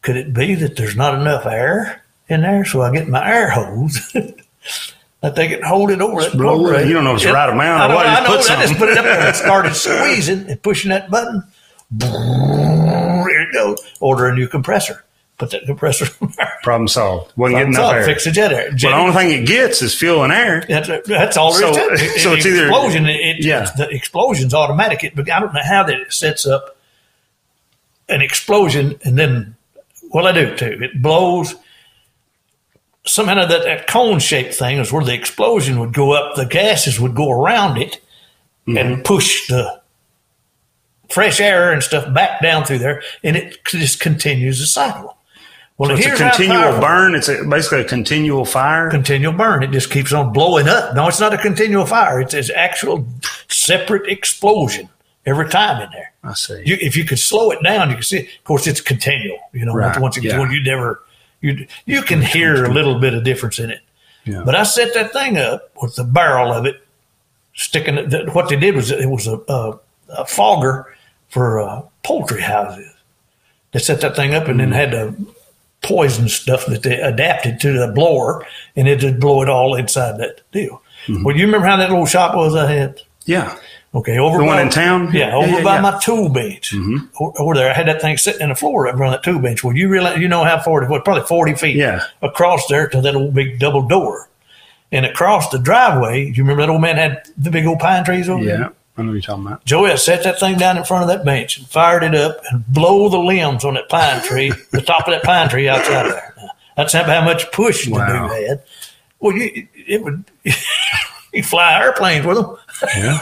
could 0.00 0.16
it 0.16 0.32
be 0.32 0.54
that 0.54 0.76
there's 0.76 0.96
not 0.96 1.14
enough 1.14 1.44
air 1.44 2.02
in 2.28 2.40
there? 2.40 2.64
So 2.64 2.80
I 2.80 2.90
get 2.90 3.08
my 3.08 3.30
air 3.30 3.50
hose. 3.50 4.16
I 5.22 5.30
think 5.30 5.52
it 5.52 5.64
hold 5.64 5.90
it 5.90 6.00
over 6.00 6.22
that 6.22 6.32
blow 6.32 6.72
it. 6.72 6.86
You 6.86 6.94
don't 6.94 7.04
know 7.04 7.10
if 7.10 7.16
it's 7.16 7.26
the 7.26 7.32
right 7.32 7.50
amount 7.50 7.80
or 7.80 7.84
I 7.84 7.88
know, 7.88 7.94
what, 7.96 8.06
I 8.06 8.14
just 8.14 8.48
know. 8.48 8.56
put 8.56 8.58
I 8.58 8.66
just 8.66 8.78
put 8.78 8.88
it 8.88 8.98
up 8.98 9.04
there 9.04 9.26
and 9.26 9.36
started 9.36 9.74
squeezing 9.74 10.48
and 10.48 10.62
pushing 10.62 10.90
that 10.90 11.10
button. 11.10 11.42
Here 12.00 13.40
it 13.42 13.52
goes. 13.52 13.80
Order 14.00 14.28
a 14.28 14.34
new 14.34 14.46
compressor. 14.46 15.04
Put 15.38 15.52
that 15.52 15.66
compressor 15.66 16.06
on 16.20 16.32
there. 16.36 16.52
Problem 16.64 16.88
solved. 16.88 17.32
Wasn't 17.36 17.58
getting 17.58 17.72
So 17.72 17.80
enough 17.82 17.92
I 17.92 17.98
air. 17.98 18.04
Fix 18.04 18.24
the 18.24 18.32
jet 18.32 18.52
air. 18.52 18.72
Jet- 18.72 18.90
the 18.90 18.96
only 18.96 19.12
thing 19.14 19.30
it 19.42 19.46
gets 19.46 19.80
is 19.82 19.94
fuel 19.94 20.24
and 20.24 20.32
air. 20.32 20.64
that's, 20.68 20.88
that's 21.06 21.36
all 21.36 21.52
there 21.56 21.70
is 21.70 21.76
So- 21.76 21.88
to 21.88 21.94
it. 22.04 22.20
so 22.20 22.32
it's 22.34 22.44
either- 22.44 22.66
explosion. 22.66 23.06
It, 23.06 23.20
it- 23.20 23.44
Yeah. 23.44 23.70
the 23.76 23.88
explosion's 23.88 24.52
automatic. 24.52 25.04
It, 25.04 25.12
I 25.30 25.38
don't 25.40 25.54
know 25.54 25.62
how 25.62 25.84
that 25.84 25.96
it 25.96 26.12
sets 26.12 26.44
up 26.46 26.76
an 28.08 28.20
explosion 28.20 28.98
and 29.04 29.16
then 29.18 29.54
well, 30.10 30.26
I 30.26 30.32
do 30.32 30.56
too. 30.56 30.78
It 30.82 31.00
blows. 31.02 31.54
Somehow 33.06 33.34
that, 33.46 33.62
that 33.64 33.86
cone 33.86 34.18
shaped 34.18 34.54
thing 34.54 34.78
is 34.78 34.90
where 34.92 35.04
the 35.04 35.14
explosion 35.14 35.78
would 35.80 35.92
go 35.94 36.12
up. 36.12 36.34
The 36.34 36.46
gases 36.46 36.98
would 37.00 37.14
go 37.14 37.30
around 37.30 37.78
it 37.78 38.00
Mm-hmm. 38.66 38.76
and 38.76 39.04
push 39.04 39.46
the 39.48 39.80
fresh 41.08 41.40
air 41.40 41.72
and 41.72 41.82
stuff 41.82 42.12
back 42.12 42.42
down 42.42 42.64
through 42.64 42.78
there, 42.80 43.02
and 43.24 43.34
it 43.34 43.56
just 43.64 43.98
continues 43.98 44.60
the 44.60 44.66
cycle. 44.66 45.16
Well, 45.78 45.90
So 45.90 45.94
it's 45.96 46.20
a 46.20 46.30
continual 46.30 46.80
burn. 46.80 47.14
It's 47.14 47.28
a, 47.28 47.44
basically 47.44 47.80
a 47.82 47.84
continual 47.84 48.44
fire. 48.44 48.90
continual 48.90 49.32
burn. 49.32 49.62
It 49.62 49.70
just 49.70 49.90
keeps 49.92 50.12
on 50.12 50.32
blowing 50.32 50.68
up. 50.68 50.94
No, 50.96 51.06
it's 51.06 51.20
not 51.20 51.32
a 51.32 51.38
continual 51.38 51.86
fire. 51.86 52.20
It's 52.20 52.34
an 52.34 52.44
actual 52.56 53.06
separate 53.48 54.08
explosion 54.10 54.88
every 55.24 55.48
time 55.48 55.80
in 55.82 55.88
there. 55.92 56.12
I 56.24 56.34
see. 56.34 56.62
You, 56.64 56.76
if 56.80 56.96
you 56.96 57.04
could 57.04 57.20
slow 57.20 57.52
it 57.52 57.62
down, 57.62 57.90
you 57.90 57.94
can 57.94 58.02
see. 58.02 58.18
Of 58.18 58.44
course, 58.44 58.66
it's 58.66 58.80
continual. 58.80 59.38
You 59.52 59.66
know, 59.66 59.72
Right, 59.74 59.96
once 60.00 60.16
it 60.16 60.22
gets 60.22 60.34
yeah. 60.34 60.50
you 60.50 60.62
never 60.64 61.02
you 61.40 61.68
you 61.86 62.02
can 62.02 62.22
hear 62.22 62.64
a 62.64 62.72
little 62.72 62.98
bit 62.98 63.14
of 63.14 63.22
difference 63.22 63.60
in 63.60 63.70
it. 63.70 63.80
Yeah. 64.24 64.42
But 64.44 64.56
I 64.56 64.64
set 64.64 64.92
that 64.94 65.12
thing 65.12 65.38
up 65.38 65.70
with 65.80 65.94
the 65.94 66.02
barrel 66.02 66.52
of 66.52 66.66
it 66.66 66.84
sticking. 67.54 67.96
it- 67.98 68.34
What 68.34 68.48
they 68.48 68.56
did 68.56 68.74
was 68.74 68.90
it 68.90 69.08
was 69.08 69.28
a, 69.28 69.38
a, 69.48 69.78
a 70.08 70.26
fogger 70.26 70.92
for 71.28 71.60
uh, 71.60 71.82
poultry 72.02 72.42
houses. 72.42 72.92
They 73.70 73.78
set 73.78 74.00
that 74.00 74.16
thing 74.16 74.34
up 74.34 74.48
and 74.48 74.58
then 74.58 74.72
had 74.72 74.90
the 74.90 75.14
poison 75.82 76.28
stuff 76.28 76.66
that 76.66 76.82
they 76.82 77.00
adapted 77.00 77.60
to 77.60 77.72
the 77.72 77.92
blower, 77.94 78.46
and 78.76 78.88
it 78.88 79.02
would 79.02 79.20
blow 79.20 79.42
it 79.42 79.48
all 79.48 79.74
inside 79.74 80.18
that 80.18 80.40
deal. 80.52 80.82
Mm-hmm. 81.06 81.22
Well, 81.24 81.36
you 81.36 81.46
remember 81.46 81.66
how 81.66 81.76
that 81.76 81.90
little 81.90 82.06
shop 82.06 82.34
was 82.34 82.54
I 82.54 82.70
had? 82.70 83.00
yeah. 83.24 83.58
Okay, 83.94 84.18
over 84.18 84.36
The 84.36 84.42
by, 84.44 84.46
one 84.48 84.58
in 84.60 84.68
town? 84.68 85.14
Yeah, 85.14 85.28
Yeah, 85.28 85.34
over 85.36 85.48
yeah, 85.48 85.62
by 85.64 85.76
yeah. 85.76 85.80
my 85.80 85.98
tool 86.02 86.28
bench. 86.28 86.74
O- 87.18 87.32
Over 87.38 87.54
there, 87.54 87.70
I 87.70 87.72
had 87.72 87.88
that 87.88 88.02
thing 88.02 88.18
sitting 88.18 88.42
in 88.42 88.50
the 88.50 88.54
floor 88.54 88.86
up 88.86 88.94
around 88.96 89.12
that 89.12 89.22
tool 89.22 89.38
bench. 89.38 89.64
Well, 89.64 89.74
you 89.74 89.88
realize 89.88 90.18
you 90.20 90.28
know 90.28 90.44
how 90.44 90.60
far 90.60 90.82
it 90.82 90.90
was? 90.90 91.00
Probably 91.06 91.24
forty 91.24 91.54
feet. 91.54 91.74
Yeah. 91.76 92.04
across 92.20 92.66
there 92.66 92.86
to 92.90 93.00
that 93.00 93.16
old 93.16 93.32
big 93.32 93.58
double 93.58 93.88
door, 93.88 94.28
and 94.92 95.06
across 95.06 95.48
the 95.48 95.58
driveway. 95.58 96.26
You 96.26 96.42
remember 96.44 96.62
that 96.64 96.68
old 96.70 96.82
man 96.82 96.96
had 96.96 97.22
the 97.38 97.50
big 97.50 97.64
old 97.66 97.78
pine 97.78 98.04
trees 98.04 98.28
over 98.28 98.44
there. 98.44 98.72
I 98.98 99.02
know 99.02 99.12
you're 99.12 99.20
talking 99.22 99.46
about. 99.46 99.64
Joey 99.64 99.90
I 99.92 99.94
set 99.94 100.24
that 100.24 100.40
thing 100.40 100.58
down 100.58 100.76
in 100.76 100.84
front 100.84 101.02
of 101.02 101.08
that 101.08 101.24
bench 101.24 101.56
and 101.58 101.66
fired 101.68 102.02
it 102.02 102.14
up 102.16 102.38
and 102.50 102.66
blow 102.66 103.08
the 103.08 103.18
limbs 103.18 103.64
on 103.64 103.74
that 103.74 103.88
pine 103.88 104.20
tree, 104.22 104.50
the 104.72 104.82
top 104.82 105.06
of 105.06 105.12
that 105.12 105.22
pine 105.22 105.48
tree 105.48 105.68
outside 105.68 106.06
of 106.06 106.12
there. 106.12 106.34
Now, 106.36 106.48
that's 106.76 106.92
how 106.92 107.24
much 107.24 107.50
push 107.52 107.86
the 107.86 107.92
Wow. 107.92 108.28
dude 108.28 108.48
had. 108.48 108.62
Well, 109.20 109.36
you, 109.36 109.68
it 109.74 110.02
would. 110.02 110.24
you 111.32 111.42
fly 111.42 111.80
airplanes 111.80 112.26
with 112.26 112.36
them. 112.38 112.56
Yeah. 112.96 113.20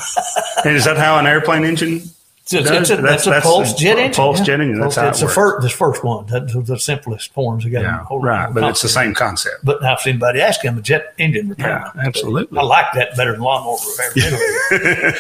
and 0.65 0.77
is 0.77 0.85
that 0.85 0.97
how 0.97 1.19
an 1.19 1.27
airplane 1.27 1.65
engine? 1.65 2.03
It's, 2.49 2.71
it's 2.71 2.91
a, 2.91 2.97
that's- 2.97 3.25
that's, 3.25 3.27
a 3.27 3.41
pulse 3.41 3.75
jet 3.75 3.99
engine. 3.99 4.15
pulse 4.15 4.41
jet 4.41 4.61
engine, 4.61 4.79
that's 4.79 4.95
how 4.95 5.07
it 5.07 5.09
it's 5.11 5.19
the 5.19 5.27
works. 5.27 5.35
first, 5.35 5.63
this 5.63 5.73
first 5.73 6.05
one. 6.05 6.27
That's 6.27 6.53
the 6.55 6.79
simplest 6.79 7.33
forms. 7.33 7.65
You 7.65 7.73
got 7.73 7.83
Yeah. 7.83 8.05
Right. 8.09 8.55
But 8.55 8.63
it's 8.65 8.83
the 8.83 8.89
same 8.89 9.15
concept. 9.15 9.65
But 9.65 9.83
now, 9.83 9.95
if 9.95 10.07
anybody 10.07 10.41
asks 10.41 10.63
him, 10.63 10.79
a 10.79 10.81
jet 10.81 11.13
engine 11.19 11.49
repairman. 11.49 11.91
Yeah, 11.97 12.07
absolutely. 12.07 12.57
I 12.59 12.63
like 12.63 12.87
that 12.95 13.17
better 13.17 13.33
than 13.33 13.41
lawnmower 13.41 13.79
repairman. 13.99 14.41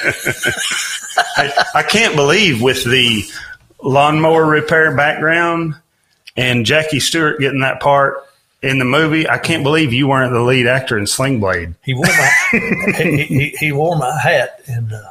I, 1.36 1.64
I 1.74 1.82
can't 1.82 2.14
believe 2.14 2.62
with 2.62 2.84
the 2.84 3.24
lawnmower 3.82 4.44
repair 4.46 4.96
background 4.96 5.74
and 6.36 6.64
Jackie 6.64 7.00
Stewart 7.00 7.40
getting 7.40 7.60
that 7.60 7.80
part 7.80 8.22
in 8.62 8.78
the 8.78 8.84
movie, 8.84 9.28
I 9.28 9.38
can't 9.38 9.62
believe 9.62 9.92
you 9.92 10.08
weren't 10.08 10.32
the 10.32 10.40
lead 10.40 10.66
actor 10.66 10.98
in 10.98 11.06
Sling 11.06 11.40
Blade. 11.40 11.74
He 11.84 11.94
wore 11.94 12.04
my 12.06 12.32
he, 12.98 13.22
he, 13.24 13.48
he 13.58 13.72
wore 13.72 13.96
my 13.96 14.18
hat 14.18 14.60
in 14.66 14.92
uh, 14.92 15.02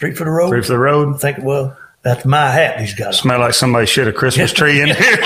Three 0.00 0.14
for 0.14 0.24
the 0.24 0.30
Road. 0.30 0.48
Three 0.48 0.62
for 0.62 0.68
the 0.72 0.78
road. 0.78 1.14
I 1.14 1.18
think 1.18 1.38
well, 1.44 1.76
that's 2.02 2.24
my 2.24 2.50
hat 2.50 2.80
he's 2.80 2.94
got. 2.94 3.08
on. 3.08 3.12
Smell 3.12 3.38
like 3.40 3.52
somebody 3.54 3.84
shit 3.86 4.08
a 4.08 4.12
Christmas 4.12 4.52
tree 4.52 4.80
in 4.80 4.86
here. 4.88 4.96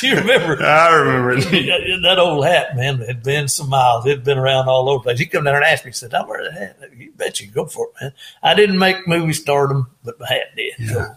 Do 0.00 0.06
you 0.08 0.16
remember 0.16 0.62
I 0.64 0.94
remember. 0.94 1.30
it. 1.32 1.42
that 1.50 2.00
that 2.02 2.18
old 2.18 2.46
hat, 2.46 2.74
man? 2.76 2.98
Had 3.00 3.22
been 3.22 3.46
some 3.48 3.68
miles. 3.68 4.06
It 4.06 4.10
had 4.10 4.24
been 4.24 4.38
around 4.38 4.68
all 4.68 4.88
over 4.88 4.98
the 5.00 5.02
place. 5.04 5.18
He 5.18 5.26
come 5.26 5.44
down 5.44 5.52
there 5.52 5.62
and 5.62 5.64
asked 5.64 5.84
me. 5.84 5.90
He 5.90 5.94
said, 5.94 6.14
"I 6.14 6.24
wear 6.26 6.42
the 6.44 6.52
hat." 6.52 6.78
You 6.96 7.12
bet 7.16 7.40
you 7.40 7.46
go 7.48 7.66
for 7.66 7.86
it, 7.88 7.92
man. 8.02 8.12
I 8.42 8.54
didn't 8.54 8.78
make 8.78 9.06
movie 9.06 9.32
stardom, 9.34 9.90
but 10.04 10.18
my 10.18 10.26
hat 10.26 10.54
did. 10.56 10.88
So, 10.88 11.14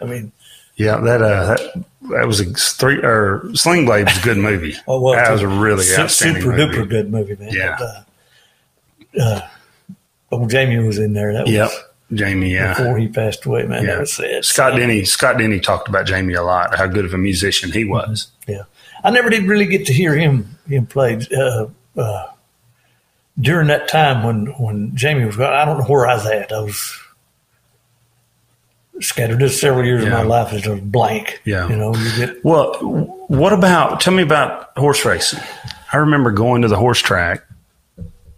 I 0.00 0.04
mean, 0.06 0.32
Yeah, 0.76 0.96
that 0.98 1.20
uh, 1.22 1.46
that, 1.54 1.84
that 2.10 2.26
was 2.26 2.40
a 2.40 2.46
three 2.54 2.98
or 3.02 3.50
Sling 3.54 3.84
Blade 3.84 4.06
was 4.06 4.18
a 4.18 4.22
good 4.22 4.38
movie. 4.38 4.74
Oh 4.88 5.00
well, 5.02 5.14
that 5.14 5.30
was 5.30 5.42
a 5.42 5.48
really 5.48 5.84
su- 5.84 6.00
outstanding 6.02 6.42
super 6.42 6.56
movie. 6.56 6.76
duper 6.78 6.88
good 6.88 7.10
movie, 7.10 7.36
man. 7.36 7.52
Yeah. 7.52 7.76
But, 7.78 9.20
uh, 9.20 9.24
uh, 9.24 9.48
old 10.34 10.50
Jamie 10.50 10.78
was 10.78 10.98
in 10.98 11.12
there. 11.12 11.32
That 11.32 11.44
was 11.46 11.52
Yep, 11.52 11.70
Jamie. 12.14 12.52
Yeah, 12.52 12.74
before 12.76 12.98
he 12.98 13.08
passed 13.08 13.44
away, 13.46 13.64
man. 13.64 13.82
Yeah. 13.84 13.92
That 13.92 14.00
was 14.00 14.12
sad. 14.12 14.44
Scott 14.44 14.76
Denny. 14.76 15.04
Scott 15.04 15.38
Denny 15.38 15.60
talked 15.60 15.88
about 15.88 16.06
Jamie 16.06 16.34
a 16.34 16.42
lot. 16.42 16.74
How 16.76 16.86
good 16.86 17.04
of 17.04 17.14
a 17.14 17.18
musician 17.18 17.72
he 17.72 17.84
was. 17.84 18.28
Yeah, 18.46 18.62
I 19.02 19.10
never 19.10 19.30
did 19.30 19.44
really 19.48 19.66
get 19.66 19.86
to 19.86 19.92
hear 19.92 20.14
him 20.14 20.58
him 20.68 20.86
play 20.86 21.20
uh, 21.36 21.66
uh, 21.96 22.26
during 23.40 23.68
that 23.68 23.88
time 23.88 24.22
when 24.22 24.46
when 24.58 24.94
Jamie 24.96 25.24
was 25.24 25.36
gone. 25.36 25.52
I 25.52 25.64
don't 25.64 25.78
know 25.78 25.84
where 25.86 26.06
I 26.06 26.14
was 26.14 26.26
at. 26.26 26.52
I 26.52 26.60
was 26.60 27.00
scattered. 29.00 29.40
Just 29.40 29.60
several 29.60 29.84
years 29.84 30.02
Yeah. 30.02 30.08
of 30.08 30.12
my 30.14 30.22
life 30.22 30.52
is 30.52 30.62
just 30.62 30.90
blank. 30.90 31.40
Yeah. 31.44 31.68
you 31.68 31.76
know, 31.76 31.94
you 31.94 32.16
get 32.26 32.44
Well, 32.44 32.74
what 33.28 33.52
about? 33.52 34.00
Tell 34.00 34.14
me 34.14 34.22
about 34.22 34.76
horse 34.76 35.04
racing. 35.04 35.40
I 35.92 35.98
remember 35.98 36.30
going 36.30 36.62
to 36.62 36.68
the 36.68 36.76
horse 36.76 37.00
track, 37.00 37.42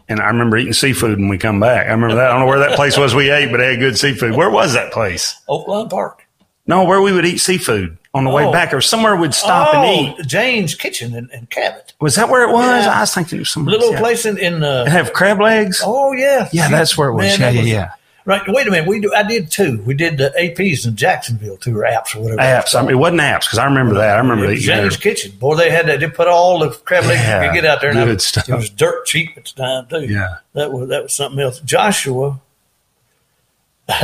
and 0.08 0.20
I 0.20 0.26
remember 0.26 0.56
eating 0.56 0.72
seafood 0.72 1.18
when 1.18 1.28
we 1.28 1.38
come 1.38 1.60
back. 1.60 1.86
I 1.86 1.90
remember 1.90 2.16
that. 2.16 2.28
I 2.28 2.30
don't 2.32 2.40
know 2.40 2.46
where 2.46 2.60
that 2.60 2.76
place 2.76 2.96
was 2.96 3.14
we 3.14 3.30
ate, 3.30 3.50
but 3.50 3.58
they 3.58 3.70
had 3.72 3.78
good 3.80 3.98
seafood. 3.98 4.34
Where 4.34 4.50
was 4.50 4.72
that 4.74 4.92
place? 4.92 5.40
Oaklawn 5.48 5.90
Park. 5.90 6.22
No, 6.68 6.84
where 6.84 7.00
we 7.00 7.12
would 7.12 7.24
eat 7.24 7.38
seafood 7.38 7.96
on 8.12 8.24
the 8.24 8.30
way 8.30 8.44
Oh. 8.44 8.50
back, 8.50 8.72
or 8.74 8.80
somewhere 8.80 9.14
we'd 9.14 9.34
stop 9.34 9.68
oh, 9.72 9.82
and 9.82 10.18
eat. 10.18 10.26
Jane's 10.26 10.74
Kitchen 10.74 11.14
in, 11.14 11.28
in 11.32 11.46
Cabot, 11.46 11.92
Was 12.00 12.16
that 12.16 12.28
where 12.28 12.48
it 12.48 12.52
was? 12.52 12.84
Yeah. 12.84 12.96
I 12.96 13.00
was 13.00 13.14
thinking 13.14 13.36
it 13.36 13.40
was 13.42 13.50
somewhere. 13.50 13.76
little 13.76 13.94
place 13.94 14.26
in, 14.26 14.36
in 14.38 14.64
uh, 14.64 14.84
It 14.86 14.90
have 14.90 15.12
crab 15.12 15.40
legs. 15.40 15.80
Oh 15.84 16.12
yeah, 16.12 16.48
yeah, 16.52 16.68
that's 16.68 16.96
where 16.98 17.08
it 17.08 17.14
was. 17.14 17.38
Man, 17.38 17.40
yeah, 17.40 17.50
yeah, 17.50 17.60
was- 17.60 17.70
yeah. 17.70 17.90
Right. 18.26 18.42
Wait 18.48 18.66
a 18.66 18.70
minute. 18.72 18.88
We 18.88 19.00
do. 19.00 19.14
I 19.14 19.22
did 19.22 19.50
two. 19.52 19.80
We 19.86 19.94
did 19.94 20.18
the 20.18 20.34
APs 20.38 20.84
in 20.86 20.96
Jacksonville, 20.96 21.56
two 21.56 21.78
or 21.78 21.84
apps 21.84 22.14
or 22.14 22.20
whatever. 22.22 22.40
Apps. 22.42 22.74
I 22.74 22.82
mean, 22.82 22.90
it 22.90 22.94
wasn't 22.96 23.20
apps 23.20 23.42
because 23.42 23.58
I 23.60 23.64
remember 23.66 23.94
that. 23.94 24.16
I 24.16 24.18
remember 24.18 24.44
It 24.44 24.48
that. 24.48 24.52
was 24.54 24.66
you 24.66 24.72
James 24.74 24.96
Kitchen. 24.96 25.30
Boy, 25.38 25.54
they 25.54 25.70
had 25.70 25.86
that. 25.86 26.00
They 26.00 26.08
put 26.10 26.26
all 26.26 26.58
the 26.58 26.70
crab 26.70 27.04
legs 27.04 27.20
Yeah, 27.22 27.42
you 27.44 27.48
could 27.50 27.54
get 27.54 27.64
out 27.64 27.80
there. 27.80 27.90
And 27.90 27.98
good 28.00 28.16
I- 28.16 28.18
stuff. 28.18 28.48
It 28.48 28.54
was 28.56 28.68
dirt 28.68 29.06
cheap 29.06 29.30
at 29.36 29.44
the 29.44 29.52
time 29.62 29.86
too. 29.88 30.12
Yeah. 30.12 30.38
that 30.54 30.72
was 30.72 30.88
that 30.88 31.04
was 31.04 31.14
something 31.14 31.38
else. 31.40 31.60
Joshua 31.60 32.40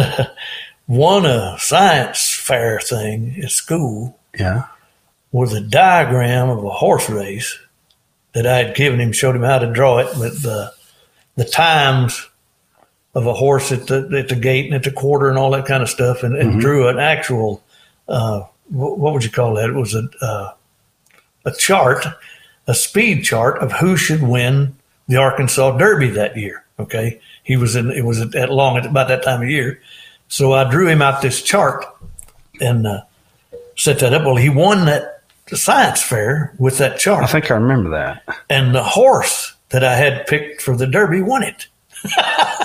won 0.86 1.26
a 1.26 1.56
science 1.58 2.34
fair 2.40 2.80
thing 2.80 3.36
at 3.42 3.50
school 3.50 4.18
Yeah. 4.38 4.66
with 5.32 5.52
a 5.52 5.60
diagram 5.60 6.48
of 6.48 6.64
a 6.64 6.70
horse 6.70 7.08
race 7.10 7.58
that 8.34 8.46
I 8.46 8.58
had 8.58 8.74
given 8.76 9.00
him, 9.00 9.12
showed 9.12 9.36
him 9.36 9.42
how 9.42 9.58
to 9.58 9.66
draw 9.72 9.98
it 9.98 10.16
with 10.16 10.42
the 10.42 10.72
the 11.34 11.44
times 11.44 12.28
of 13.14 13.26
a 13.26 13.34
horse 13.34 13.70
at 13.72 13.86
the 13.88 14.08
at 14.18 14.28
the 14.28 14.36
gate 14.36 14.66
and 14.66 14.74
at 14.74 14.82
the 14.84 14.90
quarter 14.90 15.28
and 15.28 15.38
all 15.38 15.50
that 15.50 15.66
kind 15.66 15.82
of 15.82 15.88
stuff, 15.90 16.22
and, 16.22 16.34
and 16.36 16.50
Mm-hmm. 16.52 16.60
drew 16.60 16.88
an 16.88 16.98
actual 16.98 17.62
uh, 18.08 18.42
what, 18.68 19.12
would 19.12 19.24
you 19.24 19.30
call 19.30 19.54
that? 19.54 19.68
It 19.70 19.74
was 19.74 19.94
a 19.94 20.08
uh, 20.22 20.52
a 21.44 21.52
chart, 21.52 22.06
a 22.66 22.74
speed 22.74 23.22
chart 23.24 23.58
of 23.58 23.72
who 23.72 23.96
should 23.96 24.22
win 24.22 24.74
the 25.08 25.16
Arkansas 25.16 25.76
Derby 25.76 26.08
that 26.10 26.36
year. 26.36 26.64
Okay, 26.78 27.20
he 27.44 27.56
was 27.56 27.76
in 27.76 27.90
it 27.90 28.04
was 28.04 28.20
at 28.34 28.50
long 28.50 28.76
at 28.78 28.86
about 28.86 29.08
that 29.08 29.22
time 29.22 29.42
of 29.42 29.48
year, 29.50 29.80
so 30.28 30.52
I 30.52 30.70
drew 30.70 30.88
him 30.88 31.02
out 31.02 31.20
this 31.22 31.42
chart 31.42 31.84
and 32.60 32.86
uh, 32.86 33.02
set 33.76 33.98
that 34.00 34.14
up. 34.14 34.24
Well, 34.24 34.36
he 34.36 34.48
won 34.48 34.86
that 34.86 35.22
science 35.52 36.02
fair 36.02 36.54
with 36.58 36.78
that 36.78 36.98
chart 36.98 37.22
I 37.22 37.26
think 37.26 37.50
I 37.50 37.54
remember 37.54 37.90
that. 37.90 38.22
and 38.48 38.74
the 38.74 38.82
horse 38.82 39.54
that 39.68 39.84
I 39.84 39.96
had 39.96 40.26
picked 40.26 40.62
for 40.62 40.74
the 40.76 40.86
Derby 40.86 41.20
won 41.20 41.42
it. 41.42 41.66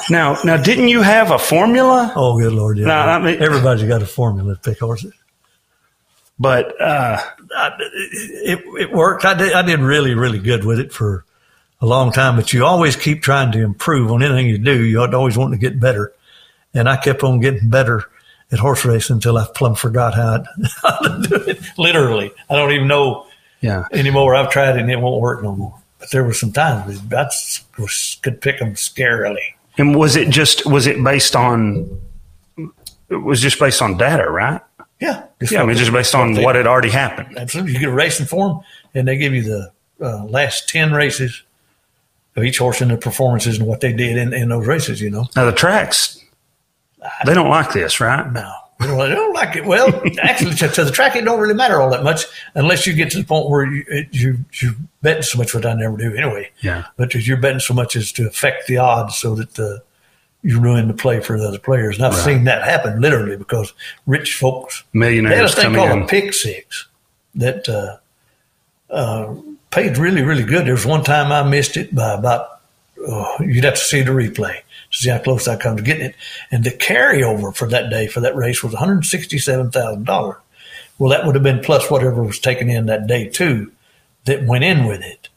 Now, 0.09 0.37
now, 0.43 0.57
didn't 0.57 0.87
you 0.87 1.01
have 1.01 1.31
a 1.31 1.37
formula? 1.39 2.13
Oh, 2.15 2.39
good 2.39 2.53
lord! 2.53 2.77
Yeah, 2.77 2.85
No, 2.85 2.93
I 2.95 3.19
mean- 3.19 3.41
everybody's 3.41 3.87
got 3.87 4.01
a 4.01 4.05
formula 4.05 4.55
to 4.55 4.61
pick 4.61 4.79
horses. 4.79 5.13
But 6.39 6.79
uh, 6.79 7.19
I, 7.55 7.71
it 7.79 8.59
it 8.79 8.91
worked. 8.91 9.25
I 9.25 9.33
did 9.33 9.53
I 9.53 9.63
did 9.63 9.79
really 9.79 10.13
really 10.13 10.39
good 10.39 10.63
with 10.63 10.79
it 10.79 10.93
for 10.93 11.25
a 11.81 11.85
long 11.85 12.11
time. 12.11 12.35
But 12.35 12.53
you 12.53 12.63
always 12.63 12.95
keep 12.95 13.23
trying 13.23 13.51
to 13.53 13.59
improve 13.63 14.11
on 14.11 14.21
anything 14.23 14.47
you 14.47 14.59
do. 14.59 14.83
You 14.83 15.01
always 15.01 15.35
want 15.37 15.53
to 15.53 15.57
get 15.57 15.79
better, 15.79 16.13
and 16.73 16.87
I 16.87 16.97
kept 16.97 17.23
on 17.23 17.39
getting 17.39 17.69
better 17.69 18.05
at 18.51 18.59
horse 18.59 18.85
racing 18.85 19.15
until 19.15 19.37
I 19.37 19.47
plumb 19.53 19.75
forgot 19.75 20.13
how, 20.13 20.43
how 20.83 20.97
to 20.99 21.27
do 21.27 21.35
it. 21.35 21.59
Literally, 21.77 22.31
I 22.49 22.55
don't 22.55 22.71
even 22.71 22.87
know 22.87 23.25
yeah, 23.59 23.85
anymore. 23.91 24.35
I've 24.35 24.51
tried 24.51 24.75
it 24.77 24.81
and 24.81 24.91
it 24.91 24.99
won't 24.99 25.21
work 25.21 25.41
no 25.43 25.55
more. 25.55 25.75
There 26.11 26.23
were 26.23 26.33
some 26.33 26.51
times 26.51 27.01
that 27.09 27.31
I 27.77 27.87
could 28.21 28.41
pick 28.41 28.59
them 28.59 28.73
scarily. 28.75 29.53
and 29.77 29.95
was 29.95 30.15
it 30.15 30.29
just 30.29 30.65
was 30.65 30.87
it 30.87 31.03
based 31.03 31.35
on? 31.35 31.99
It 33.09 33.15
was 33.15 33.41
just 33.41 33.59
based 33.59 33.81
on 33.81 33.97
data, 33.97 34.29
right? 34.29 34.61
Yeah, 34.99 35.23
Yeah, 35.51 35.61
I 35.61 35.65
mean, 35.65 35.77
just 35.77 35.93
based 35.93 36.15
on 36.15 36.35
what 36.41 36.55
had 36.55 36.65
already 36.67 36.89
happened. 36.89 37.37
absolutely. 37.37 37.73
You 37.73 37.79
get 37.79 37.89
a 37.89 37.91
racing 37.93 38.25
form, 38.25 38.61
and 38.95 39.07
they 39.07 39.15
give 39.17 39.33
you 39.33 39.43
the 39.43 39.71
uh, 40.01 40.25
last 40.25 40.67
ten 40.67 40.91
races 40.91 41.43
of 42.35 42.43
each 42.43 42.57
horse 42.57 42.81
and 42.81 42.91
the 42.91 42.97
performances 42.97 43.59
and 43.59 43.67
what 43.67 43.79
they 43.81 43.93
did 43.93 44.17
in, 44.17 44.33
in 44.33 44.49
those 44.49 44.65
races. 44.67 44.99
You 45.01 45.09
know, 45.11 45.25
Now 45.35 45.45
the 45.45 45.51
tracks, 45.53 46.19
they 47.25 47.33
don't 47.33 47.49
like 47.49 47.71
this, 47.73 47.99
right? 48.01 48.29
no, 48.31 48.51
they 48.79 48.87
don't, 48.87 48.97
don't 49.09 49.33
like 49.33 49.55
it. 49.55 49.65
Well, 49.65 49.89
actually, 50.21 50.55
to, 50.55 50.67
to 50.67 50.83
the 50.83 50.91
track, 50.91 51.15
it 51.15 51.25
don't 51.25 51.39
really 51.39 51.53
matter 51.53 51.81
all 51.81 51.89
that 51.89 52.03
much 52.03 52.25
unless 52.53 52.85
you 52.85 52.93
get 52.93 53.11
to 53.11 53.17
the 53.19 53.23
point 53.23 53.49
where 53.49 53.65
you 53.65 53.83
it, 53.87 54.07
you 54.11 54.37
you 54.53 54.75
betting 55.01 55.23
so 55.23 55.37
much, 55.37 55.53
which 55.53 55.65
I 55.65 55.73
never 55.73 55.97
do 55.97 56.15
anyway. 56.15 56.51
Yeah. 56.61 56.85
but 56.95 57.13
you're 57.13 57.37
betting 57.37 57.59
so 57.59 57.73
much 57.73 57.95
as 57.95 58.11
to 58.13 58.27
affect 58.27 58.67
the 58.67 58.77
odds 58.77 59.15
so 59.15 59.35
that 59.35 59.57
uh, 59.59 59.79
you 60.43 60.59
ruin 60.59 60.87
the 60.87 60.93
play 60.93 61.19
for 61.19 61.39
the 61.39 61.47
other 61.47 61.59
players. 61.59 61.97
And 61.97 62.05
I've 62.05 62.15
seen 62.15 62.43
that 62.45 62.63
happen 62.63 63.01
literally 63.01 63.35
because 63.35 63.73
rich 64.05 64.35
folks 64.35 64.83
millionaires, 64.93 65.55
They 65.55 65.61
had 65.63 65.71
a 65.71 65.73
thing 65.73 65.75
called 65.75 65.97
in. 65.97 66.03
a 66.03 66.07
pick 66.07 66.33
six 66.33 66.87
that 67.35 67.67
uh, 67.67 67.97
uh, 68.93 69.33
paid 69.71 69.97
really, 69.97 70.21
really 70.21 70.43
good. 70.43 70.65
There 70.65 70.73
was 70.73 70.85
one 70.85 71.03
time 71.03 71.31
I 71.31 71.47
missed 71.49 71.77
it 71.77 71.93
by 71.93 72.13
about, 72.13 72.61
oh, 73.07 73.37
you'd 73.41 73.63
have 73.63 73.73
to 73.75 73.79
see 73.79 74.01
the 74.03 74.11
replay 74.11 74.61
see 74.97 75.09
how 75.09 75.19
close 75.19 75.47
I 75.47 75.57
come 75.57 75.77
to 75.77 75.83
getting 75.83 76.07
it. 76.07 76.15
And 76.51 76.63
the 76.63 76.71
carryover 76.71 77.55
for 77.55 77.67
that 77.69 77.89
day 77.89 78.07
for 78.07 78.19
that 78.21 78.35
race 78.35 78.63
was 78.63 78.73
$167,000. 78.73 80.37
Well, 80.99 81.09
that 81.11 81.25
would 81.25 81.35
have 81.35 81.43
been 81.43 81.59
plus 81.59 81.91
whatever 81.91 82.23
was 82.23 82.39
taken 82.39 82.69
in 82.69 82.87
that 82.87 83.07
day 83.07 83.27
too 83.27 83.71
that 84.25 84.45
went 84.45 84.63
in 84.63 84.85
with 84.85 85.01
it. 85.01 85.29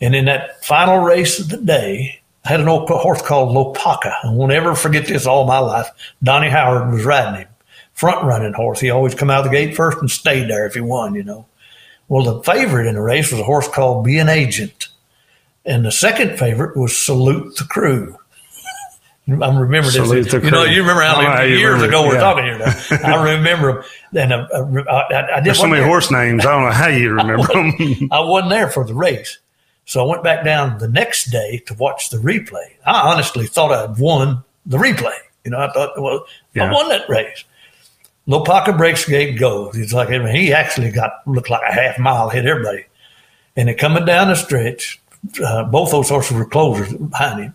And 0.00 0.14
in 0.14 0.26
that 0.26 0.64
final 0.64 0.98
race 0.98 1.40
of 1.40 1.48
the 1.48 1.56
day, 1.56 2.20
I 2.44 2.48
had 2.48 2.60
an 2.60 2.68
old 2.68 2.88
horse 2.88 3.22
called 3.22 3.54
Lopaka. 3.54 4.12
I 4.24 4.30
won't 4.30 4.52
ever 4.52 4.74
forget 4.74 5.06
this 5.06 5.26
all 5.26 5.46
my 5.46 5.58
life. 5.58 5.88
Donnie 6.22 6.48
Howard 6.48 6.92
was 6.92 7.04
riding 7.04 7.42
him, 7.42 7.48
front 7.94 8.24
running 8.24 8.52
horse. 8.52 8.80
He 8.80 8.90
always 8.90 9.14
come 9.14 9.30
out 9.30 9.44
of 9.44 9.50
the 9.50 9.56
gate 9.56 9.76
first 9.76 9.98
and 9.98 10.10
stayed 10.10 10.48
there 10.48 10.66
if 10.66 10.74
he 10.74 10.80
won, 10.80 11.14
you 11.14 11.24
know. 11.24 11.46
Well, 12.08 12.24
the 12.24 12.42
favorite 12.42 12.86
in 12.86 12.94
the 12.94 13.02
race 13.02 13.30
was 13.30 13.40
a 13.40 13.44
horse 13.44 13.68
called 13.68 14.04
Be 14.04 14.18
an 14.18 14.28
Agent. 14.28 14.88
And 15.64 15.84
the 15.84 15.92
second 15.92 16.38
favorite 16.38 16.76
was 16.76 16.96
Salute 16.96 17.56
the 17.56 17.64
Crew. 17.64 18.16
I'm 19.28 19.58
remembering 19.58 19.92
Salute 19.92 20.24
this. 20.30 20.32
You 20.42 20.50
know, 20.50 20.64
you 20.64 20.80
remember 20.80 21.02
how 21.02 21.16
I 21.16 21.40
many 21.46 21.58
years 21.58 21.74
remember 21.82 21.86
ago 21.86 22.06
we're 22.08 22.14
yeah. 22.14 22.20
talking 22.20 22.44
here. 22.44 22.58
Now. 22.58 23.16
I 23.18 23.34
remember 23.34 23.84
them. 24.12 24.32
And 24.32 24.32
uh, 24.32 24.48
I, 24.90 25.14
I, 25.14 25.32
I 25.32 25.36
did 25.36 25.44
There's 25.44 25.58
so 25.58 25.66
many 25.66 25.80
there. 25.80 25.88
horse 25.88 26.10
names. 26.10 26.46
I 26.46 26.52
don't 26.52 26.64
know 26.64 26.70
how 26.70 26.88
you 26.88 27.10
remember 27.10 27.46
them. 27.52 28.08
I 28.10 28.20
wasn't 28.20 28.50
there 28.50 28.68
for 28.70 28.84
the 28.86 28.94
race. 28.94 29.38
So 29.84 30.02
I 30.02 30.08
went 30.08 30.22
back 30.24 30.44
down 30.44 30.78
the 30.78 30.88
next 30.88 31.26
day 31.30 31.62
to 31.66 31.74
watch 31.74 32.08
the 32.10 32.16
replay. 32.18 32.70
I 32.86 33.12
honestly 33.12 33.46
thought 33.46 33.70
I'd 33.72 33.98
won 33.98 34.44
the 34.64 34.78
replay. 34.78 35.16
You 35.44 35.50
know, 35.50 35.58
I 35.60 35.70
thought, 35.72 36.00
well, 36.00 36.24
Yeah. 36.54 36.70
I 36.70 36.72
won 36.72 36.88
that 36.88 37.08
race. 37.08 37.44
Lopaka 38.26 38.76
breaks 38.76 39.06
gate, 39.06 39.38
goes. 39.38 39.74
He's 39.76 39.92
like, 39.94 40.08
I 40.10 40.18
mean, 40.18 40.34
he 40.34 40.52
actually 40.52 40.90
got 40.90 41.26
looked 41.26 41.48
like 41.50 41.62
a 41.68 41.72
half 41.72 41.98
mile, 41.98 42.28
hit 42.28 42.44
everybody. 42.46 42.84
And 43.56 43.68
they're 43.68 43.74
coming 43.74 44.04
down 44.04 44.28
the 44.28 44.34
stretch. 44.36 45.00
Uh, 45.42 45.64
both 45.64 45.90
those 45.90 46.08
horses 46.10 46.36
were 46.36 46.44
closers 46.44 46.92
behind 46.92 47.40
him. 47.40 47.54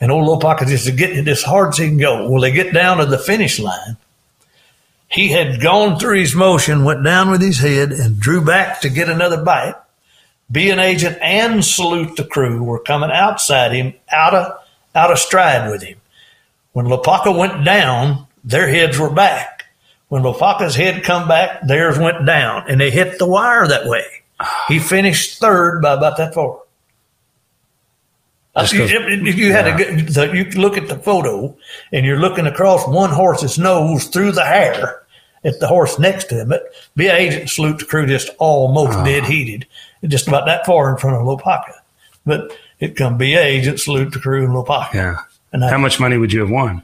And 0.00 0.12
old 0.12 0.28
Lopaka 0.28 0.66
just 0.66 0.94
getting 0.96 1.18
it 1.18 1.28
as 1.28 1.42
hard 1.42 1.70
as 1.70 1.78
he 1.78 1.88
can 1.88 1.98
go. 1.98 2.28
Well, 2.28 2.42
they 2.42 2.52
get 2.52 2.74
down 2.74 2.98
to 2.98 3.06
the 3.06 3.18
finish 3.18 3.58
line. 3.58 3.96
He 5.08 5.28
had 5.28 5.60
gone 5.60 5.98
through 5.98 6.18
his 6.18 6.34
motion, 6.34 6.84
went 6.84 7.04
down 7.04 7.30
with 7.30 7.40
his 7.40 7.58
head, 7.60 7.92
and 7.92 8.20
drew 8.20 8.44
back 8.44 8.80
to 8.80 8.88
get 8.88 9.08
another 9.08 9.42
bite 9.42 9.76
be 10.50 10.70
an 10.70 10.78
agent 10.78 11.18
and 11.20 11.64
salute 11.64 12.16
the 12.16 12.24
crew 12.24 12.62
were 12.62 12.78
coming 12.78 13.10
outside 13.10 13.72
him, 13.72 13.94
out 14.10 14.34
of 14.34 14.58
out 14.94 15.10
of 15.10 15.18
stride 15.18 15.70
with 15.70 15.82
him. 15.82 15.98
When 16.72 16.86
Lopaka 16.86 17.36
went 17.36 17.64
down, 17.64 18.26
their 18.44 18.68
heads 18.68 18.98
were 18.98 19.10
back. 19.10 19.64
When 20.08 20.22
Lopaka's 20.22 20.76
head 20.76 21.02
come 21.02 21.26
back, 21.26 21.66
theirs 21.66 21.98
went 21.98 22.24
down, 22.24 22.64
and 22.68 22.80
they 22.80 22.90
hit 22.90 23.18
the 23.18 23.26
wire 23.26 23.66
that 23.66 23.86
way. 23.86 24.04
He 24.68 24.78
finished 24.78 25.40
third 25.40 25.82
by 25.82 25.94
about 25.94 26.16
that 26.18 26.32
far. 26.32 26.60
You, 28.56 28.78
'cause- 28.78 28.90
you- 28.90 29.32
you 29.32 29.52
had 29.52 29.66
yeah. 29.66 29.76
get, 29.76 30.06
the, 30.14 30.30
you 30.34 30.44
look 30.60 30.78
at 30.78 30.88
the 30.88 30.96
photo, 30.96 31.54
and 31.92 32.06
you're 32.06 32.18
looking 32.18 32.46
across 32.46 32.86
one 32.88 33.10
horse's 33.10 33.58
nose 33.58 34.06
through 34.06 34.32
the 34.32 34.44
hair 34.44 35.02
at 35.44 35.60
the 35.60 35.66
horse 35.66 35.98
next 35.98 36.24
to 36.30 36.40
him. 36.40 36.48
But 36.48 36.64
be 36.96 37.08
agent, 37.08 37.50
salute 37.50 37.78
the 37.78 37.84
crew, 37.84 38.06
just 38.06 38.30
almost 38.38 38.92
dead 39.04 39.22
uh-huh. 39.24 39.32
heated, 39.32 39.66
just 40.06 40.26
about 40.26 40.46
that 40.46 40.64
far 40.64 40.90
in 40.90 40.96
front 40.96 41.16
of 41.16 41.22
Lopaka. 41.22 41.74
But 42.24 42.56
it 42.80 42.96
come 42.96 43.18
be 43.18 43.34
agent, 43.34 43.78
salute 43.80 44.12
the 44.12 44.18
crew, 44.18 44.44
and 44.44 44.54
Lopaka. 44.54 44.94
Yeah. 44.94 45.16
And 45.52 45.64
I, 45.64 45.70
How 45.70 45.78
much 45.78 46.00
money 46.00 46.16
would 46.16 46.32
you 46.32 46.40
have 46.40 46.50
won? 46.50 46.82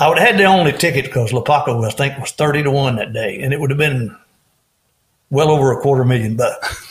I 0.00 0.08
would 0.08 0.18
have 0.18 0.28
had 0.28 0.38
the 0.38 0.44
only 0.44 0.72
ticket 0.72 1.04
because 1.04 1.32
Lopaka, 1.32 1.78
was, 1.78 1.94
I 1.94 1.96
think, 1.96 2.18
was 2.18 2.32
thirty 2.32 2.62
to 2.62 2.70
one 2.70 2.96
that 2.96 3.12
day, 3.12 3.40
and 3.42 3.52
it 3.52 3.60
would 3.60 3.70
have 3.70 3.78
been 3.78 4.16
well 5.32 5.50
over 5.50 5.72
a 5.72 5.80
quarter 5.80 6.04
million 6.04 6.36
bucks. 6.36 6.88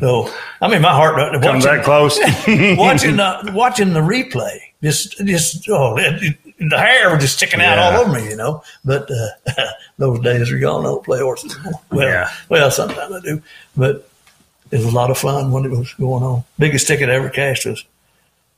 So, 0.00 0.28
I 0.60 0.68
mean, 0.68 0.82
my 0.82 0.92
heart 0.92 1.18
uh, 1.18 1.40
Comes 1.40 1.64
that 1.64 1.84
close? 1.84 2.18
watching 2.78 3.16
the 3.16 3.50
watching 3.54 3.94
the 3.94 4.00
replay, 4.00 4.58
just 4.82 5.16
just 5.24 5.66
oh, 5.70 5.96
it, 5.96 6.22
it- 6.22 6.36
the 6.70 6.78
hair 6.78 7.10
was 7.10 7.20
just 7.24 7.38
sticking 7.38 7.60
out 7.60 7.76
Yeah. 7.76 7.96
all 7.96 8.02
over 8.04 8.12
me, 8.20 8.28
you 8.30 8.36
know. 8.36 8.62
But 8.84 9.10
uh, 9.10 9.62
those 9.98 10.20
days 10.20 10.52
are 10.52 10.58
gone. 10.60 10.82
I 10.84 10.88
don't 10.90 11.02
play 11.04 11.18
horses 11.20 11.54
anymore. 11.56 11.80
Well, 11.90 12.06
Yeah. 12.08 12.30
well, 12.50 12.70
sometimes 12.70 13.12
I 13.12 13.20
do, 13.20 13.42
but 13.76 14.08
it 14.70 14.76
was 14.76 14.84
a 14.84 14.90
lot 14.90 15.10
of 15.10 15.18
fun 15.18 15.50
when 15.50 15.64
it 15.64 15.70
was 15.72 15.92
going 15.94 16.22
on. 16.22 16.44
Biggest 16.60 16.86
ticket 16.86 17.08
I 17.08 17.14
ever 17.14 17.30
cashed 17.30 17.66
was 17.66 17.84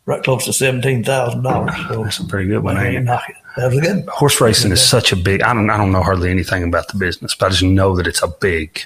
right 0.04 0.22
close 0.22 0.44
to 0.44 0.52
seventeen 0.52 1.02
thousand 1.02 1.44
dollars. 1.44 1.74
So 1.88 2.02
That's 2.04 2.18
a 2.18 2.24
pretty 2.26 2.48
good 2.48 2.62
one. 2.62 2.76
I 2.76 2.88
ain't 2.96 3.04
knock 3.04 3.22
it. 3.30 3.36
That 3.56 3.70
was 3.72 3.80
good. 3.80 4.06
Horse 4.08 4.38
racing 4.40 4.72
is 4.72 4.84
such 4.84 5.12
a 5.12 5.16
big. 5.16 5.40
I 5.40 5.54
don't. 5.54 5.70
I 5.70 5.78
don't 5.78 5.92
know 5.92 6.02
hardly 6.02 6.30
anything 6.30 6.62
about 6.64 6.88
the 6.88 6.98
business, 6.98 7.34
but 7.34 7.46
I 7.46 7.48
just 7.50 7.62
know 7.62 7.96
that 7.96 8.06
it's 8.06 8.22
a 8.22 8.28
big. 8.28 8.82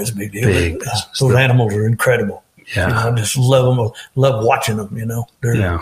It's 0.00 0.10
a 0.10 0.16
big 0.16 0.32
deal. 0.32 0.48
Big 0.48 0.82
Uh, 0.86 0.96
those 1.20 1.34
animals 1.34 1.74
are 1.74 1.86
incredible. 1.86 2.42
Yeah. 2.74 2.88
You 2.88 2.94
know, 2.94 3.12
I 3.12 3.14
just 3.16 3.36
love 3.36 3.76
them. 3.76 3.90
Love 4.16 4.44
watching 4.44 4.76
them. 4.76 4.96
You 4.96 5.06
know, 5.06 5.26
they're 5.42 5.54
Yeah. 5.54 5.78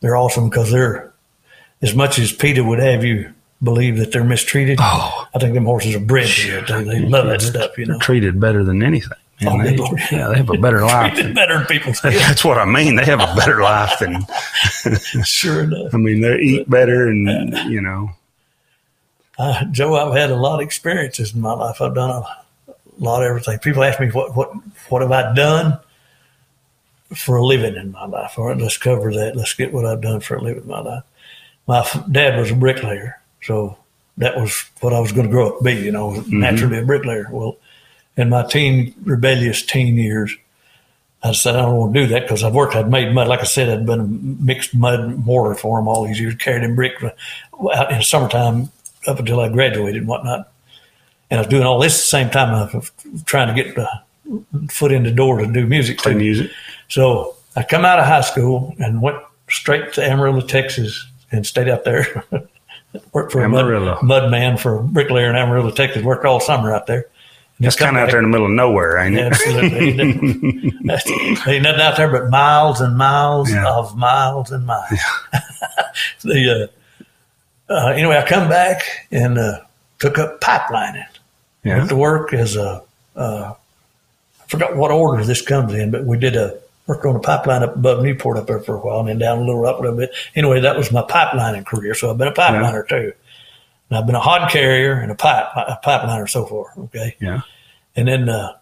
they're 0.00 0.16
awesome 0.16 0.48
because 0.48 0.70
they're 0.70 1.12
as 1.82 1.94
much 1.94 2.18
as 2.18 2.32
PETA 2.32 2.62
would 2.64 2.78
have 2.78 3.04
you 3.04 3.32
believe 3.62 3.98
that 3.98 4.12
they're 4.12 4.24
mistreated. 4.24 4.78
Oh. 4.80 5.26
I 5.34 5.38
think 5.38 5.54
them 5.54 5.64
horses 5.66 5.94
are 5.94 6.00
bred 6.00 6.26
to 6.28 6.58
it. 6.58 6.66
They, 6.68 6.82
they 6.84 6.98
love 7.00 7.26
that 7.26 7.42
stuff. 7.42 7.76
You 7.78 7.86
know, 7.86 7.92
They're 7.94 8.00
treated 8.00 8.40
better 8.40 8.64
than 8.64 8.82
anything. 8.82 9.18
Man, 9.40 9.60
Oh, 9.60 9.62
they- 9.62 10.16
yeah, 10.16 10.28
they 10.28 10.36
have 10.36 10.50
a 10.50 10.58
better 10.58 10.80
life. 10.86 11.16
than- 11.16 11.34
better 11.34 11.58
than 11.58 11.66
people 11.66 11.92
that's 12.02 12.44
what 12.44 12.58
I 12.58 12.64
mean. 12.64 12.96
They 12.96 13.04
have 13.04 13.20
a 13.20 13.34
better 13.36 13.60
life 13.60 13.98
than. 14.00 14.24
sure 15.24 15.64
enough, 15.64 15.92
I 15.94 15.96
mean, 15.98 16.20
they 16.20 16.36
eat 16.38 16.70
better, 16.70 17.08
and 17.08 17.28
you 17.70 17.80
know. 17.80 18.10
uh, 19.38 19.64
Joe, 19.72 19.94
I've 19.96 20.16
had 20.16 20.30
a 20.30 20.36
lot 20.36 20.56
of 20.56 20.60
experiences 20.60 21.34
in 21.34 21.40
my 21.40 21.52
life. 21.52 21.80
I've 21.80 21.94
done 21.94 22.10
a 22.10 22.22
lot 23.04 23.22
of 23.22 23.28
everything. 23.28 23.58
People 23.58 23.84
ask 23.84 24.00
me 24.00 24.08
what 24.08 24.36
what 24.36 24.52
what 24.88 25.02
have 25.02 25.12
I 25.12 25.34
done 25.34 25.78
for 27.14 27.36
a 27.36 27.44
living 27.44 27.76
in 27.76 27.92
my 27.92 28.06
life. 28.06 28.38
All 28.38 28.46
right, 28.46 28.58
let's 28.58 28.78
cover 28.78 29.12
that. 29.12 29.36
Let's 29.36 29.54
get 29.54 29.72
what 29.72 29.84
I've 29.84 30.00
done 30.00 30.20
for 30.20 30.36
a 30.36 30.42
living 30.42 30.62
in 30.62 30.68
my 30.68 30.80
life. 30.80 31.04
My 31.66 31.80
f- 31.80 32.04
dad 32.10 32.38
was 32.38 32.50
a 32.50 32.56
bricklayer, 32.56 33.20
so 33.42 33.76
that 34.18 34.36
was 34.36 34.64
what 34.80 34.92
I 34.92 35.00
was 35.00 35.12
going 35.12 35.26
to 35.26 35.32
grow 35.32 35.50
up 35.50 35.58
to 35.58 35.64
be. 35.64 35.74
You 35.74 35.92
know, 35.92 36.10
mm-hmm. 36.10 36.40
naturally 36.40 36.78
a 36.78 36.84
bricklayer. 36.84 37.28
Well, 37.30 37.56
in 38.16 38.28
my 38.28 38.44
teen 38.44 38.94
rebellious 39.04 39.62
teen 39.62 39.96
years, 39.96 40.36
I 41.22 41.32
said, 41.32 41.54
I 41.54 41.62
don't 41.62 41.76
want 41.76 41.94
to 41.94 42.00
do 42.00 42.06
that 42.08 42.22
because 42.22 42.42
I've 42.42 42.54
worked, 42.54 42.74
I'd 42.74 42.90
made 42.90 43.14
mud. 43.14 43.28
Like 43.28 43.40
I 43.40 43.44
said, 43.44 43.68
I'd 43.68 43.86
been 43.86 44.00
a 44.00 44.04
mixed 44.04 44.74
mud 44.74 45.00
and 45.00 45.24
mortar 45.24 45.54
for 45.54 45.78
them 45.78 45.88
all 45.88 46.04
these 46.04 46.20
years, 46.20 46.34
carried 46.34 46.64
in 46.64 46.74
brick 46.74 47.02
uh, 47.02 47.10
out 47.74 47.92
in 47.92 47.98
the 47.98 48.04
summertime 48.04 48.70
up 49.06 49.18
until 49.18 49.40
I 49.40 49.48
graduated 49.48 50.02
and 50.02 50.08
whatnot. 50.08 50.51
And 51.32 51.38
I 51.38 51.44
was 51.44 51.46
doing 51.46 51.62
all 51.62 51.78
this 51.78 51.94
at 51.94 52.02
the 52.02 52.08
same 52.08 52.28
time. 52.28 52.54
I 52.54 52.76
was 52.76 52.92
trying 53.24 53.48
to 53.48 53.54
get 53.62 53.74
the 53.74 53.88
foot 54.70 54.92
in 54.92 55.02
the 55.02 55.10
door 55.10 55.38
to 55.38 55.46
do 55.50 55.64
music. 55.66 55.96
Play 55.96 56.12
too. 56.12 56.18
music. 56.18 56.50
So 56.88 57.36
I 57.56 57.62
come 57.62 57.86
out 57.86 57.98
of 57.98 58.04
high 58.04 58.20
school 58.20 58.74
and 58.78 59.00
went 59.00 59.16
straight 59.48 59.94
to 59.94 60.04
Amarillo, 60.04 60.42
Texas, 60.42 61.06
and 61.30 61.46
stayed 61.46 61.70
out 61.70 61.84
there. 61.84 62.22
Worked 63.14 63.32
for 63.32 63.40
Amarillo. 63.42 63.92
a 63.94 64.04
mud, 64.04 64.24
mud 64.24 64.30
man 64.30 64.58
for 64.58 64.78
a 64.78 64.82
bricklayer 64.82 65.30
in 65.30 65.36
Amarillo, 65.36 65.70
Texas. 65.70 66.02
Worked 66.02 66.26
all 66.26 66.38
summer 66.38 66.74
out 66.74 66.86
there. 66.86 67.06
And 67.56 67.64
That's 67.66 67.76
kind 67.76 67.96
of 67.96 68.02
out 68.02 68.10
there 68.10 68.18
in 68.18 68.24
the 68.24 68.30
middle 68.30 68.46
of 68.48 68.52
nowhere, 68.52 68.98
ain't 68.98 69.16
it? 69.16 69.22
Absolutely. 69.32 69.88
Ain't 70.68 70.84
nothing, 70.84 71.80
out 71.80 71.96
there 71.96 72.10
but 72.10 72.28
miles 72.28 72.82
and 72.82 72.96
miles 72.98 73.50
Yeah. 73.50 73.66
of 73.72 73.96
miles 73.96 74.50
and 74.50 74.66
miles. 74.66 74.90
the, 76.22 76.68
uh, 77.70 77.72
uh, 77.72 77.86
anyway, 77.92 78.16
I 78.18 78.26
come 78.28 78.48
back 78.50 78.82
and 79.10 79.38
uh, 79.38 79.60
took 79.98 80.18
up 80.18 80.40
pipelining. 80.42 81.06
Yeah. 81.64 81.78
Went 81.78 81.90
to 81.90 81.96
work 81.96 82.32
as 82.32 82.56
a, 82.56 82.82
uh, 83.14 83.54
I 84.40 84.46
forgot 84.48 84.76
what 84.76 84.90
order 84.90 85.24
this 85.24 85.42
comes 85.42 85.72
in, 85.74 85.90
but 85.90 86.04
we 86.04 86.18
did 86.18 86.36
a, 86.36 86.58
worked 86.86 87.06
on 87.06 87.14
a 87.14 87.20
pipeline 87.20 87.62
up 87.62 87.76
above 87.76 88.02
Newport 88.02 88.36
up 88.36 88.46
there 88.46 88.60
for 88.60 88.74
a 88.74 88.78
while 88.78 89.00
and 89.00 89.08
then 89.08 89.18
down 89.18 89.38
a 89.38 89.44
little 89.44 89.64
up 89.66 89.78
a 89.78 89.82
little 89.82 89.96
bit. 89.96 90.10
Anyway, 90.34 90.60
that 90.60 90.76
was 90.76 90.90
my 90.90 91.02
pipelining 91.02 91.64
career. 91.64 91.94
So 91.94 92.10
I've 92.10 92.18
been 92.18 92.28
a 92.28 92.32
pipeliner 92.32 92.86
too. 92.86 93.12
And 93.88 93.98
I've 93.98 94.06
been 94.06 94.14
a 94.14 94.20
hod 94.20 94.50
carrier 94.50 94.94
and 94.94 95.12
a 95.12 95.14
pipe, 95.14 95.46
a 95.54 95.78
pipeliner 95.84 96.28
so 96.28 96.44
far. 96.44 96.72
Okay. 96.76 97.16
Yeah. 97.20 97.42
And 97.94 98.08
then 98.08 98.28
uh, 98.28 98.56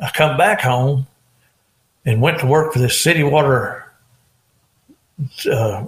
I 0.00 0.10
come 0.10 0.36
back 0.36 0.60
home 0.60 1.06
and 2.04 2.20
went 2.20 2.38
to 2.40 2.46
work 2.46 2.72
for 2.72 2.78
this 2.78 3.00
city 3.00 3.22
water 3.22 3.84
uh, 5.50 5.86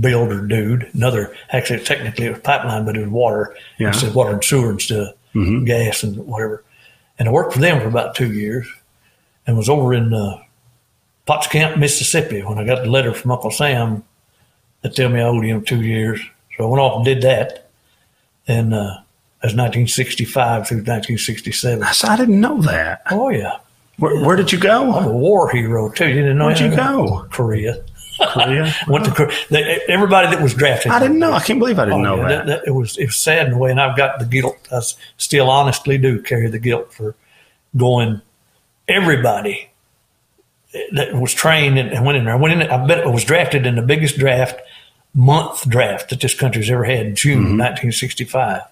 builder 0.00 0.46
dude. 0.46 0.88
Another, 0.94 1.36
actually, 1.50 1.84
technically 1.84 2.26
it 2.26 2.30
was 2.30 2.40
pipeline, 2.40 2.84
but 2.84 2.96
it 2.96 3.00
was 3.00 3.10
water. 3.10 3.54
Yeah. 3.78 3.90
It 3.90 3.94
said 3.96 4.14
water 4.14 4.32
and 4.32 4.44
sewer 4.44 4.70
instead 4.70 5.00
of 5.00 5.14
Mhm. 5.34 5.64
gas 5.66 6.02
and 6.02 6.16
whatever. 6.26 6.62
And 7.18 7.28
I 7.28 7.32
worked 7.32 7.52
for 7.52 7.58
them 7.60 7.80
for 7.80 7.88
about 7.88 8.14
two 8.14 8.32
years 8.32 8.66
and 9.46 9.56
was 9.56 9.68
over 9.68 9.94
in 9.94 10.12
uh, 10.12 10.38
Potts 11.26 11.46
Camp, 11.46 11.76
Mississippi 11.78 12.42
when 12.42 12.58
I 12.58 12.64
got 12.64 12.82
the 12.82 12.90
letter 12.90 13.12
from 13.14 13.30
Uncle 13.30 13.50
Sam 13.50 14.02
that 14.82 14.94
tell 14.96 15.08
me 15.08 15.20
I 15.20 15.24
owed 15.24 15.44
him 15.44 15.62
two 15.64 15.82
years. 15.82 16.20
So 16.56 16.64
I 16.64 16.68
went 16.68 16.80
off 16.80 16.96
and 16.96 17.04
did 17.04 17.22
that. 17.22 17.68
And 18.48 18.74
uh, 18.74 18.78
that 19.40 19.48
was 19.48 19.54
1965 19.54 20.68
through 20.68 20.78
1967. 20.78 21.86
So 21.94 22.08
I 22.08 22.16
didn't 22.16 22.40
know 22.40 22.60
that. 22.62 23.02
Oh 23.10 23.28
yeah, 23.30 23.58
Where, 23.98 24.24
where 24.24 24.36
did 24.36 24.50
you 24.52 24.58
go? 24.58 24.92
I'm 24.92 25.06
a 25.06 25.12
war 25.12 25.48
hero 25.50 25.90
too. 25.90 26.08
You 26.08 26.14
didn't 26.22 26.38
know 26.38 26.46
Where'd 26.46 26.60
you 26.60 26.74
go? 26.74 27.26
Korea. 27.30 27.82
Korea. 28.18 28.74
Went 28.88 29.04
to 29.06 29.10
Korea. 29.12 29.36
They, 29.50 29.80
everybody 29.88 30.28
that 30.34 30.42
was 30.42 30.54
drafted. 30.54 30.92
I 30.92 30.98
didn't 30.98 31.18
know. 31.18 31.32
I 31.32 31.40
can't 31.40 31.58
believe 31.58 31.78
I 31.78 31.84
didn't 31.86 32.00
Oh, 32.06 32.16
know 32.16 32.22
yeah, 32.22 32.28
that. 32.28 32.46
that- 32.46 32.62
It 32.66 32.70
was 32.72 32.96
it 32.98 33.06
was 33.06 33.16
sad 33.18 33.48
in 33.48 33.54
a 33.54 33.58
way, 33.58 33.70
and 33.70 33.80
I've 33.80 33.96
got 33.96 34.18
the 34.18 34.24
guilt. 34.26 34.56
I 34.70 34.80
still 35.16 35.48
honestly 35.50 35.98
do 35.98 36.20
carry 36.22 36.48
the 36.48 36.58
guilt 36.58 36.92
for 36.92 37.14
going. 37.76 38.20
Everybody 38.88 39.70
that 40.92 41.14
was 41.14 41.32
trained 41.34 41.78
and, 41.78 42.04
went 42.04 42.18
in 42.18 42.24
there. 42.24 42.34
I 42.34 42.36
went 42.36 42.60
in. 42.60 42.68
I 42.68 42.86
bet 42.86 43.04
I 43.06 43.08
was 43.08 43.24
drafted 43.24 43.66
in 43.66 43.76
the 43.76 43.82
biggest 43.82 44.18
draft 44.18 44.60
month 45.14 45.68
draft 45.68 46.10
that 46.10 46.20
this 46.20 46.34
country's 46.34 46.70
ever 46.70 46.84
had 46.84 47.06
in 47.06 47.14
June 47.14 47.38
Mm-hmm. 47.38 47.52
of 47.52 47.58
1965. 47.60 48.62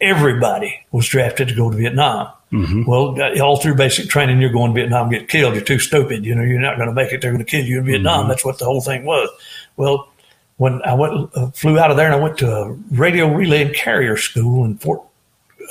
Everybody 0.00 0.80
was 0.90 1.06
drafted 1.06 1.48
to 1.48 1.54
go 1.54 1.70
to 1.70 1.76
Vietnam. 1.76 2.28
Mm-hmm. 2.52 2.84
Well, 2.84 3.20
uh, 3.20 3.40
all 3.40 3.58
through 3.58 3.76
basic 3.76 4.08
training, 4.08 4.40
you're 4.40 4.50
going 4.50 4.74
to 4.74 4.80
Vietnam, 4.80 5.08
get 5.08 5.28
killed. 5.28 5.54
You're 5.54 5.64
too 5.64 5.78
stupid. 5.78 6.24
You 6.24 6.34
know, 6.34 6.42
you're 6.42 6.60
not 6.60 6.76
going 6.76 6.88
to 6.88 6.94
make 6.94 7.12
it. 7.12 7.20
They're 7.20 7.30
going 7.30 7.44
to 7.44 7.50
kill 7.50 7.64
you 7.64 7.78
in 7.78 7.84
Vietnam. 7.84 8.28
That's 8.28 8.44
what 8.44 8.58
the 8.58 8.64
whole 8.64 8.80
thing 8.80 9.04
was. 9.04 9.28
Well, 9.76 10.08
when 10.56 10.82
I 10.82 10.94
went, 10.94 11.30
uh, 11.34 11.50
flew 11.52 11.78
out 11.78 11.90
of 11.90 11.96
there 11.96 12.06
and 12.06 12.14
I 12.14 12.18
went 12.18 12.38
to 12.38 12.50
a 12.50 12.72
radio 12.90 13.32
relay 13.32 13.62
and 13.62 13.74
carrier 13.74 14.16
school 14.16 14.64
in 14.64 14.76
Fort, 14.78 15.00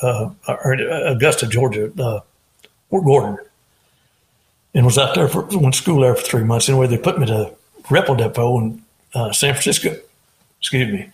uh, 0.01 0.31
or 0.47 0.73
Augusta, 0.73 1.47
Georgia, 1.47 1.91
uh, 2.01 2.21
Fort 2.89 3.03
Gordon, 3.03 3.37
and 4.73 4.85
was 4.85 4.97
out 4.97 5.15
there 5.15 5.27
for 5.27 5.41
went 5.43 5.73
to 5.73 5.81
school 5.81 6.01
there 6.01 6.15
for 6.15 6.23
three 6.23 6.43
months. 6.43 6.69
Anyway, 6.69 6.87
they 6.87 6.97
put 6.97 7.19
me 7.19 7.27
to 7.27 7.53
Repo 7.83 8.17
Depot 8.17 8.57
in 8.59 8.83
uh, 9.13 9.31
San 9.31 9.53
Francisco. 9.53 9.95
Excuse 10.59 10.91
me. 10.91 11.09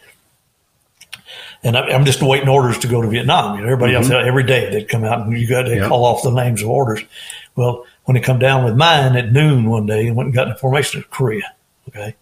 And 1.65 1.75
I, 1.75 1.81
I'm 1.87 2.05
just 2.05 2.21
waiting 2.21 2.47
orders 2.47 2.77
to 2.79 2.87
go 2.87 3.01
to 3.01 3.07
Vietnam. 3.09 3.55
You 3.57 3.61
know, 3.65 3.71
everybody 3.73 3.95
else 3.95 4.09
every 4.09 4.43
day 4.43 4.69
they'd 4.69 4.87
come 4.87 5.03
out 5.03 5.25
and 5.25 5.37
you 5.37 5.47
got 5.47 5.63
to 5.63 5.75
Yeah. 5.75 5.87
call 5.87 6.05
off 6.05 6.21
the 6.23 6.29
names 6.29 6.61
of 6.61 6.69
orders. 6.69 7.01
Well, 7.55 7.85
when 8.05 8.15
they 8.15 8.21
come 8.21 8.37
down 8.39 8.63
with 8.63 8.75
mine 8.77 9.15
at 9.17 9.31
noon 9.33 9.65
one 9.69 9.85
day, 9.87 10.07
and 10.07 10.15
went 10.15 10.27
and 10.27 10.35
got 10.35 10.47
an 10.47 10.55
formation 10.57 11.01
to 11.01 11.07
Korea. 11.09 11.51
Okay, 11.89 12.15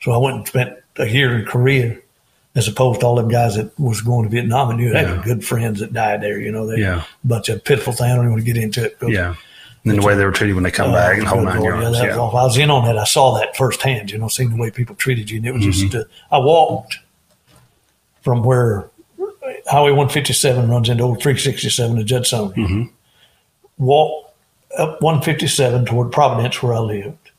so 0.00 0.12
I 0.12 0.16
went 0.18 0.36
and 0.38 0.48
spent 0.48 0.74
a 0.96 1.06
year 1.06 1.38
in 1.38 1.44
Korea, 1.44 1.98
as 2.54 2.66
opposed 2.66 3.00
to 3.00 3.06
all 3.06 3.16
them 3.16 3.28
guys 3.28 3.56
that 3.56 3.78
was 3.78 4.00
going 4.00 4.24
to 4.24 4.30
Vietnam 4.30 4.70
and 4.70 4.80
you 4.80 4.92
had 4.94 5.06
Yeah. 5.06 5.22
good 5.24 5.44
friends 5.44 5.80
that 5.80 5.92
died 5.92 6.22
there. 6.22 6.40
You 6.40 6.50
know, 6.50 6.66
they 6.66 6.78
Yeah. 6.80 7.02
a 7.02 7.26
bunch 7.26 7.48
of 7.50 7.62
pitiful 7.64 7.92
things. 7.92 8.10
I 8.10 8.14
don't 8.16 8.24
even 8.24 8.32
want 8.32 8.44
to 8.46 8.52
get 8.52 8.62
into 8.62 8.84
it. 8.84 8.96
Yeah. 9.02 9.34
And 9.84 9.92
then 9.92 10.00
the 10.00 10.06
way 10.06 10.14
they 10.16 10.24
were 10.24 10.32
treated 10.32 10.54
when 10.54 10.64
they 10.64 10.70
come 10.70 10.92
back 10.92 11.18
and 11.18 11.26
whole 11.26 11.42
nine 11.42 11.60
Lord, 11.60 11.80
yards. 11.82 11.98
Yeah, 11.98 12.16
was 12.16 12.16
Yeah. 12.16 12.40
I 12.40 12.44
was 12.44 12.56
in 12.58 12.70
on 12.70 12.84
that. 12.86 12.98
I 12.98 13.04
saw 13.04 13.38
that 13.38 13.56
firsthand. 13.56 14.10
You 14.10 14.18
know, 14.18 14.28
seeing 14.28 14.50
the 14.50 14.56
way 14.56 14.70
people 14.70 14.94
treated 14.96 15.30
you, 15.30 15.36
and 15.38 15.46
it 15.46 15.52
was 15.54 15.64
just. 15.64 15.84
Mm-hmm. 15.84 15.98
Uh, 15.98 16.36
I 16.36 16.38
walked 16.40 16.98
from 18.22 18.42
where 18.42 18.90
Highway 19.66 19.90
157 19.90 20.68
runs 20.68 20.88
into 20.88 21.04
old 21.04 21.22
367 21.22 21.96
to 21.96 22.04
Judson. 22.04 22.50
Mm-hmm. 22.50 22.82
Walked 23.78 24.34
up 24.76 25.00
157 25.02 25.86
toward 25.86 26.12
Providence, 26.12 26.62
where 26.62 26.74
I 26.74 26.78
lived. 26.78 27.30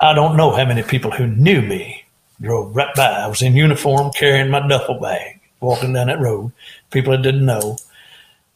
I 0.00 0.14
don't 0.14 0.36
know 0.36 0.50
how 0.50 0.64
many 0.64 0.82
people 0.82 1.10
who 1.10 1.26
knew 1.26 1.62
me 1.62 2.04
drove 2.40 2.74
right 2.74 2.94
by. 2.94 3.04
I 3.04 3.26
was 3.28 3.42
in 3.42 3.56
uniform, 3.56 4.10
carrying 4.12 4.50
my 4.50 4.66
duffel 4.66 4.98
bag, 4.98 5.40
walking 5.60 5.92
down 5.92 6.08
that 6.08 6.20
road. 6.20 6.52
People 6.90 7.12
I 7.12 7.16
didn't 7.16 7.46
know 7.46 7.76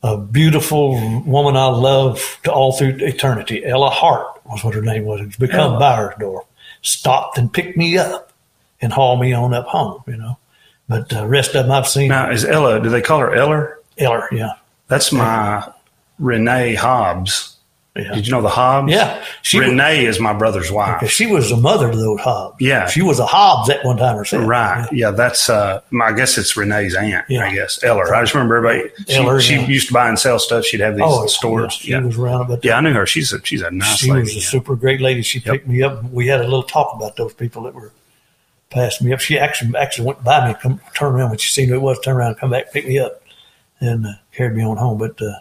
a 0.03 0.17
beautiful 0.17 0.93
woman 1.25 1.57
I 1.57 1.67
love 1.67 2.39
to 2.45 2.53
all 2.53 2.73
through 2.73 2.99
eternity. 3.01 3.65
Ella 3.65 3.91
Hart 3.91 4.27
was 4.45 4.63
what 4.63 4.75
her 4.75 4.83
name 4.83 5.05
was. 5.05 5.21
It's 5.21 5.37
become 5.37 5.75
Ella. 5.75 6.15
Byersdorf. 6.19 6.47
Stopped 6.83 7.39
and 7.39 7.53
picked 7.53 7.77
me 7.77 7.99
up 7.99 8.33
and 8.81 8.93
hauled 8.93 9.21
me 9.21 9.33
on 9.33 9.55
up 9.55 9.67
home, 9.67 10.03
you 10.07 10.17
know. 10.17 10.39
But 10.89 11.09
the 11.09 11.27
rest 11.27 11.55
of 11.55 11.65
them 11.65 11.73
I've 11.73 11.89
seen. 11.89 12.09
Now, 12.09 12.31
is 12.31 12.45
Ella, 12.45 12.81
do 12.81 12.89
they 12.91 13.03
call 13.03 13.21
her 13.21 13.35
Eller? 13.35 13.79
Eller, 13.99 14.29
yeah. 14.33 14.51
That's 14.89 15.11
my 15.13 15.69
Renee 16.19 16.75
Hobbs. 16.75 17.55
Yeah. 17.97 18.13
Did 18.15 18.27
you 18.27 18.33
know 18.33 18.43
the 18.43 18.51
Hobbs? 18.51 18.93
Yeah. 18.93 19.25
She 19.41 19.59
was, 19.59 19.69
Renee 19.69 20.05
is 20.05 20.21
my 20.21 20.35
brother's 20.35 20.71
wife. 20.71 21.09
she 21.11 21.25
was 21.27 21.49
the 21.49 21.57
mother 21.57 21.91
to 21.91 21.97
those 21.97 22.21
Hobbs. 22.21 22.57
Yeah. 22.61 22.87
She 22.89 23.01
was 23.01 23.19
a 23.19 23.25
Hobbs 23.25 23.71
at 23.71 23.83
one 23.87 23.97
time 23.97 24.17
herself. 24.17 24.47
Right. 24.47 24.87
Yeah, 24.93 25.13
that's 25.13 25.49
uh 25.49 25.81
my, 25.91 26.09
I 26.09 26.13
guess 26.13 26.37
it's 26.37 26.59
Renee's 26.59 26.95
aunt, 26.95 27.25
Yeah. 27.31 27.47
I 27.47 27.55
guess. 27.55 27.83
Eller. 27.83 28.15
I 28.15 28.21
just 28.21 28.35
remember 28.35 28.57
everybody 28.57 28.91
she, 29.09 29.15
Eller, 29.17 29.41
she 29.41 29.55
yeah. 29.55 29.67
used 29.67 29.89
to 29.89 29.95
buy 29.95 30.09
and 30.11 30.19
sell 30.19 30.39
stuff. 30.39 30.67
She'd 30.67 30.81
have 30.81 30.95
these 30.97 31.05
Oh, 31.07 31.27
stores. 31.27 31.79
Yeah, 31.81 31.85
she 31.87 31.91
Yeah. 31.93 32.01
was 32.01 32.19
around, 32.19 32.49
but 32.49 32.63
Yeah, 32.63 32.77
I 32.77 32.81
knew 32.83 32.93
her. 32.93 33.07
She's 33.07 33.33
a 33.33 33.43
she's 33.43 33.63
a 33.63 33.71
nice 33.71 33.97
she 33.97 34.11
lady. 34.11 34.21
was 34.25 34.33
a 34.33 34.35
yeah. 34.41 34.41
super 34.43 34.77
great 34.77 35.01
lady. 35.01 35.23
She 35.23 35.41
picked 35.41 35.67
me 35.67 35.83
up. 35.83 36.05
We 36.13 36.27
had 36.27 36.41
a 36.41 36.45
little 36.45 36.65
talk 36.65 36.95
about 36.95 37.17
those 37.17 37.33
people 37.33 37.63
that 37.63 37.73
were 37.75 37.93
passing 38.71 39.07
me 39.07 39.13
up. 39.13 39.21
She 39.21 39.39
actually 39.39 39.77
actually 39.77 40.07
went 40.07 40.25
by 40.25 40.49
me, 40.49 40.55
come 40.61 40.81
turn 40.95 41.15
around 41.15 41.31
when 41.31 41.39
she 41.39 41.51
seen 41.51 41.69
who 41.69 41.75
it 41.77 41.83
was, 41.83 41.99
turn 42.01 42.17
around, 42.17 42.37
come 42.37 42.51
back, 42.51 42.73
pick 42.73 42.87
me 42.87 42.99
up, 42.99 43.23
and 43.81 44.07
uh, 44.07 44.13
carried 44.33 44.57
me 44.57 44.65
on 44.65 44.77
home. 44.77 44.99
But 44.99 45.21
uh, 45.23 45.41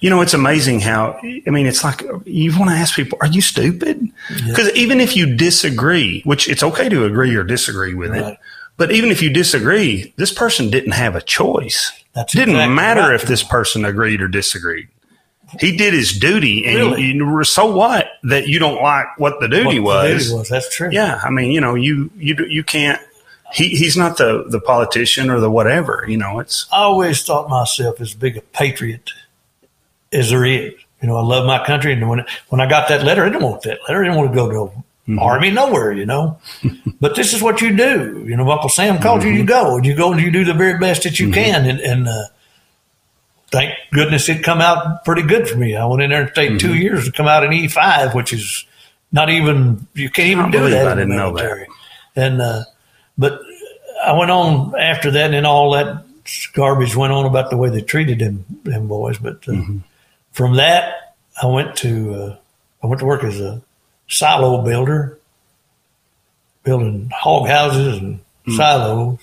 You 0.00 0.10
know, 0.10 0.20
it's 0.20 0.34
amazing 0.34 0.80
how, 0.80 1.18
I 1.22 1.50
mean, 1.50 1.66
it's 1.66 1.84
like 1.84 2.02
you 2.24 2.56
want 2.58 2.70
to 2.70 2.76
ask 2.76 2.94
people, 2.96 3.18
are 3.20 3.28
you 3.28 3.40
stupid? 3.40 4.10
Because 4.46 4.70
even 4.74 5.00
if 5.00 5.16
you 5.16 5.36
disagree, 5.36 6.22
which 6.22 6.48
it's 6.48 6.62
okay 6.62 6.88
to 6.88 7.04
agree 7.04 7.34
or 7.36 7.44
disagree 7.44 7.94
with 7.94 8.10
Right. 8.10 8.32
it, 8.32 8.38
but 8.76 8.92
even 8.92 9.10
if 9.10 9.22
you 9.22 9.30
disagree, 9.30 10.12
this 10.16 10.32
person 10.32 10.70
didn't 10.70 10.92
have 10.92 11.16
a 11.16 11.20
choice. 11.22 11.92
That's 12.14 12.34
it 12.34 12.38
didn't 12.38 12.54
exactly 12.56 12.74
matter 12.74 13.00
right. 13.02 13.14
if 13.14 13.22
this 13.22 13.42
person 13.42 13.84
agreed 13.84 14.20
or 14.20 14.28
disagreed. 14.28 14.88
He 15.60 15.76
did 15.76 15.94
his 15.94 16.18
duty, 16.18 16.66
and 16.66 16.76
Really? 16.76 17.02
you, 17.04 17.44
so 17.44 17.74
what 17.74 18.06
that 18.24 18.48
you 18.48 18.58
don't 18.58 18.82
like 18.82 19.06
what 19.18 19.40
the 19.40 19.48
duty 19.48 19.78
what 19.80 20.02
the 20.04 20.12
was? 20.14 20.24
duty 20.26 20.38
was. 20.38 20.48
That's 20.48 20.74
true. 20.74 20.90
Yeah, 20.92 21.20
I 21.24 21.30
mean, 21.30 21.52
you 21.52 21.60
know, 21.60 21.74
you 21.74 22.10
you 22.16 22.36
you 22.48 22.62
can't. 22.62 23.00
He 23.52 23.68
he's 23.70 23.96
not 23.96 24.18
the 24.18 24.44
the 24.46 24.60
politician 24.60 25.30
or 25.30 25.40
the 25.40 25.50
whatever. 25.50 26.04
You 26.06 26.18
know, 26.18 26.38
it's 26.38 26.66
I 26.70 26.82
always 26.82 27.22
thought 27.22 27.48
myself 27.48 28.00
as 28.00 28.12
big 28.12 28.36
a 28.36 28.42
patriot 28.42 29.10
as 30.12 30.30
there 30.30 30.44
is. 30.44 30.74
You 31.00 31.08
know, 31.08 31.16
I 31.16 31.22
love 31.22 31.46
my 31.46 31.64
country, 31.64 31.92
and 31.94 32.08
when 32.08 32.24
when 32.50 32.60
I 32.60 32.68
got 32.68 32.88
that 32.88 33.04
letter, 33.04 33.24
I 33.24 33.28
didn't 33.30 33.42
want 33.44 33.62
that 33.62 33.78
letter. 33.88 34.02
I 34.02 34.04
didn't 34.04 34.18
want 34.18 34.30
to 34.32 34.36
go 34.36 34.50
to 34.68 34.72
Mm-hmm. 35.08 35.20
army 35.20 35.50
nowhere. 35.50 35.90
You 35.92 36.04
know, 36.04 36.38
but 37.00 37.16
this 37.16 37.32
is 37.32 37.40
what 37.42 37.62
you 37.62 37.74
do. 37.74 38.26
You 38.28 38.36
know, 38.36 38.50
Uncle 38.50 38.68
Sam 38.68 38.98
called 39.00 39.22
you, 39.22 39.30
you 39.30 39.38
Mm-hmm. 39.38 39.46
go, 39.46 39.76
and 39.76 39.86
you 39.86 39.96
go 39.96 40.12
and 40.12 40.20
you 40.20 40.30
do 40.30 40.44
the 40.44 40.52
very 40.52 40.78
best 40.78 41.04
that 41.04 41.18
you 41.18 41.30
can, 41.30 41.64
and 41.64 41.80
and. 41.80 42.06
Uh, 42.08 42.24
Thank 43.50 43.74
goodness 43.92 44.28
it 44.28 44.42
come 44.44 44.60
out 44.60 45.04
pretty 45.04 45.22
good 45.22 45.48
for 45.48 45.56
me. 45.56 45.74
I 45.74 45.86
went 45.86 46.02
in 46.02 46.10
there 46.10 46.22
and 46.22 46.30
stayed 46.30 46.60
two 46.60 46.68
Mm-hmm. 46.68 46.76
years 46.82 47.04
to 47.06 47.12
come 47.12 47.26
out 47.26 47.44
in 47.44 47.52
E 47.52 47.66
five, 47.68 48.14
which 48.14 48.32
is 48.32 48.66
not 49.10 49.30
even 49.30 49.86
you 49.94 50.10
can't 50.10 50.28
even 50.28 50.50
do 50.50 50.68
that. 50.68 50.86
I 50.86 50.92
in 50.92 50.98
the 50.98 51.04
didn't 51.04 51.16
know 51.16 51.32
that. 51.36 51.66
And 52.14 52.42
uh, 52.42 52.64
but 53.16 53.40
I 54.04 54.12
went 54.18 54.30
on 54.30 54.78
after 54.78 55.10
that, 55.12 55.32
and 55.32 55.46
all 55.46 55.70
that 55.72 56.04
garbage 56.52 56.94
went 56.94 57.12
on 57.12 57.24
about 57.24 57.48
the 57.48 57.56
way 57.56 57.70
they 57.70 57.80
treated 57.80 58.18
them, 58.18 58.44
them 58.64 58.86
boys. 58.86 59.16
But 59.18 59.36
uh, 59.48 59.52
Mm-hmm. 59.52 59.78
from 60.32 60.56
that, 60.56 61.14
I 61.42 61.46
went 61.46 61.74
to 61.76 62.14
uh, 62.14 62.36
I 62.82 62.86
went 62.86 63.00
to 63.00 63.06
work 63.06 63.24
as 63.24 63.40
a 63.40 63.62
silo 64.08 64.62
builder, 64.62 65.18
building 66.64 67.10
hog 67.14 67.48
houses 67.48 67.98
and 67.98 68.20
Hmm. 68.44 68.56
silos. 68.56 69.18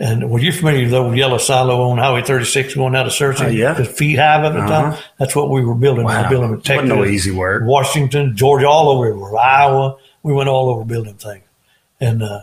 And 0.00 0.30
were 0.30 0.38
you 0.38 0.52
familiar 0.52 0.82
with 0.82 0.90
the 0.92 0.98
old 0.98 1.16
yellow 1.16 1.38
silo 1.38 1.90
on 1.90 1.98
Highway 1.98 2.22
36 2.22 2.74
going 2.76 2.94
out 2.94 3.06
of 3.06 3.12
Searcy? 3.12 3.46
Uh, 3.46 3.48
yeah. 3.48 3.72
The 3.72 3.84
feet 3.84 4.16
high 4.16 4.44
at 4.46 4.52
the 4.52 4.60
Uh-huh. 4.60 4.68
time. 4.92 4.98
That's 5.18 5.34
what 5.34 5.50
we 5.50 5.60
were 5.64 5.74
building. 5.74 6.06
We 6.06 6.14
were 6.14 6.28
building 6.28 6.50
in 6.52 6.60
Texas, 6.60 6.88
Wasn't 6.88 7.00
no 7.00 7.04
easy 7.04 7.32
work. 7.32 7.64
Washington, 7.66 8.36
Georgia, 8.36 8.68
all 8.68 8.90
over. 8.90 9.36
Iowa. 9.36 9.96
We 10.22 10.32
went 10.32 10.48
all 10.48 10.70
over 10.70 10.84
building 10.84 11.14
things. 11.14 11.42
And 12.00 12.22
uh, 12.22 12.42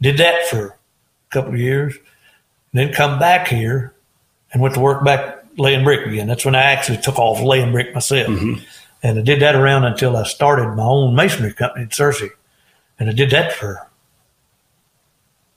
did 0.00 0.16
that 0.18 0.46
for 0.48 0.66
a 0.68 0.74
couple 1.30 1.52
of 1.52 1.60
years. 1.60 1.94
Then 2.72 2.92
come 2.94 3.18
back 3.18 3.48
here 3.48 3.92
and 4.52 4.62
went 4.62 4.74
to 4.74 4.80
work 4.80 5.04
back 5.04 5.44
laying 5.58 5.84
brick 5.84 6.06
again. 6.06 6.26
That's 6.28 6.46
when 6.46 6.54
I 6.54 6.62
actually 6.62 6.98
took 6.98 7.18
off 7.18 7.42
laying 7.42 7.72
brick 7.72 7.92
myself. 7.94 8.28
Mm-hmm. 8.28 8.62
And 9.02 9.18
I 9.18 9.22
did 9.22 9.40
that 9.42 9.54
around 9.54 9.84
until 9.84 10.16
I 10.16 10.22
started 10.24 10.68
my 10.74 10.82
own 10.84 11.14
masonry 11.14 11.52
company 11.52 11.82
in 11.84 11.88
Searcy. 11.90 12.30
And 12.98 13.10
I 13.10 13.12
did 13.12 13.30
that 13.30 13.52
for 13.52 13.86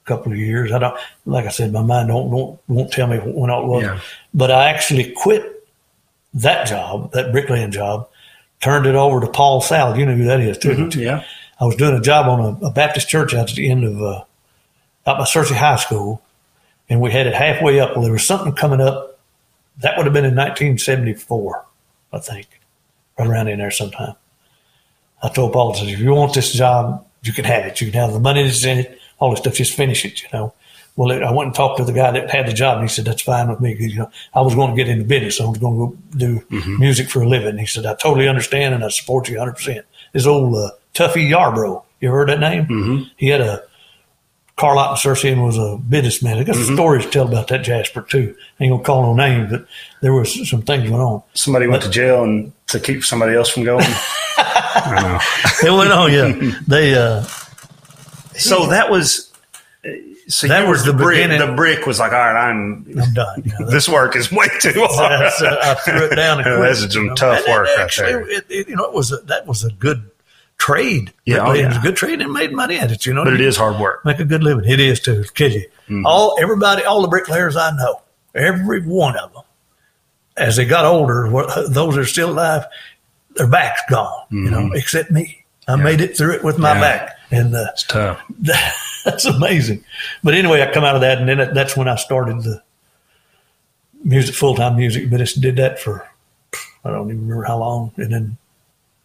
couple 0.10 0.31
of 0.31 0.38
years. 0.38 0.72
I 0.72 0.80
don't, 0.80 0.98
like 1.26 1.45
I 1.45 1.49
said, 1.49 1.72
my 1.72 1.81
mind 1.81 2.10
don't, 2.10 2.30
don't 2.30 2.60
won't 2.68 2.91
tell 2.91 3.07
me 3.07 3.18
when 3.18 3.49
all 3.49 3.64
it 3.64 3.68
was. 3.68 3.84
Yeah. 3.84 3.99
But 4.34 4.52
I 4.52 4.69
actually 4.69 5.11
quit 5.11 5.68
that 6.34 6.68
job, 6.68 7.14
that 7.14 7.31
bricklaying 7.31 7.72
job, 7.72 8.10
turned 8.61 8.86
it 8.86 8.95
over 8.95 9.22
to 9.22 9.31
Paul 9.31 9.61
Salad. 9.61 9.98
You 9.98 10.06
know 10.06 10.15
who 10.15 10.26
that 10.26 10.41
is 10.41 10.57
too. 10.57 10.90
you? 10.94 11.02
Yeah. 11.02 11.23
I 11.60 11.65
was 11.65 11.76
doing 11.76 11.95
a 11.95 12.02
job 12.02 12.27
on 12.27 12.40
a, 12.40 12.68
a 12.68 12.72
Baptist 12.72 13.10
church 13.10 13.34
out 13.34 13.49
at 13.49 13.56
the 13.56 13.69
end 13.69 13.84
of 13.84 14.02
uh, 14.02 14.23
out 15.06 15.18
by 15.18 15.23
Searcy 15.23 15.56
High 15.56 15.76
School, 15.76 16.22
and 16.90 17.02
we 17.02 17.11
had 17.11 17.27
it 17.27 17.34
halfway 17.36 17.80
up. 17.80 17.91
Well, 17.91 18.03
there 18.03 18.11
was 18.11 18.26
something 18.26 18.53
coming 18.53 18.81
up. 18.81 19.19
That 19.80 19.98
would 19.98 20.06
have 20.06 20.14
been 20.14 20.26
in 20.26 20.36
1974, 20.36 21.65
I 22.11 22.19
think, 22.19 22.48
right 23.18 23.27
around 23.27 23.48
in 23.48 23.60
there 23.60 23.72
sometime. 23.72 24.15
I 25.22 25.30
told 25.30 25.53
Paul, 25.53 25.73
I 25.73 25.80
said, 25.80 25.88
if 25.88 25.99
you 25.99 26.11
want 26.11 26.34
this 26.34 26.52
job, 26.53 27.06
you 27.23 27.34
can 27.34 27.45
have 27.45 27.65
it. 27.65 27.80
You 27.81 27.91
can 27.91 27.99
have 27.99 28.14
the 28.14 28.19
money 28.19 28.44
that's 28.44 28.64
in 28.65 28.80
it, 28.80 28.98
all 29.20 29.32
this 29.32 29.40
stuff. 29.40 29.54
Just 29.54 29.74
finish 29.74 30.06
it, 30.06 30.22
you 30.24 30.30
know. 30.34 30.54
Well, 30.96 31.12
I 31.12 31.32
went 31.32 31.48
and 31.48 31.56
talked 31.56 31.78
to 31.78 31.86
the 31.86 31.94
guy 31.94 32.12
that 32.12 32.30
had 32.30 32.46
the 32.46 32.52
job, 32.52 32.80
and 32.80 32.90
he 32.90 32.94
said 32.94 33.06
that's 33.06 33.22
fine 33.22 33.48
with 33.48 33.62
me. 33.62 33.74
You 33.80 34.00
know, 34.00 34.12
I 34.34 34.41
was 34.41 34.54
going 34.54 34.72
to 34.72 34.76
get 34.76 34.90
into 34.90 35.06
business. 35.06 35.40
I 35.40 35.46
was 35.46 35.58
going 35.58 35.74
to 35.76 35.96
go 35.96 35.98
do 36.18 36.78
music 36.78 37.10
for 37.10 37.22
a 37.22 37.28
living. 37.28 37.58
He 37.58 37.66
said 37.66 37.86
I 37.86 37.96
totally 37.96 38.28
understand, 38.28 38.76
and 38.76 38.84
I 38.84 38.90
support 38.90 39.30
you 39.30 39.38
100. 39.38 39.54
percent 39.54 39.86
This 40.12 40.26
old 40.26 40.56
uh, 40.56 40.72
Tuffy 40.94 41.30
Yarbrough, 41.30 41.84
you 42.02 42.12
heard 42.12 42.28
that 42.28 42.41
name? 42.41 42.66
Mm-hmm. 42.66 43.04
He 43.16 43.28
had 43.28 43.40
a 43.40 43.64
car 44.60 44.76
lot 44.76 44.91
in 44.91 44.98
Searcy 44.98 45.32
and 45.32 45.41
was 45.41 45.58
a 45.58 45.78
businessman. 45.78 46.38
I 46.38 46.44
got 46.44 46.56
some 46.56 46.76
stories 46.76 47.06
to 47.06 47.12
tell 47.12 47.28
about 47.28 47.48
that 47.48 47.64
Jasper 47.64 48.02
too. 48.02 48.36
I 48.60 48.66
ain't 48.66 48.74
gonna 48.74 48.84
call 48.84 49.04
no 49.04 49.16
names, 49.16 49.52
but 49.52 49.66
there 50.02 50.14
was 50.14 50.50
some 50.50 50.64
things 50.64 50.90
went 50.90 51.02
on. 51.02 51.24
Somebody 51.34 51.68
went 51.68 51.84
to 51.84 51.90
jail 51.90 52.24
and 52.24 52.52
to 52.68 52.80
keep 52.80 53.06
somebody 53.06 53.36
else 53.36 53.50
from 53.50 53.64
going. 53.64 53.86
I 54.38 55.02
know. 55.02 55.68
It 55.68 55.72
went 55.72 55.91
on, 55.91 56.12
yeah. 56.12 56.60
They 56.68 56.94
uh, 56.94 57.26
So 58.40 58.68
that 58.68 58.90
was. 58.90 59.32
So 60.28 60.48
That 60.48 60.68
was 60.68 60.84
the 60.86 60.94
brick. 60.94 61.16
beginning. 61.18 61.40
The 61.40 61.56
brick 61.56 61.86
was 61.88 61.99
like, 61.99 62.11
all 62.11 62.20
right, 62.20 62.49
I'm. 62.49 62.86
I'm 63.02 63.14
done. 63.14 63.41
You 63.45 63.52
know, 63.60 63.70
This 63.72 63.88
work 63.90 64.16
is 64.16 64.32
way 64.32 64.48
too 64.60 64.74
hard. 64.76 65.22
that's, 65.22 65.41
uh, 65.41 65.57
I 65.61 65.74
threw 65.76 66.06
it 66.06 66.16
down 66.16 66.40
and 66.40 66.45
Yeah, 66.48 66.60
that's 66.68 66.94
some 66.94 67.03
you 67.03 67.10
know. 67.10 67.16
tough 67.16 67.40
And 67.45 67.53
work 67.53 67.68
it 67.68 67.72
right 67.72 67.80
actually, 67.80 68.11
there. 68.11 68.30
It, 68.30 68.45
it, 68.49 68.68
you 68.70 68.76
know, 68.76 68.84
it 68.86 68.94
was 68.94 69.11
a, 69.11 69.18
that 69.28 69.48
was 69.48 69.64
a 69.64 69.72
good 69.72 70.10
trade. 70.57 71.14
Yeah, 71.26 71.48
oh, 71.48 71.53
it 71.53 71.66
was 71.66 71.78
a 71.78 71.80
good 71.80 71.95
trade 71.95 72.22
and 72.22 72.32
made 72.34 72.52
money 72.52 72.78
at 72.78 72.91
it. 72.91 73.06
You 73.06 73.14
know, 73.14 73.24
but 73.24 73.34
it 73.34 73.41
is 73.41 73.56
hard 73.57 73.80
work. 73.80 74.06
make 74.06 74.20
a 74.20 74.26
good 74.26 74.44
living. 74.44 74.70
It 74.70 74.80
is 74.80 74.99
too. 74.99 75.24
Kid 75.34 75.53
you. 75.53 75.61
Mm-hmm. 75.86 76.06
All 76.06 76.38
everybody, 76.40 76.84
all 76.84 77.02
the 77.02 77.07
bricklayers 77.07 77.56
I 77.56 77.72
know, 77.76 78.02
every 78.36 78.82
one 78.86 79.18
of 79.18 79.34
them, 79.34 79.44
as 80.38 80.57
they 80.57 80.66
got 80.66 80.86
older, 80.86 81.28
those 81.70 81.98
are 81.98 82.06
still 82.06 82.30
alive, 82.32 82.66
their 83.36 83.48
back's 83.48 83.82
gone. 83.90 84.26
You 84.30 84.52
know, 84.52 84.72
except 84.74 85.10
me. 85.10 85.45
I 85.68 85.76
made 85.76 86.02
it 86.02 86.16
through 86.18 86.34
it 86.36 86.44
with 86.44 86.60
my 86.60 86.74
Mm-hmm. 86.74 86.82
Yeah. 86.84 86.98
back, 87.07 87.19
and 87.31 87.56
uh, 87.56 87.68
It's 87.73 87.84
tough. 87.84 88.22
that's 89.06 89.26
amazing. 89.26 89.84
But 90.23 90.34
anyway, 90.35 90.61
I 90.61 90.72
come 90.72 90.84
out 90.84 90.95
of 90.95 91.01
that, 91.01 91.19
and 91.19 91.27
then 91.30 91.39
it, 91.39 91.53
that's 91.53 91.76
when 91.77 91.88
I 91.88 91.95
started 91.95 92.43
the 92.43 92.61
music, 94.03 94.35
full 94.35 94.56
time 94.56 94.76
music 94.77 95.10
But 95.10 95.18
business. 95.19 95.34
Did 95.34 95.56
that 95.57 95.80
for 95.80 96.07
I 96.84 96.91
don't 96.91 97.07
even 97.10 97.22
remember 97.23 97.43
how 97.43 97.57
long, 97.60 97.91
and 97.97 98.11
then 98.14 98.38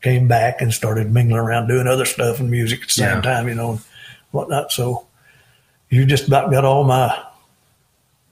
came 0.02 0.28
back 0.28 0.60
and 0.60 0.72
started 0.72 1.10
mingling 1.10 1.40
around 1.40 1.66
doing 1.66 1.86
other 1.86 2.04
stuff 2.04 2.38
and 2.38 2.50
music 2.50 2.82
at 2.82 2.86
the 2.88 2.92
same 2.92 3.08
Yeah. 3.16 3.20
time, 3.22 3.48
you 3.48 3.54
know, 3.54 3.70
and 3.72 3.80
whatnot. 4.32 4.70
So 4.70 5.06
you 5.88 6.04
just 6.06 6.28
about 6.28 6.50
got 6.50 6.64
all 6.64 6.84
my 6.84 7.20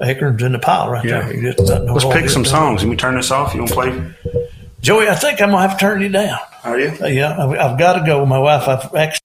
acorns 0.01 0.43
in 0.43 0.52
the 0.52 0.59
pile 0.59 0.90
right 0.90 1.05
Yeah. 1.05 1.23
there. 1.23 1.35
You 1.35 1.52
just 1.52 1.66
know 1.69 1.94
Let's 1.94 2.05
pick 2.06 2.28
some 2.28 2.44
songs. 2.44 2.82
Can 2.82 2.90
we 2.90 2.97
turn 2.97 3.14
this 3.16 3.31
off? 3.31 3.55
You 3.55 3.60
want 3.60 3.70
to 3.70 3.74
play? 3.74 4.12
Joey, 4.81 5.09
I 5.09 5.14
think 5.14 5.40
I'm 5.40 5.51
gonna 5.51 5.66
have 5.66 5.78
to 5.78 5.81
turn 5.81 6.01
you 6.02 6.09
down. 6.09 6.39
Are 6.64 6.78
you? 6.78 6.93
Uh, 7.01 7.06
Yeah, 7.06 7.36
I've, 7.43 7.59
I've 7.73 7.78
got 7.78 7.94
to 7.98 8.05
go. 8.05 8.24
My 8.27 8.39
wife, 8.39 8.69
I've 8.69 8.94
actually. 8.94 9.22